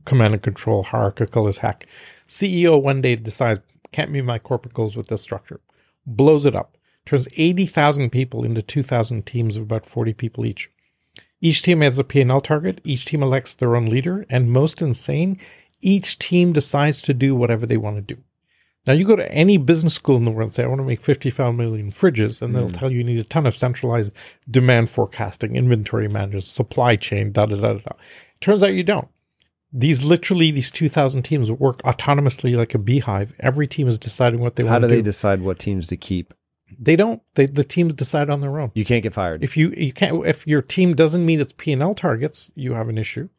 command 0.03 0.33
and 0.33 0.43
control, 0.43 0.83
hierarchical 0.83 1.47
as 1.47 1.59
heck. 1.59 1.87
CEO 2.27 2.81
one 2.81 3.01
day 3.01 3.15
decides, 3.15 3.61
can't 3.93 4.11
meet 4.11 4.25
my 4.25 4.39
corporate 4.39 4.73
goals 4.73 4.97
with 4.97 5.07
this 5.07 5.21
structure, 5.21 5.61
blows 6.05 6.45
it 6.45 6.55
up, 6.55 6.77
turns 7.05 7.27
80,000 7.37 8.09
people 8.09 8.43
into 8.43 8.61
2,000 8.61 9.25
teams 9.25 9.55
of 9.55 9.63
about 9.63 9.85
40 9.85 10.13
people 10.13 10.45
each. 10.45 10.69
Each 11.43 11.61
team 11.61 11.81
has 11.81 11.99
a 11.99 12.05
P&L 12.05 12.39
target. 12.39 12.79
Each 12.85 13.03
team 13.03 13.21
elects 13.21 13.53
their 13.53 13.75
own 13.75 13.83
leader. 13.83 14.25
And 14.29 14.49
most 14.49 14.81
insane, 14.81 15.37
each 15.81 16.17
team 16.17 16.53
decides 16.53 17.01
to 17.01 17.13
do 17.13 17.35
whatever 17.35 17.65
they 17.65 17.75
want 17.75 17.97
to 17.97 18.15
do. 18.15 18.23
Now, 18.87 18.93
you 18.93 19.05
go 19.05 19.17
to 19.17 19.29
any 19.29 19.57
business 19.57 19.93
school 19.93 20.15
in 20.15 20.23
the 20.23 20.31
world 20.31 20.47
and 20.47 20.53
say, 20.53 20.63
I 20.63 20.67
want 20.67 20.79
to 20.79 20.85
make 20.85 21.01
55 21.01 21.53
million 21.53 21.87
fridges, 21.87 22.41
and 22.41 22.55
they'll 22.55 22.69
hmm. 22.69 22.75
tell 22.75 22.89
you 22.89 22.99
you 22.99 23.03
need 23.03 23.19
a 23.19 23.25
ton 23.25 23.45
of 23.45 23.57
centralized 23.57 24.13
demand 24.49 24.89
forecasting, 24.89 25.57
inventory 25.57 26.07
management, 26.07 26.45
supply 26.45 26.95
chain, 26.95 27.33
da 27.33 27.45
da 27.45 27.57
da 27.57 27.73
da. 27.73 27.91
Turns 28.39 28.63
out 28.63 28.71
you 28.71 28.83
don't. 28.83 29.09
These 29.73 30.01
literally 30.01 30.49
these 30.51 30.71
2000 30.71 31.23
teams 31.23 31.51
work 31.51 31.81
autonomously 31.81 32.55
like 32.55 32.73
a 32.73 32.77
beehive. 32.77 33.33
Every 33.41 33.67
team 33.67 33.89
is 33.89 33.99
deciding 33.99 34.39
what 34.39 34.55
they 34.55 34.63
How 34.63 34.73
want 34.73 34.83
to 34.83 34.87
do 34.87 34.95
to 34.95 35.01
they 35.01 35.01
decide 35.01 35.41
what 35.41 35.59
teams 35.59 35.87
to 35.87 35.97
keep? 35.97 36.33
They 36.79 36.95
don't. 36.95 37.21
They, 37.35 37.45
the 37.45 37.63
teams 37.63 37.93
decide 37.93 38.29
on 38.29 38.41
their 38.41 38.59
own. 38.59 38.71
You 38.73 38.85
can't 38.85 39.03
get 39.03 39.13
fired. 39.13 39.43
If 39.43 39.55
you 39.57 39.71
you 39.71 39.93
can't 39.93 40.25
if 40.25 40.45
your 40.47 40.61
team 40.61 40.95
doesn't 40.95 41.25
meet 41.25 41.39
its 41.39 41.53
P 41.55 41.71
and 41.73 41.81
L 41.81 41.93
targets, 41.95 42.51
you 42.55 42.73
have 42.73 42.89
an 42.89 42.97
issue. 42.97 43.29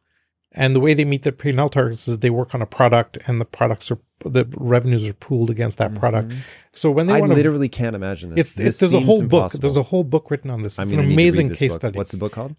And 0.56 0.73
the 0.73 0.78
way 0.78 0.94
they 0.94 1.05
meet 1.05 1.23
their 1.24 1.32
P 1.32 1.51
and 1.51 1.59
L 1.59 1.69
targets 1.69 2.06
is 2.06 2.20
they 2.20 2.31
work 2.31 2.55
on 2.55 2.62
a 2.62 2.66
product, 2.66 3.19
and 3.27 3.40
the 3.40 3.44
products 3.44 3.90
are 3.90 3.98
the 4.24 4.47
revenues 4.56 5.09
are 5.09 5.12
pooled 5.15 5.51
against 5.51 5.78
that 5.78 5.94
product. 5.97 6.32
So 6.73 6.90
when 6.90 7.09
they 7.09 7.15
Mm-hmm. 7.15 7.16
I 7.16 7.20
want 7.20 7.32
to 7.32 7.36
literally 7.36 7.69
can't 7.69 7.97
imagine 7.97 8.31
this. 8.35 8.40
It's, 8.40 8.55
This 8.55 8.78
there's 8.81 8.94
a 8.94 9.01
whole 9.01 9.23
book. 9.23 9.52
There's 9.52 9.77
a 9.77 9.82
whole 9.82 10.05
book 10.05 10.31
written 10.31 10.51
on 10.51 10.62
this. 10.62 10.78
It's 10.78 10.85
an 10.85 10.89
need 10.90 10.97
to 10.97 11.02
read 11.02 11.12
amazing 11.12 11.48
case 11.55 11.73
book. 11.73 11.81
study. 11.81 11.97
What's 11.98 12.12
the 12.12 12.16
book 12.19 12.32
called? 12.32 12.55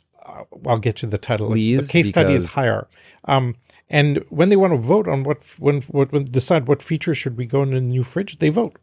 I'll 0.67 0.79
get 0.79 1.01
you 1.03 1.09
the 1.09 1.17
title. 1.17 1.53
It's- 1.53 1.87
the 1.87 1.91
case 1.91 2.09
study 2.09 2.33
is 2.33 2.53
Haier. 2.55 2.87
Um, 3.25 3.55
and 3.89 4.25
when 4.29 4.49
they 4.49 4.55
want 4.55 4.73
to 4.73 4.77
vote 4.79 5.07
on 5.07 5.23
what 5.23 5.43
when 5.59 5.81
what 5.83 6.11
when 6.11 6.25
decide 6.25 6.67
what 6.67 6.81
features 6.81 7.17
should 7.17 7.37
we 7.37 7.45
go 7.45 7.61
in 7.61 7.71
the 7.71 7.79
new 7.81 8.03
fridge, 8.03 8.39
they 8.39 8.49
vote. 8.49 8.77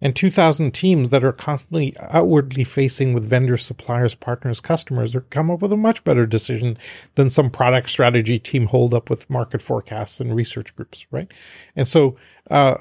And 0.00 0.16
2,000 0.16 0.72
teams 0.72 1.10
that 1.10 1.22
are 1.22 1.32
constantly 1.32 1.94
outwardly 2.00 2.64
facing 2.64 3.12
with 3.12 3.28
vendors, 3.28 3.64
suppliers, 3.64 4.14
partners, 4.14 4.60
customers, 4.60 5.14
are 5.14 5.20
come 5.22 5.50
up 5.50 5.60
with 5.60 5.72
a 5.72 5.76
much 5.76 6.02
better 6.04 6.26
decision 6.26 6.76
than 7.16 7.28
some 7.28 7.50
product 7.50 7.90
strategy 7.90 8.38
team 8.38 8.66
hold 8.66 8.94
up 8.94 9.10
with 9.10 9.28
market 9.28 9.60
forecasts 9.60 10.20
and 10.20 10.34
research 10.34 10.74
groups, 10.74 11.06
right? 11.10 11.30
And 11.76 11.86
so 11.86 12.16
uh, 12.50 12.76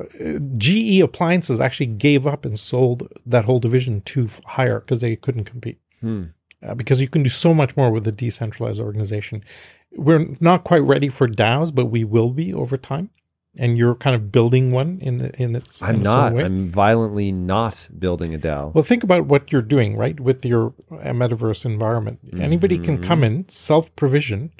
GE 0.57 1.01
Appliances 1.01 1.59
actually 1.59 1.87
gave 1.87 2.25
up 2.25 2.45
and 2.45 2.59
sold 2.59 3.11
that 3.25 3.45
whole 3.45 3.59
division 3.59 4.01
to 4.01 4.23
Haier 4.25 4.81
because 4.81 5.01
they 5.01 5.15
couldn't 5.15 5.43
compete 5.45 5.79
uh, 6.63 6.75
because 6.75 7.01
you 7.01 7.07
can 7.07 7.23
do 7.23 7.29
so 7.29 7.53
much 7.53 7.75
more 7.77 7.91
with 7.91 8.07
a 8.07 8.11
decentralized 8.11 8.81
organization. 8.81 9.43
We're 9.93 10.27
not 10.39 10.63
quite 10.63 10.83
ready 10.83 11.09
for 11.09 11.27
DAOs, 11.27 11.73
but 11.73 11.87
we 11.87 12.03
will 12.03 12.31
be 12.31 12.53
over 12.53 12.77
time. 12.77 13.09
And 13.57 13.77
you're 13.77 13.95
kind 13.95 14.15
of 14.15 14.31
building 14.31 14.71
one 14.71 14.99
in 15.01 15.21
in 15.39 15.55
its. 15.55 15.81
I'm 15.81 15.95
own 15.95 16.01
not. 16.03 16.39
I'm 16.39 16.69
violently 16.69 17.31
not 17.31 17.89
building 17.97 18.33
a 18.35 18.37
DAO. 18.37 18.73
Well, 18.73 18.83
think 18.83 19.03
about 19.03 19.25
what 19.25 19.51
you're 19.51 19.63
doing, 19.63 19.97
right, 19.97 20.19
with 20.19 20.45
your 20.45 20.73
uh, 20.91 21.11
metaverse 21.11 21.65
environment. 21.65 22.19
Anybody 22.39 22.77
can 22.77 22.97
Mm-hmm. 22.97 23.07
come 23.07 23.23
in, 23.23 23.49
self 23.49 23.93
provision, 23.95 24.51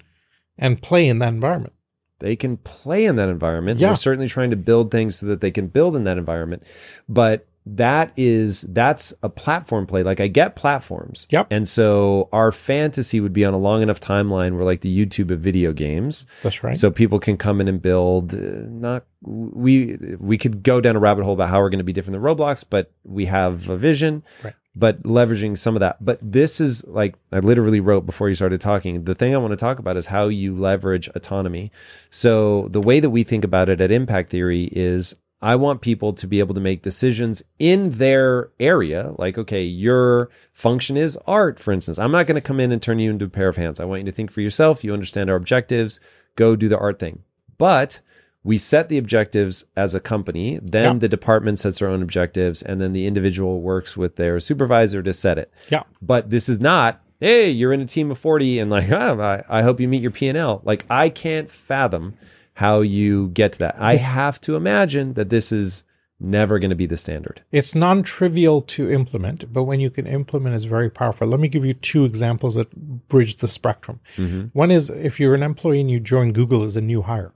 and 0.57 0.82
play 0.82 1.07
in 1.07 1.20
that 1.20 1.30
environment. 1.30 1.74
they 2.20 2.36
can 2.36 2.57
play 2.57 3.06
in 3.06 3.16
that 3.16 3.30
environment. 3.30 3.80
Yeah. 3.80 3.90
We're 3.90 3.95
certainly 3.95 4.28
trying 4.28 4.49
to 4.49 4.57
build 4.57 4.91
things 4.91 5.20
so 5.20 5.28
that 5.28 5.40
they 5.40 5.52
can 5.52 5.68
build 5.68 5.95
in 5.95 6.03
that 6.06 6.18
environment. 6.18 6.64
But 7.07 7.48
that 7.76 8.14
is 8.18 8.62
that's 8.62 9.14
a 9.22 9.30
platform 9.30 9.86
play. 9.86 10.04
Like 10.04 10.20
I 10.20 10.28
get 10.28 10.56
platforms. 10.56 11.28
Yep. 11.30 11.48
And 11.52 11.68
so 11.68 12.30
our 12.32 12.52
fantasy 12.52 13.20
would 13.20 13.34
be 13.34 13.46
on 13.46 13.54
a 13.54 13.58
long 13.58 13.82
enough 13.82 14.00
timeline 14.00 14.56
where 14.56 14.64
like 14.64 14.82
the 14.82 15.06
YouTube 15.06 15.32
of 15.32 15.40
video 15.40 15.74
games. 15.74 16.26
That's 16.41 16.64
right. 16.64 16.76
So 16.76 16.90
people 16.91 17.20
can 17.20 17.38
come 17.38 17.62
in 17.62 17.68
and 17.68 17.82
build. 17.82 18.34
Uh, 18.34 18.66
not 18.68 19.06
we 19.22 19.98
we 20.20 20.38
could 20.38 20.64
go 20.64 20.82
down 20.82 20.96
a 20.96 21.00
rabbit 21.00 21.24
hole 21.24 21.34
about 21.34 21.50
how 21.50 21.60
we're 21.60 21.70
going 21.70 21.80
to 21.80 21.84
be 21.84 21.94
different 21.94 22.22
than 22.22 22.22
Roblox, 22.22 22.64
but 22.68 22.91
we 23.04 23.26
have 23.26 23.70
a 23.70 23.78
vision. 23.78 24.24
Right. 24.44 24.54
But 24.76 25.04
leveraging 25.04 25.58
some 25.58 25.76
of 25.76 25.82
that. 25.82 25.98
But 26.04 26.20
this 26.22 26.62
is 26.62 26.86
like 26.88 27.16
I 27.32 27.40
literally 27.40 27.82
wrote 27.82 28.06
before 28.06 28.30
you 28.30 28.36
started 28.36 28.62
talking. 28.62 29.04
The 29.04 29.16
thing 29.16 29.34
I 29.34 29.38
want 29.38 29.52
to 29.52 29.58
talk 29.58 29.80
about 29.80 29.98
is 29.98 30.08
how 30.08 30.28
you 30.28 30.56
leverage 30.56 31.10
autonomy. 31.16 31.72
So 32.10 32.68
the 32.70 32.82
way 32.82 33.00
that 33.00 33.10
we 33.10 33.24
think 33.24 33.44
about 33.44 33.68
it 33.68 33.82
at 33.82 33.91
Impact 33.91 34.30
Theory 34.30 34.70
is 34.72 35.16
I 35.41 35.56
want 35.56 35.82
people 35.82 36.11
to 36.14 36.28
be 36.28 36.40
able 36.40 36.53
to 36.56 36.61
make 36.61 36.82
decisions 36.82 37.41
in 37.60 37.91
their 37.91 38.49
area. 38.60 39.14
Like, 39.18 39.38
okay, 39.38 39.64
your 39.64 40.30
function 40.52 40.98
is 40.98 41.18
art, 41.26 41.60
for 41.60 41.72
instance. 41.72 41.98
I'm 41.98 42.11
not 42.11 42.28
going 42.28 42.36
to 42.36 42.41
come 42.41 42.60
in 42.60 42.72
and 42.74 42.82
turn 42.82 42.99
you 42.99 43.10
into 43.10 43.26
a 43.26 43.30
pair 43.30 43.48
of 43.48 43.56
hands. 43.56 43.80
I 43.80 43.86
want 43.86 44.02
you 44.02 44.06
to 44.07 44.11
think 44.11 44.32
for 44.32 44.41
yourself. 44.41 44.84
You 44.84 44.94
understand 44.94 45.30
our 45.30 45.38
objectives. 45.38 45.99
Go 46.36 46.56
do 46.57 46.68
the 46.68 46.78
art 46.78 46.99
thing. 46.99 47.24
But 47.57 48.02
we 48.44 48.57
set 48.57 48.90
the 48.90 48.98
objectives 48.98 49.66
as 49.78 49.95
a 49.95 49.99
company. 50.02 50.60
Then 50.61 50.94
Yeah. 50.95 50.99
the 50.99 51.10
department 51.10 51.60
sets 51.60 51.80
their 51.80 51.88
own 51.90 52.02
objectives, 52.02 52.61
and 52.61 52.80
then 52.82 52.91
the 52.94 53.06
individual 53.07 53.61
works 53.61 53.95
with 53.95 54.16
their 54.18 54.40
supervisor 54.41 55.02
to 55.03 55.14
set 55.14 55.38
it. 55.38 55.52
yeah. 55.70 55.84
But 56.02 56.30
this 56.30 56.49
is 56.49 56.60
not, 56.60 57.02
hey, 57.22 57.49
you're 57.49 57.74
in 57.74 57.82
a 57.82 57.86
team 57.86 58.11
of 58.11 58.18
40 58.18 58.60
and 58.60 58.70
like, 58.72 58.91
ah, 58.91 59.44
I, 59.49 59.60
I 59.60 59.61
hope 59.61 59.80
you 59.80 59.88
meet 59.88 60.02
your 60.02 60.11
P&L. 60.11 60.61
Like, 60.66 60.86
I 60.90 61.10
can't 61.10 61.49
fathom 61.49 62.16
how 62.60 62.81
you 62.81 63.30
get 63.30 63.53
to 63.53 63.60
that. 63.60 63.76
I 63.80 63.95
have 63.95 64.41
to 64.41 64.57
imagine 64.57 65.14
that 65.14 65.30
this 65.30 65.53
is 65.53 65.86
never 66.19 66.60
going 66.60 66.72
to 66.72 66.76
be 66.76 66.86
the 66.86 66.98
standard. 66.98 67.41
It's 67.53 67.73
non 67.73 68.03
trivial 68.03 68.60
to 68.76 68.91
implement, 68.91 69.53
but 69.53 69.64
when 69.64 69.80
you 69.80 69.90
can 69.90 70.06
implement, 70.06 70.56
it's 70.56 70.65
very 70.65 70.90
powerful. 70.90 71.26
Let 71.26 71.40
me 71.40 71.48
give 71.48 71.64
you 71.64 71.73
two 71.73 72.03
examples 72.03 72.56
that 72.56 73.07
bridge 73.07 73.38
the 73.38 73.48
spectrum. 73.48 74.02
Mm-hmm. 74.18 74.48
One 74.52 74.72
is 74.72 74.90
if 74.90 75.22
you're 75.22 75.36
an 75.36 75.41
employee 75.41 75.80
and 75.80 75.90
you 75.90 76.02
join 76.02 76.34
Google 76.34 76.65
as 76.65 76.76
a 76.76 76.81
new 76.81 77.02
hire, 77.02 77.31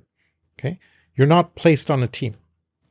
okay, 0.59 0.77
you're 1.15 1.25
not 1.25 1.55
placed 1.55 1.89
on 1.89 2.03
a 2.03 2.07
team. 2.07 2.35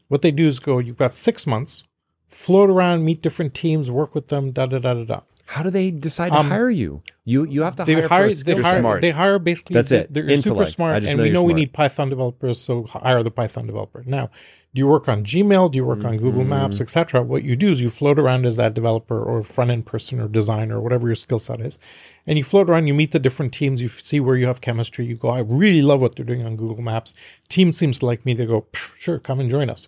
What 0.09 0.23
they 0.23 0.31
do 0.31 0.47
is 0.47 0.59
go, 0.59 0.79
you've 0.79 0.97
got 0.97 1.13
six 1.13 1.47
months, 1.47 1.85
float 2.29 2.71
around, 2.71 3.05
meet 3.05 3.21
different 3.21 3.53
teams, 3.53 3.91
work 3.91 4.15
with 4.15 4.29
them, 4.29 4.53
da 4.53 4.65
da 4.65 4.79
da 4.79 4.95
da 4.95 5.05
da. 5.05 5.21
How 5.53 5.63
do 5.63 5.71
they 5.71 5.91
decide 5.91 6.33
to 6.33 6.39
Um, 6.39 6.49
hire 6.49 6.71
you? 6.71 7.03
You 7.25 7.45
you 7.45 7.63
have 7.63 7.77
to 7.77 7.85
hire, 7.85 8.09
hire, 8.09 8.31
they 8.33 8.55
hire, 8.61 8.81
smart. 8.81 9.01
they 9.03 9.11
hire 9.11 9.39
basically. 9.39 9.75
That's 9.75 9.93
it. 9.93 10.13
They're 10.13 10.25
super 10.25 10.33
Intellect. 10.65 10.69
I 10.69 10.73
smart, 10.73 11.03
just 11.03 11.11
and 11.11 11.19
know 11.19 11.25
we 11.25 11.31
know 11.31 11.43
we 11.43 11.53
need 11.55 11.73
Python 11.75 12.09
developers, 12.09 12.61
so 12.61 12.85
hire 12.85 13.23
the 13.23 13.31
Python 13.31 13.67
developer. 13.67 14.03
Now, 14.07 14.31
do 14.75 14.79
you 14.81 14.87
work 14.87 15.07
on 15.09 15.25
Gmail? 15.25 15.71
Do 15.71 15.77
you 15.77 15.85
work 15.85 16.05
on 16.07 16.17
Google 16.17 16.45
Maps, 16.45 16.77
Mm-hmm. 16.77 16.83
etc.? 16.85 17.23
What 17.23 17.45
you 17.45 17.55
do 17.55 17.71
is 17.71 17.83
you 17.83 17.91
float 17.91 18.19
around 18.19 18.47
as 18.47 18.57
that 18.57 18.73
developer 18.73 19.23
or 19.23 19.43
front 19.43 19.71
end 19.71 19.85
person 19.85 20.19
or 20.21 20.27
designer 20.29 20.79
or 20.79 20.81
whatever 20.81 21.07
your 21.07 21.15
skill 21.25 21.39
set 21.39 21.61
is, 21.61 21.79
and 22.27 22.39
you 22.39 22.45
float 22.45 22.71
around. 22.71 22.87
You 22.87 22.95
meet 22.95 23.13
the 23.13 23.19
different 23.19 23.53
teams. 23.53 23.83
You 23.83 23.89
see 23.89 24.21
where 24.21 24.37
you 24.37 24.47
have 24.47 24.63
chemistry. 24.63 25.05
You 25.05 25.17
go, 25.17 25.29
I 25.29 25.41
really 25.41 25.83
love 25.83 26.01
what 26.01 26.17
they're 26.17 26.25
doing 26.25 26.45
on 26.47 26.57
Google 26.57 26.83
Maps. 26.83 27.13
Team 27.51 27.73
seems 27.73 27.99
to 27.99 28.07
like 28.07 28.25
me. 28.25 28.33
They 28.33 28.47
go, 28.47 28.65
sure, 28.99 29.19
come 29.19 29.39
and 29.39 29.51
join 29.51 29.69
us. 29.69 29.87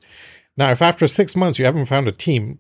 Now, 0.59 0.71
if 0.71 0.83
after 0.83 1.09
six 1.09 1.35
months 1.35 1.59
you 1.59 1.65
haven't 1.65 1.87
found 1.87 2.07
a 2.07 2.13
team, 2.13 2.59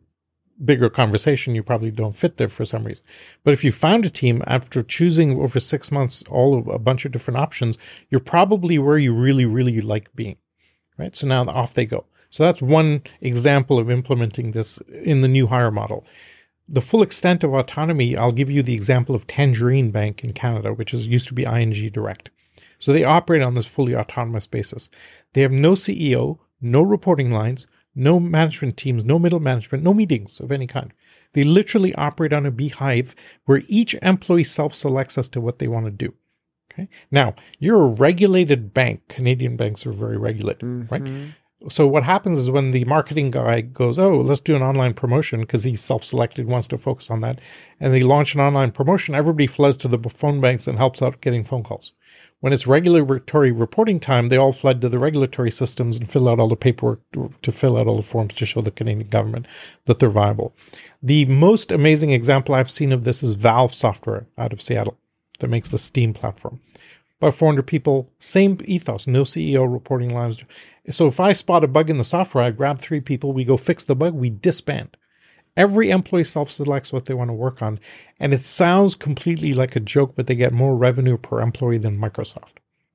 bigger 0.63 0.89
conversation, 0.89 1.55
you 1.55 1.63
probably 1.63 1.91
don't 1.91 2.17
fit 2.17 2.37
there 2.37 2.49
for 2.49 2.65
some 2.65 2.85
reason. 2.85 3.05
But 3.43 3.53
if 3.53 3.65
you 3.65 3.73
found 3.73 4.05
a 4.05 4.11
team 4.11 4.43
after 4.47 4.83
choosing 4.83 5.41
over 5.41 5.59
six 5.59 5.91
months 5.91 6.23
all 6.31 6.59
of 6.59 6.69
a 6.69 6.79
bunch 6.79 7.05
of 7.05 7.13
different 7.13 7.39
options, 7.39 7.79
you're 8.11 8.21
probably 8.21 8.79
where 8.79 8.99
you 8.99 9.15
really, 9.15 9.45
really 9.45 9.81
like 9.81 10.15
being. 10.15 10.37
Right. 10.97 11.17
So 11.17 11.27
now 11.27 11.45
off 11.49 11.75
they 11.75 11.87
go. 11.87 12.05
So 12.31 12.45
that's 12.45 12.63
one 12.63 13.03
example 13.21 13.79
of 13.79 13.91
implementing 13.91 14.53
this 14.53 14.79
in 15.03 15.21
the 15.21 15.29
new 15.29 15.49
hire 15.49 15.71
model. 15.71 16.05
The 16.69 16.81
full 16.81 17.03
extent 17.03 17.45
of 17.45 17.53
autonomy, 17.53 18.17
I'll 18.17 18.33
give 18.33 18.51
you 18.51 18.63
the 18.63 18.75
example 18.75 19.15
of 19.15 19.27
Tangerine 19.27 19.91
Bank 19.91 20.25
in 20.25 20.33
Canada, 20.33 20.73
which 20.73 20.95
is 20.95 21.07
used 21.07 21.29
to 21.29 21.35
be 21.35 21.45
ING 21.45 21.91
Direct. 21.93 22.31
So 22.79 22.93
they 22.93 23.05
operate 23.05 23.43
on 23.43 23.55
this 23.55 23.67
fully 23.67 23.95
autonomous 23.95 24.47
basis. 24.47 24.91
They 25.33 25.43
have 25.43 25.53
no 25.53 25.73
CEO, 25.73 26.39
no 26.61 26.83
reporting 26.83 27.33
lines, 27.33 27.67
no 27.95 28.19
management 28.19 28.77
teams, 28.77 29.05
no 29.05 29.19
middle 29.19 29.41
management, 29.41 29.85
no 29.85 29.95
meetings 29.95 30.41
of 30.41 30.51
any 30.51 30.67
kind. 30.67 30.93
They 31.33 31.43
literally 31.43 31.95
operate 31.95 32.33
on 32.33 32.47
a 32.47 32.51
beehive 32.51 33.15
where 33.45 33.63
each 33.69 33.95
employee 34.03 34.45
self 34.45 34.75
selects 34.75 35.19
as 35.19 35.29
to 35.31 35.41
what 35.41 35.59
they 35.59 35.69
want 35.69 35.87
to 35.87 35.91
do. 35.91 36.15
Okay. 36.73 36.89
Now, 37.11 37.35
you're 37.59 37.83
a 37.83 37.95
regulated 37.95 38.75
bank. 38.75 39.03
Canadian 39.09 39.57
banks 39.57 39.87
are 39.87 39.93
very 39.93 40.17
regulated, 40.17 40.63
mm-hmm. 40.63 40.93
right? 40.93 41.33
So 41.69 41.87
what 41.87 42.03
happens 42.03 42.39
is 42.39 42.51
when 42.51 42.73
the 42.73 42.85
marketing 42.85 43.31
guy 43.31 43.63
goes, 43.63 43.99
"Oh, 43.99 44.21
let's 44.21 44.41
do 44.41 44.55
an 44.55 44.63
online 44.63 44.93
promotion," 44.93 45.41
because 45.41 45.65
he's 45.65 45.81
self-selected, 45.81 46.47
wants 46.47 46.69
to 46.69 46.79
focus 46.79 47.11
on 47.11 47.21
that, 47.23 47.41
and 47.81 47.93
they 47.93 48.01
launch 48.01 48.35
an 48.35 48.41
online 48.41 48.71
promotion, 48.71 49.15
everybody 49.15 49.47
floods 49.47 49.79
to 49.79 49.89
the 49.89 49.99
phone 50.11 50.41
banks 50.41 50.69
and 50.69 50.77
helps 50.77 51.01
out 51.01 51.21
getting 51.23 51.45
phone 51.45 51.63
calls. 51.63 51.93
When 52.45 52.53
it's 52.53 52.67
regulatory 52.67 53.53
reporting 53.53 53.99
time, 53.99 54.29
they 54.29 54.37
all 54.37 54.53
fled 54.53 54.83
to 54.83 54.91
the 54.91 54.99
regulatory 54.99 55.51
systems 55.51 55.97
and 55.97 56.11
fill 56.11 56.29
out 56.29 56.39
all 56.39 56.49
the 56.49 56.57
paperwork 56.57 57.01
to, 57.15 57.31
to 57.41 57.51
fill 57.51 57.79
out 57.79 57.87
all 57.87 57.97
the 57.97 58.03
forms 58.03 58.35
to 58.35 58.45
show 58.45 58.61
the 58.61 58.71
Canadian 58.71 59.09
government 59.09 59.47
that 59.87 59.99
they're 59.99 60.11
viable. 60.11 60.55
The 61.03 61.25
most 61.25 61.73
amazing 61.73 62.11
example 62.11 62.55
I've 62.55 62.71
seen 62.71 62.93
of 62.93 63.05
this 63.05 63.23
is 63.23 63.33
Valve 63.33 63.73
Software 63.73 64.27
out 64.37 64.53
of 64.53 64.61
Seattle 64.61 64.99
that 65.39 65.49
makes 65.49 65.71
the 65.71 65.79
Steam 65.79 66.13
platform. 66.13 66.61
About 67.19 67.33
400 67.33 67.67
people, 67.67 68.13
same 68.19 68.59
ethos, 68.67 69.07
no 69.07 69.23
CEO 69.23 69.73
reporting 69.73 70.15
lines. 70.15 70.45
So 70.91 71.07
if 71.07 71.21
I 71.21 71.33
spot 71.33 71.65
a 71.65 71.67
bug 71.67 71.89
in 71.89 71.97
the 71.97 72.05
software, 72.05 72.45
I 72.45 72.51
grab 72.51 72.79
three 72.79 73.01
people, 73.01 73.33
we 73.33 73.45
go 73.45 73.57
fix 73.57 73.85
the 73.85 73.97
bug, 73.97 74.13
we 74.13 74.29
disband. 74.29 74.99
Every 75.57 75.91
employee 75.91 76.25
self 76.25 76.51
selects 76.51 76.93
what 76.93 77.07
they 77.07 77.15
want 77.15 77.29
to 77.29 77.35
work 77.35 77.63
on. 77.63 77.79
And 78.19 78.35
it 78.35 78.41
sounds 78.41 78.95
completely 78.95 79.55
like 79.55 79.77
a 79.77 79.81
joke, 79.81 80.15
but 80.17 80.27
they 80.27 80.35
get 80.35 80.53
more 80.53 80.77
revenue 80.77 81.17
per 81.17 81.41
employee 81.41 81.79
than 81.79 81.99
Microsoft. 81.99 82.55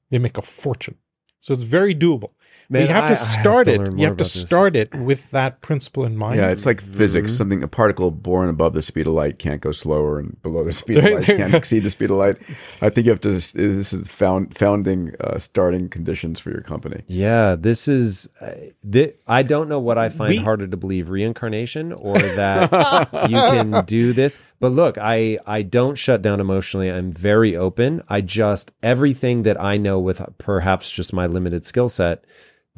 They 0.09 0.19
make 0.19 0.37
a 0.37 0.41
fortune. 0.41 0.97
So 1.39 1.53
it's 1.53 1.63
very 1.63 1.95
doable. 1.95 2.31
Man, 2.71 2.83
you 2.83 2.87
have 2.93 3.05
I- 3.05 3.07
to 3.07 3.13
I 3.13 3.17
have 3.17 3.17
start 3.17 3.65
to 3.65 3.73
it. 3.73 3.77
you 3.79 3.83
have 3.83 3.93
to 3.97 4.05
about 4.05 4.17
this. 4.19 4.31
start 4.41 4.75
it 4.75 4.93
with 4.93 5.31
that 5.31 5.61
principle 5.61 6.05
in 6.05 6.15
mind. 6.15 6.37
Yeah, 6.39 6.49
it's 6.49 6.67
like 6.67 6.81
physics. 6.81 7.31
Mm-hmm. 7.31 7.37
Something 7.37 7.63
a 7.63 7.67
particle 7.67 8.11
born 8.11 8.47
above 8.47 8.73
the 8.73 8.83
speed 8.83 9.07
of 9.07 9.13
light 9.13 9.39
can't 9.39 9.59
go 9.59 9.71
slower, 9.71 10.19
and 10.19 10.39
below 10.43 10.63
the 10.63 10.71
speed 10.71 10.97
of 10.99 11.03
light 11.05 11.25
there- 11.25 11.37
can't 11.37 11.55
exceed 11.55 11.79
the 11.81 11.89
speed 11.89 12.11
of 12.11 12.17
light. 12.17 12.37
I 12.81 12.89
think 12.89 13.05
you 13.05 13.11
have 13.11 13.21
to. 13.21 13.31
This 13.31 13.55
is 13.55 14.07
found 14.07 14.55
founding 14.55 15.13
uh, 15.19 15.39
starting 15.39 15.89
conditions 15.89 16.39
for 16.39 16.51
your 16.51 16.61
company. 16.61 17.01
Yeah, 17.07 17.55
this 17.55 17.87
is. 17.87 18.29
Uh, 18.39 18.51
thi- 18.87 19.13
I 19.27 19.41
don't 19.41 19.67
know 19.67 19.79
what 19.79 19.97
I 19.97 20.09
find 20.09 20.29
We- 20.29 20.37
harder 20.37 20.67
to 20.67 20.77
believe: 20.77 21.09
reincarnation 21.09 21.91
or 21.91 22.19
that 22.19 23.09
you 23.31 23.35
can 23.37 23.83
do 23.87 24.13
this. 24.13 24.37
But 24.59 24.73
look, 24.73 24.99
I 24.99 25.39
I 25.47 25.63
don't 25.63 25.95
shut 25.97 26.21
down 26.21 26.39
emotionally. 26.39 26.91
I'm 26.91 27.11
very 27.11 27.55
open. 27.55 28.03
I 28.09 28.21
just 28.21 28.73
everything 28.83 29.41
that 29.43 29.59
I 29.59 29.77
know 29.77 29.97
with 29.99 30.21
perhaps 30.37 30.91
just 30.91 31.13
my 31.13 31.25
limited 31.25 31.65
skill 31.65 31.89
set. 31.89 32.25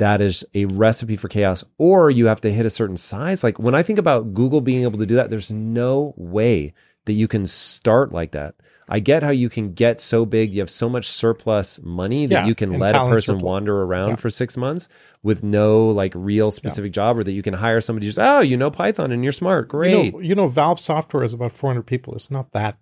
That 0.02 0.20
is 0.20 0.44
a 0.56 0.66
recipe 0.66 1.16
for 1.16 1.28
chaos, 1.28 1.64
or 1.78 2.10
you 2.10 2.26
have 2.26 2.42
to 2.42 2.52
hit 2.52 2.66
a 2.66 2.72
certain 2.72 2.98
size. 2.98 3.44
Like 3.44 3.60
when 3.60 3.76
I 3.76 3.84
think 3.84 4.00
about 4.00 4.34
Google 4.34 4.60
being 4.62 4.82
able 4.82 4.98
to 4.98 5.06
do 5.06 5.14
that, 5.16 5.30
there's 5.30 5.52
no 5.52 6.14
way 6.18 6.74
that 7.06 7.14
you 7.14 7.28
can 7.28 7.46
start 7.46 8.12
like 8.12 8.32
that. 8.32 8.56
I 8.90 9.00
get 9.00 9.22
how 9.24 9.30
you 9.30 9.48
can 9.48 9.74
get 9.74 10.02
so 10.02 10.26
big, 10.26 10.54
you 10.54 10.60
have 10.60 10.70
so 10.72 10.90
much 10.90 11.08
surplus 11.08 11.80
money 11.84 12.26
that 12.26 12.34
Yeah, 12.44 12.46
you 12.48 12.56
can 12.56 12.78
let 12.80 12.94
a 12.96 13.06
person 13.06 13.36
surplus. 13.36 13.44
wander 13.44 13.84
around 13.84 14.10
Yeah. 14.10 14.16
for 14.16 14.30
six 14.30 14.58
months 14.58 14.90
with 15.24 15.44
no 15.44 15.90
like 15.90 16.12
real 16.16 16.50
specific 16.52 16.92
job, 16.94 17.18
or 17.18 17.24
that 17.24 17.32
you 17.32 17.44
can 17.44 17.54
hire 17.54 17.80
somebody 17.80 18.08
who's 18.08 18.18
oh, 18.20 18.42
you 18.42 18.58
know 18.58 18.70
Python 18.72 19.12
and 19.12 19.24
you're 19.24 19.32
smart, 19.32 19.68
great. 19.70 19.92
You 20.06 20.12
know, 20.14 20.20
you 20.20 20.36
know, 20.36 20.48
Valve 20.48 20.80
Software 20.80 21.24
is 21.24 21.34
about 21.34 21.52
400 21.54 21.84
people. 21.84 22.16
It's 22.16 22.32
not 22.32 22.52
that. 22.54 22.78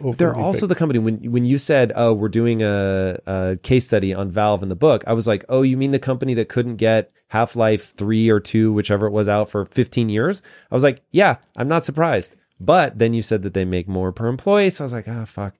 They're 0.00 0.34
also 0.34 0.62
big. 0.62 0.70
the 0.70 0.74
company 0.74 0.98
when 0.98 1.30
when 1.30 1.44
you 1.44 1.58
said, 1.58 1.92
"Oh, 1.94 2.12
we're 2.12 2.28
doing 2.28 2.62
a, 2.62 3.18
a 3.26 3.58
case 3.62 3.84
study 3.84 4.12
on 4.12 4.30
Valve 4.30 4.62
in 4.62 4.68
the 4.68 4.76
book." 4.76 5.04
I 5.06 5.12
was 5.12 5.26
like, 5.26 5.44
"Oh, 5.48 5.62
you 5.62 5.76
mean 5.76 5.92
the 5.92 5.98
company 5.98 6.34
that 6.34 6.48
couldn't 6.48 6.76
get 6.76 7.12
Half 7.28 7.56
Life 7.56 7.94
Three 7.96 8.28
or 8.28 8.40
Two, 8.40 8.72
whichever 8.72 9.06
it 9.06 9.12
was, 9.12 9.28
out 9.28 9.48
for 9.48 9.64
15 9.66 10.08
years?" 10.08 10.42
I 10.70 10.74
was 10.74 10.82
like, 10.82 11.02
"Yeah, 11.10 11.36
I'm 11.56 11.68
not 11.68 11.84
surprised." 11.84 12.36
But 12.60 12.98
then 12.98 13.14
you 13.14 13.22
said 13.22 13.42
that 13.42 13.54
they 13.54 13.64
make 13.64 13.88
more 13.88 14.12
per 14.12 14.26
employee, 14.26 14.70
so 14.70 14.84
I 14.84 14.86
was 14.86 14.92
like, 14.92 15.08
"Ah, 15.08 15.24
fuck." 15.24 15.54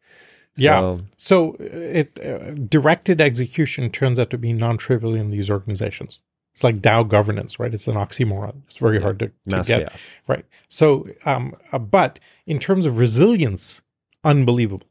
Yeah. 0.56 0.80
So, 0.80 1.00
So 1.16 1.50
uh, 1.54 1.56
it 1.60 2.20
uh, 2.24 2.54
directed 2.54 3.20
execution 3.20 3.90
turns 3.90 4.18
out 4.18 4.30
to 4.30 4.38
be 4.38 4.52
non-trivial 4.52 5.14
in 5.14 5.30
these 5.30 5.50
organizations. 5.50 6.20
It's 6.52 6.62
like 6.62 6.76
DAO 6.76 7.08
governance, 7.08 7.58
right? 7.58 7.74
It's 7.74 7.88
an 7.88 7.94
oxymoron. 7.94 8.62
It's 8.68 8.78
very 8.78 9.00
hard 9.02 9.18
to, 9.18 9.26
to 9.26 9.62
get. 9.62 9.66
chaos. 9.66 10.08
Right. 10.28 10.44
So, 10.68 11.08
um, 11.24 11.56
uh, 11.72 11.78
but 11.78 12.20
in 12.46 12.60
terms 12.60 12.86
of 12.86 12.98
resilience, 12.98 13.82
unbelievable, 14.24 14.86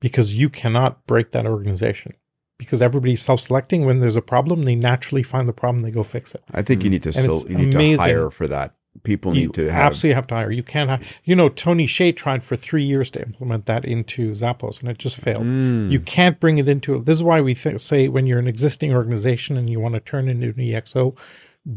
because 0.00 0.38
you 0.38 0.48
cannot 0.48 1.06
break 1.06 1.32
that 1.32 1.46
organization. 1.46 2.14
Because 2.58 2.82
everybody's 2.82 3.22
self-selecting. 3.22 3.84
When 3.86 4.00
there's 4.00 4.16
a 4.16 4.22
problem, 4.22 4.62
they 4.62 4.74
naturally 4.74 5.22
find 5.22 5.48
the 5.48 5.52
problem. 5.52 5.82
They 5.82 5.92
go 5.92 6.02
fix 6.02 6.34
it. 6.34 6.42
I 6.52 6.62
think 6.62 6.82
you 6.82 6.90
need 6.90 7.04
to 7.04 7.10
And 7.10 7.32
still 7.32 7.48
you 7.48 7.56
need 7.56 7.74
amazing. 7.74 7.96
to 7.98 8.02
hire 8.02 8.30
for 8.30 8.48
that. 8.48 8.74
People 9.04 9.32
You 9.36 9.42
need 9.42 9.54
to 9.54 9.70
have. 9.70 9.92
absolutely 9.92 10.14
have 10.14 10.26
to 10.28 10.34
hire. 10.34 10.50
You 10.50 10.64
can't. 10.64 10.90
Hire, 10.90 11.00
you 11.22 11.36
know, 11.36 11.48
Tony 11.48 11.86
Hsieh 11.86 12.16
tried 12.16 12.42
for 12.42 12.56
three 12.56 12.82
years 12.82 13.10
to 13.12 13.22
implement 13.22 13.66
that 13.66 13.84
into 13.84 14.32
Zappos, 14.32 14.80
and 14.80 14.90
it 14.90 14.98
just 14.98 15.16
failed. 15.16 15.44
Mm. 15.44 15.88
You 15.92 16.00
can't 16.00 16.40
bring 16.40 16.58
it 16.58 16.66
into. 16.66 17.00
This 17.00 17.18
is 17.18 17.22
why 17.22 17.40
we 17.40 17.54
th- 17.54 17.80
say 17.80 18.08
when 18.08 18.26
you're 18.26 18.40
an 18.40 18.48
existing 18.48 18.92
organization 18.92 19.56
and 19.56 19.70
you 19.70 19.78
want 19.78 19.94
to 19.94 20.00
turn 20.00 20.28
into 20.28 20.48
an 20.48 20.54
EXO, 20.54 21.16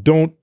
don't 0.01 0.33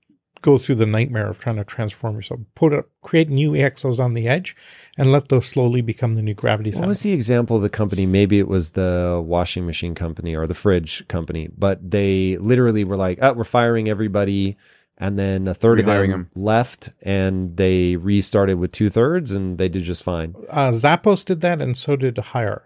go 0.41 0.57
through 0.57 0.75
the 0.75 0.85
nightmare 0.85 1.27
of 1.27 1.39
trying 1.39 1.55
to 1.57 1.63
transform 1.63 2.15
yourself. 2.15 2.41
Put 2.55 2.73
up, 2.73 2.87
create 3.01 3.29
new 3.29 3.51
EXOs 3.51 3.99
on 3.99 4.13
the 4.13 4.27
edge, 4.27 4.55
and 4.97 5.11
let 5.11 5.29
those 5.29 5.45
slowly 5.47 5.81
become 5.81 6.13
the 6.15 6.21
new 6.21 6.33
gravity 6.33 6.69
What 6.69 6.75
center. 6.77 6.87
was 6.87 7.01
the 7.03 7.13
example 7.13 7.55
of 7.55 7.61
the 7.61 7.69
company? 7.69 8.05
Maybe 8.05 8.39
it 8.39 8.47
was 8.47 8.71
the 8.71 9.21
washing 9.25 9.65
machine 9.65 9.95
company 9.95 10.35
or 10.35 10.47
the 10.47 10.53
fridge 10.53 11.07
company, 11.07 11.49
but 11.57 11.91
they 11.91 12.37
literally 12.37 12.83
were 12.83 12.97
like, 12.97 13.19
"Oh, 13.21 13.33
we're 13.33 13.43
firing 13.43 13.87
everybody," 13.89 14.57
and 14.97 15.17
then 15.17 15.47
a 15.47 15.53
third 15.53 15.79
of 15.79 15.85
Rehiring 15.85 16.11
them 16.11 16.29
'em. 16.35 16.41
left, 16.43 16.89
and 17.01 17.55
they 17.55 17.95
restarted 17.95 18.59
with 18.59 18.71
two 18.71 18.89
thirds, 18.89 19.31
and 19.31 19.57
they 19.57 19.69
did 19.69 19.83
just 19.83 20.03
fine. 20.03 20.35
uh, 20.49 20.69
Zappos 20.69 21.23
did 21.23 21.41
that, 21.41 21.61
and 21.61 21.77
so 21.77 21.95
did 21.95 22.15
Haier. 22.15 22.61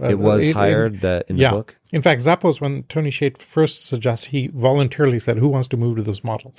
Uh, 0.00 0.06
it 0.08 0.18
was 0.18 0.42
it- 0.46 0.50
it- 0.50 0.54
hired 0.56 1.00
that 1.02 1.24
in 1.28 1.36
yeah. 1.36 1.50
the 1.50 1.56
book. 1.56 1.76
In 1.92 2.02
fact, 2.02 2.20
Zappos, 2.22 2.60
when 2.60 2.82
Tony 2.84 3.10
Hsieh 3.10 3.40
first 3.40 3.86
suggests, 3.86 4.26
he 4.26 4.48
voluntarily 4.52 5.20
said, 5.20 5.38
"Who 5.38 5.46
wants 5.46 5.68
to 5.68 5.76
move 5.76 5.96
to 5.96 6.02
this 6.02 6.24
model?" 6.24 6.52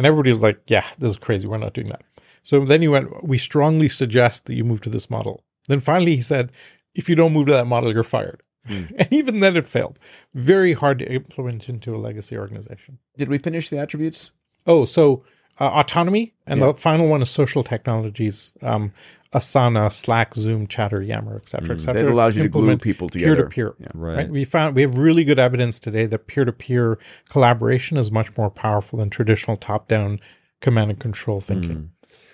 And 0.00 0.06
everybody 0.06 0.30
was 0.30 0.40
like, 0.42 0.58
"Yeah, 0.66 0.86
this 0.98 1.10
is 1.10 1.18
crazy. 1.18 1.46
We're 1.46 1.58
not 1.58 1.74
doing 1.74 1.88
that." 1.88 2.00
So 2.42 2.64
then 2.64 2.80
he 2.80 2.88
went, 2.88 3.22
"We 3.22 3.36
strongly 3.36 3.90
suggest 3.90 4.46
that 4.46 4.54
you 4.54 4.64
move 4.64 4.80
to 4.80 4.88
this 4.88 5.10
model." 5.10 5.44
Then 5.68 5.78
finally, 5.80 6.16
he 6.16 6.22
said, 6.22 6.52
"If 6.94 7.10
you 7.10 7.14
don't 7.16 7.34
move 7.34 7.48
to 7.48 7.52
that 7.52 7.66
model, 7.66 7.92
you're 7.92 8.02
fired." 8.02 8.40
And 8.68 9.08
even 9.10 9.40
then, 9.40 9.58
it 9.58 9.66
failed. 9.66 9.98
Very 10.34 10.72
hard 10.72 11.00
to 11.00 11.12
implement 11.12 11.68
into 11.68 11.94
a 11.94 11.98
legacy 11.98 12.34
organization. 12.38 12.96
Did 13.18 13.28
we 13.28 13.36
finish 13.36 13.68
the 13.68 13.78
attributes? 13.78 14.30
Oh, 14.66 14.86
so 14.86 15.22
uh, 15.60 15.64
autonomy, 15.80 16.32
and 16.46 16.60
Yeah. 16.60 16.68
the 16.68 16.74
final 16.74 17.06
one 17.06 17.20
is 17.20 17.28
social 17.30 17.62
technologies. 17.62 18.52
Um, 18.62 18.92
Asana, 19.32 19.92
Slack, 19.92 20.34
Zoom, 20.34 20.66
Chatter, 20.66 21.00
Yammer, 21.00 21.36
et 21.36 21.48
cetera, 21.48 21.76
et 21.76 21.78
cetera. 21.78 22.02
That 22.02 22.10
allows 22.10 22.36
you 22.36 22.42
to 22.42 22.48
glue 22.48 22.76
people 22.76 23.08
together. 23.08 23.46
peer-to-peer. 23.48 23.74
Right. 23.94 24.28
We 24.28 24.44
found 24.44 24.74
we 24.74 24.82
have 24.82 24.98
really 24.98 25.22
good 25.22 25.38
evidence 25.38 25.78
today 25.78 26.06
that 26.06 26.26
peer-to-peer 26.26 26.98
collaboration 27.28 27.96
is 27.96 28.10
much 28.10 28.36
more 28.36 28.50
powerful 28.50 28.98
than 28.98 29.08
traditional 29.08 29.56
top-down 29.56 30.20
command 30.60 30.90
and 30.90 30.98
control 30.98 31.40
thinking. 31.40 31.92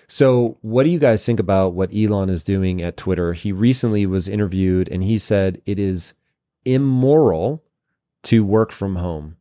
So, 0.09 0.57
what 0.63 0.85
do 0.85 0.91
you 0.91 0.99
guys 0.99 1.27
think 1.27 1.41
about 1.41 1.75
what 1.75 1.95
Elon 1.95 2.31
is 2.31 2.45
doing 2.45 2.81
at 2.81 2.97
Twitter? 2.97 3.35
He 3.35 3.53
recently 3.53 4.07
was 4.07 4.29
interviewed 4.29 4.89
and 4.89 5.03
he 5.03 5.19
said 5.19 5.61
it 5.67 5.79
is 5.79 6.15
immoral 6.65 7.63
to 8.23 8.45
work 8.45 8.73
from 8.73 8.97
home. 8.97 9.37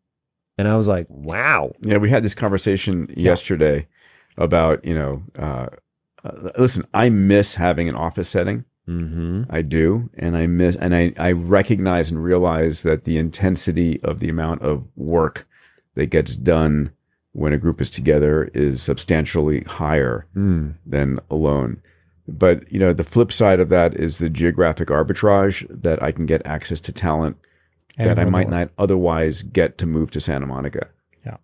And 0.57 0.67
I 0.67 0.75
was 0.75 0.87
like, 0.87 1.07
wow. 1.09 1.71
Yeah, 1.81 1.97
we 1.97 2.09
had 2.09 2.23
this 2.23 2.35
conversation 2.35 3.07
yesterday 3.15 3.87
about 4.37 4.83
you 4.83 4.93
know. 4.93 5.23
Uh, 5.37 5.67
uh, 6.25 6.49
listen, 6.57 6.85
I 6.93 7.09
miss 7.09 7.55
having 7.55 7.87
an 7.89 7.95
office 7.95 8.29
setting. 8.29 8.65
hmm 8.85 9.43
I 9.49 9.61
do, 9.61 10.09
and 10.17 10.35
I 10.37 10.47
miss, 10.47 10.75
and 10.75 10.95
I 10.95 11.13
I 11.17 11.31
recognize 11.31 12.09
and 12.11 12.23
realize 12.23 12.83
that 12.83 13.03
the 13.05 13.17
intensity 13.17 13.99
of 14.03 14.19
the 14.19 14.29
amount 14.29 14.61
of 14.61 14.83
work 14.95 15.47
that 15.95 16.07
gets 16.07 16.35
done 16.35 16.91
when 17.31 17.51
a 17.53 17.57
group 17.57 17.81
is 17.81 17.89
together 17.89 18.49
is 18.53 18.81
substantially 18.81 19.61
higher 19.63 20.25
Mm. 20.35 20.75
than 20.85 21.19
alone. 21.29 21.77
But 22.27 22.71
you 22.71 22.79
know, 22.79 22.93
the 22.93 23.03
flip 23.03 23.31
side 23.31 23.59
of 23.59 23.69
that 23.69 23.93
is 23.95 24.17
the 24.19 24.29
geographic 24.29 24.87
arbitrage 24.89 25.65
that 25.69 26.01
I 26.01 26.11
can 26.11 26.25
get 26.25 26.45
access 26.45 26.79
to 26.81 26.91
talent 26.91 27.37
that 27.97 28.19
I 28.19 28.25
might 28.25 28.49
not 28.49 28.69
otherwise 28.77 29.41
get 29.43 29.77
to 29.79 29.85
move 29.85 30.11
to 30.11 30.19
Santa 30.19 30.45
Monica. 30.45 30.87
Yeah. 31.25 31.37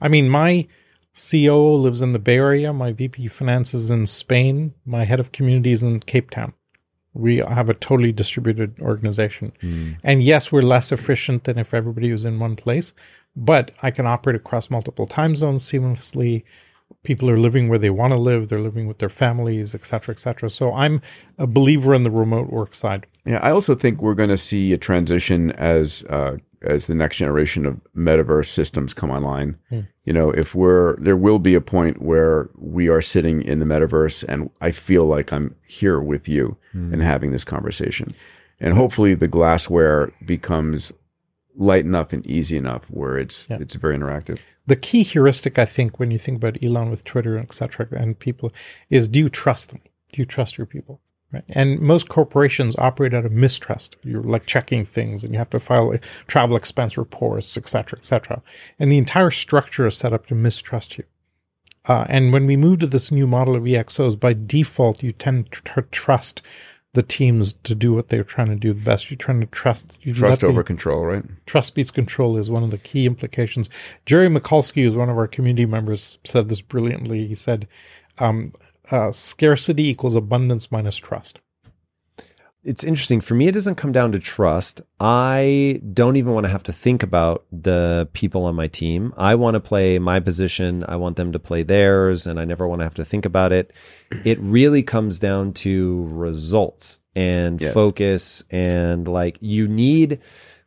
I 0.00 0.08
mean, 0.08 0.28
my 0.28 0.66
COO 1.14 1.76
lives 1.76 2.02
in 2.02 2.12
the 2.12 2.18
Bay 2.18 2.36
Area. 2.36 2.72
My 2.72 2.92
VP 2.92 3.28
finance 3.28 3.72
is 3.72 3.90
in 3.90 4.06
Spain. 4.06 4.74
My 4.84 5.04
head 5.04 5.20
of 5.20 5.32
communities 5.32 5.82
in 5.82 6.00
Cape 6.00 6.30
Town. 6.30 6.52
We 7.12 7.36
have 7.36 7.70
a 7.70 7.74
totally 7.74 8.10
distributed 8.10 8.80
organization. 8.80 9.52
And 10.02 10.22
yes, 10.24 10.50
we're 10.50 10.62
less 10.62 10.90
efficient 10.90 11.44
than 11.44 11.58
if 11.58 11.72
everybody 11.72 12.10
was 12.10 12.24
in 12.24 12.40
one 12.40 12.56
place, 12.56 12.92
but 13.36 13.70
I 13.82 13.92
can 13.92 14.06
operate 14.06 14.34
across 14.34 14.68
multiple 14.68 15.06
time 15.06 15.36
zones 15.36 15.62
seamlessly. 15.62 16.42
People 17.04 17.30
are 17.30 17.38
living 17.38 17.68
where 17.68 17.78
they 17.78 17.90
want 17.90 18.12
to 18.12 18.18
live. 18.18 18.48
They're 18.48 18.60
living 18.60 18.88
with 18.88 18.98
their 18.98 19.08
families, 19.08 19.76
et 19.76 19.86
cetera, 19.86 20.12
et 20.12 20.18
cetera. 20.18 20.50
So 20.50 20.74
I'm 20.74 21.00
a 21.38 21.46
believer 21.46 21.94
in 21.94 22.02
the 22.02 22.10
remote 22.10 22.50
work 22.50 22.74
side. 22.74 23.06
Yeah, 23.24 23.38
I 23.38 23.52
also 23.52 23.76
think 23.76 24.02
we're 24.02 24.14
going 24.14 24.30
to 24.30 24.36
see 24.36 24.72
a 24.72 24.78
transition 24.78 25.52
as 25.52 26.02
uh, 26.10 26.38
as 26.64 26.86
the 26.86 26.94
next 26.94 27.16
generation 27.16 27.66
of 27.66 27.80
metaverse 27.96 28.48
systems 28.48 28.94
come 28.94 29.10
online. 29.10 29.56
Hmm. 29.68 29.80
You 30.04 30.12
know, 30.12 30.30
if 30.30 30.54
we're 30.54 30.96
there 30.96 31.16
will 31.16 31.38
be 31.38 31.54
a 31.54 31.60
point 31.60 32.02
where 32.02 32.50
we 32.56 32.88
are 32.88 33.02
sitting 33.02 33.42
in 33.42 33.58
the 33.58 33.66
metaverse 33.66 34.24
and 34.28 34.50
I 34.60 34.72
feel 34.72 35.04
like 35.04 35.32
I'm 35.32 35.54
here 35.66 36.00
with 36.00 36.28
you 36.28 36.56
hmm. 36.72 36.92
and 36.92 37.02
having 37.02 37.30
this 37.32 37.44
conversation. 37.44 38.14
And 38.60 38.74
hopefully 38.74 39.14
the 39.14 39.28
glassware 39.28 40.12
becomes 40.24 40.92
light 41.56 41.84
enough 41.84 42.12
and 42.12 42.26
easy 42.26 42.56
enough 42.56 42.84
where 42.90 43.16
it's 43.18 43.46
Yeah. 43.48 43.58
it's 43.60 43.74
very 43.76 43.96
interactive. 43.96 44.38
the 44.66 44.76
key 44.76 45.02
heuristic 45.02 45.58
I 45.58 45.66
think 45.66 45.98
when 45.98 46.10
you 46.10 46.18
think 46.18 46.36
about 46.38 46.62
Elon 46.64 46.90
with 46.90 47.04
Twitter 47.04 47.36
and 47.36 47.44
etc. 47.44 47.86
and 48.00 48.18
people 48.18 48.52
is 48.90 49.08
do 49.08 49.18
you 49.18 49.28
trust 49.28 49.70
them? 49.70 49.80
Do 50.12 50.20
you 50.22 50.24
trust 50.24 50.58
your 50.58 50.66
people? 50.66 51.00
Right. 51.34 51.44
And 51.48 51.80
most 51.80 52.08
corporations 52.08 52.78
operate 52.78 53.12
out 53.12 53.26
of 53.26 53.32
mistrust. 53.32 53.96
You're 54.04 54.22
like 54.22 54.46
checking 54.46 54.84
things 54.84 55.24
and 55.24 55.32
you 55.32 55.38
have 55.38 55.50
to 55.50 55.58
file 55.58 55.92
uh, 55.92 55.98
travel 56.28 56.56
expense 56.56 56.96
reports, 56.96 57.56
etc., 57.56 57.98
etc. 57.98 58.40
And 58.78 58.90
the 58.92 58.98
entire 58.98 59.32
structure 59.32 59.86
is 59.86 59.96
set 59.96 60.12
up 60.12 60.26
to 60.26 60.34
mistrust 60.36 60.96
you. 60.96 61.04
Uh, 61.86 62.06
and 62.08 62.32
when 62.32 62.46
we 62.46 62.56
move 62.56 62.78
to 62.78 62.86
this 62.86 63.10
new 63.10 63.26
model 63.26 63.56
of 63.56 63.64
EXOs, 63.64 64.18
by 64.18 64.32
default, 64.32 65.02
you 65.02 65.10
tend 65.10 65.50
to 65.50 65.62
tr- 65.62 65.80
trust 65.90 66.40
the 66.92 67.02
teams 67.02 67.54
to 67.64 67.74
do 67.74 67.92
what 67.92 68.08
they're 68.08 68.22
trying 68.22 68.46
to 68.46 68.54
do 68.54 68.72
the 68.72 68.80
best. 68.80 69.10
You're 69.10 69.18
trying 69.18 69.40
to 69.40 69.46
trust. 69.46 69.92
You 70.02 70.14
Trust 70.14 70.44
over 70.44 70.62
control, 70.62 71.04
right? 71.04 71.24
trust 71.46 71.74
beats 71.74 71.90
control 71.90 72.36
is 72.36 72.48
one 72.48 72.62
of 72.62 72.70
the 72.70 72.78
key 72.78 73.06
implications. 73.06 73.68
Jerry 74.06 74.28
Michalski, 74.28 74.84
who's 74.84 74.94
one 74.94 75.10
of 75.10 75.18
our 75.18 75.26
community 75.26 75.66
members, 75.66 76.20
said 76.22 76.48
this 76.48 76.60
brilliantly. 76.60 77.26
He 77.26 77.34
said, 77.34 77.66
um, 78.18 78.52
uh, 78.90 79.10
"Scarcity 79.10 79.88
equals 79.88 80.16
abundance 80.16 80.70
minus 80.72 80.96
trust." 80.96 81.40
it's 82.66 82.82
interesting. 82.82 83.20
For 83.20 83.34
me 83.34 83.46
it 83.46 83.52
doesn't 83.52 83.74
come 83.74 83.92
down 83.92 84.12
to 84.12 84.18
trust. 84.18 84.80
I 84.98 85.82
don't 85.92 86.16
even 86.16 86.32
want 86.32 86.44
to 86.46 86.50
have 86.50 86.62
to 86.62 86.72
think 86.72 87.02
about 87.02 87.44
the 87.52 88.08
people 88.14 88.46
on 88.46 88.54
my 88.54 88.68
team. 88.68 89.12
I 89.18 89.34
want 89.34 89.54
to 89.54 89.60
play 89.60 89.98
my 89.98 90.18
position. 90.18 90.82
I 90.88 90.96
want 90.96 91.16
them 91.16 91.32
to 91.32 91.38
play 91.38 91.62
theirs 91.62 92.26
and 92.26 92.40
i 92.40 92.46
never 92.46 92.66
want 92.66 92.80
to 92.80 92.84
have 92.84 92.94
to 92.94 93.04
think 93.04 93.26
about 93.26 93.52
it. 93.52 93.72
It 94.24 94.40
really 94.40 94.82
comes 94.82 95.18
down 95.18 95.52
to 95.64 96.06
results 96.10 97.00
and 97.14 97.60
Yes. 97.60 97.74
focus 97.74 98.42
and 98.50 99.06
like 99.06 99.36
you 99.42 99.68
need 99.68 100.20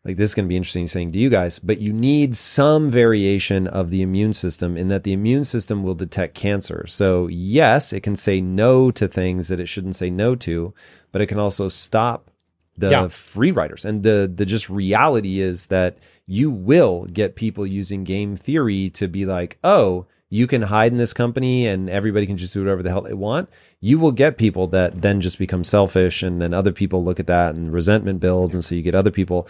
like 0.08 0.16
this 0.16 0.32
is 0.32 0.36
going 0.36 0.46
to 0.46 0.50
be 0.50 0.56
interesting 0.56 0.88
saying 0.88 1.12
to 1.12 1.20
you 1.20 1.30
guys, 1.30 1.60
but 1.60 1.82
you 1.82 1.92
need 1.92 2.34
some 2.34 2.90
variation 2.90 3.68
of 3.68 3.90
the 3.90 4.02
immune 4.02 4.34
system 4.34 4.78
in 4.78 4.88
that 4.88 5.04
the 5.04 5.12
immune 5.12 5.44
system 5.44 5.84
will 5.84 5.96
detect 5.96 6.34
cancer. 6.34 6.86
So 6.88 7.28
yes, 7.28 7.92
it 7.92 8.02
can 8.04 8.16
say 8.16 8.40
no 8.40 8.90
to 8.92 9.06
things 9.08 9.50
that 9.50 9.60
it 9.60 9.68
shouldn't 9.68 9.98
say 9.98 10.10
no 10.10 10.34
to, 10.36 10.74
but 11.12 11.22
it 11.22 11.28
can 11.28 11.40
also 11.40 11.68
stop 11.68 12.32
the 12.78 12.90
Yeah. 12.90 13.08
free 13.10 13.52
riders. 13.52 13.84
And 13.84 14.04
the 14.04 14.32
the 14.34 14.46
just 14.46 14.70
reality 14.70 15.42
is 15.42 15.68
that 15.68 15.98
you 16.26 16.52
will 16.52 17.06
get 17.12 17.36
people 17.36 17.66
using 17.68 18.04
game 18.06 18.36
theory 18.38 18.90
to 18.92 19.08
be 19.10 19.26
like, 19.26 19.58
oh, 19.64 20.06
you 20.30 20.48
can 20.48 20.64
hide 20.64 20.92
in 20.92 20.98
this 20.98 21.14
company 21.14 21.68
and 21.68 21.90
everybody 21.90 22.26
can 22.28 22.38
just 22.38 22.54
do 22.54 22.62
whatever 22.62 22.84
the 22.84 22.90
hell 22.90 23.02
they 23.02 23.14
want. 23.14 23.50
You 23.80 23.98
will 24.00 24.12
get 24.12 24.38
people 24.38 24.68
that 24.68 25.02
then 25.02 25.22
just 25.22 25.38
become 25.40 25.64
selfish, 25.64 26.24
and 26.24 26.42
then 26.42 26.54
other 26.54 26.72
people 26.72 27.04
look 27.04 27.20
at 27.20 27.28
that 27.28 27.56
and 27.56 27.72
resentment 27.72 28.20
builds, 28.20 28.54
and 28.54 28.64
so 28.66 28.76
you 28.76 28.82
get 28.82 28.96
other 28.96 29.12
people. 29.12 29.48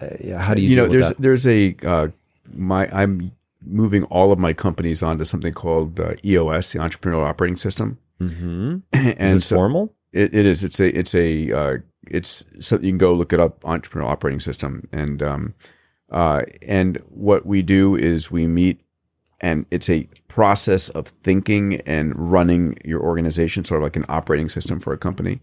Uh, 0.00 0.08
yeah, 0.20 0.38
how 0.38 0.54
do 0.54 0.60
you, 0.60 0.70
you 0.70 0.76
know 0.76 0.86
there's 0.88 1.08
that? 1.08 1.18
there's 1.18 1.46
a 1.46 1.74
uh, 1.84 2.08
my 2.52 2.86
i'm 2.92 3.32
moving 3.64 4.04
all 4.04 4.30
of 4.30 4.38
my 4.38 4.52
companies 4.52 5.02
onto 5.02 5.24
something 5.24 5.52
called 5.54 5.98
uh, 5.98 6.14
eos 6.24 6.72
the 6.72 6.78
entrepreneurial 6.78 7.24
operating 7.24 7.56
system 7.56 7.98
Mm-hmm. 8.20 8.76
and 8.92 9.20
Is 9.20 9.32
this 9.32 9.46
so- 9.46 9.56
formal? 9.56 9.94
it, 10.12 10.34
it 10.34 10.46
is 10.46 10.64
it's 10.64 10.80
a 10.80 10.88
it's 10.98 11.14
a 11.14 11.50
uh, 11.52 11.76
it's 12.06 12.44
something 12.60 12.84
you 12.86 12.92
can 12.92 12.98
go 12.98 13.12
look 13.14 13.32
it 13.32 13.40
up 13.40 13.60
entrepreneurial 13.62 14.08
operating 14.08 14.40
system 14.40 14.86
and 14.92 15.22
um 15.22 15.54
uh 16.10 16.42
and 16.62 16.96
what 17.08 17.44
we 17.46 17.60
do 17.62 17.94
is 17.96 18.30
we 18.30 18.46
meet 18.46 18.80
and 19.40 19.66
it's 19.70 19.90
a 19.90 20.08
process 20.28 20.88
of 20.90 21.08
thinking 21.22 21.80
and 21.82 22.12
running 22.16 22.76
your 22.84 23.00
organization 23.00 23.64
sort 23.64 23.80
of 23.80 23.82
like 23.84 23.96
an 23.96 24.04
operating 24.08 24.48
system 24.48 24.80
for 24.80 24.92
a 24.92 24.98
company 24.98 25.40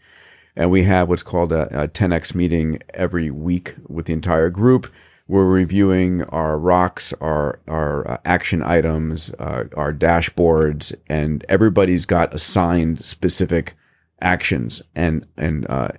and 0.56 0.70
we 0.70 0.84
have 0.84 1.10
what's 1.10 1.24
called 1.24 1.52
a, 1.52 1.84
a 1.84 1.88
10x 1.88 2.36
meeting 2.36 2.80
every 2.94 3.32
week 3.32 3.76
with 3.88 4.06
the 4.06 4.14
entire 4.14 4.50
group. 4.50 4.92
We're 5.28 5.46
reviewing 5.46 6.24
our 6.26 6.58
rocks, 6.58 7.14
our 7.22 7.60
our 7.68 8.10
uh, 8.10 8.18
action 8.26 8.62
items, 8.62 9.32
uh, 9.40 9.64
our 9.76 9.94
dashboards, 9.94 10.94
and 11.08 11.46
everybody's 11.48 12.06
got 12.06 12.34
assigned 12.34 13.04
specific 13.06 13.74
actions, 14.22 14.82
and 14.96 15.26
and 15.38 15.66
uh, 15.70 15.90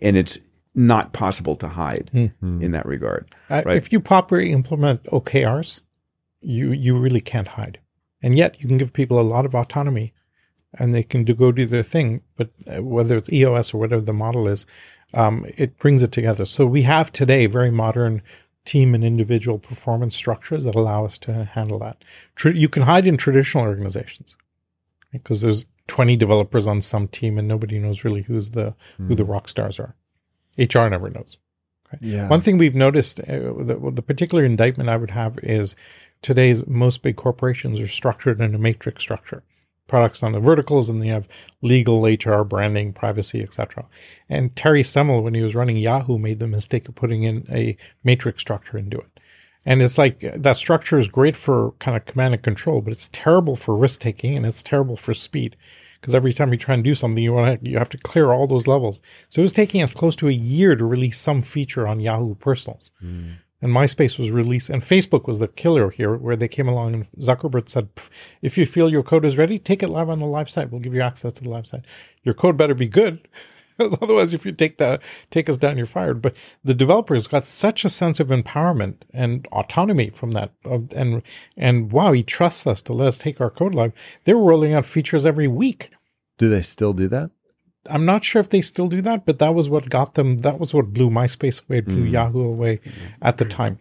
and 0.00 0.16
it's 0.16 0.38
not 0.74 1.12
possible 1.12 1.56
to 1.56 1.68
hide 1.68 2.10
in 2.62 2.70
that 2.72 2.86
regard. 2.86 3.28
Uh, 3.50 3.62
Right. 3.66 3.76
If 3.76 3.92
you 3.92 4.00
properly 4.00 4.50
implement 4.50 5.04
OKRs, 5.04 5.82
you 6.42 6.72
you 6.72 6.98
really 6.98 7.20
can't 7.20 7.48
hide, 7.48 7.78
and 8.22 8.36
yet 8.36 8.60
you 8.60 8.68
can 8.68 8.78
give 8.78 8.92
people 8.92 9.20
a 9.20 9.22
lot 9.22 9.44
of 9.44 9.54
autonomy, 9.54 10.12
and 10.78 10.94
they 10.94 11.02
can 11.02 11.24
do, 11.24 11.34
go 11.34 11.52
do 11.52 11.66
their 11.66 11.82
thing. 11.82 12.22
But 12.36 12.50
uh, 12.68 12.82
whether 12.82 13.16
it's 13.16 13.32
EOS 13.32 13.74
or 13.74 13.78
whatever 13.78 14.02
the 14.02 14.12
model 14.12 14.48
is, 14.48 14.66
um, 15.14 15.46
it 15.56 15.78
brings 15.78 16.02
it 16.02 16.12
together. 16.12 16.44
So 16.44 16.66
we 16.66 16.82
have 16.82 17.12
today 17.12 17.46
very 17.46 17.70
modern 17.70 18.22
team 18.64 18.94
and 18.94 19.02
individual 19.02 19.58
performance 19.58 20.14
structures 20.14 20.64
that 20.64 20.74
allow 20.74 21.04
us 21.04 21.18
to 21.18 21.44
handle 21.44 21.78
that. 21.80 22.04
You 22.44 22.68
can 22.68 22.84
hide 22.84 23.06
in 23.06 23.16
traditional 23.16 23.64
organizations 23.64 24.36
because 25.10 25.40
there's 25.40 25.66
20 25.88 26.16
developers 26.16 26.66
on 26.66 26.80
some 26.80 27.08
team 27.08 27.38
and 27.38 27.48
nobody 27.48 27.78
knows 27.78 28.04
really 28.04 28.22
who's 28.22 28.52
the 28.52 28.74
who 28.98 29.14
the 29.14 29.24
rock 29.24 29.48
stars 29.48 29.80
are. 29.80 29.96
HR 30.58 30.88
never 30.88 31.10
knows. 31.10 31.36
Yeah. 32.00 32.28
One 32.28 32.40
thing 32.40 32.56
we've 32.56 32.74
noticed, 32.74 33.20
uh, 33.20 33.52
the, 33.58 33.90
the 33.92 34.02
particular 34.02 34.44
indictment 34.44 34.88
I 34.88 34.96
would 34.96 35.10
have 35.10 35.38
is 35.42 35.76
today's 36.22 36.66
most 36.66 37.02
big 37.02 37.16
corporations 37.16 37.80
are 37.80 37.88
structured 37.88 38.40
in 38.40 38.54
a 38.54 38.58
matrix 38.58 39.02
structure. 39.02 39.42
Products 39.88 40.22
on 40.22 40.32
the 40.32 40.40
verticals, 40.40 40.88
and 40.88 41.02
they 41.02 41.08
have 41.08 41.28
legal, 41.60 42.04
HR, 42.04 42.44
branding, 42.44 42.92
privacy, 42.92 43.42
etc. 43.42 43.84
And 44.28 44.54
Terry 44.56 44.82
Semel, 44.82 45.22
when 45.22 45.34
he 45.34 45.42
was 45.42 45.54
running 45.54 45.76
Yahoo, 45.76 46.18
made 46.18 46.38
the 46.38 46.46
mistake 46.46 46.88
of 46.88 46.94
putting 46.94 47.24
in 47.24 47.46
a 47.50 47.76
matrix 48.02 48.40
structure 48.40 48.78
into 48.78 48.98
it. 48.98 49.20
And 49.64 49.82
it's 49.82 49.98
like 49.98 50.20
that 50.20 50.56
structure 50.56 50.98
is 50.98 51.08
great 51.08 51.36
for 51.36 51.72
kind 51.72 51.96
of 51.96 52.04
command 52.04 52.34
and 52.34 52.42
control, 52.42 52.80
but 52.80 52.92
it's 52.92 53.10
terrible 53.12 53.54
for 53.54 53.76
risk 53.76 54.00
taking 54.00 54.36
and 54.36 54.46
it's 54.46 54.62
terrible 54.62 54.96
for 54.96 55.14
speed. 55.14 55.56
Because 56.00 56.14
every 56.16 56.32
time 56.32 56.50
you 56.50 56.58
try 56.58 56.74
and 56.74 56.82
do 56.82 56.96
something, 56.96 57.22
you 57.22 57.32
want 57.32 57.62
to 57.62 57.70
you 57.70 57.78
have 57.78 57.90
to 57.90 57.98
clear 57.98 58.32
all 58.32 58.48
those 58.48 58.66
levels. 58.66 59.00
So 59.28 59.40
it 59.40 59.44
was 59.44 59.52
taking 59.52 59.82
us 59.82 59.94
close 59.94 60.16
to 60.16 60.28
a 60.28 60.32
year 60.32 60.74
to 60.74 60.84
release 60.84 61.18
some 61.18 61.42
feature 61.42 61.86
on 61.86 62.00
Yahoo 62.00 62.34
Personals. 62.34 62.90
Hmm. 62.98 63.32
And 63.62 63.72
MySpace 63.72 64.18
was 64.18 64.30
released, 64.30 64.68
and 64.68 64.82
Facebook 64.82 65.26
was 65.26 65.38
the 65.38 65.46
killer 65.46 65.90
here, 65.90 66.16
where 66.16 66.34
they 66.34 66.48
came 66.48 66.66
along 66.66 66.94
and 66.94 67.12
Zuckerberg 67.12 67.68
said, 67.68 67.88
"If 68.42 68.58
you 68.58 68.66
feel 68.66 68.90
your 68.90 69.04
code 69.04 69.24
is 69.24 69.38
ready, 69.38 69.58
take 69.58 69.84
it 69.84 69.88
live 69.88 70.10
on 70.10 70.18
the 70.18 70.26
live 70.26 70.50
site. 70.50 70.70
We'll 70.70 70.80
give 70.80 70.94
you 70.94 71.00
access 71.00 71.32
to 71.34 71.44
the 71.44 71.50
live 71.50 71.68
site. 71.68 71.84
Your 72.24 72.34
code 72.34 72.56
better 72.56 72.74
be 72.74 72.88
good, 72.88 73.28
otherwise, 73.78 74.34
if 74.34 74.44
you 74.44 74.50
take 74.50 74.78
the 74.78 74.98
take 75.30 75.48
us 75.48 75.56
down, 75.56 75.76
you're 75.76 75.86
fired." 75.86 76.20
But 76.20 76.36
the 76.64 76.74
developers 76.74 77.28
got 77.28 77.46
such 77.46 77.84
a 77.84 77.88
sense 77.88 78.18
of 78.18 78.28
empowerment 78.28 78.96
and 79.14 79.46
autonomy 79.52 80.10
from 80.10 80.32
that, 80.32 80.50
and 80.64 81.22
and 81.56 81.92
wow, 81.92 82.10
he 82.12 82.24
trusts 82.24 82.66
us 82.66 82.82
to 82.82 82.92
let 82.92 83.08
us 83.08 83.18
take 83.18 83.40
our 83.40 83.50
code 83.50 83.76
live. 83.76 83.92
They 84.24 84.34
were 84.34 84.42
rolling 84.42 84.74
out 84.74 84.86
features 84.86 85.24
every 85.24 85.46
week. 85.46 85.90
Do 86.36 86.48
they 86.48 86.62
still 86.62 86.92
do 86.92 87.06
that? 87.08 87.30
I'm 87.88 88.04
not 88.04 88.24
sure 88.24 88.40
if 88.40 88.50
they 88.50 88.60
still 88.60 88.88
do 88.88 89.02
that, 89.02 89.24
but 89.24 89.38
that 89.38 89.54
was 89.54 89.68
what 89.68 89.88
got 89.90 90.14
them. 90.14 90.38
That 90.38 90.58
was 90.60 90.72
what 90.72 90.92
blew 90.92 91.10
MySpace 91.10 91.68
away, 91.68 91.80
blew 91.80 92.06
mm. 92.06 92.12
Yahoo 92.12 92.44
away 92.44 92.78
mm-hmm. 92.78 93.06
at 93.20 93.38
the 93.38 93.44
time. 93.44 93.78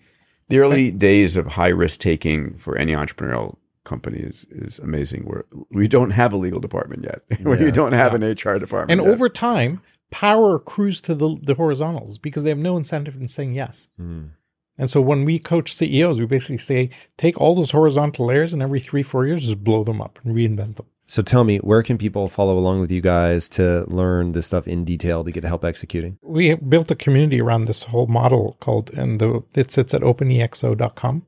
The 0.49 0.59
early 0.59 0.91
days 0.91 1.38
of 1.38 1.47
high 1.47 1.69
risk 1.69 1.99
taking 1.99 2.57
for 2.57 2.77
any 2.77 2.93
entrepreneurial 2.93 3.57
company 3.83 4.19
is, 4.19 4.45
is 4.51 4.80
amazing. 4.80 5.23
Where 5.23 5.45
we 5.69 5.88
don't 5.88 6.11
have 6.11 6.33
a 6.33 6.38
legal 6.38 6.59
department 6.59 7.05
yet, 7.05 7.39
where 7.43 7.61
you 7.61 7.71
don't 7.71 7.93
have 7.93 8.13
an 8.13 8.23
HR 8.23 8.57
department, 8.57 8.91
And 8.91 9.01
yet. 9.01 9.13
over 9.13 9.30
time, 9.30 9.81
power 10.09 10.55
accrues 10.55 10.99
to 11.01 11.15
the, 11.15 11.38
the 11.41 11.53
horizontals 11.53 12.17
because 12.17 12.43
they 12.43 12.49
have 12.49 12.57
no 12.57 12.77
incentive 12.77 13.15
in 13.15 13.27
saying 13.27 13.53
yes. 13.53 13.88
Mm. 13.99 14.31
And 14.77 14.89
so 14.89 14.99
when 14.99 15.25
we 15.25 15.39
coach 15.39 15.73
CEOs, 15.73 16.19
we 16.19 16.25
basically 16.25 16.57
say, 16.57 16.89
take 17.17 17.39
all 17.39 17.55
those 17.55 17.71
horizontal 17.71 18.25
layers 18.25 18.53
and 18.53 18.61
every 18.61 18.80
three, 18.80 19.03
four 19.03 19.25
years, 19.25 19.43
just 19.43 19.63
blow 19.63 19.83
them 19.83 20.01
up 20.01 20.19
and 20.23 20.35
reinvent 20.35 20.75
them. 20.77 20.88
So 21.05 21.21
tell 21.21 21.43
me, 21.43 21.57
where 21.57 21.83
can 21.83 21.97
people 21.97 22.30
follow 22.30 22.57
along 22.57 22.80
with 22.80 22.91
you 22.91 23.01
guys 23.01 23.49
to 23.49 23.83
learn 23.88 24.31
this 24.31 24.47
stuff 24.47 24.67
in 24.67 24.85
detail 24.85 25.23
to 25.23 25.31
get 25.31 25.43
help 25.43 25.65
executing? 25.65 26.17
We 26.21 26.55
built 26.55 26.89
a 26.89 26.95
community 26.95 27.41
around 27.41 27.65
this 27.65 27.83
whole 27.83 28.07
model 28.07 28.55
called, 28.61 28.93
and 28.93 29.19
the, 29.19 29.43
it 29.53 29.71
sits 29.71 29.93
at 29.93 30.01
openexo.com. 30.01 31.27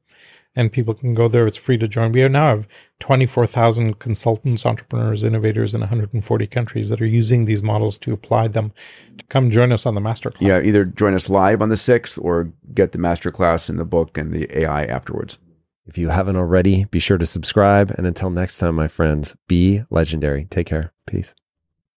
And 0.55 0.71
people 0.71 0.93
can 0.93 1.15
go 1.15 1.27
there. 1.27 1.47
It's 1.47 1.57
free 1.57 1.79
to 1.79 1.87
join. 1.87 2.11
We 2.11 2.27
now 2.29 2.49
have 2.49 2.67
24,000 2.99 3.97
consultants, 3.97 4.67
entrepreneurs, 4.67 5.23
innovators 5.23 5.73
in 5.73 5.81
140 5.81 6.45
countries 6.45 6.89
that 6.89 7.01
are 7.01 7.07
using 7.07 7.45
these 7.45 7.63
models 7.63 7.97
to 7.97 8.13
apply 8.13 8.49
them. 8.49 8.71
To 9.17 9.25
come 9.25 9.49
join 9.49 9.71
us 9.71 9.87
on 9.87 9.95
the 9.95 10.01
masterclass. 10.01 10.41
yeah, 10.41 10.61
either 10.61 10.85
join 10.85 11.15
us 11.15 11.27
live 11.27 11.61
on 11.63 11.69
the 11.69 11.77
sixth 11.77 12.19
or 12.21 12.53
get 12.71 12.91
the 12.91 12.99
masterclass 12.99 13.67
in 13.67 13.77
the 13.77 13.83
book 13.83 14.15
and 14.15 14.31
the 14.31 14.59
AI 14.59 14.85
afterwards. 14.85 15.39
If 15.85 15.97
you 15.97 16.09
haven't 16.09 16.37
already, 16.37 16.85
be 16.85 16.99
sure 16.99 17.17
to 17.17 17.25
subscribe. 17.25 17.91
And 17.91 18.07
until 18.07 18.29
next 18.29 18.57
time, 18.57 18.75
my 18.75 18.87
friends, 18.87 19.35
be 19.47 19.83
legendary. 19.89 20.45
Take 20.45 20.67
care. 20.67 20.93
Peace. 21.05 21.35